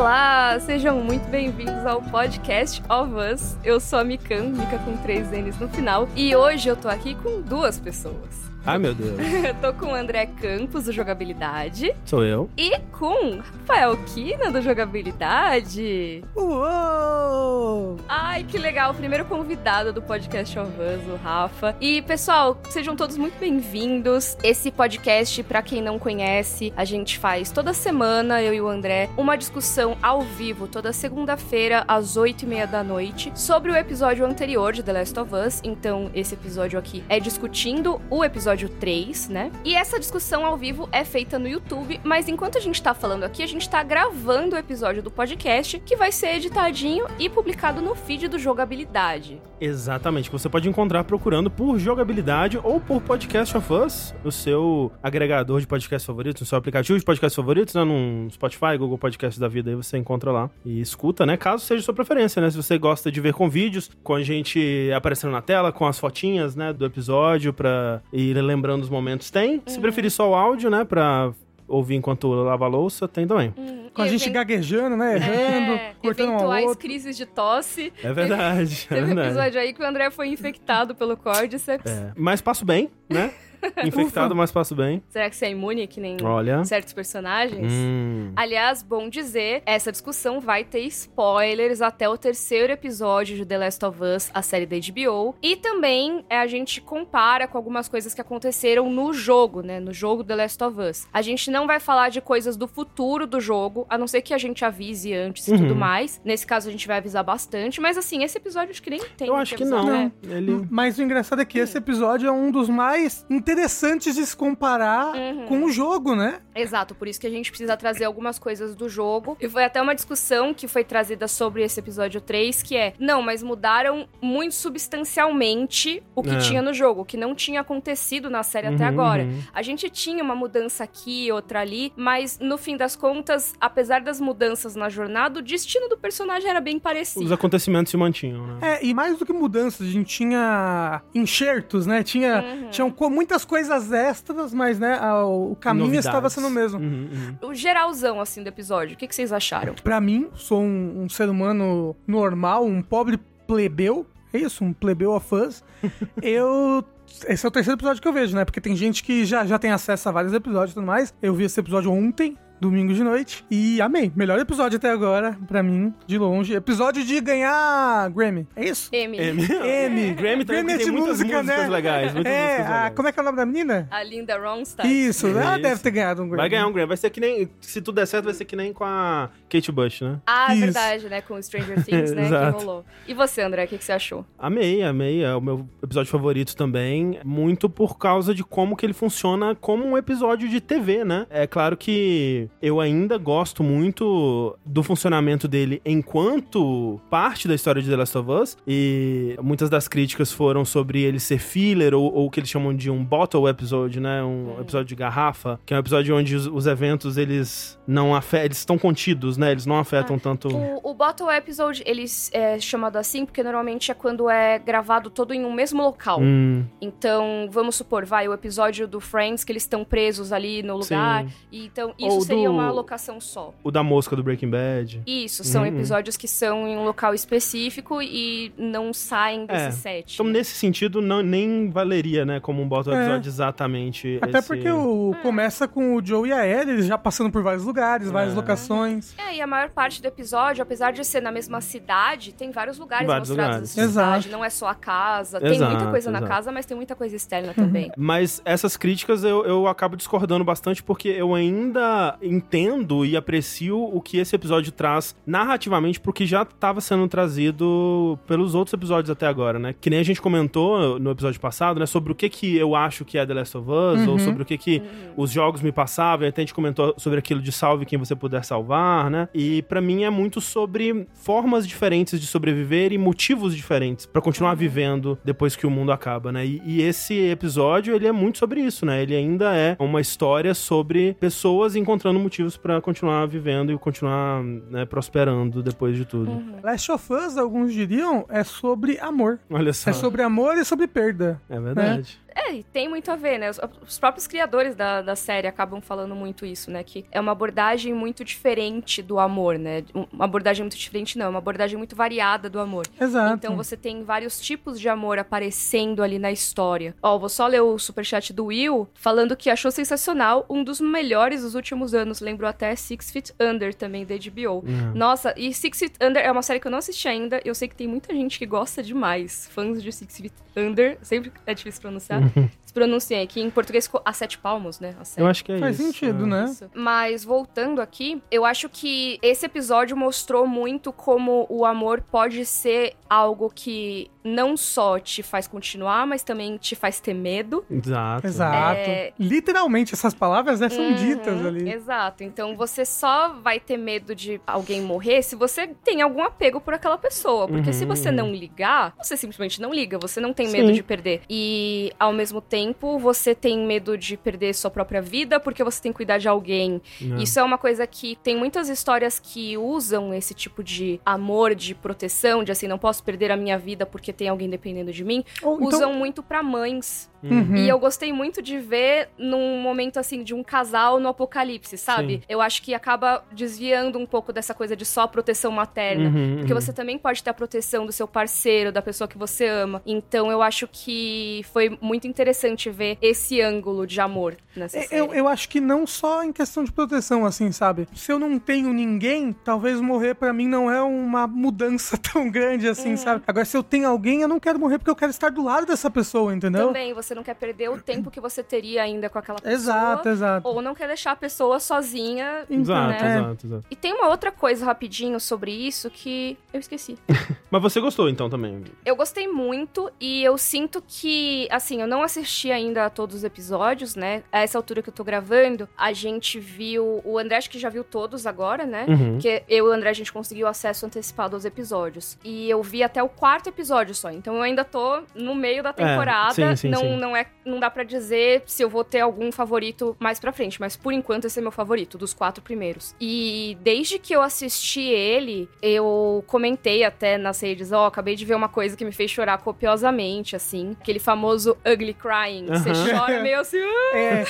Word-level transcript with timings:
Olá, 0.00 0.58
sejam 0.60 0.98
muito 1.04 1.28
bem-vindos 1.28 1.84
ao 1.84 2.00
podcast 2.00 2.82
of 2.88 3.12
Us. 3.12 3.54
Eu 3.62 3.78
sou 3.78 3.98
a 3.98 4.02
Mikan, 4.02 4.44
Mika 4.44 4.78
com 4.78 4.96
três 4.96 5.30
N's 5.30 5.58
no 5.58 5.68
final, 5.68 6.08
e 6.16 6.34
hoje 6.34 6.70
eu 6.70 6.74
tô 6.74 6.88
aqui 6.88 7.14
com 7.16 7.42
duas 7.42 7.78
pessoas. 7.78 8.49
Ai, 8.64 8.78
meu 8.78 8.94
Deus. 8.94 9.18
eu 9.44 9.54
tô 9.54 9.72
com 9.72 9.86
o 9.86 9.94
André 9.94 10.26
Campos, 10.26 10.84
do 10.84 10.92
Jogabilidade. 10.92 11.94
Sou 12.04 12.22
eu. 12.22 12.50
E 12.56 12.78
com 12.92 13.38
Rafael 13.38 13.96
Kina, 14.04 14.50
do 14.50 14.60
Jogabilidade. 14.60 16.22
Uou! 16.36 17.96
Ai, 18.06 18.44
que 18.44 18.58
legal. 18.58 18.92
O 18.92 18.94
primeiro 18.94 19.24
convidado 19.24 19.92
do 19.92 20.02
podcast 20.02 20.58
of 20.58 20.70
Us, 20.72 21.08
o 21.10 21.16
Rafa. 21.16 21.74
E, 21.80 22.02
pessoal, 22.02 22.60
sejam 22.68 22.94
todos 22.94 23.16
muito 23.16 23.38
bem-vindos. 23.38 24.36
Esse 24.42 24.70
podcast, 24.70 25.42
para 25.42 25.62
quem 25.62 25.80
não 25.80 25.98
conhece, 25.98 26.72
a 26.76 26.84
gente 26.84 27.18
faz 27.18 27.50
toda 27.50 27.72
semana, 27.72 28.42
eu 28.42 28.52
e 28.52 28.60
o 28.60 28.68
André, 28.68 29.08
uma 29.16 29.36
discussão 29.36 29.96
ao 30.02 30.20
vivo, 30.20 30.68
toda 30.68 30.92
segunda-feira, 30.92 31.84
às 31.88 32.18
oito 32.18 32.42
e 32.42 32.46
meia 32.46 32.66
da 32.66 32.84
noite, 32.84 33.32
sobre 33.34 33.72
o 33.72 33.76
episódio 33.76 34.26
anterior 34.26 34.74
de 34.74 34.82
The 34.82 34.92
Last 34.92 35.18
of 35.18 35.34
Us. 35.34 35.60
Então, 35.64 36.10
esse 36.14 36.34
episódio 36.34 36.78
aqui 36.78 37.02
é 37.08 37.18
discutindo 37.18 38.00
o 38.10 38.22
episódio 38.22 38.49
episódio 38.50 38.68
3, 38.68 39.28
né? 39.28 39.52
E 39.64 39.74
essa 39.74 39.98
discussão 39.98 40.44
ao 40.44 40.56
vivo 40.56 40.88
é 40.90 41.04
feita 41.04 41.38
no 41.38 41.46
YouTube, 41.46 42.00
mas 42.02 42.28
enquanto 42.28 42.58
a 42.58 42.60
gente 42.60 42.82
tá 42.82 42.92
falando 42.92 43.22
aqui, 43.22 43.42
a 43.42 43.46
gente 43.46 43.68
tá 43.68 43.82
gravando 43.82 44.56
o 44.56 44.58
episódio 44.58 45.02
do 45.02 45.10
podcast, 45.10 45.78
que 45.80 45.96
vai 45.96 46.10
ser 46.10 46.34
editadinho 46.34 47.06
e 47.18 47.28
publicado 47.28 47.80
no 47.80 47.94
feed 47.94 48.26
do 48.26 48.38
Jogabilidade. 48.38 49.40
Exatamente, 49.60 50.30
que 50.30 50.32
você 50.32 50.48
pode 50.48 50.68
encontrar 50.68 51.04
procurando 51.04 51.50
por 51.50 51.78
Jogabilidade 51.78 52.58
ou 52.62 52.80
por 52.80 53.02
Podcast 53.02 53.56
of 53.56 53.72
Us, 53.72 54.14
no 54.24 54.32
seu 54.32 54.90
agregador 55.02 55.60
de 55.60 55.66
podcast 55.66 56.06
favoritos, 56.06 56.40
no 56.40 56.46
seu 56.46 56.56
aplicativo 56.56 56.98
de 56.98 57.04
podcast 57.04 57.36
favoritos, 57.36 57.74
né? 57.74 57.84
No 57.84 58.30
Spotify, 58.30 58.78
Google 58.78 58.96
Podcast 58.96 59.38
da 59.38 59.48
vida, 59.48 59.70
aí 59.70 59.76
você 59.76 59.98
encontra 59.98 60.32
lá 60.32 60.50
e 60.64 60.80
escuta, 60.80 61.26
né? 61.26 61.36
Caso 61.36 61.64
seja 61.64 61.82
sua 61.82 61.92
preferência, 61.92 62.40
né? 62.40 62.50
Se 62.50 62.56
você 62.56 62.78
gosta 62.78 63.12
de 63.12 63.20
ver 63.20 63.34
com 63.34 63.50
vídeos, 63.50 63.90
com 64.02 64.14
a 64.14 64.22
gente 64.22 64.90
aparecendo 64.96 65.30
na 65.30 65.42
tela, 65.42 65.70
com 65.70 65.86
as 65.86 65.98
fotinhas, 65.98 66.56
né, 66.56 66.72
do 66.72 66.86
episódio 66.86 67.52
pra 67.52 68.00
ir 68.12 68.34
lembrando 68.40 68.82
os 68.82 68.88
momentos, 68.88 69.30
tem. 69.30 69.62
Se 69.66 69.76
uhum. 69.76 69.82
preferir 69.82 70.10
só 70.10 70.30
o 70.30 70.34
áudio, 70.34 70.70
né, 70.70 70.84
pra 70.84 71.32
ouvir 71.70 71.94
enquanto 71.94 72.28
lava 72.28 72.64
a 72.64 72.68
louça, 72.68 73.08
tem 73.08 73.26
também. 73.26 73.54
Uhum. 73.56 73.90
Com 73.94 74.02
a 74.02 74.08
gente 74.08 74.28
gaguejando, 74.28 74.96
né? 74.96 75.16
Errando, 75.16 75.72
é, 75.72 75.94
cortando 76.02 76.28
eventuais 76.30 76.66
uma 76.66 76.76
crises 76.76 77.16
de 77.16 77.26
tosse. 77.26 77.92
É 78.02 78.12
verdade. 78.12 78.86
Teve, 78.88 79.00
é 79.00 79.04
verdade. 79.04 79.28
um 79.28 79.30
episódio 79.30 79.60
aí 79.60 79.72
que 79.72 79.82
o 79.82 79.86
André 79.86 80.10
foi 80.10 80.28
infectado 80.28 80.94
pelo 80.94 81.16
Cordyceps. 81.16 81.90
É. 81.90 82.12
Mas 82.16 82.40
passo 82.40 82.64
bem, 82.64 82.90
né? 83.08 83.32
Infectado, 83.84 84.34
mas 84.34 84.50
passo 84.50 84.74
bem. 84.74 85.02
Será 85.08 85.28
que 85.28 85.36
você 85.36 85.46
é 85.46 85.50
imune, 85.50 85.86
que 85.86 86.00
nem 86.00 86.16
Olha. 86.22 86.64
certos 86.64 86.92
personagens? 86.92 87.72
Hum. 87.72 88.32
Aliás, 88.36 88.82
bom 88.82 89.08
dizer, 89.08 89.62
essa 89.66 89.92
discussão 89.92 90.40
vai 90.40 90.64
ter 90.64 90.80
spoilers 90.80 91.82
até 91.82 92.08
o 92.08 92.16
terceiro 92.16 92.72
episódio 92.72 93.36
de 93.36 93.44
The 93.44 93.58
Last 93.58 93.84
of 93.84 93.98
Us, 94.02 94.30
a 94.32 94.42
série 94.42 94.66
da 94.66 94.76
HBO. 94.76 95.34
E 95.42 95.56
também 95.56 96.24
é, 96.28 96.38
a 96.38 96.46
gente 96.46 96.80
compara 96.80 97.46
com 97.46 97.56
algumas 97.56 97.88
coisas 97.88 98.14
que 98.14 98.20
aconteceram 98.20 98.90
no 98.90 99.12
jogo, 99.12 99.62
né? 99.62 99.80
No 99.80 99.92
jogo 99.92 100.24
The 100.24 100.34
Last 100.34 100.64
of 100.64 100.80
Us. 100.80 101.06
A 101.12 101.22
gente 101.22 101.50
não 101.50 101.66
vai 101.66 101.80
falar 101.80 102.08
de 102.08 102.20
coisas 102.20 102.56
do 102.56 102.66
futuro 102.66 103.26
do 103.26 103.40
jogo, 103.40 103.86
a 103.88 103.98
não 103.98 104.06
ser 104.06 104.22
que 104.22 104.34
a 104.34 104.38
gente 104.38 104.64
avise 104.64 105.14
antes 105.14 105.46
e 105.48 105.52
uhum. 105.52 105.58
tudo 105.58 105.76
mais. 105.76 106.20
Nesse 106.24 106.46
caso, 106.46 106.68
a 106.68 106.72
gente 106.72 106.86
vai 106.86 106.98
avisar 106.98 107.24
bastante. 107.24 107.80
Mas 107.80 107.96
assim, 107.96 108.22
esse 108.22 108.38
episódio 108.38 108.70
acho 108.70 108.82
que 108.82 108.90
nem 108.90 109.00
tem. 109.16 109.28
Eu 109.28 109.36
acho 109.36 109.54
que 109.54 109.64
não. 109.64 109.86
Né? 109.86 110.12
Ele... 110.22 110.66
Mas 110.70 110.98
o 110.98 111.02
engraçado 111.02 111.42
é 111.42 111.44
que 111.44 111.58
esse 111.58 111.76
episódio 111.76 112.28
é 112.28 112.32
um 112.32 112.50
dos 112.50 112.68
mais 112.68 113.24
interessantes 113.28 113.49
de 113.54 114.26
se 114.26 114.36
comparar 114.36 115.14
uhum. 115.14 115.46
com 115.46 115.64
o 115.64 115.70
jogo, 115.70 116.14
né? 116.14 116.40
Exato, 116.54 116.94
por 116.94 117.08
isso 117.08 117.20
que 117.20 117.26
a 117.26 117.30
gente 117.30 117.50
precisa 117.50 117.76
trazer 117.76 118.04
algumas 118.04 118.38
coisas 118.38 118.74
do 118.74 118.88
jogo. 118.88 119.36
E 119.40 119.48
foi 119.48 119.64
até 119.64 119.80
uma 119.80 119.94
discussão 119.94 120.52
que 120.52 120.68
foi 120.68 120.84
trazida 120.84 121.26
sobre 121.28 121.62
esse 121.62 121.78
episódio 121.80 122.20
3, 122.20 122.62
que 122.62 122.76
é, 122.76 122.94
não, 122.98 123.22
mas 123.22 123.42
mudaram 123.42 124.08
muito 124.20 124.54
substancialmente 124.54 126.02
o 126.14 126.22
que 126.22 126.30
é. 126.30 126.38
tinha 126.38 126.62
no 126.62 126.72
jogo, 126.72 127.02
o 127.02 127.04
que 127.04 127.16
não 127.16 127.34
tinha 127.34 127.60
acontecido 127.60 128.28
na 128.28 128.42
série 128.42 128.68
uhum, 128.68 128.74
até 128.74 128.84
agora. 128.84 129.22
Uhum. 129.24 129.40
A 129.52 129.62
gente 129.62 129.88
tinha 129.88 130.22
uma 130.22 130.34
mudança 130.34 130.84
aqui, 130.84 131.30
outra 131.32 131.60
ali, 131.60 131.92
mas 131.96 132.38
no 132.38 132.58
fim 132.58 132.76
das 132.76 132.96
contas, 132.96 133.54
apesar 133.60 134.00
das 134.00 134.20
mudanças 134.20 134.74
na 134.74 134.88
jornada, 134.88 135.40
o 135.40 135.42
destino 135.42 135.88
do 135.88 135.96
personagem 135.96 136.48
era 136.48 136.60
bem 136.60 136.78
parecido. 136.78 137.24
Os 137.24 137.32
acontecimentos 137.32 137.90
se 137.90 137.96
mantinham, 137.96 138.46
né? 138.46 138.58
É, 138.62 138.84
e 138.84 138.92
mais 138.94 139.18
do 139.18 139.26
que 139.26 139.32
mudanças, 139.32 139.86
a 139.86 139.90
gente 139.90 140.06
tinha 140.06 141.02
enxertos, 141.14 141.86
né? 141.86 142.02
Tinha, 142.02 142.42
uhum. 142.42 142.70
Tinham 142.70 142.94
muitas 143.10 143.39
coisas 143.44 143.92
extras, 143.92 144.52
mas, 144.52 144.78
né, 144.78 144.98
o 145.22 145.56
caminho 145.56 145.86
Novidades. 145.86 146.06
estava 146.06 146.30
sendo 146.30 146.48
o 146.48 146.50
mesmo. 146.50 146.78
Uhum, 146.78 147.36
uhum. 147.42 147.48
O 147.48 147.54
geralzão, 147.54 148.20
assim, 148.20 148.42
do 148.42 148.48
episódio, 148.48 148.94
o 148.94 148.98
que, 148.98 149.06
que 149.06 149.14
vocês 149.14 149.32
acharam? 149.32 149.74
Para 149.74 150.00
mim, 150.00 150.28
sou 150.34 150.62
um, 150.62 151.02
um, 151.02 151.08
ser 151.08 151.28
humano 151.28 151.96
normal, 152.06 152.64
um 152.64 152.82
pobre 152.82 153.18
plebeu, 153.46 154.06
é 154.32 154.38
isso, 154.38 154.64
um 154.64 154.72
plebeu 154.72 155.12
of 155.12 155.34
us. 155.34 155.64
eu 156.22 156.84
esse 157.26 157.44
é 157.44 157.48
o 157.48 157.50
terceiro 157.50 157.76
episódio 157.76 158.00
que 158.00 158.06
eu 158.06 158.12
vejo, 158.12 158.36
né? 158.36 158.44
Porque 158.44 158.60
tem 158.60 158.76
gente 158.76 159.02
que 159.02 159.24
já, 159.24 159.44
já 159.44 159.58
tem 159.58 159.70
acesso 159.72 160.08
a 160.08 160.12
vários 160.12 160.32
episódios 160.32 160.70
e 160.70 160.74
tudo 160.74 160.86
mais. 160.86 161.12
Eu 161.20 161.34
vi 161.34 161.44
esse 161.44 161.58
episódio 161.58 161.90
ontem, 161.92 162.36
domingo 162.60 162.92
de 162.92 163.02
noite. 163.02 163.44
E 163.50 163.80
amei. 163.80 164.12
Melhor 164.14 164.38
episódio 164.38 164.76
até 164.76 164.90
agora, 164.90 165.36
pra 165.48 165.62
mim, 165.62 165.94
de 166.06 166.18
longe. 166.18 166.54
Episódio 166.54 167.02
de 167.04 167.20
ganhar 167.20 168.10
Grammy. 168.10 168.46
É 168.54 168.64
isso? 168.66 168.90
M. 168.92 169.18
M. 169.18 169.42
M. 169.64 170.12
Grammy 170.14 170.44
também 170.44 170.64
Grammy 170.64 170.72
é 170.72 170.76
tem 170.76 170.90
muitas 170.90 171.20
música, 171.20 171.42
músicas 171.42 171.46
né? 171.46 171.68
legais. 171.68 172.12
Muitas 172.12 172.32
é, 172.32 172.42
músicas 172.42 172.66
legais. 172.66 172.86
A, 172.86 172.90
como 172.90 173.08
é 173.08 173.12
que 173.12 173.18
é 173.18 173.22
o 173.22 173.24
nome 173.24 173.36
da 173.36 173.46
menina? 173.46 173.88
A 173.90 174.02
Linda 174.02 174.38
Ronstadt. 174.38 174.88
Isso, 174.88 175.28
ela 175.28 175.52
isso. 175.54 175.62
deve 175.62 175.80
ter 175.80 175.90
ganhado 175.90 176.22
um 176.22 176.26
Grammy. 176.26 176.40
Vai 176.42 176.48
ganhar 176.48 176.66
um 176.66 176.72
Grammy. 176.72 176.88
Vai 176.88 176.96
ser 176.96 177.10
que 177.10 177.20
nem, 177.20 177.48
se 177.60 177.80
tudo 177.80 177.94
der 177.94 178.06
certo, 178.06 178.24
vai 178.26 178.34
ser 178.34 178.44
que 178.44 178.54
nem 178.54 178.72
com 178.72 178.84
a 178.84 179.30
Kate 179.48 179.72
Bush, 179.72 180.02
né? 180.02 180.20
Ah, 180.26 180.54
é 180.54 180.58
verdade, 180.58 181.08
né? 181.08 181.20
Com 181.22 181.40
Stranger 181.40 181.82
Things, 181.84 182.12
né? 182.12 182.28
que 182.28 182.64
rolou. 182.64 182.84
E 183.08 183.14
você, 183.14 183.40
André, 183.40 183.64
o 183.64 183.68
que, 183.68 183.78
que 183.78 183.84
você 183.84 183.92
achou? 183.92 184.24
Amei, 184.38 184.82
amei. 184.82 185.24
É 185.24 185.34
o 185.34 185.40
meu 185.40 185.66
episódio 185.82 186.10
favorito 186.10 186.54
também. 186.54 187.18
Muito 187.24 187.70
por 187.70 187.96
causa 187.96 188.34
de 188.34 188.44
como 188.44 188.76
que 188.76 188.84
ele 188.84 188.92
funciona 188.92 189.54
como 189.54 189.86
um 189.86 189.96
episódio 189.96 190.48
de 190.48 190.60
TV, 190.60 191.04
né? 191.04 191.26
É 191.30 191.46
claro 191.46 191.76
que 191.76 192.49
eu 192.60 192.80
ainda 192.80 193.16
gosto 193.16 193.62
muito 193.62 194.56
do 194.64 194.82
funcionamento 194.82 195.48
dele 195.48 195.80
enquanto 195.84 197.00
parte 197.08 197.48
da 197.48 197.54
história 197.54 197.80
de 197.80 197.88
The 197.88 197.96
Last 197.96 198.18
of 198.18 198.30
Us. 198.30 198.56
E 198.66 199.36
muitas 199.42 199.70
das 199.70 199.88
críticas 199.88 200.32
foram 200.32 200.64
sobre 200.64 201.02
ele 201.02 201.18
ser 201.18 201.38
filler, 201.38 201.94
ou, 201.94 202.26
o 202.26 202.30
que 202.30 202.40
eles 202.40 202.50
chamam 202.50 202.74
de 202.74 202.90
um 202.90 203.04
bottle 203.04 203.48
episode, 203.48 204.00
né? 204.00 204.22
Um 204.22 204.60
episódio 204.60 204.86
de 204.86 204.94
garrafa, 204.94 205.58
que 205.64 205.72
é 205.72 205.76
um 205.76 205.80
episódio 205.80 206.16
onde 206.16 206.36
os, 206.36 206.46
os 206.46 206.66
eventos 206.66 207.16
eles 207.16 207.78
não 207.86 208.14
afetam, 208.14 208.44
eles 208.44 208.58
estão 208.58 208.78
contidos, 208.78 209.36
né? 209.36 209.50
Eles 209.52 209.66
não 209.66 209.78
afetam 209.78 210.16
ah, 210.16 210.20
tanto. 210.20 210.48
O, 210.48 210.90
o 210.90 210.94
bottle 210.94 211.30
episode, 211.30 211.82
eles 211.86 212.30
é 212.32 212.58
chamado 212.58 212.96
assim 212.96 213.24
porque 213.24 213.42
normalmente 213.42 213.90
é 213.90 213.94
quando 213.94 214.28
é 214.28 214.58
gravado 214.58 215.10
todo 215.10 215.32
em 215.32 215.44
um 215.44 215.52
mesmo 215.52 215.82
local. 215.82 216.20
Hum. 216.20 216.64
Então, 216.80 217.48
vamos 217.50 217.76
supor, 217.76 218.04
vai 218.04 218.28
o 218.28 218.32
episódio 218.32 218.86
do 218.86 219.00
Friends 219.00 219.44
que 219.44 219.52
eles 219.52 219.62
estão 219.62 219.84
presos 219.84 220.32
ali 220.32 220.62
no 220.62 220.76
lugar. 220.76 221.24
Sim. 221.24 221.32
E, 221.50 221.66
então, 221.66 221.94
isso 221.98 222.16
ou 222.16 222.20
seria 222.20 222.39
do... 222.44 222.52
uma 222.52 222.70
locação 222.70 223.20
só. 223.20 223.52
O 223.62 223.70
da 223.70 223.82
mosca 223.82 224.14
do 224.16 224.22
Breaking 224.22 224.50
Bad. 224.50 225.02
Isso, 225.06 225.44
são 225.44 225.62
uhum. 225.62 225.68
episódios 225.68 226.16
que 226.16 226.28
são 226.28 226.66
em 226.66 226.76
um 226.76 226.84
local 226.84 227.14
específico 227.14 228.00
e 228.02 228.52
não 228.56 228.92
saem 228.92 229.46
desse 229.46 229.66
é. 229.66 229.70
set. 229.70 230.14
Então, 230.14 230.26
nesse 230.26 230.52
sentido, 230.52 231.00
não, 231.00 231.22
nem 231.22 231.70
valeria, 231.70 232.24
né, 232.24 232.40
como 232.40 232.62
um 232.62 232.68
bottle 232.68 232.94
é. 232.94 233.00
episódio 233.00 233.28
exatamente. 233.28 234.18
Até 234.20 234.38
esse... 234.38 234.48
porque 234.48 234.70
o 234.70 235.14
é. 235.14 235.22
começa 235.22 235.66
com 235.68 235.96
o 235.96 236.04
Joe 236.04 236.28
e 236.28 236.32
a 236.32 236.46
Ellie, 236.46 236.74
eles 236.74 236.86
já 236.86 236.98
passando 236.98 237.30
por 237.30 237.42
vários 237.42 237.64
lugares, 237.64 238.10
várias 238.10 238.32
é. 238.32 238.36
locações. 238.36 239.14
É, 239.18 239.36
e 239.36 239.40
a 239.40 239.46
maior 239.46 239.70
parte 239.70 240.02
do 240.02 240.08
episódio, 240.08 240.62
apesar 240.62 240.92
de 240.92 241.04
ser 241.04 241.20
na 241.20 241.32
mesma 241.32 241.60
cidade, 241.60 242.32
tem 242.32 242.50
vários 242.50 242.78
lugares 242.78 243.06
vários 243.06 243.28
mostrados 243.28 243.54
lugares. 243.54 243.76
nessa 243.76 243.88
cidade. 243.88 244.28
Não 244.30 244.44
é 244.44 244.50
só 244.50 244.68
a 244.68 244.74
casa. 244.74 245.38
Exato, 245.38 245.50
tem 245.50 245.58
muita 245.58 245.90
coisa 245.90 246.10
exato. 246.10 246.22
na 246.22 246.28
casa, 246.28 246.52
mas 246.52 246.66
tem 246.66 246.76
muita 246.76 246.94
coisa 246.94 247.16
externa 247.16 247.54
também. 247.54 247.90
Mas 247.96 248.40
essas 248.44 248.76
críticas 248.76 249.24
eu, 249.24 249.44
eu 249.44 249.66
acabo 249.66 249.96
discordando 249.96 250.44
bastante 250.44 250.82
porque 250.82 251.08
eu 251.08 251.34
ainda 251.34 252.16
entendo 252.30 253.04
e 253.04 253.16
aprecio 253.16 253.82
o 253.82 254.00
que 254.00 254.18
esse 254.18 254.34
episódio 254.34 254.72
traz 254.72 255.16
narrativamente 255.26 256.00
pro 256.00 256.12
que 256.12 256.26
já 256.26 256.42
estava 256.42 256.80
sendo 256.80 257.06
trazido 257.08 258.18
pelos 258.26 258.54
outros 258.54 258.72
episódios 258.72 259.10
até 259.10 259.26
agora, 259.26 259.58
né? 259.58 259.74
Que 259.80 259.90
nem 259.90 259.98
a 259.98 260.02
gente 260.02 260.20
comentou 260.20 260.98
no 260.98 261.10
episódio 261.10 261.40
passado, 261.40 261.80
né? 261.80 261.86
Sobre 261.86 262.12
o 262.12 262.14
que 262.14 262.28
que 262.28 262.56
eu 262.56 262.74
acho 262.74 263.04
que 263.04 263.18
é 263.18 263.26
The 263.26 263.34
Last 263.34 263.56
of 263.56 263.68
Us, 263.68 264.06
uhum. 264.06 264.12
ou 264.12 264.18
sobre 264.18 264.42
o 264.42 264.46
que 264.46 264.56
que 264.56 264.82
os 265.16 265.30
jogos 265.30 265.60
me 265.60 265.72
passavam, 265.72 266.26
e 266.26 266.28
até 266.28 266.42
a 266.42 266.44
gente 266.44 266.54
comentou 266.54 266.94
sobre 266.96 267.18
aquilo 267.18 267.40
de 267.40 267.50
salve 267.50 267.84
quem 267.84 267.98
você 267.98 268.14
puder 268.14 268.44
salvar, 268.44 269.10
né? 269.10 269.28
E 269.34 269.62
para 269.62 269.80
mim 269.80 270.04
é 270.04 270.10
muito 270.10 270.40
sobre 270.40 271.06
formas 271.14 271.66
diferentes 271.66 272.20
de 272.20 272.26
sobreviver 272.26 272.92
e 272.92 272.98
motivos 272.98 273.56
diferentes 273.56 274.06
para 274.06 274.22
continuar 274.22 274.50
uhum. 274.50 274.56
vivendo 274.56 275.18
depois 275.24 275.56
que 275.56 275.66
o 275.66 275.70
mundo 275.70 275.92
acaba, 275.92 276.30
né? 276.30 276.46
E, 276.46 276.62
e 276.64 276.82
esse 276.82 277.14
episódio, 277.28 277.94
ele 277.94 278.06
é 278.06 278.12
muito 278.12 278.38
sobre 278.38 278.60
isso, 278.60 278.86
né? 278.86 279.02
Ele 279.02 279.14
ainda 279.14 279.54
é 279.56 279.76
uma 279.78 280.00
história 280.00 280.54
sobre 280.54 281.14
pessoas 281.18 281.74
encontrando 281.74 282.19
motivos 282.20 282.56
para 282.56 282.80
continuar 282.80 283.26
vivendo 283.26 283.72
e 283.72 283.78
continuar 283.78 284.42
né, 284.42 284.84
prosperando 284.84 285.62
depois 285.62 285.96
de 285.96 286.04
tudo. 286.04 286.30
Uhum. 286.30 286.60
Last 286.62 286.92
of 286.92 287.12
Us, 287.12 287.36
alguns 287.36 287.72
diriam, 287.72 288.24
é 288.28 288.44
sobre 288.44 288.98
amor. 288.98 289.38
Olha 289.50 289.72
só. 289.72 289.90
É 289.90 289.92
sobre 289.92 290.22
amor 290.22 290.56
e 290.56 290.64
sobre 290.64 290.86
perda. 290.86 291.40
É 291.48 291.58
verdade. 291.58 292.20
É. 292.28 292.29
É, 292.48 292.54
e 292.54 292.62
tem 292.62 292.88
muito 292.88 293.10
a 293.10 293.16
ver, 293.16 293.38
né? 293.38 293.50
Os, 293.50 293.60
os 293.86 293.98
próprios 293.98 294.26
criadores 294.26 294.74
da, 294.74 295.02
da 295.02 295.14
série 295.14 295.46
acabam 295.46 295.80
falando 295.80 296.14
muito 296.14 296.46
isso, 296.46 296.70
né? 296.70 296.82
Que 296.82 297.04
é 297.10 297.20
uma 297.20 297.32
abordagem 297.32 297.92
muito 297.92 298.24
diferente 298.24 299.02
do 299.02 299.18
amor, 299.18 299.58
né? 299.58 299.84
Uma 300.12 300.24
abordagem 300.24 300.62
muito 300.62 300.76
diferente, 300.76 301.18
não, 301.18 301.26
é 301.26 301.28
uma 301.28 301.38
abordagem 301.38 301.76
muito 301.76 301.94
variada 301.94 302.48
do 302.48 302.58
amor. 302.58 302.86
Exato. 303.00 303.34
Então 303.34 303.56
você 303.56 303.76
tem 303.76 304.02
vários 304.02 304.40
tipos 304.40 304.80
de 304.80 304.88
amor 304.88 305.18
aparecendo 305.18 306.02
ali 306.02 306.18
na 306.18 306.32
história. 306.32 306.94
Ó, 307.02 307.18
vou 307.18 307.28
só 307.28 307.46
ler 307.46 307.60
o 307.60 307.78
superchat 307.78 308.32
do 308.32 308.46
Will, 308.46 308.88
falando 308.94 309.36
que 309.36 309.50
achou 309.50 309.70
sensacional, 309.70 310.46
um 310.48 310.64
dos 310.64 310.80
melhores 310.80 311.42
dos 311.42 311.54
últimos 311.54 311.94
anos. 311.94 312.20
Lembrou 312.20 312.48
até 312.48 312.74
Six 312.74 313.10
Feet 313.10 313.32
Under 313.40 313.74
também, 313.74 314.06
da 314.06 314.14
HBO. 314.14 314.64
É. 314.66 314.96
Nossa, 314.96 315.34
e 315.36 315.52
Six 315.52 315.78
Feet 315.78 315.94
Under 316.00 316.24
é 316.24 316.30
uma 316.30 316.42
série 316.42 316.60
que 316.60 316.66
eu 316.66 316.70
não 316.70 316.78
assisti 316.78 317.08
ainda. 317.08 317.40
Eu 317.44 317.54
sei 317.54 317.68
que 317.68 317.76
tem 317.76 317.86
muita 317.86 318.14
gente 318.14 318.38
que 318.38 318.46
gosta 318.46 318.82
demais. 318.82 319.48
Fãs 319.52 319.82
de 319.82 319.92
Six 319.92 320.16
Feet 320.16 320.32
Under. 320.56 320.98
Sempre 321.02 321.32
é 321.46 321.54
difícil 321.54 321.80
pronunciar. 321.80 322.20
Se 322.64 322.72
pronunciei 322.72 323.20
aqui 323.20 323.40
em 323.40 323.50
português 323.50 323.86
ficou 323.86 324.00
a 324.04 324.12
sete 324.12 324.38
palmos, 324.38 324.78
né? 324.78 324.94
A 325.00 325.04
série. 325.04 325.26
Eu 325.26 325.28
acho 325.28 325.44
que 325.44 325.50
é 325.50 325.58
Faz 325.58 325.80
isso. 325.80 325.92
sentido, 325.92 326.22
é. 326.22 326.26
né? 326.28 326.44
Isso. 326.44 326.70
Mas 326.72 327.24
voltando 327.24 327.80
aqui, 327.80 328.22
eu 328.30 328.44
acho 328.44 328.68
que 328.68 329.18
esse 329.22 329.44
episódio 329.44 329.96
mostrou 329.96 330.46
muito 330.46 330.92
como 330.92 331.46
o 331.48 331.64
amor 331.64 332.00
pode 332.00 332.46
ser 332.46 332.94
algo 333.08 333.50
que 333.52 334.08
não 334.22 334.56
só 334.56 334.98
te 334.98 335.22
faz 335.22 335.46
continuar, 335.46 336.06
mas 336.06 336.22
também 336.22 336.56
te 336.56 336.74
faz 336.74 337.00
ter 337.00 337.14
medo. 337.14 337.64
Exato. 337.70 338.26
Exato. 338.26 338.78
É- 338.90 339.12
Literalmente, 339.18 339.94
essas 339.94 340.12
palavras 340.14 340.60
né, 340.60 340.68
são 340.68 340.84
Uhum, 340.88 340.94
ditas 340.94 341.44
ali. 341.46 341.70
Exato. 341.70 342.22
Então 342.24 342.56
você 342.56 342.84
só 342.84 343.30
vai 343.40 343.58
ter 343.58 343.76
medo 343.76 344.14
de 344.14 344.40
alguém 344.46 344.80
morrer 344.80 345.22
se 345.22 345.34
você 345.36 345.68
tem 345.84 346.02
algum 346.02 346.22
apego 346.22 346.60
por 346.60 346.74
aquela 346.74 346.98
pessoa. 346.98 347.46
Porque 347.48 347.68
Uhum, 347.70 347.72
se 347.72 347.84
você 347.84 348.08
uhum. 348.10 348.14
não 348.16 348.32
ligar, 348.32 348.94
você 349.02 349.16
simplesmente 349.16 349.60
não 349.60 349.72
liga. 349.72 349.98
Você 349.98 350.20
não 350.20 350.32
tem 350.32 350.46
Sim. 350.46 350.52
medo 350.58 350.72
de 350.72 350.82
perder. 350.82 351.22
E 351.28 351.92
ao 351.98 352.12
mesmo 352.12 352.40
tempo, 352.40 352.98
você 352.98 353.34
tem 353.34 353.58
medo 353.66 353.96
de 353.96 354.16
perder 354.16 354.54
sua 354.54 354.70
própria 354.70 355.00
vida 355.00 355.38
porque 355.40 355.62
você 355.64 355.80
tem 355.82 355.92
que 355.92 355.96
cuidar 355.96 356.18
de 356.18 356.28
alguém. 356.28 356.80
É. 357.00 357.22
Isso 357.22 357.38
é 357.38 357.42
uma 357.42 357.58
coisa 357.58 357.86
que 357.86 358.16
tem 358.16 358.36
muitas 358.36 358.68
histórias 358.68 359.18
que 359.18 359.56
usam 359.56 360.12
esse 360.12 360.34
tipo 360.34 360.62
de 360.62 361.00
amor, 361.04 361.54
de 361.54 361.74
proteção, 361.74 362.42
de 362.44 362.52
assim, 362.52 362.66
não 362.66 362.78
posso 362.78 363.02
perder 363.02 363.30
a 363.30 363.36
minha 363.36 363.58
vida 363.58 363.86
porque 363.86 364.09
tem 364.12 364.28
alguém 364.28 364.48
dependendo 364.48 364.92
de 364.92 365.04
mim. 365.04 365.24
Ou 365.42 365.56
então- 365.56 365.68
Usam 365.68 365.92
muito 365.94 366.22
pra 366.22 366.42
mães. 366.42 367.09
Uhum. 367.22 367.56
E 367.56 367.68
eu 367.68 367.78
gostei 367.78 368.12
muito 368.12 368.40
de 368.42 368.58
ver 368.58 369.08
num 369.18 369.60
momento 369.60 369.98
assim 369.98 370.22
de 370.22 370.34
um 370.34 370.42
casal 370.42 370.98
no 371.00 371.08
apocalipse, 371.08 371.76
sabe? 371.76 372.14
Sim. 372.16 372.22
Eu 372.28 372.40
acho 372.40 372.62
que 372.62 372.72
acaba 372.74 373.22
desviando 373.32 373.98
um 373.98 374.06
pouco 374.06 374.32
dessa 374.32 374.54
coisa 374.54 374.74
de 374.74 374.84
só 374.84 375.06
proteção 375.06 375.50
materna. 375.52 376.08
Uhum, 376.08 376.36
Porque 376.38 376.52
uhum. 376.52 376.60
você 376.60 376.72
também 376.72 376.98
pode 376.98 377.22
ter 377.22 377.30
a 377.30 377.34
proteção 377.34 377.84
do 377.86 377.92
seu 377.92 378.08
parceiro, 378.08 378.72
da 378.72 378.80
pessoa 378.82 379.06
que 379.08 379.18
você 379.18 379.46
ama. 379.46 379.82
Então 379.84 380.30
eu 380.30 380.40
acho 380.42 380.66
que 380.70 381.44
foi 381.52 381.76
muito 381.80 382.06
interessante 382.06 382.70
ver 382.70 382.96
esse 383.02 383.40
ângulo 383.40 383.86
de 383.86 384.00
amor 384.00 384.36
nessa 384.56 384.78
É, 384.78 384.82
série. 384.82 385.00
Eu, 385.00 385.12
eu 385.14 385.28
acho 385.28 385.48
que 385.48 385.60
não 385.60 385.86
só 385.86 386.22
em 386.22 386.32
questão 386.32 386.64
de 386.64 386.72
proteção, 386.72 387.24
assim, 387.26 387.52
sabe? 387.52 387.88
Se 387.94 388.10
eu 388.12 388.18
não 388.18 388.38
tenho 388.38 388.72
ninguém, 388.72 389.32
talvez 389.44 389.80
morrer 389.80 390.14
pra 390.14 390.32
mim 390.32 390.48
não 390.48 390.70
é 390.70 390.80
uma 390.82 391.26
mudança 391.26 391.96
tão 392.12 392.30
grande 392.30 392.66
Uhum. 392.66 392.72
assim, 392.72 392.96
sabe? 392.96 393.22
Agora, 393.26 393.44
se 393.44 393.56
eu 393.56 393.62
tenho 393.62 393.88
alguém, 393.88 394.22
eu 394.22 394.28
não 394.28 394.40
quero 394.40 394.58
morrer 394.58 394.78
porque 394.78 394.90
eu 394.90 394.96
quero 394.96 395.10
estar 395.10 395.30
do 395.30 395.42
lado 395.42 395.66
dessa 395.66 395.90
pessoa, 395.90 396.34
entendeu? 396.34 396.66
Também, 396.68 396.92
você 396.92 397.09
não 397.14 397.22
quer 397.22 397.34
perder 397.34 397.70
o 397.70 397.80
tempo 397.80 398.10
que 398.10 398.20
você 398.20 398.42
teria 398.42 398.82
ainda 398.82 399.08
com 399.08 399.18
aquela 399.18 399.38
pessoa. 399.38 399.54
Exato, 399.54 400.08
exato. 400.08 400.48
Ou 400.48 400.62
não 400.62 400.74
quer 400.74 400.86
deixar 400.86 401.12
a 401.12 401.16
pessoa 401.16 401.58
sozinha. 401.60 402.44
Então, 402.48 402.60
Exato, 402.60 403.04
é. 403.04 403.16
exato, 403.16 403.46
exato. 403.46 403.64
E 403.70 403.76
tem 403.76 403.92
uma 403.92 404.08
outra 404.08 404.30
coisa 404.30 404.64
rapidinho 404.64 405.18
sobre 405.20 405.50
isso 405.50 405.90
que 405.90 406.36
eu 406.52 406.60
esqueci. 406.60 406.98
Mas 407.50 407.62
você 407.62 407.80
gostou 407.80 408.08
então 408.08 408.28
também? 408.28 408.62
Eu 408.84 408.96
gostei 408.96 409.28
muito 409.28 409.90
e 410.00 410.22
eu 410.22 410.36
sinto 410.38 410.82
que, 410.86 411.48
assim, 411.50 411.80
eu 411.80 411.86
não 411.86 412.02
assisti 412.02 412.50
ainda 412.50 412.86
a 412.86 412.90
todos 412.90 413.16
os 413.16 413.24
episódios, 413.24 413.94
né? 413.96 414.22
A 414.32 414.40
essa 414.40 414.58
altura 414.58 414.82
que 414.82 414.88
eu 414.88 414.94
tô 414.94 415.04
gravando, 415.04 415.68
a 415.76 415.92
gente 415.92 416.38
viu. 416.38 417.00
O 417.04 417.18
André 417.18 417.36
acho 417.36 417.50
que 417.50 417.58
já 417.58 417.68
viu 417.68 417.84
todos 417.84 418.26
agora, 418.26 418.64
né? 418.64 418.86
Uhum. 418.88 419.12
Porque 419.12 419.42
eu 419.48 419.66
e 419.66 419.68
o 419.70 419.72
André 419.72 419.90
a 419.90 419.94
gente 419.94 420.12
conseguiu 420.12 420.46
acesso 420.46 420.86
antecipado 420.86 421.36
aos 421.36 421.44
episódios. 421.44 422.18
E 422.24 422.48
eu 422.48 422.62
vi 422.62 422.82
até 422.82 423.02
o 423.02 423.08
quarto 423.08 423.48
episódio 423.48 423.94
só. 423.94 424.10
Então 424.10 424.36
eu 424.36 424.42
ainda 424.42 424.64
tô 424.64 425.02
no 425.14 425.34
meio 425.34 425.62
da 425.62 425.72
temporada. 425.72 426.34
sim, 426.34 426.56
sim, 426.56 426.68
não, 426.68 426.80
sim. 426.80 426.96
Não 427.00 427.16
é. 427.16 427.26
Não 427.44 427.58
dá 427.58 427.70
pra 427.70 427.82
dizer 427.82 428.42
se 428.46 428.62
eu 428.62 428.68
vou 428.68 428.84
ter 428.84 429.00
algum 429.00 429.32
favorito 429.32 429.96
mais 429.98 430.20
pra 430.20 430.32
frente. 430.32 430.60
Mas 430.60 430.76
por 430.76 430.92
enquanto 430.92 431.24
esse 431.24 431.38
é 431.38 431.42
meu 431.42 431.50
favorito, 431.50 431.96
dos 431.98 432.12
quatro 432.14 432.42
primeiros. 432.42 432.94
E 433.00 433.56
desde 433.62 433.98
que 433.98 434.14
eu 434.14 434.22
assisti 434.22 434.82
ele, 434.82 435.48
eu 435.62 436.22
comentei 436.26 436.84
até 436.84 437.16
nas 437.18 437.40
redes, 437.40 437.72
ó, 437.72 437.86
acabei 437.86 438.14
de 438.14 438.24
ver 438.24 438.34
uma 438.34 438.48
coisa 438.48 438.76
que 438.76 438.84
me 438.84 438.92
fez 438.92 439.10
chorar 439.10 439.38
copiosamente, 439.38 440.36
assim. 440.36 440.76
Aquele 440.80 440.98
famoso 440.98 441.56
ugly 441.66 441.94
crying. 441.94 442.46
que 442.46 442.58
Você 442.58 442.70
Aham. 442.70 442.98
chora 442.98 443.22
meio 443.22 443.40
assim. 443.40 443.58
"Ah". 443.60 443.96
É, 443.96 444.24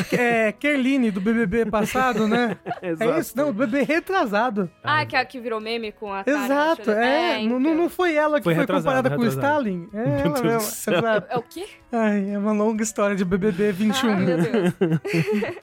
é 0.49 0.53
Kerline 0.53 1.11
do 1.11 1.21
BBB 1.21 1.67
passado, 1.67 2.27
né? 2.29 2.57
Exato. 2.83 3.11
É 3.13 3.19
isso? 3.21 3.37
Não, 3.37 3.47
do 3.47 3.55
BBB 3.55 3.83
retrasado. 3.85 4.71
Ah, 4.85 5.05
que, 5.05 5.17
a 5.17 5.25
que 5.25 5.41
virou 5.41 5.61
meme 5.61 5.93
com 5.93 6.13
a 6.13 6.23
Exato, 6.27 6.85
chorando. 6.85 7.03
é. 7.03 7.39
não, 7.43 7.59
não- 7.59 7.61
então. 7.61 7.75
não 7.75 7.91
foi 7.91 8.15
ela 8.15 8.39
que 8.39 8.45
Foi 8.45 8.55
foi, 8.55 8.61
retrasado, 8.63 8.85
comparada 8.97 9.11
com 9.17 9.23
o 9.23 9.25
retrasado. 9.25 9.69
Stalin? 9.69 9.89
É 9.93 10.97
ela. 10.97 11.27
É 11.31 11.37
o 11.39 11.43
quê? 11.43 11.67
Ai, 11.93 12.31
é 12.35 12.39
uma 12.39 12.53
longa 12.61 12.83
história 12.83 13.17
de 13.17 13.25
BBB 13.25 13.73
21. 13.73 14.11
Ah, 14.11 14.17
meu 14.17 14.37
Deus. 14.37 14.75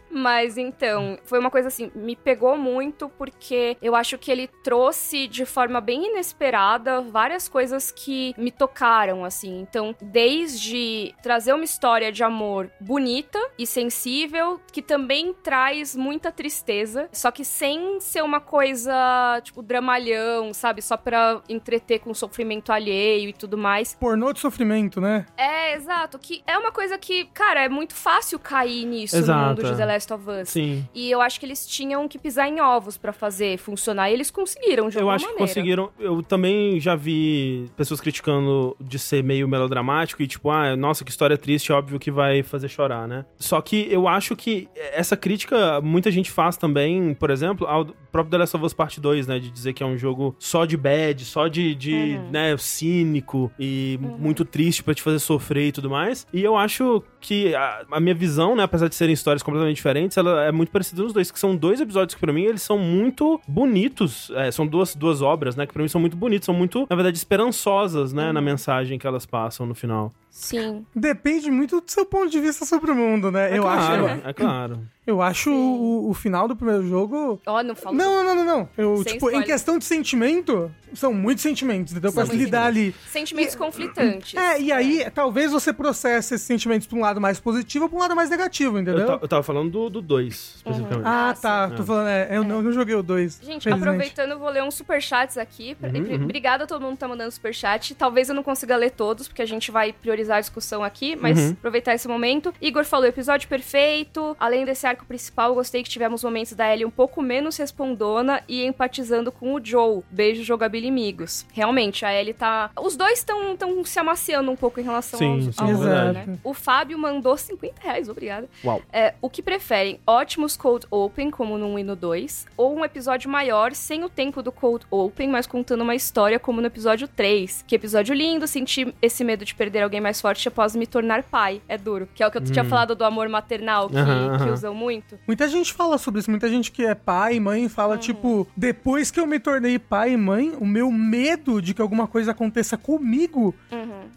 Mas 0.17 0.57
então, 0.57 1.19
foi 1.25 1.37
uma 1.37 1.51
coisa 1.51 1.67
assim, 1.67 1.91
me 1.93 2.15
pegou 2.15 2.57
muito 2.57 3.07
porque 3.09 3.77
eu 3.81 3.95
acho 3.95 4.17
que 4.17 4.31
ele 4.31 4.47
trouxe 4.63 5.27
de 5.27 5.45
forma 5.45 5.79
bem 5.79 6.07
inesperada 6.07 7.01
várias 7.01 7.47
coisas 7.47 7.91
que 7.91 8.33
me 8.35 8.51
tocaram, 8.51 9.23
assim. 9.23 9.59
Então, 9.59 9.95
desde 10.01 11.13
trazer 11.21 11.53
uma 11.53 11.63
história 11.63 12.11
de 12.11 12.23
amor 12.23 12.71
bonita 12.81 13.39
e 13.59 13.67
sensível, 13.67 14.59
que 14.71 14.81
também 14.81 15.33
traz 15.33 15.95
muita 15.95 16.31
tristeza, 16.31 17.07
só 17.11 17.29
que 17.29 17.45
sem 17.45 17.99
ser 17.99 18.23
uma 18.23 18.39
coisa, 18.39 19.39
tipo, 19.43 19.61
dramalhão, 19.61 20.51
sabe? 20.53 20.81
Só 20.81 20.97
pra 20.97 21.41
entreter 21.47 21.99
com 21.99 22.11
sofrimento 22.13 22.71
alheio 22.71 23.29
e 23.29 23.33
tudo 23.33 23.57
mais. 23.57 23.93
Pornô 23.93 24.33
de 24.33 24.39
sofrimento, 24.39 24.99
né? 24.99 25.27
É, 25.37 25.75
exato. 25.75 26.17
Que 26.17 26.41
é 26.47 26.57
uma 26.57 26.71
coisa 26.71 26.97
que, 26.97 27.25
cara, 27.25 27.63
é 27.63 27.69
muito 27.69 27.93
fácil 27.93 28.39
cair 28.39 28.85
nisso 28.85 29.15
no 29.15 29.21
Exato, 29.21 29.47
mundo 29.49 29.63
de. 29.63 29.77
The 29.77 29.85
Last 29.85 30.06
of 30.13 30.23
Us. 30.29 30.49
Sim. 30.49 30.87
E 30.93 31.09
eu 31.11 31.21
acho 31.21 31.39
que 31.39 31.45
eles 31.45 31.65
tinham 31.65 32.07
que 32.07 32.17
pisar 32.17 32.47
em 32.47 32.59
ovos 32.61 32.97
pra 32.97 33.11
fazer 33.13 33.57
funcionar. 33.57 34.09
E 34.09 34.13
eles 34.13 34.29
conseguiram, 34.31 34.89
de 34.89 34.95
Eu 34.97 35.01
alguma 35.01 35.15
acho 35.15 35.25
que 35.25 35.31
maneira. 35.33 35.47
conseguiram. 35.47 35.89
Eu 35.99 36.21
também 36.23 36.79
já 36.79 36.95
vi 36.95 37.65
pessoas 37.75 37.99
criticando 38.01 38.75
de 38.79 38.97
ser 38.99 39.23
meio 39.23 39.47
melodramático 39.47 40.21
e 40.21 40.27
tipo, 40.27 40.49
ah, 40.49 40.75
nossa, 40.75 41.03
que 41.03 41.11
história 41.11 41.37
triste, 41.37 41.71
óbvio 41.71 41.99
que 41.99 42.11
vai 42.11 42.43
fazer 42.43 42.67
chorar, 42.69 43.07
né? 43.07 43.25
Só 43.37 43.61
que 43.61 43.87
eu 43.91 44.07
acho 44.07 44.35
que 44.35 44.67
essa 44.93 45.15
crítica 45.17 45.79
muita 45.81 46.09
gente 46.11 46.31
faz 46.31 46.57
também, 46.57 47.13
por 47.13 47.29
exemplo, 47.29 47.65
ao 47.67 47.85
próprio 48.11 48.31
The 48.31 48.37
Last 48.37 48.55
of 48.55 48.65
Us 48.65 48.73
Part 48.73 48.99
2, 48.99 49.27
né? 49.27 49.39
De 49.39 49.49
dizer 49.51 49.73
que 49.73 49.83
é 49.83 49.85
um 49.85 49.97
jogo 49.97 50.35
só 50.39 50.65
de 50.65 50.75
bad, 50.77 51.23
só 51.25 51.47
de, 51.47 51.73
de 51.75 51.97
Uhum. 51.97 52.29
né, 52.31 52.55
cínico 52.57 53.51
e 53.59 53.99
muito 54.19 54.45
triste 54.45 54.83
pra 54.83 54.93
te 54.93 55.01
fazer 55.01 55.19
sofrer 55.19 55.67
e 55.67 55.71
tudo 55.71 55.89
mais. 55.89 56.25
E 56.33 56.43
eu 56.43 56.55
acho 56.55 57.03
que 57.19 57.53
a, 57.55 57.85
a 57.91 57.99
minha 57.99 58.15
visão, 58.15 58.55
né, 58.55 58.63
apesar 58.63 58.87
de 58.87 58.95
serem 58.95 59.13
histórias 59.13 59.41
completamente 59.43 59.75
diferentes, 59.75 60.17
ela 60.17 60.43
é 60.43 60.51
muito 60.51 60.71
parecida 60.71 61.01
nos 61.03 61.13
dois, 61.13 61.31
que 61.31 61.39
são 61.39 61.55
dois 61.55 61.79
episódios 61.81 62.15
que 62.15 62.21
pra 62.21 62.31
mim 62.33 62.43
eles 62.43 62.61
são 62.61 62.77
muito 62.77 63.39
bonitos. 63.47 64.31
É, 64.35 64.51
são 64.51 64.65
duas, 64.65 64.95
duas 64.95 65.21
obras, 65.21 65.55
né, 65.55 65.65
que 65.65 65.73
pra 65.73 65.81
mim 65.81 65.89
são 65.89 65.99
muito 66.01 66.15
bonitos, 66.17 66.45
são 66.45 66.55
muito, 66.55 66.87
na 66.89 66.95
verdade, 66.95 67.17
esperançosas, 67.17 68.13
né, 68.13 68.31
na 68.31 68.41
mensagem 68.41 68.97
que 68.99 69.07
elas 69.07 69.25
passam 69.25 69.65
no 69.65 69.75
final. 69.75 70.13
Sim. 70.29 70.85
Depende 70.95 71.49
muito 71.49 71.81
do 71.81 71.89
seu 71.89 72.05
ponto 72.05 72.29
de 72.29 72.39
vista 72.39 72.65
sobre 72.65 72.91
o 72.91 72.95
mundo, 72.95 73.31
né? 73.31 73.51
É 73.53 73.57
eu 73.57 73.63
claro, 73.63 74.05
acho. 74.05 74.27
é 74.27 74.33
claro. 74.33 74.79
Eu 75.07 75.21
acho 75.21 75.49
o, 75.51 76.09
o 76.09 76.13
final 76.13 76.47
do 76.49 76.55
primeiro 76.55 76.85
jogo. 76.87 77.41
Ó, 77.47 77.63
não 77.63 77.73
falo. 77.75 77.95
Não, 77.95 78.23
não, 78.25 78.35
não, 78.35 78.43
não. 78.43 78.69
Eu, 78.77 78.97
Sem 78.97 79.13
tipo, 79.13 79.13
em 79.13 79.15
spoiler. 79.29 79.45
questão 79.45 79.77
de 79.79 79.85
sentimento, 79.85 80.69
são 80.93 81.13
muitos 81.13 81.41
sentimentos, 81.43 81.93
entendeu? 81.93 82.11
Pra 82.11 82.25
lidar 82.25 82.65
ali. 82.65 82.93
Sentimentos 83.07 83.55
conflitantes. 83.55 84.35
É, 84.35 84.59
e 84.59 84.69
aí, 84.71 85.09
talvez 85.11 85.51
você 85.53 85.71
processe 85.71 86.33
esses 86.35 86.45
sentimentos 86.45 86.85
pra 86.87 86.97
um 86.97 87.01
lado 87.01 87.21
mais 87.21 87.39
positivo 87.39 87.85
ou 87.85 87.89
pra 87.89 87.97
um 87.97 88.01
lado 88.01 88.15
mais 88.17 88.29
negativo, 88.29 88.77
entendeu? 88.77 89.07
Eu, 89.07 89.19
eu 89.21 89.27
tava 89.29 89.43
falando 89.43 89.69
do 89.71 89.89
2, 89.89 89.91
do 89.93 90.01
dois, 90.01 90.53
especificamente. 90.57 91.05
Ah, 91.07 91.29
Ah, 91.29 91.33
tá. 91.33 91.69
Tô 91.69 91.83
falando, 91.83 92.07
é, 92.09 92.27
eu 92.31 92.43
não, 92.43 92.57
eu 92.57 92.61
não 92.63 92.71
joguei 92.73 92.93
o 92.95 93.01
2. 93.01 93.39
Gente, 93.43 93.69
aproveitando, 93.69 94.31
eu 94.31 94.39
vou 94.39 94.49
ler 94.49 94.61
uns 94.63 94.75
superchats 94.75 95.37
aqui. 95.37 95.73
Pra- 95.75 95.87
Obrigada 96.21 96.65
a 96.65 96.67
todo 96.67 96.81
mundo 96.81 96.93
que 96.93 96.99
tá 96.99 97.07
mandando 97.07 97.31
superchat. 97.31 97.95
Talvez 97.95 98.27
eu 98.27 98.35
não 98.35 98.43
consiga 98.43 98.75
ler 98.75 98.91
todos, 98.91 99.29
porque 99.29 99.41
a 99.41 99.45
gente 99.47 99.71
vai 99.71 99.93
priorizar 99.93 100.37
a 100.37 100.41
discussão 100.41 100.83
aqui, 100.83 101.15
mas 101.15 101.39
Uhum. 101.39 101.51
aproveitar 101.51 101.93
esse 101.95 102.07
momento. 102.09 102.53
Igor 102.61 102.83
falou, 102.83 103.05
episódio 103.07 103.47
perfeito. 103.47 104.35
Além 104.37 104.65
desse 104.65 104.85
ar 104.85 104.96
arco 104.97 105.05
principal, 105.05 105.49
eu 105.49 105.55
gostei 105.55 105.83
que 105.83 105.89
tivemos 105.89 106.23
momentos 106.23 106.53
da 106.53 106.71
Ellie 106.71 106.85
um 106.85 106.89
pouco 106.91 107.21
menos 107.21 107.57
respondona 107.57 108.41
e 108.47 108.63
empatizando 108.65 109.31
com 109.31 109.53
o 109.53 109.63
Joe. 109.63 110.01
Beijo, 110.09 110.43
jogabilimigos. 110.43 111.45
Realmente, 111.53 112.05
a 112.05 112.13
Ellie 112.13 112.33
tá... 112.33 112.71
Os 112.79 112.95
dois 112.95 113.19
estão 113.19 113.55
tão 113.55 113.83
se 113.85 113.99
amaciando 113.99 114.51
um 114.51 114.55
pouco 114.55 114.79
em 114.79 114.83
relação 114.83 115.19
Sim, 115.19 115.45
aos, 115.45 115.55
sim, 115.55 115.61
ao 115.61 115.77
verdade. 115.77 116.29
né? 116.29 116.37
O 116.43 116.53
Fábio 116.53 116.97
mandou 116.97 117.37
50 117.37 117.81
reais, 117.81 118.09
obrigada. 118.09 118.47
Uau. 118.63 118.81
É, 118.91 119.13
o 119.21 119.29
que 119.29 119.41
preferem? 119.41 119.99
Ótimos 120.05 120.57
Cold 120.57 120.85
Open, 120.89 121.29
como 121.29 121.57
no 121.57 121.67
1 121.67 121.79
e 121.79 121.83
no 121.83 121.95
2, 121.95 122.47
ou 122.57 122.75
um 122.75 122.83
episódio 122.85 123.29
maior, 123.29 123.73
sem 123.73 124.03
o 124.03 124.09
tempo 124.09 124.41
do 124.41 124.51
Cold 124.51 124.85
Open, 124.89 125.29
mas 125.29 125.45
contando 125.47 125.81
uma 125.81 125.95
história, 125.95 126.39
como 126.39 126.61
no 126.61 126.67
episódio 126.67 127.07
3. 127.07 127.63
Que 127.67 127.75
episódio 127.75 128.15
lindo, 128.15 128.47
senti 128.47 128.93
esse 129.01 129.23
medo 129.23 129.45
de 129.45 129.53
perder 129.53 129.83
alguém 129.83 130.01
mais 130.01 130.19
forte 130.19 130.47
após 130.47 130.75
me 130.75 130.87
tornar 130.87 131.23
pai. 131.23 131.61
É 131.67 131.77
duro. 131.77 132.07
Que 132.15 132.23
é 132.23 132.27
o 132.27 132.31
que 132.31 132.37
eu 132.37 132.43
tinha 132.43 132.63
falado 132.63 132.95
do 132.95 133.03
amor 133.05 133.27
maternal, 133.29 133.89
que, 133.89 133.97
Aham, 133.97 134.37
que 134.37 134.43
aham. 134.43 134.53
usam 134.53 134.73
muito. 134.73 134.86
Muita 135.25 135.47
gente 135.47 135.73
fala 135.73 135.97
sobre 135.97 136.19
isso, 136.19 136.29
muita 136.29 136.49
gente 136.49 136.71
que 136.71 136.85
é 136.85 136.95
pai 136.95 137.35
e 137.35 137.39
mãe 137.39 137.67
fala, 137.69 137.93
Uhum. 137.95 137.99
tipo, 137.99 138.47
depois 138.55 139.11
que 139.11 139.19
eu 139.19 139.25
me 139.27 139.39
tornei 139.39 139.77
pai 139.79 140.13
e 140.13 140.17
mãe, 140.17 140.53
o 140.59 140.65
meu 140.65 140.91
medo 140.91 141.61
de 141.61 141.73
que 141.73 141.81
alguma 141.81 142.07
coisa 142.07 142.31
aconteça 142.31 142.77
comigo 142.77 143.53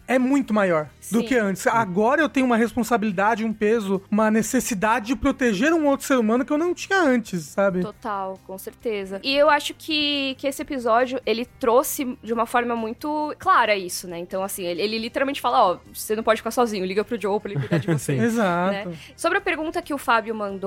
é 0.07 0.19
muito 0.19 0.53
maior 0.53 0.89
do 1.11 1.17
Uhum. 1.17 1.21
Sim. 1.21 1.27
que 1.27 1.35
antes. 1.35 1.67
Agora 1.67 2.21
eu 2.21 2.29
tenho 2.29 2.45
uma 2.45 2.57
responsabilidade, 2.57 3.45
um 3.45 3.53
peso, 3.53 4.01
uma 4.09 4.29
necessidade 4.31 5.07
de 5.07 5.15
proteger 5.15 5.73
um 5.73 5.85
outro 5.87 6.05
ser 6.05 6.17
humano 6.17 6.43
que 6.45 6.51
eu 6.51 6.57
não 6.57 6.73
tinha 6.73 6.99
antes, 7.01 7.43
sabe? 7.43 7.81
Total, 7.81 8.39
com 8.45 8.57
certeza. 8.57 9.19
E 9.23 9.35
eu 9.35 9.49
acho 9.49 9.73
que, 9.73 10.35
que 10.37 10.47
esse 10.47 10.61
episódio, 10.61 11.19
ele 11.25 11.45
trouxe 11.59 12.17
de 12.23 12.33
uma 12.33 12.45
forma 12.45 12.75
muito 12.75 13.33
clara 13.39 13.75
isso, 13.75 14.07
né? 14.07 14.19
Então, 14.19 14.43
assim, 14.43 14.63
ele, 14.63 14.81
ele 14.81 14.97
literalmente 14.99 15.39
fala, 15.41 15.71
ó, 15.71 15.77
você 15.93 16.15
não 16.15 16.23
pode 16.23 16.39
ficar 16.41 16.51
sozinho, 16.51 16.85
liga 16.85 17.03
pro 17.03 17.19
Joe 17.19 17.39
pra 17.39 17.51
ele 17.51 17.59
cuidar 17.59 17.77
de 17.77 17.87
você. 17.91 18.15
Sim. 18.17 18.21
Exato. 18.21 18.89
né? 18.89 18.97
Sobre 19.15 19.37
a 19.37 19.41
pergunta 19.41 19.81
que 19.81 19.93
o 19.93 19.97
Fábio 19.97 20.33
mandou, 20.35 20.60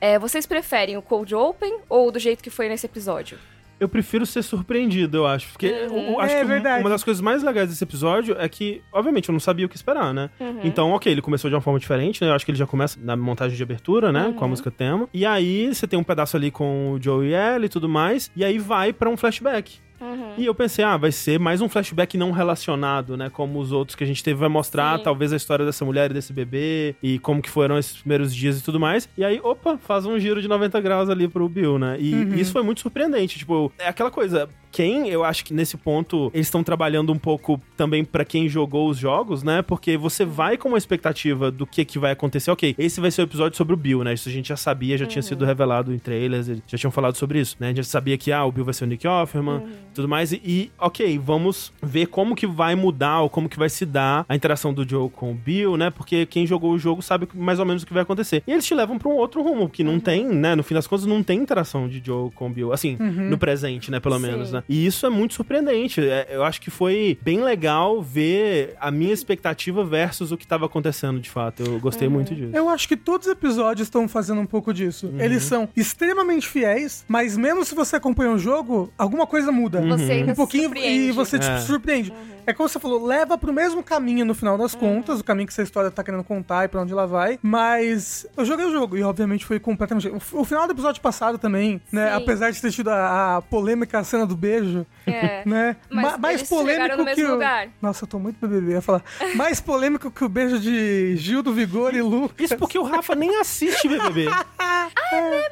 é, 0.00 0.18
vocês 0.18 0.46
preferem 0.46 0.96
o 0.96 1.02
Cold 1.02 1.34
Open 1.34 1.78
ou 1.88 2.10
do 2.12 2.18
jeito 2.18 2.42
que 2.42 2.50
foi 2.50 2.68
nesse 2.68 2.86
episódio? 2.86 3.38
Eu 3.80 3.88
prefiro 3.88 4.24
ser 4.24 4.42
surpreendido, 4.42 5.16
eu 5.18 5.26
acho. 5.26 5.48
Porque 5.48 5.68
Uhum. 5.68 6.12
eu, 6.12 6.20
acho 6.20 6.32
É 6.34 6.38
que 6.38 6.44
um- 6.44 6.48
verdade. 6.48 6.80
uma 6.80 6.88
das 6.90 7.02
coisas 7.02 7.20
mais 7.20 7.42
legais 7.42 7.68
desse 7.68 7.82
episódio 7.82 8.36
é 8.38 8.48
que, 8.48 8.80
obviamente, 8.92 9.28
eu 9.28 9.32
não 9.32 9.40
sabia 9.40 9.66
o 9.66 9.68
que 9.68 9.74
esperar, 9.74 10.14
né? 10.14 10.30
Uhum. 10.38 10.60
Então, 10.62 10.92
ok, 10.92 11.10
ele 11.12 11.20
começou 11.20 11.50
de 11.50 11.56
uma 11.56 11.60
forma 11.60 11.78
diferente, 11.80 12.22
né? 12.22 12.30
Eu 12.30 12.34
acho 12.34 12.44
que 12.44 12.52
ele 12.52 12.58
já 12.58 12.66
começa 12.68 12.98
na 13.02 13.16
montagem 13.16 13.56
de 13.56 13.62
abertura, 13.62 14.12
né? 14.12 14.26
Uhum. 14.28 14.34
Com 14.34 14.44
a 14.44 14.48
música 14.48 14.70
tema. 14.70 15.08
E 15.12 15.26
aí 15.26 15.74
você 15.74 15.88
tem 15.88 15.98
um 15.98 16.04
pedaço 16.04 16.36
ali 16.36 16.52
com 16.52 16.92
o 16.92 17.02
Joe 17.02 17.26
e 17.26 17.34
Ellie 17.34 17.66
e 17.66 17.68
tudo 17.68 17.88
mais. 17.88 18.30
E 18.36 18.44
aí 18.44 18.58
vai 18.58 18.92
pra 18.92 19.10
um 19.10 19.16
flashback. 19.16 19.80
Uhum. 20.00 20.34
E 20.36 20.44
eu 20.46 20.54
pensei, 20.54 20.84
ah, 20.84 20.96
vai 20.96 21.12
ser 21.12 21.38
mais 21.38 21.60
um 21.60 21.68
flashback 21.68 22.16
não 22.18 22.30
relacionado, 22.32 23.16
né? 23.16 23.30
Como 23.30 23.58
os 23.58 23.72
outros 23.72 23.94
que 23.96 24.04
a 24.04 24.06
gente 24.06 24.22
teve, 24.22 24.38
vai 24.38 24.48
mostrar 24.48 24.98
Sim. 24.98 25.04
talvez 25.04 25.32
a 25.32 25.36
história 25.36 25.64
dessa 25.64 25.84
mulher 25.84 26.10
e 26.10 26.14
desse 26.14 26.32
bebê 26.32 26.94
e 27.02 27.18
como 27.18 27.40
que 27.40 27.50
foram 27.50 27.78
esses 27.78 27.96
primeiros 27.98 28.34
dias 28.34 28.58
e 28.58 28.62
tudo 28.62 28.78
mais. 28.80 29.08
E 29.16 29.24
aí, 29.24 29.40
opa, 29.42 29.78
faz 29.78 30.04
um 30.06 30.18
giro 30.18 30.40
de 30.42 30.48
90 30.48 30.80
graus 30.80 31.08
ali 31.08 31.28
pro 31.28 31.48
Bill, 31.48 31.78
né? 31.78 31.96
E 32.00 32.14
Uhum. 32.14 32.34
isso 32.34 32.52
foi 32.52 32.62
muito 32.62 32.80
surpreendente. 32.80 33.38
Tipo, 33.38 33.72
é 33.78 33.88
aquela 33.88 34.10
coisa. 34.10 34.48
Quem, 34.72 35.08
eu 35.08 35.22
acho 35.22 35.44
que 35.44 35.54
nesse 35.54 35.76
ponto, 35.76 36.32
eles 36.34 36.48
estão 36.48 36.64
trabalhando 36.64 37.12
um 37.12 37.18
pouco 37.18 37.60
também 37.76 38.04
pra 38.04 38.24
quem 38.24 38.48
jogou 38.48 38.88
os 38.90 38.98
jogos, 38.98 39.44
né? 39.44 39.62
Porque 39.62 39.96
você 39.96 40.24
vai 40.24 40.56
com 40.56 40.68
uma 40.68 40.78
expectativa 40.78 41.48
do 41.48 41.64
que 41.64 41.84
que 41.84 41.96
vai 41.96 42.10
acontecer. 42.10 42.50
Ok, 42.50 42.74
esse 42.76 43.00
vai 43.00 43.12
ser 43.12 43.22
o 43.22 43.24
episódio 43.24 43.56
sobre 43.56 43.72
o 43.74 43.76
Bill, 43.76 44.02
né? 44.02 44.12
Isso 44.14 44.28
a 44.28 44.32
gente 44.32 44.48
já 44.48 44.56
sabia, 44.56 44.98
já 44.98 45.06
tinha 45.06 45.22
sido 45.22 45.44
revelado 45.44 45.94
em 45.94 45.98
trailers, 45.98 46.48
eles 46.48 46.62
já 46.66 46.76
tinham 46.76 46.90
falado 46.90 47.16
sobre 47.16 47.38
isso, 47.38 47.56
né? 47.60 47.66
A 47.68 47.70
gente 47.70 47.76
já 47.78 47.84
sabia 47.84 48.18
que, 48.18 48.32
ah, 48.32 48.44
o 48.44 48.50
Bill 48.50 48.64
vai 48.64 48.74
ser 48.74 48.82
o 48.82 48.88
Nick 48.88 49.06
Offerman, 49.06 49.62
tudo 49.94 50.08
mais. 50.08 50.32
E, 50.32 50.40
e, 50.44 50.70
ok, 50.78 51.18
vamos 51.18 51.72
ver 51.82 52.06
como 52.06 52.34
que 52.34 52.46
vai 52.46 52.74
mudar 52.74 53.20
ou 53.20 53.30
como 53.30 53.48
que 53.48 53.58
vai 53.58 53.68
se 53.68 53.86
dar 53.86 54.24
a 54.28 54.34
interação 54.34 54.72
do 54.72 54.88
Joe 54.88 55.08
com 55.08 55.30
o 55.30 55.34
Bill, 55.34 55.76
né? 55.76 55.90
Porque 55.90 56.26
quem 56.26 56.46
jogou 56.46 56.72
o 56.72 56.78
jogo 56.78 57.02
sabe 57.02 57.28
mais 57.34 57.58
ou 57.58 57.66
menos 57.66 57.82
o 57.82 57.86
que 57.86 57.92
vai 57.92 58.02
acontecer. 58.02 58.42
E 58.46 58.52
eles 58.52 58.64
te 58.64 58.74
levam 58.74 58.98
pra 58.98 59.08
um 59.08 59.14
outro 59.14 59.42
rumo, 59.42 59.68
que 59.68 59.84
não 59.84 59.98
tem, 60.00 60.26
né? 60.26 60.54
No 60.54 60.62
fim 60.62 60.74
das 60.74 60.86
contas, 60.86 61.06
não 61.06 61.22
tem 61.22 61.38
interação 61.38 61.88
de 61.88 62.02
Joe 62.04 62.30
com 62.32 62.48
o 62.48 62.50
Bill. 62.50 62.72
Assim, 62.72 62.96
no 62.98 63.38
presente, 63.38 63.90
né? 63.90 64.00
Pelo 64.00 64.16
Sim. 64.16 64.22
menos, 64.22 64.52
né? 64.52 64.62
E 64.68 64.86
isso 64.86 65.06
é 65.06 65.10
muito 65.10 65.34
surpreendente. 65.34 66.00
É, 66.00 66.28
eu 66.30 66.44
acho 66.44 66.60
que 66.60 66.70
foi 66.70 67.18
bem 67.22 67.42
legal 67.42 68.02
ver 68.02 68.74
a 68.80 68.90
minha 68.90 69.12
expectativa 69.12 69.84
versus 69.84 70.32
o 70.32 70.36
que 70.36 70.46
tava 70.46 70.66
acontecendo, 70.66 71.20
de 71.20 71.30
fato. 71.30 71.62
Eu 71.62 71.78
gostei 71.78 72.08
muito 72.08 72.34
disso. 72.34 72.50
Eu 72.54 72.68
acho 72.68 72.88
que 72.88 72.96
todos 72.96 73.26
os 73.26 73.32
episódios 73.32 73.86
estão 73.86 74.08
fazendo 74.08 74.40
um 74.40 74.46
pouco 74.46 74.72
disso. 74.72 75.06
Uhum. 75.06 75.20
Eles 75.20 75.42
são 75.42 75.68
extremamente 75.76 76.48
fiéis, 76.48 77.04
mas 77.08 77.36
mesmo 77.36 77.64
se 77.64 77.74
você 77.74 77.96
acompanha 77.96 78.32
o 78.32 78.38
jogo, 78.38 78.92
alguma 78.98 79.26
coisa 79.26 79.52
muda. 79.52 79.80
Você 79.88 80.12
ainda 80.12 80.32
Um 80.32 80.34
pouquinho 80.34 80.62
se 80.64 80.68
e 80.68 80.72
surpreende. 80.74 81.12
você 81.12 81.38
te 81.38 81.46
É. 81.50 81.58
surpreende. 81.58 82.12
É 82.46 82.52
como 82.52 82.68
você 82.68 82.78
falou, 82.78 83.02
leva 83.06 83.38
pro 83.38 83.54
mesmo 83.54 83.82
caminho 83.82 84.22
no 84.22 84.34
final 84.34 84.58
das 84.58 84.74
contas, 84.74 85.18
o 85.18 85.24
caminho 85.24 85.46
que 85.46 85.52
essa 85.54 85.62
história 85.62 85.90
tá 85.90 86.04
querendo 86.04 86.22
contar 86.22 86.66
e 86.66 86.68
pra 86.68 86.82
onde 86.82 86.92
ela 86.92 87.06
vai. 87.06 87.38
Mas 87.42 88.26
eu 88.36 88.44
joguei 88.44 88.66
o 88.66 88.70
jogo 88.70 88.98
e, 88.98 89.02
obviamente, 89.02 89.46
foi 89.46 89.58
completamente. 89.58 90.12
O, 90.32 90.44
final 90.44 90.66
do 90.66 90.72
episódio 90.74 91.00
passado 91.00 91.38
também, 91.38 91.80
né? 91.90 92.08
Sim. 92.10 92.16
Apesar 92.16 92.50
de 92.50 92.60
ter 92.60 92.70
tido 92.70 92.88
a, 92.90 93.36
a 93.36 93.42
polêmica 93.42 93.98
a 93.98 94.04
cena 94.04 94.26
do 94.26 94.36
beijo, 94.36 94.84
É. 95.06 95.42
né? 95.48 95.74
Mas 95.88 96.04
Ma- 96.04 96.18
mais 96.18 96.40
eles 96.40 96.48
polêmico 96.50 96.96
no 96.98 97.04
que 97.06 97.14
mesmo 97.16 97.28
o... 97.28 97.32
lugar. 97.32 97.68
Nossa, 97.80 98.04
eu 98.04 98.08
tô 98.08 98.18
muito 98.18 98.36
BBB, 98.46 98.72
eu 98.72 98.74
ia 98.76 98.82
falar. 98.82 99.02
Mais 99.36 99.58
polêmico 99.60 100.10
que 100.10 100.22
o 100.24 100.28
beijo 100.28 100.58
de 100.60 101.16
Gil 101.16 101.42
do 101.42 101.50
Vigor 101.54 101.94
e 101.94 102.02
Lu. 102.02 102.30
Isso 102.38 102.58
porque 102.58 102.78
o 102.78 102.82
Rafa 102.82 103.14
nem 103.14 103.40
assiste 103.40 103.88
BBB. 103.88 104.26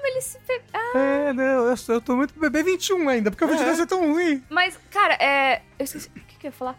Eles 0.04 0.24
se 0.24 0.38
pe- 0.46 0.60
Ah, 0.74 0.98
É, 0.98 1.32
não, 1.32 1.42
eu, 1.44 1.74
eu 1.88 2.00
tô 2.00 2.16
muito 2.16 2.34
BBB 2.34 2.62
21 2.72 3.08
ainda, 3.08 3.30
porque 3.30 3.44
o 3.44 3.48
22 3.48 3.80
é 3.80 3.86
tão 3.86 4.12
ruim. 4.12 4.21
Mas, 4.48 4.78
cara, 4.90 5.14
é. 5.14 5.62
Eu 5.78 5.84
esqueci. 5.84 6.08
O 6.08 6.12
que, 6.12 6.38
que 6.38 6.46
eu 6.46 6.50
ia 6.50 6.52
falar? 6.52 6.76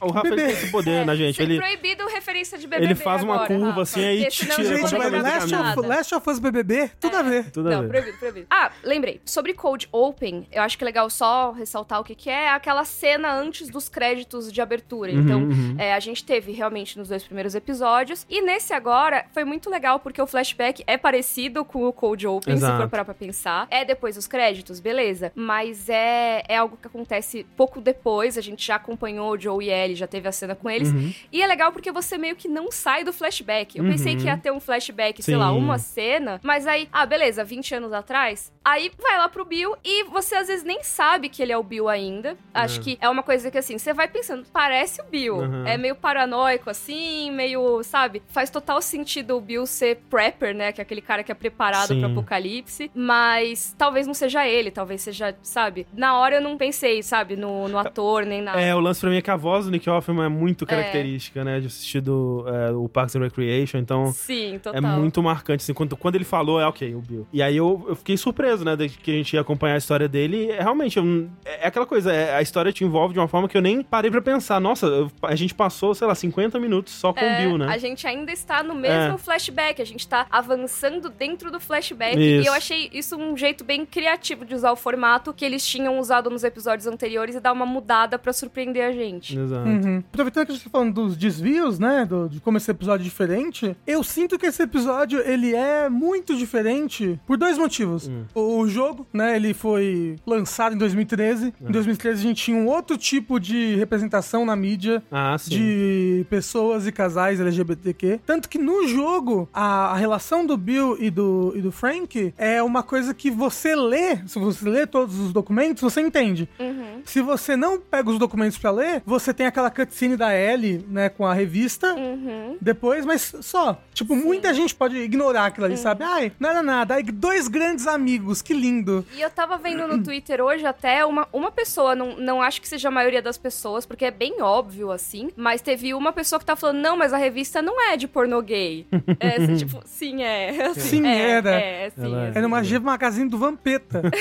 O 0.00 0.10
Rafa 0.10 0.30
Bebê. 0.30 0.42
tem 0.42 0.52
esse 0.52 0.70
poder 0.70 1.04
na 1.04 1.14
gente. 1.14 1.36
Ser 1.36 1.42
ele, 1.42 1.58
proibido 1.58 2.06
referência 2.06 2.58
de 2.58 2.66
BBB 2.66 2.84
ele 2.84 2.94
faz 2.94 3.22
uma 3.22 3.34
agora, 3.34 3.48
curva 3.48 3.66
Rafa, 3.68 3.82
assim, 3.82 4.04
aí 4.04 4.28
tira 4.28 4.54
Gente, 4.62 4.94
mas 4.96 5.12
Last 5.12 5.54
of. 5.54 5.86
Last 5.86 6.14
of 6.14 6.30
Us 6.30 6.38
BBB, 6.38 6.90
tudo 7.00 7.16
a 7.16 7.22
ver. 7.22 7.50
tudo 7.50 7.68
a 7.68 7.72
Não, 7.72 7.82
ver. 7.82 7.88
proibido, 7.88 8.18
proibido. 8.18 8.46
Ah, 8.50 8.70
lembrei. 8.82 9.20
Sobre 9.24 9.54
Cold 9.54 9.88
Open, 9.92 10.46
eu 10.52 10.62
acho 10.62 10.76
que 10.76 10.84
é 10.84 10.86
legal 10.86 11.08
só 11.10 11.52
ressaltar 11.52 12.00
o 12.00 12.04
que, 12.04 12.14
que 12.14 12.30
é 12.30 12.50
aquela 12.50 12.84
cena 12.84 13.32
antes 13.34 13.68
dos 13.68 13.88
créditos 13.88 14.52
de 14.52 14.60
abertura. 14.60 15.10
Então, 15.10 15.42
uhum. 15.42 15.76
é, 15.78 15.94
a 15.94 16.00
gente 16.00 16.24
teve 16.24 16.52
realmente 16.52 16.98
nos 16.98 17.08
dois 17.08 17.22
primeiros 17.22 17.54
episódios. 17.54 18.26
E 18.28 18.40
nesse 18.40 18.72
agora, 18.72 19.26
foi 19.32 19.44
muito 19.44 19.70
legal, 19.70 20.00
porque 20.00 20.20
o 20.20 20.26
flashback 20.26 20.82
é 20.86 20.96
parecido 20.96 21.64
com 21.64 21.84
o 21.86 21.92
Cold 21.92 22.26
Open, 22.26 22.56
se 22.56 22.64
Exato. 22.64 22.82
for 22.82 22.88
parar 22.88 23.04
pra 23.04 23.14
pensar. 23.14 23.66
É 23.70 23.84
depois 23.84 24.16
dos 24.16 24.26
créditos, 24.26 24.80
beleza. 24.80 25.32
Mas 25.34 25.88
é, 25.88 26.42
é 26.48 26.56
algo 26.56 26.76
que 26.76 26.86
acontece 26.86 27.46
pouco 27.56 27.80
depois. 27.80 28.36
A 28.38 28.40
gente 28.40 28.66
já 28.66 28.76
acompanhou 28.76 29.32
o 29.32 29.38
Joe 29.38 29.64
e 29.64 29.70
Ellie, 29.82 29.96
já 29.96 30.06
teve 30.06 30.28
a 30.28 30.32
cena 30.32 30.54
com 30.54 30.68
eles. 30.70 30.90
Uhum. 30.92 31.12
E 31.32 31.42
é 31.42 31.46
legal 31.46 31.72
porque 31.72 31.90
você 31.92 32.16
meio 32.18 32.36
que 32.36 32.48
não 32.48 32.70
sai 32.70 33.04
do 33.04 33.12
flashback. 33.12 33.78
Eu 33.78 33.84
pensei 33.84 34.14
Uhum. 34.14 34.20
que 34.20 34.26
ia 34.26 34.36
ter 34.36 34.50
um 34.52 34.60
flashback, 34.60 35.22
sei 35.22 35.36
lá, 35.36 35.48
Sim. 35.50 35.58
uma 35.58 35.78
cena, 35.78 36.40
mas 36.42 36.66
aí, 36.66 36.88
ah, 36.92 37.04
beleza, 37.06 37.44
20 37.44 37.74
anos 37.74 37.92
atrás. 37.92 38.52
Aí 38.64 38.92
vai 39.00 39.18
lá 39.18 39.28
pro 39.28 39.44
Bill 39.44 39.74
e 39.84 40.04
você 40.04 40.36
às 40.36 40.46
vezes 40.46 40.64
nem 40.64 40.82
sabe 40.84 41.28
que 41.28 41.42
ele 41.42 41.50
é 41.52 41.58
o 41.58 41.62
Bill 41.62 41.88
ainda. 41.88 42.36
Acho 42.54 42.80
que 42.80 42.96
é 43.00 43.08
uma 43.08 43.22
coisa 43.22 43.50
que 43.50 43.58
assim, 43.58 43.76
você 43.76 43.92
vai 43.92 44.06
pensando, 44.08 44.44
parece 44.52 45.00
o 45.00 45.04
Bill. 45.04 45.36
Uhum. 45.38 45.66
É 45.66 45.76
meio 45.76 45.96
paranoico 45.96 46.70
assim, 46.70 47.30
meio, 47.32 47.82
sabe? 47.82 48.22
Faz 48.28 48.50
total 48.50 48.80
sentido 48.80 49.36
o 49.36 49.40
Bill 49.40 49.66
ser 49.66 49.96
prepper, 50.08 50.54
né? 50.54 50.70
Que 50.72 50.80
é 50.80 50.82
aquele 50.82 51.00
cara 51.00 51.24
que 51.24 51.32
é 51.32 51.34
preparado 51.34 51.88
Sim. 51.88 52.00
pro 52.00 52.10
apocalipse. 52.10 52.90
Mas 52.94 53.74
talvez 53.76 54.06
não 54.06 54.14
seja 54.14 54.46
ele, 54.46 54.70
talvez 54.70 55.02
seja, 55.02 55.34
sabe? 55.42 55.86
Na 55.92 56.16
hora 56.18 56.36
eu 56.36 56.40
não 56.40 56.56
pensei, 56.56 57.02
sabe, 57.02 57.34
no, 57.36 57.66
no 57.68 57.78
ator 57.78 58.24
nem 58.24 58.40
nada. 58.40 58.60
É, 58.60 58.74
o 58.74 58.80
lance 58.80 59.00
pra 59.00 59.10
mim 59.10 59.16
é 59.16 59.22
que 59.22 59.30
a 59.30 59.36
voz 59.36 59.64
do 59.64 59.71
Nick 59.72 59.88
Offerman 59.90 60.26
é 60.26 60.28
muito 60.28 60.64
característica, 60.66 61.42
né? 61.44 61.60
De 61.60 61.66
assistir 61.66 62.00
do, 62.00 62.44
é, 62.46 62.70
o 62.72 62.88
Parks 62.88 63.16
and 63.16 63.20
Recreation, 63.20 63.78
então... 63.78 64.12
Sim, 64.12 64.58
total. 64.62 64.78
É 64.78 64.80
muito 64.80 65.22
marcante, 65.22 65.62
assim, 65.62 65.74
quando, 65.74 65.96
quando 65.96 66.14
ele 66.14 66.24
falou, 66.24 66.60
é 66.60 66.66
ok, 66.66 66.94
o 66.94 67.00
Bill. 67.00 67.26
E 67.32 67.42
aí 67.42 67.56
eu, 67.56 67.84
eu 67.88 67.96
fiquei 67.96 68.16
surpreso, 68.16 68.64
né, 68.64 68.76
de 68.76 68.88
que 68.88 69.10
a 69.10 69.14
gente 69.14 69.32
ia 69.34 69.40
acompanhar 69.40 69.74
a 69.74 69.78
história 69.78 70.08
dele. 70.08 70.50
É, 70.50 70.60
realmente, 70.62 70.96
eu 70.98 71.28
é, 71.44 71.64
é 71.64 71.66
aquela 71.66 71.86
coisa, 71.86 72.12
é, 72.12 72.34
a 72.34 72.42
história 72.42 72.72
te 72.72 72.84
envolve 72.84 73.14
de 73.14 73.18
uma 73.20 73.28
forma 73.28 73.48
que 73.48 73.56
eu 73.56 73.62
nem 73.62 73.82
parei 73.82 74.10
pra 74.10 74.20
pensar. 74.22 74.60
Nossa, 74.60 74.86
eu- 74.86 75.10
a 75.22 75.34
gente 75.34 75.54
passou, 75.54 75.94
sei 75.94 76.06
lá, 76.06 76.14
50 76.14 76.58
minutos 76.60 76.92
só 76.92 77.12
com 77.12 77.20
o 77.20 77.24
É, 77.24 77.40
Bill, 77.44 77.58
né? 77.58 77.66
A 77.68 77.78
gente 77.78 78.06
ainda 78.06 78.30
está 78.32 78.62
no 78.62 78.74
mesmo 78.74 79.14
É. 79.14 79.18
flashback, 79.18 79.80
a 79.80 79.86
gente 79.86 80.06
tá 80.06 80.26
avançando 80.30 81.08
dentro 81.08 81.50
do 81.50 81.58
flashback. 81.58 82.16
Isso. 82.16 82.44
E 82.44 82.46
eu 82.46 82.52
achei 82.52 82.90
isso 82.92 83.16
um 83.16 83.36
jeito 83.36 83.64
bem 83.64 83.84
criativo 83.86 84.44
de 84.44 84.54
usar 84.54 84.72
o 84.72 84.76
formato 84.76 85.32
que 85.32 85.44
eles 85.44 85.64
tinham 85.66 85.98
usado 85.98 86.28
nos 86.30 86.44
episódios 86.44 86.86
anteriores 86.86 87.34
e 87.34 87.40
dar 87.40 87.52
uma 87.52 87.64
mudada 87.66 88.18
pra 88.18 88.32
surpreender 88.32 88.84
a 88.84 88.92
gente. 88.92 89.38
Exato. 89.38 89.51
Uhum. 89.58 90.02
Aproveitando 90.12 90.46
que 90.46 90.52
a 90.52 90.54
gente 90.54 90.64
tá 90.64 90.70
falando 90.70 90.94
dos 90.94 91.16
desvios, 91.16 91.78
né? 91.78 92.04
do- 92.04 92.28
de 92.28 92.40
como 92.40 92.56
esse 92.56 92.70
episódio 92.70 93.02
é 93.02 93.04
diferente, 93.04 93.76
eu 93.86 94.02
sinto 94.02 94.38
que 94.38 94.46
esse 94.46 94.62
episódio 94.62 95.20
ele 95.20 95.54
é 95.54 95.88
muito 95.88 96.34
diferente 96.36 97.18
por 97.26 97.36
dois 97.36 97.56
motivos. 97.58 98.08
Hum. 98.08 98.24
O, 98.34 98.58
o 98.60 98.68
jogo, 98.68 99.06
né? 99.12 99.36
Ele 99.36 99.54
foi 99.54 100.16
lançado 100.26 100.74
em 100.74 100.78
2013. 100.78 101.52
É. 101.62 101.68
Em 101.68 101.72
2013 101.72 102.18
a 102.20 102.22
gente 102.28 102.42
tinha 102.44 102.56
um 102.56 102.66
outro 102.66 102.96
tipo 102.96 103.38
de 103.40 103.76
representação 103.76 104.44
na 104.44 104.54
mídia. 104.56 105.02
Ah, 105.10 105.36
sim. 105.38 105.50
De 105.50 106.26
pessoas 106.30 106.86
e 106.86 106.92
casais 106.92 107.40
LGBTQ. 107.40 108.20
Tanto 108.26 108.48
que 108.48 108.58
no 108.58 108.86
jogo, 108.86 109.48
a, 109.52 109.92
a 109.92 109.96
relação 109.96 110.44
do 110.46 110.56
Bill 110.56 110.96
e 111.00 111.10
do, 111.10 111.52
e 111.56 111.60
do 111.60 111.72
Frank 111.72 112.32
é 112.36 112.62
uma 112.62 112.82
coisa 112.82 113.14
que 113.14 113.30
você 113.30 113.74
lê, 113.74 114.16
se 114.26 114.38
você 114.38 114.68
lê 114.68 114.86
todos 114.86 115.18
os 115.18 115.32
documentos, 115.32 115.82
você 115.82 116.00
entende. 116.00 116.48
Uhum. 116.58 117.02
Se 117.04 117.20
você 117.20 117.56
não 117.56 117.78
pega 117.80 118.10
os 118.10 118.18
documentos 118.18 118.58
pra 118.58 118.70
ler, 118.70 119.02
você 119.04 119.32
tem 119.34 119.41
tem 119.42 119.48
aquela 119.48 119.70
cutscene 119.72 120.16
da 120.16 120.32
Ellie, 120.32 120.84
né, 120.88 121.08
com 121.08 121.26
a 121.26 121.34
revista. 121.34 121.92
Uhum. 121.94 122.56
Depois, 122.60 123.04
mas 123.04 123.34
só. 123.40 123.76
Tipo, 123.92 124.14
muita 124.14 124.54
gente 124.54 124.72
pode 124.72 124.96
ignorar 124.96 125.46
aquilo 125.46 125.66
ali, 125.66 125.76
sabe? 125.76 126.04
Ai, 126.04 126.30
não 126.38 126.48
era 126.48 126.62
nada. 126.62 126.94
Aí, 126.94 127.02
dois 127.02 127.48
grandes 127.48 127.88
amigos, 127.88 128.40
que 128.40 128.54
lindo. 128.54 129.04
E 129.16 129.20
eu 129.20 129.28
tava 129.28 129.58
vendo 129.58 129.88
no 129.88 130.00
Twitter 130.00 130.40
hoje 130.40 130.64
até 130.64 131.04
uma, 131.04 131.26
uma 131.32 131.50
pessoa, 131.50 131.96
não, 131.96 132.16
não 132.16 132.40
acho 132.40 132.60
que 132.60 132.68
seja 132.68 132.86
a 132.86 132.90
maioria 132.92 133.20
das 133.20 133.36
pessoas, 133.36 133.84
porque 133.84 134.04
é 134.04 134.12
bem 134.12 134.40
óbvio 134.40 134.92
assim, 134.92 135.30
mas 135.36 135.60
teve 135.60 135.92
uma 135.92 136.12
pessoa 136.12 136.38
que 136.38 136.46
tá 136.46 136.54
falando, 136.54 136.78
não, 136.78 136.96
mas 136.96 137.12
a 137.12 137.16
revista 137.16 137.60
não 137.60 137.80
é 137.90 137.96
de 137.96 138.06
pornô 138.06 138.40
gay. 138.40 138.86
É, 139.18 139.36
assim, 139.42 139.56
tipo, 139.66 139.82
sim, 139.84 140.22
é. 140.22 140.66
Assim, 140.66 140.80
Sim, 140.80 141.06
é, 141.06 141.30
era. 141.30 141.50
É, 141.50 141.90
sim, 141.90 142.04
Ela- 142.04 142.26
é. 142.28 142.32
Era 142.36 142.46
uma 142.46 142.62
G 142.62 142.78
Magazine 142.78 143.28
do 143.28 143.38
Vampeta. 143.38 144.02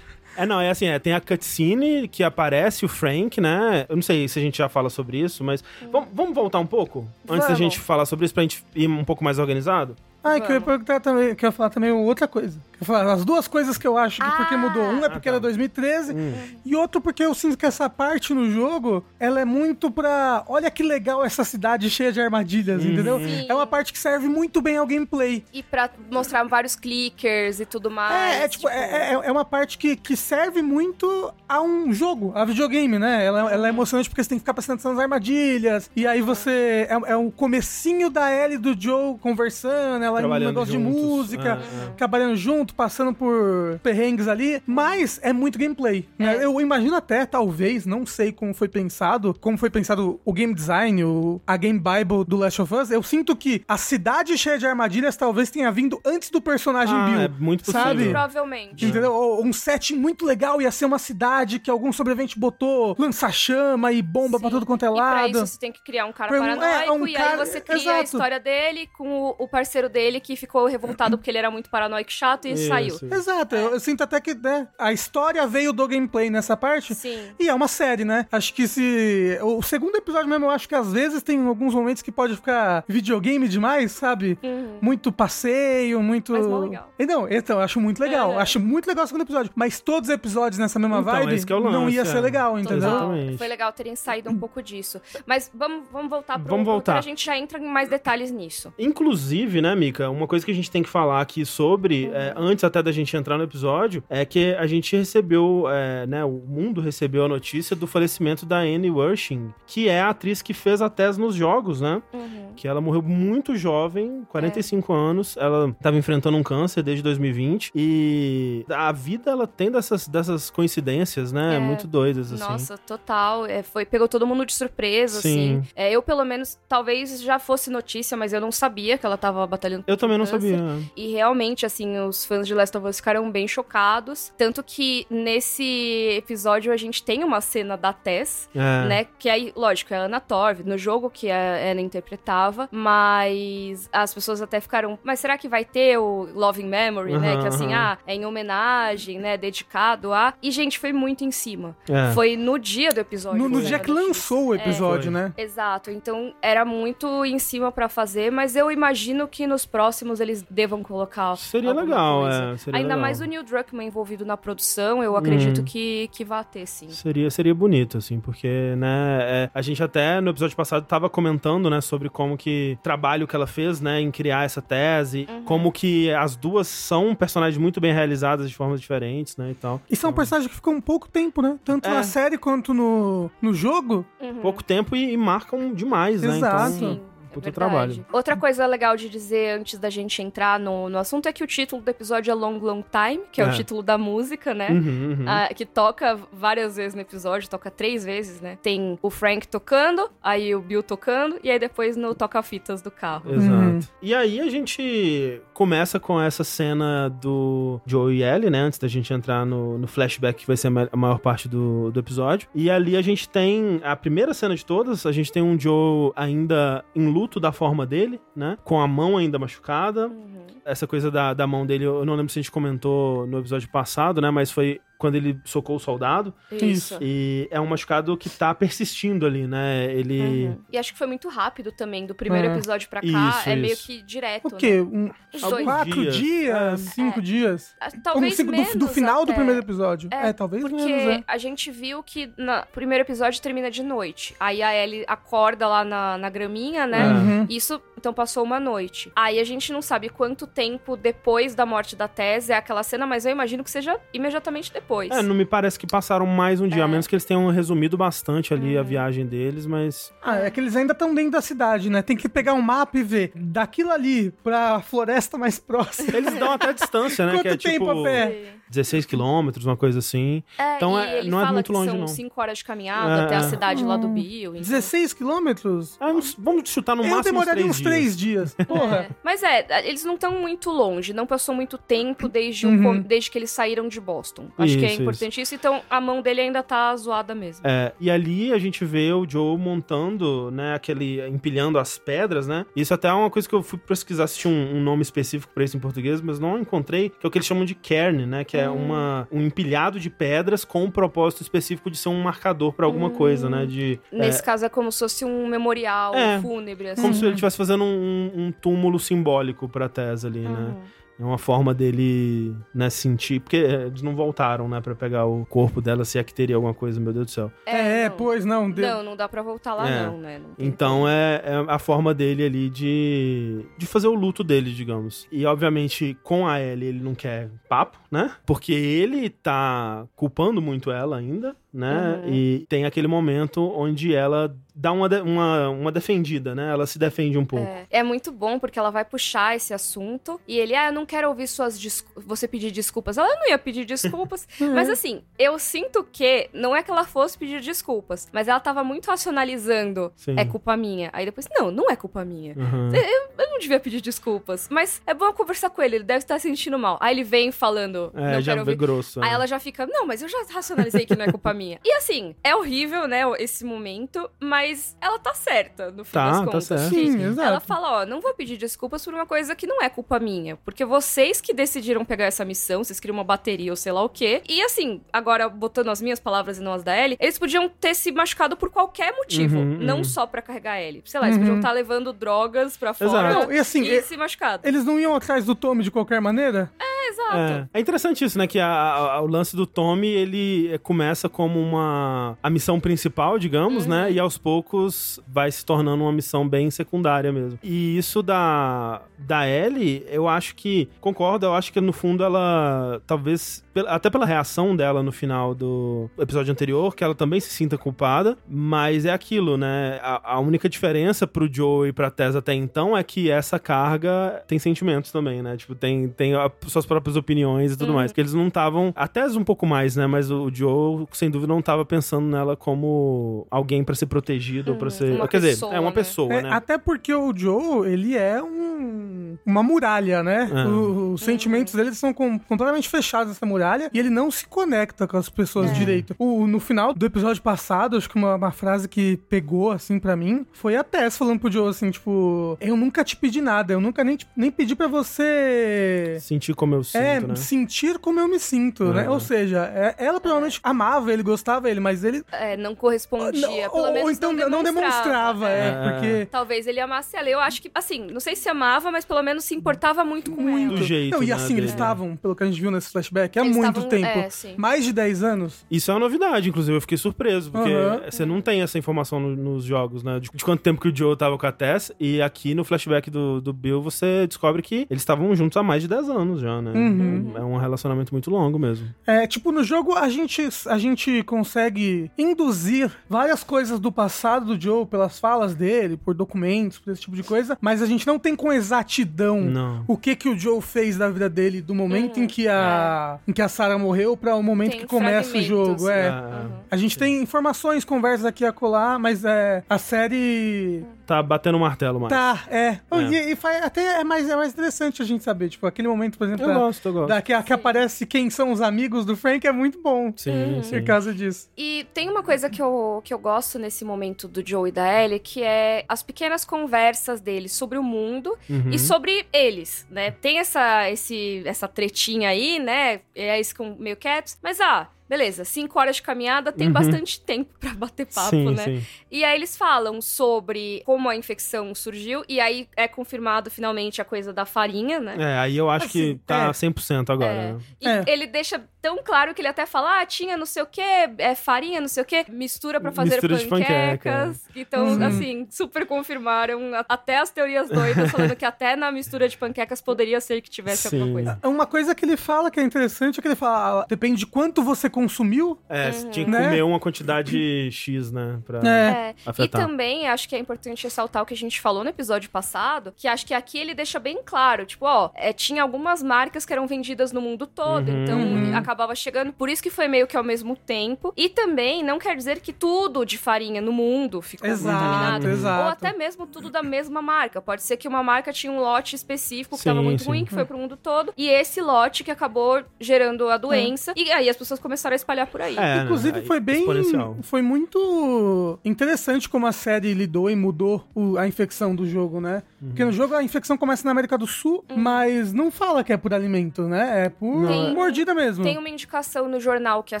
É, 0.36 0.46
não, 0.46 0.60
é 0.60 0.70
assim, 0.70 0.86
é, 0.86 0.98
tem 0.98 1.12
a 1.12 1.20
cutscene 1.20 2.08
que 2.08 2.22
aparece 2.22 2.84
o 2.84 2.88
Frank, 2.88 3.40
né? 3.40 3.86
Eu 3.88 3.96
não 3.96 4.02
sei 4.02 4.26
se 4.28 4.38
a 4.38 4.42
gente 4.42 4.58
já 4.58 4.68
fala 4.68 4.88
sobre 4.88 5.18
isso, 5.18 5.44
mas 5.44 5.62
vamos, 5.90 6.08
vamos 6.12 6.34
voltar 6.34 6.58
um 6.58 6.66
pouco? 6.66 7.06
Antes 7.28 7.40
da 7.40 7.54
Vamos. 7.54 7.58
gente 7.58 7.78
falar 7.78 8.06
sobre 8.06 8.24
isso, 8.24 8.34
pra 8.34 8.42
gente 8.42 8.64
ir 8.74 8.88
um 8.88 9.04
pouco 9.04 9.22
mais 9.22 9.38
organizado? 9.38 9.96
Ah, 10.24 10.38
que 10.40 10.46
eu 10.52 10.54
ia 10.54 10.60
Vamos. 10.60 10.64
perguntar 10.64 11.00
também, 11.00 11.34
que 11.34 11.44
eu 11.44 11.48
ia 11.48 11.52
falar 11.52 11.70
também 11.70 11.90
outra 11.90 12.28
coisa. 12.28 12.58
Que 12.72 12.76
eu 12.76 12.80
ia 12.82 12.86
falar 12.86 13.12
as 13.12 13.24
duas 13.24 13.48
coisas 13.48 13.76
que 13.76 13.86
eu 13.86 13.98
acho 13.98 14.20
que 14.22 14.30
porque 14.36 14.54
Ah. 14.54 14.58
mudou. 14.58 14.84
Um 14.84 14.98
é 15.04 15.08
porque 15.08 15.28
Ah, 15.28 15.32
tá. 15.32 15.36
era 15.36 15.40
2013 15.40 16.12
Hum. 16.14 16.32
e 16.64 16.76
outro 16.76 17.00
porque 17.00 17.24
eu 17.24 17.34
sinto 17.34 17.56
que 17.56 17.66
essa 17.66 17.88
parte 17.90 18.32
no 18.32 18.50
jogo, 18.50 19.04
ela 19.18 19.40
é 19.40 19.44
muito 19.44 19.90
pra, 19.90 20.44
olha 20.46 20.70
que 20.70 20.82
legal 20.82 21.24
essa 21.24 21.42
cidade 21.44 21.90
cheia 21.90 22.12
de 22.12 22.20
armadilhas, 22.20 22.84
entendeu? 22.84 23.18
Sim. 23.18 23.46
É 23.48 23.54
uma 23.54 23.66
parte 23.66 23.92
que 23.92 23.98
serve 23.98 24.28
muito 24.28 24.60
bem 24.62 24.76
ao 24.76 24.86
gameplay. 24.86 25.44
E 25.52 25.62
pra 25.62 25.90
mostrar 26.10 26.44
vários 26.44 26.76
clickers 26.76 27.60
e 27.60 27.66
tudo 27.66 27.90
mais. 27.90 28.14
É, 28.14 28.44
é, 28.44 28.48
tipo, 28.48 28.68
é, 28.68 29.12
é, 29.12 29.20
é 29.24 29.32
uma 29.32 29.44
parte 29.44 29.76
que, 29.76 29.96
que 29.96 30.16
serve 30.16 30.62
muito 30.62 31.32
a 31.48 31.60
um 31.60 31.92
jogo, 31.92 32.32
a 32.34 32.44
videogame, 32.44 32.98
né? 32.98 33.24
Ela, 33.24 33.52
ela 33.52 33.66
é 33.66 33.70
emocionante 33.70 34.08
porque 34.08 34.22
você 34.22 34.28
tem 34.28 34.38
que 34.38 34.42
ficar 34.42 34.54
prestando 34.54 34.76
atenção 34.76 34.92
nas 34.92 35.00
armadilhas. 35.02 35.90
E 35.96 36.06
aí 36.06 36.20
você. 36.22 36.86
É, 36.88 37.12
é 37.12 37.16
o 37.16 37.30
comecinho 37.30 38.08
da 38.10 38.32
Ellie 38.32 38.54
e 38.56 38.58
do 38.58 38.80
Joe 38.80 39.18
conversando, 39.18 40.04
ela 40.04 40.11
em 40.12 40.24
um 40.24 40.28
Trabalhando 40.28 40.48
negócio 40.48 40.78
de 40.78 40.82
juntos. 40.84 41.00
música, 41.02 41.60
É, 41.62 41.86
é. 41.86 41.90
trabalhando 41.96 42.36
junto, 42.36 42.74
passando 42.74 43.12
por 43.14 43.78
perrengues 43.82 44.28
ali. 44.28 44.62
Mas 44.66 45.18
é 45.22 45.32
muito 45.32 45.58
gameplay. 45.58 46.08
né? 46.18 46.36
É. 46.36 46.44
Eu 46.44 46.60
imagino 46.60 46.94
até, 46.96 47.24
talvez, 47.26 47.86
não 47.86 48.04
sei 48.06 48.32
como 48.32 48.52
foi 48.54 48.68
pensado, 48.68 49.34
como 49.40 49.56
foi 49.58 49.70
pensado 49.70 50.20
o 50.24 50.32
game 50.32 50.54
design, 50.54 51.04
o, 51.04 51.40
a 51.46 51.56
game 51.56 51.78
bible 51.78 52.24
do 52.26 52.36
Last 52.36 52.60
of 52.62 52.74
Us. 52.74 52.90
Eu 52.90 53.02
sinto 53.02 53.34
que 53.36 53.62
a 53.68 53.76
cidade 53.76 54.36
cheia 54.38 54.58
de 54.58 54.66
armadilhas 54.66 55.16
talvez 55.16 55.50
tenha 55.50 55.70
vindo 55.70 56.00
antes 56.04 56.30
do 56.30 56.40
personagem 56.40 56.94
Ah, 56.94 57.06
Bill. 57.06 57.20
é 57.20 57.28
muito 57.28 57.60
possível. 57.64 57.82
Sabe? 57.82 58.04
Provavelmente. 58.10 58.84
Entendeu? 58.86 59.12
Ou 59.12 59.44
um 59.44 59.52
set 59.52 59.94
muito 59.94 60.24
legal 60.24 60.60
ia 60.60 60.70
ser 60.70 60.84
uma 60.84 60.98
cidade 60.98 61.58
que 61.58 61.70
algum 61.70 61.92
sobrevivente 61.92 62.38
botou 62.38 62.94
lança-chama 62.98 63.92
e 63.92 64.02
bomba 64.02 64.38
pra 64.38 64.48
Sim. 64.48 64.54
tudo 64.54 64.66
quanto 64.66 64.84
é 64.84 64.88
E 64.88 64.92
pra 64.92 65.00
lado. 65.00 65.30
isso 65.30 65.46
você 65.46 65.58
tem 65.58 65.72
que 65.72 65.82
criar 65.82 66.06
um 66.06 66.12
cara 66.12 66.30
Pergun- 66.30 66.46
paranoico 66.58 66.88
é, 66.88 66.92
um 66.92 67.06
e 67.06 67.12
cara- 67.12 67.30
aí 67.32 67.36
você 67.38 67.60
cria 67.60 67.76
a 67.76 67.80
exato. 67.82 68.04
história 68.04 68.40
dele 68.40 68.88
com 68.96 69.08
o, 69.08 69.36
o 69.38 69.48
parceiro 69.48 69.88
dele 69.88 70.01
que 70.20 70.36
ficou 70.36 70.66
revoltado 70.66 71.16
porque 71.16 71.30
ele 71.30 71.38
era 71.38 71.50
muito 71.50 71.68
paranoico 71.70 72.10
e 72.10 72.12
chato 72.12 72.46
e 72.46 72.52
Isso. 72.52 72.68
saiu. 72.68 72.96
Exato, 73.10 73.54
eu, 73.54 73.70
eu 73.70 73.80
sinto 73.80 74.02
até 74.02 74.20
que 74.20 74.34
né, 74.34 74.68
a 74.78 74.92
história 74.92 75.46
veio 75.46 75.72
do 75.72 75.86
gameplay 75.86 76.30
nessa 76.30 76.56
parte. 76.56 76.94
Sim. 76.94 77.18
E 77.38 77.48
é 77.48 77.54
uma 77.54 77.68
série, 77.68 78.04
né? 78.04 78.26
Acho 78.30 78.52
que 78.54 78.66
se. 78.68 79.38
O 79.42 79.62
segundo 79.62 79.96
episódio 79.96 80.28
mesmo, 80.28 80.46
eu 80.46 80.50
acho 80.50 80.68
que 80.68 80.74
às 80.74 80.92
vezes 80.92 81.22
tem 81.22 81.44
alguns 81.46 81.74
momentos 81.74 82.02
que 82.02 82.12
pode 82.12 82.36
ficar 82.36 82.84
videogame 82.88 83.48
demais, 83.48 83.92
sabe? 83.92 84.38
Uhum. 84.42 84.78
Muito 84.80 85.12
passeio, 85.12 86.02
muito. 86.02 86.32
Mas 86.32 86.46
legal. 86.46 86.92
E 86.98 87.06
Não, 87.06 87.28
então, 87.28 87.58
eu 87.58 87.64
acho 87.64 87.80
muito 87.80 88.00
legal. 88.00 88.32
É. 88.32 88.36
Acho 88.42 88.60
muito 88.60 88.86
legal 88.86 89.04
o 89.04 89.06
segundo 89.06 89.22
episódio. 89.22 89.52
Mas 89.54 89.80
todos 89.80 90.08
os 90.08 90.14
episódios 90.14 90.58
nessa 90.58 90.78
mesma 90.78 91.00
Então, 91.00 91.12
vibe 91.12 91.42
é 91.48 91.54
o 91.54 91.60
não 91.60 91.84
lance, 91.84 91.96
ia 91.96 92.02
é. 92.02 92.04
ser 92.04 92.20
legal, 92.20 92.58
entendeu? 92.58 92.88
Exatamente. 92.88 93.38
Foi 93.38 93.48
legal 93.48 93.72
terem 93.72 93.96
saído 93.96 94.30
um 94.30 94.38
pouco 94.38 94.62
disso. 94.62 95.00
Mas 95.26 95.50
vamos, 95.54 95.86
vamos 95.90 96.10
voltar 96.10 96.38
pro 96.38 96.48
Vamos 96.48 96.66
voltar. 96.66 96.98
A 96.98 97.00
gente 97.00 97.24
já 97.24 97.36
entra 97.36 97.58
em 97.58 97.66
mais 97.66 97.88
detalhes 97.88 98.30
nisso. 98.30 98.72
Inclusive, 98.78 99.60
né, 99.60 99.74
Mika, 99.92 100.08
uma 100.08 100.26
coisa 100.26 100.44
que 100.44 100.50
a 100.50 100.54
gente 100.54 100.70
tem 100.70 100.82
que 100.82 100.88
falar 100.88 101.20
aqui 101.20 101.44
sobre, 101.44 102.10
é, 102.12 102.32
antes 102.34 102.64
até 102.64 102.82
da 102.82 102.90
gente 102.90 103.14
entrar 103.14 103.36
no 103.36 103.44
episódio, 103.44 104.02
é 104.08 104.24
que 104.24 104.54
a 104.54 104.66
gente 104.66 104.96
recebeu, 104.96 105.64
é, 105.68 106.06
né, 106.06 106.24
o 106.24 106.30
mundo 106.48 106.80
recebeu 106.80 107.24
a 107.26 107.28
notícia 107.28 107.76
do 107.76 107.86
falecimento 107.86 108.46
da 108.46 108.58
Anne 108.60 108.90
Wershing, 108.90 109.52
que 109.66 109.88
é 109.88 110.00
a 110.00 110.08
atriz 110.08 110.40
que 110.40 110.54
fez 110.54 110.80
a 110.80 110.88
Tess 110.88 111.18
nos 111.18 111.34
jogos, 111.34 111.80
né? 111.80 112.00
Uhum. 112.12 112.52
Que 112.56 112.66
ela 112.66 112.80
morreu 112.80 113.02
muito 113.02 113.54
jovem, 113.54 114.22
45 114.30 114.92
anos, 114.92 115.36
ela 115.36 115.68
estava 115.68 115.96
enfrentando 115.96 116.36
um 116.38 116.42
câncer 116.42 116.82
desde 116.82 117.02
2020, 117.02 117.70
e 117.74 118.64
a 118.70 118.90
vida, 118.92 119.30
ela 119.30 119.46
tem 119.46 119.70
dessas, 119.70 120.08
dessas 120.08 120.48
coincidências, 120.50 121.32
né, 121.32 121.56
É. 121.56 121.58
muito 121.58 121.86
doidas, 121.86 122.32
assim. 122.32 122.42
Nossa, 122.42 122.78
total. 122.78 123.44
É, 123.44 123.62
foi, 123.62 123.84
pegou 123.84 124.08
todo 124.08 124.26
mundo 124.26 124.46
de 124.46 124.54
surpresa, 124.54 125.20
Sim. 125.20 125.58
assim. 125.60 125.68
É, 125.76 125.90
eu, 125.92 126.02
pelo 126.02 126.24
menos, 126.24 126.58
talvez 126.66 127.20
já 127.22 127.38
fosse 127.38 127.68
notícia, 127.70 128.16
mas 128.16 128.32
eu 128.32 128.40
não 128.40 128.50
sabia 128.50 128.96
que 128.96 129.04
ela 129.04 129.18
tava 129.18 129.46
batalhando 129.46 129.81
Eu 129.86 129.96
também 129.96 130.18
não 130.18 130.26
sabia. 130.26 130.58
E 130.96 131.12
realmente, 131.12 131.64
assim, 131.66 131.98
os 131.98 132.24
fãs 132.24 132.46
de 132.46 132.54
Last 132.54 132.76
of 132.76 132.86
Us 132.86 132.96
ficaram 132.96 133.30
bem 133.30 133.46
chocados. 133.48 134.32
Tanto 134.36 134.62
que 134.62 135.06
nesse 135.10 136.14
episódio 136.16 136.72
a 136.72 136.76
gente 136.76 137.02
tem 137.02 137.24
uma 137.24 137.40
cena 137.40 137.76
da 137.76 137.92
Tess, 137.92 138.48
É. 138.54 138.86
né? 138.86 139.06
Que 139.18 139.28
aí, 139.28 139.52
lógico, 139.56 139.92
é 139.94 139.96
a 139.96 140.02
Anna 140.04 140.20
Torv, 140.20 140.60
no 140.64 140.76
jogo 140.78 141.10
que 141.10 141.30
a 141.30 141.70
Anna 141.70 141.80
interpretava, 141.80 142.68
mas 142.72 143.88
as 143.92 144.12
pessoas 144.14 144.40
até 144.42 144.60
ficaram. 144.60 144.98
Mas 145.02 145.20
será 145.20 145.36
que 145.38 145.48
vai 145.48 145.64
ter 145.64 145.98
o 145.98 146.28
Loving 146.34 146.66
Memory, 146.66 147.18
né? 147.18 147.32
Aham, 147.34 147.42
Que 147.42 147.48
assim, 147.48 147.72
aham. 147.72 147.92
ah, 147.94 147.98
é 148.06 148.14
em 148.14 148.24
homenagem, 148.26 149.18
né? 149.18 149.36
Dedicado 149.36 150.12
a. 150.12 150.34
E, 150.42 150.50
gente, 150.50 150.78
foi 150.78 150.92
muito 150.92 151.24
em 151.24 151.30
cima. 151.30 151.76
É. 151.88 152.12
Foi 152.12 152.36
no 152.36 152.58
dia 152.58 152.90
do 152.90 153.00
episódio. 153.00 153.38
No, 153.38 153.48
no 153.48 153.58
né, 153.60 153.64
dia 153.64 153.78
que 153.78 153.90
lançou 153.90 154.48
o 154.48 154.54
episódio, 154.54 155.10
Foi. 155.10 155.20
né? 155.20 155.32
Exato, 155.36 155.90
então 155.90 156.34
era 156.42 156.64
muito 156.64 157.24
em 157.24 157.38
cima 157.38 157.70
pra 157.72 157.88
fazer, 157.88 158.30
mas 158.30 158.56
eu 158.56 158.70
imagino 158.70 159.26
que 159.28 159.46
nos 159.46 159.64
próximos 159.72 160.20
eles 160.20 160.44
devam 160.50 160.82
colocar. 160.82 161.34
Seria 161.36 161.72
legal, 161.72 162.20
coisa. 162.20 162.44
é. 162.52 162.56
Seria 162.58 162.76
Ainda 162.78 162.88
legal. 162.90 163.00
mais 163.00 163.20
o 163.20 163.24
Neil 163.24 163.42
Druckmann 163.42 163.86
envolvido 163.88 164.24
na 164.26 164.36
produção, 164.36 165.02
eu 165.02 165.16
acredito 165.16 165.62
Hum. 165.62 165.64
que, 165.64 166.08
que 166.12 166.24
vai 166.24 166.44
ter, 166.44 166.66
sim. 166.66 166.90
Seria, 166.90 167.30
seria 167.30 167.54
bonito, 167.54 167.96
assim, 167.98 168.20
porque, 168.20 168.74
né, 168.76 169.18
é, 169.22 169.50
a 169.54 169.62
gente 169.62 169.82
até 169.82 170.20
no 170.20 170.30
episódio 170.30 170.54
passado 170.56 170.84
tava 170.84 171.08
comentando, 171.08 171.70
né, 171.70 171.80
sobre 171.80 172.10
como 172.10 172.36
que 172.36 172.78
trabalho 172.82 173.26
que 173.26 173.34
ela 173.34 173.46
fez, 173.46 173.80
né, 173.80 173.98
em 174.00 174.10
criar 174.10 174.44
essa 174.44 174.60
tese, 174.60 175.26
Uhum. 175.28 175.44
como 175.44 175.72
que 175.72 176.12
as 176.12 176.36
duas 176.36 176.68
são 176.68 177.14
personagens 177.14 177.56
muito 177.56 177.80
bem 177.80 177.92
realizadas 177.94 178.48
de 178.50 178.54
formas 178.54 178.80
diferentes, 178.80 179.36
né, 179.38 179.50
e 179.52 179.54
tal. 179.54 179.80
E 179.90 179.96
são 179.96 180.12
personagens 180.12 180.48
que 180.50 180.54
ficam 180.56 180.74
um 180.74 180.80
pouco 180.80 181.08
tempo, 181.08 181.40
né? 181.40 181.58
Tanto 181.64 181.88
É. 181.88 181.92
na 181.94 182.02
série 182.02 182.36
quanto 182.36 182.74
no, 182.74 183.30
no 183.40 183.54
jogo. 183.54 184.04
Uhum. 184.20 184.34
Pouco 184.42 184.62
tempo 184.62 184.94
e, 184.94 185.12
e 185.12 185.16
marcam 185.16 185.72
demais, 185.72 186.20
né, 186.22 186.36
Exato. 186.36 186.72
então... 186.76 186.92
Sim. 186.94 187.00
Puta 187.32 187.50
verdade. 187.50 187.54
trabalho. 187.54 188.06
Outra 188.12 188.36
coisa 188.36 188.66
legal 188.66 188.96
de 188.96 189.08
dizer 189.08 189.58
antes 189.58 189.78
da 189.78 189.90
gente 189.90 190.20
entrar 190.22 190.58
no, 190.58 190.88
no 190.88 190.98
assunto 190.98 191.26
é 191.28 191.32
que 191.32 191.42
o 191.42 191.46
título 191.46 191.82
do 191.82 191.88
episódio 191.88 192.30
é 192.30 192.34
Long 192.34 192.58
Long 192.58 192.82
Time, 192.82 193.22
que 193.32 193.40
é, 193.40 193.44
É. 193.44 193.48
o 193.48 193.52
título 193.52 193.82
da 193.82 193.96
música, 193.98 194.54
né? 194.54 194.70
Uhum, 194.70 195.16
uhum. 195.20 195.24
Ah, 195.26 195.48
que 195.54 195.64
toca 195.66 196.18
várias 196.32 196.76
vezes 196.76 196.94
no 196.94 197.00
episódio, 197.00 197.48
toca 197.48 197.70
três 197.70 198.04
vezes, 198.04 198.40
né? 198.40 198.58
Tem 198.62 198.98
o 199.02 199.10
Frank 199.10 199.46
tocando, 199.48 200.08
aí 200.22 200.54
o 200.54 200.60
Bill 200.60 200.82
tocando, 200.82 201.38
e 201.42 201.50
aí 201.50 201.58
depois 201.58 201.96
no 201.96 202.14
toca-fitas 202.14 202.82
do 202.82 202.90
carro. 202.90 203.32
Exato. 203.32 203.52
Uhum. 203.54 203.80
E 204.00 204.14
aí 204.14 204.40
a 204.40 204.48
gente 204.50 205.40
começa 205.54 205.98
com 206.00 206.20
essa 206.20 206.44
cena 206.44 207.08
do 207.08 207.80
Joe 207.86 208.14
e 208.14 208.22
Ellie, 208.22 208.50
né? 208.50 208.60
Antes 208.60 208.78
da 208.78 208.88
gente 208.88 209.12
entrar 209.12 209.44
no, 209.46 209.78
no 209.78 209.86
flashback, 209.86 210.40
que 210.40 210.46
vai 210.46 210.56
ser 210.56 210.68
a 210.68 210.70
ma- 210.70 210.88
a 210.92 210.96
maior 210.96 211.18
parte 211.18 211.48
do, 211.48 211.90
do 211.90 212.00
episódio. 212.00 212.48
E 212.54 212.70
ali 212.70 212.96
a 212.96 213.02
gente 213.02 213.28
tem 213.28 213.80
a 213.84 213.94
primeira 213.96 214.34
cena 214.34 214.54
de 214.54 214.64
todas, 214.64 215.06
a 215.06 215.12
gente 215.12 215.30
tem 215.32 215.42
um 215.42 215.58
Joe 215.58 216.12
ainda 216.16 216.84
em 216.94 217.06
luto 217.22 217.38
da 217.38 217.52
forma 217.52 217.86
dele, 217.86 218.20
né? 218.34 218.58
Com 218.64 218.80
a 218.80 218.86
mão 218.86 219.16
ainda 219.16 219.38
machucada. 219.38 220.08
Uhum. 220.08 220.46
Essa 220.64 220.86
coisa 220.86 221.10
da, 221.10 221.32
da 221.32 221.46
mão 221.46 221.64
dele, 221.64 221.84
eu 221.84 222.04
não 222.04 222.14
lembro 222.14 222.32
se 222.32 222.38
a 222.38 222.42
gente 222.42 222.50
comentou 222.50 223.26
no 223.26 223.38
episódio 223.38 223.68
passado, 223.70 224.20
né? 224.20 224.30
Mas 224.30 224.50
foi 224.50 224.80
quando 225.02 225.16
ele 225.16 225.40
socou 225.44 225.74
o 225.74 225.80
soldado. 225.80 226.32
Isso. 226.52 226.96
E 227.00 227.48
é 227.50 227.60
um 227.60 227.66
machucado 227.66 228.16
que 228.16 228.30
tá 228.30 228.54
persistindo 228.54 229.26
ali, 229.26 229.48
né? 229.48 229.92
Ele. 229.92 230.20
Uhum. 230.46 230.58
E 230.72 230.78
acho 230.78 230.92
que 230.92 230.98
foi 230.98 231.08
muito 231.08 231.28
rápido 231.28 231.72
também, 231.72 232.06
do 232.06 232.14
primeiro 232.14 232.46
É. 232.48 232.52
episódio 232.54 232.88
pra 232.88 233.00
cá, 233.00 233.06
Isso, 233.40 233.48
é 233.50 233.56
meio 233.56 233.72
isso. 233.72 233.86
que 233.88 234.00
direto. 234.02 234.46
O 234.46 234.56
quê? 234.56 234.76
Né? 234.80 235.10
Um, 235.34 235.64
quatro 235.64 236.02
dias. 236.02 236.16
dias? 236.16 236.56
É. 236.56 236.76
Cinco 236.92 237.18
É. 237.18 237.22
dias? 237.22 237.74
Como 237.90 238.02
Talvez 238.02 238.36
cinco 238.36 238.52
do, 238.52 238.56
menos 238.58 238.74
do 238.76 238.86
final 238.88 239.24
do 239.26 239.32
até. 239.32 239.34
primeiro 239.34 239.60
episódio. 239.60 240.08
É, 240.12 240.28
É, 240.28 240.32
talvez 240.32 240.62
Porque 240.62 240.76
menos, 240.76 241.04
né? 241.04 241.24
a 241.26 241.36
gente 241.36 241.68
viu 241.70 242.00
que 242.02 242.30
no 242.38 242.64
primeiro 242.72 243.02
episódio 243.02 243.42
termina 243.42 243.70
de 243.70 243.82
noite. 243.82 244.36
Aí 244.38 244.62
a 244.62 244.72
Ellie 244.72 245.04
acorda 245.08 245.66
lá 245.66 245.84
na, 245.84 246.16
na 246.16 246.30
graminha, 246.30 246.86
né? 246.86 247.00
É. 247.02 247.04
Uhum. 247.12 247.46
Isso 247.50 247.82
então 247.98 248.12
passou 248.12 248.42
uma 248.44 248.58
noite. 248.60 249.10
Aí 249.16 249.38
a 249.38 249.44
gente 249.44 249.72
não 249.72 249.80
sabe 249.80 250.08
quanto 250.08 250.46
tempo 250.46 250.96
depois 250.96 251.54
da 251.54 251.64
morte 251.64 251.94
da 251.96 252.08
Tess 252.08 252.50
é 252.50 252.54
aquela 252.54 252.82
cena, 252.82 253.06
mas 253.06 253.24
eu 253.24 253.32
imagino 253.32 253.62
que 253.64 253.70
seja 253.70 253.98
imediatamente 254.12 254.72
depois. 254.72 254.91
É, 255.00 255.22
não 255.22 255.34
me 255.34 255.44
parece 255.44 255.78
que 255.78 255.86
passaram 255.86 256.26
mais 256.26 256.60
um 256.60 256.68
dia, 256.68 256.82
É. 256.82 256.84
a 256.84 256.88
menos 256.88 257.06
que 257.06 257.14
eles 257.14 257.24
tenham 257.24 257.48
resumido 257.48 257.96
bastante 257.96 258.52
ali 258.52 258.74
Uhum. 258.74 258.80
a 258.80 258.82
viagem 258.82 259.24
deles, 259.26 259.64
mas. 259.66 260.12
Ah, 260.22 260.36
é 260.38 260.50
que 260.50 260.60
eles 260.60 260.76
ainda 260.76 260.92
estão 260.92 261.14
dentro 261.14 261.32
da 261.32 261.40
cidade, 261.40 261.88
né? 261.88 262.02
Tem 262.02 262.16
que 262.16 262.28
pegar 262.28 262.54
um 262.54 262.62
mapa 262.62 262.98
e 262.98 263.02
ver 263.02 263.32
daquilo 263.34 263.90
ali 263.90 264.30
pra 264.42 264.80
floresta 264.80 265.38
mais 265.38 265.58
próxima. 265.58 266.16
Eles 266.16 266.34
dão 266.38 266.52
até 266.52 266.72
distância, 266.72 267.24
né? 267.26 267.32
Quanto 267.38 267.42
que 267.42 267.48
é 267.48 267.56
tempo 267.56 267.86
tipo 267.86 268.00
a 268.00 268.02
pé? 268.04 268.54
16 268.68 269.04
quilômetros, 269.04 269.66
uma 269.66 269.76
coisa 269.76 269.98
assim. 269.98 270.42
É, 270.58 270.76
Então, 270.76 270.98
e 270.98 271.04
é- 271.04 271.18
ele 271.18 271.30
não 271.30 271.40
é 271.46 271.52
muito 271.52 271.66
que 271.66 271.72
longe, 271.72 271.90
são 271.90 271.98
não. 272.00 272.08
5 272.08 272.40
horas 272.40 272.56
de 272.58 272.64
caminhada 272.64 273.22
É, 273.22 273.24
até 273.24 273.34
a 273.36 273.38
é. 273.40 273.42
cidade 273.42 273.84
lá 273.84 273.98
do 273.98 274.06
Hum, 274.06 274.14
Bill. 274.14 274.50
então- 274.52 274.62
16 274.62 275.12
quilômetros? 275.12 275.98
Uns- 276.00 276.34
vamos 276.38 276.70
chutar 276.70 276.96
no 276.96 277.02
Eu 277.02 277.10
máximo 277.10 277.38
uns 277.38 277.44
demoraria 277.44 277.66
uns 277.66 277.80
três 277.82 278.16
dias. 278.16 278.54
Porra. 278.66 278.96
É. 278.96 279.08
Mas 279.22 279.42
é, 279.42 279.86
eles 279.86 280.04
não 280.04 280.14
estão 280.14 280.32
muito 280.40 280.70
longe, 280.70 281.12
não 281.12 281.26
passou 281.26 281.54
muito 281.54 281.76
tempo 281.76 282.28
desde, 282.30 282.66
Uhum. 282.66 282.82
com- 282.82 283.00
desde 283.00 283.30
que 283.30 283.36
eles 283.36 283.50
saíram 283.50 283.88
de 283.88 284.00
Boston. 284.00 284.46
Acho 284.56 284.78
que 284.82 284.86
é 284.86 284.92
Isso, 284.92 285.02
importante 285.02 285.40
isso. 285.40 285.54
Então 285.54 285.80
a 285.88 286.00
mão 286.00 286.20
dele 286.22 286.40
ainda 286.40 286.62
tá 286.62 286.94
zoada 286.96 287.34
mesmo. 287.34 287.66
É, 287.66 287.92
e 288.00 288.10
ali 288.10 288.52
a 288.52 288.58
gente 288.58 288.84
vê 288.84 289.12
o 289.12 289.28
Joe 289.28 289.56
montando, 289.58 290.50
né, 290.50 290.74
aquele, 290.74 291.20
empilhando 291.28 291.78
as 291.78 291.98
pedras, 291.98 292.46
né? 292.46 292.64
Isso 292.74 292.92
até 292.94 293.08
é 293.08 293.12
uma 293.12 293.30
coisa 293.30 293.48
que 293.48 293.54
eu 293.54 293.62
fui 293.62 293.78
pesquisar 293.78 294.26
se 294.26 294.38
tinha 294.38 294.52
um, 294.52 294.76
um 294.76 294.82
nome 294.82 295.02
específico 295.02 295.52
pra 295.54 295.64
isso 295.64 295.76
em 295.76 295.80
português, 295.80 296.20
mas 296.20 296.38
não 296.38 296.58
encontrei, 296.58 297.08
que 297.10 297.24
é 297.24 297.28
o 297.28 297.30
que 297.30 297.38
eles 297.38 297.46
chamam 297.46 297.64
de 297.64 297.74
cairn, 297.74 298.26
né? 298.26 298.44
Que 298.44 298.56
é 298.56 298.68
Hum. 298.70 298.84
uma, 298.86 299.28
um 299.30 299.40
empilhado 299.42 299.98
de 300.00 300.08
pedras 300.08 300.64
com 300.64 300.84
um 300.84 300.90
propósito 300.90 301.42
específico 301.42 301.90
de 301.90 301.96
ser 301.98 302.08
um 302.08 302.22
marcador 302.22 302.72
pra 302.72 302.86
alguma 302.86 303.08
Hum. 303.08 303.10
coisa, 303.14 303.48
né? 303.50 303.66
De, 303.66 304.00
Nesse 304.10 304.42
caso 304.42 304.64
é 304.64 304.68
como 304.68 304.90
se 304.90 304.98
fosse 305.00 305.24
um 305.24 305.46
memorial 305.46 306.14
É. 306.14 306.40
fúnebre, 306.40 306.88
assim. 306.90 307.02
como 307.02 307.14
se 307.14 307.24
ele 307.24 307.30
estivesse 307.34 307.56
fazendo 307.56 307.84
um, 307.84 308.30
um 308.34 308.52
túmulo 308.52 308.98
simbólico 308.98 309.68
pra 309.68 309.88
Tess 309.88 310.24
ali, 310.24 310.40
né? 310.40 310.76
É 311.20 311.24
uma 311.24 311.38
forma 311.38 311.72
dele, 311.74 312.54
né, 312.74 312.90
sentir. 312.90 313.38
Porque 313.40 313.58
é, 313.58 313.86
eles 313.86 314.02
não 314.02 314.16
voltaram, 314.16 314.68
né, 314.68 314.80
pra 314.80 314.94
pegar 314.94 315.24
o 315.26 315.44
corpo 315.46 315.80
dela, 315.80 316.04
se 316.04 316.18
é 316.18 316.24
que 316.24 316.34
teria 316.34 316.56
alguma 316.56 316.74
coisa, 316.74 316.98
meu 317.00 317.12
Deus 317.12 317.26
do 317.26 317.30
céu. 317.30 317.52
É, 317.66 318.08
não. 318.08 318.16
pois 318.16 318.44
não. 318.44 318.70
deu- 318.70 318.88
Não, 318.88 319.02
não 319.02 319.16
dá 319.16 319.28
pra 319.28 319.42
voltar 319.42 319.74
lá, 319.74 319.88
É. 319.88 320.06
não, 320.06 320.18
né? 320.18 320.38
Não 320.40 320.50
Então 320.58 321.08
é, 321.08 321.42
é 321.44 321.64
a 321.68 321.78
forma 321.78 322.12
dele 322.14 322.44
ali 322.44 322.68
de, 322.70 323.64
de 323.78 323.86
fazer 323.86 324.08
o 324.08 324.14
luto 324.14 324.42
dele, 324.42 324.72
digamos. 324.72 325.28
E 325.30 325.44
obviamente 325.46 326.16
com 326.22 326.46
a 326.46 326.60
Ellie 326.60 326.88
ele 326.88 327.00
não 327.00 327.14
quer 327.14 327.50
papo, 327.68 327.98
né? 328.10 328.32
Porque 328.44 328.72
ele 328.72 329.28
tá 329.30 330.06
culpando 330.16 330.60
muito 330.60 330.90
ela 330.90 331.16
ainda, 331.18 331.54
né? 331.72 332.20
Uhum. 332.24 332.32
E 332.32 332.66
tem 332.68 332.84
aquele 332.84 333.06
momento 333.08 333.72
onde 333.74 334.14
ela 334.14 334.54
dá 334.74 334.90
uma, 334.92 335.06
uma, 335.22 335.68
uma 335.68 335.92
defendida, 335.92 336.54
né? 336.54 336.70
Ela 336.70 336.86
se 336.86 336.98
defende 336.98 337.38
um 337.38 337.44
pouco. 337.44 337.66
É, 337.66 337.86
é 337.90 338.02
muito 338.02 338.32
bom 338.32 338.58
porque 338.58 338.78
ela 338.78 338.90
vai 338.90 339.04
puxar 339.04 339.54
esse 339.54 339.72
assunto 339.74 340.40
e 340.46 340.58
ele, 340.58 340.74
ah, 340.74 340.86
eu 340.88 340.92
não 340.92 341.04
quero 341.04 341.28
ouvir 341.28 341.46
suas 341.46 341.80
você 342.16 342.48
pedir 342.48 342.70
desculpas. 342.70 343.18
Ela 343.18 343.28
não 343.36 343.48
ia 343.48 343.58
pedir 343.58 343.84
desculpas, 343.84 344.46
mas 344.74 344.88
assim, 344.88 345.22
eu 345.38 345.58
sinto 345.58 346.04
que 346.10 346.48
não 346.52 346.74
é 346.74 346.82
que 346.82 346.90
ela 346.90 347.04
fosse 347.04 347.36
pedir 347.36 347.60
desculpas, 347.60 348.28
mas 348.32 348.48
ela 348.48 348.60
tava 348.60 348.82
muito 348.82 349.06
racionalizando, 349.06 350.12
Sim. 350.16 350.34
é 350.38 350.44
culpa 350.44 350.76
minha. 350.76 351.10
Aí 351.12 351.24
depois, 351.24 351.46
não, 351.54 351.70
não 351.70 351.90
é 351.90 351.96
culpa 351.96 352.24
minha. 352.24 352.54
Uhum. 352.56 352.90
Eu 353.38 353.50
não 353.50 353.58
devia 353.58 353.80
pedir 353.80 354.00
desculpas, 354.00 354.68
mas 354.70 355.02
é 355.06 355.12
bom 355.14 355.26
eu 355.26 355.32
conversar 355.32 355.70
com 355.70 355.82
ele, 355.82 355.96
ele 355.96 356.04
deve 356.04 356.18
estar 356.18 356.38
se 356.38 356.48
sentindo 356.48 356.78
mal. 356.78 356.98
Aí 357.00 357.14
ele 357.14 357.24
vem 357.24 357.52
falando, 357.52 358.10
É, 358.14 358.32
não 358.34 358.40
já 358.40 358.52
quero 358.52 358.60
ouvir. 358.60 358.76
grosso. 358.76 359.22
Aí 359.22 359.30
é. 359.30 359.32
ela 359.32 359.46
já 359.46 359.58
fica, 359.58 359.86
não, 359.86 360.06
mas 360.06 360.22
eu 360.22 360.28
já 360.28 360.38
racionalizei 360.50 361.06
que 361.06 361.14
não 361.16 361.24
é 361.24 361.30
culpa 361.30 361.52
minha. 361.52 361.61
E 361.84 361.92
assim, 361.92 362.34
é 362.42 362.54
horrível, 362.54 363.06
né, 363.08 363.22
esse 363.38 363.64
momento, 363.64 364.28
mas 364.40 364.96
ela 365.00 365.18
tá 365.18 365.34
certa, 365.34 365.90
no 365.90 366.04
fim 366.04 366.12
Tá, 366.12 366.28
das 366.30 366.38
tá 366.40 366.44
contas. 366.46 366.64
certo. 366.64 366.90
que 366.90 366.94
Sim, 367.12 367.22
exato. 367.24 367.48
Ela 367.48 367.60
fala, 367.60 368.02
ó, 368.02 368.06
não 368.06 368.20
vou 368.20 368.34
pedir 368.34 368.56
desculpas 368.56 369.04
por 369.04 369.14
uma 369.14 369.26
coisa 369.26 369.54
que 369.54 369.66
não 369.66 369.82
é 369.82 369.88
culpa 369.88 370.18
minha. 370.18 370.56
Porque 370.64 370.84
vocês 370.84 371.40
que 371.40 371.52
decidiram 371.54 372.04
pegar 372.04 372.24
essa 372.26 372.44
missão, 372.44 372.82
vocês 372.84 372.98
queriam 373.00 373.16
uma 373.16 373.24
bateria 373.24 373.72
ou 373.72 373.76
sei 373.76 373.92
lá 373.92 374.02
o 374.02 374.08
quê. 374.08 374.42
E 374.48 374.62
assim, 374.62 375.00
agora 375.12 375.48
botando 375.48 375.88
as 375.88 376.00
minhas 376.02 376.18
palavras 376.20 376.58
e 376.58 376.62
não 376.62 376.72
as 376.72 376.82
da 376.82 376.96
Ellie, 376.98 377.16
eles 377.20 377.38
podiam 377.38 377.68
ter 377.68 377.94
se 377.94 378.10
machucado 378.12 378.56
por 378.56 378.70
qualquer 378.70 379.12
motivo. 379.16 379.58
Uhum, 379.58 379.78
não 379.80 379.98
uhum. 379.98 380.04
só 380.04 380.26
pra 380.26 380.42
carregar 380.42 380.72
a 380.72 380.82
Ellie. 380.82 381.02
Sei 381.04 381.18
lá, 381.20 381.26
eles 381.26 381.36
Uhum. 381.36 381.42
podiam 381.42 381.56
estar 381.58 381.72
levando 381.72 382.12
drogas 382.12 382.76
pra 382.76 382.92
fora. 382.94 383.32
Não, 383.34 383.52
e 383.52 383.58
assim, 383.58 383.82
e 383.82 383.96
é- 383.96 384.02
se 384.02 384.16
machucado. 384.16 384.66
Eles 384.66 384.84
não 384.84 384.98
iam 384.98 385.14
atrás 385.14 385.44
do 385.44 385.54
Tommy 385.54 385.82
de 385.82 385.90
qualquer 385.90 386.20
maneira? 386.20 386.70
É, 386.80 387.08
exato. 387.08 387.36
É. 387.36 387.68
É 387.74 387.80
interessante 387.80 388.24
isso, 388.24 388.38
né? 388.38 388.46
Que 388.46 388.58
a- 388.58 388.66
a- 388.68 389.20
o 389.20 389.26
lance 389.26 389.54
do 389.56 389.66
Tommy, 389.66 390.08
ele 390.08 390.78
começa 390.82 391.28
como 391.28 391.51
uma... 391.60 392.36
A 392.42 392.50
missão 392.50 392.78
principal, 392.80 393.38
digamos, 393.38 393.86
né? 393.86 394.10
E 394.12 394.18
aos 394.18 394.38
poucos 394.38 395.20
vai 395.26 395.50
se 395.50 395.64
tornando 395.64 396.02
uma 396.04 396.12
missão 396.12 396.48
bem 396.48 396.70
secundária 396.70 397.32
mesmo. 397.32 397.58
E 397.62 397.96
isso 397.96 398.22
da, 398.22 399.02
da 399.18 399.48
Ellie, 399.48 400.04
eu 400.10 400.28
acho 400.28 400.54
que... 400.54 400.88
Concordo, 401.00 401.46
eu 401.46 401.54
acho 401.54 401.72
que 401.72 401.80
no 401.80 401.92
fundo 401.92 402.22
ela... 402.22 403.00
Talvez... 403.06 403.64
Até 403.86 404.10
pela 404.10 404.26
reação 404.26 404.76
dela 404.76 405.02
no 405.02 405.10
final 405.12 405.54
do 405.54 406.10
episódio 406.18 406.52
anterior, 406.52 406.94
que 406.94 407.02
ela 407.02 407.14
também 407.14 407.40
se 407.40 407.48
sinta 407.50 407.78
culpada. 407.78 408.36
Mas 408.46 409.04
é 409.06 409.12
aquilo, 409.12 409.56
né? 409.56 409.98
A, 410.02 410.34
a 410.34 410.40
única 410.40 410.68
diferença 410.68 411.26
pro 411.26 411.48
Joe 411.52 411.88
e 411.88 411.92
pra 411.92 412.10
Tess 412.10 412.36
até 412.36 412.52
então 412.52 412.96
é 412.96 413.02
que 413.02 413.30
essa 413.30 413.58
carga 413.58 414.42
tem 414.46 414.58
sentimentos 414.58 415.10
também, 415.10 415.42
né? 415.42 415.56
Tipo, 415.56 415.74
tem, 415.74 416.08
tem 416.08 416.32
suas 416.66 416.84
próprias 416.84 417.16
opiniões 417.16 417.72
e 417.72 417.76
tudo 417.78 417.88
Uhum. 417.88 417.96
mais. 417.96 418.12
Que 418.12 418.20
eles 418.20 418.34
não 418.34 418.48
estavam. 418.48 418.92
A 418.94 419.08
Tess 419.08 419.36
um 419.36 419.44
pouco 419.44 419.66
mais, 419.66 419.96
né? 419.96 420.06
Mas 420.06 420.30
o 420.30 420.50
Joe, 420.52 421.06
sem 421.12 421.30
dúvida, 421.30 421.41
não 421.46 421.60
tava 421.62 421.84
pensando 421.84 422.26
nela 422.26 422.56
como 422.56 423.46
alguém 423.50 423.82
pra 423.84 423.94
ser 423.94 424.06
protegido 424.06 424.72
ou 424.72 424.76
pra 424.78 424.86
Uhum. 424.86 424.90
ser. 424.90 425.28
Quer 425.28 425.36
dizer, 425.38 425.50
pessoa, 425.50 425.74
é 425.74 425.80
uma 425.80 425.90
né? 425.90 425.94
pessoa, 425.94 426.32
É, 426.34 426.42
né? 426.42 426.50
Até 426.52 426.78
porque 426.78 427.14
o 427.14 427.32
Joe, 427.36 427.88
ele 427.90 428.16
é 428.16 428.42
um, 428.42 429.36
uma 429.44 429.62
muralha, 429.62 430.22
né? 430.22 430.50
É. 430.52 430.66
O- 430.66 431.12
os 431.12 431.22
sentimentos 431.22 431.74
dele 431.74 431.94
são 431.94 432.12
com- 432.12 432.38
completamente 432.38 432.88
fechados 432.88 433.28
nessa 433.28 433.44
muralha 433.46 433.90
e 433.92 433.98
ele 433.98 434.10
não 434.10 434.30
se 434.30 434.46
conecta 434.46 435.06
com 435.06 435.16
as 435.16 435.28
pessoas 435.28 435.70
É. 435.70 435.74
direito. 435.74 436.14
O, 436.18 436.46
no 436.46 436.58
final 436.60 436.92
do 436.94 437.04
episódio 437.06 437.42
passado, 437.42 437.96
acho 437.96 438.08
que 438.08 438.16
uma, 438.16 438.34
uma 438.36 438.50
frase 438.50 438.88
que 438.88 439.16
pegou, 439.28 439.70
assim, 439.72 439.98
pra 439.98 440.16
mim, 440.16 440.46
foi 440.52 440.76
a 440.76 440.82
Tess 440.84 441.16
falando 441.16 441.38
pro 441.40 441.50
Joe, 441.50 441.68
assim, 441.68 441.90
tipo, 441.90 442.56
eu 442.60 442.76
nunca 442.76 443.04
te 443.04 443.16
pedi 443.16 443.40
nada, 443.40 443.72
eu 443.72 443.80
nunca 443.80 444.02
nem, 444.04 444.16
nem 444.36 444.50
pedi 444.50 444.74
pra 444.74 444.86
você... 444.88 446.16
Sentir 446.20 446.54
como 446.54 446.74
eu 446.74 446.84
sinto, 446.84 447.02
é, 447.02 447.20
né? 447.20 447.34
sentir 447.36 447.98
como 447.98 448.20
eu 448.20 448.28
me 448.28 448.38
sinto, 448.38 448.84
né? 448.92 449.04
É. 449.04 449.10
Ou 449.10 449.20
seja, 449.20 449.64
é- 449.74 449.94
ela 449.98 450.20
provavelmente 450.20 450.60
amava 450.62 451.12
ele, 451.12 451.22
gostava 451.32 451.70
ele, 451.70 451.80
mas 451.80 452.04
ele... 452.04 452.22
É, 452.30 452.56
não 452.56 452.74
correspondia. 452.74 453.68
Pelo 453.70 453.76
ou, 453.86 453.92
menos 453.92 454.02
ou 454.04 454.10
então 454.10 454.32
não 454.32 454.48
não 454.48 454.62
demonstrava, 454.62 455.48
é, 455.48 455.68
É. 455.68 455.90
porque... 455.92 456.26
Talvez 456.30 456.66
ele 456.66 456.80
amasse 456.80 457.16
ela. 457.16 457.28
Eu 457.28 457.40
acho 457.40 457.60
que, 457.62 457.70
assim, 457.74 458.06
não 458.10 458.20
sei 458.20 458.36
se 458.36 458.48
amava, 458.48 458.90
mas 458.90 459.04
pelo 459.04 459.22
menos 459.22 459.44
se 459.44 459.54
importava 459.54 460.04
muito 460.04 460.30
com 460.30 460.42
Muito. 460.42 460.72
ela. 460.72 460.80
Do 460.80 460.84
jeito, 460.86 461.14
Não, 461.16 461.22
e 461.22 461.26
né, 461.26 461.32
assim, 461.34 461.56
eles 461.56 461.70
estavam, 461.70 462.16
pelo 462.16 462.34
que 462.36 462.42
a 462.42 462.46
gente 462.46 462.60
viu 462.60 462.70
nesse 462.70 462.90
flashback, 462.90 463.38
há 463.38 463.42
Eles 463.44 463.56
muito 463.56 463.68
estavam- 463.68 463.88
tempo. 463.88 464.06
é, 464.18 464.30
sim. 464.30 464.54
Mais 464.56 464.84
de 464.84 464.92
10 464.92 465.22
anos. 465.22 465.64
Isso 465.70 465.90
é 465.90 465.94
uma 465.94 466.00
novidade, 466.00 466.48
inclusive, 466.48 466.76
eu 466.76 466.80
fiquei 466.80 466.98
surpreso, 466.98 467.50
porque 467.50 467.70
você 468.10 468.24
não 468.24 468.40
tem 468.40 468.62
essa 468.62 468.78
informação 468.78 469.18
no- 469.20 469.36
nos 469.36 469.64
jogos, 469.64 470.02
né? 470.02 470.20
De, 470.20 470.30
de 470.32 470.44
quanto 470.44 470.60
tempo 470.62 470.80
que 470.80 470.88
o 470.88 470.96
Joe 470.96 471.16
tava 471.16 471.36
com 471.38 471.46
a 471.46 471.52
Tess, 471.52 471.92
e 471.98 472.20
aqui 472.22 472.54
no 472.54 472.64
flashback 472.64 473.10
do, 473.10 473.40
do 473.40 473.52
Bill 473.52 473.80
você 473.82 474.26
descobre 474.26 474.62
que 474.62 474.86
eles 474.90 475.02
estavam 475.02 475.34
juntos 475.34 475.56
há 475.56 475.62
mais 475.62 475.82
de 475.82 475.88
10 475.88 476.08
anos 476.10 476.40
já, 476.40 476.60
né? 476.60 476.72
Uhum. 476.74 477.32
É 477.36 477.40
um 477.40 477.56
relacionamento 477.56 478.12
muito 478.12 478.30
longo 478.30 478.58
mesmo. 478.58 478.86
É, 479.06 479.26
tipo, 479.26 479.50
no 479.52 479.62
jogo 479.64 479.94
a 479.94 480.08
gente, 480.08 480.48
a 480.66 480.78
gente 480.78 481.10
consegue 481.24 482.12
induzir 482.16 482.92
várias 483.08 483.42
coisas 483.42 483.80
do 483.80 483.90
passado 483.90 484.46
do 484.56 484.60
Joe 484.60 484.86
pelas 484.86 485.18
falas 485.18 485.56
dele, 485.56 485.96
por 485.96 486.14
documentos, 486.14 486.78
por 486.78 486.92
esse 486.92 487.00
tipo 487.02 487.16
de 487.16 487.24
coisa, 487.24 487.58
mas 487.60 487.82
a 487.82 487.86
gente 487.86 488.06
não 488.06 488.20
tem 488.20 488.36
com 488.36 488.52
exatidão 488.52 489.40
Não. 489.40 489.84
o 489.88 489.96
que 489.96 490.14
que 490.14 490.28
o 490.28 490.38
Joe 490.38 490.60
fez 490.62 490.96
da 490.96 491.08
vida 491.10 491.28
dele 491.28 491.60
do 491.60 491.74
momento 491.74 492.18
Uhum, 492.18 492.22
em 492.24 492.26
que 492.28 492.46
a 492.46 493.18
em 493.26 493.32
que 493.32 493.42
a 493.42 493.48
Sarah 493.48 493.78
morreu 493.78 494.16
para 494.16 494.36
o 494.36 494.42
momento 494.42 494.70
Tem 494.72 494.80
que 494.80 494.86
começa 494.86 495.36
o 495.36 495.42
jogo, 495.42 495.88
é. 495.88 496.08
Ah, 496.08 496.28
Uhum. 496.44 496.52
A 496.70 496.76
gente 496.76 496.96
tem 496.96 497.20
informações, 497.20 497.84
conversas 497.84 498.24
aqui 498.26 498.44
e 498.44 498.46
acolá, 498.46 498.98
mas 498.98 499.24
é 499.24 499.64
a 499.68 499.78
série 499.78 500.84
Tá 501.06 501.20
batendo 501.22 501.56
o 501.56 501.60
martelo 501.60 501.98
mais. 502.00 502.12
tá, 502.12 502.44
é. 502.48 502.78
É. 502.90 503.02
E, 503.10 503.32
e 503.32 503.36
faz- 503.36 503.62
até 503.64 504.00
é 504.00 504.04
mais, 504.04 504.28
é 504.28 504.36
mais 504.36 504.52
interessante 504.52 505.02
a 505.02 505.04
gente 505.04 505.24
saber, 505.24 505.48
tipo, 505.48 505.66
aquele 505.66 505.88
momento, 505.88 506.16
por 506.16 506.26
exemplo, 506.26 506.44
Eu 506.44 506.48
da- 506.48 506.54
gosto, 506.54 506.86
eu 506.88 506.92
gosto. 506.92 507.08
da, 507.08 507.20
que, 507.20 507.42
que 507.42 507.52
aparece 507.52 508.06
quem 508.06 508.30
são 508.30 508.52
os 508.52 508.60
amigos 508.60 509.04
do 509.04 509.16
Frank 509.16 509.44
é 509.46 509.52
muito 509.52 509.80
bom. 509.82 510.12
Sim, 510.16 510.30
Uhum. 510.56 510.62
sim. 510.62 510.76
Causa 511.02 511.14
disso. 511.14 511.48
E 511.56 511.86
tem 511.92 512.08
uma 512.08 512.22
coisa 512.22 512.48
que 512.48 512.60
eu, 512.62 513.00
que 513.04 513.12
eu 513.12 513.18
gosto 513.18 513.58
nesse 513.58 513.84
momento 513.84 514.28
do 514.28 514.46
Joe 514.46 514.68
e 514.68 514.72
da 514.72 515.02
Ellie, 515.02 515.18
que 515.18 515.42
é 515.42 515.84
as 515.88 516.02
pequenas 516.02 516.44
conversas 516.44 517.20
deles 517.20 517.52
sobre 517.52 517.78
o 517.78 517.82
mundo 517.82 518.36
Uhum. 518.48 518.70
e 518.70 518.78
sobre 518.78 519.26
eles, 519.32 519.86
né? 519.90 520.10
Tem 520.10 520.38
essa, 520.38 520.88
esse, 520.90 521.42
essa 521.44 521.66
tretinha 521.66 522.28
aí, 522.28 522.58
né? 522.58 523.00
É 523.14 523.38
isso 523.40 523.54
com 523.56 523.74
meio 523.78 523.96
quietos, 523.96 524.38
mas 524.42 524.60
ah. 524.60 524.88
Beleza, 525.12 525.44
cinco 525.44 525.78
horas 525.78 525.96
de 525.96 526.02
caminhada 526.02 526.50
tem 526.50 526.68
Uhum. 526.68 526.72
bastante 526.72 527.20
tempo 527.20 527.52
pra 527.60 527.74
bater 527.74 528.06
papo, 528.06 528.30
sim, 528.30 528.54
né? 528.54 528.64
sim. 528.64 528.82
E 529.10 529.22
aí 529.22 529.36
eles 529.36 529.54
falam 529.58 530.00
sobre 530.00 530.82
como 530.86 531.06
a 531.06 531.14
infecção 531.14 531.74
surgiu, 531.74 532.24
e 532.26 532.40
aí 532.40 532.66
é 532.74 532.88
confirmado 532.88 533.50
finalmente 533.50 534.00
a 534.00 534.06
coisa 534.06 534.32
da 534.32 534.46
farinha, 534.46 535.00
né? 535.00 535.16
É, 535.18 535.38
aí 535.38 535.54
eu 535.58 535.68
acho 535.68 535.86
que 535.90 536.02
Assim, 536.12 536.20
tá 536.26 536.46
é. 536.48 536.52
100% 536.54 537.10
agora, 537.12 537.30
É. 537.30 537.52
né? 537.52 537.58
E 537.78 537.86
É. 537.88 538.04
ele 538.06 538.26
deixa 538.26 538.64
tão 538.80 539.02
claro 539.04 539.34
que 539.34 539.40
ele 539.42 539.48
até 539.48 539.66
fala, 539.66 540.00
ah, 540.00 540.06
tinha 540.06 540.34
não 540.36 540.46
sei 540.46 540.62
o 540.62 540.66
que, 540.66 540.80
é 540.80 541.34
farinha, 541.34 541.78
não 541.80 541.88
sei 541.88 542.02
o 542.02 542.06
que, 542.06 542.24
mistura 542.30 542.80
pra 542.80 542.90
fazer 542.90 543.16
Mistura 543.16 543.36
de 543.36 543.44
panquecas. 543.46 544.40
Então, 544.56 544.86
Uhum. 544.96 545.06
assim, 545.06 545.46
super 545.50 545.84
confirmaram 545.86 546.74
a- 546.74 546.84
até 546.88 547.18
as 547.18 547.30
teorias 547.30 547.68
doidas, 547.68 548.10
falando 548.10 548.34
que 548.34 548.44
até 548.46 548.74
na 548.74 548.90
mistura 548.90 549.28
de 549.28 549.36
panquecas 549.36 549.80
poderia 549.82 550.20
ser 550.22 550.40
que 550.40 550.48
tivesse 550.50 550.88
Sim. 550.88 550.96
alguma 551.00 551.12
coisa. 551.12 551.38
Uma 551.44 551.66
coisa 551.66 551.94
que 551.94 552.04
ele 552.04 552.16
fala 552.16 552.50
que 552.50 552.58
é 552.58 552.62
interessante 552.62 553.18
é 553.18 553.22
que 553.22 553.28
ele 553.28 553.36
fala, 553.36 553.82
ah, 553.82 553.86
depende 553.88 554.18
de 554.20 554.26
quanto 554.26 554.62
você 554.62 554.88
consumiu. 555.02 555.58
É, 555.68 555.88
Uhum. 555.90 556.10
tinha 556.10 556.24
que 556.24 556.30
Né? 556.30 556.44
comer 556.44 556.62
uma 556.62 556.78
quantidade 556.80 557.70
X, 557.70 558.10
né? 558.12 558.38
Pra 558.44 558.60
É. 558.60 558.92
É, 558.92 559.14
e 559.26 559.28
afetar. 559.30 559.60
também 559.60 560.06
acho 560.08 560.28
que 560.28 560.34
é 560.34 560.38
importante 560.38 560.84
ressaltar 560.84 561.22
o 561.22 561.26
que 561.26 561.34
a 561.34 561.36
gente 561.36 561.60
falou 561.60 561.82
no 561.84 561.90
episódio 561.90 562.30
passado, 562.30 562.92
que 562.96 563.08
acho 563.08 563.26
que 563.26 563.34
aqui 563.34 563.58
ele 563.58 563.74
deixa 563.74 563.98
bem 563.98 564.18
claro, 564.24 564.64
tipo, 564.64 564.84
ó, 564.86 565.10
é, 565.14 565.32
tinha 565.32 565.62
algumas 565.62 566.02
marcas 566.02 566.44
que 566.46 566.52
eram 566.52 566.66
vendidas 566.66 567.12
no 567.12 567.20
mundo 567.20 567.46
todo, 567.46 567.88
Uhum. 567.90 568.02
então 568.02 568.18
Uhum. 568.20 568.56
acabava 568.56 568.94
chegando, 568.94 569.32
por 569.32 569.48
isso 569.48 569.62
que 569.62 569.70
foi 569.70 569.88
meio 569.88 570.06
que 570.06 570.16
ao 570.16 570.24
mesmo 570.24 570.56
tempo. 570.56 571.12
E 571.16 571.28
também 571.28 571.82
não 571.82 571.98
quer 571.98 572.16
dizer 572.16 572.40
que 572.40 572.52
tudo 572.52 573.04
de 573.04 573.18
farinha 573.18 573.60
no 573.60 573.72
mundo 573.72 574.20
ficou 574.22 574.48
Exato, 574.48 574.78
contaminado. 574.78 575.28
exato. 575.28 575.62
Ou 575.64 575.68
até 575.70 575.92
mesmo 575.96 576.26
tudo 576.26 576.50
da 576.50 576.62
mesma 576.62 577.00
marca. 577.02 577.40
Pode 577.40 577.62
ser 577.62 577.76
que 577.76 577.88
uma 577.88 578.02
marca 578.02 578.32
tinha 578.32 578.52
um 578.52 578.60
lote 578.60 578.94
específico 578.96 579.56
que 579.56 579.62
Sim, 579.62 579.70
tava 579.70 579.82
muito 579.82 580.02
sim. 580.02 580.08
ruim, 580.08 580.24
que 580.24 580.32
foi 580.32 580.44
pro 580.44 580.56
mundo 580.58 580.76
todo, 580.76 581.12
e 581.16 581.28
esse 581.28 581.60
lote 581.60 582.04
que 582.04 582.10
acabou 582.10 582.62
gerando 582.80 583.28
a 583.28 583.36
doença, 583.36 583.92
e 583.96 584.10
aí 584.10 584.28
as 584.28 584.36
pessoas 584.36 584.60
começaram 584.60 584.91
a 584.92 584.96
espalhar 584.96 585.26
por 585.26 585.40
aí. 585.40 585.56
É, 585.56 585.60
né? 585.78 585.82
Inclusive, 585.84 586.18
Aí, 586.20 586.26
foi 586.26 586.40
bem. 586.40 586.60
Exponencial. 586.60 587.16
Foi 587.22 587.42
muito 587.42 588.58
interessante 588.64 589.28
como 589.28 589.46
a 589.46 589.52
série 589.52 589.92
lidou 589.94 590.30
e 590.30 590.36
mudou 590.36 590.84
o- 590.94 591.16
a 591.18 591.26
infecção 591.26 591.74
do 591.74 591.86
jogo, 591.86 592.20
né? 592.20 592.42
Porque 592.60 592.84
no 592.84 592.92
jogo 592.92 593.14
a 593.14 593.22
infecção 593.22 593.56
começa 593.56 593.84
na 593.84 593.90
América 593.90 594.16
do 594.16 594.26
Sul, 594.26 594.64
mas 594.76 595.32
não 595.32 595.50
fala 595.50 595.82
que 595.82 595.92
é 595.92 595.96
por 595.96 596.14
alimento, 596.14 596.62
né? 596.62 597.06
É 597.06 597.08
por 597.08 597.46
Tem- 597.48 597.74
mordida 597.74 598.14
mesmo. 598.14 598.44
Tem 598.44 598.56
uma 598.58 598.68
indicação 598.68 599.28
no 599.28 599.40
jornal 599.40 599.82
que 599.82 599.94
a 599.94 600.00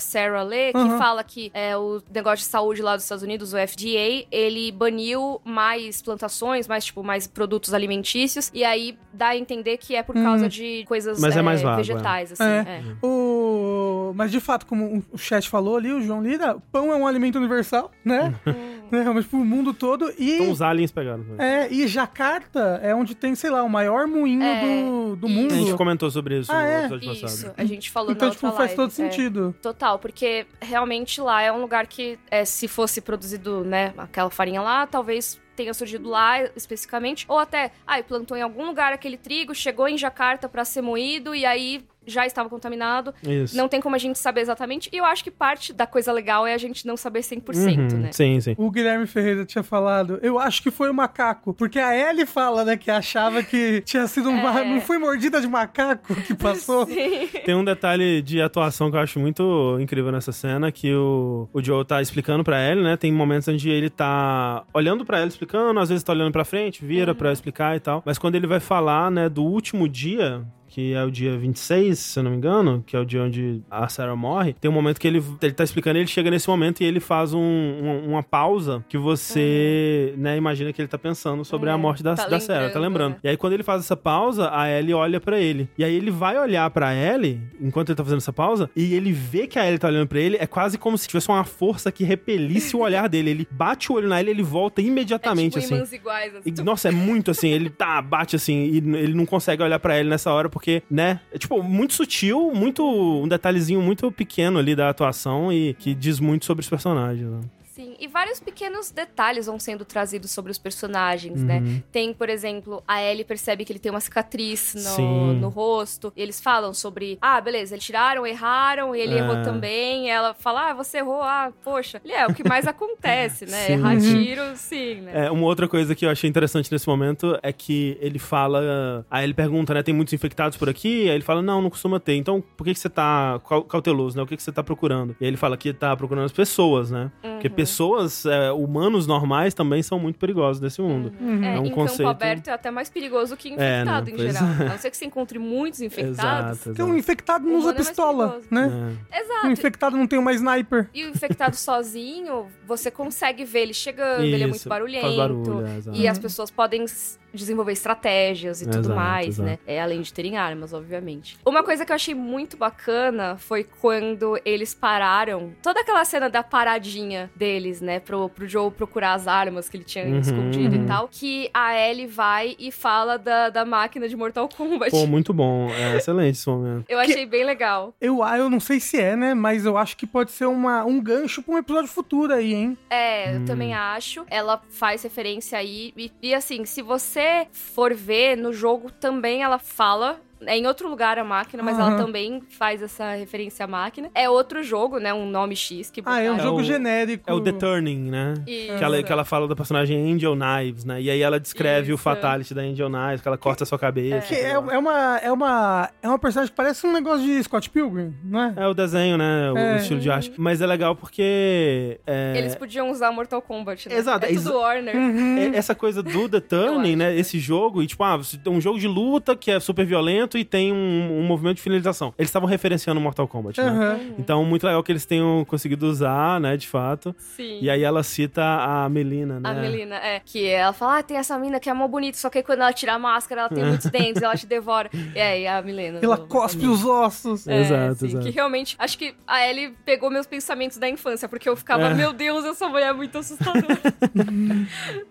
Sarah 0.00 0.42
lê 0.42 0.72
que 0.72 0.78
Uhum. 0.78 0.98
fala 0.98 1.24
que 1.24 1.50
é, 1.54 1.76
o 1.76 2.00
negócio 2.14 2.38
de 2.44 2.50
saúde 2.50 2.80
lá 2.82 2.94
dos 2.94 3.04
Estados 3.04 3.22
Unidos, 3.24 3.52
o 3.52 3.56
FDA, 3.56 4.26
ele 4.30 4.70
baniu 4.72 5.40
mais 5.44 6.00
plantações, 6.02 6.68
mais 6.68 6.84
tipo 6.84 7.02
mais 7.02 7.26
produtos 7.26 7.74
alimentícios 7.74 8.50
e 8.54 8.64
aí 8.64 8.96
dá 9.12 9.28
a 9.28 9.36
entender 9.36 9.76
que 9.76 9.94
é 9.94 10.02
por 10.02 10.14
causa 10.14 10.48
de 10.48 10.84
coisas 10.86 11.20
Mas 11.20 11.36
é 11.36 11.40
é, 11.40 11.42
mais 11.42 11.60
vago, 11.62 11.76
vegetais, 11.78 12.32
assim. 12.32 12.42
É. 12.44 12.58
é. 12.80 13.06
O... 13.06 14.12
Mas 14.14 14.30
de 14.30 14.40
fato, 14.40 14.66
como 14.72 15.04
o 15.12 15.18
chat 15.18 15.50
falou 15.50 15.76
ali, 15.76 15.92
o 15.92 16.00
João 16.00 16.22
Lira, 16.22 16.56
pão 16.72 16.90
é 16.90 16.96
um 16.96 17.06
alimento 17.06 17.36
universal, 17.36 17.90
né? 18.02 18.34
né? 18.90 19.02
Realmente 19.02 19.28
pro 19.28 19.44
mundo 19.44 19.74
todo. 19.74 20.10
E, 20.18 20.36
Então 20.36 20.50
os 20.50 20.62
aliens 20.62 20.90
pegaram. 20.90 21.18
né? 21.24 21.64
é, 21.66 21.72
e 21.72 21.86
Jacarta 21.86 22.80
é 22.82 22.94
onde 22.94 23.14
tem, 23.14 23.34
sei 23.34 23.50
lá, 23.50 23.62
o 23.62 23.68
maior 23.68 24.06
moinho 24.06 24.42
É, 24.42 24.60
do, 24.82 25.16
do 25.16 25.26
isso. 25.26 25.36
mundo. 25.36 25.52
A 25.52 25.56
gente 25.58 25.74
comentou 25.74 26.10
sobre 26.10 26.38
isso 26.38 26.50
Ah, 26.50 26.62
no 26.62 26.66
é? 26.66 26.78
episódio 26.86 27.12
Isso, 27.12 27.20
passado. 27.22 27.54
a 27.58 27.64
gente 27.66 27.90
falou 27.90 28.12
Então, 28.12 28.28
na 28.28 28.34
tipo, 28.34 28.46
outra 28.46 28.58
faz 28.64 28.74
todo 28.74 28.88
é. 28.88 28.90
sentido. 28.92 29.54
Total, 29.60 29.98
porque 29.98 30.46
realmente 30.60 31.20
lá 31.20 31.42
é 31.42 31.52
um 31.52 31.60
lugar 31.60 31.86
que, 31.86 32.18
é, 32.30 32.44
se 32.46 32.66
fosse 32.66 33.02
produzido, 33.02 33.62
né, 33.64 33.92
aquela 33.98 34.30
farinha 34.30 34.62
lá, 34.62 34.86
talvez 34.86 35.38
tenha 35.54 35.74
surgido 35.74 36.08
lá 36.08 36.42
especificamente, 36.56 37.26
ou 37.28 37.38
até, 37.38 37.72
ai, 37.86 38.02
plantou 38.02 38.34
em 38.36 38.40
algum 38.42 38.64
lugar 38.66 38.92
aquele 38.94 39.18
trigo, 39.18 39.54
chegou 39.54 39.86
em 39.86 39.98
Jacarta 39.98 40.48
pra 40.48 40.64
ser 40.64 40.80
moído 40.80 41.34
e 41.34 41.44
aí 41.44 41.84
já 42.06 42.26
estava 42.26 42.48
contaminado. 42.48 43.14
Isso. 43.22 43.56
Não 43.56 43.68
tem 43.68 43.80
como 43.80 43.94
a 43.94 43.98
gente 43.98 44.18
saber 44.18 44.40
exatamente. 44.42 44.88
E 44.92 44.96
eu 44.96 45.04
acho 45.04 45.22
que 45.24 45.30
parte 45.30 45.72
da 45.72 45.86
coisa 45.86 46.12
legal 46.12 46.46
é 46.46 46.54
a 46.54 46.58
gente 46.58 46.86
não 46.86 46.96
saber 46.96 47.20
100%, 47.20 47.92
Uhum, 47.92 47.98
né? 48.00 48.12
Sim, 48.12 48.40
sim. 48.40 48.54
O 48.58 48.70
Guilherme 48.70 49.06
Ferreira 49.06 49.44
tinha 49.44 49.62
falado, 49.62 50.18
eu 50.22 50.38
acho 50.38 50.62
que 50.62 50.70
foi 50.70 50.90
o 50.90 50.94
macaco. 50.94 51.54
Porque 51.54 51.78
a 51.78 51.94
Ellie 51.96 52.26
fala, 52.26 52.64
né, 52.64 52.76
que 52.76 52.90
achava 52.90 53.42
que 53.42 53.80
tinha 53.82 54.06
sido 54.06 54.28
um. 54.30 54.42
É. 54.52 54.64
Não 54.64 54.80
foi 54.80 54.98
mordida 54.98 55.40
de 55.40 55.46
macaco 55.46 56.14
que 56.22 56.34
passou? 56.34 56.84
Sim. 56.90 57.26
Tem 57.44 57.54
um 57.54 57.64
detalhe 57.64 58.20
de 58.20 58.40
atuação 58.42 58.90
que 58.90 58.96
eu 58.96 59.00
acho 59.00 59.18
muito 59.18 59.78
incrível 59.80 60.10
nessa 60.12 60.30
cena, 60.32 60.70
que 60.70 60.92
o, 60.94 61.48
o 61.52 61.62
Joe 61.62 61.84
tá 61.84 62.02
explicando 62.02 62.42
pra 62.44 62.60
ele, 62.70 62.82
né? 62.82 62.96
Tem 62.96 63.10
momentos 63.12 63.48
onde 63.48 63.70
ele 63.70 63.88
tá 63.88 64.64
olhando 64.74 65.04
pra 65.04 65.18
ela, 65.18 65.28
explicando, 65.28 65.78
às 65.80 65.88
vezes 65.88 66.02
tá 66.04 66.12
olhando 66.12 66.32
pra 66.32 66.44
frente, 66.44 66.84
vira 66.84 67.14
pra 67.14 67.32
explicar 67.32 67.76
e 67.76 67.80
tal. 67.80 68.02
Mas 68.04 68.18
quando 68.18 68.34
ele 68.34 68.46
vai 68.46 68.60
falar, 68.60 69.10
né, 69.10 69.28
do 69.28 69.42
último 69.44 69.88
dia, 69.88 70.42
que 70.74 70.94
é 70.94 71.04
o 71.04 71.10
dia 71.10 71.36
26, 71.36 71.98
se 71.98 72.18
eu 72.18 72.22
não 72.22 72.30
me 72.30 72.36
engano, 72.38 72.82
que 72.86 72.96
é 72.96 72.98
o 72.98 73.04
dia 73.04 73.22
onde 73.22 73.60
a 73.70 73.86
Sarah 73.88 74.16
morre, 74.16 74.54
tem 74.58 74.70
um 74.70 74.74
momento 74.74 74.98
que 74.98 75.06
ele, 75.06 75.22
ele 75.42 75.52
tá 75.52 75.62
explicando, 75.62 75.98
ele 75.98 76.06
chega 76.06 76.30
nesse 76.30 76.48
momento 76.48 76.80
e 76.80 76.84
ele 76.84 76.98
faz 76.98 77.34
um- 77.34 77.38
um- 77.40 78.08
uma 78.12 78.22
pausa 78.22 78.82
que 78.88 78.96
você, 78.96 80.14
né, 80.16 80.36
imagina 80.36 80.72
que 80.72 80.80
ele 80.80 80.88
tá 80.88 80.96
pensando 80.98 81.44
sobre 81.44 81.68
É, 81.68 81.72
a 81.72 81.78
morte 81.78 82.02
da, 82.02 82.14
tá 82.14 82.26
da 82.26 82.40
Sarah, 82.40 82.70
tá 82.70 82.78
lembrando, 82.78 83.12
né? 83.12 83.18
E 83.24 83.28
aí 83.28 83.36
quando 83.36 83.52
ele 83.52 83.62
faz 83.62 83.80
essa 83.82 83.96
pausa, 83.96 84.50
a 84.52 84.68
Ellie 84.70 84.94
olha 84.94 85.20
pra 85.20 85.38
ele. 85.38 85.68
E 85.76 85.84
aí 85.84 85.94
ele 85.94 86.10
vai 86.10 86.38
olhar 86.38 86.68
pra 86.70 86.94
Ellie, 86.94 87.40
enquanto 87.60 87.90
ele 87.90 87.96
tá 87.96 88.04
fazendo 88.04 88.18
essa 88.18 88.32
pausa, 88.32 88.70
e 88.74 88.94
ele 88.94 89.12
vê 89.12 89.46
que 89.46 89.58
a 89.58 89.66
Ellie 89.66 89.78
tá 89.78 89.88
olhando 89.88 90.06
pra 90.06 90.20
ele, 90.20 90.36
é 90.40 90.46
quase 90.46 90.78
como 90.78 90.96
se 90.96 91.06
tivesse 91.06 91.28
uma 91.28 91.44
força 91.44 91.90
que 91.92 92.04
repelisse 92.04 92.74
o 92.76 92.80
olhar 92.80 93.08
dele. 93.08 93.30
Ele 93.30 93.48
bate 93.50 93.92
o 93.92 93.96
olho 93.96 94.08
na 94.08 94.20
Ellie, 94.20 94.32
ele 94.32 94.42
volta 94.42 94.80
É 94.80 94.84
imediatamente, 94.84 95.60
tipo 95.60 95.74
assim. 95.74 95.96
iguais, 95.96 96.34
assim. 96.36 96.50
E, 96.58 96.62
nossa, 96.62 96.88
é 96.88 96.92
muito 96.92 97.30
assim, 97.30 97.48
ele 97.50 97.68
tá, 97.70 98.00
bate 98.00 98.36
assim, 98.36 98.64
e 98.64 98.76
ele 98.78 99.14
não 99.14 99.26
consegue 99.26 99.62
olhar 99.62 99.78
pra 99.78 99.98
ele 99.98 100.08
nessa 100.08 100.32
hora, 100.32 100.48
porque, 100.48 100.61
né? 100.90 101.20
É 101.32 101.38
tipo, 101.38 101.62
muito 101.62 101.94
sutil, 101.94 102.52
muito. 102.54 102.82
Um 102.84 103.28
detalhezinho 103.28 103.80
muito 103.80 104.10
pequeno 104.12 104.58
ali 104.58 104.74
da 104.74 104.88
atuação 104.88 105.52
e 105.52 105.74
que 105.74 105.94
diz 105.94 106.20
muito 106.20 106.44
sobre 106.44 106.62
os 106.62 106.68
personagens. 106.68 107.28
Né? 107.28 107.40
Sim, 107.74 107.94
e 107.98 108.06
vários 108.06 108.38
pequenos 108.38 108.90
detalhes 108.90 109.46
vão 109.46 109.58
sendo 109.58 109.82
trazidos 109.82 110.30
sobre 110.30 110.52
os 110.52 110.58
personagens, 110.58 111.40
Uhum. 111.40 111.46
né? 111.46 111.82
Tem, 111.90 112.12
por 112.12 112.28
exemplo, 112.28 112.82
a 112.86 113.02
Ellie 113.02 113.24
percebe 113.24 113.64
que 113.64 113.72
ele 113.72 113.78
tem 113.78 113.90
uma 113.90 113.98
cicatriz 114.00 114.74
no, 114.98 115.32
no 115.32 115.48
rosto. 115.48 116.12
E 116.14 116.20
eles 116.20 116.38
falam 116.38 116.74
sobre, 116.74 117.16
ah, 117.20 117.40
beleza, 117.40 117.74
eles 117.74 117.82
tiraram, 117.84 118.26
erraram, 118.26 118.94
e 118.94 119.00
ele 119.00 119.14
É. 119.14 119.18
errou 119.18 119.42
também. 119.42 120.06
E 120.06 120.10
ela 120.10 120.34
fala, 120.34 120.68
ah, 120.70 120.74
você 120.74 120.98
errou, 120.98 121.22
ah, 121.22 121.50
poxa. 121.64 121.98
Ele 122.04 122.12
é 122.12 122.26
o 122.26 122.34
que 122.34 122.46
mais 122.46 122.66
acontece, 122.68 123.46
né? 123.46 123.66
Sim. 123.66 123.72
Errar 123.72 123.98
tiro, 123.98 124.42
sim, 124.56 124.94
né? 124.96 125.26
É, 125.26 125.30
uma 125.30 125.46
outra 125.46 125.66
coisa 125.66 125.94
que 125.94 126.04
eu 126.04 126.10
achei 126.10 126.28
interessante 126.28 126.70
nesse 126.70 126.86
momento 126.86 127.38
é 127.42 127.54
que 127.54 127.96
ele 128.02 128.18
fala. 128.18 129.04
Aí 129.10 129.24
ele 129.24 129.32
pergunta, 129.32 129.72
né? 129.72 129.82
Tem 129.82 129.94
muitos 129.94 130.12
infectados 130.12 130.58
por 130.58 130.68
aqui? 130.68 131.08
Aí 131.08 131.14
ele 131.14 131.24
fala, 131.24 131.40
não, 131.40 131.62
não 131.62 131.70
costuma 131.70 131.98
ter. 131.98 132.16
Então, 132.16 132.42
por 132.54 132.64
que, 132.64 132.74
que 132.74 132.80
você 132.80 132.90
tá 132.90 133.40
cau- 133.48 133.64
cauteloso, 133.64 134.14
né? 134.16 134.22
O 134.22 134.26
que, 134.26 134.36
que 134.36 134.42
você 134.42 134.52
tá 134.52 134.62
procurando? 134.62 135.16
E 135.18 135.24
aí 135.24 135.30
ele 135.30 135.38
fala 135.38 135.56
que 135.56 135.72
tá 135.72 135.96
procurando 135.96 136.26
as 136.26 136.32
pessoas, 136.32 136.90
né? 136.90 137.10
Porque 137.22 137.48
Uhum. 137.48 137.54
Pessoas, 137.72 138.26
é, 138.26 138.52
humanos 138.52 139.06
normais 139.06 139.54
também 139.54 139.82
são 139.82 139.98
muito 139.98 140.18
perigosos 140.18 140.60
nesse 140.60 140.80
mundo. 140.80 141.12
Uhum. 141.20 141.42
É, 141.44 141.56
é 141.56 141.60
um 141.60 141.66
em 141.66 141.70
conceito- 141.70 141.98
campo 141.98 142.10
aberto 142.10 142.48
é 142.48 142.52
até 142.52 142.70
mais 142.70 142.88
perigoso 142.88 143.36
que 143.36 143.52
É, 143.52 143.56
né? 143.56 143.80
infectado, 143.82 144.10
em 144.10 144.16
Pois 144.16 144.32
geral. 144.32 144.48
é. 144.48 144.66
A 144.66 144.68
não 144.70 144.78
ser 144.78 144.90
que 144.90 144.96
você 144.96 145.04
encontre 145.04 145.38
muitos 145.38 145.80
infectados. 145.80 146.18
Exato, 146.50 146.58
Porque 146.64 146.82
um 146.82 146.86
exato. 146.86 146.98
infectado 146.98 147.46
não 147.46 147.56
usa 147.58 147.70
é 147.70 147.74
pistola, 147.74 148.40
né? 148.50 148.96
É. 149.10 149.20
Exato. 149.20 149.46
Um 149.46 149.50
infectado 149.50 149.96
não 149.96 150.06
tem 150.06 150.18
uma 150.18 150.32
sniper. 150.32 150.88
E 150.94 151.04
o 151.04 151.08
infectado 151.08 151.56
sozinho, 151.56 152.46
você 152.66 152.90
consegue 152.90 153.44
ver 153.44 153.60
ele 153.62 153.74
chegando, 153.74 154.22
ele 154.22 154.42
é 154.42 154.46
muito 154.46 154.56
Isso, 154.56 154.68
barulhento. 154.68 155.04
Faz 155.06 155.16
barulho, 155.16 155.66
é, 155.66 155.76
exato. 155.78 155.96
E 155.98 156.08
as 156.08 156.18
pessoas 156.18 156.50
podem 156.50 156.84
desenvolver 157.32 157.72
estratégias 157.72 158.60
e 158.62 158.66
tudo 158.66 158.80
Exato, 158.80 158.94
mais, 158.96 159.28
exato. 159.28 159.48
né? 159.48 159.58
É, 159.66 159.80
além 159.80 160.00
de 160.00 160.12
terem 160.12 160.36
armas, 160.36 160.72
obviamente. 160.72 161.38
Uma 161.44 161.62
coisa 161.62 161.84
que 161.84 161.92
eu 161.92 161.96
achei 161.96 162.14
muito 162.14 162.56
bacana 162.56 163.36
foi 163.38 163.64
quando 163.64 164.38
eles 164.44 164.74
pararam. 164.74 165.52
Toda 165.62 165.80
aquela 165.80 166.04
cena 166.04 166.28
da 166.28 166.42
paradinha 166.42 167.30
deles, 167.34 167.80
né? 167.80 168.00
Pro, 168.00 168.28
pro 168.28 168.46
Joe 168.48 168.70
procurar 168.70 169.14
as 169.14 169.26
armas 169.26 169.68
que 169.68 169.76
ele 169.76 169.84
tinha 169.84 170.04
Uhum, 170.04 170.18
escondido 170.18 170.76
uhum. 170.76 170.84
e 170.84 170.86
tal. 170.86 171.08
Que 171.10 171.50
a 171.54 171.76
Ellie 171.78 172.06
vai 172.06 172.56
e 172.58 172.70
fala 172.72 173.16
da, 173.18 173.50
da 173.50 173.64
máquina 173.64 174.08
de 174.08 174.16
Mortal 174.16 174.48
Kombat. 174.48 174.90
Pô, 174.90 175.06
muito 175.06 175.32
bom. 175.32 175.70
É 175.70 175.96
excelente 175.96 176.36
esse 176.36 176.48
momento. 176.48 176.84
eu 176.88 176.98
achei 176.98 177.24
bem 177.26 177.44
legal. 177.44 177.94
Eu, 178.00 178.22
ah, 178.22 178.36
eu 178.36 178.50
não 178.50 178.58
sei 178.60 178.80
se 178.80 178.98
é, 179.00 179.14
né? 179.16 179.32
Mas 179.34 179.64
eu 179.64 179.76
acho 179.78 179.96
que 179.96 180.06
pode 180.06 180.32
ser 180.32 180.46
uma, 180.46 180.84
um 180.84 181.00
gancho 181.00 181.42
pra 181.42 181.54
um 181.54 181.58
episódio 181.58 181.88
futuro 181.90 182.32
aí, 182.34 182.52
hein? 182.52 182.76
É, 182.90 183.30
Hum. 183.32 183.34
eu 183.40 183.44
também 183.46 183.72
acho. 183.74 184.24
Ela 184.28 184.60
faz 184.70 185.02
referência 185.02 185.56
aí. 185.58 185.92
E, 185.96 186.10
e, 186.20 186.34
assim, 186.34 186.64
se 186.64 186.82
você 186.82 187.21
for 187.52 187.94
ver 187.94 188.36
no 188.36 188.52
jogo, 188.52 188.90
também 188.90 189.42
ela 189.42 189.58
fala. 189.58 190.20
É 190.46 190.56
em 190.56 190.66
outro 190.66 190.88
lugar 190.88 191.18
a 191.18 191.24
máquina, 191.24 191.62
mas 191.62 191.78
ela 191.78 191.88
Aham. 191.90 191.96
também 192.04 192.42
faz 192.50 192.82
essa 192.82 193.12
referência 193.14 193.64
à 193.64 193.68
máquina. 193.68 194.10
É 194.14 194.28
outro 194.28 194.62
jogo, 194.62 194.98
né? 194.98 195.12
Um 195.14 195.26
nome 195.28 195.54
X 195.56 195.90
que 195.90 196.02
Ah, 196.04 196.20
é 196.20 196.30
um 196.30 196.38
jogo 196.38 196.60
o- 196.60 196.64
genérico. 196.64 197.24
É 197.30 197.32
o 197.32 197.40
The 197.40 197.52
Turning, 197.52 198.10
né? 198.10 198.34
Isso. 198.46 198.76
Que 198.78 198.84
ela, 198.84 199.02
que 199.02 199.12
ela 199.12 199.24
fala 199.24 199.46
do 199.46 199.54
personagem 199.56 200.12
Angel 200.12 200.36
Knives, 200.36 200.84
né? 200.84 201.00
E 201.00 201.10
aí 201.10 201.20
ela 201.22 201.38
descreve 201.38 201.92
o 201.92 201.94
Isso. 201.94 202.02
fatality 202.02 202.54
da 202.54 202.62
Angel 202.62 202.88
Knives, 202.90 203.20
que 203.20 203.28
ela 203.28 203.38
corta 203.38 203.64
a 203.64 203.66
sua 203.66 203.78
cabeça. 203.78 204.26
Que 204.26 204.34
é, 204.34 204.50
é 204.50 204.58
uma, 204.58 205.18
é, 205.18 205.30
uma, 205.32 205.90
é 206.02 206.08
uma 206.08 206.18
personagem 206.18 206.50
que 206.50 206.56
parece 206.56 206.86
um 206.86 206.92
negócio 206.92 207.24
de 207.24 207.42
Scott 207.42 207.68
Pilgrim, 207.70 208.14
não 208.24 208.42
é? 208.42 208.54
É 208.56 208.66
o 208.66 208.74
desenho, 208.74 209.16
né? 209.16 209.50
O, 209.52 209.56
É. 209.58 209.74
o 209.74 209.76
estilo 209.76 210.00
de 210.00 210.10
arte. 210.10 210.32
Mas 210.36 210.60
é 210.60 210.66
legal 210.66 210.94
porque. 210.96 212.00
é, 212.06 212.34
Eles 212.36 212.54
podiam 212.54 212.90
usar 212.90 213.10
Mortal 213.12 213.40
Kombat, 213.42 213.88
né? 213.88 213.96
Exato, 213.96 214.26
É 214.26 214.30
é 214.30 214.34
tudo 214.34 214.40
exa- 214.48 214.54
Warner. 214.56 214.96
Uhum. 214.96 215.38
é- 215.38 215.56
essa 215.56 215.74
coisa 215.74 216.02
do 216.02 216.28
The 216.28 216.40
Turning, 216.40 216.96
né? 216.96 217.02
né? 217.10 217.16
Esse 217.16 217.38
jogo, 217.38 217.82
e 217.82 217.86
tipo, 217.86 218.02
ah, 218.04 218.18
um 218.46 218.60
jogo 218.60 218.78
de 218.78 218.86
luta 218.88 219.34
que 219.36 219.50
é 219.50 219.58
super 219.60 219.84
violento, 219.84 220.31
crescimento 220.32 220.38
e 220.38 220.44
tem 220.44 220.72
um, 220.72 221.20
um 221.20 221.22
movimento 221.24 221.56
de 221.56 221.62
finalização. 221.62 222.12
Eles 222.18 222.28
estavam 222.28 222.48
referenciando 222.48 223.00
Mortal 223.00 223.28
Kombat, 223.28 223.60
né? 223.60 223.68
Aham. 223.68 224.00
Então, 224.18 224.44
muito 224.44 224.66
legal 224.66 224.82
que 224.82 224.90
eles 224.92 225.04
tenham 225.04 225.44
conseguido 225.44 225.86
usar, 225.86 226.40
né, 226.40 226.56
de 226.56 226.66
fato. 226.68 227.14
Sim. 227.18 227.58
E 227.60 227.70
aí 227.70 227.82
ela 227.82 228.02
cita 228.02 228.42
a 228.42 228.88
Melina, 228.88 229.40
né? 229.40 229.50
A 229.50 229.54
Melina, 229.54 229.96
é. 229.96 230.20
Que 230.24 230.46
ela 230.48 230.72
fala, 230.72 230.98
ah, 230.98 231.02
tem 231.02 231.16
essa 231.16 231.38
mina 231.38 231.60
que 231.60 231.68
é 231.68 231.74
mó 231.74 231.86
bonita, 231.88 232.18
só 232.18 232.30
que 232.30 232.42
quando 232.42 232.60
ela 232.60 232.72
tira 232.72 232.94
a 232.94 232.98
máscara, 232.98 233.42
ela 233.42 233.50
tem 233.50 233.64
muitos 233.64 233.86
dentes, 233.90 234.22
ela 234.22 234.36
te 234.36 234.46
devora. 234.46 234.90
E 235.14 235.20
aí, 235.20 235.46
a 235.46 235.60
Milena. 235.62 235.98
Ela 236.02 236.16
do- 236.16 236.26
cospe 236.26 236.66
os 236.66 236.84
ossos. 236.84 237.46
É, 237.46 237.60
Exato, 237.60 237.94
sim, 238.00 238.06
exato. 238.06 238.24
Que 238.24 238.30
realmente, 238.30 238.76
acho 238.78 238.96
que 238.98 239.14
a 239.26 239.46
Ellie 239.46 239.74
pegou 239.84 240.10
meus 240.10 240.26
pensamentos 240.26 240.78
da 240.78 240.88
infância, 240.88 241.28
porque 241.28 241.48
eu 241.48 241.56
ficava, 241.56 241.82
É. 241.88 241.94
meu 241.94 242.12
Deus, 242.12 242.44
essa 242.44 242.68
mulher 242.68 242.88
é 242.88 242.92
muito 242.92 243.18
assustadora. 243.18 243.62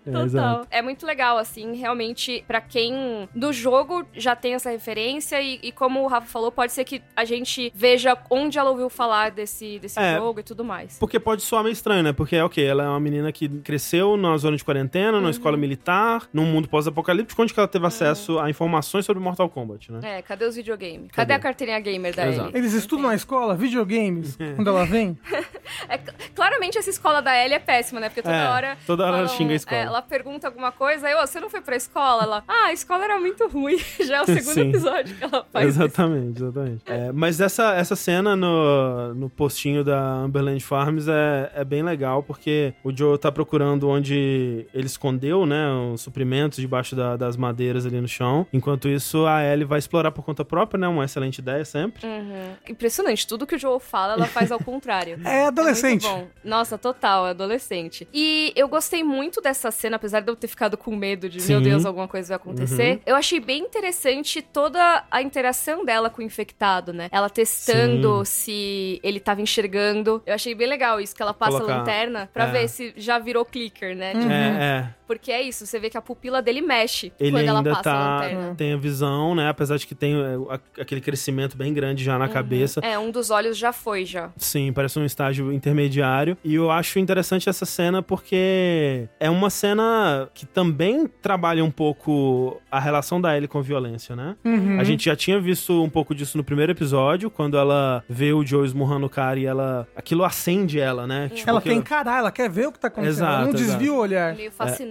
É, 0.06 0.10
Total. 0.10 0.24
exato. 0.24 0.66
É 0.70 0.82
muito 0.82 1.06
legal, 1.06 1.38
assim, 1.38 1.74
realmente, 1.74 2.44
pra 2.46 2.60
quem 2.60 3.28
do 3.34 3.52
jogo 3.52 4.04
já 4.14 4.34
tem 4.34 4.54
essa 4.54 4.70
referência 4.70 5.11
e, 5.20 5.58
e 5.62 5.72
como 5.72 6.02
o 6.02 6.06
Rafa 6.06 6.26
falou, 6.26 6.50
pode 6.52 6.72
ser 6.72 6.84
que 6.84 7.02
a 7.16 7.24
gente 7.24 7.72
veja 7.74 8.16
onde 8.30 8.58
ela 8.58 8.70
ouviu 8.70 8.88
falar 8.88 9.30
desse, 9.30 9.78
desse 9.78 9.98
É. 9.98 10.16
jogo 10.16 10.40
e 10.40 10.42
tudo 10.42 10.64
mais. 10.64 10.98
Porque 10.98 11.18
pode 11.20 11.42
soar 11.42 11.62
meio 11.62 11.72
estranho, 11.72 12.02
né? 12.02 12.12
Porque, 12.12 12.38
ok, 12.40 12.64
ela 12.64 12.84
é 12.84 12.88
uma 12.88 13.00
menina 13.00 13.30
que 13.32 13.48
cresceu 13.48 14.16
na 14.16 14.36
zona 14.36 14.56
de 14.56 14.64
quarentena, 14.64 15.12
Uhum. 15.14 15.20
numa 15.20 15.30
escola 15.30 15.56
militar, 15.56 16.28
num 16.32 16.44
mundo 16.44 16.68
pós-apocalíptico, 16.68 17.40
onde 17.42 17.52
que 17.52 17.60
ela 17.60 17.68
teve 17.68 17.86
acesso 17.86 18.38
a 18.38 18.48
informações 18.50 19.04
sobre 19.04 19.22
Mortal 19.22 19.48
Kombat, 19.48 19.90
né? 19.92 20.18
É, 20.18 20.22
cadê 20.22 20.44
os 20.44 20.56
videogames? 20.56 21.10
Cadê, 21.12 21.32
Cadê? 21.32 21.32
a 21.34 21.38
carteirinha 21.38 21.80
gamer 21.80 22.14
da. 22.14 22.26
Ellie? 22.26 22.50
Eles 22.54 22.72
estudam 22.72 23.06
na 23.08 23.14
escola, 23.14 23.54
videogames, 23.54 24.36
quando 24.56 24.68
ela 24.68 24.84
vem. 24.84 25.18
É, 25.88 25.96
cl- 25.96 26.14
claramente 26.34 26.76
essa 26.78 26.90
escola 26.90 27.20
da 27.22 27.36
Ellie 27.36 27.54
é 27.54 27.58
péssima, 27.58 27.98
né? 28.00 28.08
Porque 28.08 28.22
toda 28.22 28.34
É, 28.36 28.48
hora. 28.48 28.78
toda 28.86 29.06
hora 29.06 29.18
ela 29.18 29.28
xinga 29.28 29.52
a 29.52 29.56
escola. 29.56 29.80
é, 29.80 29.84
ela 29.84 30.02
pergunta 30.02 30.46
alguma 30.46 30.70
coisa, 30.70 31.06
aí, 31.08 31.14
ô, 31.14 31.26
você 31.26 31.40
não 31.40 31.48
foi 31.50 31.60
pra 31.60 31.74
escola? 31.76 32.22
Ela, 32.24 32.44
ah, 32.46 32.66
a 32.66 32.72
escola 32.72 33.04
era 33.04 33.18
muito 33.18 33.46
ruim. 33.48 33.78
Já 34.04 34.18
é 34.18 34.22
o 34.22 34.26
segundo 34.26 34.54
Sim. 34.54 34.68
episódio 34.68 35.01
que 35.04 35.24
ela 35.24 35.44
faz. 35.52 35.68
isso. 35.68 35.82
Exatamente, 35.82 36.42
exatamente. 36.42 36.82
É, 36.86 37.12
mas 37.12 37.40
essa, 37.40 37.74
essa 37.74 37.96
cena 37.96 38.36
no, 38.36 39.14
no 39.14 39.28
postinho 39.30 39.82
da 39.84 40.00
Amberland 40.16 40.62
Farms 40.64 41.08
é, 41.08 41.50
é 41.54 41.64
bem 41.64 41.82
legal, 41.82 42.22
porque 42.22 42.74
o 42.84 42.94
Joe 42.96 43.18
tá 43.18 43.30
procurando 43.32 43.88
onde 43.88 44.66
ele 44.72 44.86
escondeu, 44.86 45.46
né, 45.46 45.66
os 45.92 46.00
suprimentos 46.00 46.58
debaixo 46.58 46.94
da- 46.94 47.16
das 47.16 47.36
madeiras 47.36 47.86
ali 47.86 48.00
no 48.00 48.08
chão. 48.08 48.46
Enquanto 48.52 48.88
isso, 48.88 49.26
a 49.26 49.42
Ellie 49.44 49.64
vai 49.64 49.78
explorar 49.78 50.10
por 50.12 50.22
conta 50.24 50.44
própria, 50.44 50.78
né, 50.78 50.88
uma 50.88 51.04
excelente 51.04 51.38
ideia 51.38 51.64
sempre. 51.64 52.06
Uhum. 52.06 52.52
Impressionante, 52.68 53.26
tudo 53.26 53.46
que 53.46 53.54
o 53.54 53.58
Joel 53.58 53.80
fala, 53.80 54.14
ela 54.14 54.26
faz 54.26 54.50
ao 54.52 54.58
contrário. 54.62 55.18
É 55.24 55.46
adolescente. 55.46 56.06
muito 56.06 56.22
bom. 56.24 56.28
Nossa, 56.44 56.76
total, 56.78 57.26
é 57.26 57.30
adolescente. 57.30 58.06
E 58.12 58.52
eu 58.56 58.68
gostei 58.68 59.02
muito 59.02 59.40
dessa 59.40 59.70
cena, 59.70 59.96
apesar 59.96 60.20
de 60.20 60.30
eu 60.30 60.36
ter 60.36 60.48
ficado 60.48 60.76
com 60.76 60.94
medo 60.94 61.28
de, 61.28 61.38
meu 61.38 61.58
Sim. 61.58 61.62
Deus, 61.62 61.84
alguma 61.86 62.08
coisa 62.08 62.28
vai 62.28 62.36
acontecer. 62.36 62.94
Uhum. 62.94 63.00
Eu 63.06 63.16
achei 63.16 63.40
bem 63.40 63.62
interessante 63.62 64.42
toda 64.42 64.81
a 65.10 65.22
interação 65.22 65.84
dela 65.84 66.08
com 66.10 66.20
o 66.22 66.24
infectado, 66.24 66.92
né? 66.92 67.08
Ela 67.12 67.28
testando 67.30 68.24
se 68.24 69.00
ele 69.02 69.20
tava 69.20 69.40
enxergando. 69.40 70.22
Eu 70.26 70.34
achei 70.34 70.54
bem 70.54 70.66
legal 70.68 71.00
isso, 71.00 71.14
que 71.14 71.22
ela 71.22 71.34
passa 71.34 71.52
Colocar- 71.52 71.74
a 71.74 71.78
lanterna 71.78 72.30
pra 72.32 72.44
é. 72.48 72.50
ver 72.52 72.68
se 72.68 72.92
já 72.96 73.18
virou 73.18 73.44
clicker, 73.44 73.96
né? 73.96 74.12
Tipo, 74.12 74.30
É, 74.30 74.48
é. 74.88 74.94
Porque 75.18 75.30
é 75.32 75.42
isso, 75.42 75.66
você 75.66 75.78
vê 75.78 75.88
que 75.90 75.96
a 75.96 76.02
pupila 76.02 76.40
dele 76.42 76.60
mexe 76.60 77.12
Ele 77.18 77.30
quando 77.32 77.46
ela 77.48 77.58
ainda 77.60 77.70
passa 77.70 77.80
a 77.80 77.92
tá. 77.92 78.14
lanterna. 78.20 78.54
Tem 78.56 78.72
a 78.72 78.76
visão, 78.76 79.34
né? 79.34 79.48
Apesar 79.48 79.76
de 79.76 79.86
que 79.86 79.94
tem 79.94 80.14
é, 80.14 80.34
a- 80.54 80.60
aquele 80.82 81.00
crescimento 81.00 81.56
bem 81.56 81.72
grande 81.72 82.02
já 82.04 82.18
na 82.18 82.28
cabeça. 82.28 82.80
É, 82.82 82.98
um 82.98 83.10
dos 83.10 83.30
olhos 83.30 83.56
já 83.56 83.72
foi, 83.72 84.04
já. 84.04 84.30
Sim, 84.36 84.72
parece 84.72 84.98
um 84.98 85.04
estágio 85.04 85.52
intermediário. 85.52 86.36
E 86.44 86.54
eu 86.54 86.70
acho 86.70 86.98
interessante 86.98 87.48
essa 87.48 87.64
cena 87.66 88.02
porque 88.02 89.08
é 89.20 89.28
uma 89.30 89.50
cena 89.50 90.28
que 90.34 90.46
também 90.46 91.06
trabalha 91.20 91.64
um 91.64 91.70
pouco 91.70 92.60
a 92.70 92.80
relação 92.80 93.20
da 93.20 93.36
Ellie 93.36 93.48
com 93.48 93.58
a 93.58 93.62
violência, 93.62 94.14
né? 94.16 94.36
Uhum. 94.44 94.78
A 94.80 94.84
gente 94.84 95.04
já 95.04 95.16
tinha 95.16 95.38
visto 95.40 95.82
um 95.82 95.88
pouco 95.90 96.14
disso 96.14 96.36
no 96.36 96.44
primeiro 96.44 96.72
episódio, 96.72 97.30
quando 97.30 97.56
ela 97.56 98.02
vê 98.08 98.32
o 98.32 98.44
Joe 98.44 98.64
esmurrando 98.66 99.06
o 99.06 99.10
cara 99.10 99.38
e 99.38 99.46
ela. 99.46 99.86
Aquilo 99.96 100.24
acende 100.24 100.80
ela, 100.80 101.06
né? 101.06 101.28
Tipo, 101.34 101.48
Ela 101.50 101.58
aquilo- 101.58 101.74
quer 101.74 101.80
encarar, 101.80 102.18
ela 102.18 102.30
quer 102.30 102.48
ver 102.50 102.68
o 102.68 102.72
que 102.72 102.78
tá 102.78 102.88
acontecendo. 102.88 103.24
ela 103.26 103.38
não 103.42 103.48
Exato, 103.50 103.56
desvia 103.56 103.76
exato. 103.86 103.92
o 103.92 104.00
olhar. 104.00 104.34
Meio 104.34 104.50
fascinada, 104.52 104.82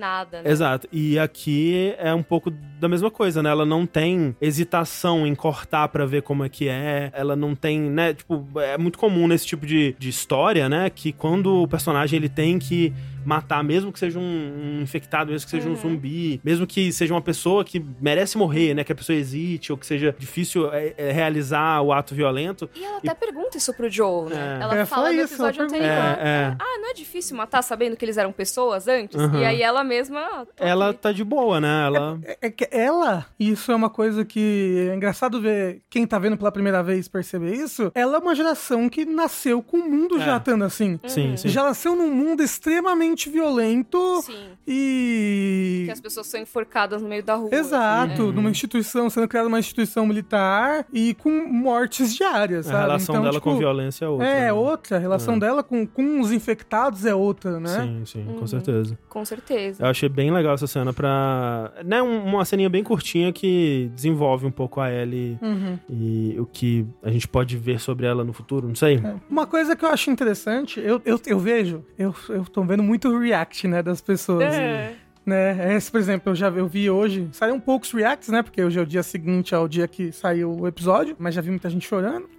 né? 0.43 0.43
Exato. 0.45 0.87
E 0.91 1.17
aqui 1.17 1.93
é 1.97 2.13
um 2.13 2.23
pouco 2.23 2.51
da 2.79 2.87
mesma 2.87 3.11
coisa, 3.11 3.41
né? 3.41 3.49
Ela 3.49 3.65
não 3.65 3.85
tem 3.85 4.35
hesitação 4.41 5.25
em 5.25 5.35
cortar 5.35 5.87
pra 5.87 6.05
ver 6.05 6.21
como 6.21 6.43
é 6.43 6.49
que 6.49 6.67
é. 6.67 7.11
Ela 7.13 7.35
não 7.35 7.55
tem, 7.55 7.79
né? 7.79 8.13
Tipo, 8.13 8.47
é 8.59 8.77
muito 8.77 8.97
comum 8.97 9.27
nesse 9.27 9.45
tipo 9.45 9.65
de, 9.65 9.95
de 9.97 10.09
história, 10.09 10.67
né? 10.67 10.89
Que 10.89 11.11
quando 11.11 11.61
o 11.63 11.67
personagem 11.67 12.17
ele 12.17 12.29
tem 12.29 12.59
que 12.59 12.93
matar, 13.25 13.63
mesmo 13.63 13.91
que 13.91 13.99
seja 13.99 14.19
um, 14.19 14.21
um 14.23 14.81
infectado, 14.81 15.31
mesmo 15.31 15.45
que 15.45 15.51
seja 15.51 15.69
um 15.69 15.75
zumbi, 15.75 16.39
mesmo 16.43 16.65
que 16.67 16.91
seja 16.91 17.13
uma 17.13 17.21
pessoa 17.21 17.63
que 17.63 17.83
merece 17.99 18.37
morrer, 18.37 18.73
né? 18.73 18.83
Que 18.83 18.91
a 18.91 18.95
pessoa 18.95 19.15
hesite 19.17 19.71
ou 19.71 19.77
que 19.77 19.85
seja 19.85 20.15
difícil 20.17 20.71
é, 20.73 20.93
é, 20.97 21.11
realizar 21.11 21.81
o 21.81 21.91
ato 21.93 22.13
violento. 22.15 22.69
E 22.75 22.83
ela 22.83 22.97
até 22.97 23.13
pergunta 23.13 23.57
isso 23.57 23.73
pro 23.73 23.89
Joel, 23.89 24.29
né? 24.29 24.57
É. 24.59 24.63
Ela 24.63 24.77
É, 24.79 24.85
fala 24.85 25.11
no 25.11 25.21
episódio 25.21 25.63
anterior. 25.63 25.87
É, 25.87 26.19
é. 26.21 26.55
Ah, 26.59 26.77
não 26.81 26.89
é 26.89 26.93
difícil 26.93 27.35
matar 27.37 27.61
sabendo 27.61 27.95
que 27.95 28.05
eles 28.05 28.17
eram 28.17 28.31
pessoas 28.31 28.87
antes? 28.87 29.15
Uhum. 29.19 29.39
E 29.39 29.45
aí 29.45 29.61
ela 29.61 29.83
mesma. 29.83 30.45
tô 30.55 30.63
Ela 30.63 30.89
aqui. 30.89 30.99
tá 30.99 31.11
de 31.11 31.23
boa, 31.23 31.59
né? 31.59 31.85
Ela. 31.85 32.19
É, 32.23 32.37
é 32.47 32.49
que 32.49 32.67
ela, 32.71 33.25
isso 33.39 33.71
é 33.71 33.75
uma 33.75 33.89
coisa 33.89 34.23
que 34.25 34.87
é 34.89 34.95
engraçado 34.95 35.41
ver 35.41 35.81
quem 35.89 36.05
tá 36.07 36.17
vendo 36.19 36.37
pela 36.37 36.51
primeira 36.51 36.81
vez 36.83 37.07
perceber 37.07 37.53
isso. 37.55 37.91
Ela 37.93 38.17
é 38.17 38.19
uma 38.19 38.35
geração 38.35 38.89
que 38.89 39.05
nasceu 39.05 39.61
com 39.61 39.77
o 39.77 39.89
mundo 39.89 40.17
É. 40.21 40.25
já 40.25 40.37
estando 40.37 40.63
assim. 40.63 40.99
Sim, 41.07 41.35
sim. 41.37 41.49
Já 41.49 41.63
nasceu 41.63 41.95
num 41.95 42.11
mundo 42.13 42.41
extremamente 42.43 43.10
violento 43.29 44.21
Sim. 44.23 44.33
e. 44.67 45.83
Que 45.85 45.91
as 45.91 45.99
pessoas 46.01 46.27
são 46.27 46.39
enforcadas 46.39 47.01
no 47.01 47.09
meio 47.09 47.23
da 47.23 47.35
rua. 47.35 47.47
assim, 47.47 47.55
Exato, 47.57 48.23
Uhum. 48.23 48.31
numa 48.31 48.49
instituição, 48.49 49.09
sendo 49.09 49.27
criada 49.27 49.47
uma 49.47 49.59
instituição 49.59 50.05
militar 50.05 50.85
e 50.93 51.13
com 51.15 51.29
mortes 51.47 52.13
diárias, 52.15 52.67
A 52.67 52.71
sabe? 52.71 52.81
relação 52.83 53.15
Então, 53.15 53.23
dela 53.23 53.33
tipo, 53.35 53.51
com 53.51 53.57
violência 53.57 54.05
é 54.05 54.07
outra. 54.09 54.27
É, 54.27 54.39
né? 54.45 54.53
outra. 54.53 54.97
A 54.97 54.99
relação 54.99 55.35
É. 55.35 55.39
dela 55.39 55.63
com, 55.63 55.85
com 55.85 56.19
os 56.21 56.31
infectados 56.31 57.05
é 57.05 57.13
outra, 57.15 57.59
né? 57.59 57.69
Sim, 57.81 58.03
sim, 58.05 58.27
Uhum. 58.27 58.35
com 58.39 58.47
certeza. 58.47 58.97
Com 59.09 59.25
certeza. 59.25 59.83
Eu 59.83 59.87
achei 59.89 60.09
bem 60.09 60.31
legal 60.31 60.53
essa 60.53 60.67
cena 60.67 60.93
pra. 60.93 61.71
Né, 61.85 62.01
um- 62.01 62.25
uma 62.25 62.45
ceninha 62.45 62.69
bem 62.69 62.83
curtinha 62.83 63.31
que 63.33 63.89
desenvolve 63.93 64.45
um 64.45 64.51
pouco 64.51 64.79
a 64.79 64.91
Ellie 64.91 65.37
Uhum. 65.41 65.79
e 65.89 66.35
o 66.39 66.45
que 66.45 66.85
a 67.03 67.09
gente 67.11 67.27
pode 67.27 67.57
ver 67.57 67.79
sobre 67.79 68.05
ela 68.05 68.23
no 68.23 68.33
futuro, 68.33 68.67
não 68.67 68.75
sei. 68.75 69.01
Uma 69.29 69.45
coisa 69.47 69.75
que 69.75 69.83
eu 69.85 69.89
acho 69.89 70.09
interessante, 70.11 70.79
eu, 70.79 71.01
eu, 71.05 71.19
eu 71.25 71.39
vejo, 71.39 71.83
eu, 71.97 72.13
eu 72.29 72.43
tô 72.45 72.63
vendo 72.63 72.83
muito 72.83 73.00
o 73.07 73.19
react, 73.19 73.67
né, 73.67 73.81
das 73.81 74.01
pessoas. 74.01 74.53
É. 74.53 74.93
Né? 75.31 75.75
Esse, 75.75 75.89
por 75.89 75.99
exemplo, 75.99 76.31
eu 76.31 76.35
já 76.35 76.49
vi- 76.49 76.59
eu 76.59 76.67
vi 76.67 76.89
hoje, 76.89 77.29
saíram 77.31 77.59
poucos 77.59 77.91
reacts, 77.91 78.29
né? 78.29 78.41
Porque 78.43 78.61
hoje 78.63 78.77
é 78.77 78.81
o 78.81 78.85
dia 78.85 79.01
seguinte 79.01 79.55
ao 79.55 79.67
dia 79.67 79.87
que 79.87 80.11
saiu 80.11 80.51
o 80.59 80.67
episódio, 80.67 81.15
mas 81.17 81.33
já 81.33 81.41
vi 81.41 81.49
muita 81.49 81.69
gente 81.69 81.87
chorando. 81.87 82.29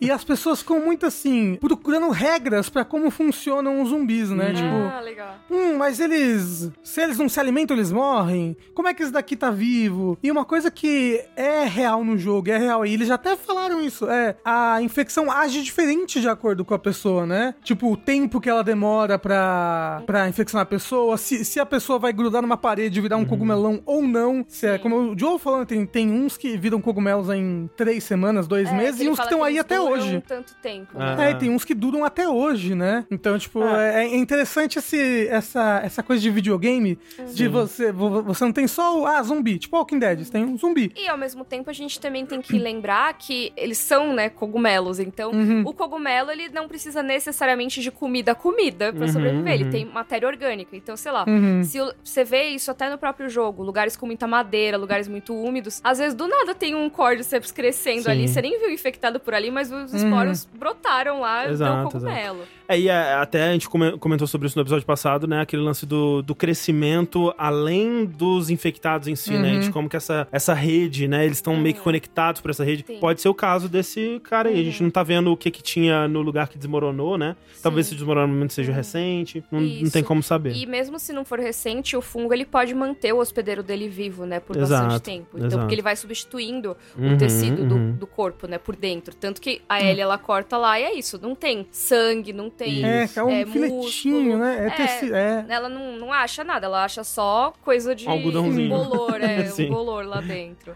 E 0.00 0.10
as 0.10 0.24
pessoas 0.24 0.60
ficam 0.60 0.80
muito 0.84 1.04
assim, 1.04 1.56
procurando 1.60 2.08
regras 2.10 2.68
pra 2.70 2.84
como 2.84 3.10
funcionam 3.10 3.82
os 3.82 3.90
zumbis, 3.90 4.30
né? 4.30 4.52
Tipo, 4.54 4.68
Ah, 4.96 5.00
legal. 5.00 5.34
Hum, 5.50 5.76
mas 5.76 6.00
eles. 6.00 6.70
Se 6.82 7.02
eles 7.02 7.18
não 7.18 7.28
se 7.28 7.38
alimentam, 7.38 7.76
eles 7.76 7.92
morrem. 7.92 8.56
Como 8.74 8.88
é 8.88 8.94
que 8.94 9.02
esse 9.02 9.12
daqui 9.12 9.36
tá 9.36 9.50
vivo? 9.50 10.18
E 10.22 10.30
uma 10.30 10.44
coisa 10.44 10.70
que 10.70 11.22
é 11.36 11.64
real 11.64 12.02
no 12.04 12.16
jogo, 12.16 12.50
é 12.50 12.56
real. 12.58 12.86
E 12.86 12.94
eles 12.94 13.08
já 13.08 13.14
até 13.16 13.36
falaram 13.36 13.80
isso. 13.82 14.08
É, 14.08 14.36
a 14.44 14.80
infecção 14.80 15.30
age 15.30 15.62
diferente 15.62 16.20
de 16.20 16.28
acordo 16.28 16.64
com 16.64 16.72
a 16.74 16.78
pessoa, 16.78 17.26
né? 17.26 17.54
Tipo, 17.62 17.92
o 17.92 17.96
tempo 17.96 18.40
que 18.40 18.48
ela 18.48 18.64
demora 18.64 19.18
pra, 19.18 20.02
pra 20.06 20.28
infeccionar 20.28 20.62
a 20.62 20.66
pessoa, 20.66 21.16
se, 21.18 21.44
se 21.44 21.60
a 21.60 21.66
pessoa 21.66 21.98
vai 21.98 22.12
grudar 22.12 22.37
numa 22.42 22.56
parede 22.56 22.98
e 22.98 23.02
virar 23.02 23.16
um 23.16 23.24
cogumelão 23.24 23.80
ou 23.86 24.02
não. 24.02 24.44
Se 24.48 24.66
é, 24.66 24.78
como 24.78 24.96
o 25.12 25.18
Joe 25.18 25.38
falando, 25.38 25.66
tem, 25.66 25.84
tem 25.86 26.10
uns 26.10 26.36
que 26.36 26.56
viram 26.56 26.80
cogumelos 26.80 27.28
em 27.30 27.68
três 27.76 28.04
semanas, 28.04 28.46
dois 28.46 28.68
É, 28.68 28.72
meses, 28.72 29.00
e 29.00 29.08
uns 29.08 29.18
que 29.18 29.24
estão 29.24 29.42
aí 29.44 29.58
até 29.58 29.76
duram 29.76 29.92
hoje. 29.92 30.22
tanto 30.26 30.54
tempo. 30.62 30.88
Ah. 30.94 31.16
Né? 31.16 31.28
É, 31.28 31.30
e 31.32 31.34
tem 31.36 31.50
uns 31.50 31.64
que 31.64 31.74
duram 31.74 32.04
até 32.04 32.28
hoje, 32.28 32.74
né? 32.74 33.04
Então, 33.10 33.38
tipo, 33.38 33.62
É. 33.62 34.04
é, 34.04 34.08
é 34.08 34.16
interessante 34.16 34.78
esse, 34.78 35.26
essa, 35.28 35.80
essa 35.84 36.02
coisa 36.02 36.22
de 36.22 36.30
videogame, 36.30 36.98
de 37.34 37.48
você, 37.48 37.92
vo- 37.92 38.22
você 38.22 38.44
não 38.44 38.52
tem 38.52 38.66
só 38.66 39.00
o, 39.00 39.06
ah, 39.06 39.22
zumbi, 39.22 39.58
tipo 39.58 39.76
Walking 39.76 39.98
Dead, 39.98 40.20
você 40.24 40.32
tem 40.32 40.44
um 40.44 40.56
zumbi. 40.56 40.92
E 40.96 41.08
ao 41.08 41.16
mesmo 41.18 41.44
tempo 41.44 41.70
a 41.70 41.72
gente 41.72 42.00
também 42.00 42.24
tem 42.26 42.40
que 42.40 42.58
lembrar 42.58 43.12
que 43.14 43.52
eles 43.56 43.78
são, 43.78 44.12
né, 44.12 44.28
cogumelos. 44.28 44.98
Então, 44.98 45.30
Uhum. 45.32 45.62
o 45.66 45.72
cogumelo 45.72 46.30
ele 46.30 46.48
não 46.48 46.68
precisa 46.68 47.02
necessariamente 47.02 47.80
de 47.80 47.90
comida 47.90 48.34
comida 48.34 48.92
pra 48.92 49.06
Uhum, 49.06 49.12
sobreviver. 49.12 49.52
Ele 49.54 49.64
uhum. 49.64 49.70
tem 49.70 49.84
matéria 49.84 50.26
orgânica. 50.28 50.76
Então, 50.76 50.96
sei 50.96 51.12
lá, 51.12 51.24
Uhum. 51.28 51.62
se 51.62 51.80
o- 51.80 51.92
você 52.18 52.24
vê 52.24 52.44
isso 52.48 52.70
até 52.70 52.90
no 52.90 52.98
próprio 52.98 53.28
jogo, 53.28 53.62
lugares 53.62 53.96
com 53.96 54.06
muita 54.06 54.26
madeira, 54.26 54.76
lugares 54.76 55.06
muito 55.06 55.32
úmidos, 55.34 55.80
às 55.84 55.98
vezes 55.98 56.14
do 56.14 56.26
nada 56.26 56.54
tem 56.54 56.74
um 56.74 56.90
cordyceps 56.90 57.52
crescendo 57.52 58.04
Sim. 58.04 58.10
ali, 58.10 58.28
você 58.28 58.42
nem 58.42 58.58
viu 58.58 58.70
infectado 58.70 59.20
por 59.20 59.34
ali, 59.34 59.50
mas 59.50 59.70
os 59.70 59.94
esporos 59.94 60.44
brotaram 60.52 61.20
lá 61.20 61.42
e 61.44 61.46
deu 61.46 61.52
Exato, 61.54 61.90
cogumelo. 61.92 62.40
É, 62.68 62.78
e 62.78 62.88
é, 62.88 63.14
até 63.14 63.48
a 63.48 63.52
gente 63.52 63.66
come- 63.68 63.96
comentou 63.98 64.26
sobre 64.26 64.46
isso 64.46 64.58
no 64.58 64.62
episódio 64.62 64.84
passado, 64.84 65.26
né? 65.26 65.40
Aquele 65.40 65.62
lance 65.62 65.86
do, 65.86 66.20
do 66.20 66.34
crescimento 66.34 67.32
além 67.38 68.04
dos 68.04 68.50
infectados 68.50 69.08
em 69.08 69.16
si, 69.16 69.38
né? 69.38 69.54
Uhum. 69.54 69.60
De 69.60 69.70
como 69.70 69.88
que 69.88 69.96
essa, 69.96 70.28
essa 70.30 70.52
rede, 70.52 71.08
né? 71.08 71.24
Eles 71.24 71.38
estão 71.38 71.56
meio 71.56 71.74
que 71.76 71.80
conectados 71.80 72.42
por 72.42 72.50
essa 72.50 72.62
rede. 72.62 72.84
Sim. 72.86 72.98
Pode 73.00 73.22
ser 73.22 73.28
o 73.30 73.34
caso 73.34 73.70
desse 73.70 74.20
cara 74.22 74.50
aí. 74.50 74.60
A 74.60 74.64
gente 74.64 74.82
não 74.82 74.90
tá 74.90 75.02
vendo 75.02 75.32
o 75.32 75.36
que 75.36 75.50
que 75.50 75.62
tinha 75.62 76.06
no 76.08 76.20
lugar 76.20 76.48
que 76.48 76.58
desmoronou, 76.58 77.16
né? 77.16 77.36
Talvez 77.62 77.86
Sim. 77.86 77.92
esse 77.92 77.98
desmoronamento 78.00 78.52
seja 78.52 78.70
recente. 78.70 79.42
Não, 79.50 79.62
não 79.62 79.90
tem 79.90 80.04
como 80.04 80.22
saber. 80.22 80.54
E 80.54 80.66
mesmo 80.66 80.98
se 80.98 81.10
não 81.10 81.24
for 81.24 81.40
recente, 81.40 81.96
o 81.96 82.02
fungo 82.08 82.32
ele 82.34 82.44
pode 82.44 82.74
manter 82.74 83.12
o 83.12 83.18
hospedeiro 83.18 83.62
dele 83.62 83.88
vivo, 83.88 84.24
né, 84.26 84.40
por 84.40 84.56
Exato, 84.56 84.84
bastante 84.86 85.02
tempo. 85.04 85.28
Então, 85.36 85.46
exato. 85.46 85.60
porque 85.62 85.74
ele 85.74 85.82
vai 85.82 85.94
substituindo 85.96 86.76
Uhum, 86.96 87.14
o 87.14 87.18
tecido 87.18 87.64
do, 87.66 87.74
uhum. 87.74 87.92
do 87.92 88.06
corpo, 88.06 88.46
né, 88.46 88.58
por 88.58 88.74
dentro. 88.74 89.14
Tanto 89.14 89.40
que 89.40 89.60
a 89.68 89.80
Ellie, 89.80 90.00
ela 90.00 90.18
corta 90.18 90.56
lá 90.56 90.78
e 90.80 90.84
é 90.84 90.94
isso, 90.94 91.18
não 91.20 91.34
tem 91.34 91.66
sangue, 91.70 92.32
não 92.32 92.50
tem... 92.50 92.84
É, 92.84 93.08
é 93.14 93.22
um 93.22 93.30
É, 93.30 93.46
filetinho, 93.46 93.76
músculo. 94.22 94.38
né? 94.38 94.58
É, 94.58 94.66
É. 94.66 94.70
teci- 94.70 95.12
é. 95.12 95.44
Ela 95.48 95.68
não, 95.68 95.96
não 95.96 96.12
acha 96.12 96.42
nada, 96.42 96.66
ela 96.66 96.84
acha 96.84 97.04
só 97.04 97.52
coisa 97.62 97.94
de 97.94 98.08
Algodãozinho. 98.08 98.68
bolor, 98.68 99.20
é, 99.20 99.48
um 99.62 99.68
bolor 99.68 100.06
lá 100.06 100.20
dentro. 100.20 100.74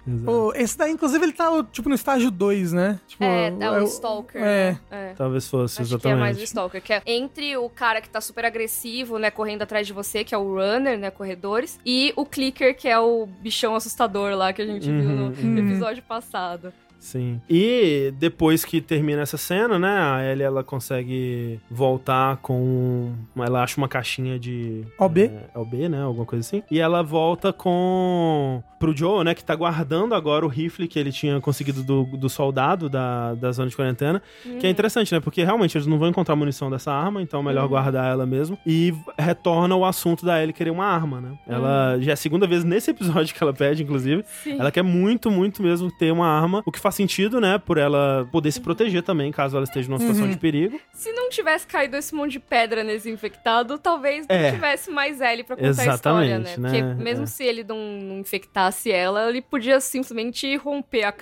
Esse 0.55 0.77
daí, 0.77 0.92
inclusive, 0.92 1.25
ele 1.25 1.33
tá, 1.33 1.64
tipo, 1.73 1.88
no 1.88 1.95
estágio 1.95 2.31
2, 2.31 2.73
né? 2.73 3.01
Tipo, 3.07 3.25
É, 3.25 3.49
é 3.61 3.71
o 3.71 3.83
o- 3.83 3.85
Stalker, 3.85 4.40
É. 4.42 4.73
né? 4.73 4.81
É. 4.90 5.12
Talvez 5.14 5.49
fosse, 5.49 5.81
Acho 5.83 5.95
exatamente. 5.95 6.03
que 6.03 6.09
é 6.09 6.14
mais 6.21 6.38
o 6.38 6.42
Stalker, 6.42 6.83
que 6.83 6.92
é 6.92 7.03
entre 7.07 7.57
o 7.57 7.68
cara 7.68 8.01
que 8.01 8.09
tá 8.09 8.21
super 8.21 8.45
agressivo, 8.45 9.18
né, 9.18 9.31
correndo 9.31 9.62
atrás 9.62 9.87
de 9.87 9.92
você, 9.92 10.25
que 10.25 10.35
é 10.35 10.38
o 10.38 10.55
Runner, 10.55 10.99
né, 10.99 11.11
corredores, 11.22 11.78
e 11.87 12.12
o 12.16 12.26
Clicker, 12.26 12.76
que 12.76 12.88
é 12.88 12.98
o 12.98 13.26
bichão 13.26 13.76
assustador 13.76 14.35
lá 14.35 14.52
que 14.52 14.61
a 14.61 14.66
gente 14.66 14.90
viu 14.90 15.04
no 15.04 15.26
Uhum, 15.26 15.35
uhum. 15.40 15.58
episódio 15.58 16.02
passado. 16.02 16.72
Sim. 17.03 17.41
E 17.51 18.15
depois 18.17 18.65
que 18.65 18.81
termina 18.81 19.23
essa 19.23 19.37
cena, 19.37 19.77
né, 19.77 19.88
a 19.88 20.25
Ellie 20.25 20.45
ela 20.45 20.62
consegue 20.62 21.59
voltar 21.69 22.37
com. 22.37 23.12
Ela 23.37 23.62
acha 23.65 23.77
uma 23.77 23.88
caixinha 23.88 24.38
de. 24.38 24.85
OB. 24.96 25.23
É, 25.23 25.59
OB, 25.59 25.88
né? 25.88 26.00
Alguma 26.03 26.25
coisa 26.25 26.46
assim. 26.46 26.63
E 26.71 26.79
ela 26.79 27.03
volta 27.03 27.53
com. 27.53 28.63
Pro 28.79 28.96
Joe, 28.96 29.23
né? 29.25 29.33
Que 29.35 29.44
tá 29.44 29.55
guardando 29.55 30.13
agora 30.13 30.44
o 30.44 30.48
rifle 30.48 30.88
que 30.88 30.98
ele 30.98 31.13
tinha 31.13 31.40
conseguido 31.40 31.85
do, 31.85 32.03
do 32.05 32.29
soldado 32.29 32.88
da, 32.88 33.35
da 33.35 33.53
zona 33.53 33.69
de 33.69 33.77
quarentena. 33.77 34.21
Que 34.61 34.67
é 34.67 34.71
interessante, 34.71 35.13
né? 35.13 35.21
Porque 35.21 35.44
realmente 35.44 35.77
eles 35.77 35.87
não 35.87 35.98
vão 36.00 36.09
encontrar 36.09 36.35
munição 36.35 36.69
dessa 36.69 36.92
arma, 36.92 37.23
então 37.23 37.40
é 37.40 37.42
melhor 37.44 37.63
Uhum. 37.65 37.69
guardar 37.69 38.11
ela 38.11 38.27
mesmo. 38.27 38.59
E 38.67 38.92
retorna 39.17 39.77
o 39.77 39.85
assunto 39.85 40.25
da 40.27 40.40
Ellie 40.42 40.53
querer 40.53 40.71
uma 40.71 40.85
arma, 40.85 41.21
né? 41.21 41.38
Ela 41.46 41.96
já 42.00 42.11
é 42.11 42.15
a 42.15 42.17
segunda 42.17 42.44
vez 42.46 42.65
nesse 42.65 42.90
episódio 42.90 43.33
que 43.35 43.40
ela 43.42 43.53
pede, 43.53 43.83
inclusive. 43.85 44.25
Sim. 44.42 44.59
Ela 44.59 44.71
quer 44.73 44.83
muito, 44.83 45.31
muito 45.31 45.63
mesmo 45.63 45.88
ter 45.96 46.13
uma 46.13 46.27
arma, 46.27 46.61
o 46.67 46.73
que 46.73 46.81
faz 46.81 46.92
sentido, 46.93 47.40
né? 47.40 47.59
Por 47.59 47.79
ela 47.79 48.29
poder 48.31 48.53
se 48.53 48.61
proteger 48.61 49.03
também, 49.03 49.33
caso 49.33 49.57
ela 49.57 49.65
esteja 49.65 49.88
numa 49.88 49.99
situação 49.99 50.25
Uhum. 50.27 50.31
de 50.31 50.37
perigo. 50.38 50.79
Se 50.93 51.11
não 51.13 51.29
tivesse 51.31 51.67
caído 51.67 51.97
esse 51.97 52.15
monte 52.15 52.33
de 52.33 52.40
pedra 52.40 52.85
nesse 52.85 53.11
infectado, 53.11 53.79
talvez 53.79 54.27
É. 54.29 54.45
não 54.51 54.55
tivesse 54.55 54.90
mais 54.90 55.21
Ellie 55.21 55.45
pra 55.45 55.57
contar 55.57 55.69
a 55.69 55.71
história, 55.95 56.37
Exatamente, 56.37 56.61
né? 56.61 56.71
né? 56.71 56.83
Porque 56.93 57.03
mesmo 57.03 57.25
É. 57.25 57.27
se 57.27 57.45
ele 57.45 57.65
não, 57.65 57.77
não 57.79 58.19
infectasse 58.21 58.93
ela, 58.93 59.29
ele 59.29 59.43
podia 59.43 59.81
simplesmente 59.81 60.55
romper 60.57 61.05
a 61.05 61.13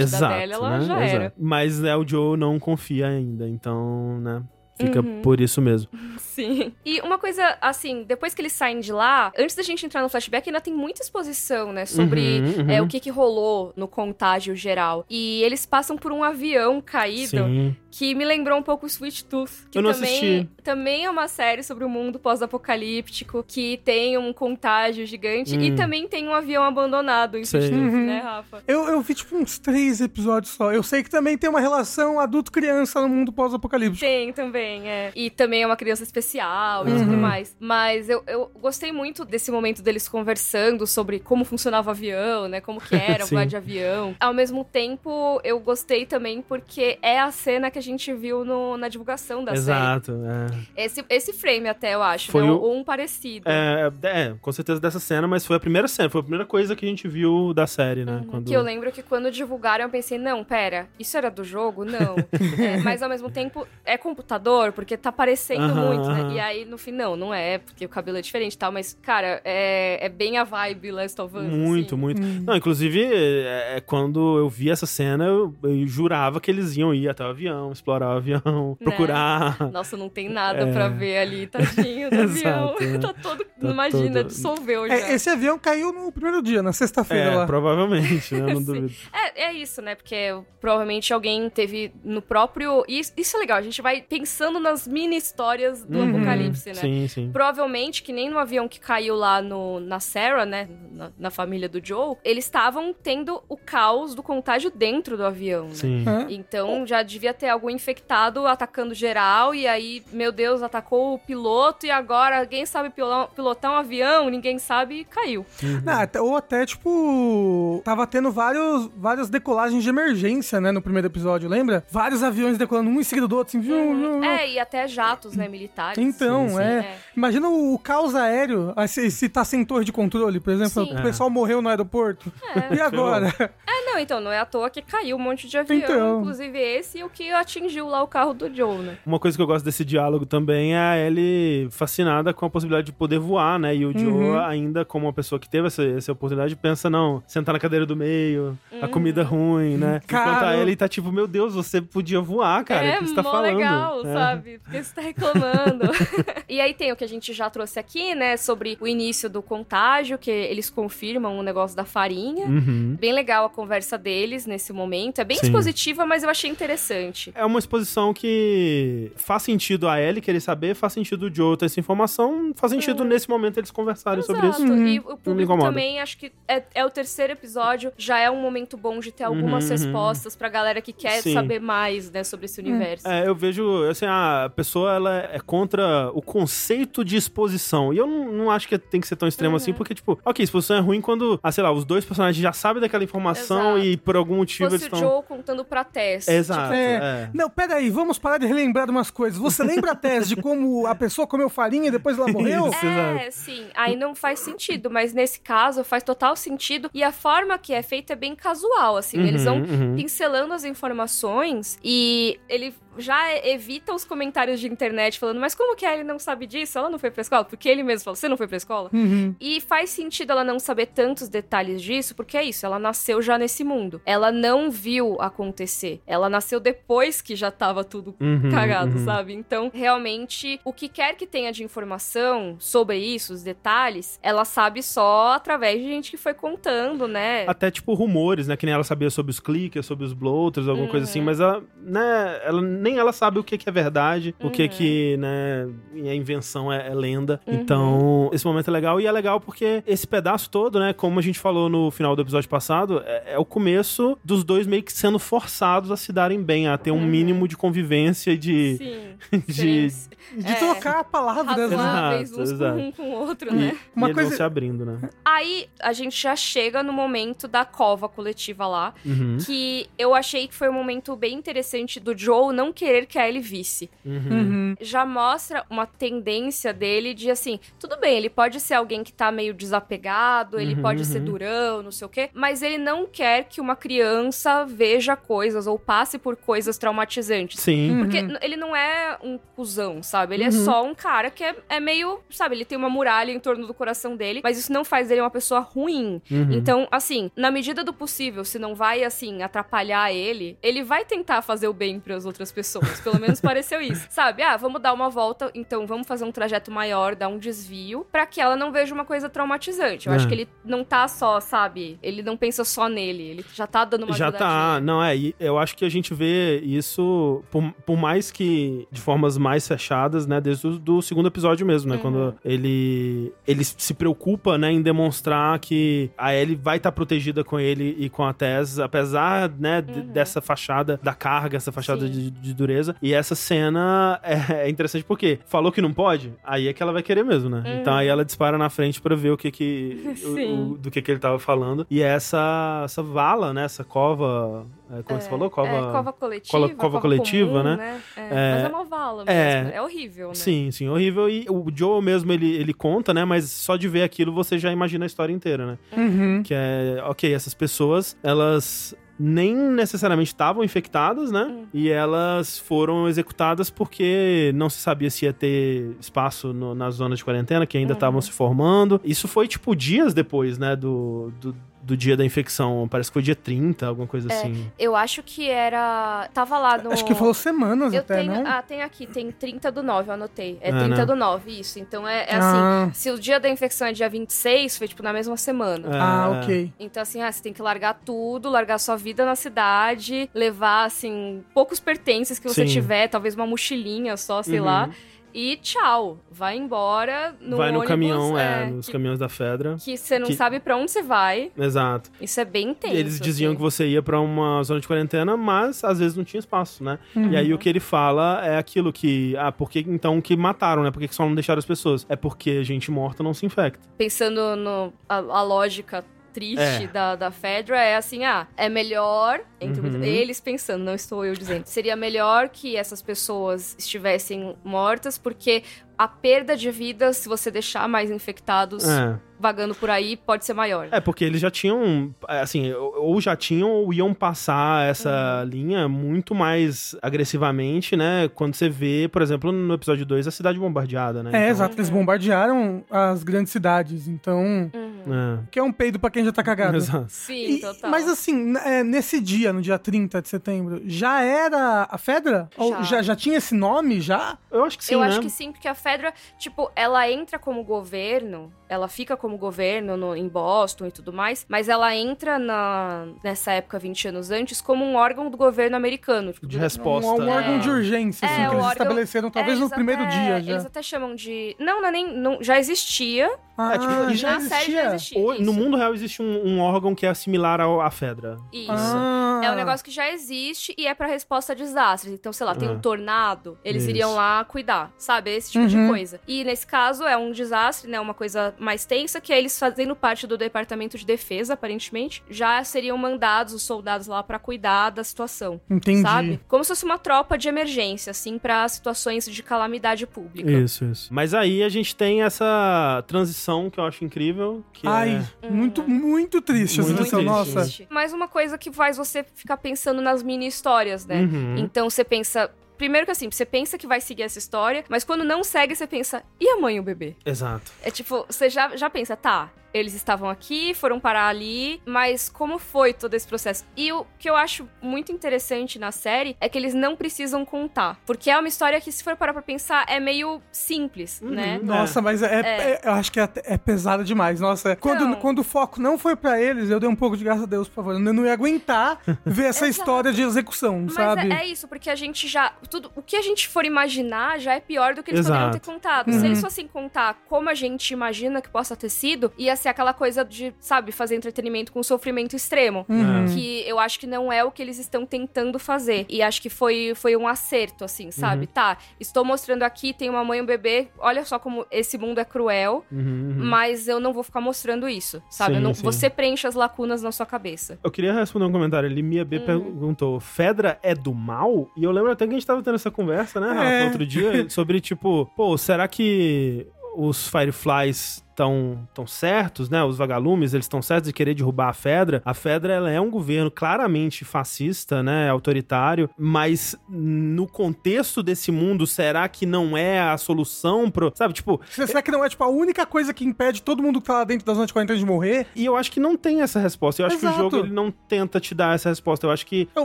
Exato, 0.00 0.34
dela, 0.34 0.54
ela 0.54 0.78
né? 0.78 0.84
já 0.84 1.00
era. 1.00 1.24
Exato. 1.24 1.36
Mas 1.38 1.80
né, 1.80 1.96
o 1.96 2.06
Joe 2.06 2.36
não 2.36 2.58
confia 2.58 3.08
ainda, 3.08 3.48
então, 3.48 4.20
né? 4.20 4.42
Fica 4.80 5.00
Uhum. 5.00 5.20
por 5.22 5.40
isso 5.40 5.60
mesmo. 5.60 5.88
Sim. 6.18 6.72
E 6.86 7.00
uma 7.00 7.18
coisa, 7.18 7.56
assim, 7.60 8.02
depois 8.04 8.32
que 8.34 8.40
eles 8.40 8.52
saem 8.52 8.80
de 8.80 8.92
lá, 8.92 9.32
antes 9.38 9.54
da 9.54 9.62
gente 9.62 9.84
entrar 9.84 10.00
no 10.02 10.08
flashback, 10.08 10.48
ainda 10.48 10.60
tem 10.60 10.72
muita 10.72 11.02
exposição, 11.02 11.72
né? 11.72 11.84
Sobre 11.86 12.40
Uhum, 12.40 12.64
uhum. 12.64 12.70
é, 12.70 12.80
o 12.82 12.86
que, 12.88 12.98
que 13.00 13.10
rolou 13.10 13.72
no 13.76 13.86
contágio 13.86 14.54
geral. 14.56 15.04
E 15.10 15.42
eles 15.42 15.66
passam 15.66 15.96
por 15.96 16.12
um 16.12 16.24
avião 16.24 16.80
caído 16.80 17.38
Sim. 17.44 17.76
Que 17.90 18.14
me 18.14 18.24
lembrou 18.24 18.58
um 18.58 18.62
pouco 18.62 18.86
Sweet 18.86 19.24
Tooth. 19.24 19.68
Que 19.70 19.78
Eu 19.78 19.82
não 19.82 19.92
também, 19.92 20.10
assisti. 20.40 20.48
também 20.62 21.04
é 21.04 21.10
uma 21.10 21.26
série 21.28 21.62
sobre 21.62 21.84
o 21.84 21.88
mundo 21.88 22.18
pós-apocalíptico, 22.18 23.44
que 23.46 23.78
tem 23.84 24.16
um 24.18 24.32
contágio 24.32 25.04
gigante 25.06 25.56
e 25.56 25.72
Hum. 25.72 25.76
também 25.76 26.06
tem 26.08 26.28
um 26.28 26.34
avião 26.34 26.62
abandonado 26.64 27.36
em 27.36 27.42
Sweet. 27.42 27.68
Tooth, 27.70 27.78
Uhum. 27.80 28.06
né, 28.06 28.20
Rafa? 28.20 28.62
Eu, 28.66 28.86
eu 28.88 29.00
vi, 29.00 29.14
tipo, 29.14 29.36
uns 29.36 29.58
três 29.58 30.00
episódios 30.00 30.52
só. 30.52 30.72
Eu 30.72 30.82
sei 30.82 31.02
que 31.02 31.10
também 31.10 31.36
tem 31.36 31.50
uma 31.50 31.60
relação 31.60 32.20
adulto-criança 32.20 33.00
no 33.00 33.08
mundo 33.08 33.32
pós-apocalíptico. 33.32 34.00
Tem 34.00 34.32
também, 34.32 34.88
é. 34.88 35.12
E 35.14 35.30
também 35.30 35.62
é 35.62 35.66
uma 35.66 35.76
criança 35.76 36.02
especial 36.02 36.86
e 36.86 36.92
Uhum. 36.92 36.98
tudo 37.00 37.16
mais. 37.16 37.56
Mas 37.58 38.08
eu, 38.08 38.22
eu 38.26 38.50
gostei 38.60 38.92
muito 38.92 39.24
desse 39.24 39.50
momento 39.50 39.82
deles 39.82 40.08
conversando 40.08 40.86
sobre 40.86 41.18
como 41.20 41.44
funcionava 41.44 41.88
o 41.88 41.90
avião, 41.90 42.48
né? 42.48 42.60
Como 42.60 42.80
que 42.80 42.94
era 43.24 43.26
voar 43.26 43.46
de 43.46 43.56
avião. 43.56 44.14
Ao 44.20 44.32
mesmo 44.32 44.64
tempo, 44.64 45.40
eu 45.42 45.58
gostei 45.60 46.06
também 46.06 46.40
porque 46.42 46.98
é 47.02 47.18
a 47.18 47.30
cena 47.30 47.70
que 47.70 47.79
a 47.80 47.82
gente 47.82 48.12
viu 48.14 48.44
no- 48.44 48.76
na 48.76 48.88
divulgação 48.88 49.44
da 49.44 49.52
Exato. 49.52 50.12
série. 50.12 50.68
Esse, 50.76 51.04
esse 51.08 51.32
frame 51.32 51.68
até, 51.68 51.94
eu 51.94 52.02
acho, 52.02 52.30
Foi 52.30 52.42
né? 52.42 52.50
o- 52.50 52.60
Ou 52.60 52.76
um 52.76 52.84
parecido. 52.84 53.48
É. 53.48 53.90
É, 54.02 54.20
é, 54.22 54.34
com 54.40 54.52
certeza 54.52 54.80
dessa 54.80 55.00
cena, 55.00 55.26
mas 55.26 55.44
foi 55.46 55.56
a 55.56 55.60
primeira 55.60 55.88
cena, 55.88 56.08
foi 56.10 56.20
a 56.20 56.24
primeira 56.24 56.44
coisa 56.46 56.74
que 56.76 56.84
a 56.84 56.88
gente 56.88 57.06
viu 57.08 57.52
da 57.54 57.66
série, 57.66 58.04
né? 58.04 58.22
Uhum, 58.32 58.42
Que 58.44 58.52
eu 58.52 58.62
lembro 58.62 58.90
que 58.92 59.02
quando 59.02 59.30
divulgaram 59.30 59.84
eu 59.84 59.90
pensei, 59.90 60.18
não, 60.18 60.44
pera, 60.44 60.88
isso 60.98 61.16
era 61.16 61.30
do 61.30 61.42
jogo? 61.44 61.84
Não. 61.84 62.16
É, 62.60 62.76
mas 62.82 63.02
ao 63.02 63.08
mesmo 63.08 63.30
tempo 63.30 63.66
é 63.84 63.96
computador, 63.96 64.72
porque 64.72 64.96
tá 64.96 65.10
parecendo 65.10 65.74
muito, 65.74 66.08
né? 66.08 66.34
E 66.34 66.40
aí 66.40 66.64
no 66.64 66.76
fim, 66.76 66.90
não, 66.92 67.16
não 67.16 67.32
é, 67.32 67.58
porque 67.58 67.84
o 67.84 67.88
cabelo 67.88 68.18
é 68.18 68.22
diferente 68.22 68.52
e 68.54 68.58
tal, 68.58 68.70
mas, 68.70 68.96
cara, 69.02 69.40
é, 69.44 70.04
é 70.04 70.08
bem 70.08 70.36
a 70.36 70.44
vibe 70.44 70.90
Last 70.90 71.20
of 71.20 71.36
Us. 71.36 71.42
Muito, 71.44 71.94
assim. 71.94 72.00
muito. 72.00 72.20
Hum. 72.22 72.42
Não, 72.46 72.56
inclusive, 72.56 73.02
é, 73.04 73.76
é, 73.76 73.80
quando 73.80 74.38
eu 74.38 74.48
vi 74.48 74.68
essa 74.70 74.84
cena, 74.86 75.24
eu, 75.24 75.54
eu 75.62 75.86
jurava 75.86 76.40
que 76.40 76.50
eles 76.50 76.76
iam 76.76 76.92
ir 76.94 77.08
até 77.08 77.24
o 77.24 77.28
avião, 77.28 77.69
explorar 77.72 78.08
o 78.14 78.16
avião, 78.18 78.76
procurar. 78.82 79.70
Nossa, 79.72 79.96
não 79.96 80.08
tem 80.08 80.28
nada 80.28 80.68
É. 80.68 80.72
pra 80.72 80.88
ver 80.88 81.18
ali, 81.18 81.46
tadinho 81.46 82.10
do 82.10 82.20
avião. 82.22 82.74
Exato, 82.80 82.84
é. 82.84 82.98
tá 82.98 83.14
todo. 83.22 83.46
imagina, 83.62 84.20
todo- 84.22 84.28
dissolveu 84.28 84.88
já. 84.88 84.94
É, 84.94 85.12
esse 85.14 85.28
avião 85.30 85.58
caiu 85.58 85.92
no 85.92 86.10
primeiro 86.12 86.42
dia, 86.42 86.62
na 86.62 86.72
sexta-feira 86.72 87.30
É, 87.30 87.34
lá. 87.36 87.46
provavelmente, 87.46 88.34
né? 88.34 88.52
Não 88.52 88.62
duvido. 88.64 88.92
É, 89.12 89.44
é 89.46 89.52
isso, 89.52 89.80
né? 89.82 89.94
Porque 89.94 90.16
provavelmente 90.60 91.12
alguém 91.12 91.48
teve 91.50 91.92
no 92.04 92.20
próprio. 92.22 92.84
Isso, 92.88 93.12
isso 93.16 93.36
é 93.36 93.40
legal, 93.40 93.58
a 93.58 93.62
gente 93.62 93.80
vai 93.82 94.00
pensando 94.02 94.58
nas 94.58 94.86
mini 94.86 95.16
histórias 95.16 95.84
do 95.84 95.98
Uhum. 95.98 96.16
apocalipse, 96.16 96.68
né? 96.68 96.74
Sim, 96.74 97.08
sim. 97.08 97.30
Provavelmente, 97.32 98.02
que 98.02 98.12
nem 98.12 98.28
no 98.30 98.38
avião 98.38 98.68
que 98.68 98.80
caiu 98.80 99.14
lá 99.14 99.40
no, 99.42 99.80
na 99.80 100.00
Sarah, 100.00 100.44
né? 100.46 100.68
Na, 100.92 101.10
na 101.18 101.30
família 101.30 101.68
do 101.68 101.80
Joe, 101.84 102.16
eles 102.24 102.44
estavam 102.44 102.94
tendo 102.94 103.42
o 103.48 103.56
caos 103.56 104.14
do 104.14 104.22
contágio 104.22 104.70
dentro 104.70 105.16
do 105.16 105.24
avião, 105.24 105.68
né? 105.68 105.74
Sim. 105.74 106.04
Então 106.28 106.86
já 106.86 107.02
devia 107.02 107.32
ter 107.34 107.48
algum 107.60 107.70
infectado 107.70 108.46
atacando 108.46 108.94
geral, 108.94 109.54
e 109.54 109.66
aí, 109.66 110.02
meu 110.12 110.32
Deus, 110.32 110.62
atacou 110.62 111.14
o 111.14 111.18
piloto, 111.18 111.84
e 111.86 111.90
agora 111.90 112.38
alguém 112.40 112.64
sabe 112.64 112.90
pilo- 112.90 113.28
pilotar 113.34 113.70
um 113.72 113.76
avião, 113.76 114.30
ninguém 114.30 114.58
sabe, 114.58 115.00
e 115.00 115.04
caiu. 115.04 115.44
Não, 115.84 116.00
até- 116.00 116.20
ou 116.20 116.36
até, 116.36 116.64
tipo, 116.66 117.80
tava 117.84 118.06
tendo 118.06 118.30
vários, 118.30 118.90
várias 118.96 119.28
decolagens 119.28 119.82
de 119.82 119.88
emergência, 119.88 120.60
né, 120.60 120.70
no 120.72 120.80
primeiro 120.82 121.06
episódio, 121.08 121.48
lembra? 121.48 121.84
Vários 121.90 122.22
aviões 122.22 122.56
decolando 122.58 122.88
um 122.90 123.00
em 123.00 123.04
seguida 123.04 123.28
do 123.28 123.36
outro, 123.36 123.58
assim, 123.58 123.60
viu. 123.66 124.22
É, 124.24 124.48
e 124.50 124.58
até 124.58 124.86
jatos, 124.88 125.36
né, 125.36 125.48
militares. 125.48 125.98
Então, 126.02 126.48
Sim, 126.48 126.54
sim. 126.56 126.60
é. 126.62 126.70
É. 126.80 126.96
Imagina 127.16 127.48
o 127.48 127.78
caos 127.78 128.14
aéreo, 128.14 128.74
se, 128.88 129.10
se 129.10 129.28
tá 129.28 129.44
sem 129.44 129.64
torre 129.64 129.84
de 129.84 129.92
controle, 129.92 130.40
por 130.40 130.52
exemplo, 130.52 130.86
Sim. 130.86 130.96
o 130.98 131.02
pessoal 131.02 131.28
morreu 131.28 131.60
no 131.60 131.68
aeroporto. 131.68 132.32
É. 132.56 132.70
E 132.80 132.80
agora? 132.80 133.28
É, 133.66 133.84
não, 133.92 133.98
então, 133.98 134.20
não 134.20 134.30
é 134.30 134.38
à 134.38 134.44
toa 134.46 134.70
que 134.70 134.80
caiu 134.80 135.16
um 135.16 135.18
monte 135.20 135.48
de 135.48 135.58
avião, 135.58 135.78
Então. 135.78 136.20
inclusive 136.20 136.58
esse, 136.58 136.98
e 136.98 137.04
o 137.04 137.10
que 137.10 137.30
atingiu 137.58 137.88
lá 137.88 138.02
o 138.02 138.06
carro 138.06 138.32
do 138.32 138.54
Joe, 138.54 138.78
né? 138.78 138.96
Uma 139.04 139.18
coisa 139.18 139.36
que 139.36 139.42
eu 139.42 139.46
gosto 139.46 139.64
desse 139.64 139.84
diálogo 139.84 140.24
também 140.24 140.74
é 140.74 140.78
a 140.78 140.96
Ellie 140.98 141.68
fascinada 141.70 142.32
com 142.32 142.46
a 142.46 142.50
possibilidade 142.50 142.86
de 142.86 142.92
poder 142.92 143.18
voar, 143.18 143.58
né? 143.58 143.74
E 143.74 143.84
o 143.84 143.92
Joe, 143.96 144.10
Uhum. 144.10 144.38
ainda 144.38 144.84
como 144.84 145.06
uma 145.06 145.12
pessoa 145.12 145.38
que 145.38 145.48
teve 145.48 145.66
essa, 145.66 145.82
essa 145.84 146.12
oportunidade, 146.12 146.54
pensa, 146.56 146.88
não, 146.88 147.22
sentar 147.26 147.52
na 147.52 147.58
cadeira 147.58 147.84
do 147.84 147.96
meio, 147.96 148.56
a 148.80 148.86
Uhum. 148.86 148.90
comida 148.92 149.22
ruim, 149.22 149.76
né? 149.76 150.00
Cara, 150.06 150.30
Enquanto 150.30 150.44
a 150.44 150.56
Ellie 150.56 150.76
tá 150.76 150.88
tipo, 150.88 151.10
meu 151.10 151.26
Deus, 151.26 151.54
você 151.54 151.80
podia 151.80 152.20
voar, 152.20 152.64
cara. 152.64 152.86
é 152.86 152.96
o 152.96 152.98
que 153.00 153.08
você 153.08 153.14
tá 153.14 153.22
mó 153.22 153.30
falando? 153.32 153.56
legal, 153.56 154.00
É. 154.06 154.12
sabe? 154.12 154.58
Porque 154.62 154.82
você 154.82 154.94
tá 154.94 155.00
reclamando. 155.02 155.90
e 156.48 156.60
aí 156.60 156.72
tem 156.74 156.92
o 156.92 156.96
que 156.96 157.04
a 157.04 157.08
gente 157.08 157.32
já 157.32 157.50
trouxe 157.50 157.78
aqui, 157.78 158.14
né? 158.14 158.36
Sobre 158.36 158.76
o 158.80 158.86
início 158.86 159.28
do 159.28 159.42
contágio, 159.42 160.18
que 160.18 160.30
eles 160.30 160.70
confirmam 160.70 161.38
o 161.38 161.42
negócio 161.42 161.76
da 161.76 161.84
farinha. 161.84 162.46
Uhum. 162.46 162.96
Bem 163.00 163.12
legal 163.12 163.44
a 163.46 163.50
conversa 163.50 163.96
deles 163.98 164.46
nesse 164.46 164.72
momento. 164.72 165.20
É 165.20 165.24
bem 165.24 165.36
Sim. 165.38 165.46
expositiva, 165.46 166.04
mas 166.06 166.22
eu 166.22 166.30
achei 166.30 166.50
interessante. 166.50 167.32
É 167.40 167.44
uma 167.46 167.58
exposição 167.58 168.12
que 168.12 169.10
faz 169.16 169.42
sentido 169.44 169.88
a 169.88 169.98
Ellie 169.98 170.20
querer 170.20 170.40
saber, 170.40 170.74
faz 170.74 170.92
sentido 170.92 171.22
o 171.26 171.34
Joe 171.34 171.56
ter 171.56 171.64
essa 171.64 171.80
informação, 171.80 172.52
faz 172.54 172.70
sentido 172.70 173.02
nesse 173.02 173.30
momento 173.30 173.58
eles 173.58 173.70
conversarem 173.70 174.22
sobre 174.22 174.46
isso. 174.46 174.58
Exato. 174.62 174.72
Uhum. 174.78 174.86
E 174.86 174.98
o 175.00 175.16
público 175.16 175.58
também, 175.58 176.00
acho 176.00 176.18
que 176.18 176.30
é, 176.46 176.62
é 176.74 176.84
o 176.84 176.90
terceiro 176.90 177.32
episódio, 177.32 177.92
já 177.96 178.18
é 178.18 178.30
um 178.30 178.40
momento 178.42 178.76
bom 178.76 179.00
de 179.00 179.10
ter 179.10 179.24
algumas 179.24 179.64
Uhum. 179.64 179.70
respostas 179.70 180.36
pra 180.36 180.50
galera 180.50 180.82
que 180.82 180.92
quer 180.92 181.22
Sim. 181.22 181.32
saber 181.32 181.60
mais, 181.60 182.10
né, 182.10 182.22
sobre 182.24 182.44
esse 182.44 182.60
universo. 182.60 183.08
É, 183.08 183.26
eu 183.26 183.34
vejo, 183.34 183.84
assim, 183.84 184.04
a 184.06 184.50
pessoa, 184.54 184.94
ela 184.94 185.18
é 185.32 185.40
contra 185.40 186.10
o 186.12 186.20
conceito 186.20 187.02
de 187.02 187.16
exposição. 187.16 187.92
E 187.94 187.96
eu 187.98 188.06
não, 188.06 188.30
não 188.32 188.50
acho 188.50 188.68
que 188.68 188.76
tem 188.78 189.00
que 189.00 189.08
ser 189.08 189.16
tão 189.16 189.26
extremo 189.28 189.52
Uhum. 189.52 189.56
assim, 189.56 189.72
porque, 189.72 189.94
tipo, 189.94 190.18
ok, 190.24 190.42
exposição 190.44 190.76
é 190.76 190.80
ruim 190.80 191.00
quando, 191.00 191.40
ah, 191.42 191.50
sei 191.50 191.64
lá, 191.64 191.72
os 191.72 191.86
dois 191.86 192.04
personagens 192.04 192.42
já 192.42 192.52
sabem 192.52 192.82
daquela 192.82 193.02
informação 193.02 193.78
Exato. 193.78 193.86
e 193.86 193.96
por 193.96 194.14
algum 194.16 194.36
motivo 194.36 194.68
fosse 194.70 194.84
eles 194.84 194.92
o 194.92 194.96
estão... 194.96 195.10
Joe 195.10 195.22
contando 195.26 195.64
pra 195.64 195.84
Tess. 195.84 196.28
Exato, 196.28 196.74
É. 196.74 196.94
é. 197.26 197.29
Não, 197.34 197.48
peraí, 197.50 197.90
vamos 197.90 198.18
parar 198.18 198.38
de 198.38 198.46
relembrar 198.46 198.86
de 198.86 198.90
umas 198.92 199.10
coisas. 199.10 199.38
Você 199.38 199.62
lembra 199.62 199.92
a 199.92 199.94
tese 199.94 200.34
de 200.34 200.36
como 200.42 200.86
a 200.86 200.94
pessoa 200.94 201.26
comeu 201.26 201.48
farinha 201.48 201.88
e 201.88 201.90
depois 201.90 202.18
ela 202.18 202.28
morreu? 202.30 202.68
Isso. 202.68 202.86
É, 202.86 203.26
Exato. 203.26 203.32
sim. 203.32 203.66
Aí 203.74 203.96
não 203.96 204.14
faz 204.14 204.40
sentido, 204.40 204.90
mas 204.90 205.12
nesse 205.12 205.40
caso 205.40 205.82
faz 205.84 206.02
total 206.02 206.34
sentido. 206.36 206.90
E 206.94 207.02
a 207.02 207.12
forma 207.12 207.58
que 207.58 207.72
é 207.72 207.82
feita 207.82 208.12
é 208.12 208.16
bem 208.16 208.34
casual, 208.34 208.96
assim. 208.96 209.18
né? 209.18 209.28
Eles 209.28 209.44
vão 209.44 209.58
Uhum, 209.60 209.90
uhum. 209.90 209.96
pincelando 209.96 210.54
as 210.54 210.64
informações 210.64 211.78
e 211.84 212.38
ele 212.48 212.74
já 212.98 213.36
evita 213.46 213.94
os 213.94 214.04
comentários 214.04 214.60
de 214.60 214.66
internet 214.68 215.18
falando, 215.18 215.40
mas 215.40 215.54
como 215.54 215.76
que 215.76 215.84
a 215.86 215.92
Ellie 215.92 216.04
não 216.04 216.18
sabe 216.18 216.46
disso? 216.46 216.78
Ela 216.78 216.90
não 216.90 216.98
foi 216.98 217.10
pra 217.10 217.20
escola? 217.22 217.44
Porque 217.44 217.68
ele 217.68 217.82
mesmo 217.82 218.04
falou, 218.04 218.16
você 218.16 218.28
não 218.28 218.36
foi 218.36 218.46
pra 218.48 218.56
escola? 218.56 218.90
Uhum. 218.92 219.34
E 219.40 219.60
faz 219.60 219.90
sentido 219.90 220.30
ela 220.32 220.44
não 220.44 220.58
saber 220.58 220.86
tantos 220.86 221.28
detalhes 221.28 221.80
disso, 221.82 222.14
porque 222.14 222.36
é 222.36 222.44
isso, 222.44 222.66
ela 222.66 222.78
nasceu 222.78 223.22
já 223.22 223.38
nesse 223.38 223.62
mundo. 223.64 224.00
Ela 224.04 224.30
não 224.32 224.70
viu 224.70 225.16
acontecer. 225.20 226.00
Ela 226.06 226.28
nasceu 226.28 226.60
depois 226.60 227.20
que 227.20 227.34
já 227.36 227.50
tava 227.50 227.84
tudo 227.84 228.14
Uhum, 228.20 228.50
cagado, 228.50 228.98
uhum. 228.98 229.04
sabe? 229.04 229.32
Então, 229.32 229.70
realmente, 229.72 230.60
o 230.64 230.72
que 230.72 230.88
quer 230.88 231.14
que 231.14 231.26
tenha 231.26 231.52
de 231.52 231.62
informação 231.64 232.56
sobre 232.58 232.98
isso, 232.98 233.32
os 233.32 233.42
detalhes, 233.42 234.18
ela 234.22 234.44
sabe 234.44 234.82
só 234.82 235.32
através 235.34 235.78
de 235.80 235.86
gente 235.86 236.10
que 236.10 236.16
foi 236.16 236.34
contando, 236.34 237.06
né? 237.08 237.44
Até 237.46 237.70
tipo 237.70 237.94
rumores, 237.94 238.46
né? 238.48 238.56
Que 238.56 238.66
nem 238.66 238.74
ela 238.74 238.84
sabia 238.84 239.10
sobre 239.10 239.30
os 239.30 239.40
clickers, 239.40 239.86
sobre 239.86 240.04
os 240.04 240.12
bloaters, 240.12 240.68
alguma 240.68 240.88
coisa 240.88 241.04
Uhum. 241.06 241.10
assim, 241.10 241.20
mas 241.20 241.40
ela, 241.40 241.62
né, 241.76 242.40
ela, 242.44 242.60
nem 242.80 242.98
ela 242.98 243.12
sabe 243.12 243.38
o 243.38 243.44
que, 243.44 243.56
que 243.58 243.68
é 243.68 243.72
verdade, 243.72 244.34
o 244.40 244.50
que 244.50 244.62
Uhum. 244.62 244.68
que, 244.68 245.16
né, 245.18 245.68
a 246.10 246.14
invenção 246.14 246.72
é, 246.72 246.88
é 246.88 246.94
lenda. 246.94 247.40
Uhum. 247.46 247.54
Então, 247.54 248.30
esse 248.32 248.44
momento 248.46 248.68
é 248.68 248.70
legal 248.70 249.00
e 249.00 249.06
é 249.06 249.12
legal 249.12 249.40
porque 249.40 249.82
esse 249.86 250.06
pedaço 250.06 250.48
todo, 250.50 250.78
né, 250.80 250.92
como 250.92 251.18
a 251.18 251.22
gente 251.22 251.38
falou 251.38 251.68
no 251.68 251.90
final 251.90 252.16
do 252.16 252.22
episódio 252.22 252.48
passado, 252.48 253.02
é, 253.04 253.34
é 253.34 253.38
o 253.38 253.44
começo 253.44 254.16
dos 254.24 254.42
dois 254.44 254.66
meio 254.66 254.82
que 254.82 254.92
sendo 254.92 255.18
forçados 255.18 255.90
a 255.90 255.96
se 255.96 256.12
darem 256.12 256.42
bem, 256.42 256.68
a 256.68 256.78
ter 256.78 256.90
um 256.90 256.96
Uhum. 256.96 257.06
mínimo 257.06 257.46
de 257.48 257.56
convivência 257.56 258.30
e 258.32 258.38
de. 258.38 258.76
Sim. 258.76 259.00
de 259.46 259.88
De 260.36 260.46
É. 260.52 260.54
trocar 260.54 261.02
palavras, 261.04 261.56
né? 261.56 261.76
razoáveis 261.76 262.30
Exato, 262.30 262.42
uns 262.42 262.50
exato. 262.52 262.76
com 262.76 262.82
um 262.86 262.92
com 262.92 263.02
o 263.02 263.12
outro, 263.14 263.50
e, 263.50 263.52
né? 263.54 263.72
e 263.74 263.98
Uma 263.98 264.06
eles 264.06 264.14
coisa- 264.14 264.28
vão 264.30 264.36
se 264.36 264.42
abrindo, 264.42 264.84
né? 264.86 265.10
Aí 265.24 265.66
a 265.80 265.92
gente 265.92 266.20
já 266.20 266.36
chega 266.36 266.82
no 266.82 266.92
momento 266.92 267.48
da 267.48 267.64
cova 267.64 268.08
coletiva 268.08 268.66
lá, 268.66 268.94
Uhum, 269.04 269.38
que 269.44 269.88
eu 269.98 270.14
achei 270.14 270.46
que 270.46 270.54
foi 270.54 270.68
um 270.68 270.72
momento 270.72 271.16
bem 271.16 271.34
interessante 271.34 271.98
do 271.98 272.16
Joe 272.16 272.54
não 272.54 272.69
querer 272.72 273.06
que 273.06 273.18
a 273.18 273.28
Ellie 273.28 273.40
visse. 273.42 273.90
uhum. 274.04 274.20
Uhum. 274.30 274.74
Já 274.80 275.04
mostra 275.04 275.64
uma 275.70 275.86
tendência 275.86 276.72
dele 276.72 277.14
de 277.14 277.30
assim, 277.30 277.58
tudo 277.78 277.96
bem, 277.98 278.16
ele 278.16 278.30
pode 278.30 278.60
ser 278.60 278.74
alguém 278.74 279.02
que 279.04 279.12
tá 279.12 279.30
meio 279.30 279.52
desapegado, 279.54 280.58
ele 280.58 280.74
Uhum, 280.74 280.82
pode 280.82 281.04
ser 281.04 281.18
uhum. 281.18 281.24
durão, 281.24 281.82
não 281.82 281.90
sei 281.90 282.06
o 282.06 282.08
quê, 282.08 282.30
mas 282.32 282.62
ele 282.62 282.78
não 282.78 283.06
quer 283.06 283.44
que 283.44 283.60
uma 283.60 283.74
criança 283.76 284.64
veja 284.64 285.16
coisas 285.16 285.66
ou 285.66 285.78
passe 285.78 286.18
por 286.18 286.36
coisas 286.36 286.78
traumatizantes. 286.78 287.60
Sim. 287.60 287.90
Uhum. 287.92 287.98
Porque 288.00 288.18
n- 288.18 288.38
ele 288.42 288.56
não 288.56 288.74
é 288.74 289.18
um 289.22 289.38
cuzão, 289.56 290.02
sabe? 290.02 290.34
Ele 290.34 290.44
é 290.44 290.48
Uhum. 290.48 290.64
só 290.64 290.84
um 290.84 290.94
cara 290.94 291.30
que 291.30 291.42
é, 291.44 291.54
é 291.68 291.80
meio, 291.80 292.20
sabe, 292.30 292.54
ele 292.56 292.64
tem 292.64 292.76
uma 292.78 292.88
muralha 292.90 293.30
em 293.32 293.38
torno 293.40 293.66
do 293.66 293.74
coração 293.74 294.16
dele, 294.16 294.40
mas 294.42 294.58
isso 294.58 294.72
não 294.72 294.84
faz 294.84 295.08
dele 295.08 295.20
uma 295.20 295.30
pessoa 295.30 295.60
ruim. 295.60 296.20
Uhum. 296.30 296.52
Então, 296.52 296.88
assim, 296.90 297.30
na 297.36 297.50
medida 297.50 297.82
do 297.84 297.92
possível, 297.92 298.44
se 298.44 298.58
não 298.58 298.74
vai, 298.74 299.04
assim, 299.04 299.42
atrapalhar 299.42 300.12
ele, 300.12 300.58
ele 300.62 300.82
vai 300.82 301.04
tentar 301.04 301.42
fazer 301.42 301.68
o 301.68 301.72
bem 301.72 301.98
para 302.00 302.14
as 302.14 302.24
outras 302.24 302.50
pessoas. 302.52 302.59
Pelo 303.02 303.18
menos 303.20 303.40
pareceu 303.40 303.80
isso. 303.80 304.06
Sabe? 304.10 304.42
Ah, 304.42 304.56
vamos 304.56 304.80
dar 304.80 304.92
uma 304.92 305.08
volta, 305.10 305.50
então 305.54 305.86
vamos 305.86 306.06
fazer 306.06 306.24
um 306.24 306.32
trajeto 306.32 306.70
maior, 306.70 307.14
dar 307.14 307.28
um 307.28 307.38
desvio, 307.38 308.06
pra 308.10 308.26
que 308.26 308.40
ela 308.40 308.56
não 308.56 308.72
veja 308.72 308.94
uma 308.94 309.04
coisa 309.04 309.28
traumatizante. 309.28 310.06
Eu 310.06 310.12
É. 310.12 310.16
acho 310.16 310.26
que 310.28 310.34
ele 310.34 310.48
não 310.64 310.84
tá 310.84 311.06
só, 311.08 311.40
sabe? 311.40 311.98
Ele 312.02 312.22
não 312.22 312.36
pensa 312.36 312.64
só 312.64 312.88
nele, 312.88 313.22
ele 313.22 313.44
já 313.54 313.66
tá 313.66 313.84
dando 313.84 314.04
uma 314.04 314.12
Já 314.14 314.30
tá, 314.32 314.80
não 314.80 315.02
é, 315.02 315.14
eu 315.38 315.58
acho 315.58 315.76
que 315.76 315.84
a 315.84 315.88
gente 315.88 316.12
vê 316.14 316.58
isso, 316.60 317.42
por, 317.50 317.72
por 317.86 317.96
mais 317.96 318.30
que 318.30 318.86
de 318.90 319.00
formas 319.00 319.36
mais 319.38 319.66
fechadas, 319.66 320.26
né, 320.26 320.40
desde 320.40 320.66
o 320.66 320.78
do 320.78 321.00
segundo 321.02 321.28
episódio 321.28 321.66
mesmo, 321.66 321.88
né, 321.90 321.96
Uhum. 321.96 322.02
quando 322.02 322.34
ele, 322.44 323.32
ele 323.46 323.64
se 323.64 323.94
preocupa, 323.94 324.56
né, 324.58 324.70
em 324.72 324.82
demonstrar 324.82 325.58
que 325.58 326.10
a 326.16 326.34
Ellie 326.34 326.56
vai 326.56 326.76
estar 326.76 326.92
protegida 326.92 327.42
com 327.44 327.58
ele 327.58 327.96
e 327.98 328.08
com 328.08 328.24
a 328.24 328.32
Tess, 328.32 328.78
apesar, 328.78 329.48
né, 329.58 329.80
de- 329.82 330.00
Uhum. 330.00 330.06
dessa 330.06 330.40
fachada 330.40 330.98
da 331.02 331.14
carga, 331.14 331.56
essa 331.56 331.72
fachada 331.72 332.06
Sim. 332.06 332.12
de, 332.30 332.49
de 332.50 332.56
dureza, 332.56 332.94
e 333.02 333.12
essa 333.14 333.34
cena 333.34 334.20
é, 334.22 334.64
é 334.66 334.68
interessante 334.68 335.04
porque 335.04 335.38
falou 335.46 335.70
que 335.72 335.80
não 335.80 335.92
pode, 335.92 336.32
aí 336.44 336.68
é 336.68 336.72
que 336.72 336.82
ela 336.82 336.92
vai 336.92 337.02
querer 337.02 337.24
mesmo, 337.24 337.48
né, 337.50 337.62
Uhum. 337.64 337.80
então 337.80 337.94
aí 337.94 338.08
ela 338.08 338.24
dispara 338.24 338.56
na 338.58 338.68
frente 338.70 339.00
pra 339.00 339.14
ver 339.16 339.30
o 339.30 339.36
que 339.36 339.50
que, 339.50 340.02
o- 340.24 340.72
o- 340.72 340.78
do 340.78 340.90
que 340.90 341.00
que 341.02 341.10
ele 341.10 341.20
tava 341.20 341.38
falando, 341.38 341.86
e 341.90 342.00
essa, 342.02 342.82
essa 342.84 343.02
vala, 343.02 343.52
né, 343.52 343.64
essa 343.64 343.84
cova, 343.84 344.66
é, 344.92 345.02
como 345.02 345.20
você 345.20 345.28
falou? 345.28 345.48
Cova... 345.50 345.68
É, 345.68 345.80
cova 345.92 346.12
coletiva. 346.12 346.58
cova- 346.58 346.74
cova 346.74 347.00
coletiva, 347.00 347.50
comum, 347.50 347.62
né? 347.62 348.00
É, 348.16 348.20
É, 348.20 348.52
Mas 348.54 348.64
é 348.64 348.68
uma 348.68 348.84
vala 348.84 349.24
é. 349.26 349.62
mesmo. 349.62 349.76
É, 349.76 349.82
horrível, 349.82 350.28
né? 350.28 350.34
Sim, 350.34 350.70
sim, 350.70 350.88
horrível. 350.88 351.28
E 351.28 351.46
o 351.48 351.66
Joe 351.74 352.02
mesmo, 352.02 352.32
ele, 352.32 352.54
ele 352.56 352.72
conta, 352.74 353.14
né? 353.14 353.24
Mas 353.24 353.44
só 353.50 353.76
de 353.76 353.86
ver 353.88 354.02
aquilo 354.02 354.32
você 354.32 354.58
já 354.58 354.72
imagina 354.72 355.04
a 355.04 355.06
história 355.06 355.32
inteira, 355.32 355.66
né? 355.66 355.78
Uhum. 355.96 356.42
Que 356.42 356.52
é, 356.54 357.02
ok, 357.06 357.32
essas 357.32 357.54
pessoas, 357.54 358.16
elas 358.22 358.94
nem 359.22 359.54
necessariamente 359.54 360.28
estavam 360.28 360.64
infectadas, 360.64 361.30
né? 361.30 361.42
Hum. 361.44 361.66
E 361.74 361.90
elas 361.90 362.58
foram 362.58 363.06
executadas 363.06 363.68
porque 363.68 364.50
não 364.54 364.70
se 364.70 364.78
sabia 364.78 365.10
se 365.10 365.26
ia 365.26 365.32
ter 365.32 365.94
espaço 366.00 366.54
no- 366.54 366.74
nas 366.74 366.94
zonas 366.94 367.18
de 367.18 367.24
quarentena, 367.24 367.66
que 367.66 367.76
ainda 367.76 367.92
Uhum. 367.92 367.96
estavam 367.96 368.20
se 368.22 368.32
formando. 368.32 368.98
Isso 369.04 369.28
foi, 369.28 369.46
tipo, 369.46 369.76
dias 369.76 370.14
depois, 370.14 370.56
né? 370.56 370.74
Do, 370.74 371.30
do, 371.38 371.54
do 371.82 371.96
dia 371.96 372.16
da 372.16 372.24
infecção. 372.24 372.86
Parece 372.90 373.10
que 373.10 373.14
foi 373.14 373.22
dia 373.22 373.34
30, 373.34 373.86
alguma 373.86 374.06
coisa 374.06 374.30
É, 374.30 374.34
assim. 374.34 374.70
Eu 374.78 374.94
acho 374.94 375.22
que 375.22 375.48
era. 375.48 376.28
Tava 376.34 376.58
lá 376.58 376.76
no. 376.78 376.92
Acho 376.92 377.04
que 377.04 377.14
falou 377.14 377.32
semanas 377.34 377.92
Eu 377.94 378.00
até, 378.00 378.18
tenho. 378.18 378.32
não? 378.34 378.46
Ah, 378.46 378.62
tem 378.62 378.82
aqui, 378.82 379.06
tem 379.06 379.30
30 379.30 379.70
do 379.72 379.82
9, 379.82 380.10
eu 380.10 380.14
anotei. 380.14 380.58
É 380.60 380.68
É, 380.68 380.72
30 380.72 380.88
né? 380.88 381.06
do 381.06 381.16
9, 381.16 381.50
isso. 381.60 381.78
Então 381.78 382.06
é, 382.06 382.24
é 382.28 382.34
assim. 382.36 382.58
Ah, 382.58 382.90
Se 382.92 383.10
o 383.10 383.18
dia 383.18 383.40
da 383.40 383.48
infecção 383.48 383.88
é 383.88 383.92
dia 383.92 384.08
26, 384.08 384.76
foi 384.78 384.88
tipo 384.88 385.02
na 385.02 385.12
mesma 385.12 385.36
semana. 385.36 385.88
É, 385.88 385.98
ah, 386.00 386.30
é. 386.34 386.38
ok. 386.44 386.72
Então, 386.78 387.02
assim, 387.02 387.22
ah, 387.22 387.30
você 387.32 387.42
tem 387.42 387.52
que 387.52 387.62
largar 387.62 387.94
tudo, 388.04 388.48
largar 388.50 388.78
sua 388.78 388.96
vida 388.96 389.24
na 389.24 389.34
cidade, 389.34 390.28
levar, 390.34 390.84
assim, 390.84 391.42
poucos 391.54 391.80
pertences 391.80 392.38
que 392.38 392.48
você 392.48 392.66
Sim. 392.66 392.72
tiver, 392.72 393.08
talvez 393.08 393.34
uma 393.34 393.46
mochilinha 393.46 394.16
só, 394.16 394.42
sei 394.42 394.58
Uhum. 394.60 394.66
lá. 394.66 394.90
E 395.32 395.56
tchau. 395.56 396.18
Vai 396.30 396.56
embora 396.56 397.34
no 397.40 397.56
Vai 397.56 397.68
no 397.70 397.78
ônibus, 397.78 397.88
caminhão, 397.88 398.38
é, 398.38 398.62
é, 398.64 398.66
nos 398.70 398.86
que, 398.86 398.92
caminhões 398.92 399.18
da 399.18 399.28
Fedra. 399.28 399.76
que 399.82 399.96
você 399.96 400.18
não 400.18 400.26
que- 400.26 400.34
sabe 400.34 400.58
pra 400.60 400.76
onde 400.76 400.90
você 400.90 401.02
vai. 401.02 401.50
Exato. 401.56 402.10
Isso 402.20 402.40
é 402.40 402.44
bem 402.44 402.70
intenso. 402.70 402.94
Eles 402.96 403.20
diziam 403.20 403.50
assim. 403.50 403.56
que 403.56 403.62
você 403.62 403.86
ia 403.88 404.02
pra 404.02 404.20
uma 404.20 404.62
zona 404.62 404.80
de 404.80 404.86
quarentena, 404.86 405.36
mas 405.36 405.84
às 405.84 405.98
vezes 405.98 406.16
não 406.16 406.24
tinha 406.24 406.38
espaço, 406.38 406.82
né? 406.82 406.98
Uhum. 407.14 407.30
E 407.32 407.36
aí 407.36 407.54
o 407.54 407.58
que 407.58 407.68
ele 407.68 407.80
fala 407.80 408.44
é 408.44 408.58
aquilo 408.58 408.92
que, 408.92 409.36
ah, 409.36 409.52
por 409.52 409.70
que 409.70 409.80
então 409.88 410.20
que 410.20 410.36
mataram, 410.36 410.82
né? 410.82 410.90
Por 410.90 411.00
que 411.00 411.08
que 411.08 411.14
só 411.14 411.24
não 411.24 411.34
deixaram 411.34 411.58
as 411.58 411.66
pessoas? 411.66 412.06
É 412.08 412.16
porque 412.16 412.62
gente 412.64 412.90
morta 412.90 413.22
não 413.22 413.32
se 413.34 413.46
infecta. 413.46 413.80
Pensando 413.96 414.56
no 414.56 414.92
a, 415.08 415.16
a 415.16 415.42
lógica 415.42 416.04
triste 416.32 416.84
É. 416.84 416.86
da, 416.86 417.16
da 417.16 417.30
Fedra 417.30 417.80
é 417.80 417.96
assim, 417.96 418.24
ah, 418.24 418.46
é 418.56 418.68
melhor, 418.68 419.40
entre 419.60 419.80
Uhum. 419.86 420.02
eles 420.02 420.40
pensando, 420.40 420.82
não 420.84 420.94
estou 420.94 421.24
eu 421.24 421.34
dizendo, 421.34 421.66
seria 421.66 421.96
melhor 421.96 422.48
que 422.48 422.76
essas 422.76 423.02
pessoas 423.02 423.74
estivessem 423.78 424.56
mortas, 424.64 425.18
porque 425.18 425.62
a 426.02 426.08
perda 426.08 426.56
de 426.56 426.70
vida, 426.70 427.12
se 427.12 427.28
você 427.28 427.50
deixar 427.50 427.86
mais 427.86 428.10
infectados 428.10 428.88
É. 428.88 429.18
vagando 429.38 429.74
por 429.74 429.90
aí, 429.90 430.16
pode 430.16 430.44
ser 430.46 430.54
maior. 430.54 430.88
É, 430.90 430.98
porque 431.00 431.22
eles 431.24 431.40
já 431.42 431.50
tinham, 431.50 432.14
assim, 432.26 432.72
ou 432.72 433.20
já 433.20 433.36
tinham 433.36 433.70
ou 433.70 433.92
iam 433.92 434.14
passar 434.14 434.88
essa 434.88 435.44
linha 435.46 435.88
muito 435.88 436.34
mais 436.34 436.96
agressivamente, 437.02 437.96
né? 437.96 438.28
Quando 438.34 438.54
você 438.54 438.68
vê, 438.68 439.08
por 439.12 439.20
exemplo, 439.22 439.52
no 439.52 439.74
episódio 439.74 440.04
2, 440.06 440.26
a 440.26 440.30
cidade 440.30 440.58
bombardeada, 440.58 441.22
né? 441.22 441.30
É, 441.32 441.36
Então, 441.36 441.50
exato. 441.50 441.76
Eles 441.76 441.90
bombardearam 441.90 442.82
as 442.90 443.22
grandes 443.22 443.52
cidades, 443.52 444.08
então... 444.08 444.70
Uhum. 444.74 444.90
É. 445.00 445.38
Que 445.50 445.58
é 445.58 445.62
um 445.62 445.72
peido 445.72 445.98
pra 445.98 446.10
quem 446.10 446.24
já 446.24 446.32
tá 446.32 446.42
cagado. 446.42 446.76
Exato. 446.80 447.06
Sim, 447.08 447.54
E- 447.56 447.60
total. 447.60 447.90
mas 447.90 448.06
assim, 448.06 448.54
é, 448.58 448.82
nesse 448.84 449.18
dia, 449.20 449.50
no 449.52 449.62
dia 449.62 449.78
30 449.78 450.20
de 450.20 450.28
setembro, 450.28 450.82
já 450.84 451.22
era 451.22 451.86
a 451.90 451.96
Fedra? 451.98 452.48
Ou 452.56 452.72
Já. 452.72 452.82
já, 452.82 453.02
já 453.02 453.16
tinha 453.16 453.38
esse 453.38 453.54
nome, 453.54 454.00
já? 454.00 454.36
Eu 454.50 454.64
acho 454.64 454.76
que 454.76 454.84
sim, 454.84 454.94
eu 454.94 455.00
né? 455.00 455.06
acho 455.08 455.20
que 455.20 455.30
sim, 455.30 455.52
porque 455.52 455.66
a 455.66 455.74
Fedra, 455.74 455.89
tipo, 456.38 456.70
ela 456.74 457.10
entra 457.10 457.38
como 457.38 457.64
governo, 457.64 458.52
ela 458.70 458.88
fica 458.88 459.16
como 459.16 459.36
governo 459.36 459.96
no- 459.96 460.14
em 460.16 460.28
Boston 460.28 460.86
e 460.86 460.92
tudo 460.92 461.12
mais, 461.12 461.44
mas 461.48 461.68
ela 461.68 461.94
entra 461.94 462.38
na, 462.38 463.06
nessa 463.22 463.52
época, 463.52 463.78
20 463.78 464.08
anos 464.08 464.30
antes, 464.30 464.60
como 464.60 464.84
um 464.84 464.94
órgão 464.94 465.28
do 465.28 465.36
governo 465.36 465.76
americano. 465.76 466.32
Tipo, 466.32 466.46
De 466.46 466.56
Um, 466.56 466.60
resposta. 466.60 467.10
um 467.10 467.28
órgão 467.28 467.54
É. 467.56 467.58
de 467.58 467.68
urgência, 467.68 468.26
assim, 468.26 468.34
É, 468.42 468.44
que 468.44 468.50
o 468.50 468.54
eles 468.54 468.64
órgão- 468.64 468.72
estabeleceram, 468.72 469.30
talvez 469.30 469.58
É, 469.58 469.60
no 469.60 469.68
primeiro 469.68 470.02
até- 470.02 470.10
dia 470.10 470.40
já. 470.40 470.52
Eles 470.52 470.64
até 470.64 470.82
chamam 470.82 471.14
de. 471.14 471.54
Não, 471.58 471.80
não 471.82 471.88
é 471.88 471.90
nem. 471.90 472.16
não- 472.16 472.38
já 472.42 472.58
existia. 472.58 473.30
Ah, 473.58 473.74
É, 473.74 473.78
tipo, 473.78 474.14
já 474.14 474.30
e 474.30 474.32
na 474.34 474.40
série 474.40 474.72
já 474.72 474.86
existia? 474.94 475.20
existia. 475.26 475.44
No 475.44 475.52
mundo 475.52 475.76
real 475.76 475.92
existe 475.92 476.22
um, 476.22 476.46
um 476.46 476.60
órgão 476.62 476.94
que 476.94 477.04
é 477.04 477.12
similar 477.12 477.60
ao, 477.60 477.80
à 477.82 477.90
Fedra. 477.90 478.38
Isso. 478.50 478.70
Ah. 478.72 479.40
É 479.44 479.50
um 479.50 479.54
negócio 479.54 479.84
que 479.84 479.90
já 479.90 480.10
existe 480.10 480.74
e 480.78 480.86
é 480.86 480.94
pra 480.94 481.06
resposta 481.06 481.52
a 481.52 481.56
desastres. 481.56 482.12
Então, 482.14 482.32
sei 482.32 482.46
lá, 482.46 482.54
tem 482.54 482.68
Ah. 482.68 482.72
um 482.72 482.78
tornado, 482.80 483.58
eles 483.64 483.82
Isso. 483.82 483.90
iriam 483.90 484.14
lá 484.14 484.44
cuidar, 484.44 484.90
sabe? 484.96 485.30
Esse 485.34 485.52
tipo 485.52 485.64
Uhum. 485.64 485.68
de 485.84 485.88
coisa. 485.88 486.20
E 486.26 486.42
nesse 486.44 486.66
caso 486.66 487.04
é 487.04 487.16
um 487.18 487.32
desastre, 487.32 487.90
né? 487.90 488.00
Uma 488.00 488.14
coisa 488.14 488.54
mais 488.60 488.84
tensa, 488.84 489.20
que 489.20 489.32
é 489.32 489.38
eles 489.38 489.58
fazendo 489.58 489.96
parte 489.96 490.26
do 490.26 490.36
Departamento 490.36 490.98
de 490.98 491.06
Defesa, 491.06 491.54
aparentemente, 491.54 492.22
já 492.28 492.62
seriam 492.62 492.96
mandados 492.98 493.54
os 493.54 493.62
soldados 493.62 494.06
lá 494.06 494.22
pra 494.22 494.38
cuidar 494.38 494.90
da 494.90 495.02
situação. 495.02 495.60
Entendi. 495.68 496.02
Sabe? 496.02 496.40
Como 496.46 496.62
se 496.62 496.68
fosse 496.68 496.84
uma 496.84 496.98
tropa 496.98 497.38
de 497.38 497.48
emergência, 497.48 498.10
assim, 498.10 498.38
pra 498.38 498.68
situações 498.68 499.24
de 499.24 499.42
calamidade 499.42 500.06
pública. 500.06 500.50
Isso, 500.50 500.84
isso. 500.84 501.12
Mas 501.12 501.32
aí 501.34 501.62
a 501.62 501.68
gente 501.68 501.96
tem 501.96 502.22
essa 502.22 503.02
transição 503.06 503.70
que 503.70 503.80
eu 503.80 503.84
acho 503.84 504.04
incrível, 504.04 504.64
que 504.72 504.86
Ai, 504.86 505.24
é... 505.42 505.50
muito, 505.50 505.82
muito 505.88 506.40
triste 506.40 506.80
Muito 506.82 507.02
essa 507.02 507.16
triste. 507.16 507.24
nossa. 507.24 507.60
triste. 507.62 507.86
Mas 507.90 508.12
uma 508.12 508.28
coisa 508.28 508.58
que 508.58 508.70
faz 508.72 508.96
você 508.96 509.24
ficar 509.34 509.56
pensando 509.56 510.02
nas 510.02 510.22
mini 510.22 510.46
histórias, 510.46 511.06
né? 511.06 511.22
Uhum. 511.22 511.56
Então 511.58 511.88
você 511.88 512.04
pensa, 512.04 512.50
primeiro 512.80 513.04
que 513.04 513.12
assim, 513.12 513.30
você 513.30 513.44
pensa 513.44 513.76
que 513.76 513.86
vai 513.86 514.00
seguir 514.00 514.22
essa 514.22 514.38
história, 514.38 514.82
mas 514.88 515.04
quando 515.04 515.22
não 515.22 515.44
segue, 515.44 515.76
você 515.76 515.86
pensa, 515.86 516.22
e 516.40 516.48
a 516.48 516.56
mãe 516.56 516.76
e 516.76 516.80
o 516.80 516.82
bebê? 516.82 517.14
Exato. 517.26 517.70
É 517.82 517.90
tipo, 517.90 518.24
você 518.26 518.48
já, 518.48 518.74
já 518.74 518.88
pensa, 518.88 519.14
tá, 519.14 519.52
eles 519.72 519.94
estavam 519.94 520.28
aqui, 520.28 520.74
foram 520.74 520.98
parar 521.00 521.28
ali, 521.28 521.80
mas 521.86 522.28
como 522.28 522.58
foi 522.58 522.92
todo 522.92 523.14
esse 523.14 523.26
processo? 523.26 523.64
E 523.76 523.92
o 523.92 524.06
que 524.18 524.28
eu 524.28 524.36
acho 524.36 524.68
muito 524.82 525.12
interessante 525.12 525.78
na 525.78 525.92
série 525.92 526.36
é 526.40 526.48
que 526.48 526.58
eles 526.58 526.74
não 526.74 526.96
precisam 526.96 527.44
contar. 527.44 527.98
Porque 528.06 528.30
é 528.30 528.38
uma 528.38 528.48
história 528.48 528.80
que, 528.80 528.90
se 528.90 529.02
for 529.04 529.16
parar 529.16 529.32
pra 529.32 529.42
pensar, 529.42 529.84
é 529.88 530.00
meio 530.00 530.40
simples, 530.50 531.20
Uhum. 531.22 531.30
né? 531.30 531.60
Nossa, 531.62 532.00
mas 532.02 532.22
é, 532.22 532.40
é- 532.40 532.80
eu 532.84 532.92
acho 532.92 533.10
que 533.12 533.20
é, 533.20 533.28
é 533.44 533.56
pesado 533.58 534.04
demais. 534.04 534.40
Nossa, 534.40 534.74
quando, 534.76 535.06
Não. 535.06 535.14
quando 535.16 535.40
o 535.40 535.44
foco 535.44 535.80
não 535.80 535.98
foi 535.98 536.16
pra 536.16 536.40
eles, 536.40 536.70
eu 536.70 536.80
dei 536.80 536.88
um 536.88 536.96
pouco 536.96 537.16
de 537.16 537.24
graças 537.24 537.44
a 537.44 537.46
Deus, 537.46 537.68
por 537.68 537.76
favor. 537.76 537.94
Eu 537.94 538.00
não 538.00 538.24
ia 538.26 538.32
aguentar 538.32 538.98
ver 539.24 539.44
essa 539.46 539.66
história 539.68 540.12
de 540.12 540.22
execução, 540.22 540.80
Mas 540.82 540.94
sabe? 540.94 541.32
é, 541.32 541.42
é 541.42 541.46
isso, 541.46 541.66
porque 541.68 541.90
a 541.90 541.94
gente 541.96 542.26
já. 542.28 542.50
Tudo, 542.70 542.90
o 542.96 543.02
que 543.02 543.16
a 543.16 543.22
gente 543.22 543.48
for 543.48 543.64
imaginar 543.64 544.38
já 544.38 544.54
é 544.54 544.60
pior 544.60 544.94
do 544.94 545.02
que 545.02 545.10
eles 545.10 545.20
Exato. 545.20 545.38
poderiam 545.38 545.60
ter 545.60 545.66
contado. 545.72 546.08
Uhum. 546.10 546.20
Se 546.20 546.26
eles 546.26 546.40
fossem 546.40 546.66
contar 546.66 547.14
como 547.28 547.48
a 547.48 547.54
gente 547.54 547.92
imagina 547.92 548.40
que 548.42 548.48
possa 548.48 548.74
ter 548.76 548.88
sido, 548.88 549.32
ia 549.38 549.56
ser 549.60 549.68
aquela 549.68 549.92
coisa 549.92 550.24
de, 550.24 550.52
sabe, 550.60 550.90
fazer 550.92 551.14
entretenimento 551.16 551.72
com 551.72 551.82
sofrimento 551.82 552.34
extremo. 552.34 552.84
Uhum. 552.88 553.26
Que 553.32 553.62
eu 553.68 553.78
acho 553.78 553.98
que 554.00 554.06
não 554.06 554.32
é 554.32 554.42
o 554.42 554.50
que 554.50 554.60
eles 554.62 554.78
estão 554.78 555.06
tentando 555.06 555.58
fazer. 555.58 556.06
E 556.08 556.22
acho 556.22 556.40
que 556.42 556.50
foi, 556.50 556.92
foi 556.94 557.16
um 557.16 557.28
acerto, 557.28 557.84
assim, 557.84 558.10
sabe? 558.10 558.42
Uhum. 558.46 558.52
Tá, 558.52 558.78
estou 558.98 559.24
mostrando 559.24 559.62
aqui, 559.62 559.92
tem 559.92 560.10
uma 560.10 560.24
mãe 560.24 560.38
e 560.38 560.42
um 560.42 560.46
bebê. 560.46 560.88
Olha 560.98 561.24
só 561.24 561.38
como 561.38 561.66
esse 561.70 561.96
mundo 561.98 562.18
é 562.18 562.24
cruel, 562.24 562.84
Uhum, 562.90 562.98
uhum. 562.98 563.34
mas 563.44 563.86
eu 563.86 564.00
não 564.00 564.12
vou 564.12 564.22
ficar 564.22 564.40
mostrando 564.40 564.88
isso, 564.88 565.22
sabe? 565.30 565.54
Sim, 565.56 565.60
não- 565.60 565.74
sim. 565.74 565.82
Você 565.82 566.08
preenche 566.10 566.46
as 566.46 566.54
lacunas 566.54 567.02
na 567.02 567.12
sua 567.12 567.26
cabeça. 567.26 567.78
Eu 567.84 567.90
queria 567.90 568.12
responder 568.12 568.46
um 568.46 568.52
comentário 568.52 568.88
ali. 568.88 569.02
Mia 569.02 569.22
Hum. 569.22 569.26
B 569.26 569.40
perguntou: 569.40 570.18
Fedra 570.20 570.78
é 570.82 570.94
do 570.94 571.12
mal? 571.14 571.70
E 571.76 571.84
eu 571.84 571.90
lembro 571.90 572.10
até 572.10 572.24
que 572.26 572.30
a 572.32 572.34
gente 572.34 572.46
tava 572.46 572.62
tendo 572.62 572.74
essa 572.76 572.90
conversa, 572.90 573.38
né, 573.40 573.48
Rafa, 573.48 573.64
É. 573.64 573.84
outro 573.84 574.06
dia, 574.06 574.48
sobre 574.50 574.80
tipo, 574.80 575.26
pô, 575.36 575.56
será 575.58 575.86
que 575.88 576.66
os 576.96 577.28
Fireflies 577.28 578.24
estão 578.40 578.88
tão 578.94 579.06
certos, 579.06 579.68
né? 579.68 579.84
Os 579.84 579.98
vagalumes, 579.98 580.54
eles 580.54 580.64
estão 580.64 580.80
certos 580.80 581.08
de 581.08 581.12
querer 581.12 581.34
derrubar 581.34 581.68
a 581.68 581.72
Fedra. 581.74 582.22
A 582.24 582.32
Fedra, 582.32 582.72
ela 582.72 582.90
é 582.90 583.00
um 583.00 583.10
governo 583.10 583.50
claramente 583.50 584.24
fascista, 584.24 585.02
né? 585.02 585.28
Autoritário, 585.28 586.08
mas 586.18 586.74
no 586.88 587.46
contexto 587.46 588.22
desse 588.22 588.50
mundo, 588.50 588.86
será 588.86 589.28
que 589.28 589.44
não 589.44 589.76
é 589.76 590.00
a 590.00 590.16
solução 590.16 590.90
pro... 590.90 591.12
Sabe, 591.14 591.34
tipo... 591.34 591.60
Será 591.68 592.00
que 592.00 592.10
não 592.10 592.24
é, 592.24 592.28
tipo, 592.28 592.42
a 592.42 592.48
única 592.48 592.86
coisa 592.86 593.12
que 593.12 593.24
impede 593.24 593.62
todo 593.62 593.82
mundo 593.82 594.00
que 594.00 594.06
tá 594.06 594.14
lá 594.14 594.24
dentro 594.24 594.46
da 594.46 594.54
zona 594.54 594.66
de 594.66 594.72
quarentena 594.72 594.98
de 594.98 595.04
morrer? 595.04 595.46
E 595.54 595.64
eu 595.66 595.76
acho 595.76 595.90
que 595.92 596.00
não 596.00 596.16
tem 596.16 596.40
essa 596.40 596.58
resposta. 596.58 597.02
Eu 597.02 597.06
acho 597.06 597.18
que 597.18 597.26
Exato. 597.26 597.38
o 597.38 597.50
jogo 597.50 597.56
ele 597.66 597.72
não 597.74 597.90
tenta 597.90 598.40
te 598.40 598.54
dar 598.54 598.74
essa 598.74 598.88
resposta. 598.88 599.26
Eu 599.26 599.30
acho 599.30 599.44
que 599.46 599.68
Eu- 599.76 599.84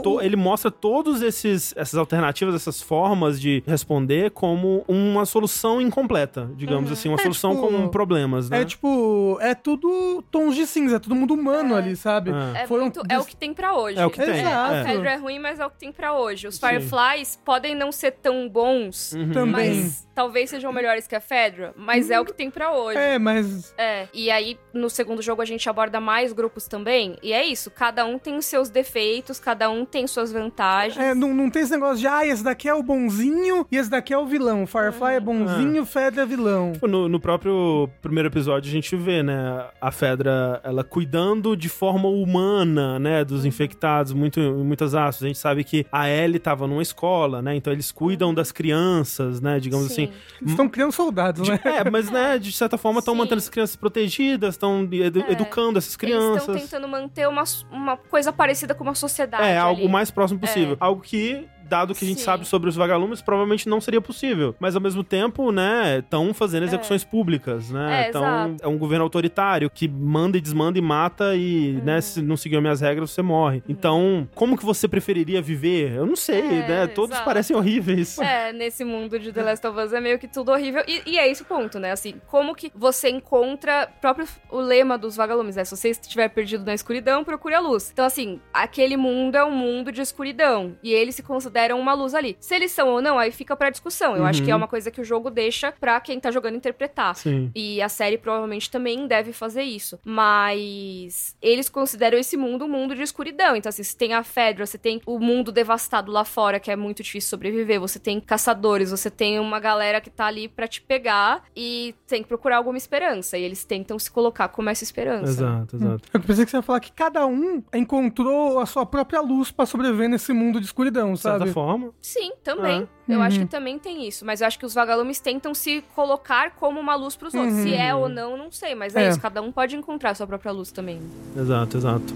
to- 0.00 0.20
ele 0.22 0.36
mostra 0.36 0.70
todos 0.70 1.20
esses 1.22 1.74
essas 1.76 1.94
alternativas, 1.98 2.54
essas 2.54 2.80
formas 2.80 3.40
de 3.40 3.62
responder 3.66 4.30
como 4.30 4.84
uma 4.88 5.26
solução 5.26 5.80
incompleta, 5.80 6.50
digamos 6.56 6.90
assim, 6.90 7.08
uma 7.08 7.16
É, 7.18 7.22
solução 7.22 7.54
tipo, 7.54 7.66
com 7.68 7.88
problemas, 7.88 8.45
né? 8.50 8.62
É 8.62 8.64
tipo, 8.64 9.38
é 9.40 9.54
tudo 9.54 10.22
tons 10.30 10.54
de 10.54 10.66
cinza, 10.66 10.96
é 10.96 10.98
todo 10.98 11.14
mundo 11.14 11.34
humano 11.34 11.74
É. 11.74 11.78
ali, 11.78 11.96
sabe? 11.96 12.30
É. 12.30 12.62
É, 12.62 12.66
Foram 12.66 12.84
muito, 12.84 13.02
é 13.08 13.18
o 13.18 13.24
que 13.24 13.36
tem 13.36 13.52
pra 13.54 13.74
hoje. 13.74 13.98
É 13.98 14.06
o 14.06 14.10
que 14.10 14.20
tem, 14.24 14.40
Exato. 14.40 14.74
A 14.74 14.84
Fedra 14.84 15.10
é 15.12 15.16
ruim, 15.16 15.38
mas 15.38 15.58
é 15.60 15.66
o 15.66 15.70
que 15.70 15.78
tem 15.78 15.92
pra 15.92 16.12
hoje. 16.14 16.46
Os 16.48 16.56
Sim. 16.56 16.60
Fireflies 16.66 17.36
podem 17.44 17.74
não 17.74 17.90
ser 17.92 18.12
tão 18.12 18.48
bons, 18.48 19.12
Uhum. 19.12 19.32
Também. 19.32 19.80
mas 19.82 20.05
talvez 20.16 20.48
sejam 20.50 20.72
melhores 20.72 21.06
que 21.06 21.14
a 21.14 21.20
Fedra, 21.20 21.72
mas 21.76 22.10
é 22.10 22.18
o 22.18 22.24
que 22.24 22.32
tem 22.32 22.50
pra 22.50 22.72
hoje. 22.72 22.98
É, 22.98 23.18
mas 23.18 23.72
É, 23.78 24.08
e 24.14 24.30
aí 24.30 24.58
no 24.72 24.88
segundo 24.90 25.20
jogo 25.20 25.42
a 25.42 25.44
gente 25.44 25.68
aborda 25.68 26.00
mais 26.00 26.32
grupos 26.32 26.66
também, 26.66 27.16
e 27.22 27.32
é 27.32 27.44
isso, 27.44 27.70
cada 27.70 28.04
um 28.06 28.18
tem 28.18 28.36
os 28.36 28.46
seus 28.46 28.70
defeitos, 28.70 29.38
cada 29.38 29.68
um 29.70 29.84
tem 29.84 30.06
suas 30.06 30.32
vantagens. 30.32 30.96
é, 30.98 31.14
não, 31.14 31.34
não 31.34 31.50
tem 31.50 31.62
esse 31.62 31.70
negócio 31.72 31.98
de, 31.98 32.06
ah, 32.06 32.26
esse 32.26 32.42
daqui 32.42 32.66
é 32.68 32.74
o 32.74 32.82
bonzinho 32.82 33.66
e 33.70 33.76
esse 33.76 33.90
daqui 33.90 34.14
é 34.14 34.18
o 34.18 34.24
vilão. 34.26 34.66
Firefly 34.66 35.14
é 35.16 35.20
bonzinho, 35.20 35.84
Fedra 35.84 36.22
é 36.22 36.26
vilão. 36.26 36.72
Tipo, 36.72 36.86
No, 36.88 37.08
no 37.08 37.20
próprio 37.20 37.88
primeiro 38.00 38.28
episódio 38.30 38.70
a 38.70 38.72
gente 38.72 38.96
vê, 38.96 39.22
né, 39.22 39.66
a 39.80 39.90
Fedra, 39.92 40.60
ela 40.64 40.82
cuidando 40.82 41.54
de 41.54 41.68
forma 41.68 42.08
humana, 42.08 42.98
né, 42.98 43.22
dos 43.24 43.42
Uhum. 43.42 43.48
infectados, 43.48 44.12
muito, 44.14 44.40
muitas 44.40 44.94
aspas. 44.94 45.24
A 45.24 45.26
gente 45.26 45.38
sabe 45.38 45.62
que 45.62 45.84
a 45.92 46.08
Ellie 46.08 46.38
tava 46.38 46.66
numa 46.66 46.80
escola, 46.82 47.42
né, 47.42 47.54
então 47.54 47.70
eles 47.72 47.92
cuidam 47.92 48.32
das 48.32 48.50
crianças, 48.50 49.40
né, 49.40 49.58
digamos 49.60 49.88
Sim. 49.88 50.04
assim. 50.04 50.05
Eles 50.40 50.50
estão 50.50 50.68
criando 50.68 50.92
soldados, 50.92 51.48
né? 51.48 51.58
É, 51.64 51.90
mas, 51.90 52.10
né, 52.10 52.38
de 52.38 52.52
certa 52.52 52.76
forma 52.78 52.98
estão 53.00 53.14
mantendo 53.14 53.38
as 53.38 53.48
crianças 53.48 53.76
protegidas, 53.76 54.54
estão 54.54 54.82
edu- 54.92 55.24
É. 55.28 55.32
educando 55.32 55.78
essas 55.78 55.96
Eles 56.02 56.14
estão 56.14 56.34
crianças. 56.36 56.62
tentando 56.62 56.88
manter 56.88 57.28
uma, 57.28 57.44
uma 57.70 57.96
coisa 57.96 58.32
parecida 58.32 58.74
com 58.74 58.84
uma 58.84 58.94
sociedade. 58.94 59.42
É, 59.44 59.56
algo 59.58 59.82
ali. 59.82 59.90
mais 59.90 60.10
próximo 60.10 60.38
possível. 60.40 60.76
Algo 60.80 61.00
que, 61.02 61.46
dado 61.68 61.94
que 61.94 62.04
a 62.04 62.08
gente 62.08 62.18
Sim. 62.18 62.24
sabe 62.24 62.44
sobre 62.46 62.68
os 62.68 62.76
vagalumes, 62.76 63.20
provavelmente 63.22 63.68
não 63.68 63.80
seria 63.80 64.00
possível. 64.00 64.54
Mas, 64.58 64.74
ao 64.74 64.80
mesmo 64.82 65.02
tempo, 65.04 65.50
né, 65.52 65.98
estão 65.98 66.32
fazendo 66.34 66.64
execuções 66.64 67.04
públicas, 67.04 67.70
né? 67.70 68.04
É, 68.04 68.08
Então, 68.08 68.22
exato. 68.24 68.56
é 68.62 68.68
um 68.68 68.78
governo 68.78 69.04
autoritário 69.04 69.68
que 69.70 69.88
manda 69.88 70.38
e 70.38 70.40
desmanda 70.40 70.78
e 70.78 70.82
mata 70.82 71.34
e, 71.36 71.76
Uhum. 71.76 71.84
né, 71.84 72.00
se 72.00 72.22
não 72.22 72.36
seguir 72.36 72.56
as 72.56 72.62
minhas 72.62 72.80
regras, 72.80 73.10
você 73.10 73.22
morre. 73.22 73.62
Então, 73.68 74.28
como 74.34 74.56
que 74.56 74.64
você 74.64 74.86
preferiria 74.88 75.40
viver? 75.42 75.92
Eu 75.96 76.06
não 76.06 76.16
sei, 76.16 76.40
É, 76.40 76.68
né? 76.68 76.86
Todos 76.86 77.10
exato. 77.12 77.24
parecem 77.24 77.56
horríveis. 77.56 78.18
É, 78.18 78.52
nesse 78.52 78.84
mundo 78.84 79.18
de 79.18 79.32
The 79.32 79.42
Last 79.42 79.66
of 79.66 79.78
Us 79.78 79.92
é 79.92 80.00
meio 80.00 80.18
que 80.18 80.28
tudo 80.28 80.52
horrível. 80.52 80.82
E, 80.86 81.02
e 81.06 81.18
é 81.18 81.30
esse 81.30 81.42
o 81.42 81.44
ponto, 81.44 81.78
né? 81.78 81.90
Assim, 81.92 82.14
como 82.26 82.54
que 82.54 82.70
você 82.74 83.08
encontra 83.10 83.88
próprio 84.00 84.26
o 84.50 84.58
lema 84.60 84.96
dos 84.96 85.16
vagalumes, 85.16 85.56
né? 85.56 85.64
Se 85.64 85.76
você 85.76 85.90
estiver 85.90 86.28
perdido 86.28 86.64
na 86.64 86.74
escuridão, 86.74 87.24
procure 87.24 87.54
a 87.54 87.60
luz. 87.60 87.90
Então, 87.92 88.04
assim, 88.04 88.40
aquele 88.52 88.96
mundo 88.96 89.34
é 89.36 89.44
um 89.44 89.50
mundo 89.50 89.90
de 89.92 90.00
escuridão. 90.00 90.76
E 90.82 90.92
eles 90.92 91.14
se 91.14 91.22
consideram 91.56 91.80
uma 91.80 91.94
luz 91.94 92.14
ali. 92.14 92.36
Se 92.38 92.54
eles 92.54 92.70
são 92.70 92.88
ou 92.88 93.00
não, 93.00 93.18
aí 93.18 93.32
fica 93.32 93.56
pra 93.56 93.70
discussão. 93.70 94.14
Eu 94.16 94.24
acho 94.26 94.42
que 94.42 94.50
é 94.50 94.54
Uhum. 94.54 94.60
uma 94.60 94.68
coisa 94.68 94.90
que 94.90 95.00
o 95.00 95.04
jogo 95.04 95.30
deixa 95.30 95.72
pra 95.72 95.98
quem 96.00 96.20
tá 96.20 96.30
jogando 96.30 96.56
interpretar. 96.56 97.14
Sim. 97.16 97.50
E 97.54 97.80
a 97.80 97.88
série 97.88 98.18
provavelmente 98.18 98.70
também 98.70 99.06
deve 99.06 99.32
fazer 99.32 99.62
isso. 99.62 99.98
Mas 100.04 101.36
eles 101.40 101.68
consideram 101.68 102.18
esse 102.18 102.36
mundo 102.36 102.64
um 102.66 102.68
mundo 102.68 102.94
de 102.94 103.02
escuridão. 103.02 103.56
Então, 103.56 103.70
assim, 103.70 103.82
você 103.82 103.96
tem 103.96 104.12
a 104.14 104.22
Fedra, 104.22 104.66
você 104.66 104.76
tem 104.78 105.00
o 105.06 105.18
mundo 105.18 105.50
devastado 105.50 106.12
lá 106.12 106.24
fora, 106.24 106.60
que 106.60 106.70
é 106.70 106.76
muito 106.76 107.02
difícil 107.02 107.30
sobreviver. 107.30 107.80
Você 107.80 107.98
tem 107.98 108.20
caçadores, 108.20 108.90
você 108.90 109.10
tem 109.10 109.38
uma 109.38 109.58
galera 109.58 110.00
que 110.00 110.10
tá 110.10 110.26
ali 110.26 110.48
pra 110.48 110.66
te 110.68 110.80
pegar 110.82 111.42
e 111.56 111.94
tem 112.06 112.22
que 112.22 112.28
procurar 112.28 112.58
alguma 112.58 112.76
esperança. 112.76 113.38
E 113.38 113.42
eles 113.42 113.64
tentam 113.64 113.98
se 113.98 114.10
colocar 114.10 114.48
como 114.48 114.68
essa 114.68 114.84
esperança. 114.84 115.30
Exato, 115.30 115.76
exato. 115.76 116.02
Eu 116.12 116.20
pensei 116.20 116.44
que 116.44 116.50
você 116.50 116.56
ia 116.58 116.62
falar 116.62 116.80
que 116.80 116.92
cada 116.92 117.26
um 117.26 117.62
encontrou 117.74 118.58
a 118.60 118.66
sua 118.66 118.84
própria 118.84 119.20
luz 119.20 119.50
pra 119.50 119.64
sobreviver 119.64 120.08
nesse 120.08 120.32
mundo 120.32 120.60
de 120.60 120.66
escuridão, 120.66 121.16
sabe? 121.16 121.45
Forma. 121.52 121.90
Sim, 122.02 122.32
também. 122.42 122.88
Ah. 123.08 123.12
Eu 123.12 123.22
acho 123.22 123.38
Uhum. 123.38 123.44
que 123.46 123.50
também 123.50 123.78
tem 123.78 124.06
isso. 124.06 124.24
Mas 124.24 124.40
eu 124.40 124.46
acho 124.46 124.58
que 124.58 124.66
os 124.66 124.74
vagalumes 124.74 125.20
tentam 125.20 125.54
se 125.54 125.82
colocar 125.94 126.52
como 126.52 126.78
uma 126.80 126.94
luz 126.94 127.16
pros 127.16 127.34
outros. 127.34 127.54
Uhum. 127.54 127.62
Se 127.62 127.74
é 127.74 127.94
ou 127.94 128.08
não, 128.08 128.36
não 128.36 128.50
sei. 128.50 128.74
Mas 128.74 128.94
é, 128.96 129.04
É. 129.06 129.08
isso. 129.10 129.20
Cada 129.20 129.40
um 129.42 129.50
pode 129.52 129.76
encontrar 129.76 130.10
a 130.10 130.14
sua 130.14 130.26
própria 130.26 130.52
luz 130.52 130.70
também. 130.72 131.00
Exato, 131.36 131.76
exato. 131.76 132.14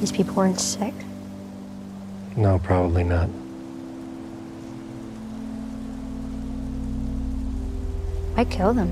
These 0.00 0.12
people 0.12 0.34
weren't 0.36 0.60
sick. 0.60 0.94
No, 2.36 2.58
probably 2.60 3.04
not. 3.04 3.28
I 8.36 8.44
kill 8.44 8.74
them. 8.74 8.88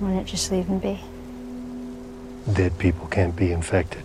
Why 0.00 0.14
not 0.14 0.26
just 0.30 0.50
leave 0.52 0.66
them 0.68 0.78
be? 0.78 0.98
Dead 2.46 2.72
people 2.78 3.06
can't 3.08 3.32
be 3.32 3.52
infected. 3.52 4.04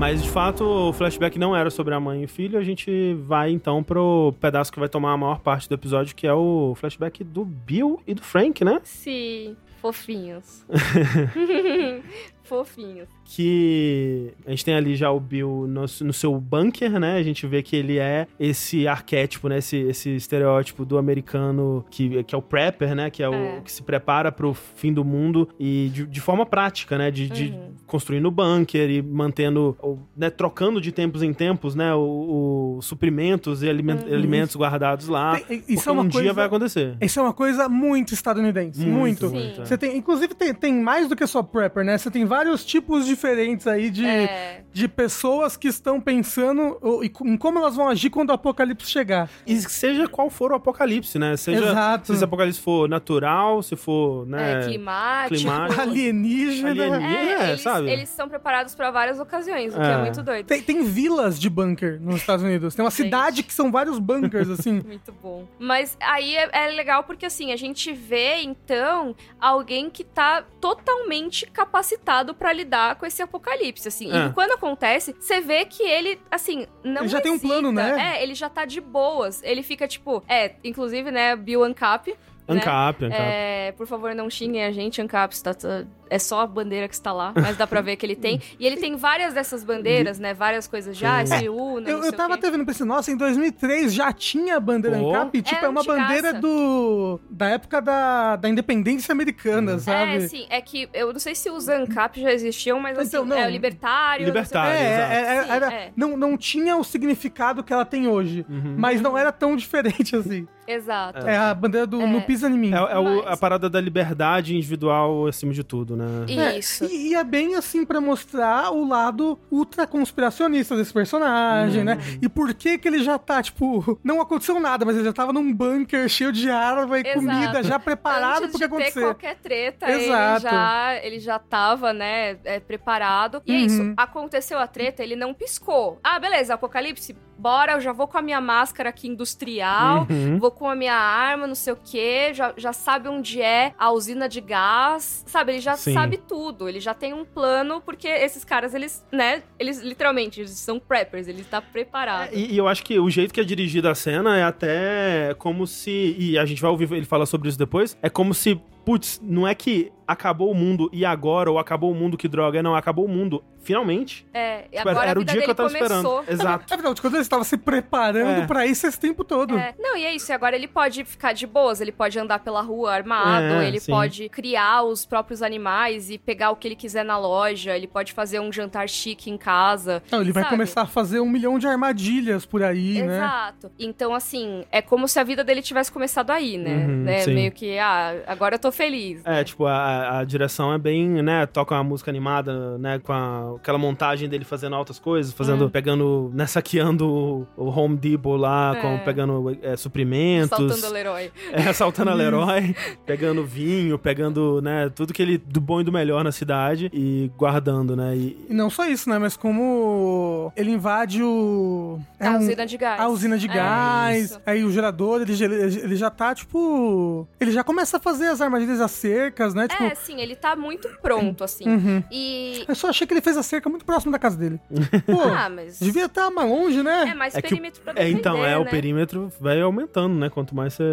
Mas 0.00 0.22
de 0.22 0.30
fato 0.30 0.64
o 0.64 0.92
flashback 0.94 1.38
não 1.38 1.54
era 1.54 1.68
sobre 1.68 1.92
a 1.92 2.00
mãe 2.00 2.22
e 2.22 2.24
o 2.24 2.28
filho. 2.28 2.58
A 2.58 2.64
gente 2.64 3.12
vai 3.26 3.50
então 3.50 3.82
pro 3.82 4.32
pedaço 4.40 4.72
que 4.72 4.80
vai 4.80 4.88
tomar 4.88 5.12
a 5.12 5.16
maior 5.18 5.40
parte 5.40 5.68
do 5.68 5.74
episódio, 5.74 6.16
que 6.16 6.26
é 6.26 6.32
o 6.32 6.74
flashback 6.74 7.22
do 7.22 7.44
Bill 7.44 8.00
e 8.06 8.14
do 8.14 8.22
Frank, 8.22 8.64
né? 8.64 8.80
Sim, 8.82 9.54
fofinhos. 9.82 10.64
fofinhos. 12.50 13.06
Que 13.24 14.32
a 14.44 14.50
gente 14.50 14.64
tem 14.64 14.74
ali 14.74 14.96
já 14.96 15.10
o 15.10 15.20
Bill 15.20 15.66
no, 15.68 15.82
no 15.82 16.12
seu 16.12 16.38
bunker, 16.40 16.98
né? 16.98 17.16
A 17.16 17.22
gente 17.22 17.46
vê 17.46 17.62
que 17.62 17.76
ele 17.76 17.98
é 17.98 18.26
esse 18.38 18.86
arquétipo, 18.88 19.48
né? 19.48 19.58
Esse, 19.58 19.76
esse 19.78 20.10
estereótipo 20.16 20.84
do 20.84 20.98
americano 20.98 21.84
que, 21.90 22.22
que 22.24 22.34
é 22.34 22.38
o 22.38 22.42
prepper, 22.42 22.94
né? 22.94 23.08
Que 23.08 23.22
é 23.22 23.28
o 23.28 23.34
É. 23.34 23.60
que 23.64 23.70
se 23.70 23.82
prepara 23.82 24.32
pro 24.32 24.52
fim 24.52 24.92
do 24.92 25.04
mundo 25.04 25.48
e 25.58 25.90
de, 25.94 26.06
de 26.06 26.20
forma 26.20 26.44
prática, 26.44 26.98
né? 26.98 27.10
De, 27.10 27.28
de 27.28 27.50
Uhum. 27.50 27.70
construindo 27.86 28.26
o 28.26 28.30
bunker 28.30 28.90
e 28.90 29.00
mantendo, 29.00 29.76
ou, 29.80 29.98
né? 30.16 30.28
Trocando 30.28 30.80
de 30.80 30.90
tempos 30.92 31.22
em 31.22 31.32
tempos, 31.32 31.74
né? 31.76 31.94
O, 31.94 32.76
o 32.78 32.82
suprimentos 32.82 33.62
e 33.62 33.68
aliment- 33.68 34.04
Uhum. 34.06 34.14
alimentos 34.14 34.56
guardados 34.56 35.06
lá. 35.08 35.38
Tem- 35.40 35.62
isso 35.68 35.88
é 35.88 35.92
uma 35.92 36.02
um 36.02 36.10
coisa- 36.10 36.22
dia 36.22 36.32
vai 36.32 36.46
acontecer. 36.46 36.96
Isso 37.00 37.18
é 37.18 37.22
uma 37.22 37.32
coisa 37.32 37.68
muito 37.68 38.12
estadunidense. 38.12 38.84
Muito. 38.84 39.28
Sim. 39.28 39.52
é. 39.58 39.64
Você 39.64 39.78
tem, 39.78 39.96
inclusive, 39.96 40.34
tem, 40.34 40.52
tem 40.52 40.74
mais 40.82 41.08
do 41.08 41.14
que 41.16 41.26
só 41.26 41.42
prepper, 41.42 41.84
né? 41.84 41.96
Você 41.98 42.10
tem 42.10 42.24
vários 42.24 42.39
vários 42.40 42.64
tipos 42.64 43.04
diferentes 43.04 43.66
aí 43.66 43.90
de, 43.90 44.06
É. 44.06 44.62
de 44.72 44.88
pessoas 44.88 45.58
que 45.58 45.68
estão 45.68 46.00
pensando 46.00 46.78
e 47.02 47.12
em 47.24 47.36
como 47.36 47.58
elas 47.58 47.76
vão 47.76 47.86
agir 47.86 48.08
quando 48.08 48.30
o 48.30 48.32
apocalipse 48.32 48.88
chegar. 48.90 49.28
E 49.46 49.60
seja 49.60 50.08
qual 50.08 50.30
for 50.30 50.52
o 50.52 50.54
apocalipse, 50.54 51.18
né? 51.18 51.36
Seja 51.36 51.66
Exato. 51.66 52.06
se 52.06 52.12
esse 52.14 52.24
apocalipse 52.24 52.58
for 52.60 52.88
natural, 52.88 53.62
se 53.62 53.76
for, 53.76 54.26
né, 54.26 54.62
É, 54.62 54.64
climático. 54.66 55.36
climático. 55.36 55.80
Alienígena. 55.82 56.70
Alienígena. 56.70 57.06
É, 57.06 57.34
É, 57.44 57.48
eles, 57.50 57.60
sabe? 57.60 57.90
eles 57.90 58.08
são 58.08 58.26
preparados 58.28 58.74
pra 58.74 58.90
várias 58.90 59.20
ocasiões, 59.20 59.74
o 59.74 59.78
que 59.78 59.84
é 59.86 59.92
É. 59.92 59.96
muito 59.98 60.22
doido. 60.22 60.46
Tem, 60.46 60.62
tem 60.62 60.82
vilas 60.82 61.38
de 61.38 61.50
bunker 61.50 62.00
nos 62.00 62.16
Estados 62.16 62.42
Unidos. 62.44 62.74
Tem 62.74 62.82
uma 62.82 62.90
Gente. 62.90 63.02
cidade 63.04 63.42
que 63.42 63.52
são 63.52 63.70
vários 63.70 63.98
bunkers, 63.98 64.48
assim. 64.48 64.80
Muito 64.86 65.12
bom. 65.22 65.46
Mas 65.58 65.94
aí 66.00 66.36
é, 66.36 66.48
é 66.52 66.68
legal 66.68 67.04
porque, 67.04 67.26
assim, 67.26 67.52
a 67.52 67.56
gente 67.56 67.92
vê, 67.92 68.36
então, 68.40 69.14
alguém 69.38 69.90
que 69.90 70.04
tá 70.04 70.42
totalmente 70.58 71.44
capacitado 71.46 72.29
pra 72.34 72.52
lidar 72.52 72.96
com 72.96 73.06
esse 73.06 73.22
apocalipse, 73.22 73.88
assim. 73.88 74.10
É. 74.12 74.26
E 74.26 74.32
quando 74.32 74.52
acontece, 74.52 75.14
você 75.18 75.40
vê 75.40 75.64
que 75.64 75.82
ele, 75.82 76.20
assim, 76.30 76.66
não 76.84 77.02
Ele 77.02 77.08
já 77.08 77.20
tem 77.20 77.32
um 77.32 77.38
plano, 77.38 77.70
né? 77.72 78.16
É, 78.16 78.22
ele 78.22 78.34
já 78.34 78.48
tá 78.48 78.64
de 78.64 78.80
boas. 78.80 79.42
Ele 79.42 79.62
fica, 79.62 79.86
tipo... 79.88 80.22
É, 80.28 80.54
inclusive, 80.64 81.10
né, 81.10 81.36
Bill 81.36 81.62
Ancap... 81.64 82.08
né? 82.08 82.16
Ancap, 82.56 83.04
Ancap. 83.04 83.20
É, 83.22 83.72
por 83.76 83.86
favor, 83.86 84.14
não 84.14 84.28
xinguem 84.28 84.64
a 84.64 84.72
gente, 84.72 85.00
Ancap. 85.00 85.40
Tá, 85.42 85.54
tá- 85.54 85.84
é 86.10 86.18
só 86.18 86.40
a 86.40 86.46
bandeira 86.46 86.86
que 86.88 86.94
está 86.94 87.12
lá, 87.12 87.32
mas 87.34 87.56
dá 87.56 87.66
pra 87.66 87.80
ver 87.80 87.96
que 87.96 88.04
ele 88.04 88.16
tem. 88.16 88.40
E 88.58 88.66
ele 88.66 88.76
tem 88.76 88.96
várias 88.96 89.32
dessas 89.32 89.64
bandeiras, 89.64 90.18
né? 90.18 90.34
Várias 90.34 90.66
coisas 90.66 90.96
já, 90.96 91.24
Sim. 91.24 91.38
se 91.38 91.48
una, 91.48 91.88
Eu, 91.88 91.98
não 91.98 92.04
eu 92.04 92.10
sei 92.10 92.12
tava 92.12 92.34
até 92.34 92.50
vendo 92.50 92.66
pensando, 92.66 92.88
nossa, 92.88 93.10
em 93.10 93.16
2003 93.16 93.94
já 93.94 94.12
tinha 94.12 94.56
a 94.56 94.60
bandeira 94.60 94.98
Pô. 94.98 95.08
ANCAP, 95.14 95.40
tipo, 95.42 95.64
É 95.64 95.66
é, 95.66 95.68
uma 95.68 95.82
bandeira 95.84 96.34
do 96.34 97.20
da 97.30 97.46
época 97.48 97.80
da, 97.80 98.36
da 98.36 98.48
independência 98.48 99.12
americana, 99.12 99.78
sabe? 99.78 100.16
É, 100.16 100.20
sim. 100.28 100.46
É 100.50 100.60
que 100.60 100.88
eu 100.92 101.12
não 101.12 101.20
sei 101.20 101.34
se 101.34 101.48
os 101.48 101.68
ANCAP 101.68 102.20
já 102.20 102.32
existiam, 102.32 102.80
mas 102.80 102.98
assim, 102.98 103.08
Então, 103.08 103.24
não. 103.24 103.36
é 103.36 103.46
o 103.46 103.50
libertário. 103.50 104.26
Libertário. 104.26 104.72
É, 104.76 104.82
não 104.82 104.90
exato. 104.90 105.12
é, 105.12 105.36
é, 105.36 105.42
Sim, 105.44 105.50
era- 105.52 105.72
é. 105.72 105.92
Não, 105.96 106.16
não 106.16 106.36
tinha 106.36 106.76
o 106.76 106.82
significado 106.84 107.62
que 107.62 107.72
ela 107.72 107.84
tem 107.84 108.08
hoje, 108.08 108.44
Uhum. 108.48 108.74
mas 108.76 109.00
não 109.00 109.16
era 109.16 109.30
tão 109.32 109.54
diferente 109.56 110.16
assim. 110.16 110.46
Exato. 110.66 111.26
É 111.26 111.36
a 111.36 111.52
bandeira 111.52 111.86
do 111.86 112.00
É. 112.00 112.06
No 112.06 112.22
Pisa 112.22 112.48
em 112.48 112.52
Mim. 112.58 112.72
É, 112.72 112.76
é 112.76 112.98
o- 112.98 113.26
a 113.28 113.36
parada 113.36 113.68
da 113.68 113.80
liberdade 113.80 114.56
individual 114.56 115.26
acima 115.26 115.52
de 115.52 115.64
tudo, 115.64 115.96
né? 115.96 115.99
É, 116.28 116.58
Isso. 116.58 116.84
E, 116.84 117.08
e 117.10 117.14
é 117.14 117.24
bem 117.24 117.54
assim 117.56 117.84
pra 117.84 118.00
mostrar 118.00 118.70
o 118.72 118.86
lado 118.86 119.38
ultra 119.50 119.86
conspiracionista 119.86 120.76
desse 120.76 120.92
personagem, 120.92 121.84
né? 121.84 121.94
Uhum. 121.94 122.18
E 122.22 122.28
por 122.28 122.52
que 122.54 122.78
que 122.78 122.88
ele 122.88 123.02
já 123.02 123.18
tá, 123.18 123.42
tipo, 123.42 123.98
não 124.04 124.20
aconteceu 124.20 124.58
nada, 124.60 124.84
mas 124.84 124.96
ele 124.96 125.04
já 125.04 125.12
tava 125.12 125.32
num 125.32 125.52
bunker 125.52 126.08
cheio 126.08 126.32
de 126.32 126.50
arma 126.50 126.98
e 126.98 127.02
Exato. 127.02 127.14
comida, 127.26 127.62
já 127.62 127.78
preparado 127.78 128.44
Antes 128.44 128.50
pro 128.50 128.58
que 128.58 128.64
de 128.64 128.68
ter 128.68 128.74
acontecer. 128.76 129.00
qualquer 129.00 129.36
treta, 129.36 129.90
ele 129.90 130.04
Exato. 130.04 130.42
já, 130.42 130.94
ele 131.02 131.18
já 131.20 131.38
tava, 131.38 131.92
né, 131.92 132.38
é, 132.44 132.60
preparado. 132.60 133.42
E 133.46 133.52
é 133.54 133.58
Uhum. 133.58 133.64
isso, 133.66 133.94
aconteceu 133.96 134.58
a 134.58 134.66
treta, 134.66 135.02
ele 135.02 135.16
não 135.16 135.34
piscou. 135.34 135.98
Ah, 136.02 136.18
beleza, 136.18 136.54
apocalipse, 136.54 137.16
bora, 137.40 137.72
eu 137.72 137.80
já 137.80 137.92
vou 137.92 138.06
com 138.06 138.18
a 138.18 138.22
minha 138.22 138.40
máscara 138.40 138.90
aqui 138.90 139.08
industrial, 139.08 140.06
Uhum. 140.10 140.38
vou 140.38 140.50
com 140.50 140.68
a 140.68 140.74
minha 140.74 140.94
arma, 140.94 141.46
não 141.46 141.54
sei 141.54 141.72
o 141.72 141.78
quê, 141.82 142.32
já, 142.34 142.52
já 142.56 142.72
sabe 142.72 143.08
onde 143.08 143.40
é 143.40 143.72
a 143.78 143.90
usina 143.90 144.28
de 144.28 144.40
gás, 144.40 145.24
sabe? 145.26 145.52
Ele 145.52 145.60
já 145.60 145.76
Sim. 145.76 145.94
sabe 145.94 146.18
tudo, 146.18 146.68
ele 146.68 146.80
já 146.80 146.92
tem 146.94 147.14
um 147.14 147.24
plano, 147.24 147.80
porque 147.80 148.08
esses 148.08 148.44
caras, 148.44 148.74
eles, 148.74 149.04
né, 149.10 149.42
eles 149.58 149.80
literalmente, 149.80 150.40
eles 150.40 150.50
são 150.52 150.78
preppers, 150.78 151.28
ele 151.28 151.42
tá 151.44 151.60
preparado. 151.62 152.30
É, 152.32 152.34
E, 152.36 152.52
e 152.54 152.58
eu 152.58 152.68
acho 152.68 152.82
que 152.84 152.98
o 152.98 153.08
jeito 153.08 153.32
que 153.32 153.40
é 153.40 153.44
dirigida 153.44 153.90
a 153.90 153.94
cena 153.94 154.36
é 154.36 154.42
até 154.44 155.34
como 155.38 155.66
se. 155.66 156.16
E 156.18 156.38
a 156.38 156.44
gente 156.44 156.60
vai 156.60 156.70
ouvir 156.70 156.90
ele 156.92 157.06
falar 157.06 157.26
sobre 157.26 157.48
isso 157.48 157.58
depois. 157.58 157.96
É 158.02 158.08
como 158.10 158.34
se. 158.34 158.60
Putz, 158.84 159.20
não 159.22 159.46
é 159.46 159.54
que 159.54 159.92
acabou 160.06 160.50
o 160.50 160.54
mundo 160.54 160.90
e 160.92 161.04
agora, 161.04 161.48
ou 161.50 161.58
acabou 161.58 161.92
o 161.92 161.94
mundo 161.94 162.16
que 162.16 162.26
droga. 162.26 162.60
Não, 162.62 162.74
acabou 162.74 163.04
o 163.04 163.08
mundo. 163.08 163.44
Finalmente. 163.62 164.26
É, 164.32 164.64
e 164.72 164.76
Tipo, 164.78 164.88
agora 164.88 165.10
era 165.10 165.18
a 165.18 165.20
o 165.20 165.20
vida 165.20 165.32
dia 165.32 165.40
que 165.42 165.46
dele 165.46 165.50
eu 165.52 165.54
tava 165.54 165.68
começou. 165.68 166.20
esperando. 166.22 166.24
Exato. 166.32 166.74
Afinal 166.74 166.94
de 166.94 167.00
contas, 167.02 167.14
ele 167.14 167.22
estava 167.22 167.44
se 167.44 167.56
preparando 167.58 168.42
É. 168.42 168.46
pra 168.46 168.66
isso 168.66 168.86
esse 168.86 168.98
tempo 168.98 169.22
todo. 169.22 169.56
É, 169.56 169.74
não, 169.78 169.96
e 169.96 170.04
é 170.04 170.14
isso. 170.14 170.32
E 170.32 170.34
agora 170.34 170.56
ele 170.56 170.66
pode 170.66 171.04
ficar 171.04 171.32
de 171.34 171.46
boas, 171.46 171.80
ele 171.80 171.92
pode 171.92 172.18
andar 172.18 172.38
pela 172.40 172.62
rua 172.62 172.92
armado, 172.94 173.44
É, 173.62 173.68
ele 173.68 173.78
sim. 173.78 173.92
pode 173.92 174.28
criar 174.30 174.82
os 174.82 175.04
próprios 175.04 175.42
animais 175.42 176.10
e 176.10 176.18
pegar 176.18 176.50
o 176.50 176.56
que 176.56 176.66
ele 176.68 176.74
quiser 176.74 177.04
na 177.04 177.18
loja, 177.18 177.76
ele 177.76 177.86
pode 177.86 178.12
fazer 178.14 178.40
um 178.40 178.50
jantar 178.50 178.88
chique 178.88 179.30
em 179.30 179.36
casa. 179.36 180.02
Não, 180.10 180.22
ele 180.22 180.32
vai 180.32 180.42
sabe? 180.42 180.54
começar 180.56 180.82
a 180.82 180.86
fazer 180.86 181.20
um 181.20 181.28
milhão 181.28 181.58
de 181.58 181.66
armadilhas 181.68 182.46
por 182.46 182.62
aí, 182.62 183.02
né? 183.02 183.16
Exato. 183.16 183.70
Então, 183.78 184.14
assim, 184.14 184.64
é 184.72 184.80
como 184.82 185.06
se 185.06 185.20
a 185.20 185.22
vida 185.22 185.44
dele 185.44 185.60
tivesse 185.62 185.92
começado 185.92 186.30
aí, 186.30 186.56
né? 186.56 186.74
Uhum, 186.86 187.02
né? 187.04 187.26
Meio 187.26 187.52
que, 187.52 187.78
ah, 187.78 188.22
agora 188.26 188.54
eu 188.54 188.58
tô 188.58 188.69
feliz. 188.72 189.20
É, 189.24 189.42
tipo, 189.44 189.66
a, 189.66 190.18
a 190.20 190.24
direção 190.24 190.72
é 190.72 190.78
bem, 190.78 191.08
né? 191.22 191.46
Toca 191.46 191.74
uma 191.74 191.84
música 191.84 192.10
animada, 192.10 192.78
né? 192.78 192.98
Com 192.98 193.12
a- 193.12 193.54
aquela 193.56 193.78
montagem 193.78 194.28
dele 194.28 194.44
fazendo 194.44 194.74
altas 194.76 194.98
coisas, 194.98 195.32
fazendo, 195.32 195.68
pegando, 195.70 196.30
né? 196.34 196.46
Saqueando 196.46 197.46
o, 197.56 197.68
Home 197.70 197.96
Depot 197.96 198.36
lá, 198.36 198.74
É. 198.76 198.80
com, 198.80 198.98
pegando 199.04 199.56
é, 199.62 199.76
suprimentos. 199.76 200.50
Saltando 200.58 200.86
o 200.86 200.92
Leroy. 200.92 201.30
É, 201.52 201.62
assaltando 201.68 202.10
a 202.10 202.14
Leroy, 202.14 202.74
pegando 203.06 203.44
vinho, 203.44 203.98
pegando, 203.98 204.60
né, 204.62 204.90
tudo 204.94 205.12
que 205.12 205.22
ele 205.22 205.38
do 205.38 205.60
bom 205.60 205.80
e 205.80 205.84
do 205.84 205.92
melhor 205.92 206.22
na 206.24 206.32
cidade 206.32 206.90
e 206.92 207.30
guardando, 207.36 207.96
né? 207.96 208.16
E, 208.16 208.46
E 208.50 208.54
não 208.54 208.68
só 208.70 208.86
isso, 208.86 209.08
né? 209.08 209.18
Mas 209.18 209.36
como 209.36 210.52
ele 210.56 210.70
invade 210.70 211.22
o. 211.22 211.98
é 212.18 212.26
a 212.26 212.32
um- 212.32 212.38
usina 212.38 212.66
de 212.66 212.76
gás. 212.76 213.00
A 213.00 213.08
usina 213.08 213.38
de 213.38 213.46
É, 213.48 213.54
gás, 213.54 214.24
isso. 214.30 214.40
aí 214.46 214.64
o 214.64 214.70
gerador, 214.70 215.22
ele, 215.22 215.34
já- 215.34 215.46
ele 215.46 215.96
já 215.96 216.10
tá, 216.10 216.34
tipo. 216.34 217.26
Ele 217.40 217.50
já 217.50 217.62
começa 217.64 217.96
a 217.96 218.00
fazer 218.00 218.26
as 218.28 218.40
armadilhas, 218.60 218.80
as 218.80 218.90
cercas, 218.90 219.54
né? 219.54 219.68
Tipo. 219.68 219.82
É, 219.82 219.94
sim, 219.94 220.20
ele 220.20 220.36
tá 220.36 220.54
muito 220.54 220.88
pronto, 221.02 221.42
assim. 221.44 221.68
Uhum. 221.68 222.02
E. 222.10 222.64
Eu 222.68 222.74
só 222.74 222.88
achei 222.88 223.06
que 223.06 223.12
ele 223.14 223.20
fez 223.20 223.36
a 223.36 223.42
cerca 223.42 223.68
muito 223.68 223.84
próximo 223.84 224.12
da 224.12 224.18
casa 224.18 224.36
dele. 224.36 224.60
Pô, 225.06 225.20
Ah, 225.36 225.48
mas. 225.48 225.78
devia 225.80 226.06
estar 226.06 226.30
mais 226.30 226.48
longe, 226.48 226.82
né? 226.82 227.08
É 227.10 227.14
mais 227.14 227.34
É 227.34 227.40
que 227.42 227.46
o- 227.48 227.50
perímetro 227.50 227.82
pra 227.82 227.92
é, 227.96 228.08
então, 228.08 228.34
defender, 228.34 228.52
é, 228.52 228.58
o 228.58 228.64
né? 228.64 228.70
perímetro 228.70 229.32
vai 229.40 229.60
aumentando, 229.60 230.14
né? 230.14 230.28
Quanto 230.30 230.54
mais 230.54 230.74
você. 230.74 230.84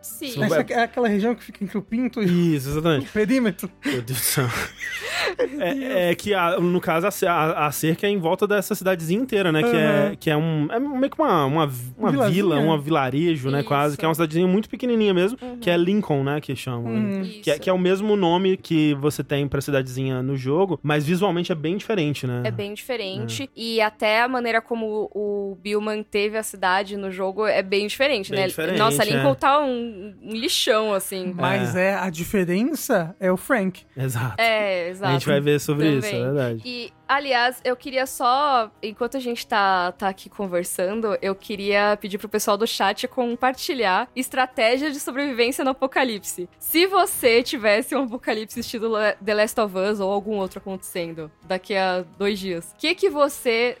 Sim. 0.00 0.42
Essa 0.44 0.60
é 0.60 0.82
aquela 0.82 1.08
região 1.08 1.34
que 1.34 1.44
fica 1.44 1.62
entre 1.64 1.76
o 1.76 1.82
pinto 1.82 2.22
e 2.22 2.54
Isso, 2.56 2.68
exatamente. 2.70 3.08
o 3.08 3.10
perímetro. 3.12 3.70
Meu 3.84 4.00
Deus 4.02 4.18
do 4.18 4.24
céu. 4.24 4.46
É, 5.60 6.10
é 6.10 6.14
que, 6.14 6.32
a- 6.32 6.58
no 6.58 6.80
caso, 6.80 7.06
a, 7.26 7.30
a- 7.30 7.66
a 7.66 7.72
cerca 7.72 8.06
é 8.06 8.10
em 8.10 8.18
volta 8.18 8.46
dessa 8.46 8.74
cidadezinha 8.74 9.20
inteira, 9.20 9.52
né? 9.52 9.62
Que, 9.62 9.76
é, 9.76 10.08
Uhum. 10.10 10.16
que 10.16 10.30
é 10.30 10.36
um. 10.36 10.68
É 10.70 10.78
meio 10.78 11.10
que 11.10 11.20
uma, 11.20 11.44
uma, 11.44 11.70
uma 11.98 12.10
Vilazinha. 12.10 12.30
vila, 12.34 12.58
um 12.58 12.80
vilarejo, 12.80 13.50
né? 13.50 13.58
Isso. 13.60 13.68
Quase. 13.68 13.96
Que 13.96 14.04
é 14.04 14.08
uma 14.08 14.14
cidadezinha 14.14 14.46
muito 14.46 14.68
pequenininha 14.70 15.12
mesmo. 15.12 15.36
Uhum. 15.42 15.58
Que 15.58 15.70
é 15.70 15.76
Lincoln, 15.76 16.22
né? 16.24 16.40
Que 16.40 16.56
chamam. 16.56 16.92
Uhum. 16.92 17.22
Isso. 17.22 17.40
Que 17.42 17.50
é, 17.50 17.58
que 17.58 17.68
é 17.68 17.72
o 17.72 17.78
mesmo 17.78 18.16
nome 18.16 18.56
que 18.56 18.94
você 18.94 19.22
tem 19.22 19.46
pra 19.46 19.60
cidadezinha 19.60 20.22
no 20.22 20.36
jogo, 20.36 20.78
mas 20.82 21.04
visualmente 21.04 21.52
é 21.52 21.54
bem 21.54 21.76
diferente, 21.76 22.26
né? 22.26 22.42
É 22.44 22.50
bem 22.50 22.72
diferente. 22.72 23.50
E 23.54 23.80
até 23.80 24.22
a 24.22 24.28
maneira 24.28 24.62
como 24.62 25.10
o 25.14 25.58
Bill 25.60 25.80
manteve 25.80 26.38
a 26.38 26.42
cidade 26.42 26.96
no 26.96 27.10
jogo 27.10 27.46
é 27.46 27.62
bem 27.62 27.86
diferente, 27.86 28.30
Bem 28.30 28.40
né? 28.40 28.46
diferente, 28.46 28.78
Nossa, 28.78 29.02
é. 29.02 29.06
Lincoln 29.06 29.34
tá 29.34 29.60
um, 29.60 29.87
um 30.22 30.32
lixão, 30.32 30.92
assim. 30.92 31.32
Mas 31.36 31.74
é. 31.74 31.94
a 31.94 32.10
diferença 32.10 33.14
é 33.18 33.30
o 33.30 33.36
Frank. 33.36 33.84
Exato. 33.96 34.34
É, 34.38 34.88
exato. 34.90 35.10
a 35.10 35.12
gente 35.12 35.26
vai 35.26 35.40
ver 35.40 35.60
sobre 35.60 35.88
isso, 35.90 36.06
é 36.06 36.10
Também. 36.10 36.24
verdade. 36.24 36.62
E, 36.64 36.92
aliás, 37.06 37.60
eu 37.64 37.76
queria 37.76 38.06
só, 38.06 38.70
enquanto 38.82 39.16
a 39.16 39.20
gente 39.20 39.46
tá, 39.46 39.92
tá 39.92 40.08
aqui 40.08 40.28
conversando, 40.28 41.16
eu 41.22 41.34
queria 41.34 41.96
pedir 42.00 42.18
pro 42.18 42.28
pessoal 42.28 42.56
do 42.56 42.66
chat 42.66 43.06
compartilhar 43.08 44.08
estratégia 44.14 44.90
de 44.90 45.00
sobrevivência 45.00 45.64
no 45.64 45.70
apocalipse. 45.70 46.48
Se 46.58 46.86
você 46.86 47.42
tivesse 47.42 47.94
um 47.94 48.04
apocalipse 48.04 48.60
estilo 48.60 48.96
The 49.24 49.34
Last 49.34 49.60
of 49.60 49.76
Us 49.76 50.00
ou 50.00 50.12
algum 50.12 50.36
outro 50.36 50.58
acontecendo 50.58 51.30
daqui 51.46 51.74
a 51.74 52.04
dois 52.18 52.38
dias, 52.38 52.72
o 52.74 52.80
que 52.80 52.94
que 52.94 53.08
você 53.08 53.76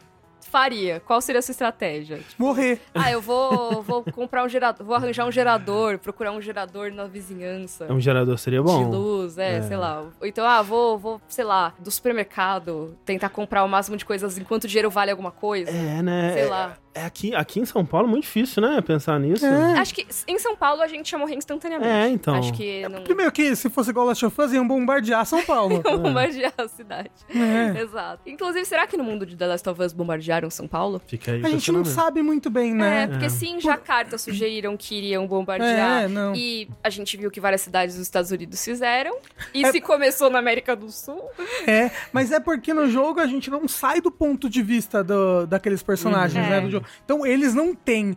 faria? 0.48 1.00
Qual 1.06 1.20
seria 1.20 1.38
a 1.38 1.42
sua 1.42 1.52
estratégia? 1.52 2.20
Morrer. 2.38 2.80
Ah, 2.94 3.10
eu 3.12 3.20
vou, 3.20 3.82
vou 3.82 4.02
comprar 4.04 4.44
um 4.44 4.48
gerador, 4.48 4.84
vou 4.86 4.96
arranjar 4.96 5.26
um 5.26 5.32
gerador, 5.32 5.98
procurar 5.98 6.32
um 6.32 6.40
gerador 6.40 6.90
na 6.92 7.04
vizinhança. 7.06 7.86
Um 7.92 8.00
gerador 8.00 8.38
seria 8.38 8.60
De 8.60 8.64
bom. 8.64 8.88
luz, 8.90 9.38
é, 9.38 9.56
É. 9.58 9.62
sei 9.62 9.76
lá. 9.76 10.04
Ou 10.20 10.26
então, 10.26 10.46
ah, 10.46 10.62
vou, 10.62 10.98
vou, 10.98 11.20
sei 11.28 11.44
lá, 11.44 11.72
do 11.78 11.90
supermercado, 11.90 12.96
tentar 13.04 13.28
comprar 13.28 13.64
o 13.64 13.68
máximo 13.68 13.96
de 13.96 14.04
coisas 14.04 14.38
enquanto 14.38 14.64
o 14.64 14.68
dinheiro 14.68 14.90
vale 14.90 15.10
alguma 15.10 15.30
coisa. 15.30 15.70
É, 15.70 16.02
né? 16.02 16.32
Sei 16.32 16.42
É- 16.42 16.46
lá. 16.48 16.76
É 16.98 17.04
aqui, 17.04 17.34
aqui 17.34 17.60
em 17.60 17.64
São 17.64 17.84
Paulo 17.84 18.06
é 18.08 18.10
muito 18.10 18.24
difícil, 18.24 18.60
né? 18.62 18.80
Pensar 18.80 19.18
nisso. 19.20 19.44
É. 19.46 19.78
Acho 19.78 19.94
que 19.94 20.06
em 20.26 20.38
São 20.38 20.56
Paulo 20.56 20.82
a 20.82 20.86
gente 20.88 21.10
ia 21.12 21.18
morrer 21.18 21.34
instantaneamente. 21.34 21.88
É, 21.90 22.08
então. 22.08 22.34
Acho 22.34 22.52
que 22.52 22.88
não. 22.88 23.02
Primeiro 23.02 23.30
que 23.32 23.54
se 23.54 23.68
fosse 23.70 23.90
igual 23.90 24.06
Last 24.06 24.24
of 24.26 24.40
Us, 24.40 24.52
iam 24.52 24.66
bombardear 24.66 25.24
São 25.26 25.42
Paulo. 25.42 25.80
Não 25.84 25.98
bombardear 25.98 26.52
a 26.58 26.66
cidade. 26.68 27.10
É. 27.30 27.80
Exato. 27.82 28.22
Inclusive, 28.26 28.64
será 28.64 28.86
que 28.86 28.96
no 28.96 29.04
mundo 29.04 29.24
de 29.24 29.36
The 29.36 29.46
Last 29.46 29.68
of 29.68 29.80
Us 29.82 29.92
bombardearam 29.92 30.50
São 30.50 30.66
Paulo? 30.66 31.00
Fica 31.06 31.32
aí 31.32 31.44
A 31.44 31.48
gente 31.48 31.70
não 31.72 31.84
sabe 31.84 32.22
muito 32.22 32.50
bem, 32.50 32.74
né? 32.74 33.02
É, 33.02 33.06
porque 33.06 33.26
É. 33.26 33.28
sim, 33.28 33.60
já 33.60 33.76
cartas 33.76 34.22
sugeriram 34.22 34.76
que 34.76 34.94
iriam 34.96 35.26
bombardear. 35.26 36.04
É, 36.04 36.08
não. 36.08 36.34
E 36.34 36.68
a 36.82 36.90
gente 36.90 37.16
viu 37.16 37.30
que 37.30 37.40
várias 37.40 37.60
cidades 37.60 37.94
dos 37.96 38.02
Estados 38.02 38.30
Unidos 38.30 38.62
fizeram. 38.64 39.16
E 39.54 39.64
É- 39.64 39.70
se 39.72 39.80
começou 39.80 40.28
na 40.30 40.38
América 40.38 40.74
do 40.74 40.90
Sul. 40.90 41.22
É, 41.66 41.90
mas 42.12 42.32
é 42.32 42.40
porque 42.40 42.74
no 42.74 42.88
jogo 42.90 43.20
a 43.20 43.26
gente 43.26 43.50
não 43.50 43.66
sai 43.68 44.00
do 44.00 44.10
ponto 44.10 44.48
de 44.48 44.62
vista 44.62 45.02
do- 45.04 45.46
daqueles 45.46 45.82
personagens, 45.82 46.42
Uhum. 46.44 46.50
né? 46.50 46.58
É. 46.58 46.60
do 46.60 46.70
jogo. 46.70 46.86
Então 47.04 47.26
eles 47.26 47.54
não 47.54 47.74
têm 47.74 48.16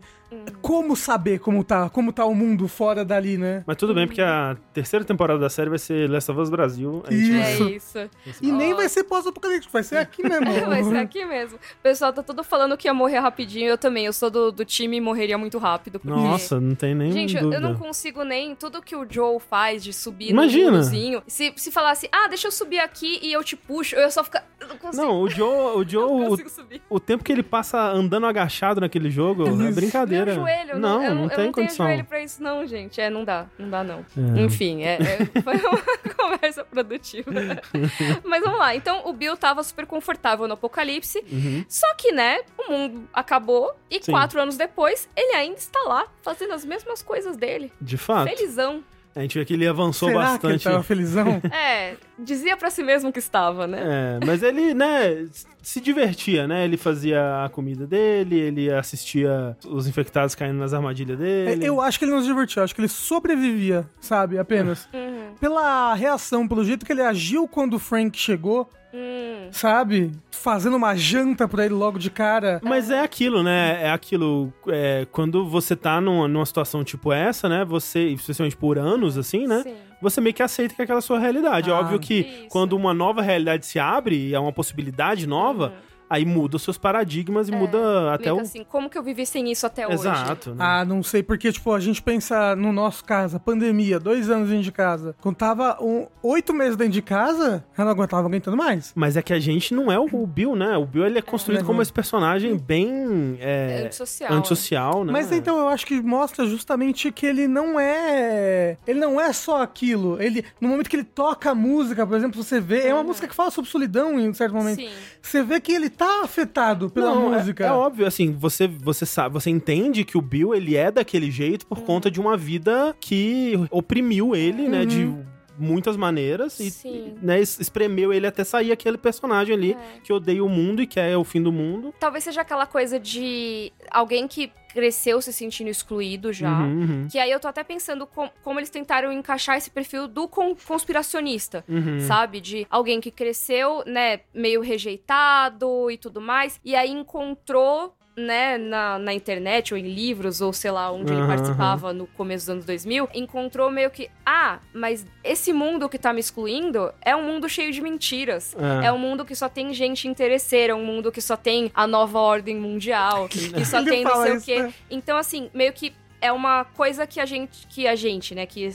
como 0.62 0.96
saber 0.96 1.40
como 1.40 1.64
tá, 1.64 1.90
como 1.90 2.14
tá 2.14 2.26
o 2.26 2.34
mundo 2.34 2.68
fora 2.68 3.04
dali, 3.04 3.38
né? 3.38 3.64
Mas 3.68 3.76
tudo 3.78 3.94
bem, 3.94 4.08
porque 4.08 4.22
a 4.22 4.56
terceira 4.74 5.04
temporada 5.04 5.40
da 5.40 5.50
série 5.50 5.70
vai 5.70 5.80
ser 5.80 6.10
Last 6.10 6.32
of 6.32 6.40
Us 6.40 6.50
Brasil. 6.50 7.04
A 7.08 7.12
gente 7.12 7.76
Isso. 7.76 7.98
É 7.98 8.10
isso. 8.28 8.40
E 8.42 8.52
nem 8.52 8.74
vai 8.74 8.88
ser 8.88 9.04
pós-apocalíptico, 9.04 9.72
vai 9.74 9.84
ser 9.84 9.98
aqui 9.98 10.24
mesmo. 10.24 10.42
Vai 10.72 10.84
ser 10.84 10.98
aqui 10.98 11.26
mesmo. 11.26 11.58
O 11.58 11.82
pessoal 11.84 12.14
tá 12.14 12.24
todo 12.24 12.44
falando 12.44 12.78
que 12.78 12.88
ia 12.88 12.94
morrer 12.94 13.20
rapidinho. 13.20 13.68
Eu 13.68 13.78
também. 13.78 14.06
Eu 14.06 14.14
sou 14.14 14.30
do, 14.30 14.52
do 14.52 14.64
time 14.64 14.98
e 14.98 15.02
morreria 15.02 15.38
muito 15.38 15.58
rápido. 15.58 16.00
porque- 16.00 16.14
Nossa, 16.16 16.60
não 16.60 16.76
tem 16.76 16.96
nem 16.96 17.12
Gente, 17.12 17.36
eu- 17.36 17.42
dúvida. 17.44 17.58
eu 17.58 17.62
não 17.62 17.76
consigo 17.78 18.24
nem 18.24 18.56
tudo 18.56 18.82
que 18.82 18.96
o 18.96 19.06
Joe 19.10 19.40
faz 19.40 19.84
de 19.84 19.92
subir 19.92 20.30
Imagina. 20.30 20.66
no 20.66 20.72
murozinho. 20.72 21.22
Se, 21.28 21.52
se 21.58 21.72
falasse, 21.72 22.08
ah, 22.12 22.28
deixa 22.28 22.48
eu 22.48 22.52
subir 22.52 22.80
aqui 22.80 23.20
e 23.22 23.34
eu 23.34 23.44
te 23.44 23.56
puxo, 23.56 23.96
eu 23.96 24.02
ia 24.02 24.12
só 24.12 24.24
ficar. 24.24 24.46
Não 24.68 24.78
consigo. 24.78 25.04
Não, 25.04 25.22
o 25.22 25.30
Joe, 25.30 25.78
o, 25.78 25.84
Joe 25.88 26.02
não 26.04 26.24
o, 26.26 26.30
consigo 26.30 26.50
subir. 26.50 26.82
o 26.90 27.00
tempo 27.00 27.24
que 27.24 27.32
ele 27.32 27.44
passa 27.44 27.80
andando 27.92 28.26
agachado 28.26 28.80
naquele 28.80 29.10
jogo 29.10 29.46
é 29.48 29.72
brincadeira. 29.72 30.21
Meu 30.26 30.36
joelho, 30.36 30.80
não, 30.80 30.98
não, 31.00 31.04
eu, 31.04 31.16
não 31.16 31.24
eu 31.24 31.30
tem 31.30 31.46
não 31.46 31.52
condição. 31.52 31.86
tenho 31.86 31.96
joelho 31.98 32.06
pra 32.08 32.22
isso, 32.22 32.42
não, 32.44 32.66
gente. 32.66 33.00
É, 33.02 33.10
não 33.10 33.24
dá, 33.24 33.46
não 33.58 33.70
dá, 33.70 33.84
não. 33.84 34.06
É. 34.38 34.42
Enfim, 34.42 34.84
é, 34.84 34.98
é- 35.02 35.42
foi 35.42 35.58
uma 35.58 35.82
conversa 36.16 36.64
produtiva. 36.64 37.32
Mas 38.24 38.42
vamos 38.44 38.60
lá. 38.60 38.76
Então, 38.76 39.02
o 39.06 39.14
Bill 39.14 39.36
tava 39.38 39.64
super 39.64 39.86
confortável 39.86 40.48
no 40.48 40.54
apocalipse. 40.54 41.24
Uhum. 41.32 41.66
Só 41.68 41.94
que, 41.96 42.12
né, 42.12 42.40
o 42.58 42.72
mundo 42.72 43.08
acabou 43.14 43.76
e 43.90 44.02
Sim. 44.04 44.12
quatro 44.12 44.40
anos 44.42 44.58
depois, 44.58 45.10
ele 45.16 45.34
ainda 45.36 45.58
está 45.58 45.80
lá, 45.88 46.06
fazendo 46.22 46.54
as 46.54 46.64
mesmas 46.66 47.02
coisas 47.02 47.36
dele. 47.38 47.72
De 47.82 47.98
fato. 47.98 48.30
Felizão. 48.30 48.84
A 49.16 49.20
gente 49.22 49.38
vê 49.38 49.44
que 49.44 49.54
ele 49.54 49.68
avançou 49.68 50.08
Será 50.10 50.20
que 50.22 50.46
ele 50.48 50.54
bastante. 50.54 50.64
tava 50.64 50.84
felizão? 50.84 51.42
É, 51.52 51.96
dizia 52.18 52.56
pra 52.56 52.70
si 52.70 52.82
mesmo 52.82 53.12
que 53.12 53.20
estava, 53.20 53.68
né? 53.68 53.80
É, 54.22 54.26
mas 54.26 54.42
ele, 54.42 54.74
né, 54.74 55.28
se 55.62 55.82
divertia, 55.82 56.48
né? 56.48 56.64
Ele 56.64 56.78
fazia 56.78 57.44
a 57.44 57.50
comida 57.50 57.86
dele, 57.86 58.40
ele 58.40 58.72
assistia 58.72 59.58
os 59.68 59.88
infectados 59.88 60.34
caindo 60.36 60.58
nas 60.58 60.74
armadilhas 60.74 61.20
É, 61.20 61.24
dele. 61.46 61.66
eu 61.66 61.82
acho 61.82 62.00
que 62.00 62.06
ele 62.06 62.12
não 62.14 62.22
se 62.22 62.28
divertiu, 62.28 62.64
acho 62.64 62.74
que 62.74 62.82
ele 62.82 62.88
sobrevivia, 62.88 63.86
sabe? 64.00 64.38
Apenas. 64.40 64.88
Uhum. 64.94 65.34
Pela 65.40 65.94
reação, 65.94 66.48
pelo 66.48 66.64
jeito 66.64 66.86
que 66.86 66.92
ele 66.94 67.02
agiu 67.02 67.48
quando 67.48 67.74
o 67.74 67.80
Frank 67.80 68.18
chegou, 68.18 68.70
Hum. 68.94 69.48
sabe? 69.52 70.12
Fazendo 70.32 70.76
uma 70.76 70.96
janta 70.96 71.48
pra 71.48 71.66
ele 71.66 71.74
logo 71.74 71.98
de 72.00 72.10
cara. 72.10 72.60
Mas 72.64 72.90
é 72.90 73.02
aquilo, 73.02 73.42
né? 73.44 73.80
É 73.84 73.92
aquilo. 73.92 74.52
é, 74.68 75.06
quando 75.12 75.46
você 75.48 75.76
tá 75.76 76.02
numa, 76.02 76.28
numa 76.28 76.46
situação 76.46 76.84
tipo 76.84 77.14
essa, 77.14 77.48
né? 77.48 77.64
Você, 77.66 78.08
especialmente 78.10 78.58
por 78.58 78.78
anos, 78.78 79.18
assim, 79.18 79.48
né? 79.48 79.62
Sim. 79.64 79.76
Você 80.02 80.20
meio 80.20 80.34
que 80.34 80.42
aceita 80.42 80.74
que 80.74 80.82
é 80.82 80.84
aquela 80.84 81.02
sua 81.02 81.20
realidade. 81.20 81.70
É 81.70 81.74
Ah, 81.74 81.80
óbvio 81.80 82.00
que 82.00 82.16
isso. 82.22 82.48
quando 82.50 82.74
uma 82.74 82.94
nova 82.94 83.22
realidade 83.22 83.66
se 83.68 83.78
abre 83.78 84.16
e 84.30 84.34
é 84.34 84.40
uma 84.40 84.52
possibilidade 84.52 85.28
nova, 85.28 85.74
aí 86.12 86.26
muda 86.26 86.58
os 86.58 86.62
seus 86.64 86.78
paradigmas 86.78 87.50
e 87.50 87.52
muda 87.52 88.14
até 88.14 88.32
o. 88.32 88.40
assim, 88.40 88.64
como 88.64 88.90
que 88.90 88.98
eu 88.98 89.04
vivi 89.04 89.26
sem 89.26 89.52
isso 89.52 89.66
até 89.66 89.88
hoje? 89.88 89.96
Exato, 89.96 90.52
né? 90.52 90.58
Ah, 90.60 90.86
não 90.86 91.02
sei, 91.02 91.24
porque, 91.24 91.52
tipo, 91.52 91.72
a 91.74 91.80
gente 91.80 92.02
pensa 92.02 92.56
no 92.56 92.72
nosso 92.72 93.04
caso, 93.04 93.38
a 93.38 93.40
pandemia, 93.40 94.00
dois 94.00 94.30
anos 94.30 94.50
dentro 94.50 94.64
de 94.64 94.72
casa. 94.72 95.16
Quando 95.22 95.36
tava 95.38 95.78
um, 95.82 96.06
oito 96.22 96.54
meses 96.54 96.76
dentro 96.76 96.94
de 96.94 97.02
casa, 97.02 97.64
ela 97.78 97.86
não 97.86 97.92
aguentava 97.92 98.28
aguentando 98.28 98.58
mais. 98.58 98.92
Mas 98.96 99.18
é 99.18 99.22
que 99.22 99.34
a 99.34 99.40
gente 99.40 99.74
não 99.74 99.92
é 99.92 99.98
o 99.98 100.12
o 100.12 100.28
Bill, 100.28 100.56
né? 100.58 100.76
O 100.78 100.86
Bill 100.86 101.06
ele 101.06 101.18
é 101.20 101.22
construído 101.22 101.62
É. 101.62 101.64
como 101.64 101.82
esse 101.82 101.94
personagem 101.94 102.58
bem 102.58 103.38
é, 103.40 103.84
Antissocial. 103.86 104.34
antissocial, 104.34 105.06
né? 105.06 105.12
Mas 105.14 105.32
então 105.32 105.58
eu 105.58 105.70
acho 105.70 105.86
que 105.86 106.02
mostra 106.02 106.46
justamente 106.46 107.12
que 107.14 107.26
ele 107.26 107.48
não 107.48 107.80
é. 107.80 108.78
Ele 108.86 109.00
não 109.00 109.20
é 109.20 109.32
só 109.32 109.62
aquilo. 109.62 110.22
Ele, 110.22 110.44
no 110.60 110.68
momento 110.68 110.90
que 110.90 110.96
ele 110.98 111.04
toca 111.06 111.52
a 111.52 111.56
música, 111.56 112.06
por 112.06 112.18
exemplo, 112.18 112.44
você 112.44 112.60
vê. 112.60 112.88
É 112.88 112.94
uma 112.94 113.04
música 113.04 113.28
que 113.28 113.34
fala 113.34 113.50
sobre 113.52 113.70
solidão 113.72 114.20
em 114.20 114.30
um 114.30 114.34
certo 114.34 114.54
momento. 114.54 114.82
Sim. 114.82 114.90
Você 115.22 115.42
vê 115.44 115.62
que 115.62 115.72
ele 115.72 115.90
tá 116.02 116.22
afetado 116.24 116.90
pela 116.90 117.14
Não, 117.14 117.34
é- 117.34 117.38
música. 117.38 117.66
É, 117.66 117.72
óbvio, 117.72 118.08
assim, 118.08 118.32
você, 118.32 118.68
você 118.68 119.06
sabe, 119.06 119.34
você 119.34 119.50
entende 119.52 120.04
que 120.04 120.18
o 120.18 120.22
Bill 120.22 120.56
ele 120.56 120.76
é 120.76 120.90
daquele 120.90 121.30
jeito 121.30 121.66
por 121.68 121.82
conta 121.82 122.10
de 122.10 122.20
uma 122.20 122.36
vida 122.36 122.96
que 123.00 123.54
oprimiu 123.70 124.36
ele, 124.36 124.68
né, 124.68 124.84
de 124.84 125.14
muitas 125.62 125.96
maneiras 125.96 126.60
e, 126.60 126.70
Sim. 126.72 127.16
né, 127.22 127.40
es- 127.40 127.60
espremeu 127.60 128.12
ele 128.12 128.28
até 128.28 128.44
sair 128.44 128.72
aquele 128.72 128.98
personagem 128.98 129.56
ali 129.56 129.74
É. 129.74 130.00
que 130.04 130.12
odeia 130.12 130.44
o 130.44 130.50
mundo 130.50 130.82
e 130.82 130.88
quer 130.88 131.16
o 131.18 131.24
fim 131.24 131.42
do 131.42 131.52
mundo. 131.52 131.94
Talvez 132.00 132.24
seja 132.24 132.42
aquela 132.42 132.66
coisa 132.66 133.00
de 133.00 133.72
alguém 133.90 134.28
que 134.28 134.52
cresceu 134.74 135.22
se 135.22 135.34
sentindo 135.34 135.70
excluído 135.70 136.32
já. 136.32 136.60
Uhum, 136.62 136.82
uhum, 136.82 137.08
Que 137.12 137.20
aí 137.20 137.30
eu 137.30 137.40
tô 137.42 137.48
até 137.48 137.62
pensando 137.62 138.08
com- 138.08 138.30
como 138.42 138.58
eles 138.58 138.70
tentaram 138.70 139.12
encaixar 139.12 139.58
esse 139.58 139.70
perfil 139.70 140.08
do 140.08 140.28
con- 140.30 140.56
conspiracionista. 140.66 141.64
uhum. 141.68 142.00
Sabe? 142.00 142.40
De 142.40 142.66
alguém 142.70 143.02
que 143.02 143.12
cresceu, 143.12 143.84
né, 143.86 144.22
meio 144.34 144.62
rejeitado 144.62 145.92
e 145.92 145.98
tudo 145.98 146.22
mais, 146.22 146.60
e 146.64 146.76
aí 146.76 146.90
encontrou, 146.90 147.94
né, 148.22 148.58
na, 148.58 148.98
na 149.00 149.14
internet 149.14 149.74
ou 149.74 149.78
em 149.78 149.94
livros, 149.94 150.42
ou 150.42 150.54
sei 150.54 150.72
lá, 150.72 150.92
onde 150.92 151.12
ele 151.12 151.22
Aham, 151.22 151.28
participava 151.28 151.94
no 151.94 152.08
começo 152.08 152.46
dos 152.46 152.50
anos 152.50 152.66
2000, 152.66 153.10
encontrou 153.14 153.70
meio 153.72 153.90
que, 153.90 154.10
ah, 154.26 154.60
mas 154.74 155.06
esse 155.24 155.52
mundo 155.52 155.90
que 155.90 155.98
tá 155.98 156.14
me 156.14 156.20
excluindo 156.20 156.92
é 157.02 157.16
um 157.16 157.24
mundo 157.24 157.50
cheio 157.50 157.72
de 157.72 157.82
mentiras. 157.82 158.56
É. 158.82 158.88
É 158.88 158.92
um 158.92 158.98
mundo 158.98 159.26
que 159.26 159.36
só 159.36 159.50
tem 159.50 159.74
gente 159.74 160.08
interesseira, 160.08 160.76
um 160.76 160.86
mundo 160.86 161.12
que 161.12 161.22
só 161.22 161.36
tem 161.36 161.72
a 161.74 161.86
nova 161.88 162.20
ordem 162.20 162.56
mundial, 162.56 163.28
que 163.28 163.66
só 163.66 163.80
Ele 163.82 163.90
tem 163.90 164.04
não 164.04 164.22
sei 164.24 164.38
o 164.38 164.42
quê. 164.42 164.62
né? 164.64 164.74
Então, 164.90 165.18
assim, 165.18 165.50
meio 165.54 165.74
que 165.74 165.94
é 166.22 166.32
uma 166.32 166.64
coisa 166.64 167.06
que 167.08 167.20
a 167.20 167.26
gente, 167.26 167.66
que 167.68 167.88
a 167.88 167.96
gente, 167.96 168.36
né, 168.36 168.46
que 168.46 168.70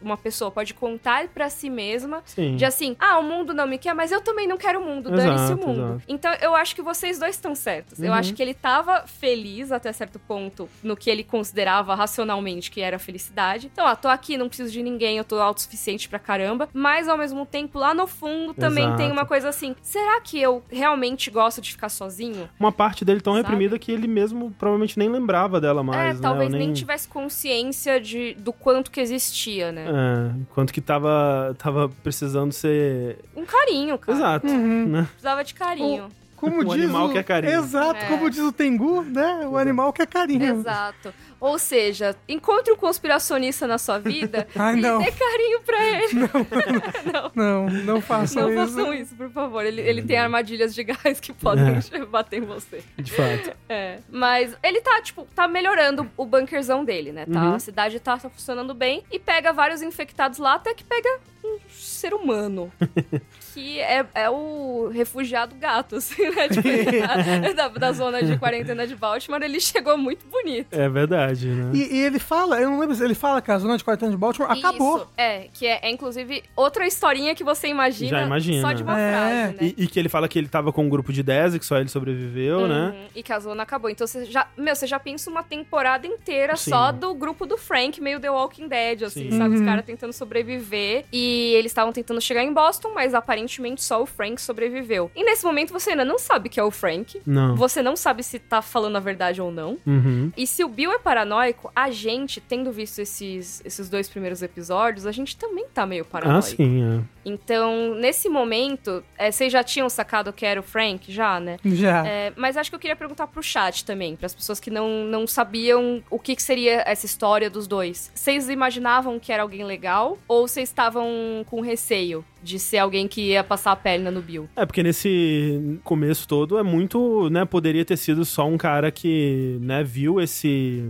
uma 0.00 0.16
pessoa 0.16 0.50
pode 0.50 0.72
contar 0.74 1.28
pra 1.28 1.48
si 1.50 1.68
mesma, 1.70 2.22
Sim. 2.24 2.56
de 2.56 2.64
assim, 2.64 2.96
ah, 2.98 3.18
o 3.18 3.22
mundo 3.22 3.52
não 3.54 3.66
me 3.66 3.78
quer, 3.78 3.94
mas 3.94 4.10
eu 4.10 4.20
também 4.20 4.46
não 4.48 4.56
quero 4.56 4.80
o 4.80 4.84
mundo, 4.84 5.10
dane-se 5.10 5.52
o 5.52 5.56
mundo. 5.58 5.80
exato. 5.82 6.02
Então, 6.08 6.32
eu 6.40 6.54
acho 6.54 6.74
que 6.74 6.82
vocês 6.82 7.18
dois 7.18 7.34
estão 7.36 7.54
certos. 7.54 8.00
Eu 8.00 8.06
Uhum. 8.12 8.14
acho 8.18 8.34
que 8.34 8.42
ele 8.42 8.54
tava 8.54 9.06
feliz 9.06 9.70
até 9.70 9.92
certo 9.92 10.18
ponto 10.18 10.68
no 10.82 10.96
que 10.96 11.10
ele 11.10 11.22
considerava 11.22 11.94
racionalmente 11.94 12.70
que 12.70 12.80
era 12.80 12.98
felicidade. 12.98 13.70
Então, 13.72 13.86
ah, 13.86 13.94
tô 13.94 14.08
aqui, 14.08 14.36
não 14.38 14.48
preciso 14.48 14.72
de 14.72 14.82
ninguém, 14.82 15.18
eu 15.18 15.24
tô 15.24 15.38
autossuficiente 15.38 16.08
pra 16.08 16.18
caramba, 16.18 16.68
mas 16.72 17.08
ao 17.08 17.18
mesmo 17.18 17.44
tempo, 17.44 17.78
lá 17.78 17.92
no 17.92 18.06
fundo, 18.06 18.54
também 18.54 18.84
Exato. 18.84 18.96
tem 18.98 19.12
uma 19.12 19.26
coisa 19.26 19.48
assim, 19.48 19.74
será 19.82 20.20
que 20.20 20.40
eu 20.40 20.62
realmente 20.70 21.30
gosto 21.30 21.60
de 21.60 21.70
ficar 21.72 21.88
sozinho? 21.88 22.48
Uma 22.58 22.72
parte 22.72 23.04
dele 23.04 23.20
tão 23.20 23.34
Sabe? 23.34 23.42
reprimida 23.44 23.78
que 23.78 23.92
ele 23.92 24.06
mesmo 24.06 24.50
provavelmente 24.58 24.98
nem 24.98 25.08
lembrava 25.08 25.60
dela 25.60 25.82
mais, 25.82 26.10
é, 26.10 26.14
né? 26.14 26.18
talvez 26.22 26.52
Ou 26.52 26.58
nem 26.58 26.68
tivesse 26.86 27.08
consciência 27.08 28.00
de, 28.00 28.34
do 28.34 28.52
quanto 28.52 28.90
que 28.90 29.00
existia, 29.00 29.72
né? 29.72 29.84
É, 29.88 30.44
quanto 30.54 30.72
que 30.72 30.80
tava, 30.80 31.54
tava 31.58 31.88
precisando 31.88 32.52
ser... 32.52 33.18
Um 33.34 33.44
carinho, 33.44 33.98
cara. 33.98 34.16
Exato, 34.16 34.46
Uhum. 34.46 34.86
né? 34.86 35.02
Precisava 35.10 35.44
de 35.44 35.54
carinho. 35.54 36.08
Como 36.36 36.60
O 36.60 36.64
diz 36.64 36.74
animal 36.74 37.06
o... 37.08 37.12
quer 37.12 37.24
carinho. 37.24 37.58
Exato, 37.58 37.98
É. 38.04 38.08
como 38.08 38.28
diz 38.30 38.40
o 38.40 38.52
Tengu, 38.52 39.02
né? 39.02 39.46
O 39.50 39.56
animal 39.56 39.90
quer 39.92 40.06
carinho. 40.06 40.60
Exato. 40.60 41.12
Ou 41.40 41.58
seja, 41.58 42.16
encontre 42.28 42.72
um 42.72 42.76
conspiracionista 42.76 43.66
na 43.66 43.76
sua 43.78 43.98
vida 43.98 44.46
Ai, 44.56 44.76
e 44.76 44.80
não. 44.80 44.98
dê 44.98 45.10
carinho 45.12 45.60
pra 45.60 45.84
ele. 45.86 46.06
Não, 47.34 47.68
não 47.68 48.00
façam 48.00 48.42
Não 48.44 48.50
isso. 48.64 48.74
façam 48.74 48.94
isso, 48.94 49.14
por 49.14 49.30
favor. 49.30 49.64
Ele, 49.64 49.80
ele 49.80 50.02
tem 50.02 50.16
armadilhas 50.18 50.74
de 50.74 50.82
gás 50.84 51.20
que 51.20 51.32
podem 51.32 51.64
bater 52.10 52.42
em 52.42 52.46
você. 52.46 52.82
De 52.96 53.12
fato. 53.12 53.52
É. 53.68 53.98
Mas 54.10 54.56
ele 54.62 54.80
tá, 54.80 55.00
tipo, 55.02 55.26
tá 55.34 55.46
melhorando 55.46 56.10
o 56.16 56.24
bunkerzão 56.24 56.84
dele, 56.84 57.12
né? 57.12 57.26
Tá? 57.26 57.42
Uhum. 57.42 57.54
A 57.54 57.58
cidade 57.58 58.00
tá 58.00 58.18
funcionando 58.18 58.72
bem 58.74 59.02
e 59.10 59.18
pega 59.18 59.52
vários 59.52 59.82
infectados 59.82 60.38
lá, 60.38 60.54
até 60.54 60.72
que 60.74 60.84
pega 60.84 61.08
um 61.44 61.58
ser 62.06 62.14
humano. 62.14 62.70
que 63.54 63.80
é, 63.80 64.04
é 64.14 64.30
o 64.30 64.88
refugiado 64.92 65.54
gato, 65.56 65.96
assim, 65.96 66.28
né? 66.30 66.48
Tipo, 66.48 66.68
ele 66.68 67.54
da, 67.54 67.68
da 67.68 67.92
zona 67.92 68.22
de 68.22 68.38
quarentena 68.38 68.86
de 68.86 68.94
Baltimore, 68.94 69.42
ele 69.42 69.58
chegou 69.60 69.96
muito 69.96 70.26
bonito. 70.26 70.68
É 70.72 70.88
verdade, 70.88 71.46
né? 71.48 71.70
E, 71.74 71.96
e 71.96 71.98
ele 72.02 72.18
fala, 72.18 72.60
eu 72.60 72.68
não 72.70 72.78
lembro 72.78 72.94
se 72.94 73.02
ele 73.02 73.14
fala 73.14 73.40
que 73.40 73.50
a 73.50 73.58
zona 73.58 73.76
de 73.78 73.84
quarentena 73.84 74.10
de 74.10 74.16
Baltimore 74.16 74.50
acabou. 74.52 74.98
Isso, 74.98 75.08
é, 75.16 75.48
que 75.52 75.66
é, 75.66 75.80
é, 75.82 75.90
inclusive 75.90 76.42
outra 76.54 76.86
historinha 76.86 77.34
que 77.34 77.42
você 77.42 77.68
imagina, 77.68 78.18
Já 78.20 78.26
imagina. 78.26 78.60
só 78.60 78.72
de 78.74 78.82
uma 78.82 79.00
É. 79.00 79.10
frase, 79.12 79.54
né? 79.56 79.74
E, 79.78 79.84
e 79.84 79.86
que 79.86 79.98
ele 79.98 80.08
fala 80.08 80.28
que 80.28 80.38
ele 80.38 80.48
tava 80.48 80.70
com 80.72 80.84
um 80.84 80.88
grupo 80.88 81.12
de 81.12 81.22
10 81.22 81.54
e 81.54 81.58
que 81.58 81.64
só 81.66 81.78
ele 81.78 81.88
sobreviveu, 81.88 82.68
né? 82.68 82.88
Uhum, 82.94 83.06
E 83.14 83.22
que 83.22 83.32
a 83.32 83.38
zona 83.40 83.62
acabou. 83.62 83.90
Então 83.90 84.06
você 84.06 84.26
já, 84.26 84.46
meu, 84.56 84.74
você 84.76 84.86
já 84.86 84.98
pensa 85.00 85.30
uma 85.30 85.42
temporada 85.42 86.06
inteira 86.06 86.56
Sim. 86.56 86.70
só 86.70 86.92
do 86.92 87.14
grupo 87.14 87.46
do 87.46 87.56
Frank, 87.56 88.00
meio 88.02 88.20
The 88.20 88.30
Walking 88.30 88.68
Dead, 88.68 89.02
assim, 89.02 89.30
Sim. 89.30 89.38
sabe? 89.38 89.54
Os 89.54 89.60
Uhum. 89.60 89.66
caras 89.66 89.84
tentando 89.86 90.12
sobreviver. 90.12 91.04
E 91.12 91.54
eles 91.54 91.70
estavam 91.72 91.92
tentando 91.96 92.20
chegar 92.20 92.42
em 92.42 92.52
Boston, 92.52 92.92
mas 92.94 93.14
aparentemente 93.14 93.82
só 93.82 94.02
o 94.02 94.06
Frank 94.06 94.40
sobreviveu. 94.40 95.10
E 95.14 95.24
nesse 95.24 95.44
momento 95.44 95.72
você 95.72 95.90
ainda 95.90 96.04
não 96.04 96.18
sabe 96.18 96.48
que 96.48 96.60
é 96.60 96.62
o 96.62 96.70
Frank. 96.70 97.20
Não. 97.26 97.56
Você 97.56 97.82
não 97.82 97.96
sabe 97.96 98.22
se 98.22 98.38
tá 98.38 98.62
falando 98.62 98.96
a 98.96 99.00
verdade 99.00 99.40
ou 99.40 99.50
não. 99.50 99.78
Uhum. 99.86 100.30
E 100.36 100.46
se 100.46 100.62
o 100.64 100.68
Bill 100.68 100.92
é 100.92 100.98
paranoico, 100.98 101.70
a 101.74 101.90
gente, 101.90 102.40
tendo 102.40 102.70
visto 102.72 103.00
esses, 103.00 103.62
esses 103.64 103.88
dois 103.88 104.08
primeiros 104.08 104.42
episódios, 104.42 105.06
a 105.06 105.12
gente 105.12 105.36
também 105.36 105.66
tá 105.72 105.84
meio 105.86 106.04
Ah, 106.04 106.12
paranoico. 106.12 106.48
sim, 106.48 106.82
é. 106.84 107.02
Então, 107.24 107.94
nesse 107.96 108.28
momento, 108.28 109.02
é, 109.18 109.32
vocês 109.32 109.52
já 109.52 109.64
tinham 109.64 109.88
sacado 109.88 110.32
que 110.32 110.46
era 110.46 110.60
o 110.60 110.62
Frank? 110.62 111.10
Já, 111.12 111.40
né? 111.40 111.56
Já. 111.64 112.06
É, 112.06 112.32
mas 112.36 112.56
acho 112.56 112.70
que 112.70 112.76
eu 112.76 112.80
queria 112.80 112.94
perguntar 112.94 113.26
pro 113.26 113.42
chat 113.42 113.84
também, 113.84 114.14
para 114.14 114.26
as 114.26 114.34
pessoas 114.34 114.60
que 114.60 114.70
não, 114.70 115.04
não 115.04 115.26
sabiam 115.26 116.02
o 116.08 116.18
que, 116.20 116.36
que 116.36 116.42
seria 116.42 116.82
essa 116.86 117.04
história 117.04 117.50
dos 117.50 117.66
dois. 117.66 118.12
Vocês 118.14 118.48
imaginavam 118.48 119.18
que 119.18 119.32
era 119.32 119.42
alguém 119.42 119.64
legal 119.64 120.16
ou 120.28 120.46
vocês 120.46 120.68
estavam 120.68 121.44
com 121.46 121.60
receio 121.76 122.24
de 122.46 122.58
ser 122.58 122.78
alguém 122.78 123.08
que 123.08 123.20
ia 123.32 123.42
passar 123.44 123.72
a 123.72 123.76
perna 123.76 124.10
no 124.10 124.22
Bill? 124.22 124.48
É, 124.56 124.64
porque 124.64 124.82
nesse 124.82 125.78
começo 125.82 126.26
todo 126.28 126.58
é 126.58 126.62
muito, 126.62 127.28
né, 127.30 127.44
poderia 127.44 127.84
ter 127.84 127.96
sido 127.96 128.24
só 128.24 128.46
um 128.46 128.56
cara 128.56 128.90
que, 128.90 129.58
né, 129.60 129.82
viu 129.82 130.20
esse... 130.20 130.82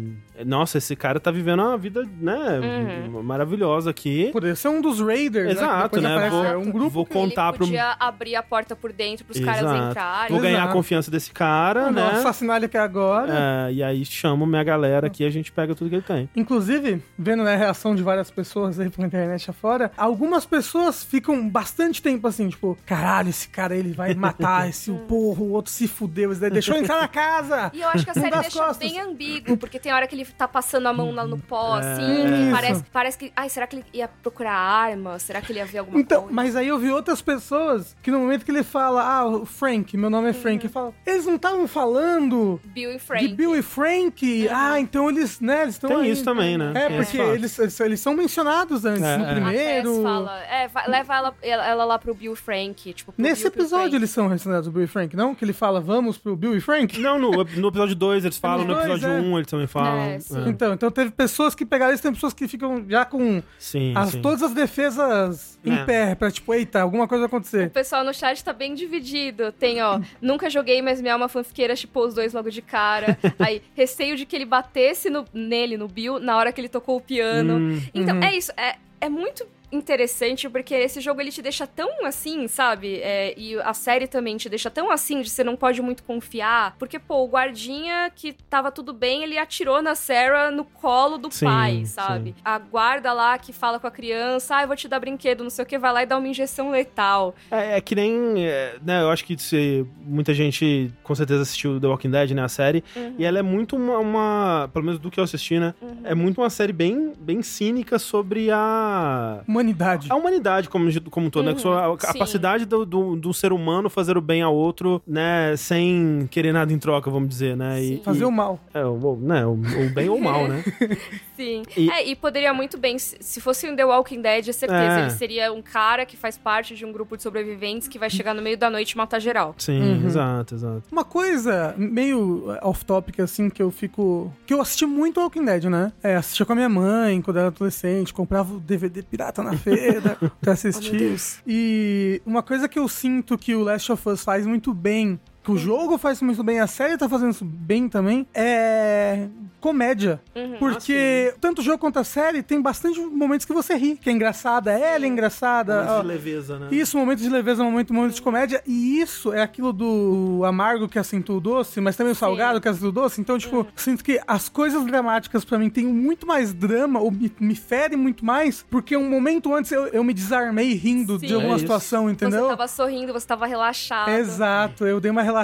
Nossa, 0.44 0.76
esse 0.76 0.94
cara 0.94 1.18
tá 1.18 1.30
vivendo 1.30 1.60
uma 1.62 1.78
vida, 1.78 2.04
né, 2.20 2.60
Uhum. 3.08 3.22
maravilhosa 3.22 3.88
aqui. 3.88 4.28
Poderia 4.32 4.54
ser 4.54 4.68
um 4.68 4.82
dos 4.82 5.00
Raiders, 5.00 5.52
Exato, 5.52 5.98
né? 5.98 6.08
depois 6.14 6.22
né? 6.24 6.28
Vou, 6.30 6.44
é 6.44 6.56
um 6.58 6.70
grupo 6.70 6.90
vou 6.90 7.06
que- 7.06 7.12
contar 7.14 7.48
Ele 7.48 7.56
pro... 7.56 7.66
podia 7.66 7.96
abrir 7.98 8.36
a 8.36 8.42
porta 8.42 8.76
por 8.76 8.92
dentro 8.92 9.24
pros 9.24 9.40
caras 9.40 9.62
Exato. 9.62 9.90
entrarem. 9.90 10.30
Vou 10.32 10.40
ganhar 10.42 10.58
a 10.58 10.60
Exato. 10.64 10.72
confiança 10.74 11.10
desse 11.10 11.30
cara, 11.32 11.84
Vou 11.84 11.92
né? 11.92 12.10
assassinar 12.10 12.58
ele 12.58 12.66
aqui 12.66 12.76
agora. 12.76 13.32
É, 13.68 13.72
e 13.72 13.82
aí 13.82 14.04
chamo 14.04 14.44
minha 14.46 14.62
galera 14.62 15.06
aqui 15.06 15.22
e 15.22 15.26
a 15.26 15.30
gente 15.30 15.50
pega 15.50 15.74
tudo 15.74 15.88
que 15.88 15.96
ele 15.96 16.02
tem. 16.02 16.28
Inclusive, 16.36 17.02
vendo 17.18 17.42
né, 17.42 17.54
a 17.54 17.56
reação 17.56 17.94
de 17.94 18.02
várias 18.02 18.30
pessoas 18.30 18.78
aí 18.78 18.90
pela 18.90 19.06
internet 19.06 19.48
afora, 19.48 19.90
algumas 19.96 20.44
pessoas 20.44 21.02
ficam 21.02 21.45
bastante 21.48 22.00
tempo 22.02 22.26
assim, 22.26 22.48
tipo, 22.48 22.76
caralho, 22.86 23.28
esse 23.30 23.48
cara 23.48 23.74
ele 23.76 23.92
vai 23.92 24.14
matar 24.14 24.68
esse 24.70 24.90
o 24.90 24.96
porro, 25.00 25.44
o 25.46 25.52
outro 25.52 25.70
se 25.72 25.86
fudeu, 25.88 26.32
esse 26.32 26.40
daí 26.40 26.50
deixou 26.50 26.76
entrar 26.76 27.00
na 27.00 27.08
casa. 27.08 27.70
E 27.74 27.80
eu 27.80 27.88
acho 27.88 28.04
que 28.04 28.10
a 28.10 28.14
série 28.14 28.30
deixa 28.40 28.58
costas. 28.58 28.78
bem 28.78 29.00
ambíguo, 29.00 29.56
porque 29.56 29.78
tem 29.78 29.92
hora 29.92 30.06
que 30.06 30.14
ele 30.14 30.24
tá 30.24 30.46
passando 30.48 30.86
a 30.86 30.92
mão 30.92 31.10
lá 31.12 31.24
no 31.26 31.38
pó, 31.38 31.74
assim, 31.74 32.24
Isso. 32.24 32.32
que 32.46 32.50
parece, 32.52 32.84
parece 32.92 33.18
que. 33.18 33.32
Ai, 33.36 33.48
será 33.48 33.66
que 33.66 33.76
ele 33.76 33.84
ia 33.92 34.08
procurar 34.08 34.52
arma? 34.52 35.18
Será 35.18 35.40
que 35.40 35.52
ele 35.52 35.58
ia 35.58 35.66
ver 35.66 35.78
alguma 35.78 35.98
Então, 36.00 36.22
coisa? 36.22 36.34
mas 36.34 36.56
aí 36.56 36.68
eu 36.68 36.78
vi 36.78 36.90
outras 36.90 37.20
pessoas 37.22 37.96
que 38.02 38.10
no 38.10 38.18
momento 38.20 38.44
que 38.44 38.50
ele 38.50 38.62
fala, 38.62 39.02
ah, 39.02 39.26
o 39.26 39.46
Frank, 39.46 39.96
meu 39.96 40.10
nome 40.10 40.30
é 40.30 40.32
Frank, 40.32 40.64
ele 40.64 40.72
fala, 40.72 40.92
eles 41.04 41.24
não 41.26 41.36
estavam 41.36 41.66
falando 41.68 42.60
Bill 42.64 42.92
e 42.94 42.98
Frank. 42.98 43.26
de 43.28 43.34
Bill 43.34 43.56
e 43.56 43.62
Frank? 43.62 44.48
Ah, 44.50 44.78
então 44.80 45.08
eles, 45.08 45.40
né, 45.40 45.62
eles 45.62 45.74
estão 45.74 45.90
Tem 45.90 46.00
aí. 46.00 46.10
isso 46.10 46.24
também, 46.24 46.56
né? 46.58 46.72
É, 46.74 46.88
Tem 46.88 46.96
porque 46.98 47.18
fato. 47.18 47.30
eles, 47.30 47.58
eles, 47.58 47.80
eles 47.80 48.00
são 48.00 48.14
mencionados 48.14 48.84
antes, 48.84 49.02
É, 49.02 49.16
no 49.16 49.24
é. 49.24 49.34
Primeiro. 49.34 50.02
Fala, 50.02 50.38
é, 50.44 50.68
vai- 50.68 50.88
leva 50.88 51.14
ela, 51.16 51.32
ela 51.42 51.84
lá 51.84 51.98
pro 51.98 52.14
Bill 52.14 52.32
e 52.32 52.36
Frank. 52.36 52.92
Tipo, 52.92 53.12
pro 53.12 53.22
Nesse 53.22 53.42
Bill 53.44 53.48
episódio 53.52 53.78
Frank. 53.84 53.96
eles 53.96 54.10
são 54.10 54.24
relacionados, 54.26 54.66
o 54.68 54.70
Bill 54.70 54.84
e 54.84 54.86
Frank, 54.86 55.14
não? 55.16 55.34
Que 55.34 55.44
ele 55.44 55.52
fala, 55.52 55.80
vamos 55.80 56.18
pro 56.18 56.34
Bill 56.36 56.56
e 56.56 56.60
Frank? 56.60 56.98
Não, 56.98 57.18
no, 57.18 57.30
no 57.30 57.68
episódio 57.68 57.94
2 57.94 58.24
eles 58.24 58.38
falam, 58.38 58.64
no 58.64 58.74
dois, 58.74 58.86
episódio 58.86 59.08
é. 59.08 59.20
1 59.20 59.24
um, 59.32 59.38
eles 59.38 59.50
também 59.50 59.66
falam. 59.66 59.98
É. 60.00 60.16
É. 60.16 60.48
Então, 60.48 60.72
então 60.74 60.90
teve 60.90 61.10
pessoas 61.10 61.54
que 61.54 61.64
pegaram 61.64 61.92
isso, 61.94 62.02
tem 62.02 62.12
pessoas 62.12 62.32
que 62.32 62.46
ficam 62.48 62.84
já 62.88 63.04
com 63.04 63.42
Sim, 63.58 63.92
as, 63.96 64.10
sim. 64.10 64.20
todas 64.22 64.42
as 64.42 64.52
defesas 64.52 65.58
em 65.64 65.72
É. 65.74 65.84
pé, 65.84 66.14
pra 66.14 66.30
tipo, 66.30 66.52
eita, 66.54 66.80
alguma 66.80 67.08
coisa 67.08 67.22
vai 67.22 67.26
O 67.26 67.36
acontecer. 67.36 67.70
pessoal 67.70 68.04
no 68.04 68.14
chat 68.14 68.42
tá 68.44 68.52
bem 68.52 68.74
dividido. 68.74 69.52
Tem, 69.52 69.82
ó, 69.82 70.00
nunca 70.20 70.48
joguei, 70.48 70.80
mas 70.80 71.00
minha 71.00 71.12
alma 71.14 71.28
fanfiqueira 71.28 71.74
chipou 71.76 72.06
os 72.06 72.14
dois 72.14 72.32
logo 72.32 72.50
de 72.50 72.62
cara. 72.62 73.18
Aí, 73.38 73.60
receio 73.74 74.16
de 74.16 74.24
que 74.24 74.34
ele 74.36 74.44
batesse 74.44 75.10
no- 75.10 75.24
nele, 75.34 75.76
no 75.76 75.88
Bill, 75.88 76.18
na 76.20 76.36
hora 76.36 76.52
que 76.52 76.60
ele 76.60 76.68
tocou 76.68 76.96
o 76.96 77.00
piano. 77.00 77.56
Hum, 77.56 77.82
Então, 77.94 78.16
Uhum. 78.16 78.22
é 78.22 78.36
isso. 78.36 78.52
É, 78.56 78.76
é 79.00 79.08
muito 79.08 79.44
interessante 79.70 80.48
porque 80.48 80.74
esse 80.74 81.00
jogo 81.00 81.20
ele 81.20 81.30
te 81.30 81.42
deixa 81.42 81.66
tão 81.66 82.04
assim, 82.06 82.46
sabe? 82.48 83.00
É, 83.00 83.34
e 83.36 83.58
a 83.60 83.74
série 83.74 84.06
também 84.06 84.36
te 84.36 84.48
deixa 84.48 84.70
tão 84.70 84.90
assim 84.90 85.20
de 85.20 85.30
você 85.30 85.42
não 85.44 85.56
pode 85.56 85.80
muito 85.82 86.02
confiar. 86.02 86.74
Porque, 86.78 86.98
pô, 86.98 87.24
o 87.24 87.28
guardinha 87.28 88.10
que 88.14 88.32
tava 88.32 88.70
tudo 88.70 88.92
bem, 88.92 89.22
ele 89.22 89.38
atirou 89.38 89.82
na 89.82 89.94
Sarah 89.94 90.50
no 90.50 90.64
colo 90.64 91.18
do 91.18 91.30
Sim, 91.30 91.44
pai, 91.46 91.72
sim. 91.78 91.84
sabe? 91.86 92.34
A 92.44 92.58
guarda 92.58 93.12
lá 93.12 93.36
que 93.38 93.52
fala 93.52 93.78
com 93.80 93.86
a 93.86 93.90
criança, 93.90 94.56
ah, 94.56 94.62
eu 94.62 94.68
vou 94.68 94.76
te 94.76 94.88
dar 94.88 95.00
brinquedo, 95.00 95.42
não 95.42 95.50
sei 95.50 95.64
o 95.64 95.66
que, 95.66 95.78
vai 95.78 95.92
lá 95.92 96.02
e 96.02 96.06
dá 96.06 96.16
uma 96.16 96.28
injeção 96.28 96.70
letal. 96.70 97.34
É, 97.50 97.76
é 97.76 97.80
que 97.80 97.94
nem. 97.94 98.46
é, 98.46 98.76
né, 98.84 99.02
eu 99.02 99.10
acho 99.10 99.24
que 99.24 99.36
se, 99.38 99.86
muita 100.00 100.32
gente 100.32 100.92
com 101.02 101.14
certeza 101.14 101.42
assistiu 101.42 101.80
The 101.80 101.86
Walking 101.86 102.10
Dead, 102.10 102.30
né? 102.32 102.42
A 102.42 102.48
série. 102.48 102.82
Uhum. 102.94 103.14
E 103.18 103.24
ela 103.24 103.38
é 103.38 103.42
muito 103.42 103.76
uma, 103.76 103.98
uma- 103.98 104.70
Pelo 104.72 104.84
menos 104.84 105.00
do 105.00 105.10
que 105.10 105.18
eu 105.20 105.24
assisti, 105.24 105.58
né? 105.58 105.74
É 106.04 106.14
muito 106.14 106.40
uma 106.40 106.50
série 106.50 106.72
bem, 106.72 107.12
bem 107.18 107.42
cínica 107.42 107.98
sobre 107.98 108.50
a. 108.50 109.42
Humanidade. 109.56 110.06
A 110.10 110.14
humanidade 110.14 110.68
como, 110.68 110.88
como 111.10 111.26
um 111.26 111.30
todo, 111.30 111.44
né? 111.46 111.52
Uhum, 111.64 111.72
a 111.72 111.90
sim. 111.98 112.06
capacidade 112.06 112.64
do, 112.64 112.84
do, 112.84 113.16
do 113.16 113.34
ser 113.34 113.52
humano 113.52 113.88
fazer 113.90 114.16
o 114.16 114.20
bem 114.20 114.42
ao 114.42 114.54
outro, 114.54 115.02
né? 115.06 115.54
Sem 115.56 116.28
querer 116.30 116.52
nada 116.52 116.72
em 116.72 116.78
troca, 116.78 117.10
vamos 117.10 117.28
dizer, 117.28 117.56
né? 117.56 117.82
E. 117.82 118.00
Fazer 118.04 118.22
e- 118.22 118.26
o 118.26 118.30
mal. 118.32 118.60
É, 118.74 118.84
o, 118.84 119.16
né, 119.16 119.44
o, 119.46 119.52
o 119.52 119.90
bem 119.90 120.08
ou 120.08 120.18
o 120.18 120.22
mal, 120.22 120.46
né? 120.48 120.62
Sim. 121.36 121.62
E- 121.76 121.90
É, 121.90 122.06
e 122.06 122.16
poderia 122.16 122.52
muito 122.54 122.78
bem, 122.78 122.98
se 122.98 123.16
se 123.20 123.40
fosse 123.40 123.68
um 123.68 123.76
The 123.76 123.84
Walking 123.84 124.22
Dead, 124.22 124.48
é 124.48 124.52
certeza, 124.52 124.82
É. 124.82 125.00
ele 125.02 125.10
seria 125.10 125.52
um 125.52 125.60
cara 125.60 126.06
que 126.06 126.16
faz 126.16 126.38
parte 126.38 126.74
de 126.74 126.84
um 126.84 126.92
grupo 126.92 127.16
de 127.16 127.22
sobreviventes 127.22 127.88
que 127.88 127.98
vai 127.98 128.08
chegar 128.08 128.32
no 128.34 128.40
meio 128.42 128.56
da 128.56 128.70
noite 128.70 128.92
e 128.92 128.96
matar 128.96 129.18
geral. 129.20 129.54
Sim, 129.58 129.80
Uhum. 129.80 130.06
exato, 130.06 130.54
exato. 130.54 130.82
Uma 130.90 131.04
coisa 131.04 131.74
meio 131.76 132.44
off-topic, 132.62 133.20
assim, 133.20 133.50
que 133.50 133.62
eu 133.62 133.70
fico. 133.70 134.32
Que 134.46 134.54
eu 134.54 134.60
assisti 134.60 134.86
muito 134.86 135.20
Walking 135.20 135.44
Dead, 135.44 135.64
né? 135.64 135.92
É, 136.02 136.16
assistia 136.16 136.46
com 136.46 136.52
a 136.52 136.56
minha 136.56 136.68
mãe 136.68 137.20
quando 137.20 137.36
era 137.38 137.48
adolescente, 137.48 138.12
comprava 138.14 138.54
o 138.54 138.60
DVD 138.60 139.02
pirata 139.02 139.42
na 139.46 139.56
feira 139.56 140.18
pra 140.40 140.52
assistir. 140.52 141.16
e 141.46 142.20
uma 142.26 142.42
coisa 142.42 142.68
que 142.68 142.78
eu 142.78 142.88
sinto 142.88 143.38
que 143.38 143.54
o 143.54 143.62
Last 143.62 143.90
of 143.92 144.08
Us 144.08 144.22
faz 144.22 144.46
muito 144.46 144.72
bem. 144.74 145.18
Que 145.46 145.52
o 145.52 145.56
jogo 145.56 145.96
faz 145.96 146.20
muito 146.20 146.42
bem, 146.42 146.58
a 146.58 146.66
série 146.66 146.98
tá 146.98 147.08
fazendo 147.08 147.30
isso 147.30 147.44
bem 147.44 147.88
também, 147.88 148.26
é 148.34 149.28
comédia. 149.60 150.20
Uhum. 150.34 150.56
Porque 150.58 151.34
tanto 151.40 151.60
o 151.60 151.62
jogo 151.64 151.78
quanto 151.78 151.98
a 152.00 152.04
série 152.04 152.42
tem 152.42 152.60
bastante 152.60 152.98
momentos 153.00 153.46
que 153.46 153.52
você 153.52 153.76
ri, 153.76 153.96
que 153.96 154.10
é 154.10 154.12
engraçada, 154.12 154.72
ela 154.72 155.04
é 155.04 155.08
engraçada. 155.08 155.86
ó, 155.88 156.00
de 156.00 156.06
leveza, 156.08 156.58
né? 156.58 156.68
isso, 156.72 156.98
momento 156.98 157.20
de 157.20 157.28
leveza, 157.28 157.62
momento, 157.62 157.94
momento 157.94 158.14
de 158.14 158.22
comédia. 158.22 158.60
E 158.66 159.00
isso 159.00 159.32
é 159.32 159.40
aquilo 159.40 159.72
do 159.72 160.42
amargo 160.44 160.88
que 160.88 160.98
acentua 160.98 161.36
o 161.36 161.40
doce, 161.40 161.80
mas 161.80 161.96
também 161.96 162.12
o 162.12 162.16
salgado 162.16 162.60
que 162.60 162.68
acentua 162.68 162.88
o 162.88 162.92
doce. 162.92 163.20
Então, 163.20 163.38
tipo, 163.38 163.66
sinto 163.76 164.02
que 164.02 164.20
as 164.26 164.48
coisas 164.48 164.84
dramáticas 164.84 165.44
pra 165.44 165.58
mim 165.58 165.70
têm 165.70 165.86
muito 165.86 166.26
mais 166.26 166.52
drama, 166.52 166.98
ou 166.98 167.12
me, 167.12 167.32
me 167.38 167.54
ferem 167.54 167.96
muito 167.96 168.24
mais, 168.24 168.64
porque 168.68 168.96
um 168.96 169.08
momento 169.08 169.54
antes 169.54 169.70
eu, 169.70 169.86
eu 169.88 170.02
me 170.02 170.12
desarmei 170.12 170.74
rindo 170.74 171.20
Sim. 171.20 171.26
de 171.26 171.34
alguma 171.34 171.54
É 171.54 171.58
situação, 171.58 172.10
entendeu? 172.10 172.42
Você 172.42 172.48
tava 172.48 172.68
sorrindo, 172.68 173.12
você 173.12 173.26
tava 173.26 173.46
relaxado. 173.46 174.10
Exato, 174.10 174.84
eu 174.84 175.00
dei 175.00 175.10
uma 175.10 175.22
relaxada 175.22 175.35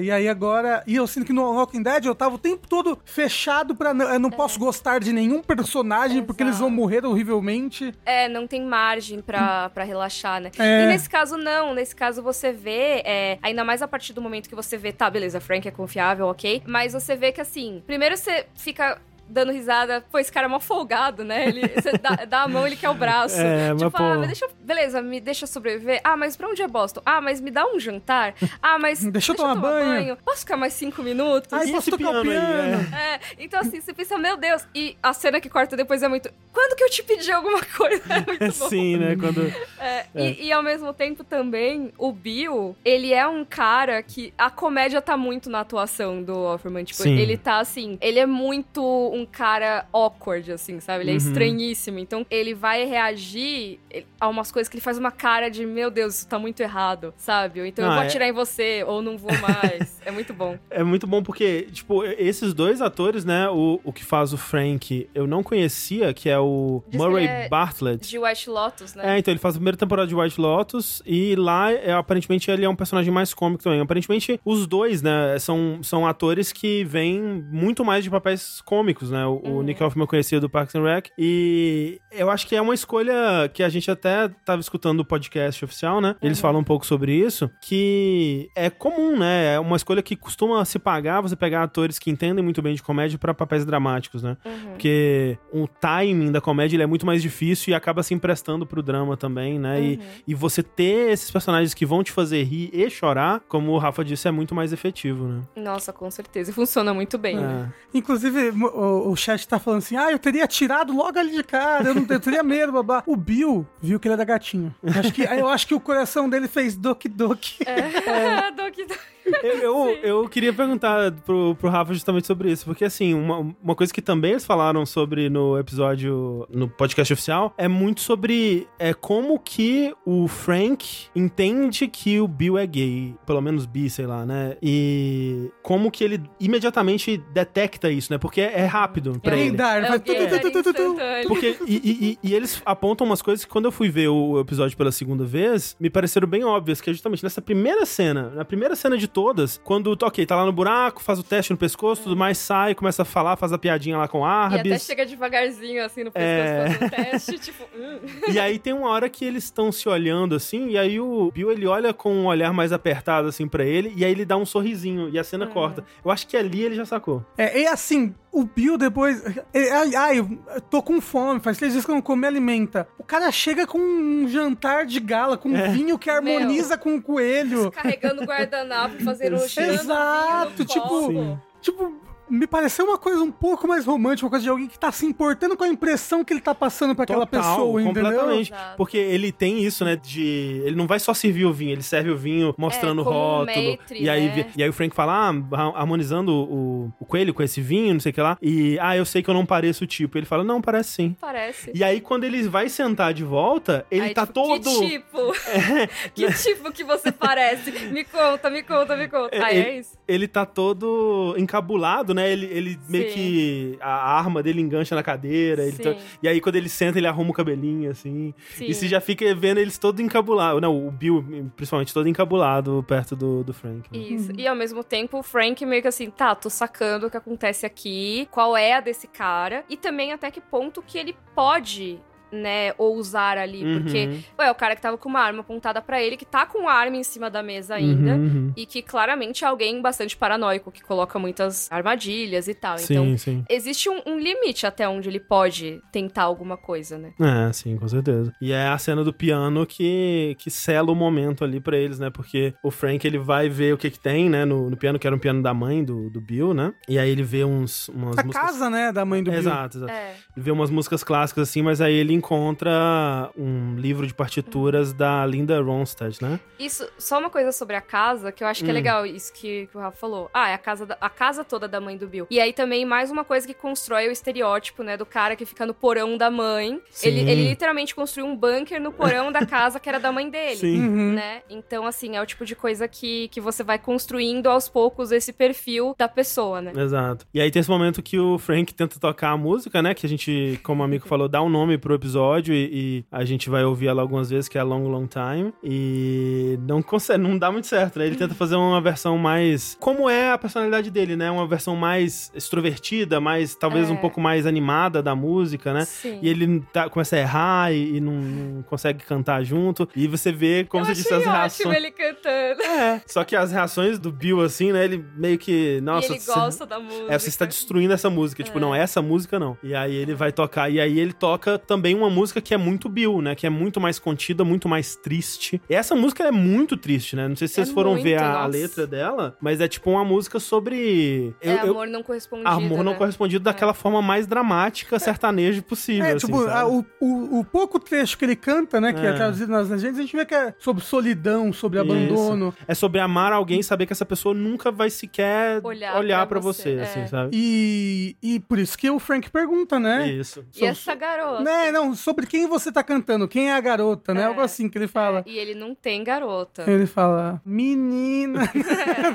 e 0.00 0.10
aí 0.10 0.28
agora. 0.28 0.82
E 0.86 0.96
eu 0.96 1.06
sinto 1.06 1.26
que 1.26 1.32
no 1.32 1.42
Walking 1.52 1.82
Dead 1.82 2.04
eu 2.06 2.14
tava 2.14 2.34
o 2.34 2.38
tempo 2.38 2.66
todo 2.68 2.98
fechado 3.04 3.74
pra. 3.74 3.92
não- 3.92 4.08
Eu 4.12 4.18
não 4.20 4.30
posso 4.30 4.58
gostar 4.58 4.98
de 5.00 5.12
nenhum 5.12 5.42
personagem 5.42 6.22
porque 6.24 6.42
eles 6.42 6.58
vão 6.58 6.68
Exato. 6.68 6.80
morrer 6.80 7.04
horrivelmente. 7.06 7.94
É, 8.04 8.28
não 8.28 8.46
tem 8.46 8.64
margem 8.64 9.20
pra, 9.20 9.68
pra 9.70 9.84
relaxar, 9.84 10.40
né? 10.40 10.50
É. 10.58 10.84
E 10.84 10.86
nesse 10.86 11.08
caso, 11.08 11.36
não. 11.36 11.74
Nesse 11.74 11.94
caso, 11.94 12.22
você 12.22 12.52
vê, 12.52 13.02
é, 13.04 13.38
ainda 13.42 13.64
mais 13.64 13.82
a 13.82 13.88
partir 13.88 14.12
do 14.12 14.22
momento 14.22 14.48
que 14.48 14.54
você 14.54 14.76
vê, 14.76 14.92
tá, 14.92 15.08
beleza, 15.10 15.40
Frank 15.40 15.66
é 15.66 15.70
confiável, 15.70 16.26
ok. 16.26 16.62
Mas 16.66 16.92
você 16.92 17.16
vê 17.16 17.32
que, 17.32 17.40
assim, 17.40 17.82
primeiro 17.86 18.16
você 18.16 18.46
fica 18.54 18.98
dando 19.28 19.52
risada, 19.52 20.04
pô, 20.10 20.18
esse 20.18 20.32
cara 20.32 20.46
é 20.46 20.48
mó 20.48 20.58
folgado, 20.60 21.24
né? 21.24 21.46
Ele, 21.48 21.68
você 21.68 21.92
dá, 21.92 22.10
dá 22.26 22.42
a 22.42 22.48
mão, 22.48 22.66
ele 22.66 22.76
quer 22.76 22.90
o 22.90 22.94
braço. 22.94 23.36
É, 23.40 23.70
mas, 23.72 23.78
tipo, 23.82 23.90
pô. 23.90 24.02
ah, 24.02 24.16
mas 24.18 24.26
deixa 24.28 24.44
eu, 24.46 24.50
beleza, 24.60 25.02
me 25.02 25.20
deixa 25.20 25.46
sobreviver. 25.46 26.00
Ah, 26.02 26.16
mas 26.16 26.36
pra 26.36 26.48
onde 26.48 26.62
é 26.62 26.68
Boston? 26.68 27.02
Ah, 27.04 27.20
mas 27.20 27.40
me 27.40 27.50
dá 27.50 27.66
um 27.66 27.78
jantar. 27.78 28.34
Ah, 28.62 28.78
mas 28.78 29.02
Deixa 29.10 29.32
eu 29.32 29.36
tomar 29.36 29.54
banho. 29.56 30.16
Posso 30.24 30.40
ficar 30.40 30.56
mais 30.56 30.72
cinco 30.72 31.02
minutos? 31.02 31.52
Ai, 31.52 31.68
E 31.68 31.72
posso 31.72 31.90
tocar 31.90 32.18
o 32.20 32.22
piano 32.22 32.30
aí, 32.30 32.46
piano? 32.76 32.94
É, 32.96 33.20
então 33.38 33.60
assim, 33.60 33.80
você 33.80 33.92
pensa, 33.92 34.16
meu 34.18 34.36
Deus, 34.36 34.66
e 34.74 34.96
a 35.02 35.12
cena 35.12 35.40
que 35.40 35.48
corta 35.48 35.76
depois 35.76 36.02
é 36.02 36.08
muito. 36.08 36.30
Quando 36.52 36.76
que 36.76 36.84
eu 36.84 36.90
te 36.90 37.02
pedi 37.02 37.30
alguma 37.30 37.60
coisa? 37.76 38.02
É 38.12 38.24
muito 38.26 38.58
bom. 38.58 38.68
Sim, 38.68 38.96
né? 38.96 39.16
Quando. 39.16 39.46
É, 39.80 40.06
E, 40.14 40.46
e 40.46 40.52
ao 40.52 40.62
mesmo 40.62 40.92
tempo 40.92 41.22
também, 41.24 41.92
o 41.98 42.12
Bill, 42.12 42.76
ele 42.84 43.12
é 43.12 43.26
um 43.26 43.44
cara 43.44 44.02
que 44.02 44.32
a 44.36 44.50
comédia 44.50 45.00
tá 45.00 45.16
muito 45.16 45.48
na 45.50 45.60
atuação 45.60 46.22
do 46.22 46.36
Offerman. 46.38 46.84
Tipo, 46.84 47.02
Sim. 47.02 47.16
ele 47.18 47.36
tá 47.36 47.58
assim, 47.58 47.98
ele 48.00 48.18
é 48.18 48.26
muito 48.26 48.82
um 49.18 49.26
cara 49.26 49.86
awkward, 49.92 50.52
assim, 50.52 50.80
sabe? 50.80 51.02
Ele 51.02 51.10
é 51.10 51.12
Uhum. 51.12 51.18
estranhíssimo. 51.18 51.98
Então 51.98 52.24
ele 52.30 52.54
vai 52.54 52.84
reagir 52.84 53.78
a 54.20 54.28
umas 54.28 54.50
coisas 54.52 54.68
que 54.68 54.76
ele 54.76 54.82
faz 54.82 54.96
uma 54.98 55.10
cara 55.10 55.48
de, 55.50 55.66
meu 55.66 55.90
Deus, 55.90 56.16
isso 56.16 56.28
tá 56.28 56.38
muito 56.38 56.60
errado, 56.60 57.12
sabe? 57.16 57.60
Ou 57.60 57.66
então 57.66 57.84
eu 57.84 57.88
Não, 57.90 57.96
vou 57.96 58.04
é- 58.04 58.06
atirar 58.06 58.28
em 58.28 58.32
você, 58.32 58.84
ou 58.86 59.02
não 59.02 59.18
vou 59.18 59.36
mais. 59.38 60.00
é 60.04 60.10
muito 60.10 60.32
bom. 60.32 60.56
É 60.70 60.84
muito 60.84 61.06
bom 61.06 61.22
porque, 61.22 61.62
tipo, 61.72 62.04
esses 62.04 62.54
dois 62.54 62.80
atores, 62.80 63.24
né? 63.24 63.48
O, 63.50 63.80
o 63.82 63.92
que 63.92 64.04
faz 64.04 64.32
o 64.32 64.36
Frank, 64.38 65.08
eu 65.14 65.26
não 65.26 65.42
conhecia, 65.42 66.14
que 66.14 66.28
é 66.28 66.38
o 66.38 66.82
Diz 66.88 67.00
Murray 67.00 67.26
é 67.26 67.48
Bartlett. 67.48 68.08
De 68.08 68.18
White 68.18 68.48
Lotus, 68.48 68.94
né? 68.94 69.16
É, 69.16 69.18
então 69.18 69.32
ele 69.32 69.40
faz 69.40 69.54
a 69.54 69.58
primeira 69.58 69.76
temporada 69.76 69.88
temporada 69.88 70.06
de 70.06 70.14
White 70.14 70.38
Lotus 70.40 71.02
e 71.06 71.34
lá, 71.34 71.72
é, 71.72 71.92
aparentemente, 71.92 72.50
ele 72.50 72.62
é 72.62 72.68
um 72.68 72.76
personagem 72.76 73.10
mais 73.10 73.32
cômico 73.32 73.64
também. 73.64 73.80
Aparentemente, 73.80 74.38
os 74.44 74.66
dois, 74.66 75.00
né, 75.00 75.38
são, 75.38 75.78
são 75.82 76.06
atores 76.06 76.52
que 76.52 76.84
vêm 76.84 77.18
muito 77.50 77.82
mais 77.86 78.04
de 78.04 78.10
papéis 78.10 78.60
cômicos, 78.60 79.07
né? 79.10 79.26
O, 79.26 79.58
o 79.58 79.62
Nick 79.62 79.82
Hoffman 79.82 80.06
conhecia 80.06 80.40
do 80.40 80.48
Parks 80.48 80.74
and 80.74 80.82
Rec 80.84 81.08
e 81.18 82.00
eu 82.12 82.30
acho 82.30 82.46
que 82.46 82.54
é 82.56 82.60
uma 82.62 82.74
escolha 82.74 83.48
que 83.52 83.62
a 83.62 83.68
gente 83.68 83.90
até 83.90 84.28
tava 84.44 84.60
escutando 84.60 85.00
o 85.00 85.04
podcast 85.04 85.64
oficial, 85.64 86.00
né? 86.00 86.16
Eles 86.22 86.40
falam 86.40 86.60
um 86.60 86.64
pouco 86.64 86.84
sobre 86.86 87.12
isso, 87.14 87.50
que 87.62 88.48
é 88.56 88.70
comum, 88.70 89.16
né? 89.18 89.54
É 89.54 89.60
uma 89.60 89.76
escolha 89.76 90.02
que 90.02 90.16
costuma 90.16 90.64
se 90.64 90.78
pagar 90.78 91.20
você 91.20 91.36
pegar 91.36 91.62
atores 91.62 91.98
que 91.98 92.10
entendem 92.10 92.42
muito 92.42 92.60
bem 92.62 92.74
de 92.74 92.82
comédia 92.82 93.18
pra 93.18 93.32
papéis 93.34 93.64
dramáticos, 93.64 94.22
né? 94.22 94.36
Porque 94.70 95.38
o 95.52 95.66
timing 95.66 96.32
da 96.32 96.40
comédia 96.40 96.76
ele 96.76 96.82
é 96.82 96.86
muito 96.86 97.06
mais 97.06 97.22
difícil 97.22 97.72
e 97.72 97.74
acaba 97.74 98.02
se 98.02 98.14
emprestando 98.14 98.66
pro 98.66 98.82
drama 98.82 99.16
também, 99.16 99.58
né? 99.58 99.80
E, 99.80 100.00
e 100.26 100.34
você 100.34 100.62
ter 100.62 101.10
esses 101.10 101.30
personagens 101.30 101.74
que 101.74 101.84
vão 101.86 102.02
te 102.02 102.12
fazer 102.12 102.42
rir 102.42 102.70
e 102.72 102.88
chorar, 102.90 103.40
como 103.48 103.72
o 103.72 103.78
Rafa 103.78 104.04
disse, 104.04 104.28
é 104.28 104.30
muito 104.30 104.54
mais 104.54 104.72
efetivo, 104.72 105.26
né? 105.28 105.40
Nossa, 105.56 105.92
com 105.92 106.10
certeza. 106.10 106.52
Funciona 106.52 106.92
muito 106.94 107.18
bem. 107.18 107.36
né? 107.36 107.70
É. 107.94 107.98
Inclusive, 107.98 108.50
o, 108.50 108.97
o 109.06 109.16
chat 109.16 109.46
tá 109.46 109.58
falando 109.58 109.78
assim: 109.78 109.96
ah, 109.96 110.10
eu 110.10 110.18
teria 110.18 110.46
tirado 110.46 110.94
logo 110.94 111.18
ali 111.18 111.32
de 111.36 111.44
cara, 111.44 111.88
eu, 111.88 111.94
não, 111.94 112.06
eu 112.08 112.20
teria 112.20 112.42
medo, 112.42 112.72
babá. 112.72 113.02
O 113.06 113.16
Bill 113.16 113.66
viu 113.80 114.00
que 114.00 114.08
ele 114.08 114.14
era 114.14 114.24
gatinho. 114.24 114.74
Eu 114.82 115.00
acho 115.00 115.12
que, 115.12 115.22
eu 115.22 115.48
acho 115.48 115.66
que 115.66 115.74
o 115.74 115.80
coração 115.80 116.28
dele 116.28 116.48
fez 116.48 116.76
doki 116.76 117.08
doki. 117.08 117.58
É. 117.66 118.50
Doki 118.52 118.84
Doki. 118.84 119.00
Eu, 119.42 119.58
eu, 119.60 119.90
eu 120.02 120.28
queria 120.28 120.52
perguntar 120.52 121.12
pro, 121.24 121.54
pro 121.54 121.68
Rafa 121.68 121.92
justamente 121.92 122.26
sobre 122.26 122.50
isso, 122.50 122.64
porque 122.64 122.84
assim, 122.84 123.14
uma, 123.14 123.54
uma 123.62 123.74
coisa 123.74 123.92
que 123.92 124.02
também 124.02 124.32
eles 124.32 124.44
falaram 124.46 124.84
sobre 124.86 125.28
no 125.28 125.58
episódio, 125.58 126.46
no 126.50 126.68
podcast 126.68 127.12
oficial, 127.12 127.52
é 127.56 127.68
muito 127.68 128.00
sobre 128.00 128.66
é, 128.78 128.92
como 128.94 129.38
que 129.38 129.94
o 130.04 130.26
Frank 130.28 131.06
entende 131.14 131.86
que 131.88 132.20
o 132.20 132.28
Bill 132.28 132.58
é 132.58 132.66
gay, 132.66 133.14
pelo 133.26 133.40
menos 133.40 133.66
bi, 133.66 133.88
sei 133.90 134.06
lá, 134.06 134.24
né? 134.26 134.56
E 134.62 135.50
como 135.62 135.90
que 135.90 136.02
ele 136.04 136.20
imediatamente 136.40 137.16
detecta 137.32 137.90
isso, 137.90 138.12
né? 138.12 138.18
Porque 138.18 138.40
é 138.40 138.64
rápido 138.64 139.18
pra 139.20 139.36
É 139.36 139.40
ele. 139.46 139.56
Dar, 139.56 139.82
É 139.82 139.88
instantâneo. 139.88 141.28
Porque, 141.28 141.56
e, 141.66 141.76
e- 141.76 142.08
e- 142.10 142.18
e 142.30 142.34
eles 142.34 142.60
apontam 142.64 143.06
umas 143.06 143.22
coisas 143.22 143.44
que 143.44 143.50
quando 143.50 143.66
eu 143.66 143.72
fui 143.72 143.88
ver 143.88 144.08
o 144.08 144.40
episódio 144.40 144.76
pela 144.76 144.92
segunda 144.92 145.24
vez, 145.24 145.76
me 145.80 145.90
pareceram 145.90 146.26
bem 146.28 146.44
óbvias, 146.44 146.80
que 146.80 146.90
é 146.90 146.92
justamente 146.92 147.22
nessa 147.22 147.40
primeira 147.40 147.84
cena, 147.86 148.30
na 148.30 148.44
primeira 148.44 148.74
cena 148.76 148.96
de 148.96 149.08
todas, 149.18 149.60
quando, 149.64 149.98
ok, 150.00 150.24
tá 150.24 150.36
lá 150.36 150.46
no 150.46 150.52
buraco, 150.52 151.02
faz 151.02 151.18
o 151.18 151.24
teste 151.24 151.50
no 151.50 151.56
pescoço, 151.58 152.04
tudo 152.04 152.16
mais, 152.16 152.38
sai, 152.38 152.72
começa 152.72 153.02
a 153.02 153.04
falar, 153.04 153.34
faz 153.36 153.52
a 153.52 153.58
piadinha 153.58 153.98
lá 153.98 154.06
com 154.06 154.20
E 154.20 154.22
até 154.24 154.58
Arbis. 154.58 154.84
chega 154.84 155.04
devagarzinho, 155.04 155.84
assim, 155.84 156.04
no 156.04 156.12
É. 156.14 156.66
pescoço, 156.68 156.78
fazendo 156.78 156.84
um 156.84 157.10
teste, 157.10 157.38
tipo... 157.42 157.64
hum. 157.76 157.98
E 158.32 158.38
aí 158.38 158.60
tem 158.60 158.72
uma 158.72 158.90
hora 158.90 159.08
que 159.08 159.24
eles 159.24 159.42
estão 159.42 159.72
se 159.72 159.88
olhando 159.88 160.36
assim, 160.36 160.68
e 160.68 160.78
aí 160.78 161.00
o 161.00 161.32
Bill 161.32 161.50
ele 161.50 161.66
olha 161.66 161.92
com 161.92 162.14
um 162.14 162.26
olhar 162.26 162.52
mais 162.52 162.70
apertado 162.72 163.26
assim 163.26 163.48
pra 163.48 163.64
ele, 163.64 163.92
e 163.96 164.04
aí 164.04 164.12
ele 164.12 164.24
dá 164.24 164.36
um 164.36 164.46
sorrisinho, 164.46 165.08
e 165.08 165.18
a 165.18 165.24
cena 165.24 165.48
corta. 165.48 165.84
Eu 166.04 166.12
acho 166.12 166.24
que 166.28 166.36
ali 166.36 166.62
ele 166.62 166.76
já 166.76 166.84
sacou. 166.84 167.26
É, 167.36 167.60
e 167.60 167.66
assim, 167.66 168.14
o 168.32 168.44
Bill 168.44 168.76
depois. 168.78 169.22
é, 169.52 169.70
Ai, 169.72 169.94
ai, 169.94 170.18
eu 170.18 170.60
tô 170.70 170.82
com 170.82 171.00
fome, 171.00 171.40
faz 171.40 171.56
três 171.58 171.72
dias 171.72 171.84
que 171.84 171.90
eu 171.90 171.94
não 171.94 172.02
comi 172.02 172.26
alimenta. 172.26 172.88
O 172.98 173.04
cara 173.04 173.30
chega 173.32 173.66
com 173.66 173.78
um 173.78 174.28
jantar 174.28 174.86
de 174.86 175.00
gala, 175.00 175.36
com 175.36 175.48
um 175.48 175.72
vinho 175.72 175.98
que 175.98 176.10
harmoniza 176.10 176.76
com 176.76 176.96
o 176.96 177.02
coelho. 177.02 177.70
Carregando 177.70 178.22
o 178.22 178.26
guardanapo, 178.26 179.02
fazendo 179.02 179.38
cheiro 179.48 179.72
do 179.72 179.80
Exato, 179.80 180.50
vinho 180.50 180.58
no 180.58 180.64
tipo-. 180.64 181.40
Tipo, 181.60 182.07
me 182.30 182.46
pareceu 182.46 182.84
uma 182.84 182.98
coisa 182.98 183.22
um 183.22 183.30
pouco 183.30 183.66
mais 183.66 183.84
romântica, 183.84 184.26
uma 184.26 184.30
coisa 184.30 184.42
de 184.42 184.48
alguém 184.50 184.66
que 184.66 184.78
tá 184.78 184.90
se 184.92 185.04
importando 185.06 185.56
com 185.56 185.64
a 185.64 185.68
impressão 185.68 186.24
que 186.24 186.32
ele 186.32 186.40
tá 186.40 186.54
passando 186.54 186.94
pra 186.94 187.04
aquela 187.04 187.26
pessoa, 187.26 187.82
entendeu? 187.82 188.04
completamente. 188.04 188.52
Exato. 188.52 188.76
Porque 188.76 188.96
ele 188.96 189.32
tem 189.32 189.62
isso, 189.62 189.84
né, 189.84 189.96
de... 189.96 190.62
Ele 190.64 190.76
não 190.76 190.86
vai 190.86 190.98
só 191.00 191.12
servir 191.14 191.44
o 191.46 191.52
vinho, 191.52 191.72
ele 191.72 191.82
serve 191.82 192.10
o 192.10 192.16
vinho 192.16 192.54
mostrando 192.58 193.00
É, 193.00 193.02
o 193.02 193.04
como 193.04 193.16
rótulo. 193.18 193.46
maître, 193.46 194.02
e, 194.02 194.08
aí, 194.08 194.26
né? 194.28 194.46
e 194.56 194.62
aí 194.62 194.68
o 194.68 194.72
Frank 194.72 194.94
fala, 194.94 195.30
ah, 195.52 195.72
harmonizando 195.80 196.32
o, 196.32 196.92
o 197.00 197.04
coelho 197.04 197.32
com 197.34 197.42
esse 197.42 197.60
vinho, 197.60 197.94
não 197.94 198.00
sei 198.00 198.10
o 198.10 198.14
que 198.14 198.20
lá. 198.20 198.36
E, 198.42 198.78
ah, 198.80 198.96
eu 198.96 199.04
sei 199.04 199.22
que 199.22 199.30
eu 199.30 199.34
não 199.34 199.46
pareço 199.46 199.84
o 199.84 199.86
tipo. 199.86 200.18
Ele 200.18 200.26
fala, 200.26 200.44
não, 200.44 200.60
parece 200.60 200.90
sim. 200.92 201.16
Parece. 201.20 201.70
E 201.74 201.82
aí, 201.84 202.00
quando 202.00 202.24
ele 202.24 202.42
vai 202.48 202.68
sentar 202.68 203.12
de 203.14 203.24
volta, 203.24 203.86
ele 203.90 204.06
Aí, 204.06 204.14
tá 204.14 204.22
tipo, 204.26 204.32
todo... 204.34 204.64
Que 204.80 204.88
tipo? 204.88 205.32
que 206.14 206.32
tipo 206.32 206.72
que 206.72 206.84
você 206.84 207.12
parece? 207.12 207.70
Me 207.88 208.04
conta, 208.04 208.50
me 208.50 208.62
conta, 208.62 208.96
me 208.96 209.08
conta. 209.08 209.34
É, 209.36 209.42
ah, 209.42 209.54
é 209.54 209.78
isso? 209.78 209.96
Ele 210.06 210.26
tá 210.28 210.44
todo 210.46 211.34
encabulado, 211.38 212.14
né? 212.14 212.17
Ele, 212.26 212.46
ele 212.46 212.78
meio 212.88 213.08
Sim. 213.08 213.14
que. 213.14 213.78
A 213.80 214.16
arma 214.18 214.42
dele 214.42 214.60
engancha 214.60 214.94
na 214.94 215.02
cadeira. 215.02 215.62
tá- 215.72 215.94
E 216.22 216.28
aí, 216.28 216.40
quando 216.40 216.56
ele 216.56 216.68
senta, 216.68 216.98
ele 216.98 217.06
arruma 217.06 217.30
o 217.30 217.34
cabelinho, 217.34 217.90
assim. 217.90 218.34
Sim. 218.54 218.66
E 218.66 218.74
você 218.74 218.88
já 218.88 219.00
fica 219.00 219.34
vendo 219.34 219.58
eles 219.58 219.78
todo 219.78 220.00
encabulado. 220.00 220.60
Não, 220.60 220.86
o 220.86 220.90
Bill, 220.90 221.24
principalmente, 221.56 221.92
todo 221.94 222.08
encabulado 222.08 222.84
perto 222.88 223.14
do, 223.14 223.44
do 223.44 223.52
Frank. 223.52 223.88
né? 223.92 223.98
Isso. 223.98 224.32
E 224.36 224.46
ao 224.46 224.56
mesmo 224.56 224.82
tempo, 224.82 225.18
o 225.18 225.22
Frank 225.22 225.64
meio 225.66 225.82
que 225.82 225.88
assim, 225.88 226.10
tá, 226.10 226.34
tô 226.34 226.48
sacando 226.50 227.06
o 227.06 227.10
que 227.10 227.16
acontece 227.16 227.66
aqui, 227.66 228.26
qual 228.30 228.56
é 228.56 228.74
a 228.74 228.80
desse 228.80 229.06
cara, 229.06 229.64
e 229.68 229.76
também 229.76 230.12
até 230.12 230.30
que 230.30 230.40
ponto 230.40 230.82
que 230.82 230.98
ele 230.98 231.16
pode. 231.34 231.98
Né, 232.30 232.74
ousar 232.76 233.38
ali, 233.38 233.60
porque 233.80 234.06
Uhum. 234.06 234.22
ué, 234.38 234.48
é 234.48 234.50
o 234.50 234.54
cara 234.54 234.76
que 234.76 234.82
tava 234.82 234.98
com 234.98 235.08
uma 235.08 235.20
arma 235.20 235.40
apontada 235.40 235.80
pra 235.80 236.02
ele, 236.02 236.14
que 236.14 236.26
tá 236.26 236.44
com 236.44 236.68
a 236.68 236.72
arma 236.74 236.96
em 236.98 237.02
cima 237.02 237.30
da 237.30 237.42
mesa 237.42 237.76
ainda, 237.76 238.16
Uhum, 238.16 238.22
uhum. 238.22 238.52
e 238.54 238.66
que 238.66 238.82
claramente 238.82 239.44
é 239.44 239.48
alguém 239.48 239.80
bastante 239.80 240.14
paranoico, 240.14 240.70
que 240.70 240.82
coloca 240.82 241.18
muitas 241.18 241.72
armadilhas 241.72 242.46
e 242.46 242.52
tal. 242.54 242.76
Sim, 242.76 242.92
Então, 242.94 243.16
sim. 243.18 243.44
existe 243.48 243.88
um, 243.88 244.02
um 244.06 244.18
limite 244.18 244.66
até 244.66 244.86
onde 244.86 245.08
ele 245.08 245.20
pode 245.20 245.80
tentar 245.90 246.24
alguma 246.24 246.58
coisa, 246.58 246.98
né? 246.98 247.12
É, 247.18 247.50
sim, 247.52 247.76
com 247.78 247.88
certeza. 247.88 248.30
E 248.42 248.52
é 248.52 248.66
a 248.68 248.76
cena 248.76 249.02
do 249.02 249.12
piano 249.12 249.64
que, 249.64 250.36
que 250.38 250.50
sela 250.50 250.92
o 250.92 250.94
momento 250.94 251.44
ali 251.44 251.60
pra 251.60 251.78
eles, 251.78 251.98
né? 251.98 252.10
Porque 252.10 252.52
o 252.62 252.70
Frank, 252.70 253.06
ele 253.06 253.18
vai 253.18 253.48
ver 253.48 253.72
o 253.72 253.78
que 253.78 253.90
que 253.90 253.98
tem, 253.98 254.28
né? 254.28 254.44
No, 254.44 254.68
no 254.68 254.76
piano, 254.76 254.98
que 254.98 255.06
era 255.06 255.16
um 255.16 255.18
piano 255.18 255.42
da 255.42 255.54
mãe 255.54 255.82
do, 255.82 256.10
do 256.10 256.20
Bill, 256.20 256.52
né? 256.52 256.74
E 256.86 256.98
aí 256.98 257.08
ele 257.08 257.22
vê 257.22 257.42
uns, 257.44 257.88
umas 257.88 258.18
A 258.18 258.22
músicas... 258.22 258.46
casa, 258.48 258.68
né, 258.68 258.92
da 258.92 259.04
mãe 259.06 259.22
do 259.22 259.30
Bill. 259.30 259.40
Exato, 259.40 259.78
exato. 259.78 259.92
É. 259.92 260.14
Ele 260.36 260.44
vê 260.44 260.50
umas 260.50 260.68
músicas 260.68 261.02
clássicas 261.02 261.48
assim, 261.48 261.62
mas 261.62 261.80
aí 261.80 261.94
ele 261.94 262.17
encontra 262.18 263.30
um 263.36 263.76
livro 263.76 264.06
de 264.06 264.14
partituras 264.14 264.92
da 264.92 265.24
Linda 265.26 265.60
Ronstadt, 265.60 266.22
né? 266.22 266.38
Isso, 266.58 266.88
só 266.98 267.18
uma 267.18 267.30
coisa 267.30 267.52
sobre 267.52 267.76
a 267.76 267.80
casa, 267.80 268.32
que 268.32 268.42
eu 268.42 268.48
acho 268.48 268.62
que 268.64 268.70
é 268.70 268.72
Hum. 268.72 268.74
legal 268.74 269.06
isso 269.06 269.32
que, 269.32 269.66
que 269.70 269.76
o 269.76 269.80
Rafa 269.80 269.96
falou. 269.96 270.30
Ah, 270.34 270.50
é 270.50 270.54
a 270.54 270.58
casa, 270.58 270.84
da- 270.86 270.98
a 271.00 271.08
casa 271.10 271.44
toda 271.44 271.68
da 271.68 271.80
mãe 271.80 271.96
do 271.96 272.06
Bill. 272.06 272.26
E 272.30 272.40
aí 272.40 272.52
também 272.52 272.84
mais 272.84 273.10
uma 273.10 273.24
coisa 273.24 273.46
que 273.46 273.54
constrói 273.54 274.08
o 274.08 274.12
estereótipo, 274.12 274.82
né, 274.82 274.96
do 274.96 275.06
cara 275.06 275.36
que 275.36 275.44
fica 275.46 275.64
no 275.66 275.74
porão 275.74 276.16
da 276.16 276.30
mãe. 276.30 276.80
Sim. 276.90 277.08
Ele, 277.08 277.30
ele 277.30 277.48
literalmente 277.48 277.94
construiu 277.94 278.26
um 278.26 278.36
bunker 278.36 278.80
no 278.80 278.92
porão 278.92 279.30
da 279.32 279.44
casa 279.46 279.78
que 279.80 279.88
era 279.88 279.98
da 280.00 280.10
mãe 280.12 280.28
dele. 280.28 280.56
Sim. 280.56 280.80
Uhum. 280.80 281.12
Né? 281.14 281.42
Então, 281.48 281.86
assim, 281.86 282.16
é 282.16 282.22
o 282.22 282.26
tipo 282.26 282.44
de 282.44 282.54
coisa 282.54 282.86
que, 282.88 283.28
que 283.28 283.40
você 283.40 283.62
vai 283.62 283.78
construindo 283.78 284.48
aos 284.48 284.68
poucos 284.68 285.12
esse 285.12 285.32
perfil 285.32 285.94
da 285.96 286.08
pessoa, 286.08 286.60
né? 286.60 286.72
Exato. 286.76 287.26
E 287.32 287.40
aí 287.40 287.50
tem 287.50 287.60
esse 287.60 287.70
momento 287.70 288.02
que 288.02 288.18
o 288.18 288.38
Frank 288.38 288.74
tenta 288.74 288.98
tocar 288.98 289.30
a 289.30 289.36
música, 289.36 289.80
né? 289.82 289.94
Que 289.94 290.06
a 290.06 290.08
gente, 290.08 290.58
como 290.62 290.82
o 290.82 290.84
amigo 290.84 291.06
falou, 291.06 291.28
dá 291.28 291.42
um 291.42 291.48
nome 291.48 291.78
pro 291.78 291.94
episódio 291.94 292.07
e, 292.52 292.70
e 292.72 293.04
a 293.10 293.24
gente 293.24 293.48
vai 293.50 293.64
ouvir 293.64 293.88
ela 293.88 294.02
algumas 294.02 294.30
vezes, 294.30 294.48
que 294.48 294.58
é 294.58 294.62
Long 294.62 294.88
Long 294.88 295.06
Time. 295.06 295.52
E 295.62 296.58
não 296.66 296.82
consegue, 296.82 297.18
não 297.22 297.36
dá 297.38 297.50
muito 297.50 297.66
certo, 297.66 297.98
né? 297.98 298.06
Ele 298.06 298.16
tenta 298.16 298.34
fazer 298.34 298.56
uma 298.56 298.80
versão 298.80 299.16
mais. 299.18 299.76
Como 299.80 300.08
é 300.08 300.30
a 300.32 300.38
personalidade 300.38 300.90
dele, 300.90 301.16
né? 301.16 301.30
Uma 301.30 301.46
versão 301.46 301.74
mais 301.76 302.30
extrovertida, 302.34 303.20
mais, 303.20 303.54
talvez 303.54 303.88
É. 303.88 303.92
um 303.92 303.96
pouco 303.96 304.20
mais 304.20 304.46
animada 304.46 305.02
da 305.02 305.14
música, 305.14 305.72
né? 305.72 305.84
Sim. 305.84 306.18
E 306.22 306.28
ele 306.28 306.60
tá- 306.72 306.88
começa 306.88 307.16
a 307.16 307.18
errar 307.18 307.72
e, 307.72 307.96
e 307.96 308.00
não, 308.00 308.12
não 308.14 308.62
consegue 308.62 309.04
cantar 309.04 309.42
junto. 309.44 309.88
E 309.94 310.06
você 310.06 310.32
vê, 310.32 310.64
como 310.68 310.82
eu 310.82 310.86
você 310.86 310.94
disse, 310.94 311.12
as 311.14 311.24
reações. 311.24 311.76
ele 311.76 311.90
cantando. 311.90 312.62
É, 312.62 313.02
só 313.06 313.24
que 313.24 313.36
as 313.36 313.52
reações 313.52 313.98
do 313.98 314.10
Bill, 314.10 314.40
assim, 314.42 314.72
né? 314.72 314.84
Ele 314.84 315.04
meio 315.16 315.38
que. 315.38 315.80
Nossa, 315.82 316.08
e 316.08 316.10
ele 316.12 316.20
você- 316.20 316.32
gosta 316.34 316.66
da 316.66 316.78
música. 316.78 317.12
é, 317.12 317.18
você 317.18 317.28
está 317.28 317.44
destruindo 317.44 317.92
essa 317.92 318.10
música. 318.10 318.42
Tipo, 318.42 318.58
É. 318.58 318.60
não, 318.60 318.74
essa 318.74 319.00
música 319.02 319.38
não. 319.38 319.56
E 319.62 319.74
aí 319.74 319.94
ele 319.94 320.14
vai 320.14 320.32
tocar. 320.32 320.70
E 320.70 320.80
aí 320.80 320.98
ele 320.98 321.12
toca 321.12 321.58
também 321.58 321.94
uma 321.98 322.10
música 322.10 322.40
que 322.40 322.54
é 322.54 322.56
muito 322.56 322.88
Bill, 322.88 323.20
né? 323.20 323.34
Que 323.34 323.46
é 323.46 323.50
muito 323.50 323.80
mais 323.80 323.98
contida, 323.98 324.44
muito 324.44 324.68
mais 324.68 324.96
triste. 324.96 325.60
E 325.68 325.74
essa 325.74 325.94
música 325.94 326.24
é 326.24 326.30
muito 326.30 326.76
triste, 326.76 327.14
né? 327.16 327.28
Não 327.28 327.36
sei 327.36 327.48
se 327.48 327.54
vocês 327.54 327.70
É 327.70 327.72
foram 327.72 327.92
muito, 327.92 328.04
ver 328.04 328.20
a, 328.20 328.40
a 328.42 328.46
letra 328.46 328.86
dela, 328.86 329.36
mas 329.40 329.60
é 329.60 329.68
tipo 329.68 329.90
uma 329.90 330.04
música 330.04 330.38
sobre. 330.40 331.34
É, 331.40 331.52
eu- 331.52 331.56
eu- 331.58 331.70
amor 331.72 331.86
não 331.88 332.02
correspondido. 332.02 332.48
amor 332.48 332.84
não 332.84 332.92
né? 332.92 332.98
correspondido 332.98 333.44
daquela 333.44 333.74
forma 333.74 334.00
mais 334.02 334.26
dramática, 334.26 334.98
sertaneja 334.98 335.60
possível. 335.62 336.04
É, 336.06 336.12
assim, 336.12 336.26
tipo, 336.26 336.44
sabe? 336.44 336.52
a- 336.60 336.66
o, 336.66 336.84
o, 337.00 337.38
o 337.40 337.44
pouco 337.44 337.78
trecho 337.78 338.16
que 338.18 338.24
ele 338.24 338.36
canta, 338.36 338.80
né, 338.80 338.92
que 338.92 339.00
é, 339.04 339.10
É. 339.10 339.12
traduzido 339.12 339.50
nas 339.52 339.68
legendas, 339.68 339.98
a 339.98 340.02
gente 340.02 340.16
vê 340.16 340.24
que 340.24 340.34
é 340.34 340.54
sobre 340.58 340.82
solidão, 340.84 341.52
sobre 341.52 341.80
Isso. 341.80 341.90
abandono. 341.92 342.54
É 342.66 342.74
sobre 342.74 343.00
amar 343.00 343.32
alguém 343.32 343.60
e 343.60 343.64
saber 343.64 343.86
que 343.86 343.92
essa 343.92 344.04
pessoa 344.06 344.34
nunca 344.34 344.70
vai 344.70 344.90
sequer 344.90 345.60
Olhar 345.64 345.96
olhar, 345.98 346.18
pra 346.26 346.26
pra 346.26 346.40
você, 346.40 346.76
você, 346.76 346.80
assim, 346.82 347.00
é. 347.00 347.06
sabe? 347.06 347.30
E, 347.32 348.16
e 348.22 348.40
por 348.40 348.58
isso 348.58 348.76
que 348.76 348.88
o 348.90 348.98
Frank 348.98 349.28
pergunta, 349.30 349.78
né? 349.78 350.08
Isso. 350.08 350.44
E 350.56 350.64
essa 350.64 350.94
garota? 350.94 351.42
Né, 351.42 351.70
não, 351.72 351.87
não, 351.88 351.94
sobre 351.94 352.26
quem 352.26 352.46
você 352.46 352.70
tá 352.70 352.82
cantando, 352.82 353.26
quem 353.28 353.50
é 353.50 353.54
a 353.54 353.60
garota, 353.60 354.12
né? 354.14 354.22
É. 354.22 354.24
Algo 354.24 354.40
assim 354.40 354.68
que 354.68 354.76
ele 354.78 354.86
fala. 354.88 355.22
E 355.26 355.38
ele 355.38 355.54
não 355.54 355.74
tem 355.74 356.02
garota. 356.04 356.64
Ele 356.70 356.86
fala, 356.86 357.40
menina. 357.44 358.42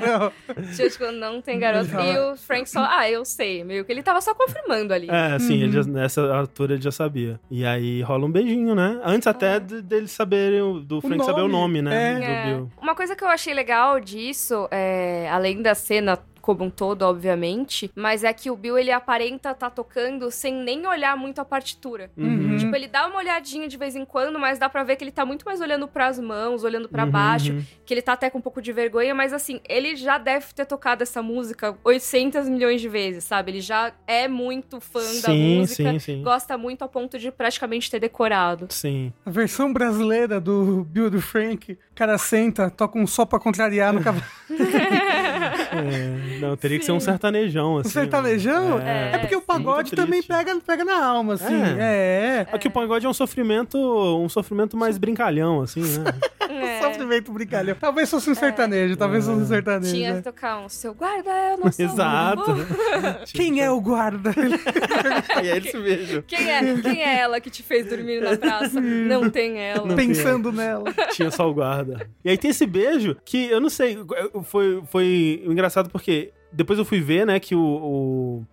não. 0.06 0.64
Tipo, 0.74 1.12
não 1.12 1.40
tem 1.40 1.58
garota. 1.58 2.00
E 2.02 2.18
o 2.18 2.36
Frank 2.36 2.68
só, 2.68 2.80
ah, 2.84 3.08
eu 3.10 3.24
sei. 3.24 3.64
Meio 3.64 3.84
que 3.84 3.92
ele 3.92 4.02
tava 4.02 4.20
só 4.20 4.34
confirmando 4.34 4.92
ali. 4.92 5.08
É, 5.10 5.38
sim, 5.38 5.62
ele 5.62 5.72
já- 5.72 5.84
nessa 5.84 6.34
altura 6.34 6.74
ele 6.74 6.82
já 6.82 6.90
sabia. 6.92 7.40
E 7.50 7.64
aí 7.64 8.02
rola 8.02 8.26
um 8.26 8.30
beijinho, 8.30 8.74
né? 8.74 9.00
Antes 9.04 9.26
até 9.26 9.58
de- 9.60 9.82
deles 9.82 10.10
saberem, 10.10 10.60
o- 10.62 10.80
do 10.80 11.00
Frank 11.00 11.24
saber 11.24 11.40
o 11.42 11.48
nome, 11.48 11.80
nome, 11.80 11.82
né? 11.82 12.12
é. 12.12 12.14
Do 12.18 12.24
É. 12.24 12.44
Bill. 12.46 12.72
Uma 12.80 12.94
coisa 12.94 13.14
que 13.16 13.22
eu 13.24 13.28
achei 13.28 13.54
legal 13.54 14.00
disso, 14.00 14.68
é, 14.70 15.28
além 15.30 15.62
da 15.62 15.74
cena 15.74 16.18
como 16.44 16.64
um 16.64 16.70
todo, 16.70 17.02
obviamente, 17.02 17.90
mas 17.94 18.22
é 18.22 18.30
que 18.34 18.50
o 18.50 18.56
Bill 18.56 18.76
ele 18.76 18.92
aparenta 18.92 19.54
tá 19.54 19.70
tocando 19.70 20.30
sem 20.30 20.52
nem 20.54 20.86
olhar 20.86 21.16
muito 21.16 21.40
a 21.40 21.44
partitura. 21.44 22.10
Uhum. 22.18 22.58
Tipo, 22.58 22.76
ele 22.76 22.86
dá 22.86 23.06
uma 23.06 23.16
olhadinha 23.16 23.66
de 23.66 23.78
vez 23.78 23.96
em 23.96 24.04
quando, 24.04 24.38
mas 24.38 24.58
dá 24.58 24.68
pra 24.68 24.84
ver 24.84 24.96
que 24.96 25.04
ele 25.04 25.10
tá 25.10 25.24
muito 25.24 25.44
mais 25.46 25.62
olhando 25.62 25.88
pras 25.88 26.18
mãos, 26.18 26.62
olhando 26.62 26.86
pra 26.86 27.04
Uhum, 27.04 27.10
baixo, 27.10 27.52
uhum. 27.54 27.62
que 27.86 27.94
ele 27.94 28.02
tá 28.02 28.12
até 28.12 28.28
com 28.28 28.38
um 28.38 28.42
pouco 28.42 28.60
de 28.60 28.72
vergonha, 28.72 29.14
mas 29.14 29.32
assim, 29.32 29.58
ele 29.66 29.96
já 29.96 30.18
deve 30.18 30.52
ter 30.54 30.66
tocado 30.66 31.02
essa 31.02 31.22
música 31.22 31.74
800 31.82 32.46
milhões 32.48 32.80
de 32.80 32.88
vezes, 32.90 33.24
sabe? 33.24 33.52
Ele 33.52 33.60
já 33.62 33.92
é 34.06 34.28
muito 34.28 34.80
fã 34.80 35.00
da 35.00 35.28
Sim, 35.30 35.58
música, 35.58 35.92
sim, 35.92 35.98
sim. 35.98 36.22
gosta 36.22 36.58
muito 36.58 36.82
ao 36.82 36.88
ponto 36.90 37.18
de 37.18 37.30
praticamente 37.30 37.90
ter 37.90 38.00
decorado. 38.00 38.66
Sim. 38.68 39.12
A 39.24 39.30
versão 39.30 39.72
brasileira 39.72 40.38
do 40.40 40.84
Bill 40.84 41.08
do 41.08 41.20
Frank, 41.22 41.72
o 41.72 41.78
cara 41.94 42.18
senta, 42.18 42.68
toca 42.68 42.98
um 42.98 43.06
só 43.06 43.24
pra 43.24 43.38
contrariar 43.38 43.92
no 43.94 44.02
cavalo. 44.02 44.24
É, 46.54 46.56
teria 46.56 46.78
que 46.78 46.84
ser 46.84 46.92
um 46.92 47.00
sertanejão, 47.00 47.78
assim. 47.78 47.88
O 47.88 47.92
sertanejão? 47.92 48.80
É, 48.80 49.12
É, 49.14 49.18
porque 49.18 49.36
o 49.36 49.40
pagode 49.40 49.92
também 49.92 50.22
pega, 50.22 50.56
pega 50.60 50.84
na 50.84 51.04
alma, 51.04 51.34
assim. 51.34 51.54
É. 51.78 52.46
É 52.50 52.58
que 52.58 52.68
o 52.68 52.70
pagode 52.70 53.04
é 53.04 53.08
um 53.08 53.14
sofrimento, 53.14 53.78
um 53.78 54.28
sofrimento 54.28 54.76
mais 54.76 54.96
brincalhão, 54.98 55.60
assim, 55.60 55.82
né? 55.82 56.04
É. 56.54 56.80
Sofrimento 56.80 57.32
brincalhão. 57.32 57.76
Talvez 57.80 58.08
fosse 58.08 58.30
um 58.30 58.34
sertanejo, 58.34 58.96
talvez 58.96 59.26
fosse 59.26 59.42
um 59.42 59.46
sertanejo. 59.46 59.92
Tinha 59.92 60.12
né? 60.12 60.16
que 60.18 60.24
tocar 60.24 60.60
um 60.60 60.68
seu 60.68 60.94
guarda, 60.94 61.30
eu 61.30 61.58
não 61.58 61.72
sou 61.72 61.84
Exato. 61.84 62.54
Quem 63.32 63.60
é 63.60 63.70
o 63.70 63.80
guarda? 63.80 64.30
e 65.42 65.50
aí 65.50 65.56
eles 65.56 65.70
se 65.70 65.78
beijam. 65.78 66.22
Quem 66.26 66.50
é, 66.50 66.80
quem 66.80 67.02
é 67.02 67.18
ela 67.18 67.40
que 67.40 67.50
te 67.50 67.62
fez 67.62 67.86
dormir 67.86 68.20
na 68.20 68.36
praça? 68.36 68.80
Não 68.80 69.28
tem 69.28 69.58
ela. 69.58 69.86
Não. 69.86 69.96
Pensando 69.96 70.52
nela. 70.52 70.92
Tinha 71.10 71.30
só 71.30 71.48
o 71.48 71.54
guarda. 71.54 72.08
E 72.24 72.30
aí 72.30 72.38
tem 72.38 72.50
esse 72.50 72.66
beijo 72.66 73.16
que 73.24 73.46
eu 73.46 73.60
não 73.60 73.70
sei, 73.70 73.98
foi, 74.44 74.82
foi 74.90 75.42
engraçado 75.46 75.90
porque 75.90 76.32
depois 76.54 76.78
eu 76.78 76.84
fui 76.84 77.00
ver, 77.00 77.26
né, 77.26 77.38
que 77.40 77.54
o, 77.54 77.60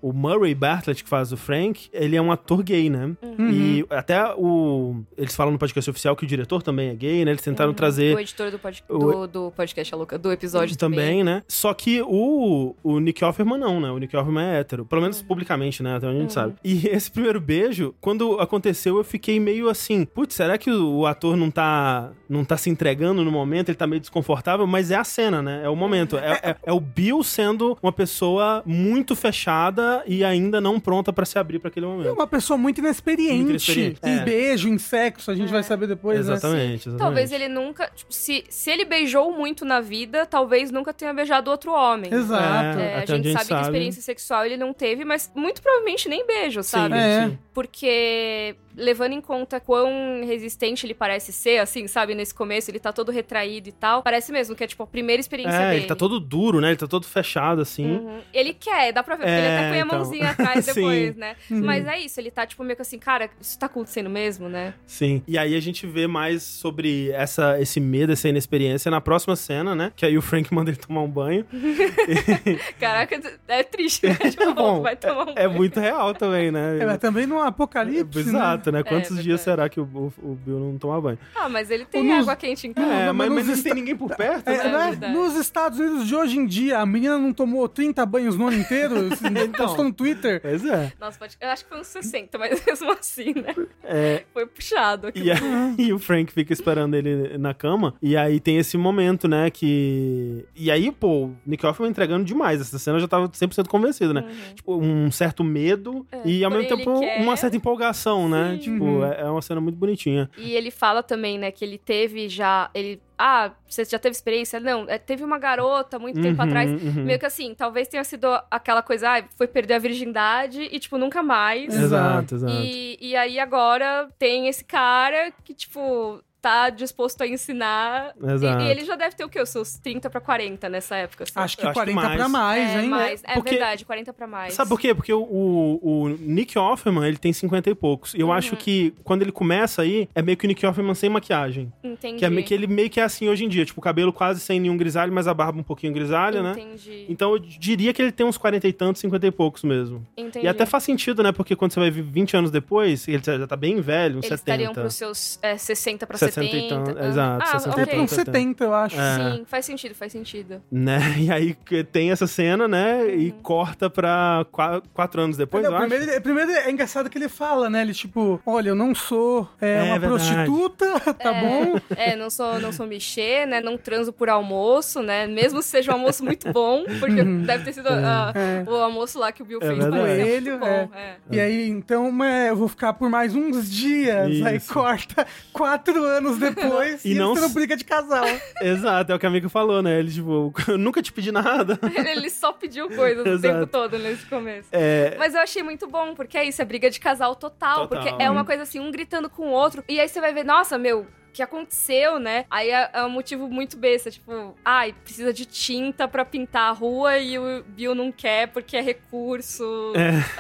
o, 0.01 0.09
o 0.09 0.13
Murray 0.13 0.53
Bartlett, 0.55 1.03
que 1.03 1.09
faz 1.09 1.31
o 1.31 1.37
Frank, 1.37 1.89
ele 1.93 2.15
é 2.15 2.21
um 2.21 2.31
ator 2.31 2.63
gay, 2.63 2.89
né? 2.89 3.11
E 3.39 3.85
até 3.89 4.33
o. 4.35 5.01
Eles 5.17 5.35
falam 5.35 5.51
no 5.53 5.59
podcast 5.59 5.89
oficial 5.89 6.15
que 6.15 6.23
o 6.23 6.27
diretor 6.27 6.61
também 6.61 6.89
é 6.89 6.95
gay, 6.95 7.23
né? 7.25 7.31
Eles 7.31 7.41
tentaram 7.41 7.73
trazer. 7.73 8.15
O 8.15 8.19
editor 8.19 8.51
do, 8.51 8.59
pod, 8.59 8.83
O- 8.89 8.97
do, 8.97 9.27
do 9.27 9.51
podcast, 9.51 9.93
a 9.93 9.97
louca, 9.97 10.17
do 10.17 10.31
episódio 10.31 10.77
também. 10.77 10.99
também, 10.99 11.23
né? 11.23 11.43
Só 11.47 11.73
que 11.73 12.01
o, 12.01 12.75
o 12.83 12.99
Nick 12.99 13.23
Offerman 13.23 13.57
não, 13.59 13.79
né? 13.79 13.89
O 13.91 13.97
Nick 13.97 14.15
Offerman 14.15 14.43
é 14.45 14.59
hétero. 14.59 14.85
Pelo 14.85 15.01
menos 15.01 15.21
publicamente, 15.21 15.81
né? 15.83 15.95
Até 15.95 16.07
onde 16.07 16.17
a 16.17 16.21
gente 16.21 16.33
sabe. 16.33 16.53
E 16.63 16.87
esse 16.89 17.09
primeiro 17.11 17.39
beijo, 17.39 17.93
quando 18.01 18.39
aconteceu, 18.39 18.97
eu 18.97 19.03
fiquei 19.03 19.39
meio 19.39 19.69
assim... 19.69 20.05
Putz, 20.05 20.35
será 20.35 20.57
que 20.57 20.69
o, 20.69 20.99
o 20.99 21.05
ator 21.05 21.35
não 21.37 21.49
tá, 21.51 22.11
não 22.29 22.43
tá 22.43 22.57
se 22.57 22.69
entregando 22.69 23.23
no 23.23 23.31
momento? 23.31 23.69
Ele 23.69 23.75
tá 23.77 23.87
meio 23.87 23.99
desconfortável? 23.99 24.65
Mas 24.67 24.91
é 24.91 24.95
a 24.95 25.03
cena, 25.03 25.41
né? 25.41 25.61
É 25.63 25.69
o 25.69 25.75
momento. 25.75 26.17
É, 26.17 26.39
é- 26.43 26.55
é 26.63 26.73
o 26.73 26.79
Bill 26.79 27.23
sendo 27.23 27.77
uma 27.81 27.90
pessoa 27.91 28.61
muito 28.65 29.15
fechada 29.15 30.03
e 30.07 30.23
ainda 30.23 30.59
não 30.61 30.79
pronta 30.79 31.11
pra 31.13 31.25
se 31.25 31.37
abrir 31.37 31.59
pra 31.59 31.69
aquele 31.69 31.85
É 31.85 31.89
momento. 31.89 32.13
uma 32.13 32.27
pessoa 32.27 32.57
muito 32.57 32.79
inexperiente. 32.79 33.35
Muito 33.35 33.49
inexperiente, 33.51 33.99
Em 34.03 34.17
é. 34.19 34.23
beijo, 34.23 34.67
em 34.69 34.77
sexo, 34.77 35.31
a 35.31 35.35
gente 35.35 35.51
vai 35.51 35.63
saber 35.63 35.87
depois, 35.87 36.27
né? 36.27 36.33
Exatamente, 36.33 36.89
exatamente. 36.89 36.97
Talvez 36.99 37.31
ele 37.31 37.47
nunca. 37.47 37.89
tipo, 37.95 38.13
se, 38.13 38.43
se 38.49 38.69
ele 38.69 38.85
beijou 38.85 39.31
muito 39.35 39.65
na 39.65 39.81
vida, 39.81 40.25
talvez 40.25 40.71
nunca 40.71 40.93
tenha 40.93 41.13
beijado 41.13 41.49
outro 41.51 41.71
homem. 41.73 42.13
Exato. 42.13 42.79
É. 42.79 42.91
É, 42.91 42.95
a 42.95 42.99
gente 43.01 43.11
a 43.11 43.15
gente 43.17 43.31
sabe, 43.33 43.43
que 43.45 43.49
sabe. 43.49 43.61
experiência 43.63 44.01
sexual 44.01 44.45
ele 44.45 44.57
não 44.57 44.73
teve, 44.73 45.03
mas 45.05 45.31
muito 45.35 45.61
provavelmente 45.61 46.07
nem 46.09 46.25
beijo, 46.25 46.63
sabe? 46.63 46.95
Sim, 46.95 46.99
É. 47.01 47.27
sim. 47.29 47.37
Porque, 47.53 48.55
levando 48.75 49.13
em 49.13 49.21
conta 49.21 49.59
quão 49.59 50.23
resistente 50.25 50.85
ele 50.85 50.93
parece 50.93 51.31
ser, 51.33 51.59
assim, 51.59 51.87
sabe? 51.87 52.15
Nesse 52.15 52.33
começo, 52.33 52.69
ele 52.71 52.79
tá 52.79 52.91
todo 52.93 53.11
retraído 53.11 53.69
e 53.69 53.71
tal. 53.71 54.01
Parece 54.03 54.31
mesmo 54.31 54.55
que 54.55 54.63
é, 54.63 54.67
tipo, 54.67 54.83
a 54.83 54.87
primeira 54.87 55.19
experiência 55.19 55.55
É, 55.57 55.69
dele. 55.69 55.79
ele 55.81 55.87
tá 55.87 55.95
todo 55.95 56.19
duro, 56.19 56.59
né? 56.61 56.69
Ele 56.69 56.77
tá 56.77 56.87
todo 56.87 57.05
fechado, 57.05 57.61
assim. 57.61 57.85
Uhum. 57.97 58.19
Ele 58.33 58.53
quer, 58.53 58.91
dá 58.93 59.03
pra 59.03 59.15
ver, 59.15 59.23
porque 59.23 59.31
ele 59.37 59.47
É, 59.47 59.57
até 59.57 59.69
põe 59.69 59.81
a 59.81 59.85
então. 59.85 59.97
mãozinha 59.99 60.29
atrás 60.31 60.65
Sim. 60.65 60.73
depois, 60.73 61.15
né? 61.15 61.35
Uhum. 61.49 61.61
Mas 61.63 61.85
é 61.87 61.99
isso, 61.99 62.19
ele 62.19 62.31
tá, 62.31 62.45
tipo, 62.45 62.63
meio 62.63 62.75
que 62.75 62.81
assim, 62.81 62.97
cara, 62.99 63.29
isso 63.39 63.57
tá 63.57 63.65
acontecendo 63.65 64.09
mesmo, 64.09 64.47
né? 64.49 64.73
Sim. 64.85 65.21
E 65.27 65.37
aí 65.37 65.55
a 65.55 65.59
gente 65.59 65.85
vê 65.87 66.07
mais 66.07 66.43
sobre 66.43 67.11
essa, 67.11 67.59
esse 67.59 67.79
medo, 67.79 68.11
essa 68.13 68.27
inexperiência 68.29 68.89
na 68.91 69.01
próxima 69.01 69.35
cena, 69.35 69.75
né? 69.75 69.91
Que 69.95 70.05
aí 70.05 70.17
o 70.17 70.21
Frank 70.21 70.51
manda 70.53 70.69
ele 70.71 70.77
tomar 70.77 71.01
um 71.01 71.09
banho. 71.09 71.45
Caraca, 72.79 73.19
é 73.47 73.63
triste, 73.63 74.07
né? 74.07 74.15
Tipo, 74.15 74.53
Bom, 74.53 74.81
vai 74.81 74.95
tomar 74.95 75.29
um 75.29 75.33
É 75.35 75.47
muito 75.47 75.79
real 75.79 76.13
também, 76.13 76.51
né? 76.51 76.77
É, 76.79 76.85
mas 76.85 76.97
também 76.97 77.25
num 77.25 77.39
apocalipse, 77.39 78.19
né? 78.23 78.29
Exato, 78.29 78.60
né? 78.69 78.83
Quantos 78.83 79.17
É, 79.17 79.21
dias 79.21 79.39
será 79.39 79.69
que 79.69 79.79
o, 79.79 79.83
o- 79.83 80.13
o 80.21 80.35
Bill 80.35 80.59
não 80.59 80.77
toma 80.77 80.99
banho? 80.99 81.17
Ah, 81.33 81.47
mas 81.47 81.71
ele 81.71 81.85
tem 81.85 82.03
Nos- 82.03 82.23
água 82.23 82.35
quente 82.35 82.67
em 82.67 82.73
casa. 82.73 82.91
É, 82.91 83.11
mas 83.13 83.29
mas, 83.29 83.29
mas 83.35 83.45
não 83.47 83.53
Esta- 83.53 83.63
tem 83.63 83.73
ninguém 83.73 83.95
por 83.95 84.13
perto, 84.15 84.49
É, 84.49 84.57
né? 84.57 84.63
né? 84.71 84.89
verdade. 84.89 85.13
Nos 85.13 85.35
Estados 85.35 85.79
Unidos 85.79 86.05
de 86.07 86.15
hoje 86.15 86.37
em 86.37 86.45
dia, 86.45 86.79
a 86.79 86.85
menina 86.85 87.17
não 87.17 87.31
tomou 87.31 87.69
30 87.69 88.05
banhos 88.05 88.35
no 88.35 88.47
ano 88.47 88.57
inteiro? 88.57 88.95
Então. 89.51 89.65
Postou 89.67 89.85
no 89.85 89.93
Twitter. 89.93 90.41
Pois 90.41 90.65
é. 90.65 90.91
Nossa, 90.99 91.17
pode... 91.17 91.37
eu 91.39 91.49
acho 91.49 91.63
que 91.63 91.69
foi 91.69 91.79
uns 91.79 91.87
60, 91.87 92.37
mas 92.37 92.61
mesmo 92.65 92.91
assim, 92.91 93.33
né? 93.35 93.55
É, 93.83 94.23
Foi 94.33 94.45
puxado 94.45 95.07
aqui. 95.07 95.21
E 95.23 95.31
aí 95.31 95.93
o 95.93 95.99
Frank 95.99 96.31
fica 96.33 96.51
esperando 96.51 96.95
ele 96.95 97.37
na 97.37 97.53
cama. 97.53 97.93
E 98.01 98.17
aí 98.17 98.39
tem 98.39 98.57
esse 98.57 98.77
momento, 98.77 99.27
né? 99.27 99.49
Que. 99.49 100.45
E 100.55 100.69
aí, 100.71 100.91
pô, 100.91 101.25
o 101.25 101.35
Nick 101.45 101.65
Offerman 101.65 101.91
entregando 101.91 102.25
demais. 102.25 102.59
Essa 102.61 102.77
cena 102.79 102.97
eu 102.97 103.01
já 103.01 103.07
tava 103.07 103.29
100% 103.29 103.67
convencido, 103.67 104.13
né? 104.13 104.25
Tipo, 104.55 104.75
um 104.77 105.11
certo 105.11 105.43
medo 105.43 106.05
e 106.25 106.43
ao 106.43 106.51
mesmo 106.51 106.67
tempo 106.67 106.99
quer. 106.99 107.21
uma 107.21 107.35
certa 107.37 107.55
empolgação, 107.55 108.27
né? 108.27 108.50
Sim. 108.51 108.57
Tipo, 108.59 108.83
Uhum. 108.83 109.05
é, 109.05 109.21
é 109.21 109.25
uma 109.25 109.41
cena 109.41 109.59
muito 109.61 109.75
bonitinha. 109.77 110.29
E 110.37 110.51
ele 110.53 110.71
fala 110.71 111.01
também, 111.03 111.37
né, 111.37 111.51
que 111.51 111.63
ele 111.63 111.77
teve 111.77 112.27
já. 112.29 112.69
Ele. 112.73 113.01
Ah, 113.17 113.51
você 113.67 113.85
já 113.85 113.99
teve 113.99 114.15
experiência? 114.15 114.59
Não, 114.59 114.85
é, 114.89 114.97
teve 114.97 115.23
uma 115.23 115.37
garota 115.37 115.99
muito 115.99 116.19
tempo 116.19 116.41
Uhum, 116.41 116.47
atrás. 116.47 116.71
uhum. 116.71 117.03
Meio 117.03 117.19
que 117.19 117.25
assim, 117.25 117.53
talvez 117.53 117.87
tenha 117.87 118.03
sido 118.03 118.27
aquela 118.49 118.81
coisa, 118.81 119.09
ah, 119.19 119.23
foi 119.37 119.47
perder 119.47 119.75
a 119.75 119.79
virgindade 119.79 120.61
e, 120.71 120.79
tipo, 120.79 120.97
nunca 120.97 121.21
mais. 121.21 121.71
Exato, 121.73 122.35
exato. 122.35 122.53
E, 122.53 122.97
e 122.99 123.15
aí 123.15 123.39
agora 123.39 124.09
tem 124.17 124.47
esse 124.47 124.63
cara 124.63 125.31
que, 125.43 125.53
tipo, 125.53 126.19
tá 126.41 126.69
disposto 126.69 127.21
a 127.21 127.27
ensinar. 127.27 128.13
E- 128.21 128.31
Exato. 128.31 128.63
E, 128.63 128.67
ele 128.69 128.83
já 128.85 128.95
deve 128.95 129.15
ter 129.15 129.23
o 129.23 129.29
quê? 129.29 129.39
Os 129.41 129.49
seus 129.49 129.77
30 129.77 130.09
pra 130.09 130.19
40 130.19 130.67
nessa 130.69 130.95
época. 130.95 131.23
assim. 131.23 131.33
Acho 131.35 131.57
que 131.57 131.63
acho 131.63 131.69
que 131.71 131.73
40 131.73 131.95
mais. 132.01 132.15
pra 132.17 132.29
mais, 132.29 132.69
é, 132.75 132.81
hein? 132.83 132.89
mais. 132.89 133.23
É 133.23 133.33
Porque- 133.35 133.49
verdade, 133.51 133.85
40 133.85 134.13
pra 134.13 134.27
mais. 134.27 134.53
Sabe 134.53 134.69
por 134.69 134.79
quê? 134.79 134.93
Porque 134.95 135.13
o, 135.13 135.21
o, 135.21 135.79
o 136.03 136.09
Nick 136.09 136.57
Offerman, 136.57 137.07
ele 137.07 137.17
tem 137.17 137.31
50 137.31 137.69
e 137.69 137.75
poucos. 137.75 138.13
E 138.13 138.19
eu 138.21 138.27
Uhum. 138.27 138.33
acho 138.33 138.55
que 138.55 138.93
quando 139.03 139.21
ele 139.21 139.31
começa 139.31 139.81
aí, 139.81 140.09
é 140.15 140.21
meio 140.21 140.37
que 140.37 140.45
o 140.45 140.47
Nick 140.47 140.65
Offerman 140.65 140.95
sem 140.95 141.09
maquiagem. 141.09 141.71
Entendi. 141.83 142.17
Que, 142.19 142.25
é 142.25 142.41
que 142.41 142.53
ele 142.53 142.67
meio 142.67 142.89
que 142.89 142.99
é 142.99 143.03
assim 143.03 143.29
hoje 143.29 143.45
em 143.45 143.49
dia. 143.49 143.63
Tipo, 143.65 143.79
o 143.79 143.83
cabelo 143.83 144.11
quase 144.11 144.39
sem 144.39 144.59
nenhum 144.59 144.77
grisalho, 144.77 145.11
mas 145.13 145.27
a 145.27 145.33
barba 145.33 145.59
um 145.59 145.63
pouquinho 145.63 145.93
grisalha, 145.93 146.41
né? 146.41 146.51
Entendi. 146.51 147.05
Então 147.09 147.33
eu 147.33 147.39
diria 147.39 147.93
que 147.93 148.01
ele 148.01 148.11
tem 148.11 148.25
uns 148.25 148.37
40 148.37 148.67
e 148.67 148.73
tantos, 148.73 148.99
50 149.01 149.27
e 149.27 149.31
poucos 149.31 149.63
mesmo. 149.63 150.05
Entendi. 150.17 150.45
E 150.45 150.47
até 150.49 150.65
faz 150.65 150.83
sentido, 150.83 151.21
né? 151.21 151.31
Porque 151.31 151.55
quando 151.55 151.71
você 151.73 151.79
vai 151.79 151.91
ver 151.91 152.01
20 152.01 152.35
anos 152.35 152.49
depois, 152.51 153.07
ele 153.07 153.21
já 153.23 153.45
tá 153.45 153.55
bem 153.55 153.79
velho, 153.79 154.17
uns 154.19 154.25
Eles 154.25 154.39
70. 154.39 154.63
estariam 154.63 154.73
pros 154.73 154.95
seus 154.95 155.39
é, 155.41 155.57
60 155.57 156.07
pra 156.07 156.17
60 156.17 156.30
70. 156.31 156.57
e 156.57 156.69
tanto, 156.69 156.97
Ah. 156.99 157.07
exato, 157.07 157.43
Ah, 157.43 157.59
60 157.59 157.69
É 157.69 157.79
e 157.79 157.83
ok. 157.83 157.93
pra 157.95 158.03
uns 158.03 158.11
70, 158.11 158.63
eu 158.63 158.73
acho. 158.73 158.99
É. 158.99 159.15
Sim, 159.35 159.43
faz 159.45 159.65
sentido, 159.65 159.95
faz 159.95 160.11
sentido. 160.11 160.61
Né? 160.71 160.99
E 161.19 161.31
aí 161.31 161.53
que 161.65 161.83
tem 161.83 162.11
essa 162.11 162.25
cena, 162.27 162.67
né? 162.67 163.05
E 163.13 163.31
corta 163.43 163.89
pra 163.89 164.45
qua- 164.51 164.81
quatro 164.93 165.21
anos 165.21 165.37
depois, 165.37 165.63
Não, 165.63 165.71
eu 165.71 165.77
acho. 165.77 165.87
primeiro, 165.87 166.11
ele- 166.11 166.21
primeiro 166.21 166.51
é 166.51 166.71
engraçado 166.71 167.09
que 167.09 167.17
ele 167.17 167.29
fala, 167.29 167.69
né? 167.69 167.81
Ele, 167.81 167.93
tipo, 167.93 168.41
olha, 168.45 168.69
eu 168.69 168.75
não 168.75 168.93
sou 168.95 169.47
é, 169.61 169.73
É 169.77 169.83
uma 169.83 169.99
verdade. 169.99 170.07
prostituta, 170.33 170.85
tá 171.13 171.33
bom? 171.33 171.79
É, 171.95 172.15
não 172.15 172.29
sou, 172.29 172.59
não 172.59 172.71
sou 172.71 172.85
mexer, 172.87 173.45
né? 173.47 173.61
Não 173.61 173.77
transo 173.77 174.11
por 174.13 174.29
almoço, 174.29 175.01
né? 175.01 175.27
Mesmo 175.27 175.59
que 175.59 175.65
seja 175.65 175.91
um 175.91 175.95
almoço 175.95 176.23
muito 176.23 176.51
bom, 176.51 176.83
porque 176.99 177.23
deve 177.23 177.63
ter 177.65 177.73
sido 177.73 177.87
É. 177.89 178.63
o 178.67 178.75
almoço 178.75 179.19
lá 179.19 179.31
que 179.31 179.41
o 179.41 179.45
Bill 179.45 179.59
É 179.61 179.67
fez. 179.67 179.79
parecia 179.79 180.01
Coelho, 180.25 180.57
bom. 180.59 180.65
É. 180.95 181.15
E 181.31 181.39
aí, 181.39 181.69
então, 181.69 182.23
é, 182.23 182.49
eu 182.49 182.55
vou 182.55 182.67
ficar 182.67 182.93
por 182.93 183.09
mais 183.09 183.35
uns 183.35 183.69
dias. 183.71 184.41
Aí 184.45 184.57
Isso. 184.57 184.73
corta 184.73 185.25
quatro 185.53 186.03
anos 186.03 186.20
depois 186.37 187.03
E 187.05 187.11
e, 187.11 187.15
não 187.15 187.31
eles 187.31 187.41
tendo 187.41 187.53
briga 187.53 187.75
de 187.75 187.83
casal. 187.83 188.25
Exato, 188.61 189.11
é 189.11 189.15
o 189.15 189.19
que 189.19 189.25
a 189.25 189.29
amiga 189.29 189.49
falou, 189.49 189.81
né? 189.81 189.99
Ele, 189.99 190.11
tipo, 190.11 190.53
eu 190.67 190.77
nunca 190.77 191.01
te 191.01 191.11
pedi 191.11 191.31
nada. 191.31 191.79
Ele 192.11 192.29
só 192.29 192.51
pediu 192.51 192.89
coisas 192.89 193.25
o 193.25 193.41
tempo 193.41 193.67
todo 193.67 193.97
nesse 193.97 194.25
começo. 194.25 194.69
É. 194.71 195.15
Mas 195.17 195.33
eu 195.33 195.41
achei 195.41 195.63
muito 195.63 195.87
bom, 195.87 196.13
porque 196.13 196.37
é 196.37 196.43
isso, 196.45 196.61
é 196.61 196.65
briga 196.65 196.89
de 196.89 196.99
casal 196.99 197.35
total, 197.35 197.87
Total. 197.87 197.87
Porque 197.87 198.23
é 198.23 198.29
uma 198.29 198.45
coisa 198.45 198.63
assim, 198.63 198.79
um 198.79 198.91
gritando 198.91 199.29
com 199.29 199.47
o 199.47 199.51
outro. 199.51 199.83
E 199.87 199.99
aí 199.99 200.07
você 200.07 200.19
vai 200.19 200.33
ver, 200.33 200.43
nossa, 200.43 200.77
meu, 200.77 201.07
que 201.31 201.41
aconteceu, 201.41 202.19
né? 202.19 202.45
Aí 202.49 202.69
é, 202.69 202.89
é 202.93 203.03
um 203.03 203.09
motivo 203.09 203.47
muito 203.47 203.77
besta, 203.77 204.11
tipo, 204.11 204.55
ai, 204.63 204.93
precisa 205.03 205.33
de 205.33 205.45
tinta 205.45 206.07
pra 206.07 206.25
pintar 206.25 206.69
a 206.69 206.71
rua 206.71 207.17
e 207.17 207.37
o 207.39 207.63
Bill 207.67 207.95
não 207.95 208.11
quer 208.11 208.47
porque 208.47 208.77
é 208.77 208.81
recurso, 208.81 209.93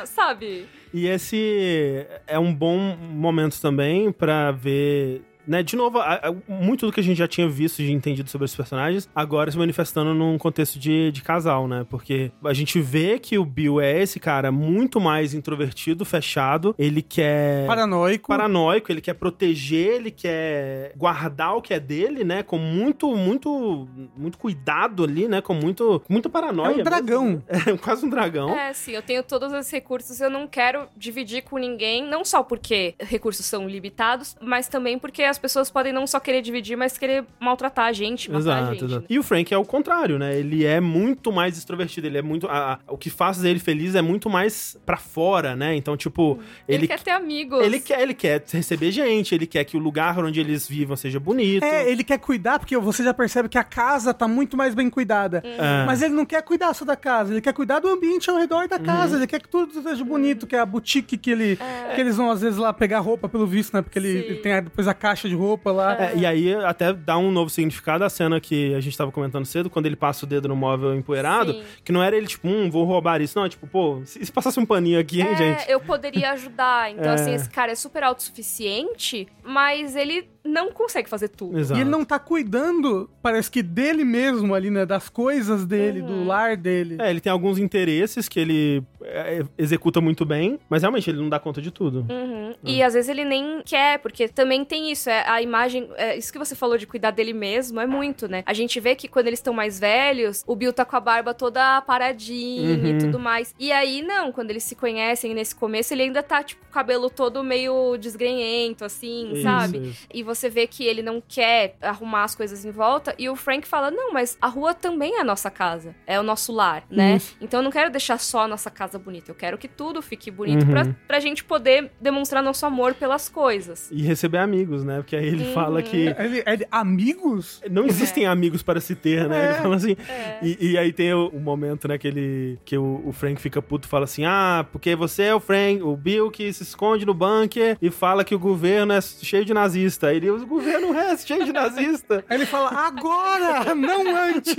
sabe? 0.05 0.67
E 0.93 1.07
esse 1.07 2.05
é 2.27 2.37
um 2.37 2.53
bom 2.53 2.77
momento 2.97 3.59
também 3.61 4.11
pra 4.11 4.51
ver. 4.51 5.21
Né, 5.47 5.63
de 5.63 5.75
novo, 5.75 5.97
a- 5.99 6.15
a- 6.29 6.33
muito 6.47 6.85
do 6.85 6.91
que 6.91 6.99
a 6.99 7.03
gente 7.03 7.17
já 7.17 7.27
tinha 7.27 7.47
visto 7.49 7.79
e 7.81 7.91
entendido 7.91 8.29
sobre 8.29 8.45
esses 8.45 8.55
personagens, 8.55 9.09
agora 9.15 9.51
se 9.51 9.57
manifestando 9.57 10.13
num 10.13 10.37
contexto 10.37 10.77
de, 10.79 11.11
de 11.11 11.21
casal, 11.21 11.67
né? 11.67 11.85
Porque 11.89 12.31
a 12.43 12.53
gente 12.53 12.79
vê 12.79 13.17
que 13.19 13.37
o 13.37 13.45
Bill 13.45 13.81
é 13.81 14.01
esse 14.01 14.19
cara 14.19 14.51
muito 14.51 14.99
mais 15.01 15.33
introvertido, 15.33 16.05
fechado. 16.05 16.75
Ele 16.77 17.01
quer. 17.01 17.65
Paranoico. 17.67 18.27
paranoico, 18.27 18.91
ele 18.91 19.01
quer 19.01 19.13
proteger, 19.15 19.95
ele 19.95 20.11
quer 20.11 20.93
guardar 20.95 21.55
o 21.55 21.61
que 21.61 21.73
é 21.73 21.79
dele, 21.79 22.23
né? 22.23 22.43
Com 22.43 22.57
muito, 22.57 23.15
muito, 23.15 23.87
muito 24.15 24.37
cuidado 24.37 25.03
ali, 25.03 25.27
né? 25.27 25.41
Com 25.41 25.53
muito, 25.53 26.01
muita 26.07 26.29
paranoia. 26.29 26.75
É 26.75 26.81
um 26.81 26.83
dragão. 26.83 27.25
mesmo. 27.25 27.43
É 27.71 27.77
quase 27.77 28.05
um 28.05 28.09
dragão. 28.09 28.49
É, 28.57 28.73
sim, 28.73 28.91
eu 28.91 29.01
tenho 29.01 29.23
todos 29.23 29.51
esses 29.53 29.71
recursos, 29.71 30.19
eu 30.19 30.29
não 30.29 30.47
quero 30.47 30.87
dividir 30.97 31.43
com 31.43 31.57
ninguém, 31.57 32.03
não 32.07 32.23
só 32.25 32.43
porque 32.43 32.95
recursos 32.99 33.45
são 33.45 33.67
limitados, 33.67 34.35
mas 34.41 34.67
também 34.67 34.97
porque 34.99 35.23
as 35.23 35.37
pessoas 35.41 35.69
podem 35.69 35.91
não 35.91 36.05
só 36.07 36.19
querer 36.19 36.41
dividir, 36.41 36.77
mas 36.77 36.97
querer 36.97 37.23
maltratar 37.39 37.85
a 37.85 37.91
gente, 37.93 38.29
matar 38.31 38.37
a 38.37 38.41
Exato, 38.59 38.71
gente. 38.73 38.85
exato. 38.85 39.01
né? 39.01 39.07
E 39.09 39.19
o 39.19 39.23
Frank 39.23 39.53
é 39.53 39.57
o 39.57 39.65
contrário, 39.65 40.17
né? 40.19 40.37
Ele 40.37 40.65
é 40.65 40.79
muito 40.79 41.31
mais 41.31 41.57
extrovertido, 41.57 42.07
ele 42.07 42.17
é 42.17 42.21
muito. 42.21 42.47
a- 42.47 42.73
a- 42.73 42.79
o 42.93 42.97
que 42.97 43.09
faz 43.09 43.43
ele 43.43 43.59
feliz 43.59 43.95
é 43.95 44.01
muito 44.01 44.29
mais 44.29 44.77
pra 44.85 44.97
fora, 44.97 45.55
né? 45.55 45.75
Então, 45.75 45.97
tipo, 45.97 46.39
Ele, 46.67 46.79
ele. 46.79 46.87
quer 46.87 46.99
ter 46.99 47.11
amigos. 47.11 47.61
Ele 47.63 47.79
quer, 47.79 48.01
ele 48.01 48.13
quer 48.13 48.43
receber 48.51 48.91
gente, 48.91 49.33
ele 49.33 49.47
quer 49.47 49.63
que 49.63 49.75
o 49.75 49.79
lugar 49.79 50.17
onde 50.23 50.39
eles 50.39 50.67
vivam 50.67 50.95
seja 50.95 51.19
bonito. 51.19 51.63
É, 51.63 51.89
ele 51.89 52.03
quer 52.03 52.17
cuidar, 52.19 52.59
porque 52.59 52.77
você 52.77 53.03
já 53.03 53.13
percebe 53.13 53.49
que 53.49 53.57
a 53.57 53.63
casa 53.63 54.13
tá 54.13 54.27
muito 54.27 54.55
mais 54.55 54.75
bem 54.75 54.89
cuidada. 54.89 55.41
É. 55.45 55.85
Mas 55.85 56.01
ele 56.01 56.13
não 56.13 56.25
quer 56.25 56.41
cuidar 56.43 56.73
só 56.73 56.85
da 56.85 56.95
casa, 56.95 57.33
ele 57.33 57.41
quer 57.41 57.53
cuidar 57.53 57.79
do 57.79 57.87
ambiente 57.87 58.29
ao 58.29 58.37
redor 58.37 58.67
da 58.67 58.77
casa. 58.79 59.17
Ele 59.17 59.27
quer 59.27 59.41
que 59.41 59.49
tudo 59.49 59.81
seja 59.81 60.03
bonito, 60.03 60.45
que 60.47 60.55
é 60.55 60.59
a 60.59 60.65
boutique 60.65 61.17
que, 61.17 61.31
ele, 61.31 61.57
que 61.95 62.01
eles 62.01 62.15
vão 62.17 62.29
às 62.29 62.41
vezes 62.41 62.57
lá 62.57 62.71
pegar 62.73 62.99
roupa 62.99 63.27
pelo 63.27 63.45
visto, 63.47 63.73
né? 63.73 63.81
Porque 63.81 63.97
ele, 63.97 64.09
ele 64.09 64.35
tem 64.35 64.61
depois 64.63 64.87
a 64.87 64.93
caixa 64.93 65.20
de 65.27 65.35
roupa 65.35 65.71
lá. 65.71 65.95
É, 66.01 66.15
e 66.15 66.25
aí 66.25 66.53
até 66.53 66.93
dá 66.93 67.17
um 67.17 67.31
novo 67.31 67.49
significado 67.49 68.03
à 68.03 68.09
cena 68.09 68.39
que 68.39 68.73
a 68.73 68.79
gente 68.79 68.97
tava 68.97 69.11
comentando 69.11 69.45
cedo, 69.45 69.69
quando 69.69 69.85
ele 69.85 69.95
passa 69.95 70.25
o 70.25 70.27
dedo 70.27 70.47
no 70.47 70.55
móvel 70.55 70.95
empoeirado, 70.95 71.53
Sim. 71.53 71.63
que 71.83 71.91
não 71.91 72.01
era 72.03 72.15
ele, 72.15 72.27
tipo, 72.27 72.47
hum, 72.47 72.69
vou 72.69 72.83
roubar 72.85 73.21
isso. 73.21 73.37
Não, 73.37 73.45
é 73.45 73.49
tipo, 73.49 73.67
pô, 73.67 74.01
se, 74.05 74.23
se 74.25 74.31
passasse 74.31 74.59
um 74.59 74.65
paninho 74.65 74.99
aqui, 74.99 75.21
hein, 75.21 75.27
É, 75.31 75.35
gente? 75.35 75.69
eu 75.71 75.79
poderia 75.79 76.31
ajudar. 76.31 76.91
Então, 76.91 77.11
É. 77.11 77.15
assim, 77.15 77.33
esse 77.33 77.49
cara 77.49 77.71
é 77.71 77.75
super 77.75 78.03
autossuficiente, 78.03 79.27
mas 79.43 79.95
ele 79.95 80.27
não 80.43 80.71
consegue 80.71 81.07
fazer 81.09 81.27
tudo. 81.29 81.57
Exato. 81.59 81.79
E 81.79 81.81
ele 81.83 81.89
não 81.89 82.03
tá 82.03 82.17
cuidando, 82.19 83.09
parece 83.21 83.49
que 83.51 83.61
dele 83.61 84.03
mesmo 84.03 84.53
ali, 84.55 84.69
né? 84.69 84.85
Das 84.85 85.07
coisas 85.09 85.65
dele, 85.65 86.01
Uhum. 86.01 86.07
do 86.07 86.23
lar 86.25 86.57
dele. 86.57 86.97
É, 86.99 87.09
ele 87.09 87.19
tem 87.21 87.31
alguns 87.31 87.57
interesses 87.59 88.27
que 88.27 88.39
ele 88.39 88.83
é, 89.03 89.43
executa 89.57 90.01
muito 90.01 90.25
bem, 90.25 90.59
mas 90.69 90.81
realmente 90.81 91.09
ele 91.09 91.19
não 91.19 91.29
dá 91.29 91.39
conta 91.39 91.61
de 91.61 91.69
tudo. 91.71 92.05
Uhum. 92.09 92.53
E 92.63 92.81
às 92.83 92.93
vezes 92.93 93.09
ele 93.09 93.23
nem 93.23 93.61
quer, 93.63 93.99
porque 93.99 94.27
também 94.27 94.65
tem 94.65 94.91
isso, 94.91 95.09
é 95.09 95.27
a 95.27 95.41
imagem, 95.41 95.89
é, 95.95 96.17
isso 96.17 96.31
que 96.33 96.39
você 96.39 96.55
falou 96.55 96.77
de 96.77 96.85
cuidar 96.87 97.11
dele 97.11 97.33
mesmo 97.33 97.79
é 97.79 97.85
muito, 97.85 98.27
né? 98.27 98.43
A 98.45 98.53
gente 98.53 98.79
vê 98.79 98.95
que 98.95 99.07
quando 99.07 99.27
eles 99.27 99.39
estão 99.39 99.53
mais 99.53 99.79
velhos, 99.79 100.43
o 100.47 100.55
Bill 100.55 100.73
tá 100.73 100.83
com 100.85 100.95
a 100.95 100.99
barba 100.99 101.33
toda 101.33 101.81
paradinha 101.81 102.77
Uhum. 102.77 102.85
e 102.87 102.97
tudo 102.97 103.19
mais. 103.19 103.53
E 103.59 103.71
aí 103.71 104.01
não, 104.01 104.31
quando 104.31 104.49
eles 104.49 104.63
se 104.63 104.75
conhecem 104.75 105.33
nesse 105.33 105.55
começo, 105.55 105.93
ele 105.93 106.03
ainda 106.03 106.21
tá 106.23 106.43
tipo 106.43 106.61
o 106.69 106.73
cabelo 106.73 107.09
todo 107.09 107.43
meio 107.43 107.97
desgrenhento 107.97 108.85
assim, 108.85 109.31
Isso, 109.33 109.43
sabe? 109.43 109.77
isso. 109.89 110.07
E 110.13 110.23
você 110.33 110.49
vê 110.49 110.67
que 110.67 110.83
ele 110.85 111.01
não 111.01 111.21
quer 111.25 111.75
arrumar 111.81 112.23
as 112.23 112.35
coisas 112.35 112.63
em 112.65 112.71
volta. 112.71 113.13
E 113.17 113.29
o 113.29 113.35
Frank 113.35 113.67
fala: 113.67 113.89
Não, 113.91 114.13
mas 114.13 114.37
a 114.41 114.47
rua 114.47 114.73
também 114.73 115.15
é 115.17 115.21
a 115.21 115.23
nossa 115.23 115.49
casa. 115.49 115.95
É 116.07 116.19
o 116.19 116.23
nosso 116.23 116.51
lar, 116.51 116.83
né? 116.89 117.15
Isso. 117.17 117.35
Então 117.41 117.59
eu 117.59 117.63
não 117.63 117.71
quero 117.71 117.89
deixar 117.91 118.17
só 118.19 118.41
a 118.43 118.47
nossa 118.47 118.69
casa 118.69 118.97
bonita. 118.99 119.31
Eu 119.31 119.35
quero 119.35 119.57
que 119.57 119.67
tudo 119.67 120.01
fique 120.01 120.29
bonito 120.31 120.65
Uhum. 120.65 120.71
pra, 120.71 120.95
pra 121.07 121.19
gente 121.19 121.43
poder 121.43 121.91
demonstrar 121.99 122.41
nosso 122.43 122.65
amor 122.65 122.93
pelas 122.93 123.27
coisas. 123.29 123.89
E 123.91 124.01
receber 124.03 124.37
amigos, 124.39 124.83
né? 124.83 124.97
Porque 124.97 125.15
aí 125.15 125.25
ele 125.27 125.45
Uhum. 125.45 125.53
fala 125.53 125.81
que 125.81 126.13
Ele, 126.17 126.43
ele- 126.45 126.67
amigos? 126.71 127.61
não 127.69 127.85
existem 127.85 128.25
amigos 128.25 128.61
para 128.63 128.79
se 128.79 128.95
ter, 128.95 129.27
né? 129.27 129.45
Ele 129.45 129.53
É. 129.53 129.61
fala 129.61 129.75
assim. 129.75 129.95
É. 130.07 130.37
E, 130.41 130.71
e 130.71 130.77
aí 130.77 130.91
tem 130.93 131.13
o, 131.13 131.27
o 131.27 131.39
momento, 131.39 131.87
né, 131.87 131.97
que 131.97 132.07
ele. 132.07 132.59
Que 132.65 132.77
o, 132.77 133.01
o 133.05 133.11
Frank 133.11 133.39
fica 133.41 133.61
puto 133.61 133.87
e 133.87 133.89
fala 133.89 134.05
assim: 134.05 134.25
Ah, 134.25 134.65
porque 134.71 134.95
você 134.95 135.23
é 135.23 135.35
o 135.35 135.39
Frank, 135.39 135.81
o 135.81 135.95
Bill 135.95 136.29
que 136.31 136.51
se 136.53 136.63
esconde 136.63 137.05
no 137.05 137.13
bunker 137.13 137.77
e 137.81 137.89
fala 137.89 138.23
que 138.23 138.35
o 138.35 138.39
governo 138.39 138.93
é 138.93 139.01
cheio 139.01 139.45
de 139.45 139.53
nazista. 139.53 140.07
Aí 140.07 140.17
o 140.29 140.45
governo 140.45 140.93
é 140.97 141.15
cheio 141.17 141.43
de 141.45 141.51
nazista. 141.53 142.23
Aí 142.29 142.37
ele 142.37 142.45
fala, 142.45 142.69
agora, 142.71 143.73
não 143.75 144.15
antes. 144.15 144.55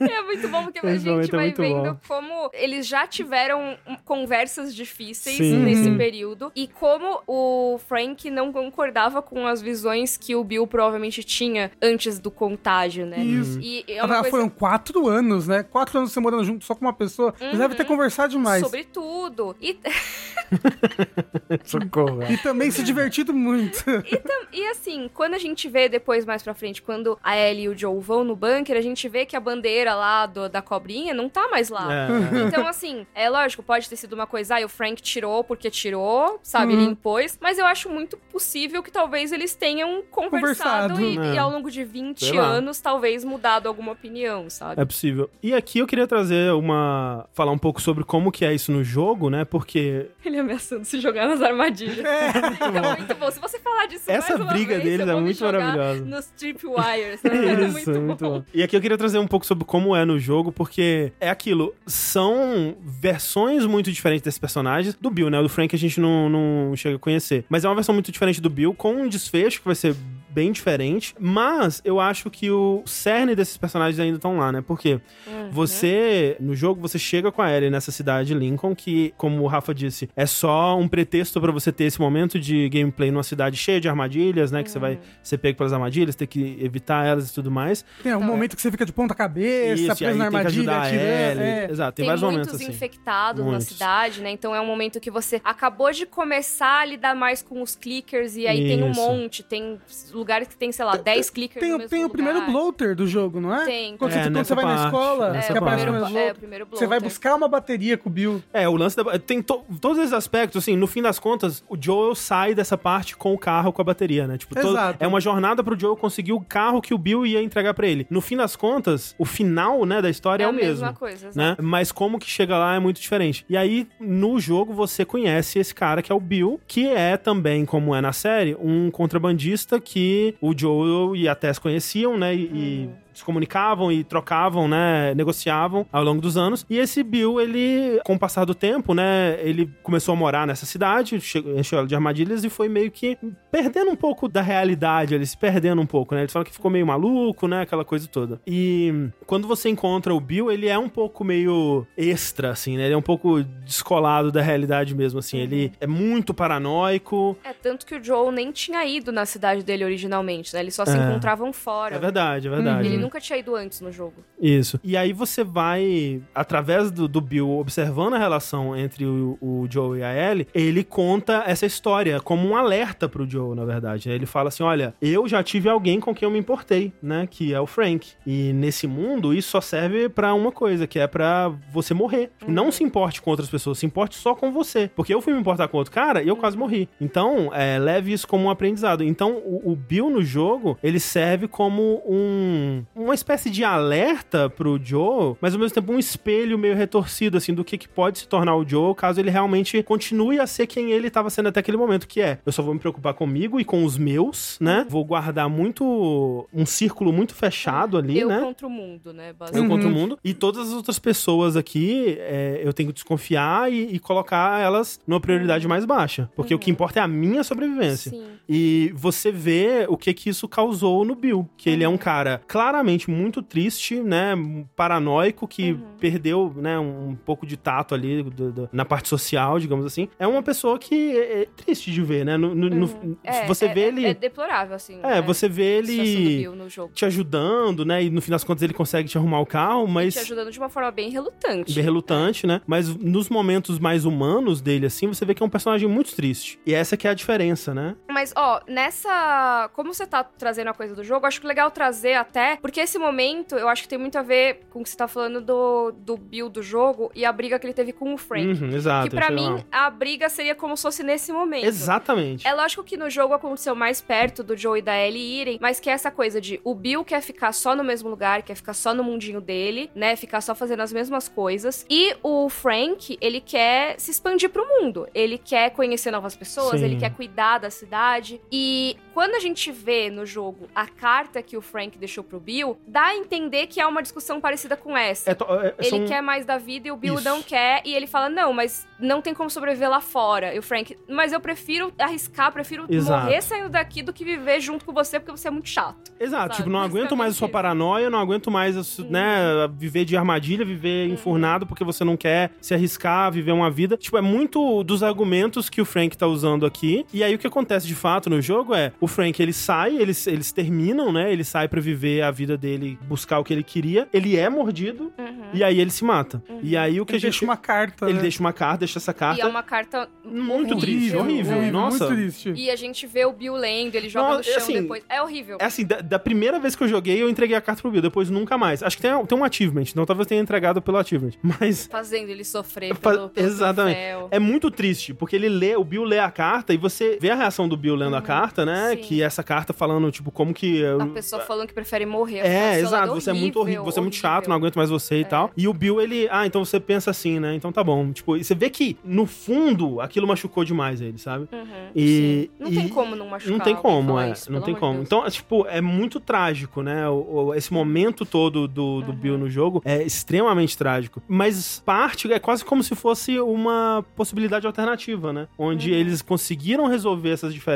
É 0.00 0.22
muito 0.22 0.48
bom 0.48 0.64
porque 0.64 0.78
a 0.84 0.90
Esse 0.90 1.04
gente 1.04 1.10
momento 1.10 1.28
é 1.34 1.36
vai 1.36 1.44
muito 1.46 1.62
vendo 1.62 1.92
bom. 1.94 1.98
como 2.08 2.50
eles 2.52 2.86
já 2.86 3.06
tiveram 3.06 3.76
conversas 4.04 4.74
difíceis 4.74 5.36
Sim. 5.36 5.58
nesse 5.64 5.88
Uhum. 5.90 5.96
período 5.98 6.52
e 6.56 6.66
como 6.68 7.22
o 7.26 7.78
Frank 7.86 8.30
não 8.30 8.52
concordava 8.52 9.20
com 9.22 9.46
as 9.46 9.60
visões 9.60 10.16
que 10.16 10.34
o 10.34 10.42
Bill 10.44 10.66
provavelmente 10.66 11.22
tinha 11.24 11.70
antes 11.82 12.18
do 12.18 12.30
contágio, 12.30 13.04
né? 13.06 13.18
Isso. 13.22 13.58
E 13.60 13.84
é 13.88 14.02
uma 14.02 14.14
coisa 14.16 14.30
Foram 14.30 14.48
quatro 14.48 15.06
anos, 15.08 15.46
né? 15.48 15.62
Quatro 15.62 15.98
anos 15.98 16.12
você 16.12 16.20
morando 16.20 16.44
junto 16.44 16.64
só 16.64 16.74
com 16.74 16.84
uma 16.84 16.92
pessoa. 16.92 17.34
Eles 17.40 17.58
devem 17.58 17.76
ter 17.76 17.84
conversado 17.84 18.30
demais. 18.30 18.62
sobre 18.62 18.84
tudo. 18.84 19.54
E, 19.60 19.78
Socorro. 21.64 22.22
E 22.30 22.36
também 22.38 22.70
se 22.70 22.82
divertido 22.82 23.32
muito. 23.32 23.78
e, 24.10 24.16
tam- 24.16 24.46
e 24.54 24.66
assim, 24.68 25.10
quando 25.12 25.34
a 25.34 25.38
gente 25.38 25.68
vê 25.68 25.88
depois 25.88 26.24
mais 26.24 26.42
pra 26.42 26.54
frente, 26.54 26.80
quando 26.82 27.18
a 27.22 27.36
Ellie 27.36 27.64
e 27.64 27.68
o 27.68 27.76
Joe 27.76 27.98
vão 28.00 28.24
no 28.24 28.36
bunker, 28.36 28.76
a 28.76 28.80
gente 28.80 29.08
vê 29.08 29.26
que 29.26 29.36
a 29.36 29.40
bandeira 29.40 29.94
lá 29.94 30.26
do- 30.26 30.48
da 30.48 30.62
cobrinha 30.62 31.12
não 31.12 31.28
tá 31.28 31.48
mais 31.48 31.68
lá. 31.68 31.88
É. 31.92 32.08
Então, 32.46 32.66
assim, 32.66 33.06
é 33.14 33.28
lógico, 33.28 33.62
pode 33.62 33.88
ter 33.88 33.96
sido 33.96 34.12
uma 34.14 34.26
coisa, 34.26 34.56
ah, 34.58 34.64
o 34.64 34.68
Frank 34.68 35.02
tirou 35.02 35.42
porque 35.44 35.70
tirou, 35.70 36.38
sabe? 36.42 36.72
Uhum. 36.74 36.80
Ele 36.80 36.90
impôs, 36.90 37.38
mas 37.40 37.58
eu 37.58 37.66
acho 37.66 37.88
muito 37.88 38.16
possível 38.30 38.82
que 38.82 38.90
talvez 38.90 39.32
eles 39.32 39.54
tenham 39.54 40.02
conversado, 40.10 40.94
Conversado, 40.94 41.00
e, 41.00 41.18
né? 41.18 41.34
e 41.34 41.38
ao 41.38 41.50
longo 41.50 41.70
de 41.70 41.84
20 41.84 42.24
Sei 42.26 42.32
lá. 42.38 42.44
anos, 42.46 42.80
talvez 42.80 43.24
mudado 43.24 43.66
alguma 43.66 43.92
opinião, 43.92 44.48
sabe? 44.50 44.80
É 44.80 44.84
possível. 44.84 45.28
E 45.42 45.54
aqui 45.54 45.78
eu 45.78 45.86
queria 45.86 46.06
trazer 46.06 46.52
uma. 46.52 47.26
falar 47.32 47.52
um 47.52 47.58
pouco 47.58 47.80
sobre 47.80 48.04
como 48.04 48.30
que 48.32 48.44
é 48.44 48.52
isso 48.54 48.70
no 48.72 48.82
jogo, 48.84 49.28
né? 49.30 49.44
Porque 49.44 50.06
Ele 50.24 50.38
ameaçando 50.38 50.84
se 50.84 51.00
jogar 51.00 51.26
nas 51.28 51.40
armadilhas. 51.42 52.04
É, 52.04 52.32
muito 52.98 53.14
bom. 53.16 53.30
Se 53.30 53.40
você 53.40 53.58
falar 53.58 53.86
disso 53.86 54.10
Essa 54.10 54.36
briga 54.52 54.78
vez, 54.78 54.84
deles 54.84 55.08
é 55.08 55.14
muito 55.14 55.44
maravilhosa. 55.44 56.04
Nos 56.04 56.26
tripwires. 56.26 57.22
Né? 57.22 57.30
É 57.54 57.66
Isso, 57.66 58.00
muito, 58.00 58.24
bom. 58.24 58.44
E 58.52 58.62
aqui 58.62 58.76
eu 58.76 58.80
queria 58.80 58.96
trazer 58.96 59.18
um 59.18 59.26
pouco 59.26 59.46
sobre 59.46 59.64
como 59.64 59.94
é 59.94 60.04
no 60.04 60.18
jogo, 60.18 60.50
porque 60.50 61.12
é 61.20 61.28
aquilo, 61.30 61.74
são 61.86 62.76
versões 62.82 63.66
muito 63.66 63.92
diferentes 63.92 64.22
desses 64.22 64.38
personagens. 64.38 64.94
Do 64.94 65.10
Bill, 65.10 65.30
né? 65.30 65.38
O 65.38 65.42
do 65.42 65.48
Frank 65.48 65.74
a 65.74 65.78
gente 65.78 66.00
não, 66.00 66.28
não 66.28 66.76
chega 66.76 66.96
a 66.96 66.98
conhecer. 66.98 67.44
Mas 67.48 67.64
é 67.64 67.68
uma 67.68 67.74
versão 67.74 67.94
muito 67.94 68.10
diferente 68.10 68.40
do 68.40 68.50
Bill, 68.50 68.74
com 68.74 68.92
um 68.94 69.08
desfecho 69.08 69.60
que 69.60 69.66
vai 69.66 69.74
ser 69.74 69.94
bem 70.34 70.50
diferente. 70.52 71.14
Mas 71.18 71.80
eu 71.84 72.00
acho 72.00 72.28
que 72.30 72.50
o 72.50 72.82
cerne 72.84 73.34
desses 73.36 73.56
personagens 73.56 73.98
ainda 74.00 74.16
estão 74.16 74.36
lá, 74.38 74.50
né? 74.50 74.62
Porque 74.66 75.00
Uhum. 75.26 75.50
você, 75.50 76.36
no 76.40 76.54
jogo, 76.54 76.80
você 76.80 76.98
chega 76.98 77.30
com 77.30 77.40
a 77.40 77.50
Ellie 77.50 77.70
nessa 77.70 77.90
cidade 77.92 78.28
de 78.28 78.34
Lincoln, 78.34 78.74
que, 78.74 79.14
como 79.16 79.42
o 79.42 79.46
Rafa 79.46 79.72
disse, 79.74 80.08
é 80.16 80.26
só 80.26 80.76
um 80.76 80.88
pretexto 80.88 81.40
pra 81.40 81.52
você 81.52 81.70
ter 81.72 81.84
esse 81.84 82.00
momento 82.00 82.38
de 82.38 82.68
gameplay 82.68 83.10
numa 83.10 83.22
cidade 83.22 83.56
cheia 83.56 83.80
de 83.80 83.88
armadilhas, 83.88 84.50
né? 84.50 84.62
Que 84.62 84.70
você 84.70 84.78
vai 84.78 84.98
ser 85.22 85.38
pego 85.38 85.56
pelas 85.58 85.72
armadilhas, 85.72 86.14
ter 86.14 86.26
que 86.26 86.58
evitar 86.60 87.06
elas 87.06 87.30
e 87.30 87.34
tudo 87.34 87.50
mais. 87.50 87.84
Tem 88.02 88.14
um 88.14 88.20
momento 88.20 88.56
que 88.56 88.62
você 88.62 88.70
fica 88.70 88.84
de 88.84 88.92
ponta 88.92 89.14
cabeça, 89.14 89.74
Isso, 89.82 89.96
preso 89.96 90.18
na 90.18 90.24
tem 90.24 90.30
que 90.30 90.36
armadilha, 90.36 90.46
ajudar 90.72 90.76
a 90.76 90.82
atirando. 90.86 91.40
Ellie. 91.40 91.42
é. 91.42 91.70
Exato, 91.70 91.92
tem, 91.96 92.02
Tem, 92.02 92.06
vários 92.06 92.22
momentos 92.22 92.54
assim. 92.54 92.68
infectados 92.70 93.44
Muitos. 93.44 93.64
na 93.66 93.70
cidade, 93.72 94.20
né? 94.20 94.30
Então 94.30 94.54
é 94.54 94.60
um 94.60 94.66
momento 94.66 94.98
que 95.00 95.10
você 95.10 95.40
acabou 95.44 95.92
de 95.92 96.06
começar 96.06 96.80
a 96.80 96.84
lidar 96.84 97.14
mais 97.14 97.42
com 97.42 97.62
os 97.62 97.74
clickers 97.76 98.36
e 98.36 98.46
aí 98.46 98.66
tem 98.68 98.82
um 98.82 98.90
Isso. 98.90 99.00
monte. 99.00 99.42
Tem 99.42 99.78
lugares 100.24 100.48
que 100.48 100.56
tem, 100.56 100.72
sei 100.72 100.84
lá, 100.84 100.96
10 100.96 101.30
clickers 101.30 101.60
Tem, 101.60 101.68
no 101.70 101.76
o- 101.76 101.78
mesmo 101.78 101.90
tem 101.90 102.04
o 102.04 102.08
primeiro 102.08 102.40
bloater 102.46 102.94
do 102.96 103.06
jogo, 103.06 103.40
não 103.40 103.54
é? 103.54 103.64
Tem. 103.64 103.96
Quando, 103.96 104.10
É, 104.12 104.14
você, 104.24 104.30
quando 104.30 104.44
você 104.46 104.54
vai 104.54 104.64
na 104.64 104.70
parte, 104.74 104.84
escola, 104.86 105.30
nessa 105.32 105.46
É, 105.46 105.52
que 105.52 105.58
o 105.58 105.62
aparece 105.62 105.82
primeiro, 105.84 106.18
é, 106.18 106.32
o 106.32 106.34
primeiro 106.34 106.66
Você 106.70 106.78
vai 106.86 106.98
bloater. 106.98 107.08
buscar 107.08 107.34
uma 107.34 107.48
bateria 107.48 107.96
com 107.98 108.08
o 108.08 108.12
Bill. 108.12 108.42
É, 108.52 108.68
o 108.68 108.76
lance 108.76 108.96
da. 108.96 109.18
Tem 109.18 109.42
to- 109.42 109.62
todos 109.80 109.98
esses 109.98 110.12
aspectos, 110.12 110.62
assim, 110.62 110.76
no 110.76 110.86
fim 110.86 111.02
das 111.02 111.18
contas, 111.18 111.62
o 111.68 111.76
Joel 111.80 112.14
sai 112.14 112.54
dessa 112.54 112.76
parte 112.78 113.16
com 113.16 113.32
o 113.34 113.38
carro 113.38 113.72
com 113.72 113.82
a 113.82 113.84
bateria, 113.84 114.26
né? 114.26 114.36
Tipo, 114.38 114.54
todo- 114.54 114.70
Exato. 114.70 114.96
é 115.02 115.06
uma 115.06 115.20
jornada 115.20 115.62
pro 115.62 115.78
Joel 115.78 115.96
conseguir 115.96 116.32
o 116.32 116.40
carro 116.40 116.80
que 116.80 116.94
o 116.94 116.98
Bill 116.98 117.26
ia 117.26 117.42
entregar 117.42 117.74
pra 117.74 117.86
ele. 117.86 118.06
No 118.10 118.20
fim 118.20 118.36
das 118.36 118.56
contas, 118.56 119.14
o 119.18 119.24
final, 119.24 119.84
né, 119.84 120.00
da 120.00 120.08
história 120.10 120.42
é, 120.42 120.46
É 120.46 120.48
a 120.48 120.50
o 120.50 120.54
mesma 120.54 120.86
mesmo. 120.86 120.98
coisa, 120.98 121.28
exato. 121.28 121.38
Né? 121.38 121.56
Mas 121.60 121.92
como 121.92 122.18
que 122.18 122.28
chega 122.28 122.56
lá 122.56 122.74
é 122.74 122.78
muito 122.78 123.00
diferente. 123.00 123.44
E 123.48 123.56
aí, 123.56 123.86
no 124.00 124.38
jogo, 124.40 124.72
você 124.72 125.04
conhece 125.04 125.58
esse 125.58 125.74
cara 125.74 126.02
que 126.02 126.10
é 126.10 126.14
o 126.14 126.20
Bill, 126.20 126.60
que 126.66 126.86
é 126.88 127.16
também, 127.16 127.64
como 127.64 127.94
é 127.94 128.00
na 128.00 128.12
série, 128.12 128.56
um 128.60 128.90
contrabandista 128.90 129.80
que 129.80 130.13
o 130.40 130.56
Joel 130.56 131.16
e 131.16 131.28
a 131.28 131.34
Tess 131.34 131.58
conheciam, 131.58 132.16
né? 132.16 132.34
E, 132.34 132.42
e 132.42 132.90
se 133.14 133.24
comunicavam 133.24 133.90
e 133.90 134.04
trocavam, 134.04 134.66
né, 134.68 135.14
negociavam 135.14 135.86
ao 135.92 136.02
longo 136.04 136.20
dos 136.20 136.36
anos. 136.36 136.66
E 136.68 136.78
esse 136.78 137.02
Bill, 137.02 137.40
ele, 137.40 138.00
com 138.04 138.14
o 138.14 138.18
passar 138.18 138.44
do 138.44 138.54
tempo, 138.54 138.92
né, 138.94 139.38
ele 139.40 139.70
começou 139.82 140.12
a 140.12 140.16
morar 140.16 140.46
nessa 140.46 140.66
cidade, 140.66 141.20
che- 141.20 141.38
encheu 141.56 141.78
ela 141.78 141.86
de 141.88 141.94
armadilhas 141.94 142.44
e 142.44 142.50
foi 142.50 142.68
meio 142.68 142.90
que 142.90 143.16
perdendo 143.50 143.90
um 143.90 143.96
pouco 143.96 144.28
da 144.28 144.42
realidade, 144.42 145.14
ele 145.14 145.24
se 145.26 145.36
perdendo 145.36 145.80
um 145.80 145.86
pouco, 145.86 146.14
né? 146.14 146.22
Ele 146.22 146.28
fala 146.30 146.44
que 146.44 146.52
ficou 146.52 146.70
meio 146.70 146.86
maluco, 146.86 147.46
né, 147.46 147.62
aquela 147.62 147.84
coisa 147.84 148.06
toda. 148.08 148.40
E 148.46 149.08
quando 149.26 149.46
você 149.46 149.68
encontra 149.68 150.12
o 150.14 150.20
Bill, 150.20 150.50
ele 150.50 150.66
é 150.68 150.78
um 150.78 150.88
pouco 150.88 151.22
meio 151.24 151.86
extra, 151.96 152.50
assim, 152.50 152.76
né? 152.76 152.84
Ele 152.86 152.94
é 152.94 152.96
um 152.96 153.02
pouco 153.02 153.42
descolado 153.64 154.32
da 154.32 154.42
realidade 154.42 154.94
mesmo, 154.94 155.18
assim. 155.20 155.38
Ele 155.38 155.72
é 155.80 155.86
muito 155.86 156.34
paranoico. 156.34 157.36
É, 157.44 157.52
tanto 157.52 157.86
que 157.86 157.94
o 157.94 158.02
Joel 158.02 158.30
nem 158.32 158.50
tinha 158.50 158.84
ido 158.86 159.12
na 159.12 159.24
cidade 159.26 159.62
dele 159.62 159.84
originalmente, 159.84 160.52
né? 160.54 160.60
Eles 160.60 160.74
só 160.74 160.84
se 160.84 160.96
É. 160.96 161.00
encontravam 161.00 161.52
fora. 161.52 161.96
É 161.96 161.98
verdade, 161.98 162.48
é 162.48 162.50
verdade. 162.50 162.88
Ele 162.88 162.96
nunca 163.04 163.20
tinha 163.20 163.38
ido 163.38 163.54
antes 163.54 163.80
no 163.80 163.92
jogo. 163.92 164.14
Isso. 164.40 164.80
E 164.82 164.96
aí 164.96 165.12
você 165.12 165.44
vai, 165.44 166.22
através 166.34 166.90
do, 166.90 167.06
do 167.06 167.20
Bill, 167.20 167.50
observando 167.50 168.14
a 168.14 168.18
relação 168.18 168.76
entre 168.76 169.04
o, 169.06 169.38
o 169.40 169.66
Joe 169.70 169.98
e 169.98 170.02
a 170.02 170.30
Ellie, 170.30 170.46
ele 170.54 170.82
conta 170.82 171.44
essa 171.46 171.66
história 171.66 172.20
como 172.20 172.48
um 172.48 172.56
alerta 172.56 173.08
pro 173.08 173.28
Joe, 173.28 173.54
na 173.54 173.64
verdade. 173.64 174.10
Ele 174.10 174.26
fala 174.26 174.48
assim, 174.48 174.62
olha, 174.62 174.94
eu 175.00 175.28
já 175.28 175.42
tive 175.42 175.68
alguém 175.68 176.00
com 176.00 176.14
quem 176.14 176.26
eu 176.26 176.30
me 176.30 176.38
importei, 176.38 176.92
né, 177.02 177.26
que 177.30 177.54
é 177.54 177.60
o 177.60 177.66
Frank. 177.66 178.12
E 178.26 178.52
nesse 178.52 178.86
mundo, 178.86 179.34
isso 179.34 179.50
só 179.50 179.60
serve 179.60 180.08
pra 180.08 180.34
uma 180.34 180.50
coisa, 180.50 180.86
que 180.86 180.98
é 180.98 181.06
pra 181.06 181.52
você 181.72 181.94
morrer. 181.94 182.30
Não 182.46 182.72
se 182.72 182.82
importe 182.82 183.20
com 183.20 183.30
outras 183.30 183.48
pessoas, 183.48 183.78
se 183.78 183.86
importe 183.86 184.16
só 184.16 184.34
com 184.34 184.52
você. 184.52 184.90
Porque 184.94 185.14
eu 185.14 185.20
fui 185.20 185.32
me 185.32 185.40
importar 185.40 185.68
com 185.68 185.78
outro 185.78 185.92
cara 185.92 186.22
e 186.22 186.28
eu 186.28 186.36
quase 186.36 186.56
morri. 186.56 186.88
Então, 187.00 187.50
é, 187.52 187.78
leve 187.78 188.12
isso 188.12 188.26
como 188.26 188.44
um 188.44 188.50
aprendizado. 188.50 189.04
Então, 189.04 189.36
o, 189.44 189.72
o 189.72 189.76
Bill 189.76 190.10
no 190.10 190.22
jogo, 190.22 190.78
ele 190.82 191.00
serve 191.00 191.48
como 191.48 192.02
um, 192.06 192.84
uma 192.94 193.14
espécie 193.14 193.50
de 193.50 193.64
alerta 193.64 194.48
pro 194.48 194.80
Joe, 194.82 195.36
mas 195.40 195.54
ao 195.54 195.60
mesmo 195.60 195.74
tempo 195.74 195.92
um 195.92 195.98
espelho 195.98 196.58
meio 196.58 196.74
retorcido, 196.74 197.36
assim, 197.36 197.52
do 197.52 197.64
que, 197.64 197.76
que 197.76 197.88
pode 197.88 198.20
se 198.20 198.28
tornar 198.28 198.56
o 198.56 198.66
Joe 198.66 198.94
caso 198.94 199.20
ele 199.20 199.30
realmente 199.30 199.82
continue 199.82 200.38
a 200.38 200.46
ser 200.46 200.66
quem 200.66 200.92
ele 200.92 201.08
estava 201.08 201.30
sendo 201.30 201.48
até 201.48 201.60
aquele 201.60 201.76
momento, 201.76 202.06
que 202.06 202.20
é, 202.20 202.38
eu 202.44 202.52
só 202.52 202.62
vou 202.62 202.74
me 202.74 202.80
preocupar 202.80 203.14
comigo 203.14 203.60
e 203.60 203.64
com 203.64 203.84
os 203.84 203.98
meus, 203.98 204.58
né? 204.60 204.86
Vou 204.88 205.04
guardar 205.04 205.48
muito, 205.48 206.46
um 206.52 206.64
círculo 206.64 207.12
muito 207.12 207.34
fechado 207.34 207.98
ali, 207.98 208.20
eu 208.20 208.28
né? 208.28 208.40
contra 208.40 208.66
o 208.66 208.70
mundo, 208.70 209.12
né? 209.12 209.30
Eu 209.30 209.34
Basicamente. 209.34 209.70
contra 209.70 209.88
o 209.88 209.90
mundo. 209.90 210.18
E 210.24 210.32
todas 210.32 210.68
as 210.68 210.74
outras 210.74 210.98
pessoas 210.98 211.56
aqui, 211.56 212.16
é, 212.20 212.60
eu 212.62 212.72
tenho 212.72 212.88
que 212.88 212.94
desconfiar 212.94 213.72
e, 213.72 213.94
e 213.94 213.98
colocar 213.98 214.60
elas 214.60 215.00
numa 215.06 215.20
prioridade 215.20 215.66
mais 215.66 215.84
baixa. 215.84 216.30
Porque 216.36 216.54
o 216.54 216.58
que 216.58 216.70
importa 216.70 217.00
é 217.00 217.02
a 217.02 217.08
minha 217.08 217.42
sobrevivência. 217.42 218.10
Sim. 218.10 218.24
E 218.48 218.92
você 218.94 219.32
vê 219.32 219.86
o 219.88 219.96
que 219.96 220.12
que 220.12 220.28
isso 220.28 220.46
causou 220.46 221.04
no 221.04 221.14
Bill. 221.14 221.48
Que 221.56 221.70
ele 221.70 221.82
é 221.82 221.88
um 221.88 221.96
cara 221.96 222.42
claramente 222.46 222.83
muito 223.10 223.42
triste, 223.42 224.00
né? 224.00 224.34
Paranoico, 224.76 225.46
que 225.48 225.76
perdeu, 225.98 226.52
né? 226.56 226.78
Um 226.78 227.16
pouco 227.24 227.46
de 227.46 227.56
tato 227.56 227.94
ali 227.94 228.22
do- 228.22 228.52
do- 228.52 228.68
na 228.72 228.84
parte 228.84 229.08
social, 229.08 229.58
digamos 229.58 229.86
assim. 229.86 230.08
É 230.18 230.26
uma 230.26 230.42
pessoa 230.42 230.78
que 230.78 231.16
é, 231.16 231.42
é 231.42 231.46
triste 231.56 231.90
de 231.90 232.02
ver, 232.02 232.24
né? 232.24 232.36
No, 232.36 232.54
no- 232.54 232.68
no- 232.70 233.18
É, 233.24 233.46
você 233.46 233.66
é- 233.66 233.74
vê 233.74 233.80
é- 233.82 233.88
ele... 233.88 234.06
É 234.06 234.14
deplorável, 234.14 234.74
assim. 234.76 234.98
É, 235.02 235.16
né? 235.16 235.22
você 235.22 235.48
vê 235.48 235.78
ele 235.78 236.46
te 236.92 237.04
ajudando, 237.04 237.84
né? 237.84 238.02
E 238.04 238.10
no 238.10 238.20
fim 238.20 238.30
das 238.30 238.44
contas 238.44 238.62
ele 238.62 238.72
consegue 238.74 239.08
te 239.08 239.16
arrumar 239.16 239.40
o 239.40 239.46
carro, 239.46 239.86
mas 239.86 240.14
Te 240.14 240.20
ajudando 240.20 240.50
de 240.50 240.58
uma 240.58 240.68
forma 240.68 240.90
bem 240.90 241.10
relutante. 241.10 241.74
bem 241.74 241.84
relutante, 241.84 242.46
né? 242.46 242.60
Mas 242.66 242.94
nos 242.96 243.28
momentos 243.28 243.78
mais 243.78 244.04
humanos 244.04 244.60
dele, 244.60 244.86
assim, 244.86 245.06
você 245.06 245.24
vê 245.24 245.34
que 245.34 245.42
é 245.42 245.46
um 245.46 245.50
personagem 245.50 245.88
muito 245.88 246.14
triste. 246.14 246.58
E 246.66 246.74
essa 246.74 246.96
que 246.96 247.06
é 247.06 247.10
a 247.10 247.14
diferença, 247.14 247.72
né? 247.74 247.96
Mas, 248.14 248.32
ó, 248.36 248.60
nessa. 248.68 249.68
Como 249.72 249.92
você 249.92 250.06
tá 250.06 250.22
trazendo 250.22 250.70
a 250.70 250.72
coisa 250.72 250.94
do 250.94 251.02
jogo, 251.02 251.26
acho 251.26 251.40
que 251.40 251.46
legal 251.48 251.68
trazer 251.72 252.14
até. 252.14 252.56
Porque 252.62 252.80
esse 252.80 252.96
momento 252.96 253.56
eu 253.56 253.68
acho 253.68 253.82
que 253.82 253.88
tem 253.88 253.98
muito 253.98 254.16
a 254.16 254.22
ver 254.22 254.60
com 254.70 254.80
o 254.80 254.82
que 254.84 254.88
você 254.88 254.96
tá 254.96 255.08
falando 255.08 255.40
do, 255.40 255.90
do 255.90 256.16
Bill 256.16 256.48
do 256.48 256.62
jogo 256.62 257.10
e 257.12 257.24
a 257.24 257.32
briga 257.32 257.58
que 257.58 257.66
ele 257.66 257.74
teve 257.74 257.92
com 257.92 258.14
o 258.14 258.16
Frank. 258.16 258.62
Uhum, 258.62 258.70
exato. 258.70 259.10
que 259.10 259.16
pra 259.16 259.26
é 259.26 259.30
mim, 259.30 259.64
a 259.72 259.90
briga 259.90 260.28
seria 260.28 260.54
como 260.54 260.76
se 260.76 260.84
fosse 260.84 261.02
nesse 261.02 261.32
momento. 261.32 261.64
Exatamente. 261.64 262.46
É 262.46 262.54
lógico 262.54 262.84
que 262.84 262.96
no 262.96 263.10
jogo 263.10 263.34
aconteceu 263.34 263.74
mais 263.74 264.00
perto 264.00 264.44
do 264.44 264.56
Joe 264.56 264.78
e 264.78 264.82
da 264.82 264.96
Ellie 264.96 265.40
irem, 265.40 265.58
mas 265.60 265.80
que 265.80 265.90
é 265.90 265.92
essa 265.92 266.10
coisa 266.10 266.40
de 266.40 266.60
o 266.62 266.72
Bill 266.72 267.04
quer 267.04 267.20
ficar 267.20 267.52
só 267.52 267.74
no 267.74 267.82
mesmo 267.82 268.08
lugar, 268.08 268.42
quer 268.42 268.54
ficar 268.54 268.74
só 268.74 268.94
no 268.94 269.02
mundinho 269.02 269.40
dele, 269.40 269.90
né? 269.92 270.14
Ficar 270.14 270.40
só 270.40 270.54
fazendo 270.54 270.82
as 270.82 270.92
mesmas 270.92 271.28
coisas. 271.28 271.84
E 271.90 272.14
o 272.22 272.48
Frank, 272.48 273.18
ele 273.20 273.40
quer 273.40 273.98
se 273.98 274.12
expandir 274.12 274.50
pro 274.50 274.64
mundo. 274.64 275.08
Ele 275.12 275.36
quer 275.36 275.70
conhecer 275.70 276.12
novas 276.12 276.36
pessoas, 276.36 276.78
Sim. 276.78 276.86
ele 276.86 276.96
quer 276.96 277.10
cuidar 277.10 277.58
da 277.58 277.70
cidade. 277.70 278.03
E 278.52 278.96
quando 279.12 279.34
a 279.34 279.38
gente 279.40 279.70
vê 279.70 280.10
no 280.10 280.26
jogo 280.26 280.68
a 280.74 280.86
carta 280.86 281.42
que 281.42 281.56
o 281.56 281.60
Frank 281.60 281.96
deixou 281.98 282.22
pro 282.24 282.40
Bill, 282.40 282.76
dá 282.86 283.06
a 283.06 283.16
entender 283.16 283.66
que 283.66 283.80
há 283.80 283.86
uma 283.88 284.02
discussão 284.02 284.40
parecida 284.40 284.76
com 284.76 284.96
essa. 284.96 285.30
É 285.30 285.34
to- 285.34 285.44
é- 285.60 285.74
Ele 285.78 285.88
são- 285.90 286.06
quer 286.06 286.20
mais 286.22 286.44
da 286.44 286.58
vida 286.58 286.88
e 286.88 286.90
o 286.90 286.96
Bill 286.96 287.14
Isso. 287.14 287.24
não 287.24 287.42
quer. 287.42 287.82
E 287.84 287.94
ele 287.94 288.06
fala: 288.06 288.28
Não, 288.28 288.52
mas 288.52 288.86
não 288.98 289.20
tem 289.22 289.32
como 289.34 289.48
sobreviver 289.50 289.88
lá 289.88 290.00
fora. 290.00 290.54
E 290.54 290.58
o 290.58 290.62
Frank, 290.62 290.96
mas 291.08 291.32
eu 291.32 291.40
prefiro 291.40 291.92
arriscar, 291.98 292.52
prefiro 292.52 292.86
Exato. 292.88 293.24
morrer 293.26 293.40
saindo 293.42 293.68
daqui 293.68 294.02
do 294.02 294.12
que 294.12 294.24
viver 294.24 294.60
junto 294.60 294.84
com 294.84 294.92
você, 294.92 295.18
porque 295.20 295.30
você 295.36 295.48
é 295.48 295.50
muito 295.50 295.68
chato. 295.68 296.12
Exato, 296.18 296.42
sabe? 296.48 296.56
tipo, 296.56 296.70
não 296.70 296.80
aguento 296.80 297.16
mais 297.16 297.34
a 297.34 297.36
sua 297.36 297.48
paranoia, 297.48 298.08
não 298.10 298.18
aguento 298.18 298.50
mais, 298.50 298.74
su- 298.86 299.04
né, 299.04 299.68
viver 299.76 300.04
de 300.04 300.16
armadilha, 300.16 300.64
viver 300.64 301.08
Uhum. 301.08 301.14
enfurnado 301.14 301.66
porque 301.66 301.84
você 301.84 302.04
não 302.04 302.16
quer 302.16 302.50
se 302.60 302.74
arriscar, 302.74 303.30
viver 303.32 303.52
uma 303.52 303.70
vida. 303.70 303.96
Tipo, 303.96 304.16
é 304.16 304.20
muito 304.20 304.82
dos 304.84 305.02
argumentos 305.02 305.68
que 305.70 305.80
o 305.80 305.84
Frank 305.84 306.16
tá 306.16 306.26
usando 306.26 306.64
aqui. 306.66 307.04
E 307.12 307.22
aí 307.22 307.34
o 307.34 307.38
que 307.38 307.46
acontece 307.46 307.86
de 307.86 307.93
fato 307.94 308.28
no 308.30 308.40
jogo 308.40 308.74
é, 308.74 308.92
o 309.00 309.06
Frank, 309.06 309.40
ele 309.42 309.52
sai, 309.52 309.96
eles, 309.96 310.26
eles 310.26 310.52
terminam, 310.52 311.12
né, 311.12 311.32
ele 311.32 311.44
sai 311.44 311.68
pra 311.68 311.80
viver 311.80 312.22
a 312.22 312.30
vida 312.30 312.56
dele, 312.56 312.98
buscar 313.02 313.38
o 313.38 313.44
que 313.44 313.52
ele 313.52 313.62
queria, 313.62 314.08
ele 314.12 314.36
é 314.36 314.48
mordido, 314.48 315.12
e 315.52 315.62
aí 315.62 315.80
ele 315.80 315.90
se 315.90 316.04
mata. 316.04 316.42
E 316.62 316.76
aí 316.76 317.00
o 317.00 317.06
que 317.06 317.12
Ele 317.12 317.16
a 317.16 317.20
gente... 317.20 317.30
deixa 317.30 317.44
uma 317.44 317.56
carta, 317.56 318.06
Ele 318.06 318.14
né? 318.14 318.22
deixa 318.22 318.40
uma 318.40 318.52
carta, 318.52 318.78
deixa 318.78 318.98
essa 318.98 319.12
carta... 319.12 319.40
E 319.40 319.42
é 319.42 319.46
uma 319.46 319.62
carta 319.62 320.08
Muito 320.24 320.74
horrível. 320.74 320.78
triste, 320.80 321.16
horrível. 321.16 321.56
horrível, 321.56 321.72
Nossa. 321.72 322.06
Muito 322.06 322.16
triste. 322.16 322.52
E 322.56 322.70
a 322.70 322.76
gente 322.76 323.06
vê 323.06 323.24
o 323.24 323.32
Bill 323.32 323.54
lendo, 323.54 323.94
ele 323.94 324.08
joga 324.08 324.28
Não, 324.30 324.36
no 324.38 324.42
chão 324.44 324.56
assim, 324.56 324.72
depois. 324.82 325.04
É 325.08 325.22
horrível. 325.22 325.58
É 325.60 325.64
assim, 325.64 325.84
da, 325.84 326.00
da 326.00 326.18
primeira 326.18 326.58
vez 326.58 326.74
que 326.74 326.82
eu 326.82 326.88
joguei, 326.88 327.22
eu 327.22 327.28
entreguei 327.28 327.56
a 327.56 327.60
carta 327.60 327.82
pro 327.82 327.90
Bill, 327.90 328.02
depois 328.02 328.30
nunca 328.30 328.56
mais. 328.58 328.82
Acho 328.82 328.96
que 328.96 329.02
tem, 329.02 329.26
tem 329.26 329.38
um 329.38 329.44
achievement, 329.44 329.84
então 329.90 330.04
talvez 330.04 330.26
tenha 330.26 330.40
entregado 330.40 330.82
pelo 330.82 330.96
achievement. 330.98 331.32
Mas 331.42 331.86
Fazendo 331.86 332.28
ele 332.30 332.44
sofrer 332.44 332.94
pelo, 332.96 333.28
pelo 333.28 333.46
Exatamente. 333.46 333.96
troféu. 333.96 334.28
é 334.30 334.38
muito 334.38 334.70
triste, 334.70 335.14
porque 335.14 335.36
ele 335.36 335.48
lê, 335.48 335.76
o 335.76 335.84
Bill 335.84 336.04
lê 336.04 336.18
a 336.18 336.30
carta 336.30 336.72
e 336.74 336.76
você 336.76 337.18
vê 337.20 337.30
a 337.30 337.34
reação 337.34 337.68
do 337.68 337.76
Bill 337.84 337.94
lendo 337.96 338.16
a 338.16 338.22
carta, 338.22 338.64
né? 338.64 338.90
sim. 338.90 338.96
Que 339.02 339.22
essa 339.22 339.42
carta 339.42 339.72
falando, 339.72 340.10
tipo, 340.10 340.30
como 340.30 340.54
que. 340.54 340.78
eu- 340.78 341.00
A 341.02 341.06
pessoa 341.06 341.42
falando 341.42 341.68
que 341.68 341.74
prefere 341.74 342.06
morrer. 342.06 342.38
É, 342.38 342.78
exato, 342.80 343.08
ela 343.08 343.14
você 343.20 343.30
é 343.30 343.32
muito 343.34 343.58
horrível, 343.60 343.84
você 343.84 343.98
é 343.98 344.02
muito 344.02 344.16
chato, 344.16 344.48
não 344.48 344.54
horrível. 344.54 344.54
É. 344.54 344.56
aguento 344.56 344.76
mais 344.76 344.90
você 344.90 345.20
e 345.20 345.24
tal. 345.24 345.50
E 345.56 345.68
o 345.68 345.72
Bill, 345.74 346.00
ele, 346.00 346.26
ah, 346.30 346.46
então 346.46 346.64
você 346.64 346.80
pensa 346.80 347.10
assim, 347.10 347.38
né? 347.38 347.54
Então 347.54 347.70
tá 347.70 347.84
bom. 347.84 348.10
Tipo, 348.12 348.36
e 348.36 348.42
você 348.44 348.54
vê 348.54 348.70
que, 348.70 348.96
no 349.04 349.26
fundo, 349.26 350.00
aquilo 350.00 350.26
machucou 350.26 350.64
demais 350.64 351.00
ele, 351.00 351.18
sabe? 351.18 351.46
Uhum, 351.52 351.64
E- 351.94 352.48
sim. 352.48 352.50
Não 352.58 352.70
e- 352.72 352.74
tem 352.76 352.88
como 352.88 353.14
não 353.16 353.28
machucar. 353.28 353.52
Não 353.58 353.64
tem 353.64 353.74
como, 353.76 354.18
é. 354.18 354.30
isso, 354.32 354.50
não 354.50 354.60
tem 354.62 354.74
como. 354.74 354.94
Deus. 354.94 355.06
Então, 355.06 355.26
é, 355.26 355.30
tipo, 355.30 355.66
é 355.66 355.80
muito 355.80 356.18
trágico, 356.20 356.82
né? 356.82 357.08
O, 357.08 357.46
o- 357.48 357.54
esse 357.54 357.72
momento 357.72 358.24
todo 358.24 358.66
do, 358.66 359.02
do 359.02 359.12
Bill 359.12 359.36
no 359.36 359.50
jogo 359.50 359.82
é 359.84 360.02
extremamente 360.02 360.76
trágico. 360.78 361.22
Mas 361.28 361.82
parte 361.84 362.32
é 362.32 362.38
quase 362.38 362.64
como 362.64 362.82
se 362.82 362.94
fosse 362.94 363.38
uma 363.38 364.04
possibilidade 364.16 364.66
alternativa, 364.66 365.32
né? 365.32 365.48
Onde 365.58 365.90
Uhum. 365.90 365.96
eles 365.98 366.22
conseguiram 366.22 366.86
resolver 366.86 367.30
essas 367.30 367.52
diferenças 367.52 367.73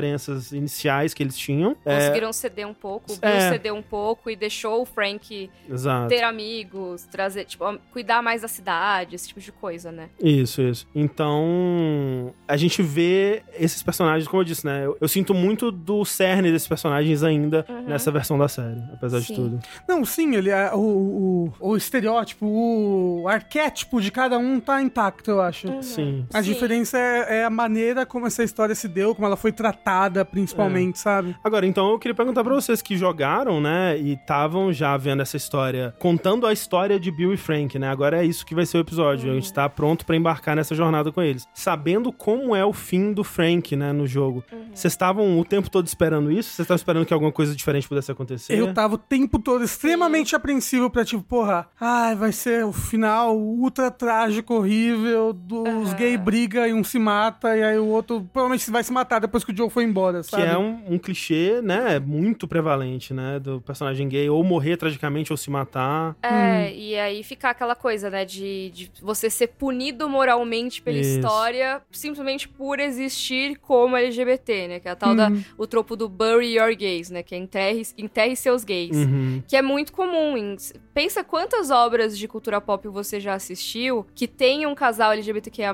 iniciais 0.53 1.15
que 1.15 1.23
eles 1.23 1.37
tinham. 1.37 1.77
É, 1.85 1.95
Conseguiram 1.97 2.33
ceder 2.33 2.66
um 2.66 2.75
pouco, 2.75 3.12
o 3.12 3.16
Bill 3.16 3.31
É. 3.31 3.51
cedeu 3.51 3.75
um 3.75 3.83
pouco 3.83 4.31
e 4.31 4.37
deixou 4.37 4.83
o 4.83 4.85
Frank 4.87 5.51
exato. 5.69 6.09
ter 6.09 6.23
amigos, 6.23 7.05
trazer, 7.05 7.45
tipo, 7.45 7.65
cuidar 7.93 8.23
mais 8.23 8.43
da 8.43 8.49
cidade, 8.49 9.15
esse 9.15 9.29
tipo 9.29 9.41
de 9.41 9.53
coisa, 9.53 9.91
né? 9.93 10.09
Isso, 10.23 10.61
isso. 10.62 10.87
Então, 10.95 12.35
a 12.47 12.57
gente 12.57 12.83
vê 12.83 13.43
esses 13.59 13.83
personagens, 13.83 14.27
como 14.29 14.41
eu 14.43 14.45
disse, 14.45 14.65
né? 14.66 14.87
Eu, 14.87 14.97
eu 15.01 15.09
sinto 15.09 15.35
muito 15.35 15.70
do 15.70 16.05
cerne 16.05 16.51
desses 16.51 16.69
personagens 16.69 17.23
ainda 17.23 17.65
nessa 17.87 18.11
versão 18.11 18.39
da 18.39 18.49
série, 18.49 18.81
apesar 18.93 19.19
Uhum. 19.19 19.23
Sim. 19.25 19.35
de 19.35 19.41
tudo. 19.41 19.61
Não, 19.89 20.05
sim, 20.05 20.35
ele 20.37 20.51
é, 20.51 20.70
o, 20.75 20.79
o, 21.61 21.69
o 21.70 21.77
estereótipo, 21.77 22.47
o 22.47 23.27
arquétipo 23.29 24.01
de 24.01 24.11
cada 24.11 24.39
um 24.39 24.61
tá 24.61 24.81
intacto, 24.83 25.31
eu 25.31 25.41
acho. 25.41 25.83
Sim. 25.83 26.27
A 26.33 26.43
Sim. 26.43 26.53
diferença 26.53 26.99
é, 26.99 27.39
é 27.39 27.45
a 27.45 27.51
maneira 27.51 28.07
como 28.07 28.27
essa 28.27 28.43
história 28.45 28.75
se 28.75 28.87
deu, 28.89 29.15
como 29.15 29.27
ela 29.27 29.37
foi 29.37 29.53
tratada, 29.53 29.79
principalmente, 30.31 30.98
sabe? 30.98 31.36
Agora, 31.43 31.66
então 31.66 31.90
eu 31.90 31.98
queria 31.98 32.15
perguntar 32.15 32.44
pra 32.44 32.55
vocês 32.55 32.82
que 32.82 32.97
jogaram, 32.97 33.60
né, 33.60 33.98
e 33.98 34.15
estavam 34.15 34.73
já 34.73 34.97
vendo 34.97 35.23
essa 35.23 35.36
história, 35.36 35.94
contando 35.98 36.47
a 36.47 36.52
história 36.52 36.98
de 36.98 37.10
Bill 37.10 37.32
e 37.32 37.36
Frank, 37.36 37.78
né? 37.78 37.89
Agora 37.89 38.23
é 38.23 38.24
isso 38.24 38.44
que 38.44 38.55
vai 38.55 38.66
ser 38.66 38.78
o 38.78 38.81
episódio. 38.81 39.31
A 39.31 39.35
gente 39.35 39.52
tá 39.52 39.69
pronto 39.69 40.05
pra 40.05 40.16
embarcar 40.16 40.56
nessa 40.56 40.74
jornada 40.74 41.10
com 41.10 41.23
eles. 41.23 41.47
Sabendo 41.55 42.12
como 42.12 42.55
é 42.55 42.65
o 42.65 42.73
fim 42.73 43.12
do 43.12 43.24
Frank, 43.24 43.74
né, 43.77 43.93
no 43.93 44.06
jogo. 44.06 44.44
Vocês 44.73 44.93
estavam 44.93 45.39
o 45.39 45.44
tempo 45.44 45.70
todo 45.70 45.86
esperando 45.86 46.31
isso? 46.31 46.51
Vocês 46.51 46.65
estavam 46.65 46.77
esperando 46.77 47.06
que 47.06 47.15
alguma 47.15 47.32
coisa 47.32 47.55
diferente 47.55 47.89
pudesse 47.89 48.10
acontecer? 48.10 48.55
Eu 48.59 48.73
tava 48.73 48.94
o 48.94 48.98
tempo 48.98 49.39
todo 49.39 49.65
extremamente 49.65 50.36
apreensivo 50.36 50.90
pra, 50.90 51.05
tipo, 51.05 51.23
porra, 51.23 51.69
ai, 51.81 52.15
vai 52.15 52.32
ser 52.32 52.65
o 52.65 52.73
final 52.73 53.36
ultra 53.36 53.90
trágico, 53.90 54.55
horrível, 54.55 55.32
dos 55.32 55.93
gay 55.94 56.16
briga 56.16 56.69
e 56.69 56.73
um 56.73 56.85
se 56.85 56.98
mata, 56.98 57.56
e 57.56 57.62
aí 57.62 57.78
o 57.78 57.86
outro 57.86 58.27
provavelmente 58.32 58.70
vai 58.70 58.82
se 58.82 58.93
matar 58.93 59.20
depois 59.20 59.44
que 59.44 59.52
o 59.52 59.56
Joe 59.56 59.68
foi 59.69 59.85
embora, 59.85 60.20
Que 60.20 60.31
sabe? 60.31 60.45
é 60.45 60.57
um, 60.59 60.81
um 60.95 60.99
clichê, 60.99 61.61
né, 61.62 61.99
muito 61.99 62.47
prevalente, 62.49 63.12
né, 63.15 63.39
do 63.39 63.61
personagem 63.61 64.09
gay 64.09 64.28
ou 64.28 64.43
morrer 64.45 64.77
tragicamente 64.77 65.32
ou 65.32 65.36
se 65.36 65.51
matar. 65.51 66.16
É, 66.23 66.73
e 66.74 66.99
aí 66.99 67.23
fica 67.23 67.51
aquela 67.51 67.74
coisa, 67.74 68.11
né, 68.11 68.24
de, 68.24 68.70
de 68.70 68.90
você 69.03 69.28
ser 69.31 69.49
punido 69.49 70.09
moralmente 70.09 70.81
pela 70.82 70.99
Isso. 70.99 71.19
história 71.19 71.81
simplesmente 71.90 72.49
por 72.49 72.78
existir 72.81 73.57
como 73.59 73.97
LGBT, 73.97 74.69
né? 74.69 74.81
Que 74.81 74.89
é 74.89 74.90
a 74.90 74.97
tal 74.97 75.15
da, 75.15 75.31
o 75.57 75.66
tropo 75.66 75.97
do 75.97 76.09
bury 76.09 76.57
your 76.57 76.74
gays, 76.77 77.11
né? 77.11 77.23
Que 77.23 77.35
é 77.35 77.39
enterre, 77.39 77.82
enterre 77.97 78.36
seus 78.36 78.65
gays. 78.65 78.97
Uhum. 78.97 79.43
Que 79.47 79.57
é 79.57 79.62
muito 79.62 79.93
comum. 79.93 80.36
em- 80.36 80.57
pensa 80.95 81.23
quantas 81.23 81.70
obras 81.70 82.19
de 82.19 82.27
cultura 82.27 82.61
pop 82.61 82.86
você 82.89 83.20
já 83.20 83.35
assistiu 83.35 84.05
que 84.15 84.27
tem 84.27 84.66
um 84.66 84.74
casal 84.74 85.12
LGBTQIA+, 85.12 85.73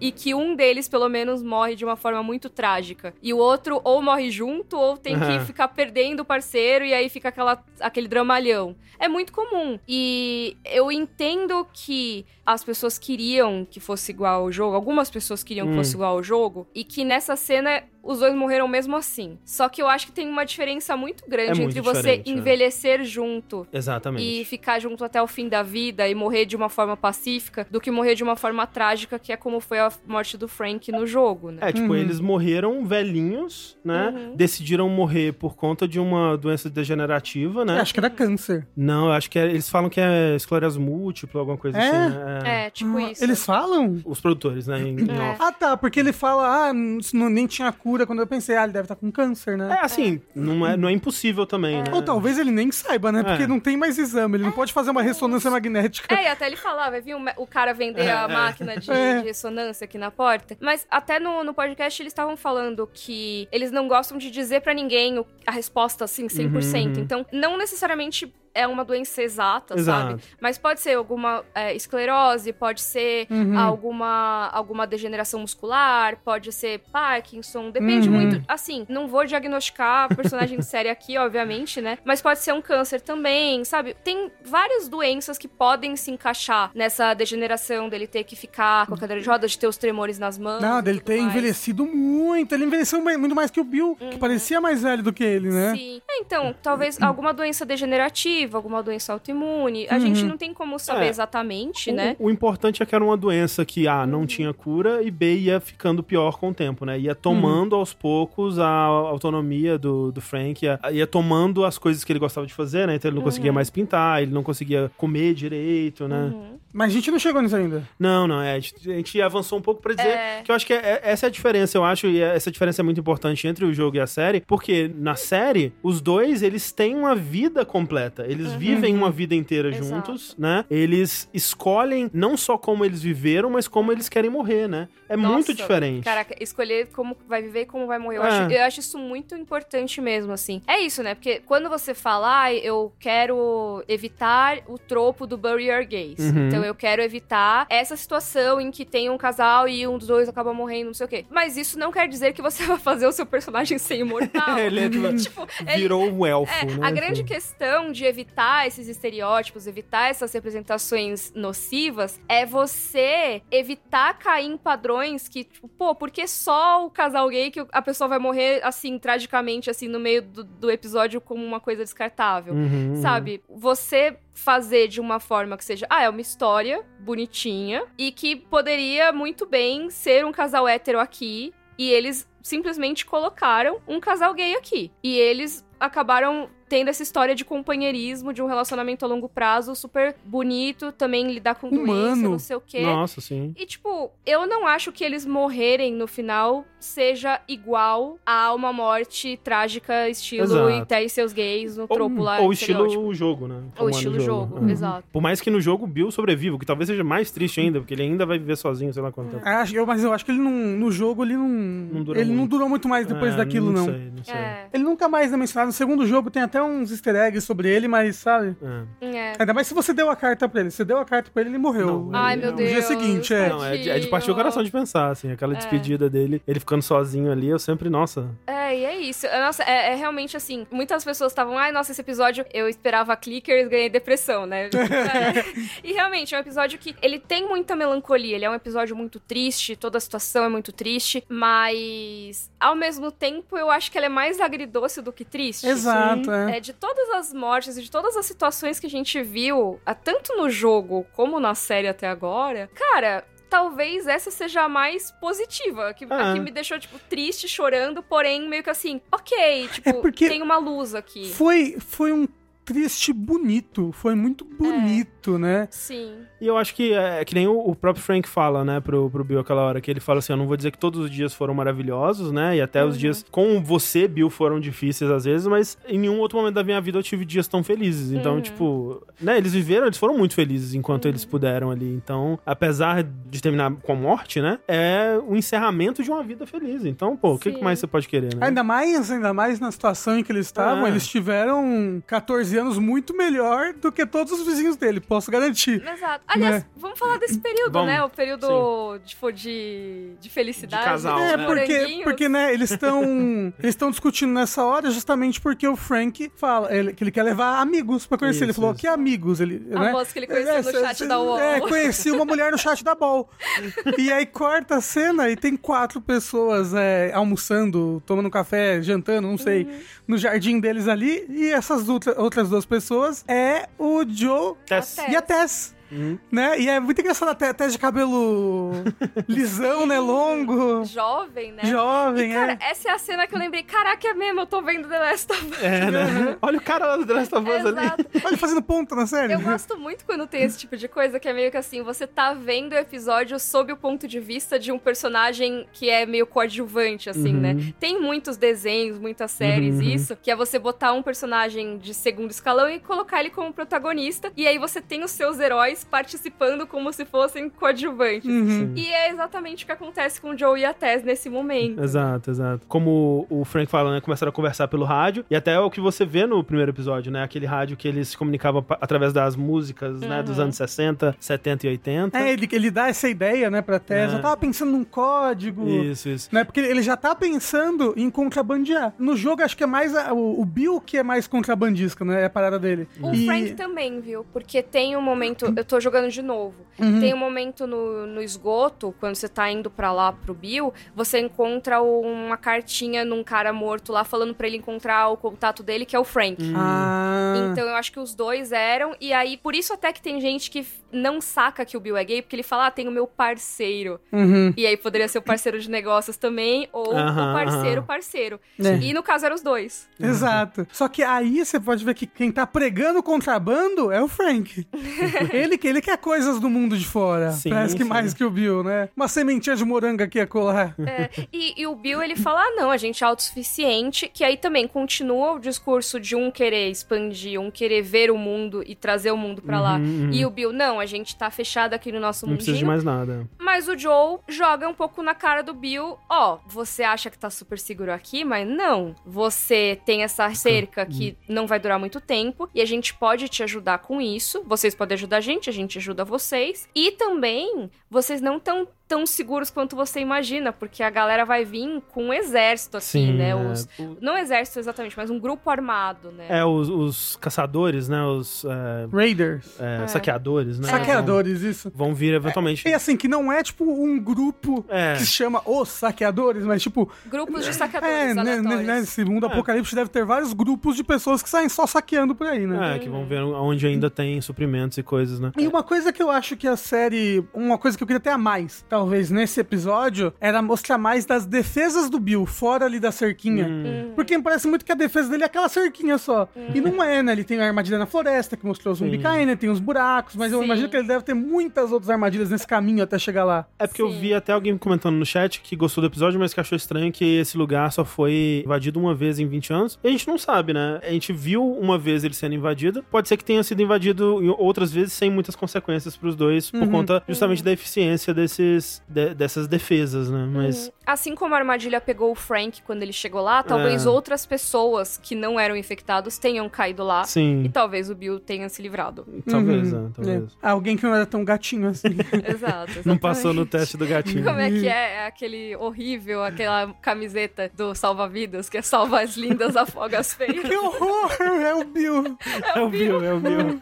e 0.00 0.12
que 0.12 0.34
um 0.34 0.54
deles, 0.54 0.88
pelo 0.88 1.08
menos, 1.08 1.42
morre 1.42 1.74
de 1.74 1.84
uma 1.84 1.96
forma 1.96 2.22
muito 2.22 2.50
trágica. 2.50 3.14
E 3.22 3.32
o 3.36 3.38
outro 3.38 3.80
ou 3.84 4.00
morre 4.02 4.30
junto, 4.30 4.76
ou 4.76 4.96
tem 4.96 5.14
que 5.18 5.40
ficar 5.46 5.68
perdendo 5.68 6.20
o 6.20 6.24
parceiro, 6.24 6.84
e 6.84 6.92
aí 6.94 7.08
fica 7.08 7.28
aquela, 7.28 7.62
aquele 7.80 8.08
dramalhão. 8.08 8.74
É 8.98 9.08
muito 9.08 9.32
comum. 9.32 9.78
E 9.86 10.56
eu 10.64 10.90
entendo 10.90 11.66
que 11.72 12.24
as 12.44 12.64
pessoas 12.64 12.98
queriam 12.98 13.66
que 13.70 13.78
fosse 13.80 14.10
igual 14.12 14.42
ao 14.42 14.52
jogo, 14.52 14.74
algumas 14.74 15.10
pessoas 15.10 15.42
queriam 15.44 15.66
que 15.66 15.72
Hum. 15.74 15.76
fosse 15.76 15.94
igual 15.94 16.12
ao 16.16 16.22
jogo, 16.22 16.66
e 16.74 16.82
que 16.84 17.04
nessa 17.04 17.36
cena 17.36 17.82
os 18.06 18.18
dois 18.20 18.34
morreram 18.34 18.68
mesmo 18.68 18.96
assim. 18.96 19.38
Só 19.44 19.68
que 19.68 19.82
eu 19.82 19.88
acho 19.88 20.06
que 20.06 20.12
tem 20.12 20.28
uma 20.28 20.44
diferença 20.44 20.96
muito 20.96 21.24
grande 21.28 21.52
É 21.52 21.54
muito 21.54 21.70
entre 21.70 21.80
você 21.80 22.10
é. 22.10 22.22
envelhecer 22.26 23.04
junto 23.04 23.66
Exatamente. 23.72 24.22
e 24.24 24.44
ficar 24.44 24.78
junto 24.78 25.04
até 25.04 25.20
o 25.22 25.26
fim 25.26 25.48
da 25.48 25.62
vida 25.62 26.08
e 26.08 26.14
morrer 26.14 26.44
de 26.46 26.56
uma 26.56 26.68
forma 26.68 26.96
pacífica 26.96 27.66
do 27.70 27.80
que 27.80 27.90
morrer 27.90 28.14
de 28.14 28.22
uma 28.22 28.36
forma 28.36 28.66
trágica, 28.66 29.18
que 29.18 29.32
é 29.32 29.36
como 29.36 29.60
foi 29.60 29.78
a 29.78 29.90
morte 30.06 30.36
do 30.36 30.46
Frank 30.48 30.90
no 30.92 31.06
jogo, 31.06 31.50
né? 31.50 31.58
É, 31.62 31.72
tipo, 31.72 31.88
Uhum. 31.88 31.96
eles 31.96 32.20
morreram 32.20 32.84
velhinhos, 32.84 33.76
né? 33.84 34.08
Uhum. 34.14 34.36
Decidiram 34.36 34.88
morrer 34.88 35.32
por 35.32 35.56
conta 35.56 35.86
de 35.88 35.98
uma 35.98 36.36
doença 36.36 36.68
degenerativa, 36.68 37.64
né? 37.64 37.80
Acho 37.80 37.94
que 37.94 38.00
era 38.00 38.10
câncer. 38.10 38.66
Não, 38.76 39.06
eu 39.06 39.12
acho 39.12 39.30
que 39.30 39.38
é- 39.38 39.46
eles 39.46 39.68
falam 39.68 39.88
que 39.88 40.00
é 40.00 40.34
esclerose 40.36 40.78
múltipla, 40.78 41.40
alguma 41.40 41.56
coisa 41.56 41.78
É? 41.78 41.88
assim, 41.88 42.14
né? 42.16 42.42
É, 42.66 42.70
tipo 42.70 42.96
Ah, 42.98 43.10
isso. 43.12 43.22
Eles 43.24 43.44
falam? 43.44 44.00
Os 44.04 44.20
produtores, 44.20 44.66
né? 44.66 44.80
em- 44.80 44.96
em 45.00 45.10
É. 45.10 45.36
Ah, 45.38 45.52
tá, 45.52 45.76
porque 45.76 45.98
ele 46.00 46.12
fala, 46.12 46.68
ah, 46.68 46.72
não, 46.72 47.28
nem 47.30 47.46
tinha 47.46 47.72
cura. 47.72 47.95
Quando 48.04 48.18
eu 48.18 48.26
pensei, 48.26 48.56
ah, 48.56 48.64
ele 48.64 48.72
deve 48.72 48.86
estar 48.86 48.96
com 48.96 49.10
câncer, 49.12 49.56
né? 49.56 49.78
É, 49.80 49.84
assim, 49.84 50.20
Não, 50.34 50.66
é, 50.66 50.76
não 50.76 50.88
é 50.88 50.92
impossível 50.92 51.46
também, 51.46 51.78
né? 51.82 51.90
Ou 51.92 52.02
talvez 52.02 52.36
ele 52.38 52.50
nem 52.50 52.72
saiba, 52.72 53.12
né? 53.12 53.22
Porque 53.22 53.44
É. 53.44 53.46
não 53.46 53.60
tem 53.60 53.76
mais 53.76 53.96
exame, 53.96 54.36
ele 54.36 54.44
não 54.44 54.52
pode 54.52 54.72
fazer 54.72 54.90
uma 54.90 55.02
ressonância 55.02 55.48
magnética. 55.50 56.12
É, 56.14 56.24
e 56.24 56.26
até 56.26 56.46
ele 56.48 56.56
falar, 56.56 56.90
vai 56.90 57.00
vir 57.00 57.14
o, 57.14 57.46
cara 57.46 57.72
vender 57.72 58.10
a 58.10 58.26
máquina 58.26 58.76
de, 58.76 58.90
É. 58.90 59.20
de 59.20 59.24
ressonância 59.26 59.84
aqui 59.84 59.96
na 59.96 60.10
porta. 60.10 60.56
Mas 60.60 60.84
até 60.90 61.20
no, 61.20 61.44
no 61.44 61.54
podcast 61.54 62.02
eles 62.02 62.10
estavam 62.10 62.36
falando 62.36 62.88
que 62.92 63.48
eles 63.52 63.70
não 63.70 63.86
gostam 63.86 64.18
de 64.18 64.30
dizer 64.30 64.60
pra 64.62 64.74
ninguém 64.74 65.18
o- 65.18 65.26
a 65.46 65.52
resposta 65.52 66.04
assim, 66.04 66.28
100%. 66.28 66.96
Uhum. 66.96 67.02
Então, 67.04 67.26
não 67.32 67.56
necessariamente 67.56 68.32
é 68.56 68.66
uma 68.66 68.84
doença 68.84 69.22
exata, 69.22 69.74
Exato. 69.76 70.10
sabe? 70.10 70.22
Mas 70.40 70.58
pode 70.58 70.80
ser 70.80 70.94
alguma 70.96 71.44
é, 71.54 71.74
esclerose, 71.74 72.52
pode 72.52 72.80
ser 72.80 73.26
Uhum. 73.30 73.58
alguma, 73.58 74.48
alguma 74.52 74.86
degeneração 74.86 75.40
muscular, 75.40 76.16
pode 76.24 76.52
ser 76.52 76.80
Parkinson, 76.92 77.70
depende 77.70 78.08
Uhum. 78.08 78.14
muito. 78.14 78.42
Assim, 78.48 78.86
não 78.88 79.06
vou 79.08 79.24
diagnosticar 79.24 80.14
personagem 80.14 80.58
de 80.58 80.64
série 80.64 80.88
aqui, 80.88 81.16
obviamente, 81.18 81.80
né? 81.80 81.98
Mas 82.04 82.20
pode 82.22 82.38
ser 82.40 82.52
um 82.52 82.62
câncer 82.62 83.00
também, 83.00 83.64
sabe? 83.64 83.94
Tem 84.02 84.30
várias 84.44 84.88
doenças 84.88 85.36
que 85.38 85.48
podem 85.48 85.96
se 85.96 86.10
encaixar 86.10 86.70
nessa 86.74 87.12
degeneração 87.14 87.88
dele 87.88 88.06
ter 88.06 88.24
que 88.24 88.34
ficar 88.36 88.86
com 88.86 88.94
a 88.94 88.98
cadeira 88.98 89.20
de 89.22 89.28
rodas, 89.28 89.50
de 89.52 89.58
ter 89.58 89.66
os 89.66 89.76
tremores 89.76 90.18
nas 90.18 90.38
mãos. 90.38 90.62
Não, 90.62 90.82
dele 90.82 91.00
ter 91.00 91.16
mais. 91.20 91.28
envelhecido 91.30 91.84
muito. 91.86 92.54
Ele 92.54 92.64
envelheceu 92.64 93.00
muito 93.02 93.34
mais 93.34 93.50
que 93.50 93.60
o 93.60 93.64
Bill, 93.64 93.96
que 94.10 94.18
parecia 94.18 94.60
mais 94.60 94.82
velho 94.82 95.02
do 95.02 95.12
que 95.12 95.24
ele, 95.24 95.50
né? 95.50 95.74
Sim. 95.74 96.00
É, 96.08 96.18
então, 96.20 96.54
talvez 96.62 97.00
alguma 97.02 97.32
doença 97.34 97.64
degenerativa, 97.64 98.45
alguma 98.54 98.82
doença 98.82 99.12
autoimune. 99.12 99.86
A 99.88 99.98
gente 99.98 100.22
não 100.22 100.36
tem 100.36 100.52
como 100.52 100.78
saber 100.78 101.06
É. 101.06 101.08
exatamente, 101.08 101.90
O- 101.90 101.94
né? 101.94 102.16
O, 102.18 102.30
importante 102.30 102.82
é 102.82 102.86
que 102.86 102.94
era 102.94 103.02
uma 103.02 103.16
doença 103.16 103.64
que 103.64 103.88
A, 103.88 104.06
não 104.06 104.26
tinha 104.26 104.52
cura 104.52 105.02
e 105.02 105.10
B, 105.10 105.36
ia 105.38 105.58
ficando 105.58 106.02
pior 106.02 106.38
com 106.38 106.50
o 106.50 106.54
tempo, 106.54 106.84
né? 106.84 106.98
Ia 106.98 107.14
tomando 107.14 107.74
aos 107.74 107.92
poucos 107.94 108.58
a 108.58 108.66
autonomia 108.66 109.78
do, 109.78 110.12
do 110.12 110.20
Frank, 110.20 110.64
ia, 110.64 110.78
ia 110.92 111.06
tomando 111.06 111.64
as 111.64 111.78
coisas 111.78 112.04
que 112.04 112.12
ele 112.12 112.18
gostava 112.20 112.46
de 112.46 112.52
fazer, 112.54 112.86
né? 112.86 112.94
Então 112.96 113.08
ele 113.08 113.16
não 113.16 113.24
conseguia 113.24 113.52
mais 113.52 113.70
pintar, 113.70 114.22
ele 114.22 114.32
não 114.32 114.42
conseguia 114.42 114.90
comer 114.96 115.34
direito, 115.34 116.06
né? 116.06 116.32
Mas 116.76 116.90
a 116.90 116.92
gente 116.94 117.10
não 117.10 117.18
chegou 117.18 117.40
nisso 117.40 117.56
ainda. 117.56 117.88
Não, 117.98 118.26
não, 118.28 118.42
é, 118.42 118.52
a 118.54 118.60
gente, 118.60 119.18
avançou 119.22 119.58
um 119.58 119.62
pouco 119.62 119.80
pra 119.80 119.94
dizer 119.94 120.08
É. 120.10 120.42
que 120.44 120.50
eu 120.50 120.54
acho 120.54 120.66
que 120.66 120.74
é- 120.74 120.76
é- 120.76 121.00
essa 121.04 121.24
é 121.24 121.28
a 121.28 121.30
diferença, 121.30 121.78
eu 121.78 121.82
acho, 121.84 122.06
e 122.06 122.20
essa 122.20 122.50
diferença 122.50 122.82
é 122.82 122.84
muito 122.84 123.00
importante 123.00 123.48
entre 123.48 123.64
o 123.64 123.72
jogo 123.72 123.96
e 123.96 124.00
a 124.00 124.06
série, 124.06 124.42
porque 124.42 124.90
na 124.94 125.14
série, 125.16 125.72
os 125.82 126.02
dois, 126.02 126.42
eles 126.42 126.72
têm 126.72 126.94
uma 126.94 127.14
vida 127.14 127.64
completa, 127.64 128.26
eles 128.28 128.52
vivem 128.52 128.94
uma 128.94 129.10
vida 129.10 129.34
inteira 129.34 129.70
Exato. 129.70 129.86
juntos, 129.86 130.36
né? 130.38 130.66
Eles 130.70 131.30
escolhem 131.32 132.10
não 132.12 132.36
só 132.36 132.58
como 132.58 132.84
eles 132.84 133.00
viveram, 133.00 133.48
mas 133.48 133.66
como 133.66 133.90
eles 133.90 134.08
querem 134.10 134.28
morrer, 134.30 134.68
né? 134.68 134.86
É 135.08 135.16
muito 135.16 135.32
Nossa, 135.36 135.54
diferente. 135.54 136.04
Caraca, 136.04 136.34
escolher 136.40 136.88
como 136.88 137.16
vai 137.26 137.40
viver 137.40 137.60
e 137.62 137.66
como 137.66 137.86
vai 137.86 137.98
morrer. 137.98 138.18
Eu, 138.18 138.24
É. 138.24 138.28
acho, 138.28 138.52
eu 138.52 138.62
acho 138.64 138.80
isso 138.80 138.98
muito 138.98 139.34
importante 139.34 140.00
mesmo, 140.00 140.32
assim. 140.32 140.60
É 140.66 140.80
isso, 140.80 141.02
né? 141.02 141.14
Porque 141.14 141.40
quando 141.46 141.68
você 141.70 141.94
fala, 141.94 142.42
ah, 142.42 142.52
eu 142.54 142.92
quero 142.98 143.82
evitar 143.88 144.58
o 144.66 144.76
tropo 144.76 145.26
do 145.26 145.38
bury 145.38 145.68
your 145.68 145.86
gays. 145.86 146.18
Uhum. 146.18 146.48
Então 146.48 146.65
eu 146.66 146.74
quero 146.74 147.02
evitar 147.02 147.66
essa 147.70 147.96
situação 147.96 148.60
em 148.60 148.70
que 148.70 148.84
tem 148.84 149.08
um 149.10 149.16
casal 149.18 149.68
e 149.68 149.86
um 149.86 149.98
dos 149.98 150.06
dois 150.08 150.28
acaba 150.28 150.52
morrendo, 150.52 150.86
não 150.86 150.94
sei 150.94 151.06
o 151.06 151.08
quê. 151.08 151.24
Mas 151.30 151.56
isso 151.56 151.78
não 151.78 151.90
quer 151.92 152.08
dizer 152.08 152.32
que 152.32 152.42
você 152.42 152.64
vai 152.66 152.78
fazer 152.78 153.06
o 153.06 153.12
seu 153.12 153.26
personagem 153.26 153.78
ser 153.78 153.96
imortal. 153.96 154.58
Ele 154.58 154.80
é, 154.80 154.88
tipo, 154.88 155.16
tipo, 155.16 155.46
ele- 155.60 155.82
virou 155.82 156.04
um 156.10 156.26
elfo, 156.26 156.52
é, 156.52 156.64
né? 156.64 156.86
a 156.86 156.90
grande 156.90 157.22
questão 157.24 157.92
de 157.92 158.04
evitar 158.04 158.66
esses 158.66 158.88
estereótipos, 158.88 159.66
evitar 159.66 160.08
essas 160.10 160.32
representações 160.32 161.32
nocivas, 161.34 162.20
é 162.28 162.44
você 162.44 163.42
evitar 163.50 164.18
cair 164.18 164.46
em 164.46 164.56
padrões 164.56 165.28
que, 165.28 165.44
tipo, 165.44 165.68
pô, 165.68 165.94
por 165.94 166.10
que 166.10 166.26
só 166.26 166.84
o 166.86 166.90
casal 166.90 167.28
gay 167.28 167.50
que 167.50 167.64
a 167.72 167.82
pessoa 167.82 168.08
vai 168.08 168.18
morrer, 168.18 168.60
assim, 168.64 168.98
tragicamente, 168.98 169.70
assim, 169.70 169.88
no 169.88 169.98
meio 170.00 170.22
do, 170.22 170.44
do 170.44 170.70
episódio 170.70 171.20
como 171.20 171.44
uma 171.44 171.60
coisa 171.60 171.84
descartável? 171.84 172.54
Uhum. 172.54 172.96
Sabe? 173.00 173.42
Você 173.48 174.16
fazer 174.36 174.86
de 174.86 175.00
uma 175.00 175.18
forma 175.18 175.56
que 175.56 175.64
seja, 175.64 175.86
ah, 175.88 176.02
é 176.02 176.08
uma 176.08 176.20
história 176.20 176.84
bonitinha 177.00 177.84
e 177.96 178.12
que 178.12 178.36
poderia 178.36 179.10
muito 179.10 179.46
bem 179.46 179.88
ser 179.88 180.26
um 180.26 180.30
casal 180.30 180.68
hétero 180.68 181.00
aqui 181.00 181.54
e 181.78 181.90
eles 181.90 182.28
simplesmente 182.42 183.04
colocaram 183.06 183.80
um 183.88 183.98
casal 183.98 184.34
gay 184.34 184.54
aqui. 184.54 184.92
E 185.02 185.16
eles 185.18 185.66
acabaram 185.80 186.50
tendo 186.68 186.88
essa 186.88 187.02
história 187.02 187.34
de 187.34 187.44
companheirismo, 187.44 188.32
de 188.32 188.42
um 188.42 188.46
relacionamento 188.46 189.04
a 189.04 189.08
longo 189.08 189.28
prazo 189.28 189.74
super 189.74 190.14
bonito, 190.24 190.92
também 190.92 191.30
lidar 191.32 191.54
com 191.56 191.68
doença, 191.68 191.82
Humano. 191.92 192.30
não 192.30 192.38
sei 192.38 192.56
o 192.56 192.60
quê. 192.60 192.80
Nossa, 192.82 193.20
sim. 193.20 193.54
E, 193.56 193.66
tipo, 193.66 194.10
eu 194.24 194.46
não 194.46 194.66
acho 194.66 194.90
que 194.92 195.04
eles 195.04 195.24
morrerem 195.26 195.92
no 195.92 196.06
final 196.06 196.64
seja 196.78 197.40
igual 197.48 198.18
a 198.24 198.54
uma 198.54 198.72
morte 198.72 199.38
trágica, 199.42 200.08
estilo. 200.08 200.70
Enterre 200.70 201.08
seus 201.08 201.32
gays 201.32 201.76
no 201.76 201.88
tropo 201.88 202.22
lá. 202.22 202.38
ou 202.40 202.52
estilo 202.52 203.12
jogo, 203.14 203.48
né? 203.48 203.62
Ou 203.78 203.88
é 203.88 203.90
estilo 203.90 204.20
jogo, 204.20 204.68
É. 204.68 204.72
exato. 204.72 205.04
Por 205.12 205.20
mais 205.20 205.40
que 205.40 205.50
no 205.50 205.60
jogo 205.60 205.84
o 205.84 205.86
Bill 205.88 206.10
sobreviva, 206.10 206.56
o 206.56 206.58
que 206.58 206.66
talvez 206.66 206.88
seja 206.88 207.02
mais 207.02 207.30
triste 207.30 207.60
ainda, 207.60 207.80
porque 207.80 207.94
ele 207.94 208.02
ainda 208.02 208.24
vai 208.26 208.38
viver 208.38 208.56
sozinho, 208.56 208.92
sei 208.92 209.02
lá 209.02 209.10
quanto 209.10 209.30
tempo. 209.30 209.46
Acho, 209.46 209.74
eu, 209.74 209.86
mas 209.86 210.02
eu 210.04 210.12
acho 210.12 210.24
que 210.24 210.30
ele 210.30 210.38
não, 210.40 210.50
no 210.50 210.90
jogo 210.92 211.24
ele 211.24 211.36
não. 211.36 212.02
dura 212.04 212.20
ele 212.20 212.30
não 212.30 212.36
muito. 212.38 212.50
durou 212.50 212.68
muito 212.68 212.88
mais 212.88 213.06
depois 213.06 213.34
É, 213.34 213.36
daquilo, 213.36 213.72
não. 213.72 213.84
Sei, 213.84 214.10
não 214.16 214.24
sei. 214.24 214.34
É, 214.34 214.66
Ele 214.72 214.84
nunca 214.84 215.08
mais 215.08 215.32
é 215.32 215.36
mencionado. 215.36 215.66
No 215.68 215.72
segundo 215.72 216.06
jogo 216.06 216.30
tem 216.30 216.42
até 216.42 216.55
uns 216.62 216.90
easter 216.90 217.14
eggs 217.16 217.44
sobre 217.46 217.68
ele, 217.68 217.88
mas 217.88 218.16
sabe? 218.16 218.56
É. 219.00 219.06
é. 219.06 219.32
Ainda 219.38 219.54
mais 219.54 219.66
se 219.66 219.74
você 219.74 219.92
deu 219.92 220.10
a 220.10 220.16
carta 220.16 220.48
pra 220.48 220.60
ele. 220.60 220.70
Você 220.70 220.84
deu 220.84 220.98
a 220.98 221.04
carta 221.04 221.30
pra 221.32 221.42
ele, 221.42 221.50
ele 221.50 221.58
morreu. 221.58 221.86
Não, 221.86 222.10
Ai, 222.14 222.36
Não, 222.36 222.42
meu 222.42 222.50
No 222.52 222.56
Deus. 222.58 222.70
dia 222.70 222.82
seguinte, 222.82 223.34
é. 223.34 223.48
Não, 223.48 223.64
é 223.64 223.76
de, 223.76 223.90
é 223.90 223.98
de 223.98 224.06
partir 224.08 224.30
o 224.30 224.34
coração 224.34 224.62
de 224.62 224.70
pensar, 224.70 225.10
assim, 225.10 225.30
aquela 225.32 225.54
despedida 225.54 226.08
dele, 226.10 226.42
ele 226.46 226.60
ficando 226.60 226.82
sozinho 226.82 227.30
ali, 227.30 227.48
eu 227.48 227.58
sempre, 227.58 227.88
nossa. 227.88 228.28
É, 228.46 228.76
e 228.78 228.84
é 228.84 228.96
isso. 228.96 229.26
Nossa, 229.26 229.62
é, 229.62 229.92
é 229.92 229.94
realmente 229.94 230.36
assim. 230.36 230.66
Muitas 230.70 231.04
pessoas 231.04 231.32
estavam, 231.32 231.56
ai, 231.58 231.72
nossa, 231.72 231.92
esse 231.92 232.00
episódio 232.00 232.44
eu 232.52 232.68
esperava 232.68 233.14
clickers, 233.16 233.68
ganhei 233.68 233.88
depressão, 233.88 234.46
né? 234.46 234.68
É. 235.06 235.44
E 235.84 235.92
realmente, 235.92 236.34
é 236.34 236.38
um 236.38 236.40
episódio 236.40 236.78
que 236.78 236.94
ele 237.02 237.18
tem 237.18 237.46
muita 237.48 237.76
melancolia. 237.76 238.34
Ele 238.36 238.44
é 238.44 238.50
um 238.50 238.54
episódio 238.54 238.96
muito 238.96 239.20
triste, 239.20 239.76
toda 239.76 239.98
a 239.98 240.00
situação 240.00 240.44
é 240.44 240.48
muito 240.48 240.72
triste, 240.72 241.24
Mas, 241.28 242.50
ao 242.58 242.74
mesmo 242.74 243.10
tempo, 243.10 243.56
eu 243.56 243.70
acho 243.70 243.90
que 243.90 243.98
ela 243.98 244.06
é 244.06 244.10
mais 244.10 244.40
agridoce 244.40 245.00
do 245.02 245.12
que 245.12 245.24
triste. 245.24 245.66
Exato, 245.66 246.30
é. 246.30 246.45
É, 246.48 246.60
de 246.60 246.72
todas 246.72 247.08
as 247.10 247.32
mortes 247.32 247.76
e 247.76 247.82
de 247.82 247.90
todas 247.90 248.16
as 248.16 248.26
situações 248.26 248.78
que 248.80 248.86
a 248.86 248.90
gente 248.90 249.22
viu, 249.22 249.80
a- 249.84 249.94
tanto 249.94 250.34
no 250.36 250.48
jogo 250.50 251.06
como 251.14 251.38
na 251.40 251.54
série 251.54 251.88
até 251.88 252.06
agora, 252.08 252.68
cara. 252.74 253.24
Talvez 253.48 254.08
essa 254.08 254.28
seja 254.30 254.62
a 254.62 254.68
mais 254.68 255.12
positiva, 255.20 255.94
que, 255.94 256.04
a 256.10 256.30
É. 256.30 256.34
que 256.34 256.40
me 256.40 256.50
deixou, 256.50 256.80
tipo, 256.80 256.98
triste, 257.08 257.46
chorando, 257.48 258.02
porém, 258.02 258.48
meio 258.48 258.62
que 258.62 258.68
assim, 258.70 259.00
ok, 259.12 259.68
tipo, 259.68 259.88
É 259.88 259.92
porque- 259.92 260.28
tem 260.28 260.42
uma 260.42 260.58
luz 260.58 260.96
aqui. 260.96 261.32
Foi, 261.32 261.76
foi 261.78 262.12
um 262.12 262.26
triste 262.64 263.12
bonito. 263.12 263.92
Foi 263.92 264.16
muito 264.16 264.44
bonito, 264.44 265.08
né? 265.38 265.68
Sim. 265.70 266.12
E 266.40 266.46
eu 266.46 266.56
acho 266.56 266.74
que 266.74 266.92
é 266.92 267.24
que 267.24 267.34
nem 267.34 267.46
o, 267.46 267.58
o 267.58 267.74
próprio 267.74 268.02
Frank 268.04 268.28
fala, 268.28 268.64
né, 268.64 268.80
pro, 268.80 269.10
pro 269.10 269.24
Bill 269.24 269.40
aquela 269.40 269.62
hora, 269.62 269.80
que 269.80 269.90
ele 269.90 270.00
fala 270.00 270.18
assim, 270.20 270.32
eu 270.32 270.36
não 270.36 270.46
vou 270.46 270.56
dizer 270.56 270.70
que 270.70 270.78
todos 270.78 271.00
os 271.00 271.10
dias 271.10 271.34
foram 271.34 271.54
maravilhosos, 271.54 272.30
né, 272.32 272.56
e 272.56 272.60
até 272.60 272.84
os 272.84 272.98
dias 272.98 273.24
com 273.30 273.62
você, 273.62 274.06
Bill, 274.06 274.30
foram 274.30 274.60
difíceis 274.60 275.10
às 275.10 275.24
vezes, 275.24 275.46
mas 275.46 275.76
em 275.88 275.98
nenhum 275.98 276.18
outro 276.18 276.38
momento 276.38 276.54
da 276.54 276.64
minha 276.64 276.80
vida 276.80 276.98
eu 276.98 277.02
tive 277.02 277.24
dias 277.24 277.48
tão 277.48 277.62
felizes. 277.64 278.12
Então, 278.12 278.40
tipo, 278.40 279.02
né, 279.20 279.36
eles 279.36 279.52
viveram, 279.52 279.86
eles 279.86 279.98
foram 279.98 280.16
muito 280.16 280.34
felizes 280.34 280.74
enquanto 280.74 281.06
eles 281.08 281.24
puderam 281.24 281.70
ali. 281.70 281.92
Então, 281.94 282.38
apesar 282.46 283.02
de 283.02 283.40
terminar 283.42 283.72
com 283.82 283.92
a 283.92 283.96
morte, 283.96 284.40
né, 284.40 284.58
é 284.68 285.18
o 285.26 285.34
encerramento 285.36 286.02
de 286.02 286.10
uma 286.10 286.22
vida 286.22 286.46
feliz. 286.46 286.84
Então, 286.84 287.16
pô, 287.16 287.34
o 287.34 287.38
que 287.38 287.52
que 287.52 287.62
mais 287.64 287.78
você 287.78 287.86
pode 287.86 288.06
querer, 288.08 288.34
né? 288.34 288.46
Ainda 288.46 288.62
mais, 288.62 289.10
ainda 289.10 289.32
mais 289.32 289.58
na 289.60 289.70
situação 289.72 290.18
em 290.18 290.22
que 290.22 290.30
eles 290.32 290.46
estavam, 290.46 290.84
Ah. 290.84 290.88
eles 290.88 291.06
tiveram 291.06 292.02
14 292.06 292.56
anos 292.58 292.78
muito 292.78 293.16
melhor 293.16 293.72
do 293.74 293.90
que 293.90 294.04
todos 294.06 294.32
os 294.32 294.46
vizinhos 294.46 294.76
dele, 294.76 295.00
posso 295.16 295.30
garantir. 295.30 295.82
Exato. 295.86 296.24
Aliás, 296.28 296.54
Né? 296.56 296.66
vamos 296.76 296.98
falar 296.98 297.18
desse 297.18 297.38
período, 297.38 297.72
Vamos. 297.72 297.88
né? 297.88 298.02
O 298.02 298.08
período 298.10 298.98
tipo, 299.04 299.32
de, 299.32 300.12
de 300.20 300.28
felicidade. 300.30 300.82
De 300.82 300.88
casal, 300.88 301.18
É, 301.18 301.36
né? 301.36 301.46
porque, 301.46 302.00
porque, 302.04 302.28
né, 302.28 302.52
eles 302.52 302.70
estão 302.70 303.02
eles 303.58 303.70
estão 303.74 303.90
discutindo 303.90 304.32
nessa 304.32 304.64
hora 304.64 304.90
justamente 304.90 305.40
porque 305.40 305.66
o 305.66 305.76
Frank 305.76 306.30
fala 306.36 306.74
ele- 306.74 306.92
que 306.92 307.02
ele 307.04 307.10
quer 307.10 307.22
levar 307.22 307.60
amigos 307.60 308.06
pra 308.06 308.18
conhecer. 308.18 308.44
ele 308.44 308.50
Isso, 308.50 308.60
falou, 308.60 308.72
isso. 308.74 308.80
que 308.80 308.86
amigos? 308.86 309.40
Ele, 309.40 309.66
A 309.74 309.78
né? 309.80 309.92
moça 309.92 310.12
que 310.12 310.18
ele 310.18 310.26
conheceu 310.26 310.56
no 310.56 310.62
cê- 310.64 310.80
chat 310.80 310.98
cê- 310.98 311.06
da 311.06 311.18
UOL. 311.20 311.38
É, 311.40 311.60
conheci 311.60 312.10
uma 312.10 312.24
mulher 312.24 312.52
no 312.52 312.58
chat 312.58 312.84
da 312.84 312.94
Ball. 312.94 313.28
e 313.98 314.12
aí 314.12 314.26
corta 314.26 314.76
a 314.76 314.80
cena 314.80 315.28
e 315.30 315.36
tem 315.36 315.56
quatro 315.56 316.00
pessoas 316.00 316.74
é, 316.74 317.10
almoçando, 317.14 318.02
tomando 318.06 318.30
café, 318.30 318.80
jantando, 318.82 319.28
não 319.28 319.38
sei, 319.38 319.64
Uhum. 319.64 319.78
no 320.08 320.18
jardim 320.18 320.60
deles 320.60 320.88
ali. 320.88 321.24
E 321.28 321.50
essas 321.50 321.88
outra- 321.88 322.20
outras 322.20 322.48
duas 322.48 322.64
pessoas 322.66 323.24
é 323.28 323.68
o 323.78 324.04
Joe 324.08 324.54
Tess. 324.66 324.96
E 325.08 325.16
a 325.16 325.22
Tess. 325.22 325.75
Uhum. 325.90 326.18
Né? 326.32 326.60
E 326.60 326.68
é 326.68 326.80
muito 326.80 327.00
engraçado 327.00 327.28
até, 327.28 327.48
até 327.48 327.68
de 327.68 327.78
cabelo 327.78 328.72
lisão, 329.28 329.86
né? 329.86 329.98
Longo, 330.00 330.84
Jovem, 330.84 331.52
né? 331.52 331.64
jovem, 331.64 332.30
E, 332.30 332.34
cara, 332.34 332.58
é. 332.60 332.70
essa 332.70 332.88
é 332.88 332.92
a 332.92 332.98
cena 332.98 333.26
que 333.26 333.34
eu 333.34 333.38
lembrei. 333.38 333.62
Caraca, 333.62 334.06
é 334.08 334.14
mesmo, 334.14 334.40
eu 334.40 334.46
tô 334.46 334.62
vendo 334.62 334.88
The 334.88 334.98
Last 334.98 335.32
of 335.32 335.46
Us. 335.46 335.62
É, 335.62 335.90
né? 335.90 336.36
Olha 336.42 336.58
o 336.58 336.60
cara 336.60 336.86
lá 336.86 336.96
do 336.96 337.06
The 337.06 337.12
Last 337.12 337.34
of 337.34 337.48
Us 337.50 337.66
ali. 337.66 337.78
Exato. 337.78 338.04
Olha, 338.24 338.36
fazendo 338.36 338.62
ponta 338.62 338.94
na 338.94 339.06
série. 339.06 339.32
Eu 339.32 339.40
gosto 339.40 339.76
muito 339.78 340.04
quando 340.04 340.26
tem 340.26 340.42
esse 340.42 340.58
tipo 340.58 340.76
de 340.76 340.88
coisa, 340.88 341.18
que 341.20 341.28
é 341.28 341.32
meio 341.32 341.50
que 341.50 341.56
assim, 341.56 341.82
você 341.82 342.06
tá 342.06 342.32
vendo 342.34 342.72
o 342.72 342.76
episódio 342.76 343.38
sob 343.38 343.72
o 343.72 343.76
ponto 343.76 344.06
de 344.08 344.20
vista 344.20 344.58
de 344.58 344.70
um 344.72 344.78
personagem 344.78 345.66
que 345.72 345.88
é 345.90 346.04
meio 346.06 346.26
coadjuvante, 346.26 347.10
assim, 347.10 347.34
Uhum. 347.34 347.40
né? 347.40 347.56
Tem 347.78 348.00
muitos 348.00 348.36
desenhos, 348.36 348.98
muitas 348.98 349.30
séries, 349.30 349.76
Uhum. 349.76 349.82
isso, 349.82 350.16
que 350.16 350.30
é 350.30 350.36
você 350.36 350.58
botar 350.58 350.92
um 350.92 351.02
personagem 351.02 351.78
de 351.78 351.92
segundo 351.94 352.30
escalão 352.30 352.68
e 352.68 352.78
colocar 352.80 353.20
ele 353.20 353.30
como 353.30 353.52
protagonista, 353.52 354.32
e 354.36 354.46
aí 354.46 354.58
você 354.58 354.80
tem 354.80 355.02
os 355.02 355.10
seus 355.10 355.38
heróis 355.40 355.75
participando 355.84 356.66
como 356.66 356.92
se 356.92 357.04
fossem 357.04 357.48
coadjuvantes. 357.50 358.28
Uhum. 358.28 358.72
E 358.76 358.86
é 358.90 359.10
exatamente 359.10 359.64
o 359.64 359.66
que 359.66 359.72
acontece 359.72 360.20
com 360.20 360.30
o 360.30 360.38
Joe 360.38 360.60
e 360.60 360.64
a 360.64 360.72
Tess 360.74 361.02
nesse 361.02 361.28
momento. 361.28 361.82
Exato, 361.82 362.30
exato. 362.30 362.66
Como 362.68 363.26
o 363.30 363.44
Frank 363.44 363.70
fala, 363.70 363.92
né? 363.92 364.00
Começaram 364.00 364.30
a 364.30 364.32
conversar 364.32 364.68
pelo 364.68 364.84
rádio. 364.84 365.24
E 365.30 365.36
até 365.36 365.52
é 365.54 365.60
o 365.60 365.70
que 365.70 365.80
você 365.80 366.04
vê 366.04 366.26
no 366.26 366.42
primeiro 366.44 366.70
episódio, 366.72 367.10
né? 367.12 367.22
Aquele 367.22 367.46
rádio 367.46 367.76
que 367.76 367.86
eles 367.88 368.08
se 368.08 368.16
comunicavam 368.16 368.64
através 368.80 369.12
das 369.12 369.36
músicas, 369.36 370.00
né? 370.00 370.22
Dos 370.22 370.36
Uhum. 370.38 370.44
anos 370.44 370.56
60, 370.56 371.16
70 371.18 371.66
e 371.66 371.70
80. 371.70 372.18
É, 372.18 372.32
ele, 372.32 372.48
ele 372.52 372.70
dá 372.70 372.88
essa 372.88 373.08
ideia, 373.08 373.50
né, 373.50 373.62
pra 373.62 373.78
Tess. 373.78 374.12
É. 374.12 374.16
Eu 374.16 374.22
tava 374.22 374.36
pensando 374.36 374.72
num 374.72 374.84
código. 374.84 375.68
Isso, 375.68 376.08
isso. 376.08 376.28
Né, 376.32 376.44
porque 376.44 376.60
ele 376.60 376.82
já 376.82 376.96
tá 376.96 377.14
pensando 377.14 377.94
em 377.96 378.10
contrabandear. 378.10 378.92
No 378.98 379.16
jogo, 379.16 379.42
acho 379.42 379.56
que 379.56 379.62
é 379.62 379.66
mais 379.66 379.94
a- 379.94 380.12
o, 380.12 380.40
o 380.40 380.44
Bill 380.44 380.80
que 380.80 380.96
é 380.98 381.02
mais 381.02 381.26
contrabandista, 381.26 382.04
né? 382.04 382.22
É 382.22 382.24
a 382.26 382.30
parada 382.30 382.58
dele. 382.58 382.88
O 383.00 383.12
E- 383.12 383.26
Frank 383.26 383.54
também, 383.54 384.00
viu? 384.00 384.24
Porque 384.32 384.62
tem 384.62 384.96
um 384.96 385.00
momento. 385.02 385.52
Eu 385.56 385.64
tô 385.66 385.80
jogando 385.80 386.10
de 386.10 386.22
novo. 386.22 386.66
Uhum. 386.78 387.00
Tem 387.00 387.12
um 387.12 387.16
momento 387.16 387.66
no, 387.66 388.06
no 388.06 388.22
esgoto, 388.22 388.94
quando 389.00 389.14
você 389.14 389.28
tá 389.28 389.50
indo 389.50 389.70
pra 389.70 389.92
lá 389.92 390.12
pro 390.12 390.34
Bill, 390.34 390.72
você 390.94 391.18
encontra 391.18 391.80
uma 391.80 392.36
cartinha 392.36 393.04
num 393.04 393.24
cara 393.24 393.52
morto 393.52 393.92
lá 393.92 394.04
falando 394.04 394.34
pra 394.34 394.46
ele 394.46 394.56
encontrar 394.56 395.08
o 395.08 395.16
contato 395.16 395.62
dele, 395.62 395.84
que 395.84 395.96
é 395.96 395.98
o 395.98 396.04
Frank. 396.04 396.36
Ah. 396.54 397.34
Então 397.52 397.64
eu 397.64 397.74
acho 397.74 397.92
que 397.92 398.00
os 398.00 398.14
dois 398.14 398.52
eram, 398.52 398.94
e 399.00 399.12
aí 399.12 399.36
por 399.36 399.54
isso 399.54 399.72
até 399.72 399.92
que 399.92 400.00
tem 400.00 400.20
gente 400.20 400.50
que 400.50 400.66
não 400.92 401.20
saca 401.20 401.64
que 401.64 401.76
o 401.76 401.80
Bill 401.80 401.96
é 401.96 402.04
gay, 402.04 402.22
porque 402.22 402.36
ele 402.36 402.42
fala, 402.42 402.66
ah, 402.66 402.70
tem 402.70 402.88
o 402.88 402.90
meu 402.90 403.06
parceiro. 403.06 404.00
Uhum. 404.12 404.52
E 404.56 404.66
aí 404.66 404.76
poderia 404.76 405.08
ser 405.08 405.18
o 405.18 405.22
parceiro 405.22 405.58
de 405.60 405.70
negócios 405.70 406.16
também, 406.16 406.68
ou 406.72 406.90
o 406.90 407.32
parceiro, 407.34 407.82
parceiro. 407.82 408.40
É. 408.58 408.76
E 408.78 408.92
no 408.92 409.02
caso 409.02 409.26
eram 409.26 409.34
os 409.34 409.42
dois. 409.42 409.88
Exato. 409.98 410.66
Só 410.72 410.88
que 410.88 411.02
aí 411.02 411.44
você 411.44 411.58
pode 411.60 411.84
ver 411.84 411.94
que 411.94 412.06
quem 412.06 412.30
tá 412.30 412.46
pregando 412.46 413.00
o 413.00 413.02
contrabando 413.02 413.90
é 413.90 414.02
o 414.02 414.08
Frank. 414.08 414.66
ele, 415.32 415.55
que- 415.58 415.66
ele 415.68 415.80
quer 415.80 415.96
coisas 415.98 416.38
do 416.40 416.48
mundo 416.48 416.76
de 416.76 416.86
fora. 416.86 417.32
Sim, 417.32 417.50
Parece 417.50 417.76
que 417.76 417.82
sim. 417.82 417.88
mais 417.88 418.12
que 418.14 418.24
o 418.24 418.30
Bill, 418.30 418.62
né? 418.62 418.88
Uma 418.96 419.08
sementinha 419.08 419.56
de 419.56 419.64
moranga 419.64 420.04
aqui 420.04 420.20
a 420.20 420.26
colar. 420.26 420.74
É, 420.78 421.08
e, 421.32 421.60
e 421.60 421.66
o 421.66 421.74
Bill, 421.74 422.02
ele 422.02 422.16
fala, 422.16 422.40
ah, 422.42 422.50
não, 422.56 422.70
a 422.70 422.76
gente 422.76 423.02
é 423.02 423.06
autossuficiente, 423.06 424.08
que 424.12 424.24
aí 424.24 424.36
também 424.36 424.66
continua 424.66 425.32
o 425.32 425.38
discurso 425.38 425.98
de 426.00 426.14
um 426.16 426.30
querer 426.30 426.70
expandir, 426.70 427.40
um 427.40 427.50
querer 427.50 427.82
ver 427.82 428.10
o 428.10 428.16
mundo 428.18 428.62
e 428.66 428.74
trazer 428.74 429.10
o 429.10 429.16
mundo 429.16 429.42
pra 429.42 429.60
lá. 429.60 429.76
Uhum, 429.76 430.04
uhum. 430.06 430.10
E 430.12 430.24
o 430.26 430.30
Bill, 430.30 430.52
não, 430.52 430.80
a 430.80 430.86
gente 430.86 431.16
tá 431.16 431.30
fechado 431.30 431.74
aqui 431.74 431.92
no 431.92 432.00
nosso 432.00 432.26
Não 432.26 432.34
precisa 432.36 432.56
de 432.58 432.64
mais 432.64 432.82
nada. 432.84 433.28
Mas 433.38 433.68
o 433.68 433.76
Joe 433.78 434.18
joga 434.28 434.68
um 434.68 434.74
pouco 434.74 435.02
na 435.02 435.14
cara 435.14 435.42
do 435.42 435.54
Bill, 435.54 435.96
ó, 436.08 436.38
você 436.46 436.82
acha 436.82 437.10
que 437.10 437.18
tá 437.18 437.30
super 437.30 437.58
seguro 437.58 437.92
aqui, 437.92 438.24
mas 438.24 438.46
não. 438.46 438.94
Você 439.04 439.78
tem 439.84 440.02
essa 440.02 440.32
cerca 440.34 440.84
que 440.86 441.16
não 441.28 441.46
vai 441.46 441.58
durar 441.58 441.78
muito 441.78 442.00
tempo 442.00 442.48
e 442.54 442.60
a 442.60 442.64
gente 442.66 442.94
pode 442.94 443.28
te 443.28 443.42
ajudar 443.42 443.78
com 443.78 444.00
isso. 444.00 444.42
Vocês 444.46 444.74
podem 444.74 444.94
ajudar 444.94 445.18
a 445.18 445.20
gente, 445.20 445.45
a 445.50 445.52
gente 445.52 445.78
ajuda 445.78 446.04
vocês. 446.04 446.68
E 446.74 446.92
também, 446.92 447.70
vocês 447.90 448.20
não 448.20 448.36
estão 448.36 448.66
tão 448.88 449.04
seguros 449.06 449.50
quanto 449.50 449.74
você 449.74 449.98
imagina, 450.00 450.52
porque 450.52 450.82
a 450.82 450.90
galera 450.90 451.24
vai 451.24 451.44
vir 451.44 451.82
com 451.88 452.04
um 452.04 452.12
exército 452.12 452.76
aqui, 452.76 452.86
Sim, 452.86 453.12
né? 453.14 453.30
é. 453.30 453.34
Os- 453.34 453.68
O- 453.78 453.96
Não 454.00 454.16
exército 454.16 454.58
exatamente, 454.60 454.96
mas 454.96 455.10
um 455.10 455.18
grupo 455.18 455.50
armado, 455.50 456.12
né? 456.12 456.26
É, 456.28 456.44
os, 456.44 456.68
os 456.68 457.16
caçadores, 457.16 457.88
né? 457.88 458.02
Os 458.04 458.44
é, 458.44 458.86
Raiders. 458.92 459.58
é, 459.60 459.82
É. 459.84 459.86
saqueadores, 459.88 460.58
né? 460.60 460.68
Saqueadores, 460.68 461.42
isso. 461.42 461.70
Vão, 461.74 461.94
vir 461.94 462.14
eventualmente. 462.14 462.66
E 462.68 462.72
assim, 462.74 462.96
que 462.96 463.08
não 463.08 463.32
é 463.32 463.42
tipo 463.42 463.64
um 463.64 463.98
grupo 463.98 464.64
É. 464.68 464.92
que 464.94 465.00
se 465.00 465.06
chama 465.12 465.42
os 465.44 465.68
saqueadores, 465.68 466.44
mas 466.44 466.62
tipo. 466.62 466.90
Grupos 467.06 467.44
de 467.44 467.52
saqueadores 467.54 467.94
É, 467.94 468.14
né, 468.14 468.20
aleatórios. 468.20 468.66
né, 468.66 468.80
nesse 468.80 469.04
mundo 469.04 469.26
É. 469.26 469.32
apocalipse 469.32 469.74
deve 469.74 469.90
ter 469.90 470.04
vários 470.04 470.32
grupos 470.32 470.76
de 470.76 470.84
pessoas 470.84 471.22
que 471.22 471.28
saem 471.28 471.48
só 471.48 471.66
saqueando 471.66 472.14
por 472.14 472.26
aí, 472.26 472.46
né? 472.46 472.76
É, 472.76 472.78
que 472.78 472.88
vão 472.88 473.04
ver 473.06 473.20
onde 473.22 473.66
ainda 473.66 473.90
tem 473.90 474.20
suprimentos 474.20 474.78
e 474.78 474.82
coisas, 474.82 475.18
né? 475.18 475.32
E 475.36 475.46
uma 475.48 475.62
coisa 475.62 475.92
que 475.92 476.02
eu 476.02 476.10
acho 476.10 476.36
que 476.36 476.46
a 476.46 476.56
série. 476.56 477.24
Uma 477.34 477.58
coisa 477.58 477.76
que 477.76 477.82
eu 477.82 477.86
queria 477.86 478.00
ter 478.00 478.10
a 478.10 478.18
mais, 478.18 478.64
talvez, 478.76 479.10
nesse 479.10 479.40
episódio, 479.40 480.12
era 480.20 480.42
mostrar 480.42 480.76
mais 480.76 481.06
das 481.06 481.24
defesas 481.24 481.88
do 481.88 481.98
Bill, 481.98 482.26
fora 482.26 482.66
ali 482.66 482.78
da 482.78 482.92
cerquinha. 482.92 483.46
Hum. 483.46 483.92
Porque 483.94 484.16
me 484.16 484.22
parece 484.22 484.46
muito 484.46 484.64
que 484.66 484.72
a 484.72 484.74
defesa 484.74 485.08
dele 485.08 485.22
é 485.22 485.26
aquela 485.26 485.48
cerquinha 485.48 485.96
só. 485.96 486.28
E 486.54 486.60
não 486.60 486.82
é, 486.82 487.02
né? 487.02 487.12
Ele 487.12 487.24
tem 487.24 487.40
a 487.40 487.46
armadilha 487.46 487.78
na 487.78 487.86
floresta, 487.86 488.36
que 488.36 488.44
mostrou 488.44 488.72
o 488.72 488.74
zumbi 488.76 488.98
caindo, 488.98 489.34
tem 489.36 489.48
os 489.48 489.58
buracos, 489.60 490.14
mas 490.14 490.30
eu 490.30 490.40
Sim. 490.40 490.44
imagino 490.44 490.68
que 490.68 490.76
ele 490.76 490.86
deve 490.86 491.02
ter 491.04 491.14
muitas 491.14 491.72
outras 491.72 491.88
armadilhas 491.88 492.28
nesse 492.28 492.46
caminho 492.46 492.82
até 492.84 492.98
chegar 492.98 493.24
lá. 493.24 493.46
É 493.58 493.66
porque 493.66 493.80
eu 493.80 493.90
Sim. 493.90 493.98
vi 493.98 494.12
até 494.14 494.32
alguém 494.32 494.56
comentando 494.58 494.96
no 494.96 495.06
chat 495.06 495.40
que 495.40 495.56
gostou 495.56 495.80
do 495.80 495.86
episódio, 495.86 496.20
mas 496.20 496.34
que 496.34 496.40
achou 496.40 496.54
estranho 496.54 496.92
que 496.92 497.16
esse 497.18 497.38
lugar 497.38 497.72
só 497.72 497.82
foi 497.84 498.42
invadido 498.44 498.78
uma 498.78 498.94
vez 498.94 499.18
em 499.18 499.26
20 499.26 499.52
anos. 499.54 499.78
E 499.82 499.88
a 499.88 499.90
gente 499.90 500.06
não 500.06 500.18
sabe, 500.18 500.52
né? 500.52 500.80
A 500.82 500.90
gente 500.90 501.12
viu 501.14 501.42
uma 501.50 501.78
vez 501.78 502.04
ele 502.04 502.12
sendo 502.14 502.34
invadido. 502.34 502.82
Pode 502.90 503.08
ser 503.08 503.16
que 503.16 503.24
tenha 503.24 503.42
sido 503.42 503.62
invadido 503.62 504.16
outras 504.38 504.70
vezes 504.70 504.92
sem 504.92 505.10
muitas 505.10 505.34
consequências 505.34 505.96
pros 505.96 506.14
dois, 506.14 506.50
por 506.50 506.60
Uhum. 506.60 506.70
conta 506.70 507.02
justamente 507.08 507.42
da 507.42 507.52
eficiência 507.52 508.12
desses, 508.12 508.64
de- 508.88 509.14
dessas 509.14 509.46
defesas, 509.48 510.10
né? 510.10 510.26
Mas. 510.26 510.70
Assim 510.86 511.14
como 511.16 511.34
a 511.34 511.38
armadilha 511.38 511.80
pegou 511.80 512.12
o 512.12 512.14
Frank 512.14 512.62
quando 512.62 512.82
ele 512.82 512.92
chegou 512.92 513.20
lá, 513.20 513.42
talvez 513.42 513.84
É. 513.84 513.88
outras 513.88 514.24
pessoas 514.24 514.96
que 515.02 515.14
não 515.16 515.38
eram 515.38 515.56
infectados 515.56 516.16
tenham 516.16 516.48
caído 516.48 516.84
lá. 516.84 517.02
E 517.02 517.06
Sim, 517.08 517.50
talvez 517.52 517.90
o 517.90 517.94
Bill 517.94 518.20
tenha 518.20 518.48
se 518.48 518.62
livrado. 518.62 519.04
talvez, 519.28 519.72
Uhum. 519.72 519.86
é, 519.88 519.90
talvez. 519.94 520.22
É. 520.42 520.48
Alguém 520.48 520.76
que 520.76 520.84
não 520.84 520.94
era 520.94 521.04
tão 521.04 521.24
gatinho 521.24 521.68
assim. 521.68 521.88
Exato. 522.26 522.72
Não 522.84 522.96
passou 522.96 523.34
no 523.34 523.42
exatamente. 523.42 523.50
teste 523.50 523.76
do 523.76 523.86
gatinho. 523.86 524.24
Como 524.24 524.38
é 524.38 524.48
que 524.48 524.68
é? 524.68 524.94
É 524.96 525.06
aquele 525.06 525.56
horrível, 525.56 526.22
aquela 526.22 526.72
camiseta 526.80 527.50
do 527.54 527.74
salva-vidas, 527.74 528.48
que 528.48 528.56
é 528.58 528.62
salva 528.62 529.00
as 529.02 529.16
lindas, 529.16 529.56
afoga 529.56 529.98
as 529.98 530.14
feias. 530.14 530.46
que 530.46 530.54
horror! 530.56 531.10
É 531.20 531.54
o 531.54 531.64
Bill. 531.64 532.16
É 532.54 532.60
o 532.60 532.68
Bill, 532.70 533.04
é 533.04 533.12
o 533.12 533.20
Bill. 533.20 533.60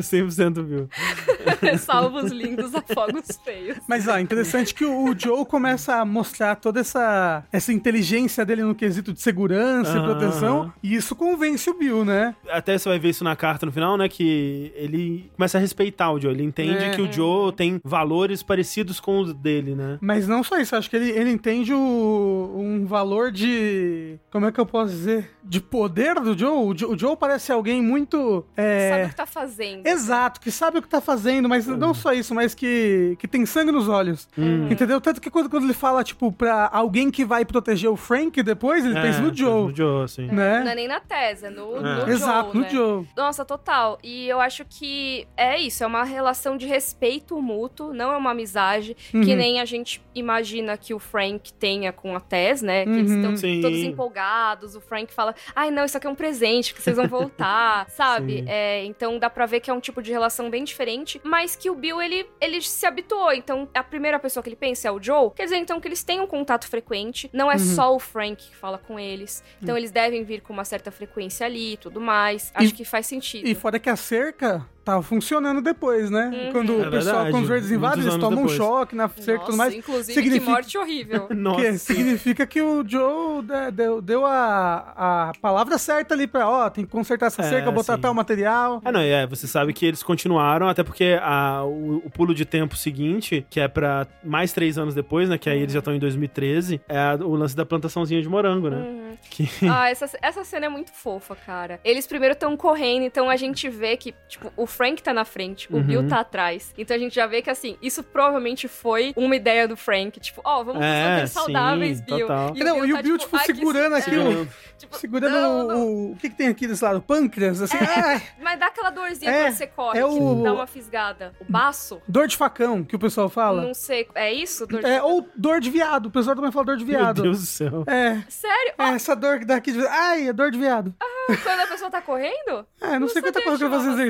100% 0.00 0.62
Bill. 0.62 0.88
Salva 1.78 2.24
os 2.24 2.30
lindos, 2.32 2.74
afoga 2.74 3.18
os 3.18 3.36
feios. 3.44 3.76
Mas, 3.86 4.08
ó, 4.08 4.18
interessante 4.18 4.74
que 4.74 4.84
o 4.84 5.14
Joe 5.18 5.44
começa 5.44 5.96
a 5.96 6.04
mostrar 6.04 6.53
toda 6.54 6.80
essa, 6.80 7.44
essa 7.52 7.72
inteligência 7.72 8.44
dele 8.44 8.62
no 8.62 8.74
quesito 8.74 9.12
de 9.12 9.20
segurança 9.20 9.92
e 9.92 9.96
Aham. 9.98 10.04
proteção, 10.04 10.72
e 10.82 10.94
isso 10.94 11.14
convence 11.14 11.68
o 11.70 11.74
Bill, 11.74 12.04
né? 12.04 12.34
Até 12.50 12.76
você 12.78 12.88
vai 12.88 12.98
ver 12.98 13.10
isso 13.10 13.24
na 13.24 13.36
carta 13.36 13.66
no 13.66 13.72
final, 13.72 13.96
né? 13.96 14.08
Que 14.08 14.72
ele 14.74 15.30
começa 15.36 15.58
a 15.58 15.60
respeitar 15.60 16.10
o 16.12 16.20
Joe. 16.20 16.32
Ele 16.32 16.42
entende 16.44 16.84
É. 16.84 16.90
que 16.90 17.02
o 17.02 17.10
Joe 17.12 17.52
tem 17.52 17.80
valores 17.84 18.42
parecidos 18.42 19.00
com 19.00 19.20
os 19.20 19.32
dele, 19.34 19.74
né? 19.74 19.98
Mas 20.00 20.26
não 20.28 20.42
só 20.42 20.58
isso, 20.58 20.74
acho 20.76 20.88
que 20.90 20.96
ele, 20.96 21.10
ele 21.10 21.30
entende 21.30 21.72
o, 21.72 22.54
um 22.56 22.84
valor 22.86 23.30
de. 23.30 24.16
Como 24.30 24.46
é 24.46 24.52
que 24.52 24.60
eu 24.60 24.66
posso 24.66 24.90
dizer? 24.92 25.30
De 25.42 25.60
poder 25.60 26.14
do 26.20 26.36
Joe. 26.36 26.50
O 26.72 26.76
Joe, 26.76 26.94
o 26.94 26.98
Joe 26.98 27.16
parece 27.16 27.52
alguém 27.52 27.82
muito. 27.82 28.44
é, 28.56 28.90
Sabe 28.90 29.04
o 29.04 29.08
que 29.08 29.16
tá 29.16 29.26
fazendo. 29.26 29.86
Exato, 29.86 30.40
que 30.40 30.50
sabe 30.50 30.78
o 30.78 30.82
que 30.82 30.88
tá 30.88 31.00
fazendo, 31.00 31.48
mas 31.48 31.66
não 31.66 31.92
só 31.94 32.12
isso, 32.12 32.34
mas 32.34 32.54
que, 32.54 33.16
que 33.18 33.28
tem 33.28 33.44
sangue 33.46 33.70
nos 33.72 33.88
olhos. 33.88 34.28
Hum. 34.38 34.68
Entendeu? 34.70 35.00
Tanto 35.00 35.20
que 35.20 35.30
quando, 35.30 35.48
quando 35.50 35.64
ele 35.64 35.74
fala, 35.74 36.02
tipo, 36.04 36.30
pra 36.44 36.68
alguém 36.72 37.10
que 37.10 37.24
vai 37.24 37.44
proteger 37.44 37.88
o 37.90 37.96
Frank 37.96 38.42
depois, 38.42 38.84
ele 38.84 38.98
É, 38.98 39.02
pensa 39.02 39.20
no 39.20 39.34
Joe. 39.34 39.62
No 39.70 39.74
Joe, 39.76 40.04
assim. 40.04 40.26
Né? 40.26 40.60
Não 40.62 40.70
é 40.70 40.74
nem 40.74 40.86
na 40.88 41.00
Tese, 41.00 41.46
é 41.46 41.50
no, 41.50 41.80
no 41.80 42.00
Joe, 42.00 42.10
Exato, 42.10 42.58
né? 42.58 42.64
no 42.66 42.70
Joe. 42.70 43.06
Nossa, 43.16 43.44
total. 43.44 43.98
E 44.02 44.28
eu 44.28 44.40
acho 44.40 44.64
que 44.66 45.26
é 45.36 45.58
isso, 45.58 45.82
é 45.82 45.86
uma 45.86 46.04
relação 46.04 46.56
de 46.56 46.66
respeito 46.66 47.40
mútuo, 47.40 47.92
não 47.94 48.12
é 48.12 48.16
uma 48.16 48.32
amizade, 48.32 48.94
que 49.10 49.16
Uhum. 49.16 49.36
nem 49.36 49.60
a 49.60 49.64
gente 49.64 50.02
imagina 50.14 50.76
que 50.76 50.92
o 50.92 50.98
Frank 50.98 51.52
tenha 51.54 51.92
com 51.92 52.14
a 52.14 52.20
Tess, 52.20 52.60
né? 52.62 52.84
Que 52.84 52.90
eles 52.90 53.10
Uhum. 53.10 53.16
estão 53.20 53.36
Sim. 53.36 53.60
todos 53.62 53.78
empolgados, 53.78 54.76
o 54.76 54.80
Frank 54.80 55.12
fala, 55.14 55.34
ai 55.56 55.70
não, 55.70 55.84
isso 55.84 55.96
aqui 55.96 56.06
é 56.06 56.10
um 56.10 56.14
presente, 56.14 56.74
que 56.74 56.82
vocês 56.82 56.96
vão 56.96 57.08
voltar, 57.08 57.88
sabe? 57.90 58.44
É, 58.46 58.84
então 58.84 59.18
dá 59.18 59.30
pra 59.30 59.46
ver 59.46 59.60
que 59.60 59.70
é 59.70 59.74
um 59.74 59.80
tipo 59.80 60.02
de 60.02 60.10
relação 60.12 60.50
bem 60.50 60.62
diferente, 60.64 61.20
mas 61.24 61.56
que 61.56 61.70
o 61.70 61.74
Bill, 61.74 62.02
ele, 62.02 62.26
ele 62.40 62.60
se 62.60 62.84
habituou, 62.86 63.32
então 63.32 63.68
a 63.74 63.82
primeira 63.82 64.18
pessoa 64.18 64.42
que 64.42 64.48
ele 64.48 64.56
pensa 64.56 64.88
é 64.88 64.90
o 64.90 65.02
Joe, 65.02 65.30
quer 65.34 65.44
dizer 65.44 65.56
então 65.56 65.80
que 65.80 65.88
eles 65.88 66.02
têm 66.04 66.20
um 66.20 66.26
contato 66.34 66.66
frequente, 66.66 67.30
não 67.32 67.48
é 67.50 67.54
Uhum. 67.54 67.74
só 67.76 67.94
o 67.94 67.98
Frank 68.00 68.36
que 68.50 68.56
fala 68.56 68.76
com 68.76 68.98
eles, 68.98 69.42
então 69.62 69.76
eles 69.78 69.92
devem 69.92 70.24
vir 70.24 70.40
com 70.40 70.52
uma 70.52 70.64
certa 70.64 70.90
frequência 70.90 71.46
ali 71.46 71.74
e 71.74 71.76
tudo 71.76 72.00
mais, 72.00 72.50
acho 72.54 72.70
E- 72.70 72.72
que 72.72 72.84
faz 72.84 73.06
sentido. 73.06 73.46
E 73.46 73.54
fora 73.54 73.78
que 73.78 73.88
a 73.88 73.94
cerca 73.94 74.66
tava 74.84 75.02
funcionando 75.02 75.62
depois, 75.62 76.10
né? 76.10 76.30
Uhum. 76.46 76.52
Quando 76.52 76.72
É 76.72 76.74
o 76.86 76.90
pessoal, 76.90 76.90
verdade, 77.14 77.30
quando 77.30 77.42
os 77.44 77.48
verdes 77.48 77.70
invadem, 77.70 78.00
eles 78.02 78.14
tomam 78.16 78.30
um 78.42 78.46
depois. 78.46 78.52
choque 78.56 78.94
na 78.94 79.08
cerca 79.08 79.42
e 79.42 79.46
tudo 79.46 79.56
mais. 79.56 79.74
inclusive, 79.74 80.12
significa- 80.12 80.44
que 80.44 80.50
morte 80.50 80.78
horrível. 80.78 81.26
Nossa. 81.34 81.60
Que 81.62 81.78
significa 81.78 82.46
que 82.46 82.60
o 82.62 82.84
Joe 82.86 83.42
de- 83.42 83.70
deu, 83.72 84.00
deu 84.02 84.26
a, 84.26 85.28
a 85.28 85.32
palavra 85.40 85.78
certa 85.78 86.14
ali 86.14 86.26
pra, 86.26 86.48
ó, 86.48 86.68
tem 86.70 86.84
que 86.84 86.90
consertar 86.90 87.26
essa 87.26 87.42
É, 87.42 87.48
cerca, 87.48 87.70
botar 87.70 87.94
sim. 87.96 88.00
tal 88.00 88.12
material. 88.14 88.80
Ah, 88.84 88.92
não, 88.92 89.00
é, 89.00 89.26
você 89.26 89.46
sabe 89.46 89.72
que 89.72 89.86
eles 89.86 90.02
continuaram, 90.02 90.68
até 90.68 90.82
porque 90.82 91.18
a, 91.20 91.64
o, 91.64 92.02
o 92.04 92.10
pulo 92.10 92.34
de 92.34 92.44
tempo 92.44 92.76
seguinte, 92.76 93.46
que 93.48 93.60
é 93.60 93.68
pra 93.68 94.06
mais 94.22 94.52
três 94.52 94.76
anos 94.78 94.94
depois, 94.94 95.28
né, 95.28 95.38
que 95.38 95.48
aí 95.48 95.60
eles 95.60 95.72
já 95.72 95.78
estão 95.78 95.94
em 95.94 95.98
2013, 95.98 96.80
é 96.88 96.98
a- 96.98 97.14
o 97.20 97.34
lance 97.34 97.56
da 97.56 97.64
plantaçãozinha 97.64 98.20
de 98.20 98.28
morango, 98.28 98.68
né? 98.70 98.76
Uhum. 98.76 99.16
Que... 99.30 99.48
Ah, 99.68 99.88
essa, 99.90 100.10
essa 100.20 100.44
cena 100.44 100.66
é 100.66 100.68
muito 100.68 100.92
fofa, 100.92 101.34
cara. 101.34 101.80
Eles 101.84 102.06
primeiro 102.06 102.34
estão 102.34 102.56
correndo, 102.56 103.04
então 103.04 103.30
a 103.30 103.36
gente 103.36 103.68
vê 103.68 103.96
que, 103.96 104.14
tipo, 104.28 104.52
o 104.56 104.66
Frank 104.74 105.02
tá 105.02 105.12
na 105.14 105.24
frente, 105.24 105.72
o 105.72 105.76
Uhum. 105.76 105.82
Bill 105.82 106.08
tá 106.08 106.20
atrás. 106.20 106.72
Então 106.76 106.96
a 106.96 106.98
gente 106.98 107.14
já 107.14 107.26
vê 107.26 107.40
que, 107.42 107.50
assim, 107.50 107.76
isso 107.80 108.02
provavelmente 108.02 108.66
foi 108.68 109.12
uma 109.16 109.36
ideia 109.36 109.66
do 109.68 109.76
Frank. 109.76 110.18
Tipo, 110.20 110.40
ó, 110.44 110.62
vamos 110.64 110.82
É, 110.82 111.08
manter 111.14 111.28
saudáveis, 111.28 111.98
sim, 111.98 112.04
Bill. 112.04 112.26
total. 112.26 112.54
Não, 112.56 112.84
e 112.84 112.92
o 112.92 113.02
Bill, 113.02 113.16
tá, 113.18 113.24
tipo, 113.24 113.36
"Ai, 113.36 113.46
que 113.46 113.54
segurando 113.54 113.94
aqui 113.94 114.14
é, 114.14 114.18
o- 114.18 114.48
tipo, 114.78 114.96
Segurando 114.98 115.32
não, 115.32 115.60
o, 115.60 115.68
não. 115.68 115.86
o. 115.86 116.12
O 116.12 116.16
que, 116.16 116.28
que 116.30 116.36
tem 116.36 116.48
aqui 116.48 116.66
desse 116.66 116.84
lado? 116.84 117.00
Pâncreas? 117.00 117.60
Assim, 117.62 117.76
ai, 117.80 118.22
Mas 118.40 118.58
dá 118.58 118.66
aquela 118.66 118.90
dorzinha 118.90 119.30
É, 119.30 119.44
quando 119.44 119.54
você 119.54 119.66
corre, 119.66 119.98
é 119.98 120.04
o- 120.04 120.42
dá 120.42 120.52
uma 120.52 120.66
fisgada. 120.66 121.32
O 121.40 121.44
baço? 121.50 122.00
dor 122.06 122.26
de 122.28 122.36
facão, 122.36 122.82
que 122.84 122.94
o 122.96 122.98
pessoal 122.98 123.28
fala. 123.28 123.62
Não 123.62 123.74
sei. 123.74 124.06
É 124.14 124.32
isso? 124.32 124.66
Dor 124.66 124.80
de- 124.80 124.86
É, 124.86 125.02
ou 125.02 125.28
dor 125.36 125.60
de 125.60 125.70
viado. 125.70 126.06
O 126.06 126.10
pessoal 126.10 126.34
também 126.36 126.50
fala 126.52 126.66
dor 126.66 126.76
de 126.76 126.84
Meu 126.84 126.98
viado. 126.98 127.22
Deus 127.22 127.40
do 127.40 127.46
céu. 127.46 127.84
É. 127.86 128.22
Sério? 128.28 128.74
É, 128.78 128.88
essa 128.90 129.14
dor 129.16 129.38
que 129.38 129.44
dá 129.44 129.56
aqui 129.56 129.72
de. 129.72 129.86
Ai, 129.86 130.28
é 130.28 130.32
dor 130.32 130.50
de 130.50 130.58
viado. 130.58 130.94
Quando 131.42 131.60
a 131.60 131.66
pessoa 131.66 131.90
tá 131.90 132.02
correndo? 132.02 132.66
É, 132.80 132.92
não, 132.92 133.00
Não 133.00 133.08
sei 133.08 133.22
quanta 133.22 133.38
sabia 133.40 133.44
coisa 133.44 133.58
que 133.58 133.64
eu 133.64 133.70
que 133.70 133.76
fazer 133.76 133.90
chamava 133.90 134.02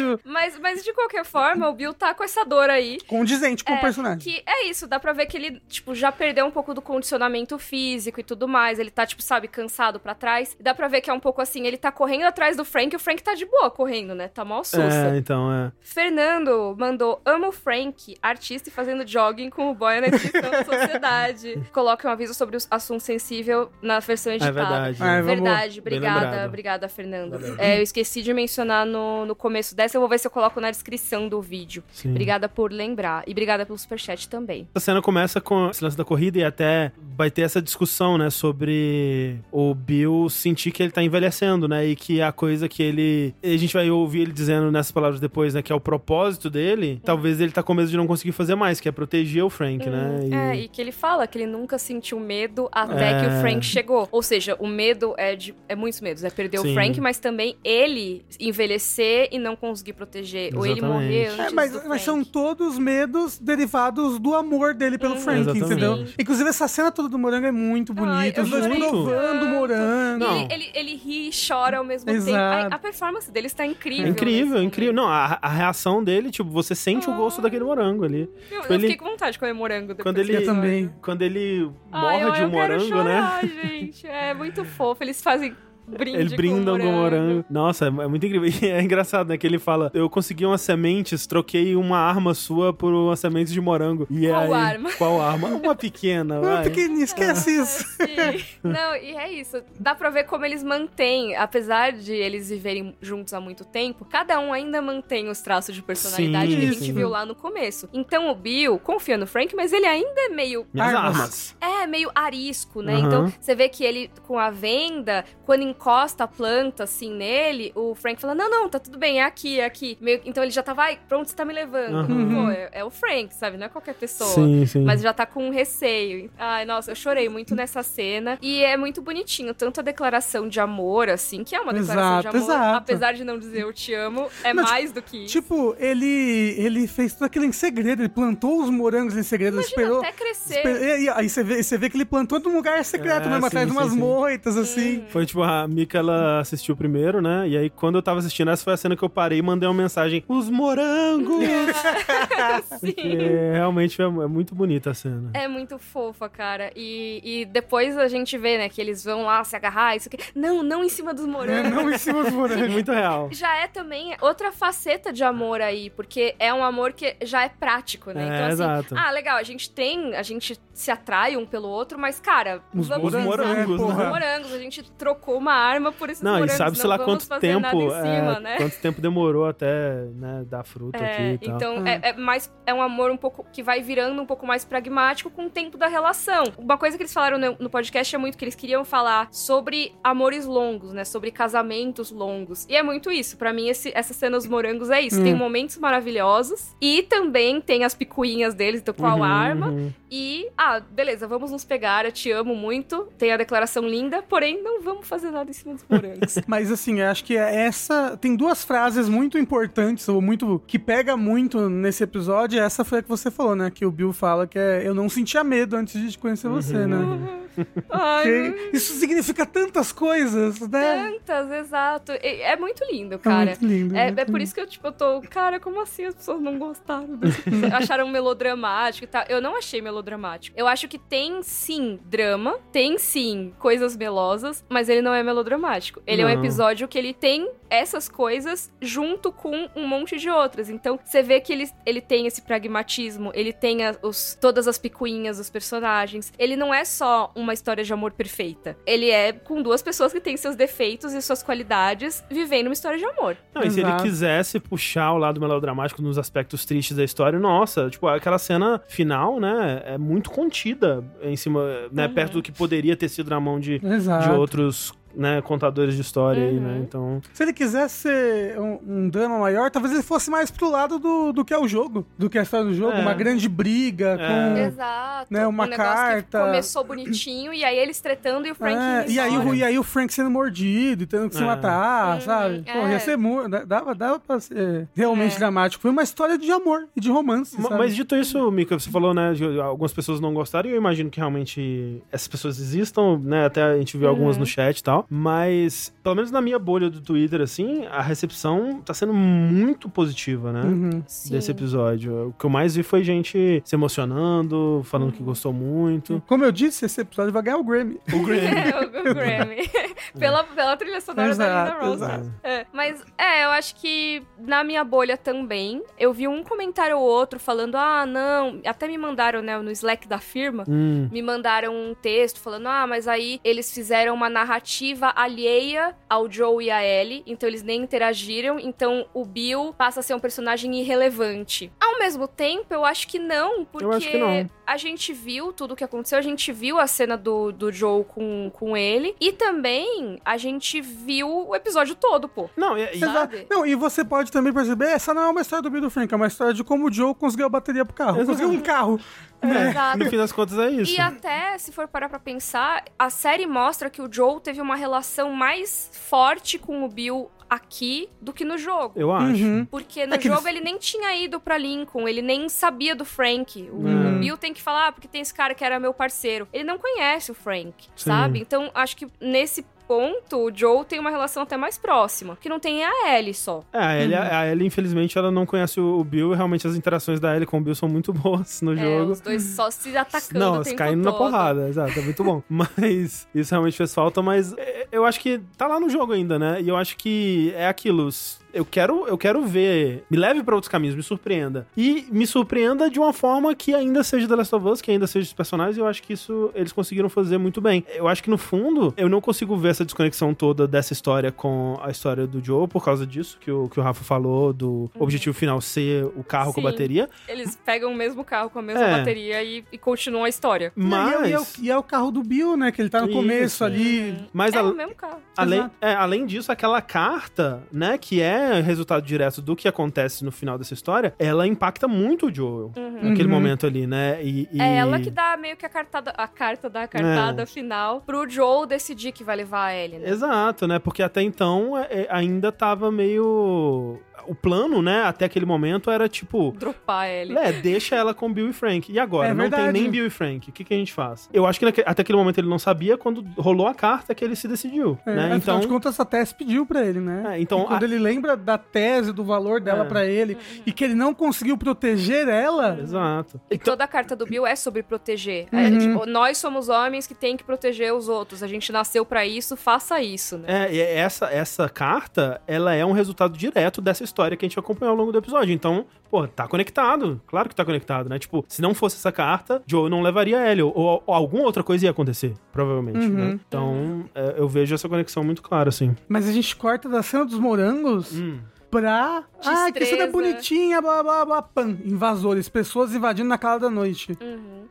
exercício. 0.00 0.20
Mas, 0.24 0.58
mas 0.58 0.84
de 0.84 0.92
qualquer 0.92 1.24
forma, 1.24 1.68
o 1.68 1.72
Bill 1.74 1.92
tá 1.94 2.14
com 2.14 2.22
essa 2.24 2.44
dor 2.44 2.70
aí. 2.70 2.98
Condizente 3.06 3.64
com 3.64 3.72
o 3.72 3.76
É, 3.76 3.80
personagem. 3.80 4.18
Que 4.18 4.42
é 4.46 4.66
isso, 4.66 4.86
dá 4.86 4.98
pra 5.00 5.12
ver 5.12 5.26
que 5.26 5.36
ele, 5.36 5.60
tipo, 5.68 5.94
já 5.94 6.10
perdeu 6.12 6.46
um 6.46 6.50
pouco 6.50 6.72
do 6.74 6.82
condicionamento 6.82 7.58
físico 7.58 8.20
e 8.20 8.22
tudo 8.24 8.46
mais. 8.48 8.78
Ele 8.78 8.90
tá, 8.90 9.06
tipo, 9.06 9.22
sabe, 9.22 9.48
cansado 9.48 9.98
pra 10.00 10.14
trás. 10.14 10.56
E 10.58 10.62
dá 10.62 10.74
pra 10.74 10.88
ver 10.88 11.00
que 11.00 11.10
é 11.10 11.12
um 11.12 11.20
pouco 11.20 11.40
assim, 11.40 11.66
ele 11.66 11.76
tá 11.76 11.90
correndo 11.92 12.24
atrás 12.24 12.56
do 12.56 12.64
Frank 12.64 12.92
e 12.94 12.96
o 12.96 13.00
Frank 13.00 13.22
tá 13.22 13.34
de 13.34 13.46
boa 13.46 13.70
correndo, 13.70 14.14
né? 14.14 14.28
Tá 14.28 14.44
mal 14.44 14.64
sussa. 14.64 14.82
É, 15.14 15.16
então, 15.16 15.52
é. 15.52 15.72
Fernando 15.80 16.74
mandou, 16.78 17.20
amo 17.24 17.48
o 17.48 17.52
Frank, 17.52 18.16
artista 18.22 18.68
e 18.68 18.72
fazendo 18.72 19.06
jogging 19.06 19.50
com 19.50 19.70
o 19.70 19.74
boy 19.74 20.00
na 20.00 20.08
descrição 20.08 20.50
da 20.50 20.64
sociedade. 20.64 21.60
Coloca 21.72 22.08
um 22.08 22.10
aviso 22.12 22.34
sobre 22.34 22.56
o 22.56 22.60
assunto 22.70 23.00
sensível 23.00 23.70
na 23.82 23.98
versão 24.00 24.32
É 24.32 24.36
editada. 24.36 24.52
verdade. 24.54 24.98
Ah, 25.02 25.22
vamos- 25.22 25.26
Verdade, 25.38 25.80
obrigada, 25.80 26.46
obrigada, 26.46 26.88
Fernando. 26.88 27.38
É, 27.58 27.78
eu 27.78 27.82
esqueci 27.82 28.22
de 28.22 28.32
mencionar 28.34 28.84
no, 28.84 29.24
no 29.24 29.34
começo 29.36 29.74
dessa, 29.74 29.87
eu 29.96 30.00
vou 30.00 30.08
ver 30.08 30.18
se 30.18 30.26
eu 30.26 30.30
coloco 30.30 30.60
na 30.60 30.70
descrição 30.70 31.28
do 31.28 31.40
vídeo. 31.40 31.82
Sim. 31.92 32.10
Obrigada 32.10 32.48
por 32.48 32.72
lembrar. 32.72 33.22
E 33.26 33.32
obrigada 33.32 33.64
pelo 33.66 33.78
superchat 33.78 34.28
também. 34.28 34.68
A 34.74 34.80
cena 34.80 35.00
começa 35.02 35.40
com 35.40 35.70
esse 35.70 35.82
lance 35.82 35.96
da 35.96 36.04
corrida 36.04 36.38
e 36.38 36.44
até 36.44 36.92
vai 37.16 37.30
ter 37.30 37.42
essa 37.42 37.60
discussão, 37.60 38.16
né, 38.16 38.30
sobre 38.30 39.38
o 39.50 39.74
Bill 39.74 40.28
sentir 40.28 40.70
que 40.70 40.82
ele 40.82 40.92
tá 40.92 41.02
envelhecendo, 41.02 41.66
né, 41.66 41.86
e 41.86 41.96
que 41.96 42.20
a 42.22 42.30
coisa 42.30 42.68
que 42.68 42.82
ele... 42.82 43.34
A 43.42 43.56
gente 43.56 43.74
vai 43.74 43.90
ouvir 43.90 44.20
ele 44.22 44.32
dizendo 44.32 44.70
nessas 44.70 44.92
palavras 44.92 45.20
depois, 45.20 45.54
né, 45.54 45.62
que 45.62 45.72
é 45.72 45.74
o 45.74 45.80
propósito 45.80 46.48
dele, 46.48 47.00
talvez 47.04 47.40
ele 47.40 47.50
tá 47.50 47.62
com 47.62 47.74
medo 47.74 47.90
de 47.90 47.96
não 47.96 48.06
conseguir 48.06 48.32
fazer 48.32 48.54
mais, 48.54 48.78
que 48.80 48.88
é 48.88 48.92
proteger 48.92 49.42
o 49.42 49.50
Frank, 49.50 49.88
né, 49.88 50.20
e... 50.24 50.34
É, 50.34 50.56
e 50.56 50.68
que 50.68 50.80
ele 50.80 50.92
fala 50.92 51.26
que 51.26 51.38
ele 51.38 51.46
nunca 51.46 51.78
sentiu 51.78 52.20
medo 52.20 52.68
até 52.70 53.10
É. 53.10 53.20
que 53.20 53.26
o 53.26 53.40
Frank 53.40 53.64
chegou. 53.64 54.08
Ou 54.12 54.22
seja, 54.22 54.56
o 54.58 54.66
medo 54.66 55.14
é 55.16 55.34
de. 55.34 55.54
É 55.68 55.74
muitos 55.74 56.00
medos. 56.00 56.24
É 56.24 56.30
perder 56.30 56.58
Sim. 56.60 56.70
o 56.70 56.74
Frank, 56.74 57.00
mas 57.00 57.18
também 57.18 57.56
ele 57.64 58.24
envelhecer 58.38 59.28
e 59.30 59.38
não 59.38 59.56
conseguir 59.56 59.77
proteger. 59.92 60.54
Ou 60.56 60.64
ele 60.66 60.78
Exatamente. 60.80 61.04
morrer 61.04 61.24
É, 61.38 61.46
É, 61.46 61.50
mas, 61.50 61.86
mas 61.86 62.02
são 62.02 62.22
todos 62.24 62.78
medos 62.78 63.38
derivados 63.38 64.18
do 64.18 64.34
amor 64.34 64.74
dele 64.74 64.98
pelo 64.98 65.14
Uhum. 65.14 65.20
Frank, 65.20 65.40
Exatamente. 65.40 65.66
entendeu? 65.72 66.06
Inclusive, 66.18 66.48
essa 66.50 66.68
cena 66.68 66.90
toda 66.92 67.08
do 67.08 67.18
morango 67.18 67.46
é 67.46 67.52
muito 67.52 67.92
bonita. 67.94 68.42
Os 68.42 68.50
dois 68.50 68.66
provando 68.66 69.44
o 69.44 69.48
morango. 69.48 70.18
Não. 70.24 70.36
Ele, 70.42 70.52
ele, 70.54 70.70
ele 70.74 70.96
ri 70.96 71.28
e 71.28 71.30
chora 71.48 71.78
ao 71.78 71.84
mesmo 71.84 72.10
Exato. 72.10 72.26
tempo. 72.32 72.38
Ai, 72.38 72.68
a 72.70 72.78
performance 72.78 73.30
dele 73.30 73.46
está 73.46 73.64
incrível. 73.66 74.06
É 74.06 74.08
incrível, 74.08 74.54
nesse 74.54 74.66
incrível. 74.66 74.92
momento. 74.94 75.06
Não, 75.08 75.12
a, 75.12 75.38
a 75.40 75.48
reação 75.48 76.02
dele, 76.02 76.30
tipo, 76.30 76.50
você 76.50 76.74
sente 76.74 77.08
o 77.08 77.14
gosto 77.14 77.40
daquele 77.40 77.64
morango 77.64 78.04
ali. 78.04 78.22
Eu, 78.50 78.60
Tipo, 78.60 78.72
eu 78.72 78.74
ele- 78.74 78.80
fiquei 78.88 78.96
com 78.96 79.04
vontade 79.06 79.32
de 79.32 79.38
comer 79.38 79.52
morango 79.52 79.88
depois. 79.88 80.02
Quando 80.02 80.18
ele- 80.18 80.36
Eu 80.36 80.44
também. 80.44 80.90
Quando 81.02 81.22
ele 81.22 81.70
Ai, 81.92 82.16
eu, 82.22 82.26
morde 82.26 82.40
eu 82.42 82.48
o 82.48 82.50
quero 82.50 82.72
morango, 82.74 83.04
né? 83.04 83.20
chorar, 83.20 83.40
gente. 83.46 84.06
É 84.06 84.34
muito 84.34 84.64
fofo. 84.64 85.02
Eles 85.02 85.22
fazem 85.22 85.54
brinde 85.88 86.16
Eles 86.18 86.32
brindam 86.32 86.78
com 86.78 86.86
o 86.86 86.92
morango. 86.92 87.44
Nossa, 87.48 87.86
é 87.86 87.90
muito 87.90 88.24
incrível. 88.26 88.48
E 88.62 88.66
é 88.66 88.82
engraçado, 88.82 89.28
né? 89.28 89.38
Que 89.38 89.46
ele 89.46 89.58
fala: 89.58 89.90
Eu 89.94 90.08
consegui 90.10 90.44
umas 90.44 90.60
sementes, 90.60 91.26
troquei 91.26 91.76
uma 91.76 91.98
arma 91.98 92.34
sua 92.34 92.72
por 92.72 92.92
umas 92.92 93.20
sementes 93.20 93.52
de 93.52 93.60
morango. 93.60 94.06
E 94.10 94.26
Qual 94.26 94.40
aí, 94.40 94.52
arma? 94.52 94.90
Qual 94.98 95.20
arma? 95.20 95.48
Uma 95.48 95.74
pequena, 95.74 96.38
Ah, 96.38 96.40
vai. 96.40 96.62
pequenininho, 96.64 97.04
esquece 97.04 97.50
isso. 97.60 97.84
Sim. 97.84 98.44
Não, 98.62 98.96
e 98.96 99.16
é 99.16 99.32
isso. 99.32 99.62
Dá 99.78 99.94
pra 99.94 100.10
ver 100.10 100.24
como 100.24 100.44
eles 100.44 100.62
mantêm, 100.62 101.36
apesar 101.36 101.92
de 101.92 102.12
eles 102.12 102.48
viverem 102.50 102.96
juntos 103.00 103.32
há 103.32 103.40
muito 103.40 103.64
tempo, 103.64 104.04
cada 104.04 104.38
um 104.40 104.52
ainda 104.52 104.80
mantém 104.82 105.28
os 105.28 105.40
traços 105.40 105.74
de 105.74 105.82
personalidade 105.82 106.52
Sim, 106.52 106.58
que 106.58 106.64
a 106.64 106.72
gente 106.72 106.84
sim. 106.84 106.92
viu 106.92 107.08
lá 107.08 107.24
no 107.24 107.34
começo. 107.34 107.88
Então 107.92 108.30
o 108.30 108.34
Bill 108.34 108.78
confia 108.78 109.16
no 109.16 109.26
Frank, 109.26 109.54
mas 109.54 109.72
ele 109.72 109.86
ainda 109.86 110.20
é 110.22 110.28
meio. 110.28 110.66
Minhas 110.72 110.94
Armas. 110.94 111.56
É, 111.60 111.86
meio 111.86 112.10
arisco, 112.14 112.82
né? 112.82 112.94
Aham. 112.96 113.06
Então 113.06 113.32
você 113.40 113.54
vê 113.54 113.68
que 113.68 113.84
ele, 113.84 114.10
com 114.26 114.38
a 114.38 114.50
venda, 114.50 115.24
quando 115.44 115.62
encosta 115.78 116.24
a 116.24 116.26
planta 116.28 116.82
assim 116.84 117.14
nele, 117.14 117.70
o 117.74 117.94
Frank 117.94 118.20
fala: 118.20 118.34
Não, 118.34 118.50
não, 118.50 118.68
tá 118.68 118.78
tudo 118.78 118.98
bem, 118.98 119.20
é 119.20 119.24
aqui, 119.24 119.60
é 119.60 119.64
aqui. 119.64 119.96
Meio- 120.00 120.20
então 120.24 120.42
ele 120.42 120.50
já 120.50 120.62
tá, 120.62 120.72
vai, 120.74 120.98
pra 121.08 121.18
onde 121.18 121.30
você 121.30 121.36
tá 121.36 121.44
me 121.44 121.54
levando? 121.54 121.94
Aham. 121.96 122.34
Pô, 122.34 122.50
é, 122.50 122.68
é 122.72 122.84
o 122.84 122.90
Frank, 122.90 123.32
sabe? 123.34 123.56
Não 123.56 123.66
é 123.66 123.68
qualquer 123.68 123.94
pessoa. 123.94 124.30
Sim, 124.30 124.66
sim. 124.66 124.84
Mas 124.84 125.00
já 125.00 125.12
tá 125.12 125.24
com 125.24 125.46
um 125.46 125.50
receio. 125.50 126.30
Ai, 126.36 126.64
nossa, 126.64 126.90
eu 126.90 126.96
chorei 126.96 127.28
muito 127.28 127.54
nessa 127.54 127.82
cena. 127.82 128.38
E 128.42 128.62
é 128.64 128.76
muito 128.76 129.00
bonitinho. 129.00 129.54
Tanto 129.54 129.80
a 129.80 129.82
declaração 129.82 130.48
de 130.48 130.58
amor, 130.60 131.08
assim, 131.08 131.44
que 131.44 131.54
é 131.54 131.60
uma 131.60 131.72
declaração 131.72 132.18
Exato, 132.18 132.22
de 132.22 132.28
amor. 132.28 132.42
exato. 132.50 132.76
Apesar 132.78 133.12
de 133.12 133.24
não 133.24 133.38
dizer 133.38 133.60
eu 133.62 133.72
te 133.72 133.94
amo, 133.94 134.28
é 134.42 134.52
Não, 134.52 134.64
mais 134.64 134.90
do 134.92 135.00
que 135.00 135.24
isso. 135.24 135.32
Tipo, 135.32 135.76
ele, 135.78 136.54
ele 136.58 136.86
fez 136.88 137.12
tudo 137.14 137.24
aquilo 137.26 137.44
em 137.44 137.52
segredo, 137.52 138.02
ele 138.02 138.08
plantou 138.08 138.60
os 138.62 138.70
morangos 138.70 139.16
em 139.16 139.22
segredo, 139.22 139.54
Imagina 139.54 139.70
esperou. 139.70 139.98
até 140.00 140.12
crescer. 140.12 140.56
espe- 140.66 141.02
e 141.04 141.08
aí 141.08 141.28
você 141.28 141.44
vê, 141.44 141.62
você 141.62 141.78
vê 141.78 141.88
que 141.90 141.96
ele 141.96 142.04
plantou 142.04 142.40
num 142.40 142.54
lugar 142.54 142.84
secreto 142.84 143.26
É, 143.26 143.28
mesmo, 143.28 143.40
sim, 143.42 143.46
atrás 143.46 143.66
de 143.66 143.72
umas 143.72 143.90
sim. 143.92 143.98
moitas, 143.98 144.56
assim. 144.56 145.04
Foi 145.10 145.26
tipo 145.26 145.42
a 145.42 145.67
Mika, 145.68 145.98
ela 145.98 146.40
assistiu 146.40 146.76
primeiro, 146.76 147.20
né? 147.20 147.48
E 147.48 147.56
aí, 147.56 147.70
quando 147.70 147.96
eu 147.96 148.02
tava 148.02 148.18
assistindo, 148.18 148.50
essa 148.50 148.64
foi 148.64 148.72
a 148.72 148.76
cena 148.76 148.96
que 148.96 149.02
eu 149.02 149.08
parei 149.08 149.38
e 149.38 149.42
mandei 149.42 149.68
uma 149.68 149.74
mensagem: 149.74 150.24
Os 150.28 150.48
morangos! 150.50 151.44
Porque 152.80 152.92
Sim. 153.02 153.52
realmente 153.52 154.00
é, 154.00 154.04
é 154.04 154.08
muito 154.08 154.54
bonita 154.54 154.90
a 154.90 154.94
cena. 154.94 155.30
É 155.34 155.48
muito 155.48 155.78
fofa, 155.78 156.28
cara. 156.28 156.70
E, 156.74 157.20
e 157.24 157.44
depois 157.44 157.96
a 157.96 158.08
gente 158.08 158.36
vê, 158.38 158.58
né, 158.58 158.68
que 158.68 158.80
eles 158.80 159.04
vão 159.04 159.24
lá 159.24 159.42
se 159.44 159.54
agarrar, 159.56 159.96
isso 159.96 160.08
aqui. 160.08 160.18
Não, 160.34 160.62
não 160.62 160.82
em 160.84 160.88
cima 160.88 161.12
dos 161.14 161.24
É, 161.24 161.28
morangos. 161.28 161.70
não 161.70 161.90
em 161.90 161.98
cima 161.98 162.22
dos 162.22 162.32
É 162.32 162.36
morangos. 162.36 162.68
muito 162.70 162.92
real. 162.92 163.28
Já 163.32 163.56
é 163.56 163.66
também 163.66 164.16
outra 164.20 164.52
faceta 164.52 165.12
de 165.12 165.22
amor 165.24 165.60
aí, 165.60 165.90
porque 165.90 166.34
é 166.38 166.52
um 166.52 166.62
amor 166.64 166.92
que 166.92 167.16
já 167.22 167.44
é 167.44 167.48
prático, 167.48 168.10
né? 168.12 168.22
É, 168.22 168.26
então, 168.26 168.44
assim, 168.46 168.52
exato. 168.54 168.94
ah, 168.96 169.10
legal, 169.10 169.36
a 169.36 169.42
gente 169.42 169.70
tem, 169.70 170.14
a 170.14 170.22
gente 170.22 170.58
se 170.72 170.90
atrai 170.90 171.36
um 171.36 171.44
pelo 171.46 171.68
outro, 171.68 171.98
mas, 171.98 172.20
cara, 172.20 172.60
Os 172.74 172.88
vamos 172.88 173.12
Os 173.12 173.20
morangos, 173.24 173.80
né, 173.80 173.86
os 173.86 173.94
morangos, 174.08 174.52
a 174.52 174.58
gente 174.58 174.82
trocou 174.92 175.36
uma 175.38 175.57
arma 175.58 175.92
por 175.92 176.10
esses 176.10 176.22
Não, 176.22 176.32
morangos. 176.32 176.54
e 176.54 176.56
sabe-se 176.56 176.82
não 176.82 176.90
lá 176.90 176.96
vamos 176.96 177.12
quanto 177.12 177.26
fazer 177.28 177.40
tempo, 177.40 177.60
nada 177.60 177.76
em 177.76 177.90
cima, 177.90 178.36
é, 178.36 178.40
né? 178.40 178.56
quanto 178.56 178.76
tempo 178.80 179.00
demorou 179.00 179.46
até, 179.46 180.04
né, 180.14 180.44
dar 180.48 180.64
fruto 180.64 180.96
aqui 180.96 181.22
É, 181.22 181.32
e 181.34 181.38
tal. 181.38 181.56
então 181.56 181.76
Hum. 181.78 181.86
é, 181.86 182.00
é 182.10 182.12
mais 182.14 182.52
é 182.66 182.72
um 182.74 182.82
amor 182.82 183.10
um 183.10 183.16
pouco 183.16 183.46
que 183.52 183.62
vai 183.62 183.80
virando 183.82 184.20
um 184.20 184.26
pouco 184.26 184.46
mais 184.46 184.64
pragmático 184.64 185.30
com 185.30 185.46
o 185.46 185.50
tempo 185.50 185.76
da 185.78 185.86
relação. 185.86 186.44
Uma 186.58 186.76
coisa 186.76 186.96
que 186.96 187.02
eles 187.02 187.12
falaram 187.12 187.38
no, 187.38 187.56
no 187.58 187.70
podcast 187.70 188.14
é 188.14 188.18
muito 188.18 188.36
que 188.36 188.44
eles 188.44 188.54
queriam 188.54 188.84
falar 188.84 189.28
sobre 189.32 189.94
amores 190.04 190.44
longos, 190.46 190.92
né? 190.92 191.04
Sobre 191.04 191.30
casamentos 191.30 192.10
longos. 192.10 192.66
E 192.68 192.76
é 192.76 192.82
muito 192.82 193.10
isso. 193.10 193.36
Pra 193.36 193.52
mim 193.52 193.68
esse, 193.68 193.90
essa 193.94 194.12
cena 194.14 194.36
dos 194.36 194.46
morangos 194.46 194.90
é 194.90 195.00
isso. 195.00 195.20
Hum. 195.20 195.24
Tem 195.24 195.34
momentos 195.34 195.76
maravilhosos 195.78 196.74
e 196.80 197.02
também 197.02 197.60
tem 197.60 197.84
as 197.84 197.94
picuinhas 197.94 198.54
deles, 198.54 198.80
então 198.80 198.94
qual 198.94 199.18
Uhum, 199.18 199.24
arma 199.24 199.66
uhum. 199.68 199.92
e 200.10 200.48
ah, 200.56 200.80
beleza, 200.80 201.26
vamos 201.26 201.50
nos 201.50 201.64
pegar, 201.64 202.04
eu 202.04 202.12
te 202.12 202.30
amo 202.30 202.54
muito. 202.54 203.08
Tem 203.18 203.32
a 203.32 203.36
declaração 203.36 203.86
linda, 203.88 204.22
porém 204.22 204.62
não 204.62 204.80
vamos 204.82 205.08
fazer 205.08 205.30
nada 205.30 205.37
em 205.46 205.52
cima 205.52 205.74
dos 205.74 205.84
morangos. 205.88 206.38
Mas 206.46 206.70
assim, 206.72 207.00
eu 207.00 207.06
acho 207.06 207.24
que 207.24 207.36
essa. 207.36 208.16
Tem 208.16 208.34
duas 208.34 208.64
frases 208.64 209.08
muito 209.08 209.38
importantes, 209.38 210.08
ou 210.08 210.20
muito. 210.20 210.62
que 210.66 210.78
pega 210.78 211.16
muito 211.16 211.68
nesse 211.68 212.02
episódio. 212.02 212.60
Essa 212.60 212.84
foi 212.84 212.98
a 212.98 213.02
que 213.02 213.08
você 213.08 213.30
falou, 213.30 213.54
né? 213.54 213.70
Que 213.70 213.86
o 213.86 213.90
Bill 213.90 214.12
fala 214.12 214.46
que 214.46 214.58
é 214.58 214.86
eu 214.86 214.94
não 214.94 215.08
sentia 215.08 215.44
medo 215.44 215.76
antes 215.76 216.10
de 216.10 216.18
conhecer 216.18 216.48
você, 216.48 216.86
né? 216.86 217.47
Ai, 217.90 218.54
isso 218.72 218.94
significa 218.94 219.44
tantas 219.46 219.92
coisas, 219.92 220.60
né? 220.60 221.12
tantas, 221.24 221.50
exato. 221.52 222.12
E- 222.12 222.42
É 222.42 222.56
muito 222.56 222.84
lindo, 222.90 223.14
É 223.16 223.18
cara. 223.18 223.46
muito 223.46 223.66
lindo. 223.66 223.96
É, 223.96 224.06
muito 224.06 224.18
é 224.18 224.24
por 224.24 224.32
lindo. 224.32 224.42
isso 224.44 224.54
que 224.54 224.60
eu, 224.60 224.66
tipo, 224.66 224.86
eu 224.86 224.92
tô. 224.92 225.20
Cara, 225.22 225.58
como 225.60 225.80
assim 225.80 226.04
as 226.04 226.14
pessoas 226.14 226.40
não 226.40 226.58
gostaram 226.58 227.16
desse? 227.16 227.42
Acharam 227.74 228.08
melodramático 228.08 229.04
e 229.04 229.08
tal. 229.08 229.24
Eu 229.28 229.40
não 229.40 229.56
achei 229.56 229.80
melodramático. 229.82 230.56
Eu 230.58 230.66
acho 230.66 230.88
que 230.88 230.98
tem 230.98 231.42
sim 231.42 231.98
drama, 232.04 232.58
tem 232.72 232.98
sim 232.98 233.52
coisas 233.58 233.96
melosas, 233.96 234.64
mas 234.68 234.88
ele 234.88 235.02
não 235.02 235.12
é 235.14 235.22
melodramático. 235.22 236.02
Ele 236.06 236.22
é 236.22 236.24
um 236.26 236.28
Não. 236.28 236.38
episódio 236.38 236.86
que 236.88 236.98
ele 236.98 237.12
tem 237.14 237.48
essas 237.70 238.08
coisas 238.08 238.70
junto 238.80 239.30
com 239.32 239.68
um 239.76 239.86
monte 239.86 240.16
de 240.16 240.28
outras. 240.30 240.68
Então, 240.70 240.98
você 241.04 241.22
vê 241.22 241.40
que 241.40 241.52
ele, 241.52 241.68
ele 241.84 242.00
tem 242.00 242.26
esse 242.26 242.42
pragmatismo, 242.42 243.30
ele 243.34 243.52
tem 243.52 243.84
a- 243.84 243.96
os, 244.02 244.36
todas 244.40 244.68
as 244.68 244.78
picuinhas 244.78 245.38
dos 245.38 245.50
personagens. 245.50 246.32
Ele 246.38 246.56
não 246.56 246.72
é 246.72 246.84
só 246.84 247.30
uma 247.34 247.52
história 247.52 247.82
de 247.84 247.92
amor 247.92 248.12
perfeita. 248.12 248.76
Ele 248.86 249.10
é 249.10 249.32
com 249.32 249.62
duas 249.62 249.82
pessoas 249.82 250.12
que 250.12 250.20
têm 250.20 250.36
seus 250.36 250.56
defeitos 250.56 251.12
e 251.12 251.22
suas 251.22 251.42
qualidades 251.42 252.24
vivendo 252.30 252.66
uma 252.68 252.72
história 252.72 252.98
de 252.98 253.04
amor. 253.04 253.36
Não, 253.54 253.62
e 253.62 253.70
se 253.70 253.80
ele 253.80 253.92
quisesse 254.02 254.60
puxar 254.60 255.12
o 255.12 255.18
lado 255.18 255.40
melodramático 255.40 256.00
nos 256.02 256.18
aspectos 256.18 256.64
tristes 256.64 256.96
da 256.96 257.04
história, 257.04 257.38
nossa, 257.38 257.88
tipo, 257.90 258.06
aquela 258.08 258.38
cena 258.38 258.80
final, 258.88 259.40
né, 259.40 259.82
é 259.84 259.98
muito 259.98 260.30
contida 260.30 261.04
em 261.22 261.36
cima, 261.36 261.88
né, 261.92 262.06
Uhum. 262.06 262.14
perto 262.14 262.32
do 262.34 262.42
que 262.42 262.52
poderia 262.52 262.96
ter 262.96 263.08
sido 263.08 263.30
na 263.30 263.40
mão 263.40 263.58
de, 263.60 263.78
de 263.78 264.30
outros, 264.36 264.92
né, 265.14 265.40
contadores 265.42 265.94
de 265.94 266.00
história 266.00 266.42
aí, 266.48 266.58
né, 266.60 266.72
Uhum. 266.74 266.82
então... 266.82 267.20
Se 267.32 267.42
ele 267.42 267.52
quisesse 267.52 267.94
ser 267.94 268.58
um, 268.60 268.78
um 268.86 269.08
drama 269.08 269.38
maior, 269.38 269.70
talvez 269.70 269.92
ele 269.94 270.02
fosse 270.02 270.30
mais 270.30 270.50
pro 270.50 270.70
lado 270.70 270.98
do, 270.98 271.32
do 271.32 271.44
que 271.44 271.52
é 271.54 271.58
o 271.58 271.66
jogo, 271.66 272.06
do 272.18 272.28
que 272.30 272.36
é 272.38 272.40
a 272.40 272.44
história 272.44 272.66
do 272.66 272.74
jogo. 272.74 272.92
É. 272.92 273.00
Uma 273.00 273.14
grande 273.14 273.48
briga 273.48 274.16
É. 274.20 274.26
com. 274.28 274.58
Exato. 274.58 275.26
né, 275.30 275.46
uma 275.46 275.64
um 275.66 275.70
carta. 275.70 276.38
que 276.38 276.44
começou 276.46 276.84
bonitinho 276.84 277.52
e 277.52 277.64
aí 277.64 277.76
eles 277.78 278.00
tretando 278.00 278.46
e 278.46 278.50
o 278.50 278.54
Frank 278.54 278.76
É, 278.76 279.10
e, 279.10 279.18
aí, 279.18 279.36
o- 279.36 279.54
e 279.54 279.62
aí 279.64 279.78
o 279.78 279.82
Frank 279.82 280.12
sendo 280.12 280.30
mordido 280.30 281.02
e 281.02 281.06
tendo 281.06 281.28
que 281.28 281.34
se 281.36 281.42
É. 281.42 281.46
matar, 281.46 282.14
Uhum, 282.16 282.20
sabe? 282.20 282.62
Pô, 282.62 282.78
é. 282.86 282.92
ia 282.92 283.00
ser 283.00 283.16
muito. 283.16 283.48
Dava, 283.66 283.94
dava 283.94 284.20
pra 284.20 284.38
ser 284.40 284.86
realmente 284.94 285.36
É. 285.36 285.38
dramático. 285.38 285.80
Foi 285.82 285.90
uma 285.90 286.02
história 286.02 286.38
de 286.38 286.50
amor 286.50 286.86
e 286.96 287.00
de 287.00 287.10
romance. 287.10 287.56
Ma- 287.60 287.68
sabe? 287.70 287.78
Mas 287.80 287.94
dito 287.94 288.14
isso, 288.16 288.50
Mika, 288.50 288.78
você 288.78 288.90
falou, 288.90 289.12
né, 289.12 289.32
de 289.32 289.60
algumas 289.60 289.92
pessoas 289.92 290.20
não 290.20 290.32
gostaram, 290.32 290.68
e 290.68 290.72
eu 290.72 290.76
imagino 290.76 291.10
que 291.10 291.18
realmente 291.18 292.02
essas 292.12 292.28
pessoas 292.28 292.58
existam, 292.58 293.18
né, 293.22 293.46
até 293.46 293.62
a 293.62 293.76
gente 293.78 293.96
viu 293.96 294.08
algumas 294.08 294.36
Uhum. 294.36 294.40
no 294.40 294.46
chat 294.46 294.78
e 294.78 294.82
tal, 294.82 294.97
mas, 295.08 295.94
pelo 296.02 296.14
menos 296.14 296.30
na 296.30 296.40
minha 296.40 296.58
bolha 296.58 296.88
do 296.90 297.00
Twitter, 297.00 297.40
assim, 297.40 297.86
a 297.86 298.00
recepção 298.02 298.80
tá 298.84 298.94
sendo 298.94 299.12
muito 299.12 299.88
positiva, 299.88 300.52
né? 300.52 300.62
Uhum. 300.62 301.02
Desse 301.30 301.50
episódio. 301.50 302.28
O 302.28 302.32
que 302.32 302.44
eu 302.44 302.50
mais 302.50 302.74
vi 302.76 302.82
foi 302.82 303.02
gente 303.02 303.62
se 303.64 303.74
emocionando, 303.74 304.82
falando 304.84 305.12
que 305.12 305.22
gostou 305.22 305.52
muito. 305.52 306.22
Como 306.26 306.44
eu 306.44 306.52
disse, 306.52 306.84
esse 306.84 307.00
episódio 307.00 307.32
vai 307.32 307.42
ganhar 307.42 307.58
o 307.58 307.64
Grammy. 307.64 308.00
O 308.12 308.22
Grammy. 308.22 308.46
o, 308.72 309.00
o 309.10 309.14
Grammy. 309.14 309.70
pela, 310.18 310.44
pela 310.44 310.76
trilha 310.76 311.00
sonora 311.00 311.34
da 311.34 311.44
Exato, 311.44 311.84
Linda 311.84 312.06
Rose. 312.06 312.30
É, 312.42 312.66
mas, 312.72 313.04
é, 313.16 313.44
eu 313.44 313.50
acho 313.50 313.74
que 313.76 314.22
na 314.38 314.62
minha 314.64 314.84
bolha 314.84 315.16
também, 315.16 315.82
eu 315.98 316.12
vi 316.12 316.26
um 316.28 316.42
comentário 316.42 316.96
ou 316.98 317.02
outro 317.04 317.38
falando, 317.38 317.76
ah, 317.76 318.06
não, 318.06 318.60
até 318.64 318.86
me 318.88 318.96
mandaram, 318.98 319.42
né, 319.42 319.58
no 319.58 319.70
Slack 319.70 320.06
da 320.08 320.18
firma, 320.18 320.64
Hum. 320.68 321.08
me 321.10 321.22
mandaram 321.22 321.74
um 321.74 321.94
texto 321.94 322.40
falando, 322.40 322.66
ah, 322.66 322.86
mas 322.86 323.06
aí 323.08 323.40
eles 323.44 323.72
fizeram 323.72 324.14
uma 324.14 324.28
narrativa 324.28 324.87
alheia 325.14 325.94
ao 326.08 326.30
Joe 326.30 326.64
e 326.64 326.70
a 326.70 326.82
Ellie, 326.84 327.22
então 327.26 327.48
eles 327.48 327.62
nem 327.62 327.82
interagiram, 327.82 328.58
então 328.58 329.06
o 329.12 329.24
Bill 329.24 329.74
passa 329.76 330.00
a 330.00 330.02
ser 330.02 330.14
um 330.14 330.18
personagem 330.18 330.74
irrelevante. 330.80 331.70
Ao 331.80 331.98
mesmo 331.98 332.26
tempo, 332.28 332.66
eu 332.72 332.84
acho 332.84 333.06
que 333.08 333.18
não, 333.18 333.64
porque 333.64 333.84
Eu 333.84 333.92
acho 333.92 334.08
que 334.08 334.18
não. 334.18 334.48
a 334.66 334.76
gente 334.76 335.12
viu 335.12 335.52
tudo 335.52 335.72
o 335.72 335.76
que 335.76 335.84
aconteceu, 335.84 336.18
a 336.18 336.22
gente 336.22 336.52
viu 336.52 336.78
a 336.78 336.86
cena 336.86 337.16
do, 337.16 337.50
do 337.52 337.72
Joe 337.72 338.04
com, 338.04 338.50
com 338.54 338.76
ele, 338.76 339.14
e 339.20 339.32
também 339.32 340.18
a 340.24 340.36
gente 340.36 340.80
viu 340.80 341.48
o 341.48 341.54
episódio 341.54 341.94
todo, 341.94 342.28
pô. 342.28 342.48
Não, 342.56 342.76
e, 342.76 342.82
e- 342.84 342.98
Sabe? 342.98 343.36
Exato. 343.36 343.46
Não, 343.50 343.66
e 343.66 343.74
você 343.74 344.04
pode 344.04 344.30
também 344.30 344.52
perceber, 344.52 344.86
essa 344.86 345.12
não 345.12 345.22
é 345.22 345.28
uma 345.28 345.40
história 345.40 345.62
do 345.62 345.70
Bill 345.70 345.78
e 345.78 345.82
do 345.82 345.90
Frank, 345.90 346.12
é 346.12 346.16
uma 346.16 346.26
história 346.26 346.54
de 346.54 346.62
como 346.64 346.88
o 346.88 346.92
Joe 346.92 347.14
conseguiu 347.14 347.46
a 347.46 347.48
bateria 347.48 347.84
pro 347.84 347.94
carro. 347.94 348.24
Conseguiu 348.24 348.48
um 348.50 348.60
carro. 348.60 349.00
Exato. 349.42 349.98
no 349.98 350.10
fim 350.10 350.16
das 350.16 350.32
contas 350.32 350.58
é 350.58 350.70
isso. 350.70 350.92
E 350.92 351.00
até, 351.00 351.56
se 351.58 351.70
for 351.72 351.86
parar 351.88 352.08
pra 352.08 352.18
pensar, 352.18 352.84
a 352.98 353.08
série 353.10 353.46
mostra 353.46 353.88
que 353.90 354.02
o 354.02 354.12
Joe 354.12 354.40
teve 354.40 354.60
uma 354.60 354.76
relação 354.76 355.32
mais 355.32 355.90
forte 355.92 356.58
com 356.58 356.84
o 356.84 356.88
Bill 356.88 357.30
aqui 357.48 358.10
do 358.20 358.32
que 358.32 358.44
no 358.44 358.58
jogo. 358.58 358.92
Eu 358.94 359.10
acho. 359.10 359.42
Uhum. 359.42 359.64
Porque 359.64 360.06
no 360.06 360.16
É 360.16 360.20
jogo 360.20 360.46
ele 360.46 360.60
nem 360.60 360.76
tinha 360.76 361.14
ido 361.16 361.40
pra 361.40 361.56
Lincoln, 361.56 362.06
ele 362.06 362.20
nem 362.20 362.46
sabia 362.48 362.94
do 362.94 363.04
Frank. 363.06 363.68
O, 363.72 363.76
Hum. 363.86 364.20
Bill 364.20 364.36
tem 364.36 364.52
que 364.52 364.60
falar, 364.60 364.88
ah, 364.88 364.92
porque 364.92 365.08
tem 365.08 365.20
esse 365.22 365.32
cara 365.32 365.54
que 365.54 365.64
era 365.64 365.78
meu 365.80 365.94
parceiro. 365.94 366.46
Ele 366.52 366.64
não 366.64 366.76
conhece 366.78 367.30
o 367.30 367.34
Frank, 367.34 367.72
Sim. 367.96 368.10
sabe? 368.10 368.40
Então 368.40 368.70
acho 368.74 368.96
que 368.96 369.06
nesse 369.20 369.64
ponto 369.88 370.36
o 370.36 370.50
Joe 370.54 370.84
tem 370.84 371.00
uma 371.00 371.08
relação 371.10 371.42
até 371.42 371.56
mais 371.56 371.78
próxima. 371.78 372.36
Que 372.40 372.48
não 372.48 372.60
tem 372.60 372.84
a 372.84 373.16
Ellie 373.18 373.32
só. 373.34 373.64
É, 373.72 373.78
a 373.78 373.98
Ellie, 373.98 374.14
a 374.14 374.46
Ellie, 374.46 374.66
infelizmente, 374.66 375.16
ela 375.16 375.30
não 375.30 375.46
conhece 375.46 375.80
o 375.80 376.04
Bill 376.04 376.32
e 376.34 376.36
realmente 376.36 376.66
as 376.66 376.76
interações 376.76 377.18
da 377.18 377.34
Ellie 377.34 377.46
com 377.46 377.56
o 377.58 377.60
Bill 377.62 377.74
são 377.74 377.88
muito 377.88 378.12
boas 378.14 378.60
no 378.60 378.74
É, 378.74 378.76
jogo. 378.76 379.12
os 379.12 379.20
dois 379.20 379.42
só 379.42 379.70
se 379.70 379.96
atacando 379.96 380.38
Não, 380.38 380.60
o 380.60 380.76
caindo 380.76 381.02
na 381.02 381.10
todo. 381.10 381.18
porrada, 381.18 381.68
exato, 381.68 381.98
é 381.98 382.02
muito 382.02 382.22
bom. 382.22 382.42
Mas 382.48 383.26
isso 383.34 383.50
realmente 383.54 383.76
fez 383.76 383.94
falta, 383.94 384.20
mas 384.20 384.52
é, 384.58 384.86
eu 384.92 385.04
acho 385.06 385.18
que 385.20 385.40
tá 385.56 385.66
lá 385.66 385.80
no 385.80 385.88
jogo 385.88 386.12
ainda, 386.12 386.38
né? 386.38 386.60
E 386.60 386.68
eu 386.68 386.76
acho 386.76 386.96
que 386.96 387.52
é 387.56 387.66
aquilo. 387.66 388.08
Eu 388.52 388.64
quero, 388.64 389.06
eu 389.06 389.18
quero 389.18 389.44
ver. 389.46 390.04
Me 390.10 390.16
leve 390.16 390.42
pra 390.42 390.54
outros 390.54 390.68
caminhos, 390.70 390.94
me 390.96 391.02
surpreenda. 391.02 391.66
E 391.76 392.06
me 392.10 392.26
surpreenda 392.26 392.90
de 392.90 392.98
uma 392.98 393.12
forma 393.12 393.54
que 393.54 393.74
ainda 393.74 394.02
seja 394.02 394.26
The 394.26 394.36
Last 394.36 394.54
of 394.54 394.66
Us, 394.66 394.80
que 394.82 394.90
ainda 394.90 395.06
seja 395.06 395.26
os 395.26 395.32
personagens, 395.32 395.76
e 395.76 395.80
eu 395.80 395.86
acho 395.86 396.02
que 396.02 396.12
isso 396.12 396.50
eles 396.54 396.72
conseguiram 396.72 397.08
fazer 397.08 397.38
muito 397.38 397.60
bem. 397.60 397.84
Eu 397.94 398.08
acho 398.08 398.22
que 398.22 398.30
no 398.30 398.38
fundo, 398.38 398.92
eu 398.96 399.08
não 399.08 399.20
consigo 399.20 399.56
ver 399.56 399.68
essa 399.70 399.84
desconexão 399.84 400.32
toda 400.34 400.66
dessa 400.66 400.92
história 400.92 401.30
com 401.30 401.78
a 401.82 401.90
história 401.90 402.26
do 402.26 402.42
Joe, 402.44 402.66
por 402.66 402.84
causa 402.84 403.06
disso 403.06 403.38
que 403.40 403.50
o, 403.50 403.68
que 403.68 403.78
o 403.78 403.82
Rafa 403.82 404.02
falou, 404.04 404.52
do 404.52 404.90
objetivo 404.98 405.34
final 405.36 405.60
ser 405.60 406.04
o 406.16 406.24
carro 406.24 406.52
com 406.52 406.60
Sim. 406.60 406.66
bateria. 406.66 407.08
Eles 407.28 407.56
pegam 407.64 407.92
o 407.92 407.94
mesmo 407.96 408.24
carro 408.24 408.48
com 408.50 408.58
a 408.58 408.62
mesma 408.62 408.82
É. 408.84 408.98
bateria 408.98 409.42
e, 409.42 409.64
e 409.70 409.78
continuam 409.78 410.24
a 410.24 410.28
história. 410.28 410.72
Mas. 410.74 411.12
E, 411.12 411.24
é, 411.24 411.28
e 411.28 411.32
é 411.32 411.38
o, 411.40 411.46
e 411.62 411.70
é 411.70 411.76
o 411.78 411.82
carro 411.82 412.10
do 412.10 412.22
Bill, 412.22 412.56
né? 412.56 412.72
Que 412.72 412.80
ele 412.82 412.88
tá 412.88 413.00
no 413.02 413.08
Isso. 413.08 413.16
começo 413.16 413.64
ali. 413.64 414.16
mas 414.32 414.54
é 414.54 414.58
a- 414.58 414.62
o 414.62 414.74
mesmo 414.74 414.94
carro. 414.94 415.18
Além, 415.36 415.70
é, 415.80 415.94
além 415.94 416.26
disso, 416.26 416.50
aquela 416.50 416.80
carta, 416.80 417.62
né, 417.72 417.96
que 417.98 418.20
é 418.20 418.37
resultado 418.62 419.02
direto 419.04 419.40
do 419.42 419.54
que 419.56 419.68
acontece 419.68 420.24
no 420.24 420.30
final 420.32 420.56
dessa 420.58 420.74
história, 420.74 421.14
ela 421.18 421.46
impacta 421.46 421.86
muito 421.88 422.26
o 422.26 422.34
Joel 422.34 422.72
naquele 423.02 423.24
Uhum. 423.24 423.30
momento 423.30 423.66
ali, 423.66 423.86
né? 423.86 424.18
E, 424.22 424.48
e- 424.52 424.60
É 424.60 424.76
ela 424.76 424.98
que 425.00 425.10
dá 425.10 425.36
meio 425.36 425.56
que 425.56 425.64
a 425.66 425.68
cartada, 425.68 426.12
a 426.16 426.26
carta 426.28 426.68
da 426.70 426.86
cartada 426.88 427.42
É. 427.42 427.46
final 427.46 428.00
pro 428.02 428.28
Joe 428.28 428.66
decidir 428.66 429.12
que 429.12 429.24
vai 429.24 429.36
levar 429.36 429.66
a 429.66 429.74
Ellie, 429.76 429.98
né? 429.98 430.08
Exato, 430.10 430.66
né? 430.66 430.78
Porque 430.78 431.02
até 431.02 431.22
então 431.22 431.76
é, 431.76 431.86
é, 432.02 432.08
ainda 432.10 432.50
tava 432.52 432.90
meio. 432.90 433.98
O 434.28 434.34
plano, 434.34 434.80
né, 434.82 435.02
até 435.02 435.24
aquele 435.24 435.46
momento 435.46 435.90
era 435.90 436.08
tipo. 436.08 436.52
Dropar 436.58 437.08
ele. 437.08 437.36
É, 437.38 437.52
deixa 437.52 437.96
ela 437.96 438.12
com 438.14 438.32
Bill 438.32 438.50
e 438.50 438.52
Frank. 438.52 438.90
E 438.92 438.98
agora? 438.98 439.28
É 439.28 439.34
não 439.34 439.48
tem 439.50 439.72
nem 439.72 439.90
Bill 439.90 440.06
e 440.06 440.10
Frank. 440.10 440.48
O 440.50 440.52
que, 440.52 440.64
que 440.64 440.74
a 440.74 440.76
gente 440.76 440.92
faz? 440.92 441.28
Eu 441.32 441.46
acho 441.46 441.58
que 441.58 441.64
naque- 441.64 441.82
até 441.86 442.02
aquele 442.02 442.18
momento 442.18 442.38
ele 442.38 442.48
não 442.48 442.58
sabia. 442.58 442.96
Quando 442.98 443.24
rolou 443.36 443.66
a 443.66 443.74
carta 443.74 444.14
que 444.14 444.24
ele 444.24 444.36
se 444.36 444.46
decidiu. 444.48 444.98
É, 445.06 445.14
né? 445.14 445.22
Afinal 445.34 445.36
Então. 445.36 445.60
de 445.60 445.66
contas, 445.68 445.98
a 446.00 446.04
Tess 446.04 446.32
pediu 446.32 446.64
pra 446.66 446.84
ele, 446.84 447.00
né? 447.00 447.36
É, 447.36 447.40
então, 447.40 447.62
E 447.62 447.66
quando 447.66 447.82
a- 447.82 447.86
ele 447.86 447.98
lembra 447.98 448.36
da 448.36 448.58
tese, 448.58 449.12
do 449.12 449.24
valor 449.24 449.60
dela 449.60 449.84
É. 449.84 449.88
pra 449.88 450.04
ele, 450.06 450.36
e 450.66 450.72
que 450.72 450.84
ele 450.84 450.94
não 450.94 451.14
conseguiu 451.14 451.56
proteger 451.56 452.28
ela, 452.28 452.78
Exato. 452.80 453.40
E 453.50 453.54
Então, 453.54 453.72
toda 453.72 453.84
a 453.84 453.88
carta 453.88 454.14
do 454.16 454.24
Bill 454.26 454.46
é 454.46 454.56
sobre 454.56 454.82
proteger. 454.82 455.46
É, 455.52 455.68
Uhum. 455.68 455.78
tipo, 455.78 456.06
nós 456.06 456.38
somos 456.38 456.68
homens 456.68 457.06
que 457.06 457.14
têm 457.14 457.36
que 457.36 457.44
proteger 457.44 457.92
os 457.94 458.08
outros. 458.08 458.42
A 458.42 458.46
gente 458.46 458.70
nasceu 458.72 459.04
pra 459.04 459.26
isso, 459.26 459.56
faça 459.56 460.00
isso, 460.02 460.38
né? 460.38 460.66
É, 460.68 460.74
e 460.74 460.80
essa, 460.80 461.26
essa 461.26 461.68
carta, 461.68 462.40
ela 462.46 462.74
é 462.74 462.84
um 462.84 462.92
resultado 462.92 463.36
direto 463.36 463.80
dessa 463.80 464.02
história 464.04 464.17
que 464.36 464.44
a 464.44 464.48
gente 464.48 464.58
acompanhou 464.58 464.92
ao 464.92 464.96
longo 464.98 465.12
do 465.12 465.18
episódio. 465.18 465.52
Então, 465.52 465.86
pô, 466.10 466.26
tá 466.26 466.46
conectado. 466.48 467.20
Claro 467.26 467.48
que 467.48 467.54
tá 467.54 467.64
conectado, 467.64 468.08
né? 468.08 468.18
Tipo, 468.18 468.44
se 468.48 468.60
não 468.62 468.74
fosse 468.74 468.96
essa 468.96 469.12
carta, 469.12 469.62
Joe 469.66 469.88
não 469.90 470.02
levaria 470.02 470.50
ele. 470.50 470.62
Ou, 470.62 470.72
ou 471.06 471.14
alguma 471.14 471.44
outra 471.44 471.62
coisa 471.62 471.84
ia 471.86 471.90
acontecer, 471.90 472.34
provavelmente, 472.52 473.06
Uhum. 473.06 473.12
né? 473.14 473.40
Então, 473.48 474.04
é, 474.14 474.34
eu 474.38 474.48
vejo 474.48 474.74
essa 474.74 474.88
conexão 474.88 475.22
muito 475.22 475.42
clara, 475.42 475.68
assim. 475.68 475.94
mas 476.08 476.28
a 476.28 476.32
gente 476.32 476.54
corta 476.56 476.88
da 476.88 477.02
cena 477.02 477.24
dos 477.24 477.38
morangos 477.38 478.18
Hum. 478.18 478.38
Pra. 478.70 479.24
Ah, 479.44 479.70
que 479.72 479.84
cena 479.84 480.04
Destreza. 480.06 480.06
bonitinha, 480.08 480.80
blá 480.82 481.02
blá 481.02 481.24
blá, 481.24 481.42
pam. 481.42 481.78
Invasores, 481.84 482.48
pessoas 482.48 482.94
invadindo 482.94 483.28
na 483.28 483.38
calada 483.38 483.66
da 483.66 483.70
noite. 483.70 484.16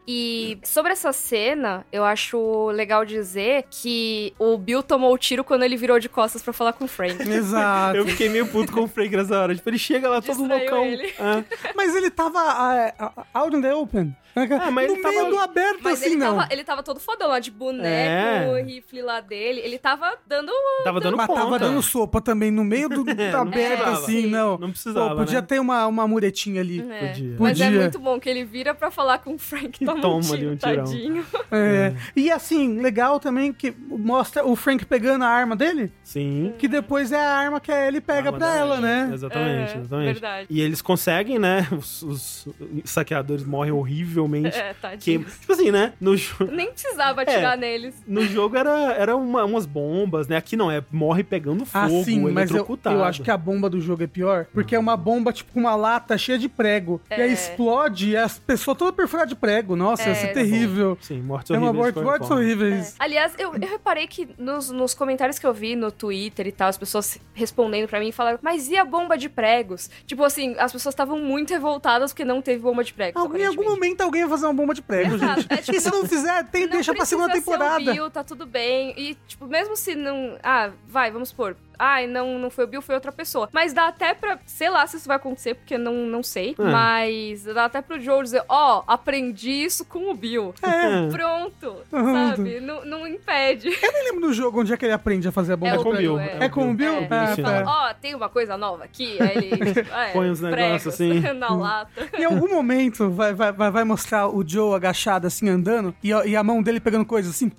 E 0.09 0.57
sobre 0.63 0.93
essa 0.93 1.11
cena, 1.11 1.85
eu 1.91 2.03
acho 2.05 2.69
legal 2.71 3.03
dizer 3.03 3.65
que 3.69 4.33
o 4.39 4.57
Bill 4.57 4.81
tomou 4.81 5.13
o 5.13 5.17
tiro 5.17 5.43
quando 5.43 5.63
ele 5.63 5.75
virou 5.75 5.99
de 5.99 6.07
costas 6.07 6.41
pra 6.41 6.53
falar 6.53 6.73
com 6.73 6.85
o 6.85 6.87
Frank. 6.87 7.17
Exato. 7.29 7.97
Eu 7.97 8.05
fiquei 8.07 8.29
meio 8.29 8.47
puto 8.47 8.71
com 8.71 8.83
o 8.83 8.87
Frank 8.87 9.15
nessa 9.15 9.37
hora. 9.39 9.53
Tipo, 9.55 9.69
ele 9.69 9.77
chega 9.79 10.07
lá 10.09 10.21
todo 10.21 10.37
Distraiu 10.37 10.59
loucão. 10.59 10.85
ele. 10.85 11.07
É. 11.07 11.73
Mas 11.75 11.93
ele 11.95 12.09
tava 12.09 12.39
ah, 12.39 12.93
ah, 12.99 13.25
out 13.33 13.55
in 13.55 13.61
the 13.61 13.73
open. 13.75 14.15
Ah, 14.35 14.69
mas 14.69 14.87
no 14.87 14.93
ele 14.93 15.03
meio 15.03 15.15
tava- 15.17 15.29
do 15.31 15.39
aberto, 15.39 15.79
Mas 15.81 15.93
assim, 15.99 16.11
ele, 16.11 16.15
não. 16.17 16.37
tava, 16.37 16.53
ele 16.53 16.63
tava 16.63 16.83
todo 16.83 16.99
fodão 16.99 17.27
lá 17.29 17.39
de 17.39 17.49
boneco, 17.49 18.55
É. 18.55 18.61
rifle 18.61 19.01
lá 19.01 19.19
dele. 19.19 19.59
Ele 19.61 19.79
tava 19.79 20.15
dando. 20.27 20.51
Tava 20.83 20.99
dando 21.01 21.17
Mas 21.17 21.25
conta. 21.25 21.41
tava 21.41 21.57
dando 21.57 21.81
sopa 21.81 22.21
também 22.21 22.51
no 22.51 22.63
meio 22.63 22.87
do 22.87 23.03
É, 23.09 23.31
não 23.31 23.41
aberto, 23.41 23.86
precisava. 23.91 24.17
assim, 24.17 24.27
não. 24.27 24.57
Não 24.57 24.69
precisava, 24.71 25.09
Pô, 25.09 25.15
podia 25.17 25.41
né? 25.41 25.47
ter 25.47 25.59
uma, 25.59 25.87
uma 25.87 26.07
muretinha 26.07 26.61
ali. 26.61 26.79
É. 26.89 27.07
Podia. 27.07 27.35
Mas 27.39 27.59
é 27.61 27.65
Podia. 27.65 27.81
muito 27.81 27.99
bom 27.99 28.19
que 28.19 28.29
ele 28.29 28.43
vira 28.43 28.73
pra 28.73 28.89
falar 28.91 29.19
com 29.19 29.33
o 29.35 29.37
Frank. 29.37 29.81
E 29.81 29.85
Toma, 29.85 30.01
toma 30.01 30.15
um 30.15 30.19
ali 30.33 30.37
tiro, 30.39 30.51
um 30.51 30.55
tirão. 30.55 30.83
tadinho. 30.85 31.25
É. 31.51 31.93
E 32.15 32.31
assim, 32.31 32.79
legal 32.81 33.19
também 33.19 33.51
que 33.53 33.73
mostra 33.87 34.45
o 34.45 34.55
Frank 34.55 34.85
pegando 34.85 35.23
a 35.23 35.27
arma 35.27 35.55
dele, 35.55 35.91
Sim. 36.03 36.53
que 36.57 36.67
depois 36.67 37.11
é 37.11 37.19
a 37.19 37.31
arma 37.33 37.59
que 37.59 37.71
a 37.71 37.87
Ellie 37.87 38.01
pega 38.01 38.31
pra 38.33 38.55
ela, 38.55 38.79
né? 38.79 39.09
Exatamente, 39.13 39.73
É, 39.73 39.77
exatamente. 39.79 40.13
verdade. 40.13 40.47
E 40.49 40.61
eles 40.61 40.81
conseguem, 40.81 41.39
né? 41.39 41.67
Os, 41.77 42.01
os 42.03 42.47
saqueadores 42.85 43.43
morrem 43.45 43.71
horrivelmente. 43.71 44.57
É, 44.57 44.73
Que, 44.73 44.79
tadinho. 44.81 45.25
tipo 45.25 45.53
assim, 45.53 45.71
né? 45.71 45.93
No, 45.99 46.15
jo- 46.15 46.35
Nem 46.51 46.71
precisava 46.71 47.21
atirar 47.21 47.53
É. 47.53 47.57
neles. 47.57 47.95
no 48.07 48.23
jogo 48.25 48.55
era, 48.57 48.93
era 48.93 49.15
uma- 49.15 49.43
umas 49.45 49.65
bombas, 49.65 50.27
né? 50.27 50.37
Aqui 50.37 50.55
não, 50.55 50.69
é 50.71 50.83
morre 50.91 51.23
pegando 51.23 51.63
Ah, 51.73 51.87
fogo, 51.87 52.03
sim, 52.03 52.19
mas 52.31 52.51
eu, 52.51 52.65
eu 52.85 53.03
acho 53.03 53.21
que 53.23 53.31
a 53.31 53.37
bomba 53.37 53.69
do 53.69 53.76
jogo 53.81 54.03
é 54.03 54.07
pior, 54.07 54.45
porque 54.53 54.75
é 54.75 54.79
uma 54.79 54.95
bomba, 54.97 55.31
tipo, 55.33 55.51
com 55.53 55.59
uma 55.59 55.75
lata 55.75 56.17
cheia 56.17 56.37
de 56.37 56.47
prego. 56.49 57.01
E 57.09 57.13
aí 57.13 57.21
É. 57.21 57.33
explode 57.33 58.09
e 58.11 58.17
as 58.17 58.37
pessoas 58.39 58.77
todas 58.77 58.93
perfuradas 58.95 59.29
de 59.29 59.35
prego. 59.35 59.75
Nossa, 59.75 60.03
É, 60.09 60.11
isso 60.11 60.23
é 60.25 60.27
tá 60.27 60.33
terrível. 60.33 60.97
Sim, 61.01 61.21
mortes 61.21 61.51
É 61.51 61.57
uma 61.57 61.69
horríveis. 61.69 61.95
morte, 61.95 62.05
mortes 62.05 62.31
horríveis. 62.31 62.95
Aliás, 62.99 63.33
eu, 63.37 63.53
eu 63.53 63.69
reparei 63.69 64.07
que 64.07 64.27
nos, 64.37 64.69
nos 64.69 64.93
comentários 64.93 65.37
que 65.39 65.45
eu 65.45 65.53
vi 65.53 65.75
no 65.75 65.91
Twitter 65.91 66.47
e 66.47 66.51
tal, 66.51 66.67
as 66.69 66.77
pessoas 66.77 67.17
respondendo 67.33 67.87
pra 67.87 67.99
mim 67.99 68.11
falaram, 68.11 68.39
mas 68.41 68.67
e 68.69 68.77
a 68.77 68.85
bomba 68.85 69.17
de 69.17 69.29
pregos? 69.29 69.89
Tipo 70.05 70.23
assim, 70.23 70.55
as 70.57 70.71
pessoas 70.71 70.93
estavam 70.93 71.19
muito 71.19 71.49
revoltadas 71.51 72.11
porque 72.11 72.25
não 72.25 72.41
teve 72.41 72.61
bomba 72.61 72.83
de 72.83 72.93
pregos. 72.93 73.21
Algum- 73.21 73.37
em 73.37 73.45
algum 73.45 73.63
momento 73.63 74.01
alguém 74.01 74.21
vai 74.21 74.31
fazer 74.31 74.45
uma 74.45 74.53
bomba 74.53 74.73
de 74.73 74.81
prego, 74.81 75.15
Exato, 75.15 75.41
gente. 75.41 75.53
é 75.53 75.57
tipo, 75.57 75.77
e 75.77 75.81
se 75.81 75.91
não 75.91 76.05
fizer, 76.05 76.43
tem, 76.49 76.63
Não 76.65 76.71
deixa 76.71 76.93
pra 76.93 77.05
segunda 77.05 77.29
precisa 77.29 77.51
ser 77.51 77.57
temporada. 77.57 77.91
o 77.91 77.93
Bill, 77.93 78.09
tá 78.09 78.23
tudo 78.23 78.45
bem. 78.45 78.93
E, 78.97 79.15
tipo, 79.27 79.45
mesmo 79.47 79.75
se 79.75 79.95
não. 79.95 80.37
Ah, 80.43 80.71
vai, 80.87 81.11
vamos 81.11 81.29
supor. 81.29 81.55
Ai, 81.79 82.07
não, 82.07 82.39
não 82.39 82.49
foi 82.49 82.63
o 82.65 82.67
Bill, 82.67 82.81
foi 82.81 82.95
outra 82.95 83.11
pessoa. 83.11 83.49
Mas 83.51 83.73
dá 83.73 83.87
até 83.87 84.13
pra. 84.13 84.39
Sei 84.45 84.69
lá 84.69 84.85
se 84.87 84.97
isso 84.97 85.07
vai 85.07 85.17
acontecer, 85.17 85.55
porque 85.55 85.77
não, 85.77 85.93
não 86.05 86.23
sei. 86.23 86.55
É. 86.57 86.63
Mas 86.63 87.43
dá 87.43 87.65
até 87.65 87.81
pro 87.81 87.99
Joe 87.99 88.23
dizer: 88.23 88.43
Ó, 88.49 88.83
aprendi 88.87 89.51
isso 89.51 89.85
com 89.85 90.09
o 90.11 90.13
Bill. 90.13 90.53
É. 90.61 91.07
Pronto. 91.11 91.75
Uhum. 91.91 92.29
Sabe? 92.29 92.59
Não, 92.59 92.85
não 92.85 93.07
impede. 93.07 93.67
Eu 93.81 93.91
nem 93.93 94.03
lembro 94.05 94.27
do 94.27 94.33
jogo 94.33 94.61
onde 94.61 94.73
é 94.73 94.77
que 94.77 94.85
ele 94.85 94.93
aprende 94.93 95.27
a 95.27 95.31
fazer 95.31 95.53
a 95.53 95.57
bomba 95.57 95.75
É 95.75 95.77
com 95.77 95.89
o. 95.89 95.95
Bill. 95.97 96.19
É, 96.19 96.37
É 96.45 96.49
com 96.49 96.71
o 96.71 96.73
Bill? 96.73 96.93
É, 96.93 97.07
Ah, 97.09 97.33
ele 97.33 97.41
tá. 97.43 97.63
fala, 97.63 97.89
ó, 97.89 97.93
tem 97.93 98.15
uma 98.15 98.29
coisa 98.29 98.57
nova 98.57 98.83
aqui. 98.83 99.17
Aí 99.21 99.37
ele 99.51 99.79
é, 99.91 100.11
Põe 100.13 100.29
uns 100.29 100.41
negócios 100.41 100.93
assim. 100.93 101.19
na 101.37 101.49
lata. 101.53 102.07
Em 102.17 102.23
algum 102.25 102.49
momento 102.49 103.09
vai, 103.11 103.33
vai, 103.33 103.51
vai 103.51 103.83
mostrar 103.83 104.27
o 104.27 104.43
Joe 104.47 104.75
agachado 104.75 105.27
assim, 105.27 105.49
andando, 105.49 105.93
e 106.03 106.13
a, 106.13 106.25
e 106.25 106.35
a 106.35 106.43
mão 106.43 106.61
dele 106.61 106.79
pegando 106.79 107.05
coisa 107.05 107.29
assim, 107.29 107.51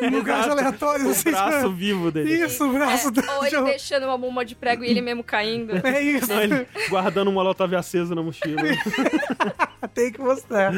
em 0.00 0.10
lugares 0.10 0.48
aleatórios. 0.48 1.06
O 1.06 1.10
assim, 1.10 1.30
braço 1.30 1.60
sabe? 1.62 1.74
vivo 1.74 2.10
dele. 2.10 2.44
Isso, 2.44 2.64
o 2.68 2.72
braço 2.72 3.08
É, 3.08 3.49
ou 3.56 3.62
ele 3.62 3.70
deixando 3.70 4.04
uma 4.04 4.18
bomba 4.18 4.44
de 4.44 4.54
prego 4.54 4.84
e 4.84 4.88
ele 4.90 5.00
mesmo 5.00 5.22
caindo. 5.22 5.74
É 5.86 6.00
isso, 6.02 6.28
Não, 6.28 6.40
ele 6.42 6.66
guardando 6.88 7.28
uma 7.28 7.42
molotov 7.42 7.74
acesa 7.74 8.14
na 8.14 8.22
mochila. 8.22 8.62
tem 9.92 10.12
que 10.12 10.20
mostrar. 10.20 10.72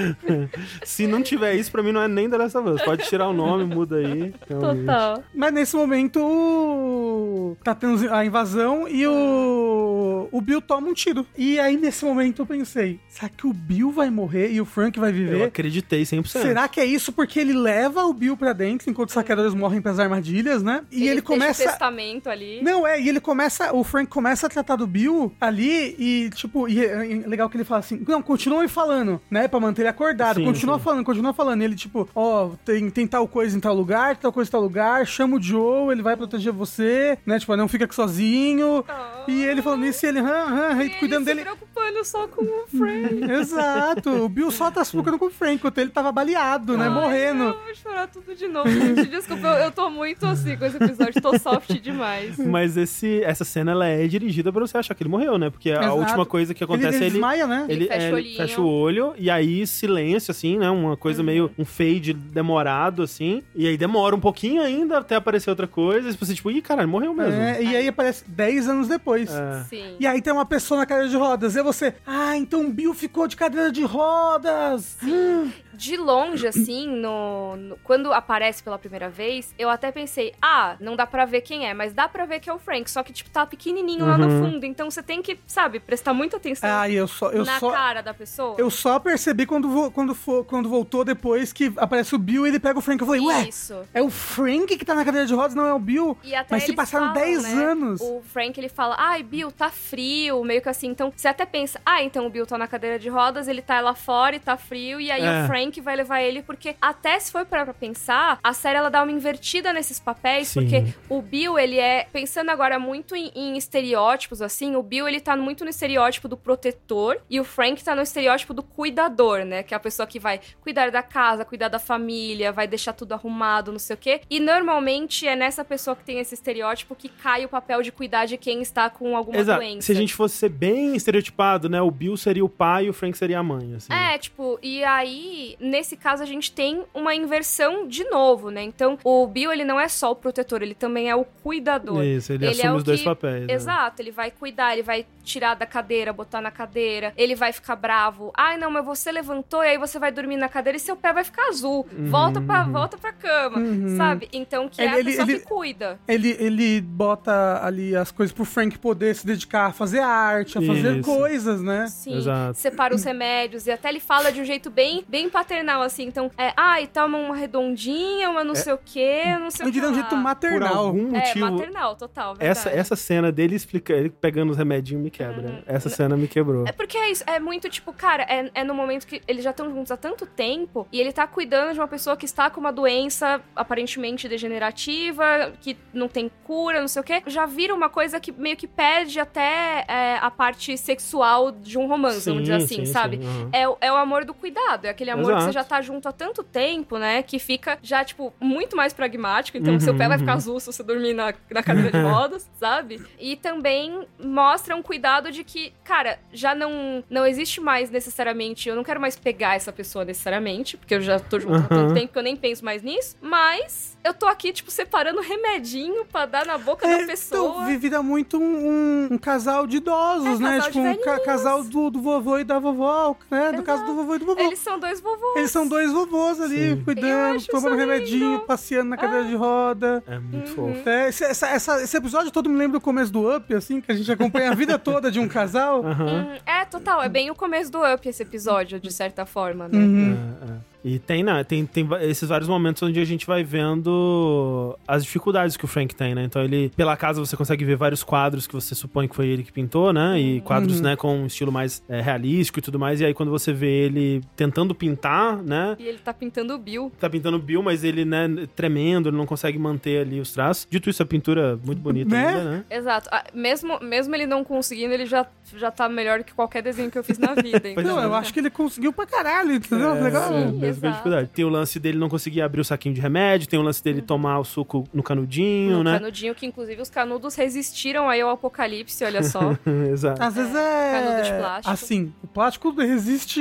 Se 0.84 1.06
não 1.06 1.22
tiver 1.22 1.54
isso, 1.54 1.70
pra 1.70 1.82
mim 1.82 1.92
não 1.92 2.02
é 2.02 2.08
nem 2.08 2.28
The 2.28 2.36
Last 2.36 2.56
of 2.58 2.68
Us. 2.70 2.82
Pode 2.82 3.04
tirar 3.08 3.28
o 3.28 3.32
nome, 3.32 3.64
muda 3.64 3.96
aí. 3.96 4.32
realmente. 4.48 4.86
Total. 4.86 5.22
Mas 5.34 5.52
nesse 5.52 5.76
momento 5.76 6.20
o- 6.20 7.56
tá 7.62 7.74
tendo 7.74 8.12
a 8.12 8.24
invasão 8.24 8.88
e 8.88 9.06
o, 9.06 10.28
o 10.30 10.40
Bill 10.40 10.60
toma 10.60 10.88
um 10.88 10.94
tiro. 10.94 11.26
E 11.36 11.58
aí 11.58 11.76
nesse 11.76 12.04
momento 12.04 12.42
eu 12.42 12.46
pensei, 12.46 12.98
será 13.08 13.28
que 13.28 13.46
o 13.46 13.52
Bill 13.52 13.90
vai 13.90 14.10
morrer 14.10 14.50
e 14.52 14.60
o 14.60 14.64
Frank 14.64 14.98
vai 14.98 15.10
Eu 15.10 15.14
viver? 15.14 15.42
acreditei 15.44 16.02
100%. 16.02 16.26
Será 16.26 16.68
que 16.68 16.80
é 16.80 16.84
isso 16.84 17.12
porque 17.12 17.38
ele 17.40 17.52
leva 17.52 18.04
o 18.04 18.12
Bill 18.12 18.36
pra 18.36 18.52
dentro 18.52 18.90
enquanto 18.90 19.08
os 19.08 19.14
saqueadores 19.14 19.54
morrem 19.54 19.80
pras 19.80 19.98
armadilhas, 19.98 20.62
né? 20.62 20.82
E 20.90 21.02
ele, 21.02 21.20
deixa 21.20 21.22
começa. 21.22 21.64
testamento 21.64 22.28
ali. 22.28 22.60
Não, 22.62 22.86
é, 22.86 23.00
e 23.00 23.08
ele 23.08 23.20
começa, 23.20 23.72
o 23.74 23.84
Frank 23.84 24.08
começa 24.10 24.46
a 24.46 24.50
tratar 24.50 24.76
do 24.76 24.86
Bill 24.86 25.32
ali 25.40 25.94
e, 25.98 26.30
tipo, 26.34 26.68
e 26.68 26.84
é 26.84 26.92
é 26.92 27.26
legal 27.26 27.48
que 27.48 27.56
ele 27.56 27.64
fala 27.64 27.80
assim, 27.80 28.02
não, 28.06 28.22
continua 28.22 28.62
me 28.62 28.68
falando, 28.68 28.91
né, 29.30 29.48
pra 29.48 29.58
manter 29.60 29.82
ele 29.82 29.88
acordado, 29.88 30.36
Sim, 30.36 30.44
continua 30.44 30.78
sim. 30.78 30.84
falando, 30.84 31.04
continua 31.04 31.32
falando, 31.32 31.62
ele, 31.62 31.74
tipo, 31.74 32.08
ó, 32.14 32.50
tem, 32.64 32.88
tem 32.90 33.06
tal 33.06 33.26
coisa 33.26 33.56
em 33.56 33.60
tal 33.60 33.74
lugar, 33.74 34.16
tal 34.16 34.32
coisa 34.32 34.48
em 34.48 34.52
tal 34.52 34.60
lugar, 34.60 35.06
chama 35.06 35.36
o 35.36 35.42
Joe, 35.42 35.92
ele 35.92 36.02
vai 36.02 36.16
proteger 36.16 36.52
você, 36.52 37.18
né, 37.26 37.38
tipo, 37.38 37.56
não 37.56 37.68
fica 37.68 37.84
aqui 37.84 37.94
sozinho, 37.94 38.84
e 39.26 39.42
ele 39.44 39.62
falando 39.62 39.84
isso, 39.86 40.04
e 40.04 40.08
ele, 40.08 40.18
hã, 40.20 40.24
hã, 40.48 40.74
E 40.76 40.78
e 40.78 40.80
ele 40.86 40.94
cuidando 40.98 41.20
se 41.20 41.24
dele... 41.26 41.40
preocupando 41.42 42.04
só 42.04 42.26
com 42.28 42.42
o 42.44 42.66
Frank. 42.66 43.22
Exato, 43.32 44.10
o 44.24 44.28
Bill 44.28 44.50
só 44.50 44.70
tá 44.70 44.84
se 44.84 44.92
focando 44.92 45.18
com 45.18 45.26
o 45.26 45.30
Frank, 45.30 45.54
enquanto 45.54 45.78
ele 45.78 45.90
tava 45.90 46.10
baleado, 46.12 46.76
né, 46.76 46.84
Ai, 46.84 46.90
morrendo. 46.90 47.44
Eu 47.44 47.52
vou 47.64 47.74
chorar 47.74 48.06
tudo 48.08 48.34
de 48.34 48.48
novo, 48.48 48.70
gente. 48.70 49.06
Desculpa, 49.06 49.46
eu, 49.46 49.64
eu 49.64 49.70
tô 49.72 49.90
muito 49.90 50.24
assim 50.26 50.56
com 50.56 50.64
esse 50.64 50.76
episódio. 50.76 51.20
Tô 51.20 51.38
soft 51.38 51.70
demais. 51.80 52.36
Mas 52.44 52.76
esse, 52.76 53.22
essa 53.22 53.44
cena 53.44 53.72
ela 53.72 53.86
é 53.86 54.06
dirigida 54.06 54.52
pra 54.52 54.60
você 54.60 54.78
achar 54.78 54.94
que 54.94 55.02
ele 55.02 55.10
morreu, 55.10 55.38
né? 55.38 55.50
Porque 55.50 55.70
a 55.70 55.80
Exato. 55.80 55.94
última 55.96 56.26
coisa 56.26 56.54
que 56.54 56.62
Ele, 56.64 56.72
acontece 56.72 56.96
ele 56.96 57.04
é 57.04 57.06
ele. 57.06 57.10
desmaia, 57.12 57.46
né? 57.46 57.66
Ele, 57.68 57.84
Ele 57.84 57.88
fecha 57.88 58.06
é, 58.06 58.12
o 58.12 58.18
ele 58.18 58.36
fecha 58.36 58.60
o 58.60 58.66
olho 58.66 58.81
e 59.18 59.30
aí 59.30 59.66
silêncio, 59.66 60.30
assim, 60.30 60.58
né? 60.58 60.68
Uma 60.70 60.96
coisa 60.96 61.22
meio. 61.22 61.50
um 61.58 61.64
fade 61.64 62.12
demorado, 62.12 63.02
assim. 63.02 63.42
E 63.54 63.66
aí 63.66 63.76
demora 63.76 64.14
um 64.14 64.20
pouquinho 64.20 64.62
ainda 64.62 64.98
até 64.98 65.16
aparecer 65.16 65.50
outra 65.50 65.66
coisa. 65.66 66.08
E 66.08 66.12
você, 66.12 66.34
tipo, 66.34 66.50
ih, 66.50 66.62
caralho, 66.62 66.88
morreu 66.88 67.14
mesmo. 67.14 67.40
É, 67.40 67.62
e 67.62 67.76
aí 67.76 67.88
aparece 67.88 68.24
10 68.26 68.68
anos 68.68 68.88
depois. 68.88 69.30
É. 69.30 69.64
Sim. 69.68 69.96
E 69.98 70.06
aí 70.06 70.20
tem 70.20 70.32
uma 70.32 70.46
pessoa 70.46 70.80
na 70.80 70.86
cadeira 70.86 71.08
de 71.08 71.16
rodas. 71.16 71.56
E 71.56 71.62
você, 71.62 71.94
ah, 72.06 72.36
então 72.36 72.66
o 72.66 72.70
Bill 72.70 72.94
ficou 72.94 73.26
de 73.26 73.36
cadeira 73.36 73.70
de 73.70 73.82
rodas. 73.82 74.96
Hum. 75.02 75.50
De 75.82 75.96
longe, 75.96 76.46
assim, 76.46 76.86
no, 76.86 77.56
no- 77.56 77.76
quando 77.82 78.12
aparece 78.12 78.62
pela 78.62 78.78
primeira 78.78 79.10
vez, 79.10 79.52
eu 79.58 79.68
até 79.68 79.90
pensei, 79.90 80.32
ah, 80.40 80.76
não 80.78 80.94
dá 80.94 81.04
pra 81.06 81.24
ver 81.24 81.40
quem 81.40 81.66
é, 81.68 81.74
mas 81.74 81.92
dá 81.92 82.08
pra 82.08 82.24
ver 82.24 82.38
que 82.38 82.48
é 82.48 82.52
o 82.52 82.58
Frank. 82.58 82.88
Só 82.88 83.02
que, 83.02 83.12
tipo, 83.12 83.28
tá 83.30 83.44
pequenininho 83.44 84.06
lá 84.06 84.16
no 84.16 84.28
Uhum. 84.28 84.44
fundo. 84.52 84.64
Então 84.66 84.88
você 84.90 85.02
tem 85.02 85.20
que, 85.20 85.40
sabe, 85.46 85.80
prestar 85.80 86.14
muita 86.14 86.36
atenção 86.36 86.70
Ah, 86.70 86.88
eu 86.88 87.08
só, 87.08 87.30
eu 87.30 87.44
na 87.44 87.58
só, 87.58 87.72
cara 87.72 88.00
da 88.00 88.14
pessoa. 88.14 88.54
eu 88.58 88.70
só 88.70 89.00
percebi 89.00 89.44
quando, 89.44 89.90
quando, 89.90 90.14
for- 90.14 90.44
quando 90.44 90.68
voltou 90.68 91.04
depois 91.04 91.52
que 91.52 91.72
aparece 91.76 92.14
o 92.14 92.18
Bill 92.18 92.46
e 92.46 92.50
ele 92.50 92.60
pega 92.60 92.78
o 92.78 92.82
Frank. 92.82 93.00
Eu 93.00 93.06
falei, 93.06 93.20
ué, 93.22 93.48
Isso. 93.48 93.74
é 93.92 94.00
o 94.00 94.08
Frank 94.10 94.76
que 94.76 94.84
tá 94.84 94.94
na 94.94 95.04
cadeira 95.04 95.26
de 95.26 95.34
rodas, 95.34 95.54
não 95.54 95.66
é 95.66 95.74
o 95.74 95.78
Bill? 95.80 96.16
Mas 96.48 96.62
se 96.62 96.72
passaram 96.74 97.08
falam, 97.12 97.20
10 97.22 97.42
né? 97.42 97.64
anos. 97.64 98.00
O 98.00 98.22
Frank, 98.32 98.58
ele 98.60 98.68
fala, 98.68 98.94
ai, 98.98 99.22
Bill, 99.24 99.50
tá 99.50 99.68
frio, 99.68 100.44
meio 100.44 100.62
que 100.62 100.68
assim. 100.68 100.86
Então, 100.88 101.12
você 101.14 101.26
até 101.28 101.44
pensa, 101.44 101.80
ah, 101.84 102.02
então 102.02 102.24
o 102.26 102.30
Bill 102.30 102.46
tá 102.46 102.56
na 102.56 102.68
cadeira 102.68 102.98
de 102.98 103.08
rodas, 103.08 103.48
ele 103.48 103.62
tá 103.62 103.80
lá 103.80 103.94
fora 103.94 104.36
e 104.36 104.38
tá 104.40 104.56
frio, 104.56 105.00
e 105.00 105.10
aí 105.10 105.22
É. 105.22 105.42
o 105.44 105.46
Frank 105.46 105.71
Frank 105.72 105.80
vai 105.80 105.96
levar 105.96 106.20
ele, 106.20 106.42
porque 106.42 106.76
até 106.80 107.18
se 107.18 107.32
for 107.32 107.46
pra 107.46 107.64
pra 107.64 107.72
pensar, 107.72 108.38
a 108.42 108.52
série 108.52 108.76
ela 108.76 108.90
dá 108.90 109.02
uma 109.02 109.12
invertida 109.12 109.72
nesses 109.72 109.98
papéis, 109.98 110.48
Sim. 110.48 110.60
porque 110.60 110.94
o 111.08 111.22
Bill, 111.22 111.58
ele 111.58 111.78
é, 111.78 112.06
pensando 112.12 112.50
agora 112.50 112.78
muito 112.78 113.16
em, 113.16 113.30
em 113.34 113.56
estereótipos, 113.56 114.42
assim, 114.42 114.76
o 114.76 114.82
Bill, 114.82 115.08
ele 115.08 115.20
tá 115.20 115.36
muito 115.36 115.64
no 115.64 115.70
estereótipo 115.70 116.28
do 116.28 116.36
protetor, 116.36 117.20
e 117.30 117.40
o 117.40 117.44
Frank 117.44 117.82
tá 117.82 117.94
no 117.94 118.02
estereótipo 118.02 118.52
do 118.52 118.62
cuidador, 118.62 119.44
né, 119.44 119.62
que 119.62 119.72
é 119.72 119.76
a 119.76 119.80
pessoa 119.80 120.06
que 120.06 120.18
vai 120.18 120.40
cuidar 120.60 120.90
da 120.90 121.02
casa, 121.02 121.44
cuidar 121.44 121.68
da 121.68 121.78
família, 121.78 122.52
vai 122.52 122.66
deixar 122.66 122.92
tudo 122.92 123.12
arrumado, 123.12 123.72
não 123.72 123.78
sei 123.78 123.94
o 123.94 123.98
quê, 123.98 124.20
e 124.28 124.40
normalmente 124.40 125.26
é 125.26 125.36
nessa 125.36 125.64
pessoa 125.64 125.96
que 125.96 126.04
tem 126.04 126.18
esse 126.18 126.34
estereótipo 126.34 126.94
que 126.94 127.08
cai 127.08 127.44
o 127.44 127.48
papel 127.48 127.82
de 127.82 127.92
cuidar 127.92 128.26
de 128.26 128.36
quem 128.36 128.60
está 128.60 128.90
com 128.90 129.16
alguma 129.16 129.38
Exato. 129.38 129.60
doença. 129.60 129.86
Se 129.86 129.92
a 129.92 129.94
gente 129.94 130.14
fosse 130.14 130.36
ser 130.36 130.48
bem 130.48 130.96
estereotipado, 130.96 131.68
né? 131.68 131.80
O 131.80 131.90
Bill 131.90 132.16
seria 132.16 132.44
o 132.44 132.48
pai 132.48 132.86
e 132.86 132.90
o 132.90 132.92
Frank 132.92 133.16
seria 133.16 133.38
a 133.38 133.42
mãe, 133.42 133.74
assim. 133.74 133.92
É, 133.92 134.18
tipo, 134.18 134.58
e 134.62 134.82
aí, 134.82 135.51
nesse 135.60 135.96
caso, 135.96 136.22
a 136.22 136.26
gente 136.26 136.52
tem 136.52 136.82
uma 136.94 137.14
inversão 137.14 137.86
de 137.86 138.04
novo, 138.04 138.50
né? 138.50 138.62
Então, 138.62 138.98
o 139.04 139.26
Bill, 139.26 139.52
ele 139.52 139.64
não 139.64 139.78
é 139.78 139.88
só 139.88 140.10
o 140.12 140.16
protetor, 140.16 140.62
ele 140.62 140.74
também 140.74 141.08
é 141.10 141.16
o 141.16 141.24
cuidador. 141.24 142.02
Isso, 142.04 142.32
ele, 142.32 142.44
Ele 142.46 142.52
assume 142.54 142.68
é 142.68 142.72
o 142.72 142.76
os 142.76 142.84
dois 142.84 142.98
que- 143.00 143.04
papéis. 143.04 143.46
né? 143.46 143.52
Exato, 143.54 144.00
ele 144.02 144.10
vai 144.10 144.30
cuidar, 144.30 144.72
ele 144.72 144.82
vai 144.82 145.06
tirar 145.24 145.54
da 145.54 145.66
cadeira, 145.66 146.12
botar 146.12 146.40
na 146.40 146.50
cadeira, 146.50 147.12
ele 147.16 147.34
vai 147.34 147.52
ficar 147.52 147.76
bravo. 147.76 148.32
Ai, 148.36 148.56
não, 148.58 148.70
mas 148.70 148.84
você 148.84 149.12
levantou 149.12 149.62
e 149.62 149.68
aí 149.68 149.78
você 149.78 149.98
vai 149.98 150.10
dormir 150.10 150.36
na 150.36 150.48
cadeira 150.48 150.76
e 150.76 150.80
seu 150.80 150.96
pé 150.96 151.12
vai 151.12 151.22
ficar 151.24 151.48
azul. 151.48 151.86
Volta, 152.08 152.40
pra, 152.40 152.64
volta 152.64 152.98
pra 152.98 153.12
cama, 153.12 153.58
Uhum. 153.58 153.96
sabe? 153.96 154.28
Então, 154.32 154.68
que 154.68 154.80
é 154.80 154.84
Ele- 154.84 154.94
a 154.94 154.98
ele- 154.98 155.10
pessoa 155.10 155.30
ele- 155.30 155.38
que 155.40 155.46
cuida. 155.46 156.00
Ele, 156.08 156.36
ele 156.40 156.80
bota 156.80 157.60
ali 157.64 157.94
as 157.94 158.10
coisas 158.10 158.32
pro 158.34 158.44
Frank 158.44 158.78
poder 158.78 159.14
se 159.14 159.26
dedicar 159.26 159.66
a 159.66 159.72
fazer 159.72 160.00
arte, 160.00 160.58
a 160.58 160.62
fazer 160.62 160.96
Isso. 160.98 161.08
coisas, 161.08 161.62
né? 161.62 161.86
Sim, 161.88 162.16
Exato. 162.16 162.58
separa 162.58 162.94
os 162.94 163.04
remédios 163.04 163.66
e 163.66 163.70
até 163.70 163.88
ele 163.88 164.00
fala 164.00 164.32
de 164.32 164.40
um 164.40 164.44
jeito 164.44 164.70
bem, 164.70 165.04
bem 165.08 165.28
paternal, 165.42 165.82
assim. 165.82 166.04
Então, 166.04 166.30
é, 166.38 166.52
ai, 166.56 166.86
toma 166.86 167.18
uma 167.18 167.34
redondinha, 167.34 168.30
uma 168.30 168.44
não 168.44 168.54
sei 168.54 168.72
o 168.72 168.78
quê, 168.82 169.22
não 169.40 169.50
sei 169.50 169.64
o 169.64 169.68
que 169.68 169.72
diria 169.72 169.88
um 169.90 169.94
jeito 169.94 170.08
Por 170.08 170.18
maternal. 170.18 170.86
algum 170.86 171.08
É, 171.14 171.18
motivo, 171.20 171.50
maternal, 171.50 171.96
total, 171.96 172.34
verdade. 172.34 172.50
essa, 172.50 172.70
essa 172.70 172.96
cena 172.96 173.30
dele 173.32 173.54
explica, 173.56 173.92
ele 173.92 174.10
pegando 174.10 174.50
os 174.50 174.56
remedinhos 174.56 175.02
me 175.02 175.10
quebra. 175.10 175.48
Uhum. 175.50 175.62
Essa 175.66 175.88
cena 175.88 176.16
me 176.16 176.28
quebrou. 176.28 176.66
É 176.66 176.72
porque 176.72 176.96
é 176.96 177.10
isso, 177.10 177.24
é 177.26 177.38
muito 177.40 177.68
tipo, 177.68 177.92
cara, 177.92 178.24
é, 178.28 178.50
é 178.54 178.64
no 178.64 178.74
momento 178.74 179.06
que 179.06 179.20
eles 179.26 179.42
já 179.44 179.50
estão 179.50 179.70
juntos 179.70 179.90
há 179.90 179.96
tanto 179.96 180.26
tempo 180.26 180.86
e 180.92 181.00
ele 181.00 181.12
tá 181.12 181.26
cuidando 181.26 181.72
de 181.72 181.80
uma 181.80 181.88
pessoa 181.88 182.16
que 182.16 182.24
está 182.24 182.48
com 182.50 182.60
uma 182.60 182.72
doença 182.72 183.40
aparentemente 183.56 184.28
degenerativa, 184.28 185.52
que 185.60 185.76
não 185.92 186.08
tem 186.08 186.30
cura, 186.44 186.80
não 186.80 186.88
sei 186.88 187.00
o 187.00 187.04
quê. 187.04 187.22
Já 187.26 187.46
vira 187.46 187.74
uma 187.74 187.88
coisa 187.88 188.20
que 188.20 188.32
meio 188.32 188.56
que 188.56 188.66
perde 188.66 189.18
até 189.20 189.84
é, 189.88 190.18
a 190.20 190.30
parte 190.30 190.76
sexual 190.76 191.50
de 191.50 191.78
um 191.78 191.86
romance, 191.86 192.28
vamos 192.28 192.42
dizer 192.42 192.54
assim, 192.56 192.84
sim, 192.84 192.86
sabe? 192.86 193.16
sim, 193.18 193.24
aham. 193.26 193.50
É, 193.80 193.86
é 193.86 193.92
o 193.92 193.96
amor 193.96 194.24
do 194.24 194.34
cuidado, 194.34 194.86
é 194.86 194.90
aquele 194.90 195.10
amor 195.10 195.31
que 195.34 195.38
Exato. 195.40 195.52
você 195.52 195.52
já 195.52 195.64
tá 195.64 195.80
junto 195.82 196.08
há 196.08 196.12
tanto 196.12 196.42
tempo, 196.42 196.98
né? 196.98 197.22
Que 197.22 197.38
fica 197.38 197.78
já, 197.82 198.04
tipo, 198.04 198.32
muito 198.40 198.76
mais 198.76 198.92
pragmático. 198.92 199.56
Então, 199.58 199.76
o 199.76 199.80
seu 199.80 199.94
pé 199.96 200.08
vai 200.08 200.18
ficar 200.18 200.32
Uhum. 200.32 200.36
azul 200.38 200.60
se 200.60 200.66
você 200.66 200.82
dormir 200.82 201.14
na, 201.14 201.34
na 201.50 201.62
cadeira 201.62 201.90
de 201.90 201.98
rodas, 202.02 202.48
sabe? 202.58 203.00
E 203.18 203.36
também 203.36 204.06
mostra 204.22 204.74
um 204.76 204.82
cuidado 204.82 205.30
de 205.30 205.44
que, 205.44 205.72
cara, 205.84 206.18
já 206.32 206.54
não, 206.54 207.02
não 207.10 207.26
existe 207.26 207.60
mais 207.60 207.90
necessariamente. 207.90 208.68
Eu 208.68 208.76
não 208.76 208.84
quero 208.84 209.00
mais 209.00 209.16
pegar 209.16 209.54
essa 209.56 209.72
pessoa 209.72 210.04
necessariamente, 210.04 210.76
porque 210.76 210.94
eu 210.94 211.00
já 211.00 211.18
tô 211.18 211.38
junto 211.40 211.54
há 211.56 211.62
tanto 211.62 211.74
Aham. 211.74 211.94
tempo 211.94 212.12
que 212.12 212.18
eu 212.18 212.22
nem 212.22 212.36
penso 212.36 212.64
mais 212.64 212.82
nisso. 212.82 213.16
Mas 213.20 213.96
eu 214.04 214.12
tô 214.14 214.26
aqui, 214.26 214.52
tipo, 214.52 214.70
separando 214.70 215.20
remedinho 215.20 216.04
pra 216.06 216.26
dar 216.26 216.44
na 216.46 216.58
boca 216.58 216.86
É, 216.86 216.98
da 217.00 217.06
pessoa. 217.06 217.50
Então, 217.52 217.66
vi- 217.66 217.76
vira 217.76 218.02
muito 218.02 218.38
um, 218.38 219.08
um- 219.12 219.18
casal 219.18 219.66
de 219.66 219.76
idosos, 219.78 220.40
É, 220.40 220.42
né? 220.42 220.56
casal 220.56 220.70
Tipo, 220.72 220.86
um 220.86 220.96
ca- 221.02 221.20
casal 221.20 221.64
do, 221.64 221.90
do 221.90 222.00
vovô 222.00 222.38
e 222.38 222.44
da 222.44 222.58
vovó, 222.58 223.16
né? 223.30 223.52
Do 223.52 223.62
caso 223.62 223.84
do 223.84 223.94
vovô 223.94 224.14
e 224.14 224.18
do 224.18 224.26
vovô. 224.26 224.40
Eles 224.40 224.58
são 224.58 224.78
dois 224.78 225.00
vovôs. 225.00 225.21
Eles 225.36 225.50
são 225.50 225.66
dois 225.66 225.90
vovôs 225.92 226.40
ali, 226.40 226.70
Sim. 226.76 226.84
Cuidando, 226.84 227.44
tomando 227.46 227.76
remedinho, 227.76 228.32
lindo. 228.32 228.40
passeando 228.44 228.90
na 228.90 228.96
cadeira 228.96 229.24
de 229.26 229.34
roda. 229.34 230.02
É 230.06 230.18
muito 230.18 230.50
Uhum. 230.60 230.74
fofo. 230.74 230.88
É, 230.88 231.08
esse, 231.08 231.24
essa- 231.24 231.48
essa- 231.48 231.82
esse 231.82 231.96
episódio 231.96 232.30
todo 232.30 232.50
me 232.50 232.56
lembra 232.56 232.78
o 232.78 232.80
começo 232.80 233.10
do 233.12 233.34
Up, 233.36 233.54
assim, 233.54 233.80
que 233.80 233.90
a 233.90 233.94
gente 233.94 234.10
acompanha 234.12 234.50
a 234.50 234.54
vida 234.54 234.78
toda 234.78 235.10
de 235.10 235.18
um 235.20 235.28
casal. 235.28 235.84
Aham. 235.86 236.26
Hum, 236.34 236.38
é, 236.44 236.64
total. 236.66 237.02
É 237.02 237.08
bem 237.08 237.30
o 237.30 237.34
começo 237.34 237.70
do 237.72 237.78
Up 237.82 238.06
esse 238.08 238.22
episódio, 238.22 238.78
de 238.78 238.92
certa 238.92 239.24
forma, 239.24 239.68
né? 239.68 239.78
Uhum. 239.78 240.16
É, 240.42 240.52
é. 240.52 240.71
E 240.84 240.98
tem, 240.98 241.22
né, 241.22 241.44
tem, 241.44 241.64
tem 241.64 241.88
esses 242.02 242.28
vários 242.28 242.48
momentos 242.48 242.82
onde 242.82 242.98
a 243.00 243.04
gente 243.04 243.26
vai 243.26 243.44
vendo 243.44 244.76
as 244.86 245.04
dificuldades 245.04 245.56
que 245.56 245.64
o 245.64 245.68
Frank 245.68 245.94
tem, 245.94 246.14
né? 246.14 246.24
Então 246.24 246.42
ele, 246.42 246.70
pela 246.76 246.96
casa, 246.96 247.20
você 247.20 247.36
consegue 247.36 247.64
ver 247.64 247.76
vários 247.76 248.02
quadros 248.02 248.46
que 248.46 248.54
você 248.54 248.74
supõe 248.74 249.06
que 249.08 249.14
foi 249.14 249.28
ele 249.28 249.42
que 249.42 249.52
pintou, 249.52 249.92
né? 249.92 250.18
E 250.20 250.40
quadros, 250.40 250.76
Uhum. 250.78 250.82
né, 250.82 250.96
com 250.96 251.18
um 251.18 251.26
estilo 251.26 251.52
mais 251.52 251.82
é, 251.88 252.00
realístico 252.00 252.58
e 252.58 252.62
tudo 252.62 252.78
mais. 252.78 253.00
E 253.00 253.04
aí 253.04 253.14
quando 253.14 253.30
você 253.30 253.52
vê 253.52 253.84
ele 253.86 254.22
tentando 254.36 254.74
pintar, 254.74 255.36
né? 255.42 255.76
E 255.78 255.86
ele 255.86 255.98
tá 255.98 256.12
pintando 256.12 256.54
o 256.54 256.58
Bill. 256.58 256.90
Tá 256.98 257.08
pintando 257.08 257.36
o 257.36 257.40
Bill, 257.40 257.62
mas 257.62 257.84
ele, 257.84 258.04
né, 258.04 258.28
tremendo, 258.56 259.08
ele 259.08 259.16
não 259.16 259.26
consegue 259.26 259.58
manter 259.58 260.00
ali 260.02 260.20
os 260.20 260.32
traços. 260.32 260.66
Dito 260.70 260.88
isso, 260.90 261.02
a 261.02 261.06
pintura 261.06 261.58
é 261.62 261.66
muito 261.66 261.80
bonita 261.80 262.10
Né? 262.10 262.26
ainda, 262.28 262.44
né? 262.44 262.64
Exato. 262.70 263.08
Ah, 263.12 263.24
mesmo, 263.34 263.78
mesmo 263.80 264.14
ele 264.14 264.26
não 264.26 264.42
conseguindo, 264.44 264.92
ele 264.94 265.06
já, 265.06 265.26
já 265.56 265.70
tá 265.70 265.88
melhor 265.88 266.22
que 266.24 266.32
qualquer 266.34 266.62
desenho 266.62 266.90
que 266.90 266.98
eu 266.98 267.04
fiz 267.04 267.18
na 267.18 267.34
vida. 267.34 267.52
Então, 267.72 267.96
Não, 267.96 268.02
eu 268.02 268.14
acho 268.14 268.32
que 268.32 268.40
ele 268.40 268.50
conseguiu 268.50 268.92
pra 268.92 269.06
caralho, 269.06 269.52
entendeu? 269.54 269.94
É, 269.94 270.00
Legal. 270.00 270.28
sim, 270.28 270.58
dificuldade. 270.80 271.28
Tem 271.30 271.44
o 271.44 271.48
lance 271.48 271.78
dele 271.78 271.98
não 271.98 272.08
conseguir 272.08 272.42
abrir 272.42 272.60
o 272.60 272.64
saquinho 272.64 272.94
de 272.94 273.00
remédio, 273.00 273.48
tem 273.48 273.58
o 273.58 273.62
lance 273.62 273.82
dele 273.82 274.02
tomar 274.02 274.38
o 274.38 274.44
suco 274.44 274.84
no 274.92 275.02
canudinho, 275.02 275.78
no 275.78 275.84
né? 275.84 275.98
canudinho, 275.98 276.34
que 276.34 276.46
inclusive 276.46 276.80
os 276.80 276.90
canudos 276.90 277.34
resistiram 277.34 278.08
aí 278.08 278.20
ao 278.20 278.30
apocalipse, 278.30 279.04
olha 279.04 279.22
só. 279.22 279.56
Exato. 279.90 280.22
Às 280.22 280.34
vezes 280.34 280.52
canudo 280.52 281.22
de 281.22 281.30
é. 281.30 281.38
plástico. 281.38 281.70
Assim, 281.72 282.12
o 282.22 282.26
plástico 282.26 282.70
resiste 282.72 283.40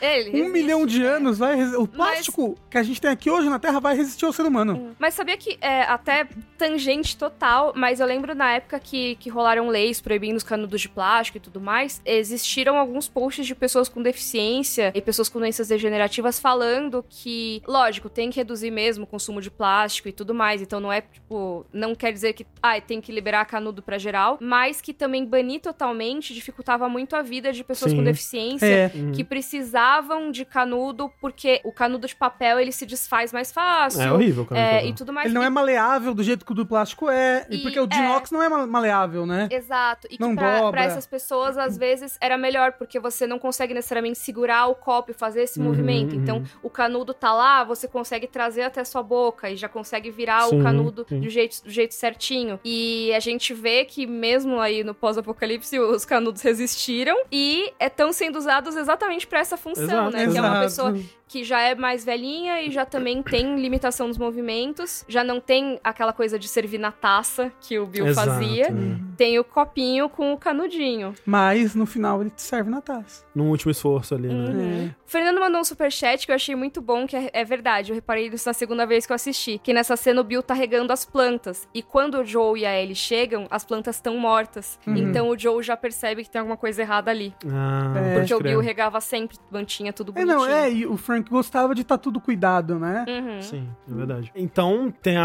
Ele 0.00 0.30
um 0.30 0.32
resiste, 0.32 0.48
milhão 0.52 0.86
de 0.86 1.00
né? 1.00 1.06
anos. 1.08 1.38
Vai 1.38 1.56
resi- 1.56 1.76
O 1.76 1.86
plástico 1.86 2.56
que 2.70 2.78
a 2.78 2.82
gente 2.82 3.00
tem 3.00 3.10
aqui 3.10 3.30
hoje 3.30 3.48
na 3.48 3.58
Terra 3.58 3.80
vai 3.80 3.96
resistir 3.96 4.24
ao 4.24 4.32
ser 4.32 4.42
humano. 4.42 4.94
Mas 4.98 5.14
sabia 5.14 5.36
que 5.36 5.56
é 5.60 5.82
até 5.82 6.26
tangente 6.58 7.16
total, 7.16 7.72
mas 7.76 8.00
eu 8.00 8.06
lembro 8.06 8.34
na 8.34 8.52
época 8.52 8.78
que, 8.80 9.16
que 9.16 9.28
rolaram 9.28 9.68
leis 9.68 10.00
proibindo 10.00 10.36
os 10.36 10.42
canudos 10.42 10.80
de 10.80 10.88
plástico 10.88 11.36
e 11.38 11.40
tudo 11.40 11.60
mais, 11.60 12.00
existiram 12.04 12.76
alguns 12.78 13.08
posts 13.08 13.46
de 13.46 13.54
pessoas 13.54 13.88
com 13.88 14.02
deficiência 14.02 14.92
e 14.94 15.00
pessoas 15.00 15.28
com 15.28 15.38
doenças 15.38 15.68
degenerativas 15.68 16.38
falando 16.46 17.04
que, 17.08 17.60
lógico, 17.66 18.08
tem 18.08 18.30
que 18.30 18.36
reduzir 18.38 18.70
mesmo 18.70 19.02
o 19.02 19.06
consumo 19.06 19.40
de 19.40 19.50
plástico 19.50 20.08
e 20.08 20.12
tudo 20.12 20.32
mais. 20.32 20.62
Então 20.62 20.78
não 20.78 20.92
é, 20.92 21.00
tipo, 21.00 21.66
não 21.72 21.92
quer 21.92 22.12
dizer 22.12 22.34
que, 22.34 22.46
ah, 22.62 22.80
tem 22.80 23.00
que 23.00 23.10
liberar 23.10 23.44
canudo 23.46 23.82
pra 23.82 23.98
geral, 23.98 24.38
mas 24.40 24.80
que 24.80 24.94
também 24.94 25.24
banir 25.26 25.60
totalmente 25.60 26.32
dificultava 26.32 26.88
muito 26.88 27.16
a 27.16 27.22
vida 27.22 27.52
de 27.52 27.64
pessoas 27.64 27.90
Sim. 27.90 27.96
com 27.98 28.04
deficiência 28.04 28.64
É. 28.64 28.88
que 29.12 29.24
precisavam 29.24 30.30
de 30.30 30.44
canudo 30.44 31.10
porque 31.20 31.60
o 31.64 31.72
canudo 31.72 32.06
de 32.06 32.14
papel 32.14 32.60
ele 32.60 32.70
se 32.70 32.86
desfaz 32.86 33.32
mais 33.32 33.50
fácil. 33.50 34.02
É 34.02 34.12
horrível, 34.12 34.46
cara. 34.46 34.60
É, 34.60 34.86
e 34.86 34.92
tudo 34.92 35.12
mais. 35.12 35.26
Ele 35.26 35.34
não 35.34 35.42
é 35.42 35.50
maleável 35.50 36.14
do 36.14 36.22
jeito 36.22 36.46
que 36.46 36.52
o 36.52 36.54
do 36.54 36.64
plástico 36.64 37.10
é. 37.10 37.44
E 37.50 37.56
E- 37.56 37.62
porque 37.62 37.80
o 37.80 37.88
de 37.88 37.96
é. 37.96 38.04
inox 38.04 38.30
não 38.30 38.40
é 38.40 38.48
ma- 38.48 38.66
maleável, 38.68 39.26
né? 39.26 39.48
Exato. 39.50 40.06
E 40.08 40.16
Não 40.20 40.30
que 40.30 40.36
pra, 40.36 40.70
pra 40.70 40.84
essas 40.84 41.06
pessoas, 41.08 41.58
às 41.58 41.76
vezes, 41.76 42.16
era 42.20 42.38
melhor, 42.38 42.72
porque 42.74 43.00
você 43.00 43.26
não 43.26 43.38
consegue 43.38 43.74
necessariamente 43.74 44.18
segurar 44.18 44.66
o 44.68 44.76
copo 44.76 45.10
e 45.10 45.14
fazer 45.14 45.42
esse 45.42 45.58
Uhum, 45.58 45.64
movimento. 45.66 46.14
uhum. 46.14 46.22
Então, 46.36 46.58
o 46.62 46.70
canudo 46.70 47.14
tá 47.14 47.32
lá, 47.32 47.64
você 47.64 47.86
consegue 47.88 48.26
trazer 48.26 48.62
até 48.62 48.84
sua 48.84 49.02
boca 49.02 49.50
e 49.50 49.56
já 49.56 49.68
consegue 49.68 50.10
virar 50.10 50.42
Sim, 50.42 50.60
o 50.60 50.62
canudo 50.62 51.06
sim. 51.08 51.20
do 51.20 51.28
jeito, 51.28 51.62
do 51.64 51.70
jeito 51.70 51.94
certinho. 51.94 52.58
E 52.64 53.12
a 53.14 53.20
gente 53.20 53.52
vê 53.54 53.84
que, 53.84 54.06
mesmo 54.06 54.60
aí 54.60 54.84
no 54.84 54.94
pós-apocalipse, 54.94 55.78
os 55.78 56.04
canudos 56.04 56.42
resistiram 56.42 57.16
e 57.30 57.72
estão 57.80 58.12
sendo 58.12 58.36
usados 58.36 58.76
exatamente 58.76 59.26
pra 59.26 59.40
essa 59.40 59.56
função, 59.56 59.84
Exato, 59.84 60.16
né? 60.16 60.26
Que 60.30 60.38
é 60.38 60.40
uma 60.40 60.60
pessoa 60.60 60.94
que 61.28 61.42
já 61.44 61.60
é 61.60 61.74
mais 61.74 62.04
velhinha 62.04 62.62
e 62.62 62.70
já 62.70 62.84
também 62.86 63.22
tem 63.22 63.60
limitação 63.60 64.06
nos 64.08 64.16
movimentos, 64.18 65.04
já 65.08 65.24
não 65.24 65.40
tem 65.40 65.78
aquela 65.82 66.12
coisa 66.12 66.38
de 66.38 66.46
servir 66.48 66.78
na 66.78 66.92
taça 66.92 67.52
que 67.60 67.78
o 67.78 67.86
Bill 67.86 68.06
Exato, 68.06 68.30
fazia. 68.30 68.70
né? 68.70 68.98
Tem 69.16 69.38
o 69.38 69.44
copinho 69.44 70.08
com 70.08 70.32
o 70.32 70.38
canudinho. 70.38 71.14
Mas 71.24 71.74
no 71.74 71.84
final 71.86 72.20
ele 72.20 72.30
te 72.30 72.42
serve 72.42 72.70
na 72.70 72.80
taça. 72.80 73.24
No 73.34 73.44
último 73.50 73.70
esforço 73.72 74.14
ali, 74.14 74.28
né? 74.28 74.34
Uhum. 74.34 74.86
O 75.06 75.10
Fernando 75.10 75.40
mandou 75.40 75.60
um 75.60 75.64
superchat 75.64 76.24
que 76.26 76.32
eu 76.32 76.36
achei 76.36 76.54
muito 76.54 76.80
bom, 76.80 77.06
que 77.06 77.16
é, 77.16 77.30
é 77.32 77.44
verdade. 77.44 77.90
Eu 77.90 77.94
reparei 77.94 78.28
isso 78.28 78.48
na 78.48 78.52
segunda 78.52 78.86
vez 78.86 79.04
que 79.06 79.12
eu 79.12 79.14
assisti. 79.14 79.60
Que 79.62 79.72
nessa 79.72 79.96
cena 79.96 80.20
o 80.20 80.24
Bill 80.24 80.42
tá 80.42 80.54
regando 80.54 80.92
as 80.92 81.04
plantas. 81.04 81.68
E 81.74 81.82
quando 81.82 82.18
o 82.20 82.24
Joe 82.24 82.60
e 82.60 82.66
a 82.66 82.80
Ellie 82.80 82.94
chegam, 82.94 83.46
as 83.50 83.64
plantas 83.64 83.96
estão 83.96 84.16
mortas. 84.16 84.78
Uhum. 84.86 84.96
Então 84.96 85.28
o 85.28 85.38
Joe 85.38 85.62
já 85.62 85.76
percebe 85.76 86.22
que 86.24 86.30
tem 86.30 86.38
alguma 86.40 86.56
coisa 86.56 86.82
errada 86.82 87.10
ali. 87.10 87.34
Ah, 87.48 87.94
É. 87.96 88.18
Porque 88.18 88.34
o. 88.34 88.40
Bill 88.40 88.60
regava 88.60 89.00
sempre, 89.00 89.36
mantinha 89.50 89.92
tudo 89.92 90.12
É, 90.14 90.24
bonitinho. 90.24 90.38
não, 90.38 90.46
é, 90.46 90.70
e 90.72 90.86
o 90.86 90.96
Frank 90.96 91.15
gostava 91.22 91.74
de 91.74 91.82
estar 91.82 91.98
tudo 91.98 92.20
cuidado, 92.20 92.78
né? 92.78 93.04
Uhum. 93.08 93.42
Sim, 93.42 93.68
é 93.90 93.94
verdade. 93.94 94.32
Então, 94.34 94.92
tem 95.02 95.16
a, 95.16 95.22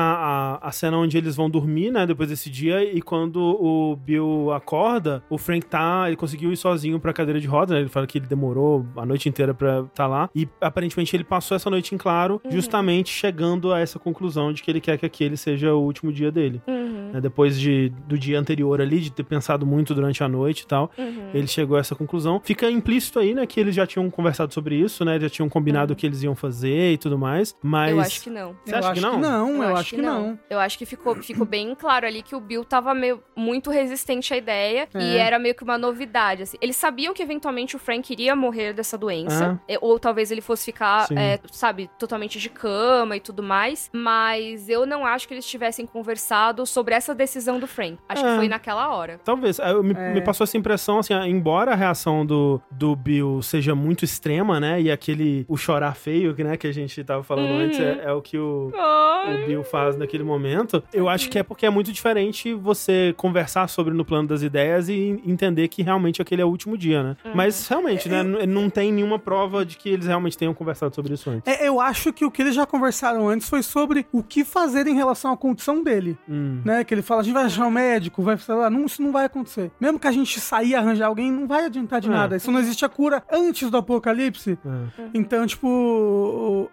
a, 0.62 0.68
a 0.68 0.72
cena 0.72 0.98
onde 0.98 1.18
eles 1.18 1.36
vão 1.36 1.50
dormir, 1.50 1.92
né, 1.92 2.06
depois 2.06 2.30
desse 2.30 2.50
dia, 2.50 2.84
e 2.84 3.02
quando 3.02 3.38
o 3.42 3.96
Bill 3.96 4.52
acorda, 4.54 5.24
o 5.30 5.38
Frank 5.38 5.66
tá, 5.66 6.04
ele 6.08 6.16
conseguiu 6.16 6.52
ir 6.52 6.58
sozinho 6.58 7.00
pra 7.00 7.14
cadeira 7.14 7.40
de 7.40 7.48
roda, 7.48 7.74
né? 7.74 7.82
Ele 7.82 7.90
fala 7.90 8.06
que 8.08 8.18
ele 8.18 8.28
demorou 8.28 8.86
a 8.96 9.06
noite 9.06 9.28
inteira 9.30 9.54
pra 9.54 9.82
estar 9.82 10.08
lá. 10.08 10.30
E 10.36 10.48
aparentemente 10.60 11.16
ele 11.16 11.24
passou 11.24 11.56
essa 11.56 11.70
noite 11.70 11.94
em 11.96 11.98
claro, 11.98 12.42
justamente 12.50 13.10
chegando 13.10 13.72
a 13.74 13.80
essa 13.80 13.98
conclusão 14.00 14.54
de 14.54 14.62
que 14.62 14.70
ele 14.72 14.82
quer 14.82 14.98
que 14.98 15.06
aquele 15.06 15.36
seja 15.38 15.74
o 15.74 15.82
último 15.82 16.12
dia 16.12 16.32
dele. 16.32 16.62
Uhum. 16.68 17.12
né? 17.14 17.22
Depois 17.22 17.60
de, 17.60 17.90
do 18.08 18.18
dia 18.18 18.40
anterior 18.40 18.80
ali, 18.82 19.00
de 19.00 19.12
ter 19.12 19.24
pensado 19.24 19.66
muito 19.66 19.94
durante 19.96 20.24
a 20.24 20.28
noite 20.28 20.62
e 20.62 20.68
tal, 20.68 20.92
Uhum. 20.98 21.30
ele 21.34 21.48
chegou 21.48 21.78
a 21.78 21.80
essa 21.80 21.96
conclusão. 21.96 22.40
Fica 22.44 22.70
implícito 22.70 23.18
aí, 23.20 23.34
né, 23.34 23.46
que 23.46 23.60
eles 23.60 23.74
já 23.74 23.88
tinham 23.88 24.10
conversado 24.10 24.54
sobre 24.54 24.76
isso, 24.76 25.04
né? 25.06 25.20
Já 25.20 25.30
tinham 25.30 25.48
combinado 25.50 25.81
o 25.90 25.96
que 25.96 26.06
eles 26.06 26.22
iam 26.22 26.36
fazer 26.36 26.92
e 26.94 26.98
tudo 26.98 27.18
mais. 27.18 27.56
Mas. 27.64 27.92
Eu 27.92 28.00
acho 28.00 28.22
que 28.22 28.30
não. 28.30 28.56
Você 28.64 28.74
eu 28.74 28.78
acha 28.78 28.90
acho 28.92 29.02
que 29.02 29.02
não? 29.18 29.64
eu, 29.64 29.76
acho 29.76 29.96
que 29.96 30.02
não. 30.02 30.40
Eu 30.50 30.60
acho 30.60 30.78
que 30.78 30.86
ficou, 30.86 31.16
ficou 31.16 31.46
bem 31.46 31.74
claro 31.74 32.06
ali 32.06 32.22
que 32.22 32.36
o 32.36 32.40
Bill 32.40 32.64
tava 32.64 32.94
meio, 32.94 33.22
muito 33.36 33.70
resistente 33.72 34.34
à 34.34 34.38
ideia 34.38 34.88
e 34.96 35.16
É. 35.16 35.18
era 35.18 35.40
meio 35.40 35.56
que 35.56 35.64
uma 35.64 35.78
novidade. 35.78 36.44
Assim. 36.44 36.58
Eles 36.62 36.76
sabiam 36.76 37.14
que 37.14 37.24
eventualmente 37.24 37.76
o 37.76 37.80
Frank 37.80 38.12
iria 38.12 38.36
morrer 38.36 38.74
dessa 38.74 38.98
doença, 38.98 39.60
Ah. 39.60 39.72
e- 39.74 39.78
ou 39.82 39.98
talvez 40.00 40.32
ele 40.32 40.42
fosse 40.42 40.66
ficar, 40.66 41.08
é, 41.16 41.40
sabe, 41.52 41.90
totalmente 41.98 42.40
de 42.40 42.50
cama 42.50 43.16
e 43.18 43.20
tudo 43.20 43.42
mais, 43.42 43.90
mas 43.94 44.68
eu 44.70 44.86
não 44.86 45.06
acho 45.06 45.28
que 45.28 45.34
eles 45.34 45.46
tivessem 45.46 45.86
conversado 45.86 46.66
sobre 46.66 46.94
essa 46.94 47.14
decisão 47.16 47.60
do 47.60 47.68
Frank. 47.68 47.98
Acho 48.08 48.26
É. 48.26 48.30
que 48.32 48.36
foi 48.38 48.48
naquela 48.48 48.94
hora. 48.96 49.20
Talvez. 49.24 49.60
Ah, 49.60 49.70
eu- 49.72 49.82
Me, 49.84 49.94
É. 49.94 50.14
me 50.14 50.22
passou 50.22 50.44
essa 50.44 50.58
impressão, 50.58 51.00
assim, 51.00 51.14
embora 51.26 51.72
a 51.72 51.76
reação 51.76 52.26
do, 52.26 52.62
do 52.72 52.96
Bill 52.96 53.42
seja 53.42 53.74
muito 53.76 54.06
extrema, 54.06 54.60
né? 54.60 54.82
E 54.82 54.92
aquele. 54.92 55.46
O 55.48 55.58
chorar 55.72 55.96
feio, 55.96 56.36
que, 56.36 56.44
né, 56.44 56.58
que 56.58 56.68
a 56.68 56.72
gente 56.74 57.02
tava 57.04 57.24
falando 57.24 57.50
Uhum. 57.52 57.60
antes, 57.62 57.80
é, 57.80 58.02
é 58.06 58.12
o 58.12 58.22
que 58.22 58.38
o. 58.38 58.72
o 58.72 59.46
Bill 59.48 59.64
faz 59.64 59.96
naquele 59.98 60.24
momento, 60.24 60.84
eu 60.94 61.08
acho 61.08 61.30
que 61.30 61.38
é 61.40 61.44
porque 61.44 61.66
é 61.66 61.70
muito 61.70 61.92
diferente 61.94 62.54
você 62.54 63.14
conversar 63.16 63.68
sobre 63.70 63.94
no 63.94 64.04
plano 64.04 64.28
das 64.28 64.42
ideias 64.42 64.90
e 64.90 65.22
entender 65.26 65.68
que 65.70 65.82
realmente 65.82 66.22
aquele 66.22 66.42
é 66.42 66.46
o 66.46 66.50
último 66.50 66.78
dia, 66.78 67.02
né? 67.04 67.18
Mas 67.34 67.68
realmente, 67.68 68.10
né? 68.10 68.22
n- 68.24 68.46
Não 68.46 68.70
tem 68.70 68.92
nenhuma 68.92 69.18
prova 69.20 69.64
de 69.66 69.78
que 69.78 69.88
eles 69.90 70.08
realmente 70.08 70.38
tenham 70.38 70.54
conversado 70.54 70.94
sobre 70.94 71.14
isso 71.14 71.30
antes. 71.30 71.44
É, 71.48 71.68
eu 71.68 71.80
acho 71.80 72.12
que 72.12 72.26
o 72.26 72.32
que 72.32 72.42
eles 72.42 72.56
já 72.56 72.66
conversaram 72.66 73.30
antes 73.30 73.48
foi 73.48 73.64
sobre 73.64 74.06
o 74.12 74.22
que 74.24 74.44
fazer 74.44 74.88
em 74.88 74.96
relação 74.96 75.32
à 75.32 75.38
condição 75.38 75.82
dele. 75.84 76.18
Hum. 76.28 76.62
Né? 76.66 76.84
Que 76.84 76.94
ele 76.94 77.02
fala, 77.02 77.22
a 77.22 77.24
gente 77.24 77.34
vai 77.34 77.46
achar 77.46 77.66
um 77.66 77.72
médico, 77.72 78.22
vai, 78.24 78.38
sei 78.38 78.56
lá, 78.56 78.70
não, 78.70 78.86
isso 78.86 79.02
não 79.02 79.12
vai 79.12 79.26
acontecer. 79.26 79.72
Mesmo 79.80 80.00
que 80.00 80.08
a 80.08 80.12
gente 80.12 80.40
sair 80.40 80.70
e 80.72 80.76
arranjar 80.76 81.08
alguém, 81.08 81.32
não 81.32 81.48
vai 81.48 81.66
adiantar 81.66 82.02
de 82.02 82.08
É. 82.08 82.12
nada. 82.12 82.36
Isso 82.36 82.52
não 82.52 82.60
existe 82.60 82.84
a 82.84 82.90
cura 82.90 83.24
antes 83.32 83.70
do 83.70 83.78
apocalipse. 83.78 84.58
É. 84.66 85.02
Então, 85.14 85.46
tipo, 85.46 85.61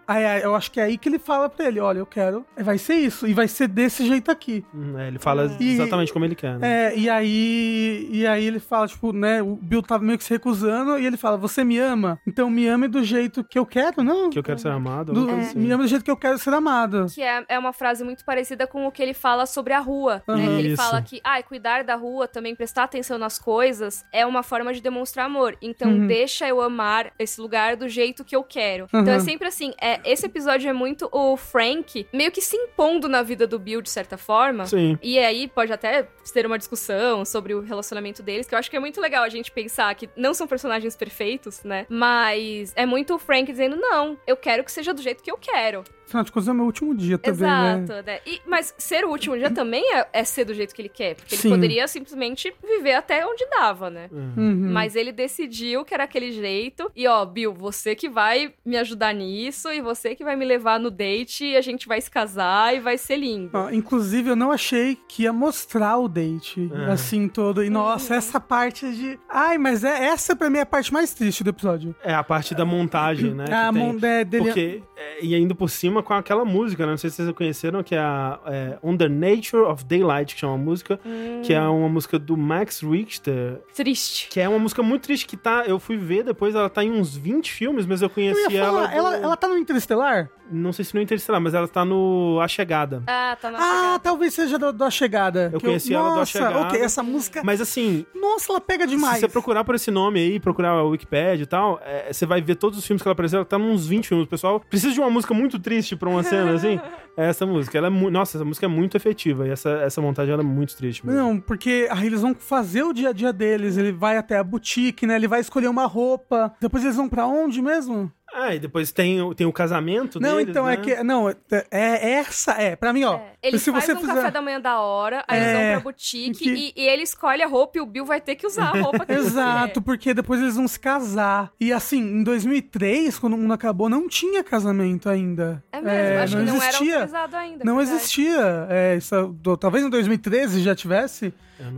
aí, 0.07 0.25
aí, 0.25 0.41
eu 0.41 0.55
acho 0.55 0.71
que 0.71 0.79
é 0.79 0.83
aí 0.83 0.97
que 0.97 1.07
ele 1.09 1.19
fala 1.19 1.49
pra 1.49 1.65
ele, 1.67 1.79
olha, 1.79 1.99
eu 1.99 2.05
quero, 2.05 2.45
vai 2.57 2.77
ser 2.77 2.95
isso, 2.95 3.27
e 3.27 3.33
vai 3.33 3.47
ser 3.47 3.67
desse 3.67 4.05
jeito 4.05 4.29
aqui. 4.31 4.65
Hum, 4.73 4.97
é, 4.97 5.07
ele 5.07 5.19
fala 5.19 5.45
E- 5.59 5.73
exatamente 5.73 6.11
como 6.13 6.25
ele 6.25 6.35
quer, 6.35 6.57
né? 6.57 6.87
É, 6.93 6.97
e 6.97 7.09
aí, 7.09 8.07
e 8.11 8.27
aí 8.27 8.45
ele 8.45 8.59
fala, 8.59 8.87
tipo, 8.87 9.11
né, 9.13 9.41
o 9.41 9.55
Bill 9.55 9.81
tava 9.81 10.03
meio 10.03 10.17
que 10.17 10.23
se 10.23 10.29
recusando, 10.31 10.97
e 10.99 11.05
ele 11.05 11.17
fala, 11.17 11.37
você 11.37 11.63
me 11.63 11.77
ama? 11.79 12.19
Então 12.27 12.49
me 12.49 12.67
ame 12.67 12.87
do 12.87 13.03
jeito 13.03 13.43
que 13.43 13.57
eu 13.57 13.65
quero, 13.65 14.03
não? 14.03 14.29
Que 14.29 14.39
eu 14.39 14.43
quero 14.43 14.59
ser 14.59 14.69
amado. 14.69 15.13
Do- 15.13 15.29
assim. 15.31 15.59
Me 15.59 15.71
ama 15.71 15.83
do 15.83 15.87
jeito 15.89 16.03
que 16.03 16.11
eu 16.11 16.17
quero 16.17 16.37
ser 16.37 16.53
amado. 16.53 17.05
Que 17.13 17.21
é, 17.21 17.43
é 17.49 17.59
uma 17.59 17.73
frase 17.73 18.03
muito 18.03 18.23
parecida 18.25 18.67
com 18.67 18.85
o 18.87 18.91
que 18.91 19.01
ele 19.01 19.13
fala 19.13 19.45
sobre 19.45 19.73
a 19.73 19.79
rua, 19.79 20.23
né? 20.27 20.35
Uhum. 20.35 20.41
Que 20.45 20.51
ele 20.59 20.67
Isso. 20.73 20.77
fala 20.81 21.01
que, 21.01 21.19
ah, 21.23 21.41
cuidar 21.43 21.83
da 21.83 21.95
rua, 21.95 22.27
também 22.27 22.55
prestar 22.55 22.83
atenção 22.83 23.17
nas 23.17 23.37
coisas, 23.39 24.03
é 24.11 24.25
uma 24.25 24.43
forma 24.43 24.73
de 24.73 24.81
demonstrar 24.81 25.25
amor. 25.25 25.55
Então, 25.61 25.89
Uhum. 25.91 26.07
deixa 26.07 26.47
eu 26.47 26.61
amar 26.61 27.11
esse 27.17 27.39
lugar 27.41 27.75
do 27.75 27.87
jeito 27.87 28.23
que 28.23 28.35
eu 28.35 28.43
quero. 28.43 28.78
Então, 28.87 29.13
é 29.13 29.17
Uhum. 29.17 29.19
sempre 29.19 29.47
assim, 29.47 29.73
é, 29.81 29.99
esse 30.05 30.25
episódio 30.25 30.69
é 30.69 30.73
muito 30.73 31.09
o 31.11 31.35
Frank 31.35 32.07
meio 32.13 32.31
que 32.31 32.41
se 32.41 32.55
impondo 32.55 33.07
na 33.09 33.21
vida 33.21 33.45
do 33.47 33.57
Bill, 33.59 33.81
de 33.81 33.89
certa 33.89 34.17
forma. 34.17 34.65
Sim. 34.65 34.97
E 35.01 35.17
aí 35.19 35.47
pode 35.47 35.71
até 35.73 36.07
ter 36.33 36.45
uma 36.45 36.57
discussão 36.57 37.25
sobre 37.25 37.53
o 37.53 37.61
relacionamento 37.61 38.21
deles, 38.21 38.47
que 38.47 38.53
eu 38.53 38.59
acho 38.59 38.69
que 38.69 38.77
é 38.77 38.79
muito 38.79 39.01
legal 39.01 39.23
a 39.23 39.29
gente 39.29 39.51
pensar 39.51 39.93
que 39.95 40.09
não 40.15 40.33
são 40.33 40.47
personagens 40.47 40.95
perfeitos, 40.95 41.63
né? 41.63 41.85
Mas 41.89 42.71
é 42.75 42.85
muito 42.85 43.15
o 43.15 43.19
Frank 43.19 43.51
dizendo, 43.51 43.75
não, 43.75 44.17
eu 44.27 44.37
quero 44.37 44.63
que 44.63 44.71
seja 44.71 44.93
do 44.93 45.01
jeito 45.01 45.23
que 45.23 45.31
eu 45.31 45.37
quero. 45.37 45.83
Afinal 46.09 46.23
de 46.23 46.31
contas, 46.31 46.47
é 46.47 46.51
o 46.51 46.55
meu 46.55 46.65
último 46.65 46.95
dia 46.95 47.17
também, 47.19 47.41
né? 47.47 47.83
Exato, 47.83 48.05
né? 48.05 48.19
E- 48.25 48.41
mas 48.47 48.73
ser 48.79 49.05
o 49.05 49.09
último 49.09 49.37
dia 49.37 49.51
também 49.51 49.83
é, 49.95 50.07
é 50.11 50.23
ser 50.23 50.43
do 50.43 50.53
jeito 50.55 50.73
que 50.73 50.81
ele 50.81 50.89
quer. 50.89 51.15
Porque 51.15 51.35
Sim. 51.35 51.49
ele 51.49 51.55
poderia 51.57 51.87
simplesmente 51.87 52.51
viver 52.67 52.93
até 52.95 53.23
onde 53.25 53.45
dava, 53.49 53.89
né? 53.91 54.09
Uhum. 54.11 54.69
Mas 54.71 54.95
ele 54.95 55.11
decidiu 55.11 55.85
que 55.85 55.93
era 55.93 56.05
aquele 56.05 56.31
jeito. 56.31 56.91
E 56.95 57.07
ó, 57.07 57.23
Bill, 57.25 57.53
você 57.53 57.93
que 57.95 58.09
vai 58.09 58.51
me 58.65 58.75
ajudar 58.77 59.13
nisso, 59.13 59.71
e 59.71 59.81
você 59.81 60.15
que 60.15 60.23
vai 60.23 60.35
me 60.35 60.45
levar 60.45 60.79
no 60.79 60.89
date, 60.89 61.45
e 61.45 61.55
a 61.55 61.61
gente 61.61 61.87
vai 61.87 62.01
se 62.01 62.09
casar 62.09 62.75
e 62.75 62.79
vai 62.79 62.97
ser 62.97 63.17
lindo. 63.17 63.51
Ó, 63.53 63.69
inclusive, 63.69 64.29
eu 64.31 64.35
não 64.35 64.51
achei 64.51 64.97
que 65.07 65.23
ia 65.23 65.33
mostrar 65.33 65.97
o 65.97 66.07
date, 66.07 66.71
É. 66.87 66.91
assim, 66.91 67.27
todo. 67.27 67.63
E, 67.63 67.69
nossa, 67.69 68.15
essa 68.15 68.39
parte 68.39 68.91
de... 68.93 69.19
Ai, 69.29 69.57
mas 69.59 69.83
é, 69.83 70.05
essa 70.05 70.35
pra 70.35 70.49
mim 70.49 70.57
é 70.57 70.61
a 70.61 70.65
parte 70.65 70.91
mais 70.91 71.13
triste 71.13 71.43
do 71.43 71.51
episódio. 71.51 71.95
É 72.03 72.13
a 72.15 72.23
parte 72.23 72.55
da 72.55 72.65
montagem, 72.65 73.33
né? 73.35 73.45
que 73.45 73.53
a 73.53 73.71
mão 73.71 73.95
de- 73.95 74.25
dele... 74.25 74.43
Porque, 74.45 74.83
é, 74.97 75.23
e 75.25 75.35
ainda 75.35 75.53
por 75.53 75.69
cima 75.69 75.98
com 76.03 76.13
aquela 76.13 76.43
música, 76.45 76.85
né? 76.85 76.91
Não 76.91 76.97
sei 76.97 77.09
se 77.09 77.17
vocês 77.17 77.31
conheceram, 77.35 77.83
que 77.83 77.95
é 77.95 77.99
a 77.99 78.39
é, 78.45 78.77
On 78.83 78.95
the 78.95 79.07
Nature 79.09 79.63
of 79.63 79.83
Daylight, 79.85 80.33
que 80.35 80.39
chama 80.41 80.53
a 80.53 80.57
música, 80.57 80.99
que 81.43 81.53
é 81.53 81.61
uma 81.61 81.89
música 81.89 82.17
do 82.19 82.35
Max 82.37 82.81
Richter, 82.81 83.61
Triste. 83.75 84.27
que 84.29 84.39
é 84.39 84.47
uma 84.49 84.59
música 84.59 84.81
muito 84.83 85.03
triste 85.03 85.25
que 85.27 85.37
tá. 85.37 85.63
Eu 85.65 85.79
fui 85.79 85.97
ver 85.97 86.23
depois, 86.23 86.55
ela 86.55 86.69
tá 86.69 86.83
em 86.83 86.91
uns 86.91 87.15
20 87.15 87.51
filmes, 87.51 87.85
mas 87.85 88.01
eu 88.01 88.07
Eu 88.07 88.09
conheci 88.09 88.51
ia 88.53 88.59
ela. 88.61 88.71
falar, 88.87 88.95
ela, 88.95 89.09
do- 89.17 89.23
ela 89.23 89.37
tá 89.37 89.47
no 89.47 89.57
Interestelar? 89.57 90.29
Não 90.51 90.73
sei 90.73 90.83
se 90.83 90.95
no 90.95 91.01
Interestelar, 91.01 91.39
mas 91.39 91.53
ela 91.53 91.67
tá 91.67 91.85
no 91.85 92.39
A 92.41 92.47
Chegada. 92.47 93.03
Ah, 93.05 93.37
tá 93.39 93.51
na 93.51 93.59
Ah, 93.59 93.61
chegada. 93.61 93.99
talvez 93.99 94.33
seja 94.33 94.57
do, 94.57 94.73
do 94.73 94.83
A 94.83 94.89
Chegada. 94.89 95.51
Eu 95.53 95.61
conheci 95.61 95.93
ela 95.93 96.09
do 96.09 96.13
A 96.13 96.15
Nossa, 96.17 96.31
Chegada. 96.31 96.59
ok, 96.61 96.81
essa 96.81 97.03
música... 97.03 97.41
Mas 97.45 97.61
assim, 97.61 98.03
Nossa, 98.15 98.51
ela 98.51 98.59
pega 98.59 98.87
demais. 98.87 99.15
Se 99.15 99.19
você 99.21 99.27
procurar 99.27 99.63
por 99.63 99.75
esse 99.75 99.91
nome 99.91 100.19
aí, 100.19 100.39
procurar 100.39 100.69
a 100.71 100.83
Wikipedia 100.83 101.43
e 101.43 101.45
tal, 101.45 101.79
é, 101.83 102.11
você 102.11 102.25
vai 102.25 102.41
ver 102.41 102.55
todos 102.55 102.79
os 102.79 102.85
filmes 102.85 103.01
que 103.03 103.07
ela 103.07 103.13
apareceu. 103.13 103.37
Ela 103.37 103.45
tá 103.45 103.59
nos 103.59 103.85
20 103.87 104.07
filmes. 104.07 104.25
O 104.25 104.29
pessoal 104.29 104.59
precisa 104.59 104.91
de 104.91 104.99
uma 104.99 105.09
música 105.11 105.35
muito 105.35 105.59
triste 105.59 105.88
pra 105.95 106.09
uma 106.09 106.23
cena, 106.23 106.53
assim. 106.53 106.79
É 107.17 107.27
essa 107.27 107.45
música. 107.45 107.77
Ela 107.77 107.87
é 107.87 107.89
Nossa, 107.89 108.37
essa 108.37 108.45
música 108.45 108.65
é 108.65 108.69
muito 108.69 108.95
efetiva. 108.95 109.47
E 109.47 109.51
essa, 109.51 109.69
essa 109.69 110.01
montagem 110.01 110.33
é 110.33 110.37
muito 110.37 110.75
triste 110.77 111.05
mesmo. 111.05 111.21
Não, 111.21 111.39
porque 111.39 111.87
aí 111.91 112.07
eles 112.07 112.21
vão 112.21 112.33
fazer 112.33 112.83
o 112.83 112.93
dia 112.93 113.09
a 113.09 113.13
dia 113.13 113.33
deles. 113.33 113.77
Ele 113.77 113.91
vai 113.91 114.17
até 114.17 114.37
a 114.37 114.43
boutique, 114.43 115.05
né? 115.05 115.15
Ele 115.15 115.27
vai 115.27 115.41
escolher 115.41 115.67
uma 115.67 115.85
roupa. 115.85 116.53
Depois 116.61 116.83
eles 116.83 116.95
vão 116.95 117.09
pra 117.09 117.27
onde 117.27 117.61
mesmo? 117.61 118.11
Ah, 118.33 118.53
e 118.55 118.59
depois 118.59 118.91
tem, 118.91 119.21
o- 119.21 119.33
tem 119.33 119.45
o 119.47 119.51
casamento 119.51 120.19
não, 120.19 120.35
deles, 120.37 120.49
então 120.49 120.65
né? 120.65 120.73
é 120.73 120.77
que. 120.77 121.03
Não, 121.03 121.29
é, 121.29 121.35
é 121.71 122.09
essa. 122.13 122.51
É, 122.53 122.75
pra 122.75 122.93
mim, 122.93 123.03
ó. 123.03 123.15
É, 123.15 123.33
Ele 123.43 123.57
se 123.59 123.71
faz 123.71 123.85
você 123.85 123.93
um 123.93 123.99
fizer- 123.99 124.13
café 124.15 124.31
da 124.31 124.41
manhã 124.41 124.61
da 124.61 124.79
hora, 124.79 125.23
aí 125.27 125.37
eles 125.39 125.47
É, 125.49 125.53
vão 125.53 125.71
pra 125.71 125.79
boutique 125.91 126.39
que- 126.39 126.49
e, 126.49 126.73
e 126.75 126.87
ele 126.87 127.03
escolhe 127.03 127.41
a 127.41 127.47
roupa 127.47 127.77
e 127.77 127.81
o 127.81 127.85
Bill 127.85 128.05
vai 128.05 128.21
ter 128.21 128.35
que 128.35 128.45
usar 128.45 128.65
a 128.75 128.79
roupa 128.79 129.05
que 129.05 129.11
ele 129.11 129.21
Exato, 129.21 129.81
porque 129.81 130.13
depois 130.13 130.39
eles 130.41 130.55
vão 130.55 130.67
se 130.67 130.79
casar. 130.79 131.51
E 131.59 131.73
assim, 131.73 131.99
em 131.99 132.23
2003, 132.23 133.17
quando 133.19 133.33
o 133.33 133.37
mundo 133.37 133.53
acabou, 133.53 133.89
não 133.89 134.07
tinha 134.07 134.43
casamento 134.43 135.09
ainda. 135.09 135.63
É 135.71 135.81
mesmo, 135.81 136.19
acho 136.23 136.37
não 136.37 136.45
que 136.45 136.51
não 136.51 136.57
era 136.57 136.67
existia. 136.69 136.93
autorizado 136.95 137.35
ainda. 137.35 137.65
Não 137.65 137.77
verdade. 137.77 137.97
existia. 137.97 138.67
É, 138.69 138.95
isso, 138.95 139.35
talvez 139.59 139.83
em 139.85 139.89
2013 139.89 140.61
já 140.61 140.75
tivesse, 140.75 141.33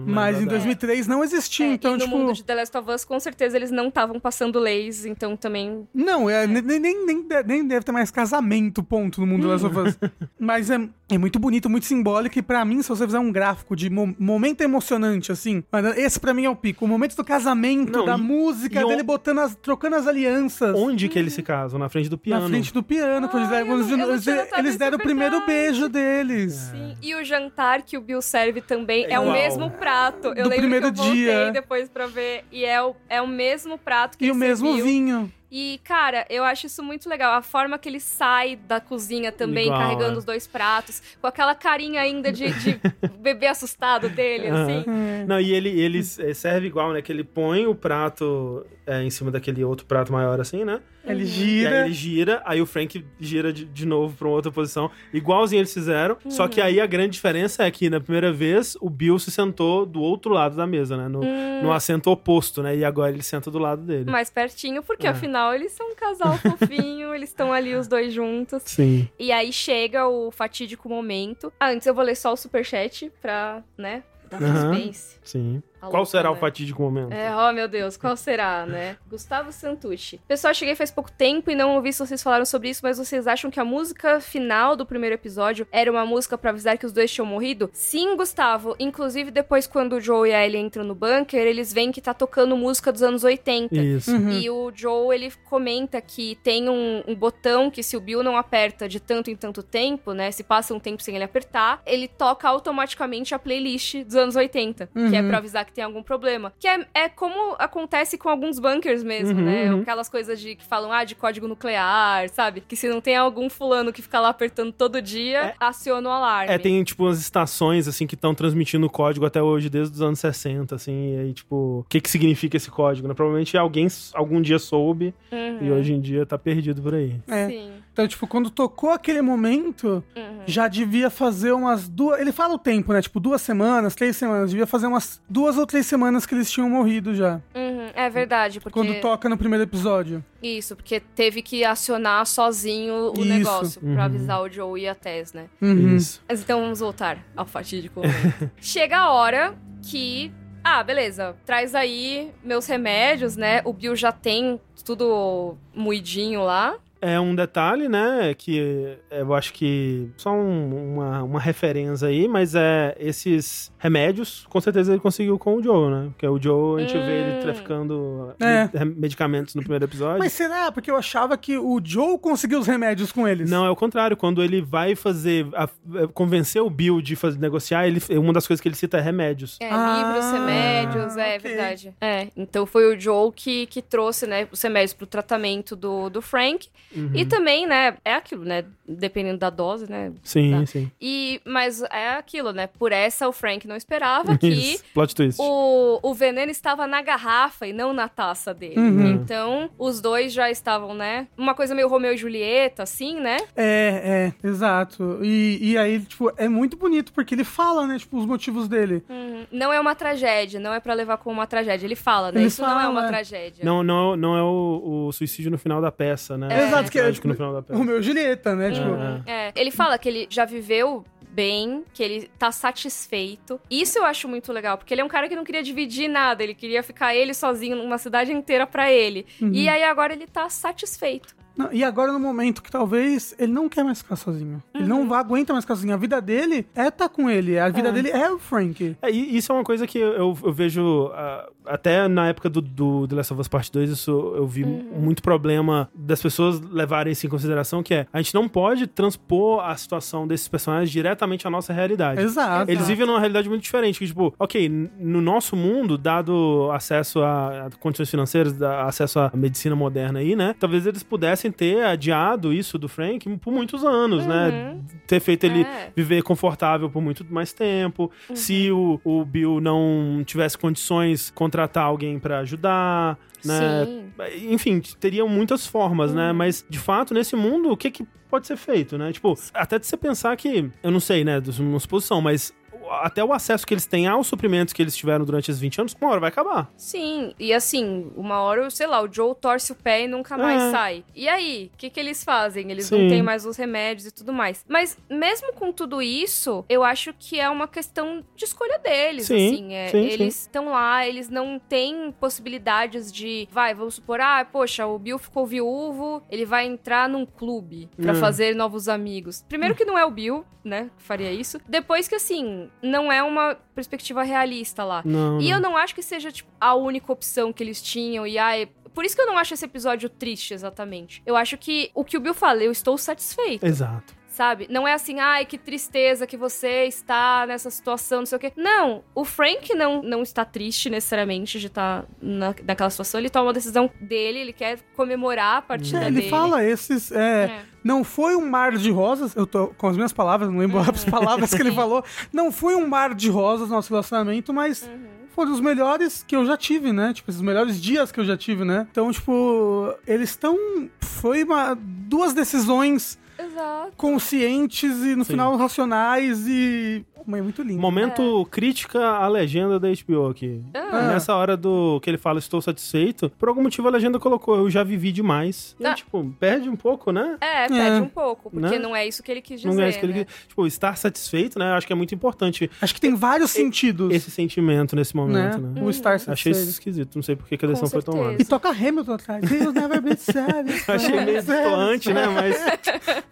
mas 0.06 0.38
em 0.42 0.46
da- 0.46 0.52
2003 0.52 1.08
não 1.08 1.24
existia. 1.24 1.66
É, 1.66 1.74
então, 1.74 1.96
e 1.96 1.98
no 1.98 2.06
tipo. 2.06 2.18
mundo 2.18 2.34
de 2.34 2.44
The 2.44 2.56
Last 2.56 2.78
of 2.78 2.92
Us, 2.92 3.04
com 3.06 3.20
certeza 3.20 3.56
eles 3.58 3.72
não 3.72 3.88
estavam 3.88 4.20
passando 4.20 4.60
leis, 4.60 5.06
então 5.06 5.36
também. 5.36 5.88
Não, 5.94 6.30
é, 6.30 6.46
nem, 6.48 6.62
nem, 6.62 7.06
nem, 7.06 7.22
de- 7.28 7.44
nem 7.44 7.66
deve 7.68 7.86
ter 7.86 7.92
mais 7.92 8.12
casamento, 8.12 8.84
ponto, 8.84 9.20
no 9.22 9.28
mundo 9.28 9.48
das 9.48 9.62
Last 9.62 9.78
of 9.80 9.90
Us. 9.90 10.00
Mas 10.40 10.70
é, 10.70 10.80
é 11.16 11.18
muito 11.18 11.40
bonito, 11.40 11.70
muito 11.70 11.86
simbólico. 11.86 12.38
E 12.40 12.42
pra 12.42 12.64
mim, 12.66 12.82
se 12.82 12.90
você 12.90 13.06
fizer 13.06 13.20
um 13.20 13.32
gráfico 13.32 13.76
de 13.76 13.90
mo- 13.90 14.16
momento 14.20 14.62
emocionante, 14.62 15.32
assim, 15.32 15.64
esse 15.98 16.20
pra 16.20 16.34
mim 16.34 16.46
é 16.46 16.50
o 16.50 16.56
pico. 16.56 16.86
O 16.86 16.88
momento 16.88 17.16
do 17.16 17.24
casamento, 17.24 17.92
Não, 18.00 18.06
da 18.06 18.18
e- 18.18 18.22
música, 18.22 18.82
e 18.82 18.86
dele 18.86 19.02
on- 19.02 19.06
botando 19.06 19.40
as, 19.40 19.56
trocando 19.56 19.96
as 19.96 20.08
alianças. 20.08 20.76
Onde 20.78 21.08
que 21.10 21.18
eles 21.20 21.34
se 21.34 21.42
casam? 21.44 21.80
Na 21.80 21.90
frente 21.90 22.10
do 22.10 22.18
piano. 22.18 22.44
Na 22.44 22.50
frente 22.50 22.74
do 22.74 22.84
piano, 22.84 23.30
eles 23.34 23.52
Ai, 23.52 23.62
eu 23.62 23.68
eu 23.68 23.74
eles, 23.76 23.88
tinha 23.88 23.98
notado 24.36 24.60
eles 24.60 24.70
isso, 24.72 24.80
deram 24.80 24.94
é 24.94 24.96
o 24.96 25.04
primeiro 25.04 25.46
beijo 25.46 25.88
deles. 25.90 26.54
Sim. 26.54 26.96
E 27.02 27.16
o 27.16 27.24
jantar 27.24 27.82
que 27.82 27.98
o 27.98 28.02
Bill 28.02 28.22
serve 28.22 28.62
também 28.62 29.06
é, 29.06 29.14
É 29.14 29.20
o 29.20 29.32
mesmo 29.32 29.70
prato. 29.72 30.28
Eu 30.30 30.34
Do 30.44 30.50
lembro 30.50 30.58
primeiro 30.58 30.92
que 30.94 31.00
eu 31.00 31.04
voltei 31.04 31.24
dia. 31.24 31.52
depois 31.52 31.90
pra 31.90 32.08
ver. 32.08 32.44
E 32.52 32.64
é 32.66 32.82
o, 32.82 32.96
é 33.10 33.22
o 33.22 33.28
mesmo 33.28 33.78
prato 33.78 34.18
que 34.18 34.26
E 34.26 34.28
ele 34.28 34.34
o 34.34 34.36
mesmo 34.36 34.68
serviu. 34.68 34.86
vinho. 34.86 35.32
E, 35.52 35.82
cara, 35.84 36.26
eu 36.30 36.46
acho 36.46 36.68
isso 36.68 36.82
muito 36.82 37.10
legal. 37.10 37.34
A 37.34 37.42
forma 37.42 37.78
que 37.78 37.90
ele 37.90 38.00
sai 38.00 38.56
da 38.56 38.80
cozinha 38.80 39.34
também, 39.34 39.66
Igual, 39.66 39.82
carregando 39.82 40.16
é. 40.16 40.18
os 40.18 40.24
dois 40.24 40.48
pratos, 40.48 41.04
com 41.20 41.28
aquela 41.28 41.54
carinha 41.54 42.02
ainda 42.02 42.32
de, 42.32 42.50
de 42.54 42.80
bebê 43.20 43.48
assustado 43.48 44.08
dele, 44.08 44.48
assim. 44.48 44.86
Não, 45.28 45.42
e 45.42 45.52
ele, 45.52 45.70
ele 45.70 46.00
eh, 46.00 46.34
serve 46.34 46.68
igual, 46.68 46.94
né? 46.94 47.02
Que 47.02 47.12
ele 47.12 47.26
põe 47.26 47.68
o 47.68 47.76
prato 47.76 48.66
é, 48.86 49.04
em 49.04 49.10
cima 49.10 49.30
daquele 49.32 49.64
outro 49.64 49.86
prato 49.86 50.12
maior, 50.12 50.40
assim, 50.40 50.64
né? 50.66 50.82
Ele 51.04 51.24
E 51.24 51.26
gira. 51.26 51.70
aí 51.70 51.82
ele 51.86 51.94
gira, 51.94 52.42
aí 52.46 52.62
o 52.62 52.66
Frank 52.66 53.04
gira 53.20 53.52
de, 53.52 53.66
de 53.66 53.86
novo 53.88 54.16
pra 54.16 54.28
uma 54.28 54.36
outra 54.36 54.52
posição. 54.52 54.90
Igualzinho 55.12 55.60
eles 55.62 55.74
fizeram. 55.74 56.18
Só 56.30 56.48
que 56.48 56.62
aí 56.62 56.80
a 56.80 56.86
grande 56.86 57.10
diferença 57.14 57.64
é 57.64 57.72
que 57.72 57.90
na 57.90 58.00
primeira 58.00 58.32
vez 58.32 58.78
o 58.80 58.90
Bill 58.90 59.18
se 59.18 59.32
sentou 59.32 59.86
do 59.86 60.00
outro 60.02 60.32
lado 60.32 60.56
da 60.56 60.68
mesa, 60.68 60.96
né? 60.98 61.08
No, 61.08 61.22
no 61.62 61.72
assento 61.72 62.12
oposto, 62.12 62.62
né? 62.62 62.76
E 62.78 62.86
agora 62.86 63.12
ele 63.12 63.24
senta 63.24 63.50
do 63.50 63.58
lado 63.58 63.82
dele. 63.82 64.10
Mais 64.12 64.30
pertinho, 64.30 64.84
porque 64.84 65.08
É. 65.08 65.10
afinal 65.10 65.54
eles 65.56 65.72
são 65.72 65.92
um 65.92 65.96
casal 65.96 66.38
fofinho, 66.38 67.14
eles 67.16 67.30
estão 67.30 67.52
ali 67.52 67.76
os 67.76 67.88
dois 67.88 68.14
juntos. 68.14 68.62
Sim. 68.66 69.10
E 69.18 69.32
aí 69.32 69.52
chega 69.52 70.08
o 70.08 70.30
fatídico 70.32 70.88
momento. 70.88 71.52
Ah, 71.60 71.70
antes 71.72 71.88
eu 71.88 71.94
vou 71.96 72.04
ler 72.04 72.16
só 72.16 72.32
o 72.34 72.38
superchat 72.38 73.12
pra, 73.22 73.64
né, 73.78 74.04
dar 74.30 74.42
Aham. 74.42 74.56
suspense. 74.74 75.18
Sim. 75.24 75.64
Qual 75.90 76.06
será 76.06 76.30
o 76.30 76.34
né? 76.34 76.40
fatídico 76.40 76.82
momento? 76.82 77.12
É, 77.14 77.34
oh 77.36 77.52
meu 77.54 77.68
Deus, 77.68 77.98
qual 77.98 78.16
será, 78.16 78.66
né? 78.66 78.98
Gustavo 79.10 79.52
Santucci. 79.52 80.20
Pessoal, 80.28 80.54
cheguei 80.54 80.76
faz 80.76 80.92
pouco 80.92 81.12
tempo 81.12 81.50
e 81.52 81.56
não 81.56 81.76
ouvi 81.76 81.92
se 81.94 82.00
vocês 82.00 82.22
falaram 82.22 82.46
sobre 82.46 82.70
isso, 82.70 82.82
mas 82.84 82.98
vocês 82.98 83.28
acham 83.28 83.50
que 83.52 83.60
a 83.60 83.66
música 83.66 84.20
final 84.20 84.76
do 84.76 84.86
primeiro 84.86 85.16
episódio 85.16 85.68
era 85.72 85.92
uma 85.92 86.06
música 86.06 86.38
pra 86.38 86.52
avisar 86.52 86.78
que 86.78 86.86
os 86.86 86.92
dois 86.92 87.12
tinham 87.12 87.26
morrido? 87.26 87.70
Sim, 87.74 88.16
Gustavo. 88.16 88.76
Inclusive, 88.80 89.32
depois, 89.32 89.68
quando 89.68 89.94
o 89.94 90.02
Joe 90.02 90.30
e 90.30 90.34
a 90.34 90.46
Ellie 90.46 90.60
entram 90.62 90.84
no 90.84 90.96
bunker, 90.96 91.40
eles 91.46 91.74
veem 91.74 91.92
que 91.92 92.02
tá 92.02 92.14
tocando 92.14 92.56
música 92.56 92.92
dos 92.92 93.02
anos 93.04 93.24
80. 93.24 93.76
Isso. 93.76 94.12
Uhum. 94.12 94.32
E 94.32 94.50
o 94.50 94.72
Joe, 94.74 95.16
ele 95.16 95.32
comenta 95.50 96.00
que 96.02 96.38
tem 96.44 96.70
um, 96.70 97.04
um 97.08 97.16
botão 97.16 97.70
que 97.70 97.84
se 97.84 97.96
o 97.98 98.02
Bill 98.02 98.24
não 98.24 98.38
aperta 98.38 98.88
de 98.88 99.00
tanto 99.00 99.30
em 99.30 99.36
tanto 99.36 99.62
tempo, 99.64 100.14
né? 100.14 100.32
Se 100.32 100.44
passa 100.44 100.74
um 100.74 100.80
tempo 100.80 101.02
sem 101.02 101.16
ele 101.16 101.24
apertar, 101.24 101.82
ele 101.86 102.08
toca 102.08 102.48
automaticamente 102.48 103.34
a 103.34 103.40
playlist 103.40 104.04
dos 104.04 104.16
anos 104.16 104.36
80. 104.36 104.88
Que 104.88 105.16
é 105.16 105.22
Uhum. 105.22 105.28
pra 105.28 105.38
avisar 105.38 105.66
que 105.66 105.71
tem 105.72 105.84
algum 105.84 106.04
problema. 106.04 106.54
Que 106.60 106.68
é, 106.68 106.86
é 106.94 107.10
como 107.10 107.56
acontece 107.60 108.18
com 108.18 108.30
alguns 108.30 108.60
bunkers 108.60 109.04
mesmo, 109.04 109.40
Uhum, 109.40 109.46
né? 109.46 109.74
uhum. 109.74 109.82
Aquelas 109.82 110.10
coisas 110.10 110.40
de 110.40 110.56
que 110.56 110.64
falam, 110.66 110.92
ah, 110.92 111.04
de 111.04 111.16
código 111.16 111.48
nuclear, 111.48 112.30
sabe? 112.30 112.62
Que 112.62 112.76
se 112.76 112.88
não 112.88 113.00
tem 113.02 113.16
algum 113.16 113.50
fulano 113.50 113.92
que 113.94 114.02
fica 114.02 114.20
lá 114.20 114.30
apertando 114.30 114.72
todo 114.72 115.02
dia, 115.02 115.40
É. 115.40 115.54
aciona 115.60 116.10
o 116.10 116.12
alarme. 116.12 116.54
É, 116.54 116.58
tem, 116.58 116.84
tipo, 116.84 117.04
umas 117.06 117.20
estações, 117.20 117.88
assim, 117.88 118.06
que 118.08 118.16
estão 118.16 118.34
transmitindo 118.36 118.86
o 118.86 118.90
código 118.90 119.26
até 119.26 119.42
hoje, 119.42 119.70
desde 119.70 119.96
os 119.96 120.02
anos 120.02 120.20
60, 120.20 120.76
assim, 120.76 121.16
e 121.16 121.20
aí, 121.20 121.34
tipo, 121.34 121.80
o 121.80 121.86
que 121.90 122.00
que 122.02 122.10
significa 122.10 122.58
esse 122.58 122.70
código, 122.70 123.08
né? 123.08 123.14
Provavelmente 123.14 123.58
alguém 123.58 123.88
algum 124.14 124.42
dia 124.42 124.60
soube 124.60 125.14
Uhum. 125.32 125.58
e 125.62 125.72
hoje 125.72 125.94
em 125.94 126.02
dia 126.02 126.26
tá 126.26 126.38
perdido 126.38 126.82
por 126.82 126.94
aí. 126.94 127.16
É. 127.28 127.48
Sim. 127.48 127.72
Então, 127.94 128.08
tipo, 128.08 128.26
quando 128.26 128.50
tocou 128.50 128.90
aquele 128.92 129.22
momento, 129.22 130.04
Uhum. 130.16 130.42
já 130.46 130.68
devia 130.68 131.10
fazer 131.10 131.52
umas 131.52 131.90
duas. 131.90 132.22
Ele 132.22 132.32
fala 132.32 132.54
o 132.54 132.58
tempo, 132.58 132.94
né? 132.94 133.02
Tipo, 133.02 133.20
duas 133.20 133.42
semanas, 133.42 133.94
três 133.96 134.16
semanas. 134.16 134.50
Devia 134.50 134.66
fazer 134.66 134.88
umas 134.88 135.22
duas 135.30 135.58
ou 135.58 135.66
três 135.68 135.86
semanas 135.86 136.26
que 136.26 136.34
eles 136.34 136.50
tinham 136.50 136.70
morrido 136.70 137.14
já. 137.14 137.42
Uhum. 137.54 137.90
É 137.94 138.10
verdade, 138.10 138.62
porque... 138.62 138.80
Quando 138.80 139.00
toca 139.02 139.28
no 139.28 139.38
primeiro 139.38 139.64
episódio. 139.64 140.24
Isso, 140.42 140.76
porque 140.76 141.02
teve 141.02 141.42
que 141.42 141.66
acionar 141.66 142.26
sozinho 142.26 143.12
o 143.12 143.20
Isso. 143.20 143.26
negócio 143.26 143.82
Uhum. 143.84 143.94
pra 143.94 144.06
avisar 144.06 144.42
o 144.42 144.50
Joe 144.50 144.82
e 144.82 144.88
a 144.88 144.96
Tess, 144.96 145.34
né? 145.34 145.48
Uhum. 145.62 145.96
Isso. 145.98 146.24
Mas 146.30 146.42
então 146.42 146.62
vamos 146.62 146.80
voltar 146.80 147.18
ao 147.36 147.46
fatídico 147.46 148.00
momento. 148.00 148.50
Chega 148.62 148.98
a 149.00 149.12
hora 149.12 149.54
que. 149.84 150.32
Ah, 150.64 150.82
beleza. 150.84 151.36
Traz 151.46 151.76
aí 151.76 152.32
meus 152.44 152.66
remédios, 152.68 153.36
né? 153.36 153.62
O 153.66 153.74
Bill 153.74 153.96
já 153.96 154.12
tem 154.12 154.60
tudo 154.86 155.58
moidinho 155.76 156.44
lá. 156.44 156.76
É 157.02 157.20
um 157.20 157.34
detalhe, 157.34 157.90
né, 157.90 158.34
que 158.38 158.96
eu 159.10 159.34
acho 159.34 159.52
que 159.54 160.08
só 160.18 160.32
um- 160.32 160.94
uma, 160.94 161.24
uma 161.24 161.40
referência 161.40 162.08
aí, 162.08 162.28
mas 162.28 162.54
é 162.54 162.96
esses 163.00 163.72
remédios, 163.80 164.46
com 164.50 164.62
certeza 164.62 164.92
ele 164.94 165.00
conseguiu 165.02 165.40
com 165.40 165.56
o 165.56 165.64
Joe, 165.64 165.90
né? 165.92 166.10
Porque 166.12 166.28
o 166.28 166.40
Joe, 166.40 166.82
a 166.84 166.86
gente 166.86 166.98
vê 166.98 167.12
ele 167.22 167.38
Hum. 167.40 167.42
traficando 167.42 168.34
É. 168.40 168.70
med- 168.86 168.96
medicamentos 169.00 169.56
no 169.56 169.62
primeiro 169.62 169.86
episódio. 169.86 170.20
Mas 170.20 170.32
será? 170.34 170.72
Porque 170.72 170.92
eu 170.92 170.96
achava 170.96 171.36
que 171.38 171.58
o 171.58 171.82
Joe 171.84 172.20
conseguiu 172.20 172.60
os 172.60 172.68
remédios 172.68 173.12
com 173.12 173.28
eles. 173.28 173.50
Não, 173.50 173.66
é 173.66 173.70
o 173.70 173.76
contrário. 173.76 174.16
Quando 174.16 174.44
ele 174.44 174.62
vai 174.62 174.96
fazer. 174.96 175.48
a- 175.54 175.64
a- 175.64 176.08
convencer 176.14 176.62
o 176.62 176.70
Bill 176.70 177.02
de 177.02 177.16
fazer, 177.16 177.40
negociar, 177.40 177.88
ele, 177.88 178.00
uma 178.18 178.32
das 178.34 178.46
coisas 178.46 178.62
que 178.62 178.68
ele 178.68 178.76
cita 178.76 178.98
é 178.98 179.02
remédios. 179.02 179.58
É, 179.60 179.70
Ah, 179.72 180.14
livros, 180.14 180.32
remédios, 180.32 181.18
é 181.18 181.36
ok. 181.38 181.40
verdade. 181.40 181.94
É, 182.00 182.28
então 182.38 182.66
foi 182.66 182.94
o 182.96 183.00
Joe 183.00 183.32
que, 183.36 183.66
que 183.66 183.82
trouxe, 183.82 184.28
né, 184.28 184.48
os 184.52 184.62
remédios 184.62 184.94
pro 184.94 185.08
tratamento 185.08 185.76
do, 185.76 186.10
do 186.10 186.22
Frank. 186.22 186.68
Uhum. 186.96 187.12
E 187.14 187.26
também, 187.26 187.66
né, 187.68 187.96
é 188.04 188.14
aquilo, 188.16 188.44
né, 188.44 188.66
dependendo 188.88 189.38
da 189.38 189.50
dose, 189.50 189.90
né. 189.90 190.12
Sim, 190.24 190.52
Tá. 190.52 190.66
sim. 190.66 190.92
E, 191.00 191.42
mas 191.46 191.82
é 191.84 192.10
aquilo, 192.18 192.52
né, 192.52 192.68
por 192.68 192.92
essa 192.92 193.28
o 193.28 193.32
Frank 193.32 193.68
não 193.68 193.76
esperava 193.76 194.36
que 194.40 194.48
Isso. 194.48 194.84
Plot 194.94 195.16
twist. 195.16 195.40
o, 195.42 196.00
o 196.02 196.14
veneno 196.14 196.52
estava 196.52 196.86
na 196.88 197.02
garrafa 197.02 197.68
e 197.68 197.74
não 197.74 197.94
na 197.94 198.08
taça 198.10 198.54
dele. 198.54 198.80
Uhum. 198.80 199.08
Então, 199.12 199.70
os 199.78 200.02
dois 200.02 200.34
já 200.34 200.50
estavam, 200.50 200.94
né? 200.94 201.28
Uma 201.38 201.54
coisa 201.54 201.74
meio 201.76 201.88
Romeu 201.88 202.14
e 202.14 202.18
Julieta, 202.18 202.84
assim, 202.84 203.20
né? 203.20 203.38
É, 203.56 204.34
é, 204.44 204.48
exato. 204.48 205.20
E, 205.22 205.60
e 205.62 205.78
aí, 205.78 206.00
tipo, 206.02 206.32
é 206.38 206.48
muito 206.50 206.78
bonito, 206.78 207.12
porque 207.14 207.34
ele 207.36 207.44
fala, 207.44 207.86
né, 207.88 207.98
tipo, 207.98 208.18
os 208.18 208.26
motivos 208.26 208.68
dele. 208.68 209.04
Uhum. 209.10 209.46
Não 209.52 209.72
é 209.74 209.80
uma 209.80 209.96
tragédia, 209.96 210.60
não 210.60 210.74
é 210.74 210.80
pra 210.80 210.94
levar 210.94 211.18
como 211.18 211.40
uma 211.40 211.48
tragédia. 211.48 211.86
Ele 211.86 211.96
fala, 211.96 212.32
né? 212.32 212.40
Ele 212.42 212.48
Isso 212.48 212.62
não 212.62 212.70
é 212.70 212.84
fala, 212.84 212.90
uma 212.90 213.06
é. 213.06 213.08
tragédia. 213.08 213.64
Não, 213.66 213.84
não, 213.84 214.16
não 214.16 214.38
é 214.38 214.42
o, 214.44 215.08
o 215.08 215.12
suicídio 215.12 215.52
no 215.52 215.58
final 215.58 215.82
da 215.82 215.92
peça, 215.92 216.38
né? 216.38 216.48
É. 216.52 216.68
Exato, 216.68 216.81
que 216.90 217.00
é, 217.00 217.12
tipo, 217.12 217.28
no 217.28 217.36
final 217.36 217.54
da 217.54 217.62
peça. 217.62 217.78
Romeu 217.78 218.00
e 218.00 218.02
Julieta, 218.02 218.56
né, 218.56 218.72
tipo... 218.72 218.90
Uhum. 218.90 219.24
É, 219.26 219.52
ele 219.56 219.72
fala 219.72 219.98
que 219.98 220.08
ele 220.08 220.28
já 220.30 220.46
viveu 220.46 221.04
bem, 221.32 221.84
que 221.94 222.04
ele 222.04 222.30
tá 222.38 222.52
satisfeito. 222.52 223.60
Isso 223.70 223.98
eu 223.98 224.06
acho 224.06 224.28
muito 224.28 224.52
legal, 224.52 224.78
porque 224.78 224.94
ele 224.94 225.02
é 225.02 225.04
um 225.04 225.10
cara 225.10 225.30
que 225.30 225.36
não 225.36 225.44
queria 225.44 225.64
dividir 225.64 226.10
nada, 226.10 226.44
ele 226.44 226.54
queria 226.54 226.84
ficar 226.84 227.16
ele 227.16 227.34
sozinho 227.34 227.76
numa 227.76 227.98
cidade 227.98 228.32
inteira 228.32 228.68
pra 228.68 228.92
ele. 228.92 229.26
Uhum. 229.42 229.52
E 229.54 229.70
aí 229.70 229.84
agora 229.84 230.14
ele 230.14 230.28
tá 230.28 230.50
satisfeito. 230.50 231.36
Não, 231.58 231.70
e 231.72 231.84
agora 231.84 232.12
no 232.12 232.20
momento 232.20 232.62
que 232.64 232.72
talvez 232.72 233.36
ele 233.38 233.52
não 233.52 233.68
quer 233.70 233.84
mais 233.84 234.02
ficar 234.02 234.16
sozinho. 234.16 234.62
Ele 234.74 234.84
Uhum. 234.84 234.90
não 234.90 235.08
vai, 235.08 235.20
aguenta 235.20 235.54
mais 235.54 235.64
ficar 235.66 235.76
sozinho. 235.76 235.94
A 235.94 235.98
vida 235.98 236.22
dele 236.22 236.66
é 236.76 236.88
estar 236.88 237.10
com 237.10 237.30
ele. 237.30 237.58
A 237.60 237.70
vida 237.70 237.90
É. 237.90 237.92
dele 237.92 238.10
é 238.10 238.30
o 238.32 238.40
Frank. 238.40 238.96
É, 239.02 239.12
e 239.12 239.38
isso 239.38 239.52
é 239.52 239.56
uma 239.56 239.64
coisa 239.64 239.86
que 239.86 239.98
eu, 240.00 240.36
eu 240.44 240.54
vejo 240.54 241.12
ah, 241.14 241.50
até 241.66 242.08
na 242.08 242.28
época 242.28 242.50
do, 242.50 242.62
do 242.62 243.08
The 243.08 243.16
Last 243.16 243.34
of 243.34 243.42
Us 243.42 243.48
Part 243.48 243.72
2, 243.72 243.90
isso 243.92 244.12
eu 244.36 244.48
vi 244.48 244.64
muito 244.66 245.22
problema 245.22 245.90
das 245.94 246.22
pessoas 246.22 246.60
levarem 246.62 247.12
isso 247.14 247.26
em 247.26 247.30
consideração, 247.30 247.84
que 247.84 247.94
é 247.94 248.08
a 248.12 248.22
gente 248.22 248.34
não 248.34 248.48
pode 248.48 248.88
transpor 248.88 249.64
a 249.64 249.76
situação 249.76 250.28
desses 250.28 250.48
personagens 250.48 250.90
diretamente 250.90 251.46
à 251.46 251.50
nossa 251.50 251.72
realidade. 251.74 252.22
Exato. 252.22 252.70
Eles 252.72 252.88
vivem 252.88 253.06
numa 253.06 253.20
realidade 253.20 253.48
muito 253.50 253.62
diferente, 253.64 254.00
que, 254.00 254.08
tipo, 254.08 254.34
ok, 254.40 254.70
no 255.00 255.22
nosso 255.22 255.56
mundo, 255.56 255.98
dado 255.98 256.70
acesso 256.74 257.22
a, 257.22 257.68
a 257.68 257.70
condições 257.80 258.10
financeiras, 258.10 258.54
da- 258.54 258.84
acesso 258.86 259.20
à 259.20 259.32
medicina 259.34 259.76
moderna 259.76 260.20
aí, 260.20 260.36
né? 260.36 260.56
Talvez 260.60 260.86
eles 260.86 261.04
pudessem 261.04 261.41
ter 261.50 261.84
adiado 261.86 262.54
isso 262.54 262.78
do 262.78 262.90
Frank 262.90 263.28
por 263.38 263.52
muitos 263.54 263.84
anos, 263.86 264.28
né? 264.28 264.78
Ter 265.08 265.20
feito 265.20 265.46
ele 265.46 265.62
É. 265.64 265.92
viver 265.96 266.22
confortável 266.24 266.90
por 266.90 267.02
muito 267.02 267.26
mais 267.34 267.54
tempo. 267.54 268.12
Se 268.36 268.70
o, 268.72 269.00
o 269.04 269.24
Bill 269.26 269.62
não 269.62 270.22
tivesse 270.26 270.58
condições, 270.58 271.32
contratar 271.32 271.86
alguém 271.86 272.20
pra 272.20 272.40
ajudar, 272.40 273.18
né? 273.44 273.86
Sim. 273.86 274.06
Enfim, 274.52 274.82
teriam 275.00 275.28
muitas 275.28 275.66
formas, 275.66 276.14
né? 276.14 276.32
Mas, 276.34 276.66
de 276.70 276.78
fato, 276.78 277.14
nesse 277.14 277.36
mundo, 277.36 277.72
o 277.72 277.78
que 277.78 277.90
que 277.90 278.06
pode 278.30 278.48
ser 278.48 278.56
feito, 278.58 278.98
né? 278.98 279.12
Tipo, 279.12 279.34
até 279.54 279.78
de 279.80 279.86
você 279.86 279.98
pensar 279.98 280.36
que, 280.38 280.70
eu 280.82 280.90
não 280.92 281.00
sei, 281.02 281.24
né, 281.26 281.42
uma 281.60 281.80
suposição, 281.80 282.22
mas 282.22 282.54
até 283.02 283.24
o 283.24 283.32
acesso 283.34 283.66
que 283.66 283.74
eles 283.74 283.86
têm 283.86 284.08
aos 284.08 284.28
suprimentos 284.28 284.74
que 284.74 284.82
eles 284.82 284.96
tiveram 284.96 285.24
durante 285.26 285.50
esses 285.50 285.62
20 285.62 285.80
anos, 285.82 285.96
uma 286.00 286.12
hora 286.12 286.20
vai 286.20 286.30
acabar. 286.30 286.70
Sim, 286.78 287.34
e 287.40 287.54
assim, 287.54 288.12
uma 288.16 288.42
hora, 288.42 288.70
sei 288.70 288.88
lá, 288.88 289.02
o 289.02 289.12
Joe 289.12 289.34
torce 289.36 289.72
o 289.72 289.76
pé 289.76 290.04
e 290.04 290.08
nunca 290.08 290.38
mais 290.38 290.62
É. 290.64 290.72
sai. 290.72 291.04
E 291.16 291.28
aí, 291.30 291.72
o 291.74 291.78
que, 291.78 291.90
que 291.90 292.00
eles 292.00 292.24
fazem? 292.24 292.70
Eles 292.72 292.86
Sim. 292.86 293.02
não 293.04 293.10
têm 293.10 293.22
mais 293.22 293.46
os 293.46 293.58
remédios 293.58 294.08
e 294.08 294.12
tudo 294.12 294.34
mais. 294.34 294.66
Mas 294.68 294.98
mesmo 295.10 295.54
com 295.54 295.72
tudo 295.72 296.02
isso, 296.02 296.66
eu 296.70 296.84
acho 296.84 297.14
que 297.18 297.40
é 297.40 297.50
uma 297.50 297.68
questão 297.68 298.24
de 298.36 298.46
escolha 298.46 298.80
deles, 298.80 299.28
Sim, 299.28 299.48
assim. 299.48 299.74
é, 299.74 299.88
sim, 299.90 300.06
eles 300.06 300.42
estão 300.42 300.70
lá, 300.70 301.06
eles 301.08 301.30
não 301.30 301.60
têm 301.60 302.12
possibilidades 302.20 303.12
de, 303.12 303.48
vai, 303.52 303.74
vamos 303.74 303.96
supor, 303.96 304.20
ah, 304.20 304.46
poxa, 304.52 304.86
o 304.86 304.98
Bill 304.98 305.18
ficou 305.18 305.46
viúvo, 305.46 306.22
ele 306.30 306.46
vai 306.46 306.66
entrar 306.66 307.08
num 307.08 307.26
clube 307.26 307.90
pra 307.98 308.14
Hum. 308.14 308.16
fazer 308.16 308.56
novos 308.56 308.88
amigos. 308.90 309.44
Primeiro 309.48 309.76
que 309.76 309.86
não 309.86 309.98
é 309.98 310.06
o 310.06 310.12
Bill, 310.12 310.44
né, 310.64 310.90
que 310.98 311.04
faria 311.04 311.32
isso. 311.32 311.60
Depois 311.68 312.08
que, 312.08 312.16
assim, 312.16 312.70
não 312.82 313.12
é 313.12 313.22
uma 313.24 313.56
perspectiva 313.76 314.24
realista 314.24 314.84
lá. 314.84 315.02
Não. 315.06 315.40
E 315.40 315.50
não. 315.50 315.58
eu 315.58 315.62
não 315.62 315.78
acho 315.78 315.94
que 315.96 316.02
seja, 316.02 316.32
tipo, 316.32 316.50
a 316.60 316.76
única 316.76 317.12
opção 317.12 317.52
que 317.54 317.64
eles 317.64 317.82
tinham. 317.82 318.26
E 318.26 318.38
ai. 318.38 318.70
Por 318.94 319.06
isso 319.06 319.16
que 319.16 319.22
eu 319.22 319.28
não 319.28 319.38
acho 319.38 319.54
esse 319.54 319.64
episódio 319.64 320.10
triste, 320.10 320.54
exatamente. 320.54 321.24
Eu 321.26 321.38
acho 321.38 321.58
que 321.58 321.90
o 321.94 322.04
que 322.04 322.18
o 322.18 322.20
Bill 322.20 322.34
fala, 322.34 322.62
eu 322.62 322.72
estou 322.72 322.98
satisfeito, 322.98 323.66
Exato. 323.66 324.14
Sabe? 324.32 324.66
Não 324.70 324.88
é 324.88 324.94
assim, 324.94 325.20
ai, 325.20 325.46
que 325.46 325.58
tristeza 325.58 326.26
que 326.26 326.38
você 326.38 326.86
está 326.86 327.46
nessa 327.46 327.70
situação, 327.70 328.20
não 328.20 328.26
sei 328.26 328.38
o 328.38 328.40
quê. 328.40 328.54
Não, 328.56 329.04
o 329.14 329.26
Frank 329.26 329.74
não, 329.76 330.02
não 330.02 330.24
está 330.24 330.46
triste 330.46 330.90
necessariamente 330.90 331.60
de 331.60 331.68
estar 331.68 332.06
na, 332.22 332.56
naquela 332.66 332.90
situação. 332.90 333.20
Ele 333.20 333.30
toma 333.30 333.48
uma 333.48 333.54
decisão 333.54 333.90
dele, 334.00 334.40
ele 334.40 334.54
quer 334.54 334.80
comemorar 334.96 335.58
a 335.58 335.62
partida 335.62 336.06
É, 336.06 336.08
ele 336.08 336.16
dele. 336.22 336.30
fala 336.30 336.64
esses. 336.64 337.12
é, 337.12 337.44
É. 337.46 337.66
Não 337.84 338.04
foi 338.04 338.36
um 338.36 338.48
mar 338.48 338.78
de 338.78 338.90
rosas. 338.92 339.36
Eu 339.36 339.46
tô 339.46 339.68
com 339.70 339.88
as 339.88 339.96
minhas 339.98 340.14
palavras, 340.14 340.50
não 340.50 340.60
lembro 340.60 340.80
as 340.80 341.04
palavras 341.04 341.54
que 341.54 341.62
ele 341.62 341.72
falou. 341.76 342.04
Não 342.32 342.52
foi 342.52 342.76
um 342.76 342.88
mar 342.88 343.14
de 343.14 343.30
rosas 343.30 343.70
nosso 343.70 343.90
relacionamento, 343.90 344.54
mas. 344.54 344.90
Foram 345.34 345.54
os 345.54 345.62
melhores 345.62 346.24
que 346.28 346.36
eu 346.36 346.46
já 346.46 346.58
tive, 346.58 346.92
né? 346.92 347.14
Tipo, 347.14 347.32
esses 347.32 347.42
melhores 347.42 347.82
dias 347.82 348.12
que 348.12 348.20
eu 348.20 348.26
já 348.26 348.36
tive, 348.36 348.66
né? 348.66 348.86
Então, 348.92 349.10
tipo, 349.14 349.94
eles 350.06 350.30
estão. 350.32 350.58
Foi 351.00 351.44
uma, 351.44 351.74
duas 351.74 352.34
decisões 352.34 353.18
Exato. 353.52 353.94
conscientes 353.98 355.04
e 355.04 355.16
no 355.16 355.24
Sim. 355.26 355.32
final 355.32 355.56
racionais 355.58 356.48
e 356.48 357.06
É 357.28 357.42
muito 357.42 357.62
lindo. 357.62 357.80
Momento 357.80 358.46
crítica 358.52 359.00
à 359.08 359.28
legenda 359.28 359.80
da 359.80 359.88
HBO 359.90 360.28
aqui. 360.30 360.62
Ah. 360.74 361.10
Nessa 361.14 361.36
hora 361.36 361.56
do 361.58 362.00
que 362.02 362.10
ele 362.10 362.18
fala 362.18 362.40
estou 362.40 362.62
satisfeito, 362.62 363.30
por 363.38 363.50
algum 363.50 363.62
motivo 363.64 363.88
a 363.88 363.92
legenda 363.92 364.20
colocou 364.20 364.56
eu 364.58 364.70
já 364.70 364.84
vivi 364.84 365.12
demais. 365.12 365.76
E, 365.80 365.86
Ah. 365.86 365.94
tipo, 365.94 366.24
perde 366.40 366.70
um 366.70 366.76
pouco, 366.76 367.12
né? 367.12 367.38
É, 367.42 367.68
pede 367.68 367.80
É. 367.80 368.02
um 368.02 368.08
pouco, 368.08 368.50
porque 368.50 368.78
Né? 368.78 368.80
não 368.80 368.96
é 368.96 369.08
isso 369.08 369.22
que 369.24 369.32
ele 369.32 369.42
quis 369.42 369.62
dizer. 369.62 369.74
Não 369.74 369.82
é 369.84 369.90
isso 369.90 370.00
que 370.00 370.06
ele 370.06 370.14
né? 370.14 370.26
Tipo, 370.48 370.66
estar 370.68 370.98
satisfeito, 370.98 371.58
né? 371.58 371.72
Eu 371.72 371.74
acho 371.76 371.88
que 371.88 371.94
é 371.94 371.96
muito 371.96 372.14
importante 372.16 372.70
Acho 372.82 372.94
que 372.94 373.02
tem 373.02 373.16
vários 373.16 373.52
sentidos, 373.52 374.14
esse 374.14 374.30
sentimento 374.32 374.96
nesse 374.96 375.16
né? 375.16 375.22
momento, 375.22 375.58
né? 375.60 375.82
O 375.82 375.92
Star 375.94 376.20
Achei 376.28 376.52
isso 376.52 376.70
esquisito. 376.70 377.16
Não 377.16 377.24
sei 377.24 377.36
por 377.36 377.48
que 377.48 377.56
a 377.56 377.68
decisão 377.68 377.90
foi 377.90 378.02
tomada. 378.02 378.36
E 378.40 378.46
toca 378.46 378.70
Hamilton 378.70 379.14
atrás. 379.14 379.44
Achei 380.88 381.20
meio 381.26 381.38
distoante, 381.42 382.14
né? 382.14 382.28
Mas 382.28 382.56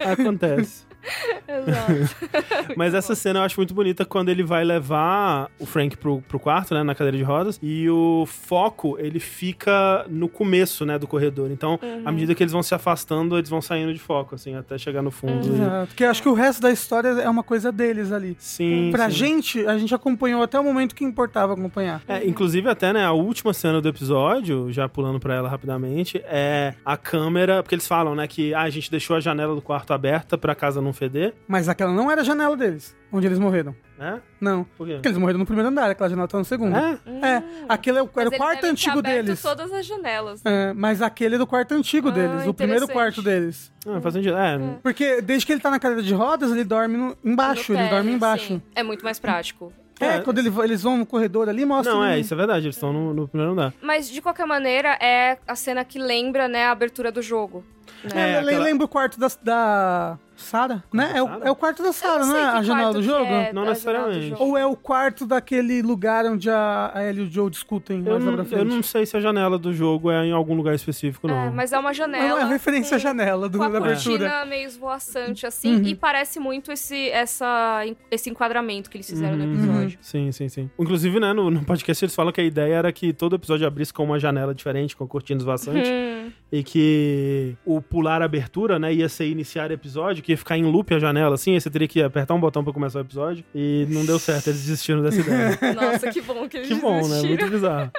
acontece. 0.00 0.84
Exato. 1.48 2.16
Mas 2.76 2.94
essa 2.94 3.14
cena 3.14 3.40
eu 3.40 3.42
acho 3.44 3.58
muito 3.58 3.74
bonita 3.74 4.04
quando 4.04 4.28
ele 4.28 4.42
vai 4.42 4.64
levar 4.64 5.50
o 5.58 5.66
Frank 5.66 5.96
pro, 5.96 6.20
pro 6.22 6.38
quarto, 6.38 6.74
né, 6.74 6.82
na 6.82 6.94
cadeira 6.94 7.16
de 7.16 7.22
rodas, 7.22 7.58
e 7.62 7.88
o 7.90 8.24
foco, 8.26 8.96
ele 8.98 9.18
fica 9.20 10.04
no 10.08 10.28
começo, 10.28 10.84
né, 10.84 10.98
do 10.98 11.06
corredor. 11.06 11.50
Então, 11.50 11.78
Uhum. 11.82 12.02
à 12.04 12.12
medida 12.12 12.34
que 12.34 12.42
eles 12.42 12.52
vão 12.52 12.62
se 12.62 12.74
afastando, 12.74 13.36
eles 13.38 13.48
vão 13.48 13.60
saindo 13.62 13.92
de 13.92 13.98
foco, 13.98 14.34
assim, 14.34 14.54
até 14.54 14.76
chegar 14.78 15.02
no 15.02 15.10
fundo. 15.10 15.46
e- 15.46 15.50
Exato. 15.54 15.86
Porque 15.88 16.04
eu 16.04 16.10
acho 16.10 16.22
que 16.22 16.28
o 16.28 16.34
resto 16.34 16.60
da 16.62 16.70
história 16.70 17.08
é 17.08 17.28
uma 17.28 17.42
coisa 17.42 17.72
deles 17.72 18.12
ali. 18.12 18.36
Sim, 18.38 18.90
Pra 18.92 19.08
sim. 19.10 19.16
gente, 19.16 19.66
a 19.66 19.78
gente 19.78 19.94
acompanhou 19.94 20.42
até 20.42 20.58
o 20.58 20.64
momento 20.64 20.94
que 20.94 21.04
importava 21.04 21.54
acompanhar. 21.54 22.02
É, 22.08 22.26
inclusive 22.26 22.68
até, 22.68 22.92
né, 22.92 23.04
a 23.04 23.12
última 23.12 23.52
cena 23.52 23.80
do 23.80 23.88
episódio, 23.88 24.70
já 24.72 24.88
pulando 24.88 25.18
pra 25.20 25.34
ela 25.34 25.48
rapidamente, 25.48 26.20
é 26.26 26.74
a 26.84 26.96
câmera, 26.96 27.62
porque 27.62 27.74
eles 27.74 27.86
falam, 27.86 28.14
né, 28.14 28.26
que 28.26 28.52
ah, 28.54 28.62
a 28.62 28.70
gente 28.70 28.90
deixou 28.90 29.16
a 29.16 29.20
janela 29.20 29.54
do 29.54 29.62
quarto 29.62 29.92
aberta 29.92 30.36
pra 30.38 30.54
casa 30.54 30.80
não 30.80 30.89
feder, 30.92 31.34
Mas 31.48 31.68
aquela 31.68 31.92
não 31.92 32.10
era 32.10 32.20
a 32.20 32.24
janela 32.24 32.56
deles, 32.56 32.96
onde 33.12 33.26
eles 33.26 33.38
morreram. 33.38 33.74
né? 33.98 34.20
Não. 34.40 34.64
Por 34.76 34.86
quê? 34.86 34.94
Porque 34.94 35.08
eles 35.08 35.18
morreram 35.18 35.38
no 35.38 35.44
primeiro 35.46 35.68
andar, 35.68 35.90
aquela 35.90 36.08
janela 36.08 36.26
tá 36.28 36.38
no 36.38 36.44
segundo. 36.44 36.74
É? 36.76 36.98
É, 37.22 37.42
aquele 37.68 37.98
é 37.98 38.02
Mas 38.02 38.16
era 38.16 38.28
o 38.28 38.32
quarto 38.36 38.64
antigo 38.64 39.02
deles. 39.02 39.42
todas 39.42 39.72
as 39.72 39.84
janelas. 39.84 40.40
É, 40.44 40.72
mas 40.72 41.02
aquele 41.02 41.34
é 41.34 41.38
do 41.38 41.46
quarto 41.46 41.72
antigo 41.74 42.08
Ah, 42.08 42.12
deles, 42.12 42.46
o 42.46 42.54
primeiro 42.54 42.88
quarto 42.88 43.20
deles. 43.22 43.72
Ah, 43.86 44.00
faz 44.00 44.14
sentido. 44.14 44.36
É, 44.36 44.58
Porque 44.82 45.20
desde 45.20 45.44
que 45.46 45.52
ele 45.52 45.60
tá 45.60 45.70
na 45.70 45.78
cadeira 45.78 46.02
de 46.02 46.14
rodas, 46.14 46.50
ele 46.50 46.64
dorme 46.64 46.96
no- 46.96 47.16
embaixo, 47.24 47.72
No 47.72 47.78
ele 47.78 47.88
dorme 47.88 48.12
embaixo. 48.12 48.46
sim. 48.46 48.62
É 48.74 48.82
muito 48.82 49.04
mais 49.04 49.18
prático. 49.18 49.72
É, 50.02 50.16
É. 50.16 50.20
quando 50.20 50.38
ele- 50.38 50.50
eles 50.64 50.82
vão 50.82 50.96
no 50.96 51.04
corredor 51.04 51.46
ali, 51.50 51.62
mostra. 51.66 51.92
Não, 51.92 52.02
é, 52.02 52.18
isso 52.18 52.32
é 52.32 52.36
verdade, 52.36 52.64
eles 52.64 52.74
estão 52.76 52.90
no, 52.90 53.12
no 53.12 53.28
primeiro 53.28 53.52
andar. 53.52 53.74
Mas, 53.82 54.08
de 54.08 54.22
qualquer 54.22 54.46
maneira, 54.46 54.96
é 54.98 55.36
a 55.46 55.54
cena 55.54 55.84
que 55.84 55.98
lembra, 55.98 56.48
né, 56.48 56.64
a 56.64 56.70
abertura 56.70 57.12
do 57.12 57.20
jogo. 57.20 57.62
É, 58.04 58.14
Né? 58.14 58.22
É, 58.22 58.38
ele 58.38 58.48
aquela- 58.48 58.64
lembra 58.64 58.84
o 58.86 58.88
quarto 58.88 59.20
da, 59.20 59.28
da 59.42 60.18
Sarah, 60.42 60.82
né? 60.92 61.12
É 61.14 61.22
o, 61.22 61.28
é 61.44 61.50
o 61.50 61.54
quarto 61.56 61.82
da 61.82 61.92
Sarah, 61.92 62.22
Eu 62.22 62.26
não 62.26 62.32
sei 62.34 62.40
é? 62.40 62.44
A 62.44 62.62
janela 62.62 62.92
do 62.92 63.02
jogo? 63.02 63.24
é 63.24 63.52
Não 63.52 63.64
necessariamente. 63.64 64.28
jogo. 64.30 64.44
Ou 64.44 64.58
é 64.58 64.66
o 64.66 64.76
quarto 64.76 65.26
daquele 65.26 65.82
lugar 65.82 66.24
onde 66.26 66.48
a, 66.50 66.90
a 66.94 67.04
Ellie 67.04 67.24
e 67.24 67.26
o 67.26 67.30
Joe 67.30 67.50
discutem 67.50 67.98
Eu 68.04 68.18
mais 68.20 68.24
não, 68.50 68.58
eu 68.58 68.64
não 68.64 68.82
sei 68.82 69.04
se 69.06 69.16
a 69.16 69.20
janela 69.20 69.58
do 69.58 69.72
jogo 69.72 70.10
é 70.10 70.24
em 70.26 70.32
algum 70.32 70.54
lugar 70.54 70.74
específico, 70.74 71.26
não. 71.28 71.36
É, 71.46 71.50
mas 71.50 71.72
é 71.72 71.78
uma 71.78 71.90
Não, 71.90 71.94
janela. 71.94 72.40
é 72.40 72.42
a 72.42 72.46
referência 72.46 72.96
à 72.96 72.98
janela 72.98 73.48
do, 73.48 73.58
com 73.58 73.64
a 73.64 73.68
da 73.68 73.78
abertura. 73.78 74.18
cortina 74.18 74.44
meio 74.46 74.66
esvoaçante, 74.66 75.46
assim, 75.46 75.76
Uhum. 75.76 75.82
e 75.84 75.94
parece 75.94 76.38
muito 76.40 76.72
esse, 76.72 77.08
essa, 77.10 77.84
esse 78.10 78.28
enquadramento 78.30 78.88
que 78.90 78.96
eles 78.96 79.08
fizeram 79.08 79.36
no 79.36 79.44
Uhum. 79.44 79.52
episódio. 79.54 79.98
Sim, 80.00 80.32
sim, 80.32 80.48
sim. 80.48 80.70
Inclusive, 80.78 81.20
né, 81.20 81.32
no, 81.32 81.50
no 81.50 81.64
podcast 81.64 82.04
eles 82.04 82.14
falam 82.14 82.32
que 82.32 82.40
a 82.40 82.44
ideia 82.44 82.74
era 82.74 82.92
que 82.92 83.12
todo 83.12 83.36
episódio 83.36 83.66
abrisse 83.66 83.92
com 83.92 84.04
uma 84.04 84.18
janela 84.18 84.54
diferente, 84.54 84.96
com 84.96 85.06
cortinas 85.06 85.42
vaçantes, 85.44 85.90
Hum, 85.90 86.30
e 86.52 86.62
que 86.62 87.56
o 87.64 87.80
pular 87.80 88.22
a 88.22 88.24
abertura, 88.24 88.78
né, 88.78 88.92
ia 88.92 89.08
ser 89.08 89.26
iniciar 89.26 89.70
o 89.70 89.72
episódio, 89.72 90.22
que 90.22 90.32
ia 90.32 90.38
ficar 90.38 90.56
em 90.56 90.64
loop 90.64 90.92
a 90.94 90.98
janela, 90.98 91.34
assim, 91.34 91.54
aí 91.54 91.60
você 91.60 91.70
teria 91.70 91.86
que 91.86 92.02
apertar 92.02 92.34
um 92.34 92.40
botão 92.40 92.64
pra 92.64 92.72
começar 92.72 92.98
o 92.98 93.02
episódio, 93.02 93.44
e 93.54 93.86
não 93.88 94.04
deu 94.04 94.18
certo, 94.18 94.48
eles 94.48 94.60
desistiram 94.60 95.02
dessa 95.02 95.20
ideia. 95.20 95.58
nossa, 95.74 96.10
que 96.10 96.20
bom 96.20 96.48
que 96.48 96.56
eles 96.56 96.68
que 96.68 96.74
bom, 96.74 96.96
né? 96.96 97.02
desistiram. 97.02 97.28
Muito 97.28 97.50
bizarro. 97.50 97.90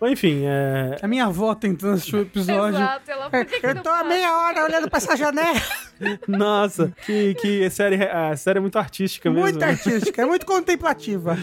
Enfim, 0.00 0.42
é... 0.44 0.96
A 1.02 1.08
minha 1.08 1.26
avó 1.26 1.54
tentando 1.56 1.94
assistir 1.94 2.16
o 2.16 2.20
episódio. 2.20 2.78
Exato, 2.78 3.10
ela, 3.10 3.30
por 3.30 3.44
que 3.44 3.60
que 3.60 3.66
Eu 3.66 3.82
tô 3.82 3.88
há 3.88 4.04
meia 4.04 4.32
hora 4.32 4.64
olhando 4.64 4.88
pra 4.88 4.98
essa 4.98 5.16
janela. 5.16 5.60
Nossa, 6.28 6.92
que, 7.04 7.34
que 7.34 7.68
série, 7.68 8.04
a 8.04 8.36
série 8.36 8.58
é 8.58 8.60
muito 8.60 8.78
artística 8.78 9.28
mesmo. 9.28 9.42
Muito 9.42 9.58
né? 9.58 9.70
artística, 9.70 10.22
é 10.22 10.24
muito 10.24 10.46
contemplativa. 10.46 11.36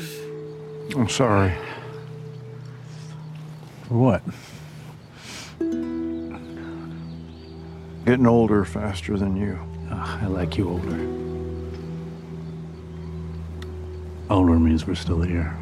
I'm 0.95 1.09
sorry. 1.09 1.51
What? 3.89 4.23
Getting 8.05 8.27
older 8.27 8.63
faster 8.65 9.17
than 9.17 9.35
you. 9.35 9.59
Ah, 9.89 10.21
I 10.21 10.27
like 10.27 10.59
you 10.59 10.69
older. 10.69 10.95
Older 14.29 14.59
means 14.59 14.85
we're 14.85 14.93
still 14.93 15.23
here. 15.23 15.49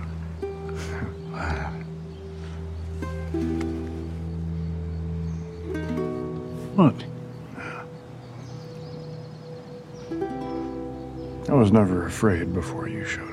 what? 6.76 7.06
I 11.50 11.54
was 11.54 11.72
never 11.72 12.06
afraid 12.08 12.54
before 12.54 12.90
you 12.90 13.06
showed 13.06 13.33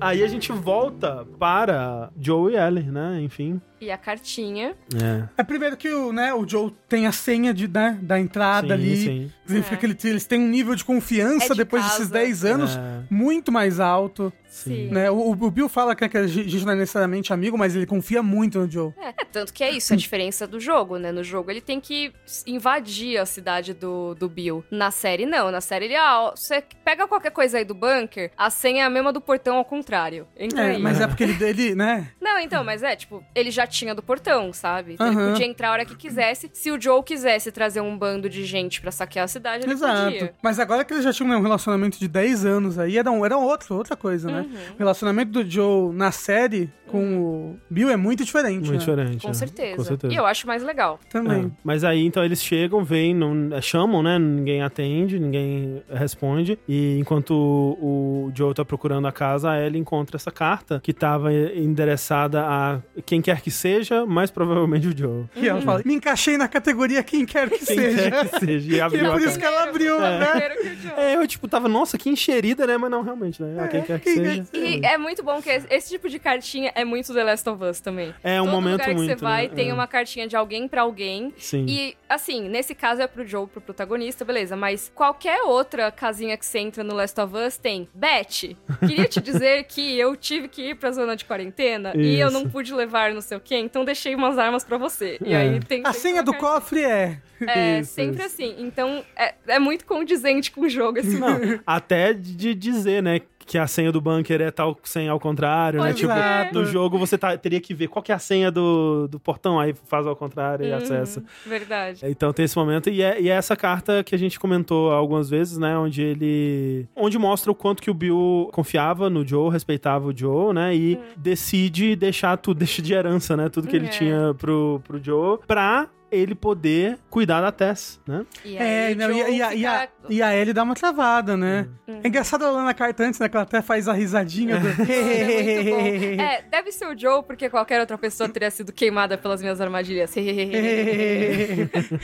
Aí 0.00 0.22
a 0.22 0.26
gente 0.28 0.52
volta 0.52 1.26
para 1.38 2.10
Joe 2.20 2.52
e 2.52 2.56
Ellie, 2.56 2.90
né? 2.90 3.20
Enfim. 3.22 3.60
E 3.80 3.90
a 3.90 3.96
cartinha. 3.96 4.74
É. 4.94 5.28
É 5.38 5.42
primeiro 5.44 5.76
que 5.76 5.88
o, 5.88 6.12
né, 6.12 6.32
o 6.34 6.46
Joe 6.48 6.72
tem 6.88 7.06
a 7.06 7.12
senha 7.12 7.54
de, 7.54 7.68
né, 7.68 7.98
da 8.02 8.18
entrada 8.18 8.68
Sim, 8.68 8.72
ali. 8.74 8.96
sim. 8.96 9.32
Significa 9.46 9.74
É. 9.74 9.78
que 9.78 9.86
ele- 9.86 9.98
eles 10.04 10.26
têm 10.26 10.40
um 10.40 10.48
nível 10.48 10.74
de 10.74 10.84
confiança 10.84 11.46
É 11.46 11.48
de 11.50 11.56
depois 11.56 11.82
casa. 11.82 11.94
desses 11.98 12.10
10 12.10 12.44
anos 12.44 12.76
É. 12.76 13.02
muito 13.10 13.52
mais 13.52 13.78
alto. 13.80 14.32
Sim. 14.54 14.86
Né? 14.86 15.10
O, 15.10 15.32
o 15.32 15.50
Bill 15.50 15.68
fala 15.68 15.96
que 15.96 16.16
a 16.16 16.26
gente 16.28 16.64
não 16.64 16.72
é 16.72 16.76
necessariamente 16.76 17.32
amigo, 17.32 17.58
mas 17.58 17.74
ele 17.74 17.86
confia 17.86 18.22
muito 18.22 18.60
no 18.60 18.70
Joe. 18.70 18.92
É, 19.00 19.08
é, 19.08 19.24
tanto 19.32 19.52
que 19.52 19.64
é 19.64 19.70
isso, 19.72 19.92
a 19.92 19.96
diferença 19.96 20.46
do 20.46 20.60
jogo, 20.60 20.96
né? 20.96 21.10
No 21.10 21.24
jogo 21.24 21.50
ele 21.50 21.60
tem 21.60 21.80
que 21.80 22.12
invadir 22.46 23.18
a 23.18 23.26
cidade 23.26 23.74
do, 23.74 24.14
do 24.14 24.28
Bill. 24.28 24.64
Na 24.70 24.92
série, 24.92 25.26
não. 25.26 25.50
Na 25.50 25.60
série 25.60 25.86
ele, 25.86 25.96
ah, 25.96 26.32
você 26.36 26.62
pega 26.84 27.08
qualquer 27.08 27.32
coisa 27.32 27.58
aí 27.58 27.64
do 27.64 27.74
bunker, 27.74 28.30
a 28.36 28.48
senha 28.48 28.84
é 28.84 28.86
a 28.86 28.90
mesma 28.90 29.12
do 29.12 29.20
portão 29.20 29.56
ao 29.56 29.64
contrário. 29.64 30.26
Entra 30.36 30.62
É, 30.62 30.70
aí. 30.76 30.78
mas 30.82 31.00
é 31.00 31.06
porque 31.08 31.24
ele, 31.24 31.44
ele 31.44 31.74
né? 31.74 32.12
Não, 32.20 32.38
então, 32.38 32.62
mas 32.62 32.84
é, 32.84 32.94
tipo, 32.94 33.24
ele 33.34 33.50
já 33.50 33.66
tinha 33.66 33.92
do 33.92 34.02
portão, 34.04 34.52
sabe? 34.52 34.94
Então 34.94 35.08
ele 35.08 35.16
Aham. 35.16 35.30
podia 35.32 35.46
entrar 35.46 35.70
a 35.70 35.72
hora 35.72 35.84
que 35.84 35.96
quisesse. 35.96 36.48
Se 36.52 36.70
o 36.70 36.80
Joe 36.80 37.02
quisesse 37.02 37.50
trazer 37.50 37.80
um 37.80 37.98
bando 37.98 38.28
de 38.30 38.44
gente 38.44 38.80
pra 38.80 38.92
saquear 38.92 39.24
a 39.24 39.28
cidade, 39.28 39.64
ele 39.64 39.72
Exato. 39.72 40.04
podia. 40.12 40.34
Mas 40.40 40.60
agora 40.60 40.84
que 40.84 40.92
eles 40.94 41.02
já 41.02 41.12
tinham 41.12 41.30
né, 41.30 41.36
um 41.36 41.42
relacionamento 41.42 41.98
de 41.98 42.06
10 42.06 42.44
anos 42.46 42.78
aí, 42.78 42.96
era, 42.98 43.10
um, 43.10 43.24
era 43.26 43.36
outro, 43.36 43.74
outra 43.74 43.96
coisa, 43.96 44.30
né? 44.30 44.43
Uhum. 44.44 44.74
O 44.74 44.78
relacionamento 44.78 45.32
do 45.32 45.50
Joe 45.50 45.94
na 45.94 46.12
série 46.12 46.70
com 46.86 47.18
o 47.18 47.58
Bill 47.68 47.90
é 47.90 47.96
muito 47.96 48.24
diferente. 48.24 48.68
Muito 48.68 48.72
né? 48.72 48.78
diferente. 48.78 49.22
Com 49.22 49.30
é. 49.30 49.34
certeza. 49.34 49.76
Com 49.76 49.84
certeza. 49.84 50.12
E 50.12 50.16
eu 50.16 50.24
acho 50.26 50.46
mais 50.46 50.62
legal. 50.62 51.00
Também. 51.10 51.46
É, 51.46 51.50
Mas 51.64 51.82
aí, 51.82 52.04
então, 52.04 52.24
eles 52.24 52.42
chegam, 52.42 52.84
vêm, 52.84 53.14
não, 53.14 53.52
é, 53.52 53.60
chamam, 53.60 54.02
né? 54.02 54.18
Ninguém 54.18 54.62
atende, 54.62 55.18
ninguém 55.18 55.82
responde. 55.92 56.58
E 56.68 56.98
enquanto 56.98 57.32
o, 57.32 58.26
o 58.28 58.32
Joe 58.34 58.54
tá 58.54 58.64
procurando 58.64 59.08
a 59.08 59.12
casa, 59.12 59.50
a 59.50 59.60
Ellie 59.60 59.80
encontra 59.80 60.16
essa 60.16 60.30
carta 60.30 60.80
que 60.80 60.92
tava 60.92 61.32
endereçada 61.32 62.42
a 62.42 62.80
quem 63.04 63.20
quer 63.20 63.40
que 63.40 63.50
seja, 63.50 64.06
mais 64.06 64.30
provavelmente 64.30 64.86
o 64.88 64.96
Joe. 64.96 65.24
E 65.34 65.48
ela 65.48 65.60
fala, 65.62 65.82
me 65.84 65.94
encaixei 65.94 66.36
na 66.36 66.46
categoria 66.46 67.02
quem 67.02 67.26
quer 67.26 67.48
que 67.50 67.64
Quem 67.64 67.76
seja. 67.76 68.10
quer 68.10 68.28
que 68.28 68.38
seja. 68.40 68.72
E 68.72 68.74
E 68.74 68.80
abriu 68.80 69.04
é 69.04 69.08
a 69.08 69.12
por 69.12 69.20
isso 69.20 69.38
que 69.38 69.44
ela 69.44 69.62
abriu, 69.64 70.00
né? 70.00 70.18
O 70.60 70.82
Joe. 70.82 70.92
É, 70.96 71.16
eu, 71.16 71.26
tipo, 71.26 71.48
tava, 71.48 71.68
nossa, 71.68 71.96
que 71.96 72.08
encherida, 72.10 72.66
né? 72.66 72.76
Mas 72.76 72.90
não, 72.90 73.02
realmente, 73.02 73.42
né? 73.42 73.56
Ah, 73.58 73.68
quem 73.68 73.82
quer 73.82 73.98
que 74.00 74.04
quem 74.04 74.16
seja. 74.16 74.33
E 74.52 74.84
é 74.84 74.96
muito 74.98 75.22
bom 75.22 75.40
que 75.42 75.48
esse 75.50 75.88
tipo 75.90 76.08
de 76.08 76.18
cartinha 76.18 76.72
é 76.74 76.84
muito 76.84 77.12
The 77.12 77.24
Last 77.24 77.48
of 77.48 77.62
Us 77.64 77.80
também. 77.80 78.14
É 78.22 78.40
um 78.40 78.44
Todo 78.46 78.54
momento 78.54 78.72
lugar 78.72 78.88
que 78.88 78.94
muito, 78.94 79.08
você 79.10 79.16
vai 79.16 79.48
né? 79.48 79.54
tem 79.54 79.70
É. 79.70 79.74
uma 79.74 79.86
cartinha 79.86 80.26
de 80.26 80.36
alguém 80.36 80.66
pra 80.68 80.82
alguém. 80.82 81.32
Sim. 81.38 81.64
E, 81.68 81.96
assim, 82.08 82.48
nesse 82.48 82.74
caso 82.74 83.02
é 83.02 83.06
pro 83.06 83.26
Joe, 83.26 83.46
pro 83.46 83.60
protagonista, 83.60 84.24
beleza. 84.24 84.56
Mas 84.56 84.90
qualquer 84.94 85.42
outra 85.42 85.90
casinha 85.90 86.36
que 86.36 86.44
você 86.46 86.58
entra 86.58 86.82
no 86.84 86.94
Last 86.94 87.18
of 87.20 87.34
Us 87.36 87.56
tem 87.56 87.88
Beth, 87.94 88.56
queria 88.86 89.06
te 89.06 89.20
dizer 89.20 89.64
que 89.64 89.98
eu 89.98 90.14
tive 90.16 90.48
que 90.48 90.70
ir 90.70 90.74
pra 90.76 90.90
zona 90.92 91.16
de 91.16 91.24
quarentena 91.24 91.92
e 91.96 92.18
eu 92.18 92.28
Isso. 92.28 92.38
não 92.38 92.48
pude 92.48 92.72
levar 92.74 93.12
não 93.12 93.20
sei 93.20 93.36
o 93.36 93.40
quê, 93.40 93.56
então 93.56 93.84
deixei 93.84 94.14
umas 94.14 94.38
armas 94.38 94.64
pra 94.64 94.76
você. 94.78 95.18
E 95.24 95.32
É. 95.32 95.36
aí 95.36 95.60
tem 95.60 95.82
A 95.84 95.92
senha 95.92 96.22
do 96.22 96.32
cartinha. 96.32 96.52
cofre 96.52 96.82
é. 96.84 97.18
É, 97.46 97.80
Isso, 97.80 97.92
sempre 97.94 98.24
isso. 98.24 98.26
assim. 98.26 98.54
Então, 98.58 99.04
é, 99.16 99.34
é 99.48 99.58
muito 99.58 99.84
condizente 99.84 100.50
com 100.50 100.62
o 100.62 100.68
jogo 100.68 100.98
esse 100.98 101.18
Não, 101.18 101.38
até 101.66 102.12
de 102.12 102.54
dizer, 102.54 103.02
né? 103.02 103.20
Que 103.46 103.58
a 103.58 103.66
senha 103.66 103.92
do 103.92 104.00
bunker 104.00 104.40
é 104.40 104.50
tal 104.50 104.76
senha 104.84 105.10
ao 105.12 105.20
contrário, 105.20 105.80
né? 105.80 105.86
Pode 105.88 105.98
Tipo, 106.00 106.12
ser. 106.14 106.52
no 106.54 106.64
jogo 106.64 106.98
você 106.98 107.18
tá- 107.18 107.36
teria 107.36 107.60
que 107.60 107.74
ver 107.74 107.88
qual 107.88 108.02
que 108.02 108.10
é 108.10 108.14
a 108.14 108.18
senha 108.18 108.50
do, 108.50 109.06
do 109.08 109.20
portão, 109.20 109.60
aí 109.60 109.74
faz 109.86 110.06
ao 110.06 110.16
contrário 110.16 110.64
e 110.66 110.70
Uhum, 110.70 110.76
acessa. 110.76 111.22
Verdade. 111.46 112.00
Então 112.04 112.32
tem 112.32 112.44
esse 112.46 112.56
momento, 112.56 112.88
e 112.88 113.02
é, 113.02 113.20
e 113.20 113.28
é 113.28 113.32
essa 113.34 113.54
carta 113.54 114.02
que 114.02 114.14
a 114.14 114.18
gente 114.18 114.40
comentou 114.40 114.92
algumas 114.92 115.28
vezes, 115.28 115.58
né? 115.58 115.76
Onde 115.76 116.02
ele. 116.02 116.86
Onde 116.96 117.18
mostra 117.18 117.50
o 117.52 117.54
quanto 117.54 117.82
que 117.82 117.90
o 117.90 117.94
Bill 117.94 118.48
confiava 118.52 119.10
no 119.10 119.26
Joe, 119.26 119.50
respeitava 119.50 120.08
o 120.08 120.16
Joe, 120.16 120.54
né? 120.54 120.74
E 120.74 120.98
decide 121.16 121.96
deixar 121.96 122.36
tudo, 122.38 122.58
deixa 122.64 122.80
de 122.80 122.92
herança, 122.94 123.36
né? 123.36 123.48
Tudo 123.48 123.68
que 123.68 123.76
ele 123.76 123.86
É. 123.86 123.90
tinha 123.90 124.34
pro, 124.38 124.80
pro 124.86 125.02
Joe, 125.02 125.38
pra 125.46 125.88
ele 126.14 126.34
poder 126.34 126.98
cuidar 127.10 127.40
da 127.40 127.52
Tess, 127.52 128.00
né? 128.06 128.24
E 128.44 128.56
É, 128.56 128.92
o 128.92 128.96
não, 128.96 129.10
e, 129.10 129.36
e 129.36 129.42
a, 129.42 129.54
e, 129.54 129.66
a, 129.66 129.88
e 130.08 130.22
a 130.22 130.36
Ellie 130.36 130.52
dá 130.52 130.62
uma 130.62 130.74
travada, 130.74 131.36
né? 131.36 131.68
É 131.86 132.08
engraçado 132.08 132.44
ela 132.44 132.62
na 132.64 132.74
carta 132.74 133.04
antes, 133.04 133.20
né? 133.20 133.28
Que 133.28 133.36
ela 133.36 133.44
até 133.44 133.60
faz 133.62 133.88
a 133.88 133.92
risadinha 133.92 134.58
do. 134.58 134.68
É. 134.90 136.34
É, 136.36 136.42
deve 136.50 136.72
ser 136.72 136.86
o 136.86 136.98
Joe, 136.98 137.22
porque 137.22 137.48
qualquer 137.48 137.80
outra 137.80 137.96
pessoa 137.98 138.28
teria 138.28 138.50
sido 138.50 138.72
queimada 138.72 139.16
pelas 139.18 139.40
minhas 139.40 139.60
armadilhas. 139.60 140.14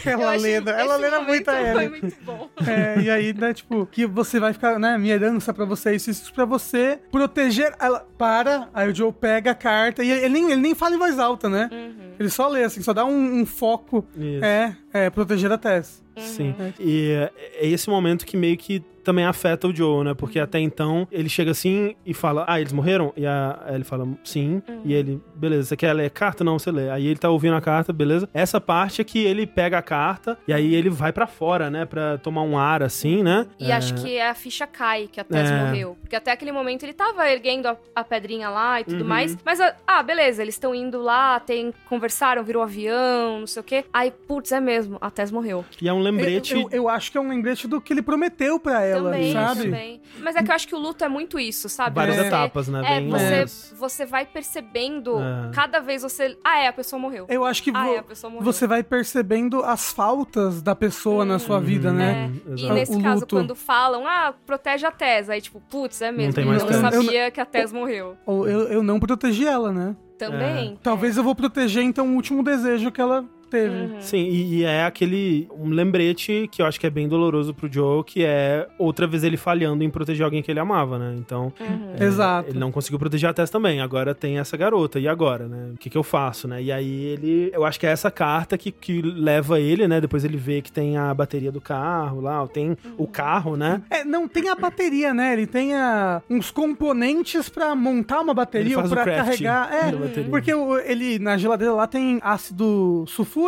Ela 0.05 0.37
lendo, 0.37 0.71
ela 0.71 0.99
momento 0.99 1.25
muito 1.27 1.49
a 1.49 1.53
Foi 1.55 1.85
Ellie. 1.85 1.89
muito 1.89 2.17
bom. 2.23 2.49
É, 2.67 3.01
e 3.01 3.11
aí, 3.11 3.33
né, 3.33 3.53
tipo, 3.55 3.87
que 3.87 4.07
você 4.07 4.39
vai 4.39 4.53
ficar, 4.53 4.79
né, 4.79 4.97
minha 4.99 5.15
herança 5.15 5.53
pra 5.53 5.65
você, 5.65 5.95
isso, 5.95 6.11
isso 6.11 6.33
pra 6.33 6.45
você 6.45 6.99
proteger. 7.11 7.75
Ela 7.81 8.07
para, 8.19 8.69
aí 8.75 8.91
o 8.91 8.95
Joe 8.95 9.13
pega 9.13 9.53
a 9.53 9.55
carta 9.55 10.03
e 10.03 10.11
ele 10.11 10.29
nem, 10.29 10.53
ele 10.53 10.61
nem 10.61 10.75
fala 10.75 10.95
em 10.95 10.99
voz 10.99 11.19
alta, 11.19 11.49
né? 11.49 11.69
Uhum. 11.73 12.11
Ele 12.19 12.29
só 12.29 12.49
lê, 12.49 12.65
assim, 12.65 12.83
só 12.83 12.93
dá 12.93 13.05
um, 13.05 13.41
um 13.41 13.47
foco. 13.47 14.00
Isso. 14.17 14.45
É, 14.45 14.77
é, 14.93 15.11
proteger 15.11 15.51
a 15.53 15.59
Tess. 15.59 16.03
Sim. 16.17 16.55
E 16.79 17.13
é 17.13 17.33
é 17.61 17.67
esse 17.67 17.89
momento 17.89 18.25
que 18.27 18.37
meio 18.37 18.57
que 18.57 18.83
também 19.05 19.25
afeta 19.25 19.67
o 19.69 19.75
Joe, 19.75 20.05
né? 20.05 20.15
Porque 20.15 20.39
até 20.39 20.59
então 20.61 21.07
ele 21.11 21.29
chega 21.29 21.51
assim 21.51 21.95
e 22.05 22.13
fala: 22.15 22.45
Ah, 22.49 22.61
eles 22.61 22.73
morreram? 22.73 23.13
E 23.17 23.27
a, 23.27 23.59
aí 23.67 23.75
ele 23.75 23.85
fala: 23.85 24.07
Sim. 24.25 24.63
E 24.85 24.93
ele, 24.93 25.21
beleza, 25.35 25.69
você 25.69 25.77
quer 25.77 25.93
ler 25.93 26.11
carta? 26.11 26.43
Não, 26.45 26.59
você 26.59 26.71
lê. 26.71 26.91
Aí 26.91 27.07
ele 27.07 27.19
tá 27.19 27.31
ouvindo 27.31 27.55
a 27.57 27.61
carta, 27.61 27.93
beleza. 27.93 28.29
Essa 28.35 28.61
parte 28.61 29.01
é 29.01 29.05
que 29.05 29.19
ele 29.25 29.47
pega 29.47 29.79
a 29.79 29.83
carta 29.83 30.39
e 30.47 30.53
aí 30.53 30.75
ele 30.75 30.91
vai 30.91 31.13
pra 31.13 31.27
fora, 31.27 31.71
né? 31.71 31.85
Pra 31.85 32.19
tomar 32.19 32.43
um 32.43 32.59
ar 32.59 32.83
assim, 32.83 33.23
né? 33.23 33.47
E 33.59 33.71
É, 33.71 33.75
acho 33.75 33.95
que 33.95 34.21
a 34.21 34.35
ficha 34.35 34.67
cai, 34.67 35.09
que 35.11 35.21
a 35.21 35.25
Tess 35.25 35.51
É. 35.51 35.65
morreu. 35.65 35.97
Porque 36.01 36.17
até 36.17 36.31
aquele 36.33 36.53
momento 36.53 36.83
ele 36.83 36.93
tava 36.93 37.29
erguendo 37.31 37.67
a, 37.67 37.77
a 37.95 38.05
pedrinha 38.05 38.49
lá 38.49 38.81
e 38.81 38.85
tudo 38.85 39.03
Uhum. 39.03 39.09
mais. 39.09 39.37
Mas, 39.45 39.61
ah, 39.61 39.75
ah, 39.87 40.03
beleza, 40.03 40.43
eles 40.43 40.55
estão 40.55 40.75
indo 40.75 41.01
lá, 41.01 41.41
tem, 41.41 41.73
conversaram, 41.89 42.43
virou 42.43 42.63
avião, 42.63 43.41
não 43.41 43.47
sei 43.47 43.61
o 43.61 43.65
quê. 43.65 43.85
Aí, 43.93 44.11
putz, 44.11 44.53
é 44.53 44.61
mesmo, 44.61 44.99
a 45.01 45.11
Tess 45.11 45.31
morreu. 45.31 45.65
E 45.81 45.89
é 45.89 45.93
um 45.93 46.01
lembrete. 46.01 46.55
Eu, 46.55 46.61
eu, 46.63 46.69
eu 46.73 46.89
acho 46.89 47.11
que 47.13 47.19
é 47.19 47.21
um 47.21 47.29
lembrete 47.29 47.67
do 47.69 47.81
que 47.81 47.93
ele 47.93 48.03
prometeu 48.03 48.59
pra 48.59 48.83
ela, 48.85 48.90
também, 48.95 49.33
sabe? 49.33 49.63
também. 49.65 50.03
Mas 50.19 50.37
é 50.37 50.43
que 50.43 50.51
eu 50.51 50.55
acho 50.55 50.69
que 50.69 50.75
o 50.75 50.79
luto 50.79 51.05
é 51.05 51.09
muito 51.09 51.39
isso, 51.39 51.69
sabe? 51.69 51.95
Várias 51.97 52.17
Você- 52.17 52.27
etapas, 52.27 52.69
né? 52.69 52.83
É, 52.85 53.01
Bem 53.01 53.09
você, 53.11 53.75
você 53.77 54.07
vai 54.07 54.25
percebendo, 54.27 55.19
É. 55.21 55.51
cada 55.55 55.81
vez 55.81 56.03
você... 56.03 56.37
Ah, 56.45 56.61
é, 56.61 56.69
a 56.69 56.73
pessoa 56.73 56.99
morreu. 57.01 57.27
Eu 57.29 57.45
acho 57.45 57.63
que 57.63 57.71
Ah, 57.75 57.85
vo- 57.85 57.95
é, 57.95 57.99
a 57.99 58.03
pessoa 58.03 58.31
morreu. 58.31 58.45
você 58.53 58.67
vai 58.67 58.83
percebendo 58.83 59.63
as 59.65 59.93
faltas 59.93 60.61
da 60.63 60.75
pessoa 60.75 61.25
na 61.25 61.39
sua 61.39 61.61
vida, 61.61 61.93
né? 61.93 62.31
É, 62.47 62.51
e 62.51 62.53
exato. 62.55 62.75
nesse 62.75 62.97
O 62.97 63.03
caso, 63.03 63.21
luto. 63.21 63.37
quando 63.37 63.55
falam, 63.55 64.07
ah, 64.07 64.35
protege 64.47 64.87
a 64.87 64.91
Tess, 64.91 65.29
aí 65.31 65.41
tipo, 65.41 65.61
putz, 65.71 66.01
é 66.03 66.11
mesmo, 66.13 66.33
tem 66.33 66.45
eu 66.47 66.53
não 66.53 66.91
sabia 66.91 67.31
que 67.31 67.41
a 67.41 67.45
Tess 67.47 67.73
morreu. 67.73 68.17
Ou 68.27 68.49
eu, 68.49 68.61
eu 68.69 68.83
não 68.83 68.99
protegi 69.01 69.47
ela, 69.47 69.73
né? 69.73 69.97
Também. 70.19 70.79
Talvez 70.83 71.17
eu 71.17 71.25
vou 71.25 71.35
proteger, 71.35 71.83
então, 71.83 72.09
o 72.11 72.15
último 72.15 72.43
desejo 72.43 72.91
que 72.93 73.01
ela 73.01 73.25
teve. 73.51 73.75
Uhum. 73.75 74.01
Sim, 74.01 74.29
e, 74.29 74.65
é 74.65 74.85
aquele 74.85 75.49
um 75.59 75.69
lembrete 75.69 76.49
que 76.51 76.63
eu 76.63 76.67
acho 76.67 76.79
que 76.79 76.87
é 76.87 76.91
bem 76.91 77.09
doloroso 77.09 77.53
pro 77.53 77.71
Joe, 77.71 78.05
que 78.05 78.25
é 78.25 78.67
outra 78.79 79.07
vez 79.07 79.25
ele 79.25 79.37
falhando 79.37 79.83
em 79.85 79.91
proteger 79.91 80.25
alguém 80.25 80.43
que 80.43 80.51
ele 80.51 80.61
amava, 80.61 80.99
né? 80.99 81.15
Então, 81.19 81.53
Uhum. 81.61 81.95
é, 81.99 82.05
Exato. 82.05 82.49
ele 82.51 82.59
não 82.59 82.71
conseguiu 82.71 82.99
proteger 82.99 83.29
a 83.29 83.33
Tess 83.35 83.51
também. 83.51 83.81
Agora 83.81 84.15
tem 84.15 84.39
essa 84.39 84.57
garota. 84.57 84.99
E 85.01 85.09
agora, 85.09 85.47
né? 85.49 85.71
O 85.75 85.77
que, 85.79 85.91
que 85.91 85.99
eu 85.99 86.03
faço, 86.03 86.47
né? 86.49 86.63
E 86.63 86.71
aí 86.73 87.05
ele. 87.07 87.51
Eu 87.53 87.65
acho 87.65 87.79
que 87.81 87.87
é 87.87 87.91
essa 87.91 88.11
carta 88.11 88.57
que, 88.57 88.71
que 88.71 89.03
leva 89.03 89.59
ele, 89.61 89.87
né? 89.89 90.01
Depois 90.01 90.25
ele 90.25 90.37
vê 90.37 90.63
que 90.63 90.71
tem 90.71 90.97
a 90.97 91.13
bateria 91.13 91.51
do 91.51 91.61
carro 91.61 92.21
lá, 92.21 92.47
tem 92.47 92.77
o 92.97 93.07
carro, 93.07 93.57
né? 93.57 93.83
É, 93.91 94.05
não 94.05 94.29
tem 94.29 94.49
a 94.49 94.55
bateria, 94.55 95.13
né? 95.13 95.33
Ele 95.33 95.47
tem 95.47 95.75
a- 95.75 96.23
uns 96.31 96.51
componentes 96.51 97.49
pra 97.49 97.75
montar 97.75 98.21
uma 98.21 98.35
bateria 98.35 98.79
ou 98.79 98.89
crafting 98.89 99.15
carregar. 99.17 99.71
É, 99.73 100.23
porque 100.29 100.53
o- 100.55 100.79
ele 100.79 101.19
na 101.19 101.37
geladeira 101.37 101.73
lá 101.75 101.87
tem 101.87 102.19
ácido 102.23 103.05
sulfúrico. 103.07 103.40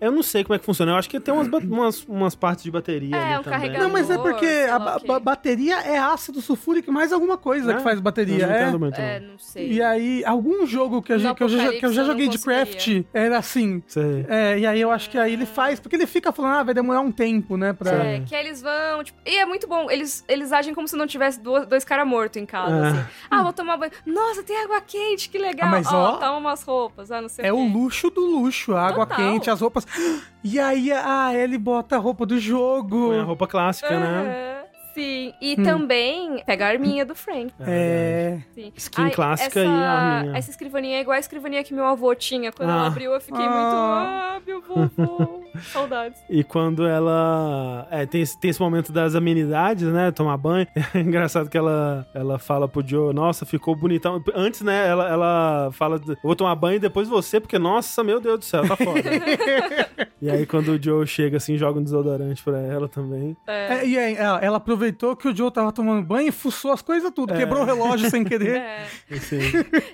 Eu 0.00 0.10
não 0.12 0.22
sei 0.22 0.44
como 0.44 0.54
é 0.54 0.58
que 0.58 0.64
funciona. 0.64 0.92
Eu 0.92 0.96
acho 0.96 1.08
que 1.08 1.18
tem 1.20 1.32
umas, 1.32 1.48
umas, 1.64 2.04
umas 2.04 2.34
partes 2.34 2.64
de 2.64 2.70
bateria. 2.70 3.16
É, 3.16 3.18
ali 3.20 3.38
um 3.38 3.42
também. 3.42 3.58
carregador. 3.58 3.82
Não, 3.86 3.92
mas 3.92 4.10
é 4.10 4.18
porque 4.18 4.46
a 4.70 4.78
ba- 4.78 5.00
ba- 5.06 5.20
bateria 5.20 5.76
é 5.80 5.98
ácido 5.98 6.40
sulfúrico 6.40 6.90
e 6.90 6.92
mais 6.92 7.12
alguma 7.12 7.36
coisa 7.36 7.72
É? 7.72 7.76
que 7.76 7.82
faz 7.82 8.00
bateria. 8.00 8.46
Não 8.46 8.54
é. 8.54 8.62
entendo 8.62 8.78
muito, 8.80 8.98
não. 8.98 9.04
É, 9.06 9.20
não 9.20 9.38
sei. 9.38 9.72
E 9.72 9.82
aí, 9.82 10.24
algum 10.24 10.66
jogo 10.66 11.00
que, 11.02 11.12
a 11.12 11.18
gente, 11.18 11.34
que, 11.36 11.42
eu, 11.42 11.48
já, 11.48 11.72
que 11.72 11.86
eu 11.86 11.92
já 11.92 12.04
joguei 12.04 12.26
não 12.26 12.32
de 12.32 12.38
craft 12.38 12.88
era 13.12 13.38
assim. 13.38 13.82
Sei. 13.86 14.26
É, 14.28 14.58
e 14.58 14.66
aí 14.66 14.80
eu 14.80 14.90
acho 14.90 15.08
que 15.10 15.18
aí 15.18 15.32
ele 15.32 15.46
faz, 15.46 15.78
porque 15.80 15.96
ele 15.96 16.06
fica 16.06 16.32
falando, 16.32 16.52
ah, 16.56 16.62
vai 16.62 16.74
demorar 16.74 17.00
um 17.00 17.12
tempo, 17.12 17.56
né? 17.56 17.72
Pra... 17.72 17.90
É, 17.92 18.20
que 18.20 18.34
aí 18.34 18.44
eles 18.44 18.60
vão, 18.62 19.02
tipo, 19.04 19.18
e 19.26 19.36
é 19.36 19.46
muito 19.46 19.66
bom, 19.66 19.90
eles, 19.90 20.24
eles 20.28 20.52
agem 20.52 20.74
como 20.74 20.86
se 20.88 20.96
não 20.96 21.06
tivesse 21.06 21.40
duas- 21.40 21.66
dois 21.66 21.84
caras 21.84 22.06
mortos 22.06 22.40
em 22.40 22.46
casa, 22.46 22.74
É. 22.74 22.88
assim. 22.88 23.04
Ah, 23.30 23.42
vou 23.42 23.52
tomar 23.52 23.76
banho. 23.76 23.92
Nossa, 24.06 24.42
tem 24.42 24.56
água 24.62 24.80
quente, 24.80 25.28
que 25.28 25.38
legal. 25.38 25.68
Ah, 25.68 25.70
mas 25.70 25.86
ó, 25.92 26.12
toma 26.16 26.36
umas 26.38 26.62
roupas, 26.62 27.10
ah, 27.10 27.20
não 27.20 27.28
sei 27.28 27.46
É 27.46 27.52
o 27.52 27.56
o 27.62 27.68
luxo 27.72 28.10
do 28.10 28.20
luxo, 28.20 28.74
a 28.74 28.82
água. 28.88 29.06
Quente, 29.16 29.50
as 29.50 29.60
roupas. 29.60 29.86
E 30.44 30.58
aí 30.58 30.90
a 30.90 31.32
Ellie 31.32 31.56
bota 31.56 31.94
a 31.94 31.98
roupa 32.00 32.26
do 32.26 32.36
jogo. 32.36 33.08
Põe 33.10 33.20
a 33.20 33.22
roupa 33.22 33.46
clássica, 33.46 33.96
né? 33.98 34.64
Sim, 34.92 35.32
e 35.40 35.56
também 35.56 36.42
pega 36.44 36.66
a 36.66 36.68
arminha 36.68 37.06
do 37.06 37.14
Frank. 37.14 37.50
É. 37.60 38.40
Sim. 38.54 38.72
Skin 38.76 39.08
clássica 39.10 39.60
e 39.60 39.66
a 39.66 39.70
arminha. 39.70 40.36
Essa 40.36 40.50
escrivaninha 40.50 40.98
é 40.98 41.00
igual 41.00 41.16
a 41.16 41.20
escrivaninha 41.20 41.62
que 41.64 41.72
meu 41.72 41.86
avô 41.86 42.12
tinha. 42.14 42.50
Quando 42.52 42.68
Ah. 42.70 42.72
ela 42.72 42.86
abriu, 42.88 43.12
eu 43.12 43.20
fiquei 43.20 43.44
Ah. 43.46 43.48
muito. 43.48 43.76
Ah, 43.76 44.40
meu 44.46 44.60
vovô. 44.60 45.41
Saudades. 45.64 46.22
E 46.28 46.42
quando 46.44 46.86
ela. 46.86 47.86
É, 47.90 48.06
tem, 48.06 48.22
esse- 48.22 48.38
tem 48.40 48.50
esse 48.50 48.60
momento 48.60 48.92
das 48.92 49.14
amenidades, 49.14 49.86
né? 49.88 50.10
Tomar 50.10 50.36
banho. 50.36 50.66
É 50.94 51.00
engraçado 51.00 51.48
que 51.48 51.56
ela, 51.56 52.06
ela 52.14 52.38
fala 52.38 52.68
pro 52.68 52.86
Joe, 52.86 53.14
nossa, 53.14 53.46
ficou 53.46 53.74
bonitão. 53.74 54.22
Antes, 54.34 54.60
né, 54.62 54.86
ela, 54.88 55.08
ela 55.08 55.70
fala, 55.72 56.00
vou 56.22 56.36
tomar 56.36 56.54
banho 56.54 56.76
e 56.76 56.78
depois 56.80 57.08
você, 57.08 57.40
porque, 57.40 57.58
nossa, 57.58 58.02
meu 58.04 58.20
Deus 58.20 58.38
do 58.40 58.44
céu, 58.44 58.66
tá 58.66 58.76
foda. 58.76 59.00
e 60.20 60.30
aí, 60.30 60.44
quando 60.46 60.68
o 60.72 60.82
Joe 60.82 61.06
chega 61.06 61.36
assim, 61.38 61.56
joga 61.56 61.78
um 61.80 61.82
desodorante 61.82 62.42
pra 62.42 62.58
ela 62.60 62.88
também. 62.88 63.36
É, 63.46 63.86
e 63.86 63.98
aí, 63.98 64.14
ela, 64.16 64.38
ela 64.40 64.56
aproveitou 64.58 65.16
que 65.16 65.28
o 65.28 65.34
Joe 65.36 65.50
tava 65.50 65.72
tomando 65.72 66.04
banho 66.06 66.28
e 66.28 66.32
fuçou 66.32 66.72
as 66.72 66.82
coisas 66.82 67.10
tudo. 67.14 67.32
Quebrou 67.34 67.62
o 67.62 67.64
relógio 67.66 68.10
sem 68.10 68.22
querer. 68.24 68.56
É. 68.56 68.86
Assim. 69.10 69.40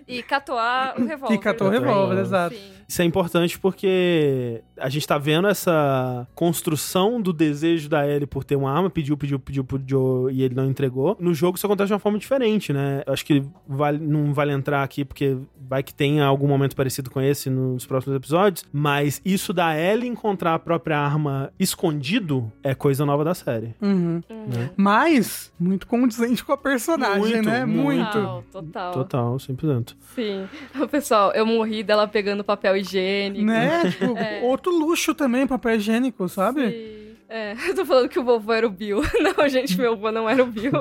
E 0.06 0.22
catou 0.22 0.58
a- 0.58 0.94
o 0.98 1.04
revólver. 1.04 1.34
E 1.34 1.38
catou 1.38 1.66
o 1.68 1.70
revólver. 1.70 2.18
exato. 2.20 2.54
Sim. 2.54 2.72
Isso 2.88 3.02
é 3.02 3.04
importante 3.04 3.58
porque 3.58 4.62
a 4.78 4.88
gente 4.88 5.06
tá 5.06 5.18
vendo 5.18 5.46
essa 5.46 5.57
construção 6.34 7.20
do 7.20 7.32
desejo 7.32 7.88
da 7.88 8.06
Ellie 8.06 8.26
por 8.26 8.44
ter 8.44 8.56
uma 8.56 8.70
arma, 8.70 8.88
pediu, 8.90 9.16
pediu, 9.16 9.38
pediu 9.38 9.64
pro 9.64 9.80
Joe 9.86 10.32
e 10.32 10.42
ele 10.42 10.54
não 10.54 10.66
entregou. 10.66 11.16
No 11.20 11.34
jogo 11.34 11.56
isso 11.56 11.66
acontece 11.66 11.88
de 11.88 11.92
uma 11.94 11.98
forma 11.98 12.18
diferente, 12.18 12.72
né? 12.72 13.02
Acho 13.06 13.24
que 13.24 13.42
vale- 13.66 13.98
não 13.98 14.32
vale 14.32 14.52
entrar 14.52 14.82
aqui 14.82 15.04
porque 15.04 15.36
vai 15.68 15.82
que 15.82 15.92
tenha 15.92 16.24
algum 16.24 16.46
momento 16.46 16.74
parecido 16.74 17.10
com 17.10 17.20
esse 17.20 17.50
nos 17.50 17.84
próximos 17.84 18.16
episódios, 18.16 18.64
mas 18.72 19.20
isso 19.24 19.52
da 19.52 19.78
Ellie 19.78 20.08
encontrar 20.08 20.54
a 20.54 20.58
própria 20.58 20.98
arma 20.98 21.52
escondido 21.58 22.50
é 22.62 22.74
coisa 22.74 23.04
nova 23.04 23.22
da 23.24 23.34
série. 23.34 23.74
Uhum. 23.80 24.20
Né? 24.30 24.70
Mas, 24.76 25.52
muito 25.60 25.86
condizente 25.86 26.42
com 26.44 26.52
a 26.52 26.56
personagem, 26.56 27.18
Muito, 27.34 27.48
né? 27.48 27.64
muito. 27.66 28.12
Total, 28.12 28.44
total. 28.52 28.92
Total, 28.92 29.36
100%. 29.36 29.94
Sim. 30.14 30.46
Pessoal, 30.90 31.32
eu 31.32 31.44
morri 31.44 31.82
dela 31.82 32.08
pegando 32.08 32.42
papel 32.42 32.76
higiênico. 32.76 33.44
Né? 33.44 33.90
Tipo, 33.90 34.14
outro 34.46 34.72
luxo 34.76 35.14
também, 35.14 35.37
papel 35.46 35.76
higiênico, 35.76 36.28
sabe? 36.28 36.70
Sim. 36.70 37.07
É, 37.28 37.52
eu 37.68 37.74
tô 37.76 37.84
falando 37.84 38.08
que 38.08 38.18
o 38.18 38.24
vovô 38.24 38.52
era 38.52 38.66
o 38.66 38.70
Bill. 38.70 39.02
Não, 39.20 39.48
gente, 39.48 39.76
meu 39.78 39.92
avô 39.92 40.10
não 40.10 40.28
era 40.28 40.42
o 40.42 40.46
Bill. 40.46 40.72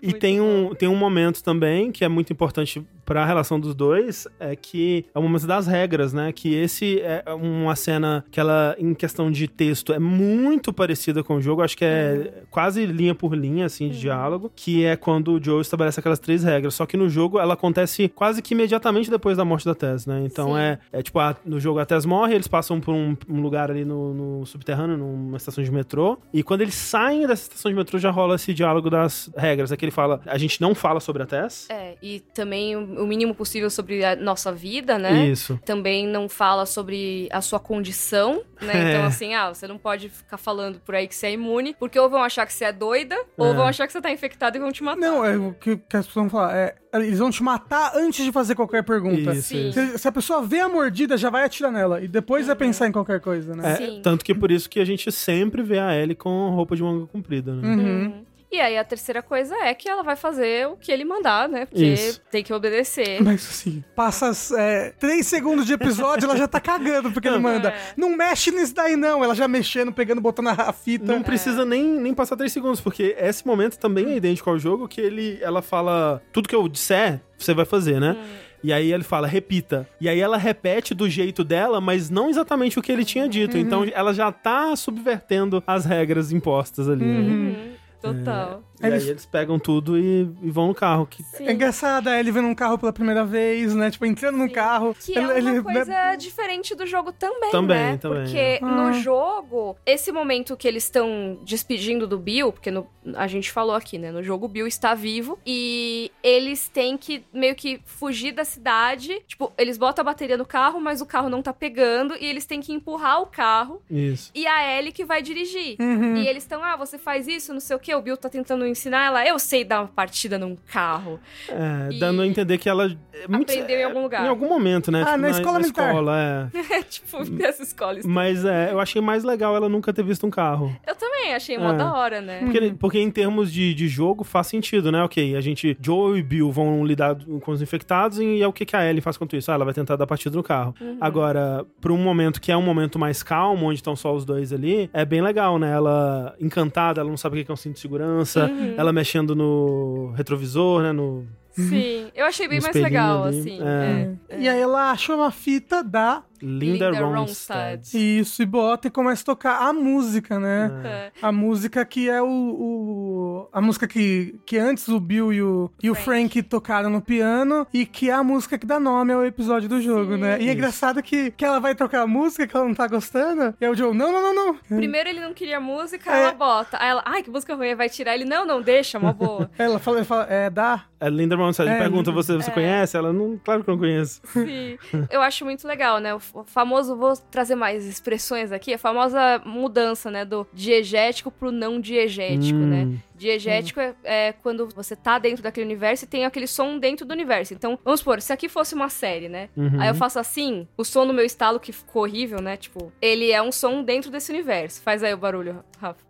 E 0.00 0.06
Muito 0.08 0.18
tem 0.20 0.38
bom. 0.38 0.70
um, 0.70 0.74
tem 0.74 0.88
um 0.88 0.94
momento 0.96 1.42
também 1.42 1.90
que 1.90 2.04
é 2.04 2.08
muito 2.08 2.32
importante 2.32 2.84
pra 3.06 3.24
relação 3.24 3.58
dos 3.58 3.74
dois, 3.74 4.26
é 4.38 4.54
que 4.54 5.04
é 5.14 5.18
o 5.18 5.22
momento 5.22 5.46
das 5.46 5.66
regras, 5.66 6.12
né? 6.12 6.30
Que 6.32 6.54
esse 6.54 7.00
é 7.00 7.22
uma 7.34 7.74
cena 7.74 8.24
que 8.30 8.38
ela, 8.38 8.74
em 8.78 8.92
questão 8.94 9.30
de 9.30 9.48
texto, 9.48 9.92
é 9.92 9.98
muito 9.98 10.72
parecida 10.72 11.22
com 11.24 11.36
o 11.36 11.40
jogo, 11.42 11.62
acho 11.62 11.76
que 11.76 11.84
é 11.84 12.42
quase 12.50 12.84
linha 12.86 13.14
por 13.14 13.34
linha, 13.34 13.66
assim, 13.66 13.88
de 13.88 13.98
diálogo, 13.98 14.50
que 14.54 14.84
é 14.84 14.94
quando 14.96 15.32
o 15.32 15.42
Joe 15.42 15.60
estabelece 15.62 16.00
aquelas 16.00 16.18
três 16.18 16.44
regras. 16.44 16.74
Só 16.74 16.84
que 16.86 16.96
no 16.96 17.08
jogo 17.08 17.38
ela 17.38 17.54
acontece 17.54 18.08
quase 18.08 18.40
que 18.42 18.52
imediatamente 18.54 19.10
depois 19.10 19.36
da 19.36 19.44
morte 19.44 19.64
da 19.64 19.74
Tess, 19.74 20.06
né? 20.06 20.22
Então 20.24 20.52
Sim. 20.54 20.58
é, 20.60 20.78
é 20.92 21.02
tipo, 21.02 21.18
a- 21.18 21.36
no 21.44 21.58
jogo 21.58 21.78
a 21.78 21.86
Tess 21.86 22.04
morre, 22.06 22.34
eles 22.34 22.48
passam 22.48 22.80
por 22.80 22.94
um, 22.94 23.16
um 23.28 23.40
lugar 23.40 23.70
ali 23.70 23.84
no, 23.84 24.12
no 24.14 24.46
subterrâneo, 24.46 24.96
numa 24.98 25.36
estação 25.38 25.63
de 25.64 25.72
metrô, 25.72 26.18
e 26.32 26.42
quando 26.42 26.60
eles 26.60 26.74
saem 26.74 27.26
dessa 27.26 27.42
estação 27.42 27.70
de 27.70 27.76
metrô 27.76 27.98
já 27.98 28.10
rola 28.10 28.34
esse 28.36 28.52
diálogo 28.54 28.88
das 28.90 29.30
regras. 29.36 29.72
É 29.72 29.76
que 29.76 29.84
ele 29.84 29.92
fala, 29.92 30.20
a 30.26 30.38
gente 30.38 30.60
não 30.60 30.74
fala 30.74 31.00
sobre 31.00 31.22
a 31.22 31.26
Tess. 31.26 31.68
É, 31.70 31.96
e 32.02 32.20
também 32.20 32.76
o 32.76 33.06
mínimo 33.06 33.34
possível 33.34 33.70
sobre 33.70 34.04
a 34.04 34.14
nossa 34.16 34.52
vida, 34.52 34.98
né? 34.98 35.26
Isso. 35.26 35.58
Também 35.64 36.06
não 36.06 36.28
fala 36.28 36.66
sobre 36.66 37.28
a 37.32 37.40
sua 37.40 37.58
condição, 37.58 38.42
né? 38.60 38.74
É. 38.84 38.90
Então, 38.90 39.06
assim, 39.06 39.34
ah, 39.34 39.52
você 39.52 39.66
não 39.66 39.78
pode 39.78 40.08
ficar 40.08 40.36
falando 40.36 40.78
por 40.80 40.94
aí 40.94 41.06
que 41.08 41.14
você 41.14 41.28
é 41.28 41.32
imune, 41.32 41.74
porque 41.78 41.98
ou 41.98 42.08
vão 42.10 42.22
achar 42.22 42.44
que 42.46 42.52
você 42.52 42.64
é 42.66 42.72
doida, 42.72 43.16
ou 43.36 43.46
É. 43.48 43.54
vão 43.54 43.66
achar 43.66 43.86
que 43.86 43.92
você 43.92 44.00
tá 44.00 44.10
infectado 44.10 44.56
e 44.56 44.60
vão 44.60 44.70
te 44.72 44.82
matar. 44.82 45.00
Não, 45.00 45.24
é 45.24 45.36
o 45.36 45.52
que, 45.54 45.76
que 45.76 45.96
as 45.96 46.06
pessoas 46.06 46.24
vão 46.24 46.30
falar. 46.30 46.54
É, 46.56 46.74
eles 47.02 47.18
vão 47.18 47.30
te 47.30 47.42
matar 47.42 47.92
antes 47.96 48.24
de 48.24 48.30
fazer 48.30 48.54
qualquer 48.54 48.84
pergunta. 48.84 49.32
Isso, 49.32 49.56
isso. 49.56 49.98
Se, 49.98 50.08
a 50.08 50.12
pessoa 50.12 50.42
vê 50.42 50.60
a 50.60 50.68
mordida, 50.68 51.16
já 51.16 51.30
vai 51.30 51.44
atirar 51.44 51.72
nela. 51.72 52.00
E 52.00 52.08
depois 52.08 52.46
vai 52.46 52.56
pensar 52.56 52.86
em 52.86 52.92
qualquer 52.92 53.20
coisa, 53.20 53.54
né? 53.54 53.72
É, 53.72 53.76
Sim. 53.76 54.00
tanto 54.02 54.24
que 54.24 54.34
por 54.34 54.50
isso 54.50 54.68
que 54.68 54.78
a 54.78 54.84
gente 54.84 55.10
sempre 55.10 55.62
vê 55.62 55.78
a 55.78 55.96
Ellie 55.96 56.14
com 56.14 56.50
roupa 56.50 56.76
de 56.76 56.82
manga 56.82 57.06
comprida, 57.06 57.54
né? 57.54 57.68
Uhum. 57.68 58.24
Uhum. 58.54 58.58
E 58.58 58.60
aí 58.60 58.78
a 58.78 58.84
terceira 58.84 59.22
coisa 59.22 59.54
é 59.56 59.74
que 59.74 59.88
ela 59.88 60.02
vai 60.02 60.16
fazer 60.16 60.68
o 60.68 60.76
que 60.76 60.92
ele 60.92 61.04
mandar, 61.04 61.48
né? 61.48 61.66
Porque 61.66 61.84
Isso. 61.84 62.20
tem 62.30 62.42
que 62.42 62.52
obedecer. 62.52 63.22
Mas 63.22 63.46
assim, 63.48 63.82
passa 63.94 64.30
é, 64.58 64.90
três 64.98 65.26
segundos 65.26 65.66
de 65.66 65.72
episódio, 65.72 66.26
ela 66.26 66.36
já 66.36 66.46
tá 66.46 66.60
cagando 66.60 67.10
porque 67.10 67.28
ele 67.28 67.38
manda. 67.38 67.70
É. 67.70 67.92
Não 67.96 68.16
mexe 68.16 68.50
nisso 68.50 68.74
daí, 68.74 68.96
não. 68.96 69.24
Ela 69.24 69.34
já 69.34 69.48
mexendo, 69.48 69.92
pegando, 69.92 70.20
botando 70.20 70.48
a 70.48 70.72
fita. 70.72 71.04
Não 71.04 71.22
precisa 71.22 71.64
nem, 71.64 71.84
nem 71.84 72.14
passar 72.14 72.36
três 72.36 72.52
segundos, 72.52 72.80
porque 72.80 73.16
esse 73.18 73.46
momento 73.46 73.78
também 73.78 74.12
é 74.12 74.16
idêntico 74.16 74.48
ao 74.50 74.58
jogo, 74.58 74.88
que 74.88 75.00
ele, 75.00 75.38
ela 75.40 75.62
fala, 75.62 76.22
tudo 76.32 76.48
que 76.48 76.54
eu 76.54 76.68
disser, 76.68 77.20
você 77.36 77.52
vai 77.52 77.64
fazer, 77.64 78.00
né? 78.00 78.16
E 78.64 78.72
aí 78.72 78.92
ele 78.94 79.04
fala, 79.04 79.26
repita. 79.26 79.86
E 80.00 80.08
aí 80.08 80.18
ela 80.18 80.38
repete 80.38 80.94
do 80.94 81.08
jeito 81.08 81.44
dela, 81.44 81.82
mas 81.82 82.08
não 82.08 82.30
exatamente 82.30 82.78
o 82.78 82.82
que 82.82 82.90
ele 82.90 83.04
tinha 83.04 83.28
dito. 83.28 83.58
Então 83.58 83.84
ela 83.92 84.14
já 84.14 84.32
tá 84.32 84.74
subvertendo 84.74 85.62
as 85.66 85.84
regras 85.84 86.32
impostas 86.32 86.88
ali. 86.88 87.04
né? 87.04 87.74
Total. 88.04 88.62
E 88.82 88.86
aí 88.86 88.92
eles 89.08 89.24
pegam 89.24 89.58
tudo 89.58 89.96
e, 89.98 90.28
e 90.42 90.50
vão 90.50 90.66
no 90.68 90.74
carro. 90.74 91.06
Que... 91.06 91.22
Sim. 91.22 91.46
É 91.46 91.52
engraçado, 91.52 92.08
é 92.08 92.18
ele 92.20 92.30
vendo 92.32 92.48
um 92.48 92.54
carro 92.54 92.76
pela 92.78 92.92
primeira 92.92 93.24
vez, 93.24 93.74
né? 93.74 93.90
Tipo, 93.90 94.04
entrando 94.06 94.36
num 94.36 94.48
carro. 94.48 94.94
Que 94.98 95.16
é 95.16 95.22
ele, 95.22 95.40
uma 95.42 95.50
ele- 95.50 95.62
coisa 95.62 96.16
diferente 96.16 96.74
do 96.74 96.84
jogo 96.86 97.12
também, 97.12 97.50
Também, 97.50 97.76
né? 97.78 97.96
também. 97.98 98.24
Porque 98.24 98.58
Ah. 98.62 98.66
no 98.66 98.92
jogo, 98.94 99.76
esse 99.86 100.10
momento 100.12 100.56
que 100.56 100.66
eles 100.66 100.84
estão 100.84 101.38
despedindo 101.44 102.06
do 102.06 102.18
Bill, 102.18 102.52
porque 102.52 102.70
no- 102.70 102.86
a 103.16 103.26
gente 103.26 103.50
falou 103.52 103.74
aqui, 103.74 103.98
né? 103.98 104.10
No 104.10 104.22
jogo 104.22 104.46
o 104.46 104.48
Bill 104.48 104.66
está 104.66 104.94
vivo 104.94 105.38
e 105.46 106.10
eles 106.22 106.68
têm 106.68 106.96
que 106.96 107.24
meio 107.32 107.54
que 107.54 107.80
fugir 107.84 108.32
da 108.32 108.44
cidade. 108.44 109.20
Tipo, 109.26 109.52
eles 109.56 109.78
botam 109.78 110.02
a 110.02 110.06
bateria 110.06 110.36
no 110.36 110.44
carro, 110.46 110.80
mas 110.80 111.00
o 111.00 111.06
carro 111.06 111.28
não 111.28 111.42
tá 111.42 111.52
pegando 111.52 112.14
e 112.18 112.26
eles 112.26 112.44
têm 112.44 112.60
que 112.60 112.72
empurrar 112.72 113.22
o 113.22 113.26
carro 113.26 113.80
Isso. 113.90 114.30
e 114.34 114.46
a 114.46 114.78
Ellie 114.78 114.92
que 114.92 115.04
vai 115.04 115.22
dirigir. 115.22 115.76
Uhum. 115.80 116.16
E 116.16 116.26
eles 116.26 116.42
estão, 116.42 116.62
ah, 116.64 116.76
você 116.76 116.98
faz 116.98 117.28
isso, 117.28 117.52
não 117.52 117.60
sei 117.60 117.76
o 117.76 117.78
que. 117.78 117.94
O 117.94 118.02
Bill 118.02 118.16
tá 118.16 118.28
tentando 118.28 118.63
ensinar 118.66 119.06
ela, 119.06 119.26
eu 119.26 119.38
sei 119.38 119.64
dar 119.64 119.80
uma 119.80 119.88
partida 119.88 120.38
num 120.38 120.56
carro. 120.66 121.18
É, 121.48 121.92
E- 121.94 121.98
dando 121.98 122.22
a 122.22 122.26
entender 122.26 122.58
que 122.58 122.68
ela... 122.68 122.86
é 123.12 123.28
muito- 123.28 123.50
Aprendeu 123.52 123.78
em 123.78 123.84
algum 123.84 124.02
lugar. 124.02 124.24
Em 124.24 124.28
algum 124.28 124.48
momento, 124.48 124.90
né? 124.90 125.04
Ah, 125.06 125.16
na 125.16 125.30
escola 125.30 125.58
militar. 125.58 125.88
escola, 125.88 126.16
é. 126.52 126.82
tipo, 126.88 127.18
essa 127.44 127.62
escola. 127.62 127.98
Mas 128.04 128.44
é, 128.44 128.72
eu 128.72 128.80
achei 128.80 129.00
mais 129.00 129.24
legal 129.24 129.54
ela 129.56 129.68
nunca 129.68 129.92
ter 129.92 130.02
visto 130.04 130.26
um 130.26 130.30
carro. 130.30 130.74
Eu 130.86 130.94
também 130.94 131.34
achei 131.34 131.56
mó 131.58 131.72
É. 131.72 131.76
da 131.76 131.92
hora, 131.94 132.20
né? 132.20 132.40
Porque, 132.40 132.74
porque 132.78 132.98
em 132.98 133.10
termos 133.10 133.52
de, 133.52 133.74
de 133.74 133.88
jogo 133.88 134.24
faz 134.24 134.46
sentido, 134.46 134.90
né? 134.92 135.02
Ok, 135.02 135.36
a 135.36 135.40
gente, 135.40 135.76
Joe 135.80 136.18
e 136.18 136.22
Bill 136.22 136.50
vão 136.50 136.84
lidar 136.84 137.16
com 137.42 137.50
os 137.52 137.62
infectados 137.62 138.18
e 138.18 138.42
é 138.42 138.46
o 138.46 138.52
que, 138.52 138.64
que 138.64 138.76
a 138.76 138.84
Ellie 138.88 139.00
faz 139.00 139.16
quanto 139.16 139.36
isso? 139.36 139.50
Ah, 139.50 139.54
ela 139.54 139.64
vai 139.64 139.74
tentar 139.74 139.96
dar 139.96 140.06
partida 140.06 140.36
no 140.36 140.42
carro. 140.42 140.74
Agora, 141.00 141.64
pra 141.80 141.92
um 141.92 141.98
momento 141.98 142.40
que 142.40 142.50
é 142.50 142.56
um 142.56 142.62
momento 142.62 142.98
mais 142.98 143.22
calmo, 143.22 143.66
onde 143.66 143.76
estão 143.76 143.94
só 143.96 144.14
os 144.14 144.24
dois 144.24 144.52
ali, 144.52 144.88
é 144.92 145.04
bem 145.04 145.20
legal, 145.22 145.58
né? 145.58 145.72
Ela 145.72 146.34
encantada, 146.40 147.00
ela 147.00 147.08
não 147.10 147.16
sabe 147.16 147.40
o 147.40 147.44
que 147.44 147.50
é 147.50 147.54
um 147.54 147.56
cinto 147.56 147.74
de 147.74 147.80
segurança, 147.80 148.50
ela 148.76 148.92
mexendo 148.92 149.34
no 149.34 150.12
retrovisor, 150.16 150.82
né? 150.82 150.92
No... 150.92 151.26
Sim, 151.52 152.10
eu 152.14 152.26
achei 152.26 152.48
bem 152.48 152.60
mais 152.60 152.74
legal, 152.74 153.24
ali, 153.24 153.38
assim. 153.38 153.62
é. 153.62 154.10
é. 154.28 154.40
E 154.40 154.48
aí 154.48 154.60
ela 154.60 154.90
achou 154.90 155.16
uma 155.16 155.30
fita 155.30 155.82
da 155.84 156.22
Linda, 156.44 156.90
Linda 156.90 157.04
Ronstadt. 157.04 157.76
Ronstadt. 157.76 158.18
isso 158.20 158.42
e 158.42 158.46
bota 158.46 158.88
e 158.88 158.90
começa 158.90 159.22
a 159.22 159.24
tocar 159.26 159.58
a 159.62 159.72
música, 159.72 160.38
né? 160.38 160.70
É. 160.84 161.10
A 161.22 161.32
música 161.32 161.84
que 161.84 162.08
é 162.08 162.20
o, 162.22 162.26
o- 162.28 163.48
a 163.52 163.60
música 163.60 163.86
que, 163.86 164.34
que 164.44 164.58
antes 164.58 164.88
o 164.88 164.98
Bill 165.00 165.32
e 165.32 165.42
o, 165.42 165.70
e 165.82 165.90
o 165.90 165.94
Frank 165.94 166.42
tocaram 166.42 166.90
no 166.90 167.00
piano 167.00 167.66
e 167.72 167.86
que 167.86 168.10
é 168.10 168.12
a 168.12 168.22
música 168.22 168.58
que 168.58 168.66
dá 168.66 168.78
nome 168.80 169.12
ao 169.12 169.24
episódio 169.24 169.68
do 169.68 169.80
jogo, 169.80 170.16
né? 170.16 170.40
E 170.40 170.48
é 170.48 170.52
engraçado 170.52 171.02
que, 171.02 171.30
que 171.30 171.44
ela 171.44 171.58
vai 171.60 171.74
tocar 171.74 172.02
a 172.02 172.06
música 172.06 172.46
que 172.46 172.56
ela 172.56 172.66
não 172.66 172.74
tá 172.74 172.86
gostando 172.86 173.54
e 173.60 173.64
aí 173.64 173.70
o 173.70 173.74
Joe, 173.74 173.94
não, 173.94 174.12
não, 174.12 174.22
não, 174.22 174.34
não. 174.34 174.54
Primeiro 174.76 175.08
ele 175.08 175.20
não 175.20 175.32
queria 175.32 175.60
música, 175.60 176.10
É. 176.14 176.22
ela 176.24 176.32
bota. 176.32 176.76
Aí 176.80 176.88
ela, 176.90 177.02
ai, 177.06 177.22
que 177.22 177.30
música 177.30 177.54
ruim, 177.54 177.74
vai 177.74 177.88
tirar. 177.88 178.14
Ele, 178.14 178.24
não, 178.24 178.44
não, 178.46 178.60
deixa, 178.60 178.98
mó 178.98 179.12
boa. 179.12 179.50
Ela 179.58 179.78
fala, 179.78 179.98
ele 179.98 180.04
fala 180.06 180.26
é, 180.28 180.50
dá. 180.50 180.84
A 181.00 181.08
Linda 181.08 181.36
Ronstadt 181.36 181.68
É, 181.70 181.78
pergunta, 181.78 182.10
você, 182.10 182.34
você 182.34 182.50
conhece? 182.50 182.96
Ela, 182.96 183.12
não, 183.12 183.38
claro 183.44 183.62
que 183.62 183.68
eu 183.68 183.72
não 183.74 183.78
conheço. 183.78 184.20
Sim. 184.24 184.78
Eu 185.10 185.20
acho 185.22 185.44
muito 185.44 185.66
legal, 185.68 185.98
né? 185.98 186.14
O 186.14 186.18
famoso, 186.44 186.96
vou 186.96 187.14
trazer 187.30 187.54
mais 187.54 187.86
expressões 187.86 188.50
aqui, 188.50 188.74
a 188.74 188.78
famosa 188.78 189.40
mudança, 189.44 190.10
né? 190.10 190.24
Do 190.24 190.46
diegético 190.52 191.30
pro 191.30 191.52
não 191.52 191.80
diegético, 191.80 192.58
Hum. 192.58 192.66
né? 192.66 192.98
Diegético 193.14 193.80
é, 193.80 193.94
é 194.02 194.32
quando 194.32 194.68
você 194.68 194.96
tá 194.96 195.18
dentro 195.18 195.42
daquele 195.42 195.64
universo 195.66 196.04
e 196.04 196.08
tem 196.08 196.24
aquele 196.24 196.46
som 196.46 196.78
dentro 196.78 197.06
do 197.06 197.12
universo. 197.12 197.54
Então, 197.54 197.78
vamos 197.84 198.00
supor, 198.00 198.20
se 198.20 198.32
aqui 198.32 198.48
fosse 198.48 198.74
uma 198.74 198.88
série, 198.88 199.28
né? 199.28 199.48
Uhum. 199.56 199.80
Aí 199.80 199.88
eu 199.88 199.94
faço 199.94 200.18
assim, 200.18 200.66
o 200.76 200.84
som 200.84 201.04
no 201.04 201.12
meu 201.14 201.24
estalo 201.24 201.60
que 201.60 201.72
ficou 201.72 202.02
horrível, 202.02 202.40
né? 202.40 202.56
Tipo, 202.56 202.92
ele 203.00 203.30
é 203.30 203.40
um 203.42 203.52
som 203.52 203.82
dentro 203.82 204.10
desse 204.10 204.32
universo. 204.32 204.82
Faz 204.82 205.02
aí 205.02 205.14
o 205.14 205.18
barulho, 205.18 205.64
Rafa. 205.78 206.00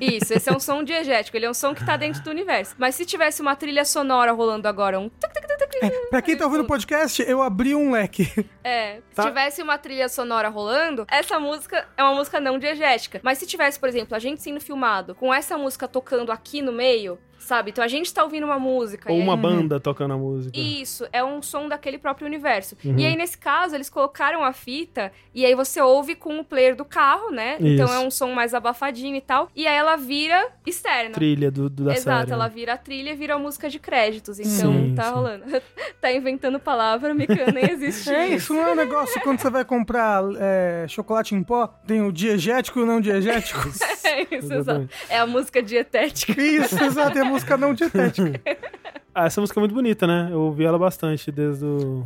Isso, 0.00 0.32
esse 0.32 0.48
é 0.48 0.52
um 0.52 0.58
som 0.60 0.82
diegético, 0.82 1.36
ele 1.36 1.44
é 1.44 1.50
um 1.50 1.54
som 1.54 1.74
que 1.74 1.84
tá 1.84 1.96
dentro 1.98 2.22
do 2.22 2.30
universo. 2.30 2.74
Mas 2.78 2.94
se 2.94 3.04
tivesse 3.04 3.42
uma 3.42 3.54
trilha 3.54 3.84
sonora 3.84 4.32
rolando 4.32 4.66
agora, 4.66 4.98
um 4.98 5.08
tuc, 5.08 5.32
Pra 6.10 6.22
quem 6.22 6.36
tá 6.36 6.44
ouvindo 6.44 6.62
o 6.62 6.66
podcast, 6.66 7.22
eu 7.26 7.42
abri 7.42 7.74
um 7.74 7.90
leque. 7.90 8.24
é, 8.62 8.96
se 8.96 9.02
Tá. 9.16 9.24
tivesse 9.24 9.62
uma 9.62 9.78
trilha 9.78 10.08
sonora 10.08 10.48
rolando, 10.48 11.06
essa 11.10 11.38
música 11.40 11.86
é 11.96 12.02
uma 12.02 12.14
música 12.14 12.40
não 12.40 12.58
diegética. 12.58 13.20
Mas 13.22 13.38
se 13.38 13.46
tivesse, 13.46 13.78
por 13.78 13.88
exemplo, 13.88 14.14
a 14.14 14.18
gente 14.18 14.42
sendo 14.42 14.60
filmado 14.60 15.14
com 15.14 15.32
essa 15.32 15.56
música 15.58 15.88
tocando 15.88 16.30
aqui 16.30 16.51
no 16.60 16.72
meio, 16.72 17.18
sabe? 17.42 17.70
Então 17.70 17.82
a 17.84 17.88
gente 17.88 18.12
tá 18.12 18.22
ouvindo 18.24 18.44
uma 18.44 18.58
música. 18.58 19.10
Ou 19.10 19.16
e 19.18 19.20
aí- 19.20 19.26
uma 19.26 19.36
banda 19.36 19.78
tocando 19.80 20.14
a 20.14 20.16
música. 20.16 20.58
Isso, 20.58 21.06
é 21.12 21.22
um 21.22 21.42
som 21.42 21.68
daquele 21.68 21.98
próprio 21.98 22.26
universo. 22.26 22.76
Uhum. 22.84 22.98
E 22.98 23.06
aí, 23.06 23.16
nesse 23.16 23.36
caso, 23.38 23.74
eles 23.74 23.90
colocaram 23.90 24.42
a 24.44 24.52
fita 24.52 25.12
e 25.34 25.44
aí 25.44 25.54
você 25.54 25.80
ouve 25.80 26.14
com 26.14 26.38
o 26.38 26.44
player 26.44 26.74
do 26.76 26.84
carro, 26.84 27.30
né? 27.30 27.56
Então 27.60 27.86
Isso. 27.86 27.94
é 27.94 27.98
um 27.98 28.10
som 28.10 28.32
mais 28.32 28.54
abafadinho 28.54 29.16
e 29.16 29.20
tal. 29.20 29.48
E 29.54 29.66
aí 29.66 29.74
ela 29.76 29.96
vira 29.96 30.48
externa. 30.66 31.14
Trilha 31.14 31.50
do, 31.50 31.68
do- 31.68 31.84
da 31.84 31.94
Exato, 31.94 32.20
série. 32.20 32.32
ela 32.32 32.48
vira 32.48 32.72
a 32.74 32.76
trilha 32.76 33.10
e 33.10 33.14
vira 33.16 33.34
a 33.34 33.38
música 33.38 33.68
de 33.68 33.78
créditos. 33.78 34.38
Então 34.38 34.72
Sim, 34.72 34.94
tá 34.94 35.04
sim. 35.04 35.10
rolando. 35.12 35.44
tá 36.00 36.12
inventando 36.12 36.58
palavra, 36.60 37.12
Mikan, 37.14 37.46
nem 37.52 37.70
existe 37.70 38.10
É 38.12 38.28
isso, 38.28 38.52
não 38.54 38.66
é 38.68 38.72
um 38.72 38.76
negócio 38.76 39.20
quando 39.22 39.40
você 39.40 39.50
vai 39.50 39.64
comprar 39.64 40.22
é, 40.38 40.86
chocolate 40.88 41.34
em 41.34 41.42
pó, 41.42 41.66
tem 41.86 42.02
o 42.02 42.12
diegético 42.12 42.78
e 42.78 42.82
o 42.82 42.86
não 42.86 43.00
diegético. 43.00 43.60
É 44.12 44.26
isso, 44.36 44.52
exato. 44.52 44.88
É 45.08 45.18
a 45.18 45.26
música 45.26 45.62
dietética. 45.62 46.38
Isso, 46.38 46.82
exato, 46.84 47.16
é 47.18 47.22
música 47.32 47.56
não 47.56 47.74
dietética. 47.74 48.40
Ah, 49.14 49.26
essa 49.26 49.42
música 49.42 49.58
é 49.58 49.60
muito 49.60 49.74
bonita, 49.74 50.06
né? 50.06 50.28
Eu 50.32 50.40
ouvi 50.40 50.64
ela 50.64 50.78
bastante 50.78 51.30
desde 51.30 51.66
o... 51.66 52.02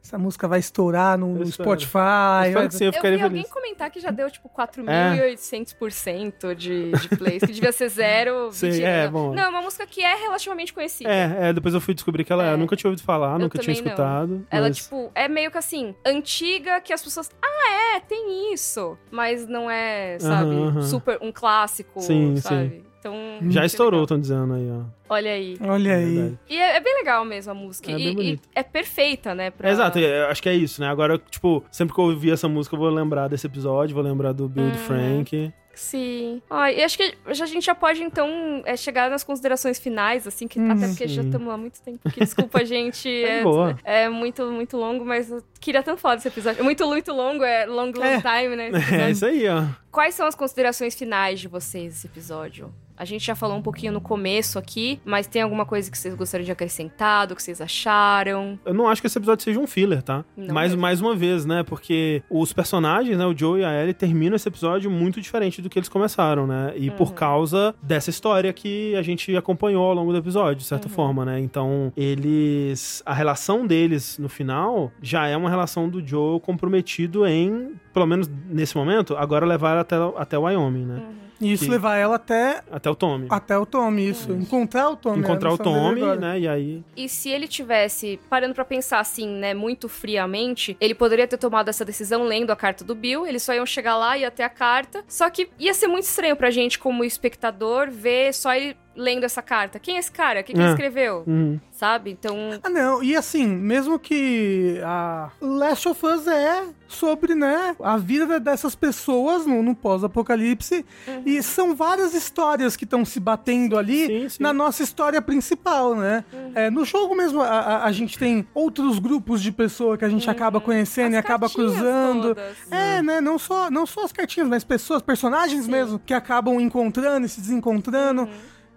Essa 0.00 0.16
música 0.16 0.46
vai 0.46 0.60
estourar 0.60 1.18
no 1.18 1.38
Eu 1.38 1.42
espero. 1.42 1.68
Spotify. 1.68 1.98
Eu 1.98 2.46
espero 2.46 2.54
vai- 2.60 2.68
que 2.68 2.74
sim, 2.76 2.84
eu 2.84 2.88
Eu 2.90 2.92
ficaria 2.92 3.16
vi 3.18 3.22
feliz. 3.24 3.38
alguém 3.46 3.52
comentar 3.52 3.90
que 3.90 3.98
já 3.98 4.12
deu, 4.12 4.30
tipo, 4.30 4.48
É. 4.86 5.34
4.800% 5.34 6.54
de, 6.54 6.92
de 6.92 7.08
plays, 7.16 7.40
que 7.42 7.52
devia 7.52 7.72
ser 7.72 7.88
zero. 7.88 8.50
Sim, 8.54 8.66
mentira, 8.66 8.88
é, 8.88 9.04
não. 9.06 9.12
bom. 9.12 9.34
Não, 9.34 9.42
é 9.42 9.48
uma 9.48 9.62
música 9.62 9.84
que 9.84 10.00
é 10.02 10.14
relativamente 10.14 10.72
conhecida. 10.72 11.10
É, 11.10 11.48
é, 11.48 11.52
depois 11.52 11.74
eu 11.74 11.80
fui 11.80 11.92
descobrir 11.94 12.24
que 12.24 12.32
ela 12.32 12.44
é. 12.44 12.50
É. 12.50 12.52
Eu 12.52 12.58
nunca 12.58 12.76
tinha 12.76 12.88
ouvido 12.88 13.04
falar, 13.04 13.32
Eu 13.32 13.38
nunca 13.40 13.58
tinha 13.58 13.74
também 13.74 13.82
não. 13.82 13.90
escutado. 13.92 14.46
Ela, 14.50 14.68
mas- 14.68 14.76
tipo, 14.76 15.10
é 15.14 15.26
meio 15.28 15.50
que 15.50 15.58
assim, 15.58 15.94
antiga 16.06 16.80
que 16.80 16.92
as 16.92 17.02
pessoas. 17.02 17.30
Ah, 17.42 17.96
é, 17.96 18.00
tem 18.00 18.52
isso. 18.54 18.96
Mas 19.10 19.46
não 19.48 19.68
é, 19.70 20.18
sabe, 20.20 20.50
Aham, 20.54 20.68
aham. 20.68 20.82
super 20.82 21.18
um 21.20 21.32
clássico, 21.32 22.00
Sim, 22.00 22.36
sabe? 22.36 22.84
Então. 23.04 23.50
Já 23.50 23.64
estourou, 23.66 24.02
estão 24.04 24.18
dizendo 24.18 24.54
aí, 24.54 24.68
ó. 24.70 24.82
Olha 25.10 25.30
aí. 25.32 25.56
Olha 25.60 25.94
aí. 25.96 26.34
E 26.48 26.56
é, 26.56 26.76
é 26.76 26.80
bem 26.80 26.94
legal 26.94 27.24
mesmo 27.24 27.52
a 27.52 27.54
música. 27.54 27.90
É 27.90 27.94
e, 27.94 27.96
bem 27.98 28.08
e 28.08 28.14
bonito. 28.14 28.48
é 28.54 28.62
perfeita, 28.62 29.34
né? 29.34 29.50
Pra... 29.50 29.68
É, 29.68 29.72
Exato, 29.72 29.98
é, 29.98 30.24
acho 30.30 30.42
que 30.42 30.48
é 30.48 30.54
isso, 30.54 30.80
né? 30.80 30.88
Agora, 30.88 31.18
tipo, 31.18 31.62
sempre 31.70 31.94
que 31.94 32.00
eu 32.00 32.04
ouvir 32.06 32.32
essa 32.32 32.48
música, 32.48 32.74
eu 32.74 32.80
vou 32.80 32.88
lembrar 32.88 33.28
desse 33.28 33.46
episódio, 33.46 33.94
vou 33.94 34.02
lembrar 34.02 34.32
do 34.32 34.48
Bill 34.48 34.64
e 34.64 34.66
Uhum. 34.68 34.72
do 34.72 34.78
Frank. 34.78 35.52
Sim. 35.76 36.40
Ah, 36.48 36.70
e 36.70 36.84
acho 36.84 36.96
que 36.96 37.14
já- 37.32 37.42
a 37.44 37.48
gente 37.48 37.64
já 37.66 37.74
pode, 37.74 38.00
então, 38.00 38.62
é, 38.64 38.76
chegar 38.76 39.10
nas 39.10 39.24
considerações 39.24 39.76
finais, 39.76 40.24
assim, 40.24 40.46
que 40.46 40.60
Hum, 40.60 40.70
até 40.70 40.86
porque 40.86 41.08
já 41.08 41.20
sim. 41.20 41.28
estamos 41.28 41.52
há 41.52 41.56
muito 41.56 41.82
tempo. 41.82 42.08
Que, 42.12 42.20
desculpa, 42.20 42.64
gente. 42.64 43.08
Tá 43.08 43.28
é, 43.32 43.42
boa. 43.42 43.78
é 43.82 44.08
muito, 44.08 44.46
muito 44.52 44.76
longo, 44.76 45.04
mas 45.04 45.32
eu 45.32 45.42
queria 45.60 45.82
tanto 45.82 46.00
falar 46.00 46.14
desse 46.14 46.28
episódio. 46.28 46.60
É 46.60 46.62
muito, 46.62 46.86
muito 46.86 47.12
longo, 47.12 47.42
é 47.42 47.66
long, 47.66 47.90
long 47.90 48.04
É. 48.04 48.20
time, 48.20 48.54
né? 48.54 48.68
esse 48.68 48.76
É 48.94 49.10
episódio. 49.10 49.10
isso 49.10 49.26
aí, 49.26 49.48
ó. 49.48 49.64
Quais 49.90 50.14
são 50.14 50.28
as 50.28 50.36
considerações 50.36 50.94
finais 50.94 51.40
de 51.40 51.48
vocês 51.48 51.94
desse 51.94 52.06
episódio? 52.06 52.72
A 52.96 53.04
gente 53.04 53.26
já 53.26 53.34
falou 53.34 53.56
um 53.56 53.62
pouquinho 53.62 53.92
no 53.92 54.00
começo 54.00 54.58
aqui, 54.58 55.00
mas 55.04 55.26
tem 55.26 55.42
alguma 55.42 55.66
coisa 55.66 55.90
que 55.90 55.98
vocês 55.98 56.14
gostariam 56.14 56.44
de 56.44 56.52
acrescentar, 56.52 57.26
do 57.26 57.34
que 57.34 57.42
vocês 57.42 57.60
acharam? 57.60 58.58
Eu 58.64 58.72
não 58.72 58.88
acho 58.88 59.00
que 59.00 59.06
esse 59.08 59.18
episódio 59.18 59.42
seja 59.42 59.58
um 59.58 59.66
filler, 59.66 60.00
tá? 60.02 60.24
Não 60.36 60.54
mais, 60.54 60.70
mesmo. 60.70 60.82
mais 60.82 61.00
uma 61.00 61.14
vez, 61.16 61.44
né? 61.44 61.64
Porque 61.64 62.22
os 62.30 62.52
personagens, 62.52 63.18
né? 63.18 63.26
O 63.26 63.36
Joe 63.36 63.60
e 63.60 63.64
a 63.64 63.82
Ellie 63.82 63.94
terminam 63.94 64.36
esse 64.36 64.48
episódio 64.48 64.90
muito 64.90 65.20
diferente 65.20 65.60
do 65.60 65.68
que 65.68 65.78
eles 65.78 65.88
começaram, 65.88 66.46
né? 66.46 66.72
E 66.76 66.88
Uhum. 66.90 66.96
por 66.96 67.14
causa 67.14 67.74
dessa 67.82 68.10
história 68.10 68.52
que 68.52 68.94
a 68.94 69.02
gente 69.02 69.34
acompanhou 69.36 69.84
ao 69.86 69.94
longo 69.94 70.12
do 70.12 70.18
episódio, 70.18 70.56
de 70.56 70.62
Uhum. 70.64 70.68
certa 70.68 70.88
forma, 70.88 71.24
né? 71.24 71.40
Então, 71.40 71.92
eles. 71.96 73.02
A 73.04 73.12
relação 73.12 73.66
deles 73.66 74.18
no 74.18 74.28
final 74.28 74.92
já 75.02 75.26
é 75.26 75.36
uma 75.36 75.50
relação 75.50 75.88
do 75.88 76.04
Joe 76.06 76.38
comprometido 76.40 77.26
em, 77.26 77.72
pelo 77.92 78.06
menos 78.06 78.30
nesse 78.48 78.76
momento, 78.76 79.16
agora 79.16 79.44
levar 79.44 79.76
até, 79.78 79.96
até 80.16 80.38
o 80.38 80.42
Wyoming, 80.42 80.84
né? 80.86 81.02
E 81.44 81.52
isso 81.52 81.64
Sim. 81.64 81.70
levar 81.70 81.96
ela 81.96 82.16
até, 82.16 82.62
Até 82.70 82.90
o 82.90 82.94
Tommy. 82.94 83.26
até 83.30 83.58
o 83.58 83.66
Tommy, 83.66 84.08
isso. 84.08 84.32
Encontrar 84.32 84.90
o 84.90 84.96
Tommy. 84.96 85.20
Encontrar 85.20 85.52
o 85.52 85.58
Tommy, 85.58 86.00
né? 86.16 86.40
E 86.40 86.48
aí. 86.48 86.82
E 86.96 87.08
se 87.08 87.28
ele 87.28 87.46
tivesse, 87.46 88.18
parando 88.30 88.54
pra 88.54 88.64
pensar 88.64 89.00
assim, 89.00 89.28
né, 89.28 89.52
muito 89.54 89.88
friamente, 89.88 90.76
ele 90.80 90.94
poderia 90.94 91.26
ter 91.26 91.38
tomado 91.38 91.68
essa 91.68 91.84
decisão 91.84 92.24
lendo 92.24 92.50
a 92.50 92.56
carta 92.56 92.84
do 92.84 92.94
Bill, 92.94 93.26
eles 93.26 93.42
só 93.42 93.52
iam 93.54 93.66
chegar 93.66 93.96
lá 93.96 94.16
e 94.16 94.24
até 94.24 94.44
a 94.44 94.48
carta. 94.48 95.04
Só 95.08 95.28
que 95.30 95.48
ia 95.58 95.74
ser 95.74 95.86
muito 95.86 96.04
estranho 96.04 96.36
pra 96.36 96.50
gente, 96.50 96.78
como 96.78 97.04
espectador, 97.04 97.90
ver 97.90 98.32
só 98.32 98.54
ele 98.54 98.76
lendo 98.96 99.24
essa 99.24 99.42
carta? 99.42 99.78
Quem 99.78 99.96
é 99.96 99.98
esse 99.98 100.10
cara? 100.12 100.40
O 100.40 100.44
que, 100.44 100.52
que 100.52 100.58
ele 100.58 100.68
É. 100.68 100.70
escreveu? 100.70 101.24
Uhum. 101.26 101.58
Sabe? 101.72 102.10
Então. 102.12 102.36
Ah, 102.62 102.68
não, 102.70 103.02
e 103.02 103.16
assim, 103.16 103.46
mesmo 103.46 103.98
que 103.98 104.78
a 104.84 105.30
Last 105.40 105.88
of 105.88 106.06
Us 106.06 106.26
é 106.28 106.62
sobre, 106.86 107.34
né, 107.34 107.74
a 107.82 107.96
vida 107.96 108.38
dessas 108.38 108.76
pessoas 108.76 109.44
no, 109.44 109.60
no 109.62 109.74
pós-apocalipse, 109.74 110.84
e 111.26 111.42
são 111.42 111.74
várias 111.74 112.14
histórias 112.14 112.76
que 112.76 112.84
estão 112.84 113.04
se 113.04 113.18
batendo 113.18 113.76
ali 113.76 114.06
Sim, 114.06 114.28
sim. 114.28 114.42
na 114.42 114.52
nossa 114.52 114.82
história 114.84 115.20
principal, 115.20 115.96
né? 115.96 116.24
É, 116.54 116.70
no 116.70 116.84
jogo 116.84 117.16
mesmo, 117.16 117.40
a, 117.42 117.48
a- 117.48 117.84
a 117.86 117.92
gente 117.92 118.16
tem 118.16 118.46
outros 118.54 119.00
grupos 119.00 119.42
de 119.42 119.50
pessoas 119.50 119.98
que 119.98 120.04
a 120.04 120.08
gente 120.08 120.30
acaba 120.30 120.60
conhecendo 120.60 121.14
e 121.14 121.16
As 121.16 121.24
acaba 121.24 121.48
cartinhas 121.48 121.72
cruzando. 121.72 122.22
todas. 122.28 122.56
É, 122.70 123.02
né, 123.02 123.20
não 123.20 123.38
só, 123.38 123.68
não 123.70 123.84
só 123.86 124.04
as 124.04 124.12
cartinhas, 124.12 124.48
mas 124.48 124.62
pessoas, 124.62 125.02
personagens 125.02 125.66
mesmo, 125.66 125.98
que 125.98 126.14
acabam 126.14 126.60
encontrando 126.60 127.26
e 127.26 127.28
se 127.28 127.40
desencontrando. 127.40 128.28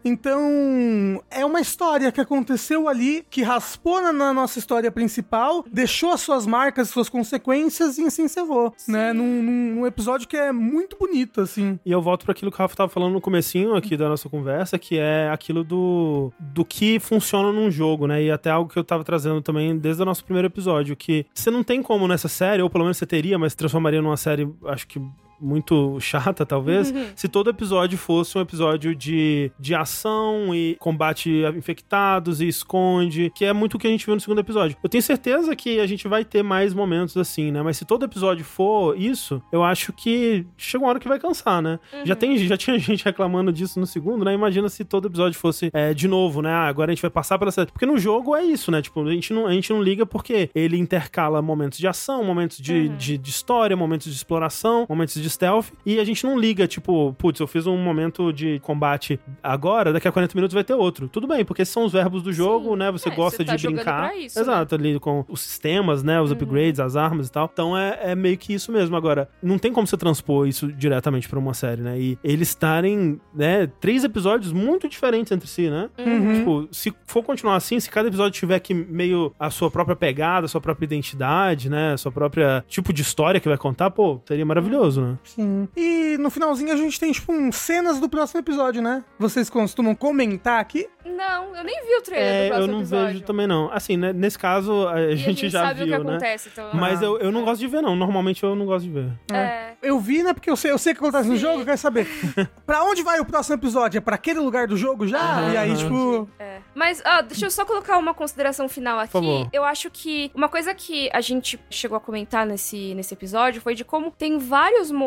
Então, 0.07 1.21
é 1.29 1.45
uma 1.45 1.59
história 1.59 2.11
que 2.11 2.21
aconteceu 2.21 2.87
ali, 2.87 3.25
que 3.29 3.41
raspou 3.41 4.01
na, 4.01 4.33
nossa 4.33 4.57
história 4.59 4.91
principal, 4.91 5.63
deixou 5.71 6.11
as 6.11 6.21
suas 6.21 6.45
marcas, 6.45 6.89
suas 6.89 7.09
consequências 7.09 7.97
e 7.97 8.09
se 8.09 8.21
encerrou, 8.21 8.73
né? 8.87 9.13
Num, 9.13 9.41
num- 9.43 9.75
num 9.75 9.85
episódio 9.85 10.27
que 10.27 10.37
é 10.37 10.51
muito 10.51 10.97
bonito, 10.97 11.41
assim. 11.41 11.79
E 11.85 11.91
eu 11.91 12.01
volto 12.01 12.23
para 12.23 12.31
aquilo 12.31 12.51
que 12.51 12.57
o 12.57 12.59
Rafa 12.59 12.75
tava 12.75 12.89
falando 12.89 13.13
no 13.13 13.21
comecinho 13.21 13.75
aqui 13.75 13.95
da 13.97 14.09
nossa 14.09 14.29
conversa, 14.29 14.77
que 14.79 14.97
é 14.97 15.29
aquilo 15.29 15.63
do, 15.63 16.31
do 16.39 16.63
que 16.65 16.99
funciona 16.99 17.51
num 17.51 17.69
jogo, 17.69 18.07
né? 18.07 18.23
E 18.23 18.31
até 18.31 18.49
algo 18.49 18.71
que 18.71 18.79
eu 18.79 18.83
tava 18.83 19.03
trazendo 19.03 19.41
também 19.41 19.77
desde 19.77 20.01
o 20.01 20.05
nosso 20.05 20.23
primeiro 20.23 20.47
episódio, 20.47 20.95
que 20.95 21.25
você 21.33 21.51
não 21.51 21.63
tem 21.63 21.81
como 21.83 22.07
nessa 22.07 22.27
série, 22.27 22.61
ou 22.61 22.69
pelo 22.69 22.83
menos 22.83 22.97
você 22.97 23.05
teria, 23.05 23.37
mas 23.37 23.55
transformaria 23.55 24.01
numa 24.01 24.17
série, 24.17 24.47
acho 24.65 24.87
que 24.87 25.01
muito 25.39 25.99
chata, 25.99 26.45
talvez, 26.45 26.93
se 27.15 27.27
todo 27.27 27.49
episódio 27.49 27.97
fosse 27.97 28.37
um 28.37 28.41
episódio 28.41 28.95
de, 28.95 29.51
de 29.59 29.75
ação 29.75 30.53
e 30.53 30.75
combate 30.79 31.43
infectados 31.55 32.41
e 32.41 32.47
esconde, 32.47 33.31
que 33.35 33.45
é 33.45 33.53
muito 33.53 33.75
o 33.75 33.79
que 33.79 33.87
a 33.87 33.89
gente 33.89 34.05
viu 34.05 34.15
no 34.15 34.21
segundo 34.21 34.39
episódio. 34.39 34.77
Eu 34.83 34.89
tenho 34.89 35.01
certeza 35.01 35.55
que 35.55 35.79
a 35.79 35.87
gente 35.87 36.07
vai 36.07 36.25
ter 36.25 36.43
mais 36.43 36.73
momentos 36.73 37.15
assim, 37.17 37.51
né? 37.51 37.61
Mas 37.61 37.77
se 37.77 37.85
todo 37.85 38.05
episódio 38.05 38.43
for 38.43 38.99
isso, 38.99 39.41
eu 39.51 39.63
acho 39.63 39.93
que 39.93 40.45
chega 40.57 40.83
uma 40.83 40.89
hora 40.89 40.99
que 40.99 41.07
vai 41.07 41.19
cansar, 41.19 41.61
né? 41.61 41.79
Já, 42.03 42.15
tem, 42.15 42.37
já 42.37 42.57
tinha 42.57 42.77
gente 42.79 43.03
reclamando 43.03 43.51
disso 43.51 43.79
no 43.79 43.85
segundo, 43.85 44.25
né? 44.25 44.33
Imagina 44.33 44.69
se 44.69 44.83
todo 44.83 45.07
episódio 45.07 45.39
fosse 45.39 45.69
é, 45.73 45.93
de 45.93 46.07
novo, 46.07 46.41
né? 46.41 46.51
Ah, 46.51 46.67
agora 46.67 46.91
a 46.91 46.95
gente 46.95 47.01
vai 47.01 47.11
passar 47.11 47.37
pela 47.37 47.51
série. 47.51 47.71
Porque 47.71 47.85
no 47.85 47.97
jogo 47.97 48.35
é 48.35 48.43
isso, 48.43 48.71
né? 48.71 48.81
Tipo, 48.81 49.05
a 49.05 49.11
gente 49.11 49.33
não, 49.33 49.47
a 49.47 49.53
gente 49.53 49.71
não 49.71 49.81
liga 49.81 50.05
porque 50.05 50.49
ele 50.55 50.77
intercala 50.77 51.41
momentos 51.41 51.77
de 51.77 51.87
ação, 51.87 52.23
momentos 52.23 52.57
de, 52.57 52.89
de, 52.89 53.17
de 53.17 53.29
história, 53.29 53.75
momentos 53.75 54.07
de 54.07 54.15
exploração, 54.15 54.85
momentos 54.89 55.21
de 55.21 55.26
stealth, 55.29 55.67
e 55.85 55.99
a 55.99 56.03
gente 56.03 56.23
não 56.25 56.37
liga, 56.37 56.67
tipo, 56.67 57.13
putz, 57.17 57.39
eu 57.39 57.47
fiz 57.47 57.65
um 57.67 57.77
momento 57.77 58.31
de 58.31 58.59
combate 58.59 59.19
agora, 59.41 59.91
daqui 59.93 60.07
a 60.07 60.11
40 60.11 60.35
minutos 60.35 60.53
vai 60.53 60.63
ter 60.63 60.73
outro. 60.73 61.07
Tudo 61.07 61.27
bem, 61.27 61.43
porque 61.45 61.61
esses 61.61 61.73
são 61.73 61.85
os 61.85 61.91
verbos 61.93 62.21
do 62.23 62.31
jogo, 62.33 62.75
né? 62.75 62.91
Você 62.91 63.09
É, 63.09 63.15
gosta 63.15 63.37
você 63.37 63.45
tá 63.45 63.55
de 63.55 63.67
brincar. 63.67 64.15
isso, 64.17 64.37
né? 64.37 64.41
Exato, 64.43 64.75
ali 64.75 64.99
com 64.99 65.23
os 65.27 65.41
sistemas, 65.41 66.03
né? 66.03 66.19
Os 66.21 66.31
upgrades, 66.31 66.79
as 66.79 66.95
armas 66.95 67.27
e 67.27 67.31
tal. 67.31 67.49
Então 67.51 67.77
é, 67.77 67.99
é 68.11 68.15
meio 68.15 68.37
que 68.37 68.53
isso 68.53 68.71
mesmo. 68.71 68.95
Agora, 68.95 69.29
não 69.41 69.57
tem 69.57 69.71
como 69.71 69.85
você 69.87 69.97
transpor 69.97 70.47
isso 70.47 70.71
diretamente 70.71 71.27
pra 71.29 71.39
uma 71.39 71.53
série, 71.53 71.81
né? 71.81 71.99
E 71.99 72.17
eles 72.23 72.49
estarem, 72.49 73.19
né, 73.33 73.67
três 73.79 74.03
episódios 74.03 74.51
muito 74.51 74.87
diferentes 74.89 75.31
entre 75.31 75.47
si, 75.47 75.69
né? 75.69 75.89
Tipo, 76.37 76.67
se 76.71 76.93
for 77.05 77.23
continuar 77.23 77.55
assim, 77.55 77.79
se 77.79 77.89
cada 77.89 78.07
episódio 78.07 78.31
tiver 78.39 78.59
que 78.59 78.73
meio 78.73 79.33
a 79.39 79.49
sua 79.49 79.69
própria 79.69 79.95
pegada, 79.95 80.45
a 80.45 80.49
sua 80.49 80.61
própria 80.61 80.85
identidade, 80.85 81.69
né? 81.69 81.93
A 81.93 81.97
sua 81.97 82.11
própria 82.11 82.63
tipo 82.67 82.91
de 82.93 83.01
história 83.01 83.39
que 83.39 83.47
vai 83.47 83.57
contar, 83.57 83.89
pô, 83.91 84.19
seria 84.25 84.45
maravilhoso, 84.45 85.01
né? 85.01 85.16
Sim. 85.23 85.67
E 85.75 86.17
no 86.19 86.29
finalzinho 86.29 86.71
a 86.73 86.75
gente 86.77 86.99
tem, 86.99 87.11
tipo, 87.11 87.31
um, 87.31 87.51
cenas 87.51 87.99
do 87.99 88.07
próximo 88.09 88.39
episódio, 88.39 88.81
né? 88.81 89.03
Vocês 89.19 89.49
costumam 89.49 89.95
comentar 89.95 90.59
aqui? 90.59 90.87
Não, 91.05 91.55
eu 91.55 91.63
nem 91.63 91.85
vi 91.85 91.95
o 91.95 92.01
trailer 92.01 92.27
do 92.27 92.33
É, 92.35 92.45
eu 92.45 92.49
próximo 92.49 92.71
não 92.73 92.79
episódio. 92.79 93.07
vejo 93.07 93.21
também 93.21 93.47
não. 93.47 93.71
Assim, 93.71 93.95
né, 93.97 94.11
nesse 94.13 94.37
caso, 94.37 94.87
a 94.87 95.01
E 95.01 95.15
gente, 95.15 95.49
já 95.49 95.67
sabe 95.67 95.85
viu, 95.85 95.95
o 95.95 95.97
que 95.99 96.03
né? 96.03 96.11
acontece, 96.11 96.49
então. 96.51 96.69
Mas 96.73 97.01
eu, 97.01 97.17
eu 97.19 97.31
não 97.31 97.43
gosto 97.45 97.59
de 97.61 97.67
ver, 97.67 97.81
não. 97.81 97.95
Normalmente 97.95 98.43
eu 98.43 98.55
não 98.55 98.65
gosto 98.65 98.85
de 98.85 98.91
ver. 98.91 99.11
É. 99.31 99.73
Eu 99.81 99.99
vi, 99.99 100.21
né? 100.23 100.33
Porque 100.33 100.49
eu 100.49 100.55
sei, 100.55 100.71
eu 100.71 100.77
sei 100.77 100.91
o 100.93 100.95
que 100.95 101.01
acontece 101.03 101.27
no 101.29 101.35
Sim. 101.35 101.41
jogo, 101.41 101.61
eu 101.61 101.65
quero 101.65 101.77
saber. 101.77 102.07
pra 102.65 102.83
onde 102.83 103.01
vai 103.03 103.19
o 103.19 103.25
próximo 103.25 103.55
episódio? 103.55 103.97
É 103.97 104.01
pra 104.01 104.15
aquele 104.15 104.39
lugar 104.39 104.67
do 104.67 104.75
jogo 104.75 105.07
já? 105.07 105.19
Aham, 105.19 105.53
e 105.53 105.57
aí, 105.57 105.75
tipo. 105.77 106.29
É. 106.39 106.57
Mas, 106.75 107.01
ó, 107.05 107.21
deixa 107.21 107.45
eu 107.45 107.51
só 107.51 107.63
colocar 107.65 107.97
uma 107.97 108.13
consideração 108.13 108.67
final 108.67 108.99
aqui. 108.99 109.11
Por 109.11 109.21
favor. 109.23 109.49
Eu 109.53 109.63
acho 109.63 109.89
que 109.89 110.29
uma 110.35 110.49
coisa 110.49 110.73
que 110.75 111.09
a 111.13 111.21
gente 111.21 111.59
chegou 111.69 111.95
a 111.95 111.99
comentar 112.01 112.45
nesse, 112.45 112.93
nesse 112.95 113.13
episódio 113.13 113.61
foi 113.61 113.73
de 113.75 113.83
como 113.85 114.11
tem 114.11 114.37
vários 114.37 114.91
momentos, 114.91 115.06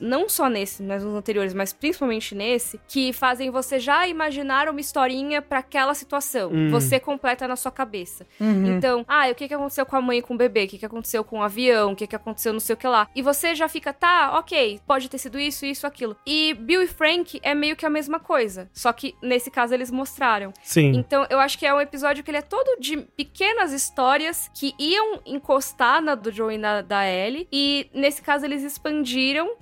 não 0.00 0.28
só 0.28 0.48
nesse, 0.48 0.82
mas 0.82 1.02
nos 1.04 1.14
anteriores, 1.14 1.54
mas 1.54 1.72
principalmente 1.72 2.34
nesse, 2.34 2.80
que 2.88 3.12
fazem 3.12 3.50
você 3.50 3.78
já 3.78 4.06
imaginar 4.06 4.68
uma 4.68 4.80
historinha 4.80 5.40
pra 5.40 5.58
aquela 5.58 5.94
situação. 5.94 6.50
Hum. 6.52 6.70
Você 6.70 6.98
completa 6.98 7.46
na 7.48 7.56
sua 7.56 7.70
cabeça. 7.70 8.26
Uhum. 8.40 8.76
Então, 8.76 9.04
ah, 9.08 9.28
o 9.30 9.34
que, 9.34 9.48
que 9.48 9.54
aconteceu 9.54 9.86
com 9.86 9.96
a 9.96 10.00
mãe 10.00 10.18
e 10.18 10.22
com 10.22 10.34
o 10.34 10.36
bebê? 10.36 10.64
O 10.64 10.68
que, 10.68 10.78
que 10.78 10.86
aconteceu 10.86 11.24
com 11.24 11.38
o 11.38 11.42
avião? 11.42 11.92
O 11.92 11.96
que, 11.96 12.06
que 12.06 12.16
aconteceu 12.16 12.52
não 12.52 12.60
sei 12.60 12.74
o 12.74 12.76
que 12.76 12.86
lá? 12.86 13.08
E 13.14 13.22
você 13.22 13.54
já 13.54 13.68
fica, 13.68 13.92
tá, 13.92 14.38
ok, 14.38 14.80
pode 14.86 15.08
ter 15.08 15.18
sido 15.18 15.38
isso, 15.38 15.64
isso, 15.64 15.86
aquilo. 15.86 16.16
E 16.26 16.54
Bill 16.54 16.82
e 16.82 16.86
Frank 16.86 17.38
é 17.42 17.54
meio 17.54 17.76
que 17.76 17.86
a 17.86 17.90
mesma 17.90 18.18
coisa. 18.18 18.68
Só 18.72 18.92
que 18.92 19.14
nesse 19.22 19.50
caso 19.50 19.74
eles 19.74 19.90
mostraram. 19.90 20.52
Sim. 20.62 20.92
Então, 20.96 21.26
eu 21.30 21.38
acho 21.38 21.58
que 21.58 21.66
é 21.66 21.74
um 21.74 21.80
episódio 21.80 22.22
que 22.24 22.30
ele 22.30 22.38
é 22.38 22.42
todo 22.42 22.80
de 22.80 22.96
pequenas 22.96 23.72
histórias 23.72 24.50
que 24.54 24.74
iam 24.78 25.20
encostar 25.26 26.00
na 26.00 26.14
do 26.14 26.30
Joe 26.30 26.54
e 26.54 26.58
na 26.58 26.80
da 26.80 27.06
Ellie. 27.06 27.48
E, 27.52 27.88
nesse 27.94 28.22
caso, 28.22 28.44
eles 28.44 28.62
expandiram 28.62 29.11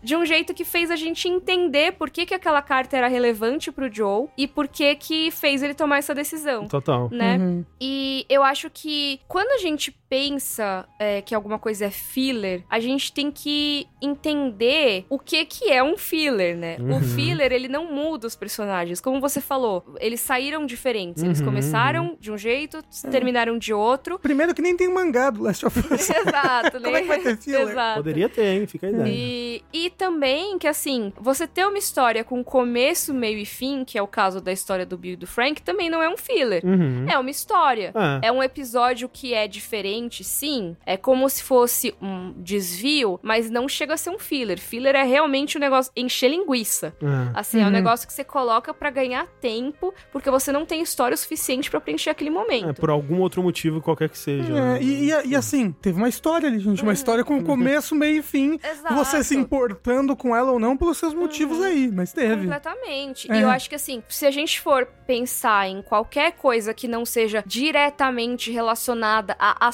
de 0.03 0.17
um 0.17 0.25
jeito 0.25 0.55
que 0.55 0.65
fez 0.65 0.91
a 0.91 0.97
gente 0.97 1.29
entender 1.29 1.93
por 1.93 2.11
que, 2.11 2.27
que 2.27 2.35
aquela 2.35 2.63
carta 2.63 2.97
era 2.97 3.09
relevante 3.09 3.71
pro 3.71 3.93
Joe 3.93 4.29
e 4.37 4.47
por 4.47 4.69
que 4.69 4.95
que 4.95 5.31
fez 5.31 5.63
ele 5.63 5.75
tomar 5.75 5.99
essa 5.99 6.15
decisão, 6.15 6.67
Total. 6.67 7.09
né? 7.11 7.37
Uhum. 7.37 7.65
E 7.81 8.27
eu 8.29 8.43
acho 8.43 8.71
que 8.71 9.21
quando 9.29 9.51
a 9.53 9.59
gente 9.59 9.95
pensa 10.11 10.87
é, 10.99 11.23
que 11.23 11.35
alguma 11.37 11.57
coisa 11.59 11.87
é 11.87 11.91
filler, 11.91 12.65
a 12.69 12.81
gente 12.81 13.13
tem 13.13 13.31
que 13.31 13.87
entender 14.03 15.07
o 15.09 15.19
que 15.19 15.45
que 15.45 15.71
é 15.71 15.83
um 15.85 15.97
filler, 15.97 16.57
né? 16.57 16.77
O 16.81 16.95
Uhum. 16.95 17.01
filler, 17.01 17.53
ele 17.53 17.69
não 17.69 17.87
muda 17.93 18.27
os 18.27 18.35
personagens. 18.35 19.01
Como 19.01 19.21
você 19.21 19.41
falou, 19.41 19.85
eles 20.01 20.21
saíram 20.21 20.67
diferentes. 20.67 21.23
Eles 21.23 21.39
Uhum, 21.39 21.45
começaram 21.47 22.17
de 22.19 22.33
um 22.33 22.37
jeito, 22.37 22.83
terminaram 23.11 23.57
de 23.57 23.73
outro. 23.73 24.19
Primeiro 24.19 24.53
que 24.53 24.61
nem 24.61 24.77
tem 24.77 24.89
mangá 24.93 25.31
do 25.31 25.43
Last 25.45 25.65
of 25.65 25.79
Us. 25.79 26.11
Exato, 26.11 26.81
né? 26.81 26.85
Como 26.85 26.97
é 26.97 27.03
que 27.03 27.07
vai 27.09 27.21
ter 27.21 27.37
filler? 27.37 27.69
Exato. 27.69 27.97
Poderia 28.01 28.29
ter, 28.29 28.47
hein? 28.47 28.67
Fica 28.67 28.89
a 28.89 28.91
ideia. 28.91 29.09
E, 29.09 29.63
e 29.73 29.91
também 29.91 30.59
que, 30.59 30.67
assim, 30.67 31.13
você 31.21 31.47
ter 31.47 31.65
uma 31.67 31.79
história 31.79 32.25
com 32.25 32.43
começo, 32.43 33.15
meio 33.15 33.39
e 33.39 33.47
fim, 33.47 33.85
que 33.85 33.97
é 33.97 34.03
o 34.03 34.09
caso 34.09 34.41
da 34.41 34.51
história 34.53 34.85
do 34.85 34.99
Bill 34.99 35.13
e 35.13 35.17
do 35.17 35.27
Frank, 35.27 35.63
também 35.63 35.89
não 35.89 36.03
é 36.03 36.09
um 36.09 36.17
filler. 36.17 36.65
Uhum. 36.65 37.07
É 37.09 37.17
uma 37.17 37.31
história. 37.31 37.93
É. 38.23 38.27
É 38.29 38.33
um 38.33 38.43
episódio 38.43 39.09
que 39.09 39.33
é 39.35 39.47
diferente, 39.47 40.00
sim. 40.09 40.77
É 40.87 40.97
como 40.97 41.29
se 41.29 41.43
fosse 41.43 41.95
um 42.01 42.33
desvio, 42.39 43.19
mas 43.23 43.51
não 43.51 43.69
chega 43.69 43.95
a 43.95 43.97
ser 43.97 44.11
um 44.11 44.19
filler. 44.19 44.59
Filler 44.59 44.95
é 44.95 45.03
realmente 45.03 45.57
um 45.57 45.61
negócio 45.61 45.93
encher 45.97 46.29
linguiça. 46.31 46.95
É. 47.03 47.31
Assim, 47.39 47.59
é 47.59 47.63
um 47.63 47.67
Uhum. 47.67 47.71
negócio 47.73 48.07
que 48.07 48.13
você 48.13 48.25
coloca 48.25 48.73
pra 48.73 48.91
ganhar 48.91 49.27
tempo, 49.41 49.93
porque 50.13 50.31
você 50.31 50.51
não 50.53 50.65
tem 50.65 50.81
história 50.83 51.15
o 51.15 51.19
suficiente 51.19 51.71
pra 51.71 51.81
preencher 51.81 52.11
aquele 52.11 52.31
É, 52.31 52.33
momento. 52.33 52.81
por 52.81 52.91
algum 52.91 53.21
outro 53.21 53.43
motivo, 53.43 53.81
qualquer 53.81 54.09
que 54.09 54.19
seja. 54.19 54.53
né? 54.53 54.79
É, 54.79 54.83
e, 54.83 55.11
e- 55.11 55.27
e 55.29 55.37
assim, 55.37 55.73
teve 55.73 55.99
uma 55.99 56.09
história 56.09 56.49
ali, 56.49 56.59
gente. 56.59 56.83
Uma 56.83 56.93
história 56.93 57.25
com 57.25 57.43
começo, 57.45 57.95
meio 57.95 58.19
e 58.19 58.23
fim. 58.23 58.59
Exato. 58.63 58.95
Você 58.95 59.23
se 59.25 59.37
importando 59.37 60.17
com 60.17 60.35
ela 60.35 60.51
ou 60.53 60.59
não 60.59 60.77
pelos 60.77 60.97
seus 60.99 61.13
motivos 61.15 61.61
aí, 61.63 61.91
mas 61.93 62.13
teve. 62.13 62.43
Completamente. 62.43 63.31
É. 63.31 63.37
E 63.37 63.43
eu 63.43 63.51
acho 63.51 63.69
que 63.69 63.75
assim, 63.75 64.03
se 64.09 64.27
a 64.27 64.31
gente 64.31 64.61
for 64.61 64.87
pensar 65.07 65.69
em 65.69 65.83
qualquer 65.83 66.33
coisa 66.33 66.73
que 66.73 66.87
não 66.87 67.05
seja 67.05 67.43
diretamente 67.47 68.51
relacionada 68.51 69.35
a 69.39 69.67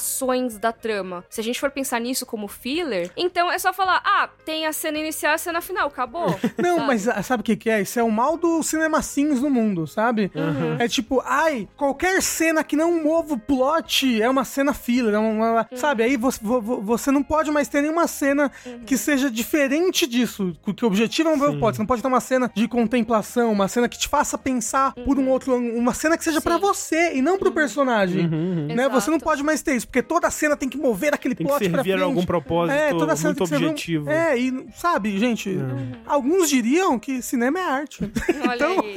da 0.61 0.73
trama, 0.73 1.25
se 1.29 1.41
a 1.41 1.45
gente 1.45 1.59
for 1.61 1.71
pensar 1.71 2.01
nisso 2.01 2.25
como 2.27 2.49
filler, 2.49 3.11
então 3.17 3.51
é 3.51 3.59
só 3.59 3.73
falar, 3.73 4.01
ah, 4.05 4.29
tem 4.45 4.67
a 4.67 4.73
cena 4.73 4.99
inicial 4.99 5.33
e 5.33 5.35
a 5.35 5.39
cena 5.39 5.61
final, 5.61 5.89
acabou. 5.89 6.27
Não, 6.59 6.77
sabe? 6.77 6.87
mas 6.87 7.09
ah, 7.09 7.23
sabe 7.23 7.41
o 7.41 7.45
que, 7.45 7.57
que 7.57 7.71
é? 7.71 7.83
Isso 7.83 7.99
é 7.99 8.03
o 8.03 8.11
mal 8.11 8.37
do 8.37 8.63
cinema 8.63 9.03
sims 9.03 9.41
no 9.41 9.51
mundo, 9.51 9.87
sabe? 9.87 10.31
É 10.79 10.89
tipo, 10.89 11.23
ai, 11.25 11.69
qualquer 11.77 12.23
cena 12.23 12.63
que 12.65 12.77
não 12.77 13.03
mova 13.03 13.35
o 13.35 13.39
plot 13.39 14.21
é 14.23 14.29
uma 14.29 14.45
cena 14.45 14.73
filler, 14.73 15.15
é 15.15 15.19
uma, 15.19 15.67
sabe? 15.75 16.03
Aí 16.03 16.17
você, 16.17 16.39
vo- 16.43 16.61
vo- 16.61 16.81
você 16.81 17.11
não 17.11 17.23
pode 17.23 17.51
mais 17.51 17.69
ter 17.69 17.81
nenhuma 17.83 18.07
cena 18.07 18.51
que 18.87 18.97
seja 18.97 19.31
diferente 19.31 20.07
disso, 20.07 20.57
porque 20.63 20.85
o 20.85 20.89
objetivo 20.89 21.29
é 21.29 21.33
um 21.33 21.37
mover 21.37 21.55
o 21.57 21.59
plot. 21.59 21.77
Você 21.77 21.83
não 21.83 21.87
pode 21.87 22.03
ter 22.03 22.09
uma 22.09 22.21
cena 22.21 22.51
de 22.55 22.67
contemplação, 22.69 23.53
uma 23.53 23.69
cena 23.69 23.89
que 23.89 23.99
te 23.99 24.09
faça 24.09 24.37
pensar 24.39 24.93
por 24.95 25.19
um 25.19 25.29
outro 25.29 25.55
ângulo, 25.55 25.77
uma 25.79 25.95
cena 25.95 26.17
que 26.17 26.25
seja 26.25 26.41
pra 26.41 26.55
Sim. 26.57 26.61
você 26.61 27.15
e 27.15 27.23
não 27.23 27.39
pro 27.39 27.53
personagem. 27.53 28.29
Né? 28.29 28.89
Você 28.89 29.11
não 29.11 29.19
pode 29.19 29.43
mais 29.43 29.63
ter 29.63 29.75
isso, 29.77 29.87
porque 29.87 30.03
toda 30.07 30.31
cena 30.31 30.57
tem 30.57 30.69
que 30.69 30.77
mover 30.79 31.15
aquele 31.15 31.35
Tem 31.35 31.47
que 31.47 31.51
plot 31.53 31.69
pra 31.69 31.79
servir 31.79 31.91
frente. 31.93 32.03
a 32.03 32.05
algum 32.05 32.25
propósito 32.25 32.77
É, 32.77 32.91
toda 32.91 33.17
cena 33.17 33.31
muito 33.31 33.45
que 33.45 33.55
um- 33.55 33.57
objetivo. 33.57 34.11
É, 34.11 34.39
e 34.39 34.67
sabe, 34.75 35.19
gente, 35.19 35.57
alguns 36.07 36.49
diriam 36.49 36.99
que 36.99 37.21
cinema 37.23 37.59
é 37.59 37.63
arte. 37.63 38.05
Olha 38.49 38.55
Então- 38.57 38.81
aí. 38.81 38.97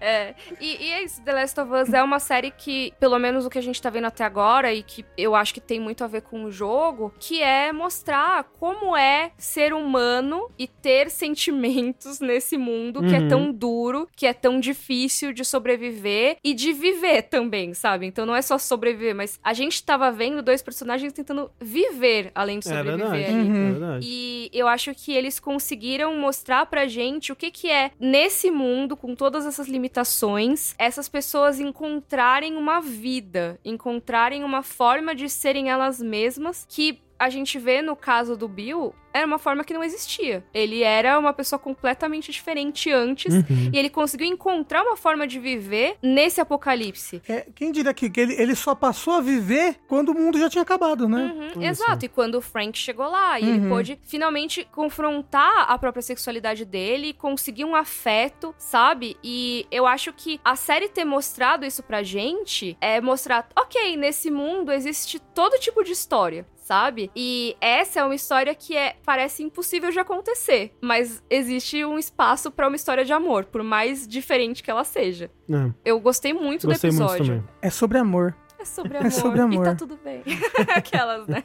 É. 0.00 0.34
E, 0.60 0.84
e 0.86 0.92
é 0.92 1.02
isso, 1.04 1.20
The 1.22 1.32
Last 1.32 1.60
of 1.60 1.70
Us 1.72 1.92
é 1.92 2.02
uma 2.02 2.18
série 2.18 2.50
que, 2.50 2.92
pelo 2.98 3.18
menos 3.18 3.44
o 3.44 3.50
que 3.50 3.58
a 3.58 3.62
gente 3.62 3.80
tá 3.82 3.90
vendo 3.90 4.06
até 4.06 4.24
agora, 4.24 4.72
e 4.72 4.82
que 4.82 5.04
eu 5.16 5.34
acho 5.34 5.52
que 5.52 5.60
tem 5.60 5.78
muito 5.78 6.02
a 6.02 6.06
ver 6.06 6.22
com 6.22 6.44
o 6.44 6.50
jogo, 6.50 7.12
que 7.18 7.42
é 7.42 7.70
mostrar 7.72 8.44
como 8.58 8.96
é 8.96 9.32
ser 9.36 9.74
um 9.74 9.80
humano 9.90 10.48
e 10.58 10.66
ter 10.68 11.10
sentimentos 11.10 12.20
nesse 12.20 12.56
mundo 12.56 13.00
que 13.02 13.14
é 13.14 13.18
Uhum. 13.18 13.28
tão 13.28 13.52
duro, 13.52 14.08
que 14.14 14.26
é 14.26 14.32
tão 14.32 14.60
difícil 14.60 15.32
de 15.32 15.44
sobreviver 15.44 16.36
e 16.44 16.54
de 16.54 16.72
viver 16.72 17.22
também, 17.22 17.74
sabe? 17.74 18.06
Então 18.06 18.24
não 18.24 18.36
é 18.36 18.40
só 18.42 18.56
sobreviver, 18.56 19.14
mas 19.14 19.38
a 19.42 19.52
gente 19.52 19.82
tava 19.84 20.10
vendo 20.12 20.42
dois 20.50 20.62
personagens 20.62 21.12
tentando 21.12 21.50
viver 21.60 22.32
além 22.34 22.58
de 22.58 22.68
É 22.68 22.76
sobreviver 22.76 23.08
verdade. 23.10 23.24
ali. 23.24 23.48
Uhum. 23.48 23.68
É 23.68 23.70
verdade. 23.70 24.06
E 24.08 24.50
eu 24.52 24.66
acho 24.66 24.92
que 24.94 25.12
eles 25.12 25.38
conseguiram 25.38 26.16
mostrar 26.18 26.66
pra 26.66 26.86
gente 26.88 27.30
o 27.32 27.36
que 27.36 27.50
que 27.50 27.70
é 27.70 27.92
nesse 28.00 28.50
mundo 28.50 28.96
com 28.96 29.14
todas 29.14 29.46
essas 29.46 29.68
limitações, 29.68 30.74
essas 30.78 31.08
pessoas 31.08 31.60
encontrarem 31.60 32.56
uma 32.56 32.80
vida, 32.80 33.58
encontrarem 33.64 34.42
uma 34.44 34.62
forma 34.62 35.14
de 35.14 35.28
serem 35.28 35.70
elas 35.70 36.00
mesmas 36.00 36.66
que 36.68 36.98
a 37.20 37.28
gente 37.28 37.58
vê 37.58 37.82
no 37.82 37.94
caso 37.94 38.36
do 38.36 38.48
Bill, 38.48 38.94
era 39.12 39.26
uma 39.26 39.38
forma 39.38 39.62
que 39.64 39.74
não 39.74 39.82
existia. 39.84 40.42
Ele 40.54 40.82
era 40.82 41.18
uma 41.18 41.32
pessoa 41.32 41.58
completamente 41.58 42.30
diferente 42.32 42.90
antes 42.90 43.34
Uhum. 43.34 43.70
e 43.72 43.78
ele 43.78 43.90
conseguiu 43.90 44.26
encontrar 44.26 44.82
uma 44.82 44.96
forma 44.96 45.26
de 45.26 45.38
viver 45.38 45.96
nesse 46.02 46.40
apocalipse. 46.40 47.20
É, 47.28 47.46
quem 47.54 47.72
diria 47.72 47.92
que, 47.92 48.10
ele, 48.16 48.34
ele 48.40 48.54
só 48.54 48.74
passou 48.74 49.14
a 49.14 49.20
viver 49.20 49.76
quando 49.88 50.10
o 50.10 50.14
mundo 50.14 50.38
já 50.38 50.48
tinha 50.48 50.62
acabado, 50.62 51.08
né? 51.08 51.34
Uhum, 51.56 51.62
exato, 51.62 52.04
e 52.04 52.08
quando 52.08 52.36
o 52.36 52.40
Frank 52.40 52.78
chegou 52.78 53.08
lá, 53.08 53.38
e 53.38 53.48
ele 53.48 53.58
Uhum. 53.60 53.68
pôde 53.68 53.98
finalmente 54.04 54.66
confrontar 54.72 55.66
a 55.70 55.76
própria 55.78 56.02
sexualidade 56.02 56.64
dele, 56.64 57.12
conseguir 57.12 57.64
um 57.64 57.74
afeto, 57.74 58.54
sabe? 58.58 59.16
E 59.24 59.66
eu 59.70 59.86
acho 59.86 60.12
que 60.12 60.40
a 60.44 60.54
série 60.56 60.88
ter 60.88 61.04
mostrado 61.04 61.66
isso 61.66 61.82
pra 61.82 62.02
gente 62.02 62.76
é 62.80 63.00
mostrar, 63.00 63.48
ok, 63.58 63.96
nesse 63.96 64.30
mundo 64.30 64.70
existe 64.72 65.18
todo 65.18 65.58
tipo 65.58 65.82
de 65.82 65.92
história. 65.92 66.46
Sabe? 66.70 67.10
E 67.16 67.56
essa 67.60 67.98
é 67.98 68.04
uma 68.04 68.14
história 68.14 68.54
que 68.54 68.76
é 68.76 68.94
parece 69.04 69.42
impossível 69.42 69.90
de 69.90 69.98
acontecer, 69.98 70.72
mas 70.80 71.20
existe 71.28 71.84
um 71.84 71.98
espaço 71.98 72.48
pra 72.48 72.68
uma 72.68 72.76
história 72.76 73.04
de 73.04 73.12
amor, 73.12 73.44
por 73.46 73.64
mais 73.64 74.06
diferente 74.06 74.62
que 74.62 74.70
ela 74.70 74.84
seja. 74.84 75.28
É, 75.50 75.72
Eu 75.84 75.98
gostei 75.98 76.32
muito 76.32 76.68
gostei 76.68 76.90
do 76.90 76.94
muito 76.94 77.10
episódio. 77.12 77.34
também. 77.38 77.48
É 77.60 77.70
sobre 77.70 77.98
amor. 77.98 78.36
É 78.56 78.64
sobre 78.64 78.94
É 78.98 79.00
amor. 79.00 79.10
sobre 79.10 79.40
amor. 79.40 79.66
E 79.66 79.68
tá 79.70 79.74
tudo 79.74 79.98
bem. 80.04 80.22
Aquelas, 80.76 81.26
né? 81.26 81.42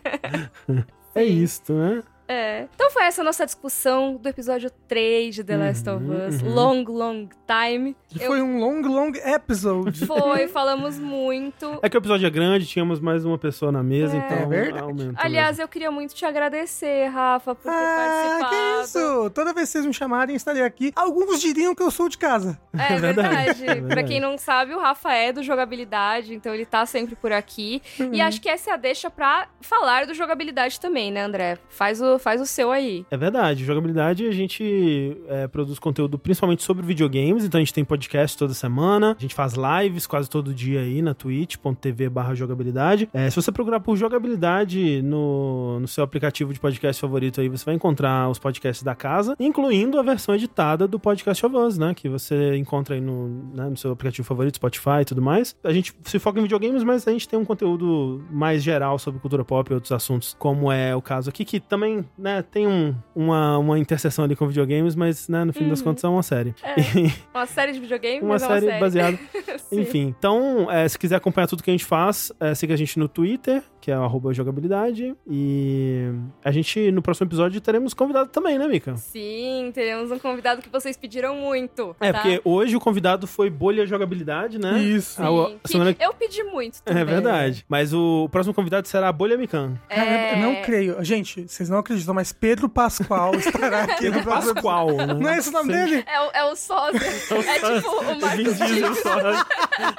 É 1.15 1.23
isso, 1.23 1.73
né? 1.73 2.03
É. 2.27 2.65
Então 2.73 2.89
foi 2.89 3.03
essa 3.03 3.21
a 3.21 3.23
nossa 3.25 3.45
discussão 3.45 4.15
do 4.15 4.27
episódio 4.27 4.71
3 4.87 5.35
de 5.35 5.43
The 5.43 5.57
Last 5.57 5.89
of 5.89 6.03
Uhum, 6.03 6.27
Us. 6.27 6.41
uhum. 6.41 6.53
Long, 6.53 6.83
long 6.87 7.29
time. 7.47 7.95
Eu- 8.19 8.27
Foi 8.27 8.41
um 8.41 8.59
long, 8.59 8.81
long 8.81 9.11
episode. 9.23 10.05
Foi, 10.07 10.47
falamos 10.47 10.97
muito. 10.97 11.79
É 11.83 11.89
que 11.89 11.95
o 11.97 11.99
episódio 11.99 12.25
é 12.25 12.29
grande, 12.29 12.65
tínhamos 12.65 12.99
mais 12.99 13.25
uma 13.25 13.37
pessoa 13.37 13.71
na 13.71 13.83
mesa, 13.83 14.15
É. 14.15 14.19
então 14.19 14.37
É 14.37 14.45
verdade. 14.47 15.11
Aliás, 15.17 15.59
eu 15.59 15.67
queria 15.67 15.91
muito 15.91 16.15
te 16.15 16.25
agradecer, 16.25 17.07
Rafa, 17.09 17.53
por 17.53 17.63
ter 17.63 17.69
Ah, 17.69 18.39
participado. 18.39 18.49
que 18.49 18.83
isso! 18.83 19.29
Toda 19.31 19.53
vez 19.53 19.67
que 19.67 19.73
vocês 19.73 19.85
me 19.85 19.93
chamarem, 19.93 20.35
estarei 20.35 20.63
aqui. 20.63 20.91
Alguns 20.95 21.39
diriam 21.39 21.75
que 21.75 21.83
eu 21.83 21.91
sou 21.91 22.09
de 22.09 22.17
casa. 22.17 22.57
É 22.73 22.93
É 22.93 22.97
verdade, 22.99 23.15
verdade. 23.15 23.49
é 23.63 23.65
verdade. 23.73 23.87
Pra 23.87 24.03
quem 24.03 24.19
não 24.19 24.37
sabe, 24.37 24.73
o 24.73 24.79
Rafa 24.79 25.13
é 25.13 25.31
do 25.31 25.43
jogabilidade, 25.43 26.33
então 26.33 26.53
ele 26.53 26.65
tá 26.65 26.85
sempre 26.85 27.15
por 27.15 27.31
aqui. 27.31 27.81
Uhum. 27.99 28.13
E 28.13 28.21
acho 28.21 28.41
que 28.41 28.49
essa 28.49 28.71
é 28.71 28.73
a 28.73 28.77
deixa 28.77 29.09
pra 29.09 29.47
falar 29.61 30.05
do 30.05 30.13
jogabilidade 30.13 30.79
também, 30.79 31.11
né, 31.11 31.21
André? 31.21 31.57
Faz 31.69 32.01
o, 32.01 32.14
faz 32.19 32.41
o 32.41 32.45
seu 32.45 32.71
aí. 32.71 33.05
É 33.09 33.17
verdade, 33.17 33.63
jogabilidade 33.63 34.25
a 34.25 34.31
gente 34.31 35.17
é, 35.27 35.47
produz 35.47 35.79
conteúdo 35.79 36.17
principalmente 36.17 36.63
sobre 36.63 36.85
videogames, 36.85 37.43
então 37.43 37.59
a 37.59 37.63
gente 37.63 37.73
tem 37.73 37.83
podcast 37.83 38.37
toda 38.37 38.53
semana, 38.53 39.15
a 39.17 39.21
gente 39.21 39.35
faz 39.35 39.53
lives 39.53 40.07
quase 40.07 40.29
todo 40.29 40.53
dia 40.53 40.81
aí 40.81 41.01
na 41.01 41.13
twitch.tv 41.13 42.09
barra 42.09 42.33
jogabilidade. 42.35 43.09
É, 43.13 43.29
se 43.29 43.35
você 43.35 43.51
procurar 43.51 43.79
por 43.79 43.95
jogabilidade 43.95 45.01
no, 45.01 45.79
no 45.79 45.87
seu 45.87 46.03
aplicativo 46.03 46.53
de 46.53 46.59
podcast 46.59 47.01
favorito 47.01 47.41
aí, 47.41 47.49
você 47.49 47.65
vai 47.65 47.75
encontrar 47.75 48.29
os 48.29 48.39
podcasts 48.39 48.83
da 48.83 48.95
casa, 48.95 49.35
incluindo 49.39 49.99
a 49.99 50.03
versão 50.03 50.35
editada 50.35 50.87
do 50.87 50.99
Podcast 50.99 51.45
of 51.45 51.55
Us, 51.55 51.77
né, 51.77 51.93
que 51.93 52.09
você 52.09 52.55
encontra 52.55 52.95
aí 52.95 53.01
no, 53.01 53.27
né, 53.53 53.69
no 53.69 53.77
seu 53.77 53.91
aplicativo 53.91 54.27
favorito, 54.27 54.55
Spotify 54.55 55.01
e 55.01 55.05
tudo 55.05 55.21
mais. 55.21 55.55
A 55.63 55.73
gente 55.73 55.93
se 56.03 56.19
foca 56.19 56.39
em 56.39 56.43
videogames, 56.43 56.83
mas 56.83 57.07
a 57.07 57.11
gente 57.11 57.27
tem 57.27 57.37
um 57.37 57.45
conteúdo 57.45 58.23
mais 58.31 58.63
geral 58.63 58.97
sobre 58.99 59.19
cultura 59.19 59.43
pop 59.43 59.69
e 59.69 59.73
outros 59.73 59.91
assuntos, 59.91 60.35
como 60.37 60.71
é 60.71 60.95
o 60.95 61.01
caso 61.01 61.29
aqui, 61.29 61.43
que 61.43 61.59
também, 61.59 62.04
né, 62.17 62.41
tem 62.41 62.67
um, 62.67 62.95
uma, 63.15 63.57
uma 63.57 63.79
interseção 63.79 64.25
ali 64.25 64.35
com 64.35 64.47
videogames, 64.47 64.95
mas, 64.95 65.27
né, 65.27 65.43
no 65.43 65.53
fim 65.53 65.67
das 65.67 65.81
contas 65.81 66.03
é 66.03 66.07
uma 66.07 66.23
série. 66.23 66.53
Uma 67.33 67.45
série 67.45 67.73
de 67.73 67.79
videogame, 67.79 68.21
uma 68.23 68.35
é 68.35 68.39
série 68.39 68.65
uma 68.65 68.71
série. 68.71 68.79
baseada. 68.79 69.19
Enfim, 69.71 70.13
então, 70.17 70.71
é, 70.71 70.87
se 70.87 70.97
quiser 70.97 71.15
acompanhar 71.15 71.47
tudo 71.47 71.61
que 71.63 71.69
a 71.69 71.73
gente 71.73 71.85
faz, 71.85 72.31
é, 72.39 72.55
siga 72.55 72.73
a 72.73 72.77
gente 72.77 72.97
no 72.97 73.07
Twitter, 73.07 73.61
que 73.85 73.91
é 73.91 73.99
o 73.99 74.01
arroba 74.01 74.33
jogabilidade. 74.33 75.15
E 75.29 76.09
a 76.43 76.49
gente, 76.51 76.91
no 76.91 77.03
próximo 77.03 77.27
episódio, 77.27 77.61
teremos 77.61 77.93
convidado 77.93 78.29
também, 78.31 78.57
né, 78.57 78.67
Mika? 78.67 78.97
Sim, 78.97 79.69
teremos 79.75 80.09
um 80.09 80.17
convidado 80.17 80.59
que 80.59 80.69
vocês 80.69 80.97
pediram 80.97 81.35
muito. 81.35 81.95
É, 81.99 82.11
tá? 82.11 82.17
porque 82.19 82.41
hoje 82.43 82.75
o 82.75 82.79
convidado 82.79 83.27
foi 83.27 83.47
Bolha 83.47 83.85
Jogabilidade, 83.85 84.57
né? 84.57 84.79
Isso. 84.79 85.21
A, 85.21 85.27
a 85.27 85.29
Sim, 85.49 85.59
que 85.63 85.71
semana... 85.71 85.95
eu 85.99 86.13
pedi 86.15 86.43
muito 86.43 86.81
também. 86.81 87.03
É 87.03 87.05
verdade. 87.05 87.63
Mas 87.69 87.93
o 87.93 88.27
próximo 88.31 88.55
convidado 88.55 88.87
será 88.87 89.09
a 89.09 89.11
Bolha 89.11 89.37
Mikan. 89.37 89.75
Cara, 89.87 90.01
É. 90.03 90.33
eu 90.33 90.37
não 90.39 90.55
creio. 90.63 91.03
Gente, 91.05 91.47
vocês 91.47 91.69
não 91.69 91.77
acreditam, 91.77 92.15
mas 92.15 92.33
Pedro 92.33 92.67
Pascoal 92.67 93.35
estará 93.35 93.83
aqui 93.83 94.09
no 94.09 94.23
próximo 94.23 94.53
episódio. 94.53 94.55
Pascoal, 94.55 94.93
né? 94.93 95.13
Não 95.13 95.29
é 95.29 95.37
esse 95.37 95.49
o 95.49 95.51
nome 95.51 95.71
Sim. 95.71 95.79
dele? 95.85 96.03
É, 96.07 96.21
o- 96.21 96.31
é 96.33 96.43
o 96.51 96.55
sósia. 96.55 96.99
É 97.45 97.75
tipo 97.79 97.89
o 97.91 98.19
Marcos. 98.19 98.59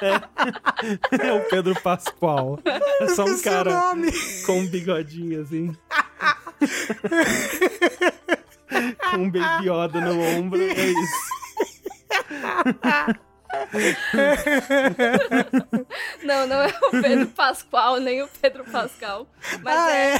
É. 0.03 1.23
É 1.29 1.33
o 1.33 1.41
Pedro 1.49 1.81
Pascoal. 1.81 2.59
É 3.01 3.09
só 3.09 3.25
um 3.25 3.39
cara 3.41 3.76
nome. 3.81 4.13
com 4.45 4.59
um 4.61 4.67
bigodinho 4.67 5.43
assim. 5.43 5.77
com 9.11 9.17
um 9.17 9.31
baby 9.31 9.69
Yoda 9.69 10.01
no 10.01 10.21
ombro. 10.21 10.61
É 10.61 10.87
isso. 10.87 11.37
Não, 16.23 16.47
não 16.47 16.63
é 16.63 16.69
o 16.83 16.91
Pedro 16.91 17.27
Pascoal, 17.29 17.99
nem 18.01 18.23
o 18.23 18.29
Pedro 18.41 18.65
Pascal. 18.65 19.27
Mas 19.63 19.77
Ah, 19.77 19.91
é, 19.93 20.15
é. 20.15 20.19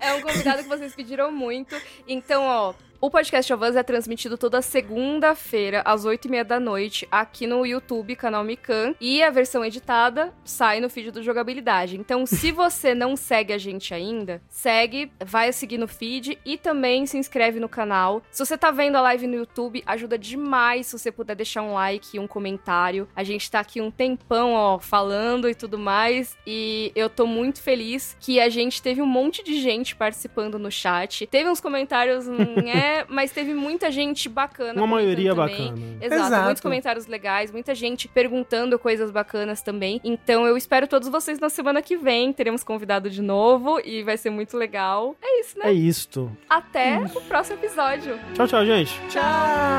é 0.10 0.14
um 0.14 0.22
convidado 0.22 0.62
que 0.62 0.68
vocês 0.68 0.94
pediram 0.94 1.30
muito. 1.30 1.74
Então, 2.06 2.44
ó. 2.44 2.74
O 3.04 3.10
podcast 3.10 3.52
of 3.52 3.64
Us 3.64 3.74
é 3.74 3.82
transmitido 3.82 4.38
toda 4.38 4.62
segunda-feira, 4.62 5.82
às 5.84 6.04
oito 6.04 6.28
e 6.28 6.30
meia 6.30 6.44
da 6.44 6.60
noite, 6.60 7.04
aqui 7.10 7.48
no 7.48 7.66
YouTube, 7.66 8.14
canal 8.14 8.44
Mikan. 8.44 8.94
E 9.00 9.20
a 9.24 9.28
versão 9.28 9.64
editada 9.64 10.32
sai 10.44 10.78
no 10.78 10.88
feed 10.88 11.10
do 11.10 11.20
Jogabilidade. 11.20 11.98
Então, 11.98 12.24
se 12.24 12.52
você 12.54 12.94
não 12.94 13.16
segue 13.16 13.52
a 13.52 13.58
gente 13.58 13.92
ainda, 13.92 14.40
segue, 14.48 15.10
vai 15.18 15.52
seguir 15.52 15.78
no 15.78 15.88
feed 15.88 16.38
e 16.44 16.56
também 16.56 17.04
se 17.04 17.18
inscreve 17.18 17.58
no 17.58 17.68
canal. 17.68 18.22
Se 18.30 18.46
você 18.46 18.56
tá 18.56 18.70
vendo 18.70 18.94
a 18.94 19.00
live 19.00 19.26
no 19.26 19.34
YouTube, 19.34 19.82
ajuda 19.84 20.16
demais 20.16 20.86
se 20.86 20.96
você 20.96 21.10
puder 21.10 21.34
deixar 21.34 21.62
um 21.62 21.72
like 21.72 22.16
e 22.16 22.20
um 22.20 22.28
comentário. 22.28 23.08
A 23.16 23.24
gente 23.24 23.50
tá 23.50 23.58
aqui 23.58 23.80
um 23.80 23.90
tempão, 23.90 24.52
ó, 24.52 24.78
falando 24.78 25.48
e 25.48 25.56
tudo 25.56 25.76
mais. 25.76 26.38
E 26.46 26.92
eu 26.94 27.10
tô 27.10 27.26
muito 27.26 27.62
feliz 27.62 28.16
que 28.20 28.38
a 28.38 28.48
gente 28.48 28.80
teve 28.80 29.02
um 29.02 29.06
monte 29.06 29.42
de 29.42 29.60
gente 29.60 29.96
participando 29.96 30.56
no 30.56 30.70
chat. 30.70 31.26
Teve 31.26 31.50
uns 31.50 31.60
comentários, 31.60 32.28
hum, 32.28 32.38
é, 32.92 33.06
mas 33.08 33.30
teve 33.32 33.54
muita 33.54 33.90
gente 33.90 34.28
bacana. 34.28 34.74
Uma 34.80 34.86
maioria 34.86 35.34
também. 35.34 35.68
bacana. 35.70 35.96
Exato, 36.00 36.26
Exato. 36.26 36.44
muitos 36.44 36.62
comentários 36.62 37.06
legais, 37.06 37.50
muita 37.50 37.74
gente 37.74 38.08
perguntando 38.08 38.78
coisas 38.78 39.10
bacanas 39.10 39.62
também. 39.62 40.00
Então 40.04 40.46
eu 40.46 40.56
espero 40.56 40.86
todos 40.86 41.08
vocês 41.08 41.38
na 41.38 41.48
semana 41.48 41.80
que 41.80 41.96
vem. 41.96 42.32
Teremos 42.32 42.62
convidado 42.62 43.08
de 43.08 43.22
novo 43.22 43.80
e 43.84 44.02
vai 44.02 44.16
ser 44.16 44.30
muito 44.30 44.56
legal. 44.56 45.16
É 45.22 45.40
isso, 45.40 45.58
né? 45.58 45.70
É 45.70 45.72
isto. 45.72 46.30
Até 46.48 46.98
o 47.14 47.20
próximo 47.22 47.58
episódio. 47.58 48.18
Tchau, 48.34 48.46
tchau, 48.46 48.64
gente. 48.66 48.92
Tchau. 49.08 49.22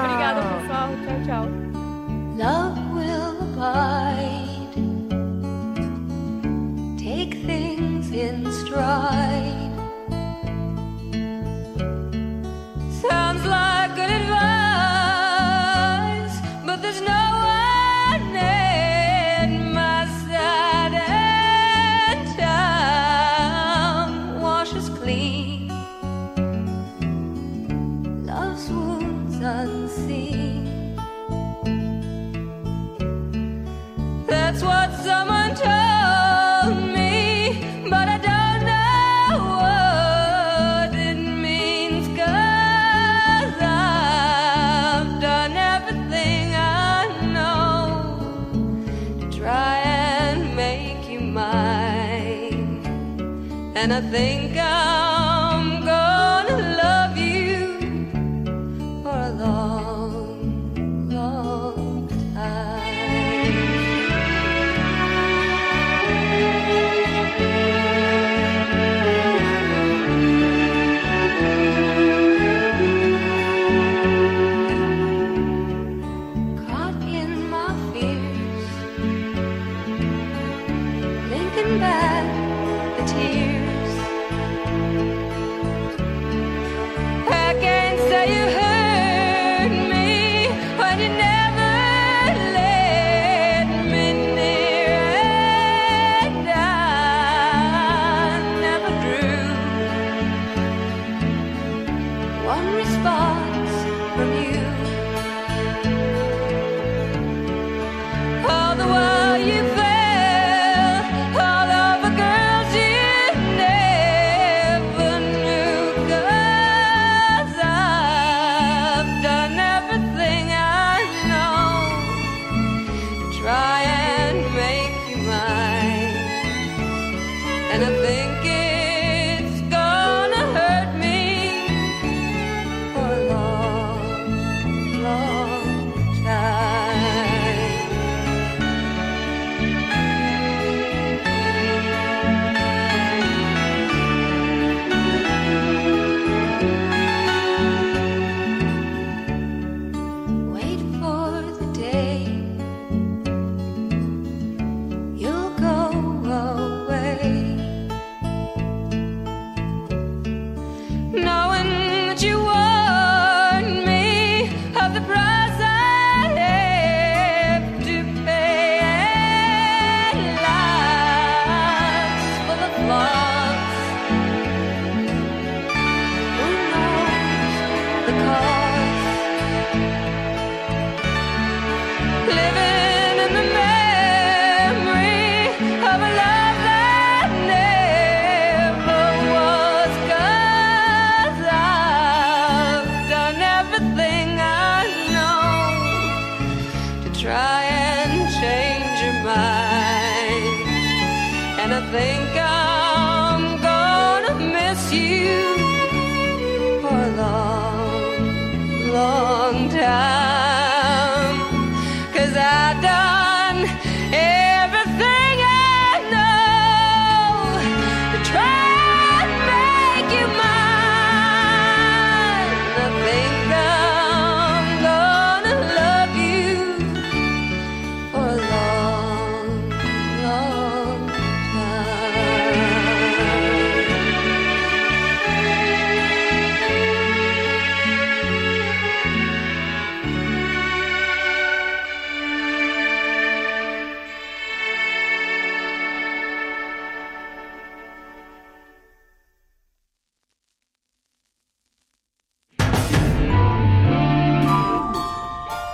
Obrigada, 0.05 0.41
pessoal. 0.41 0.89
Tchau, 1.05 1.25
tchau. 1.25 1.73
Love 2.35 2.79
will 2.95 3.37
abide. 3.61 4.43
Take 6.97 7.45
things 7.45 8.11
in 8.11 8.45
stride. 8.51 9.72
anything 53.83 54.52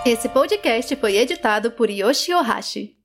Esse 0.10 0.28
podcast 0.28 0.96
foi 0.96 1.18
editado 1.18 1.70
por 1.70 1.88
Yoshi 1.88 2.34
Ohashi. 2.34 2.99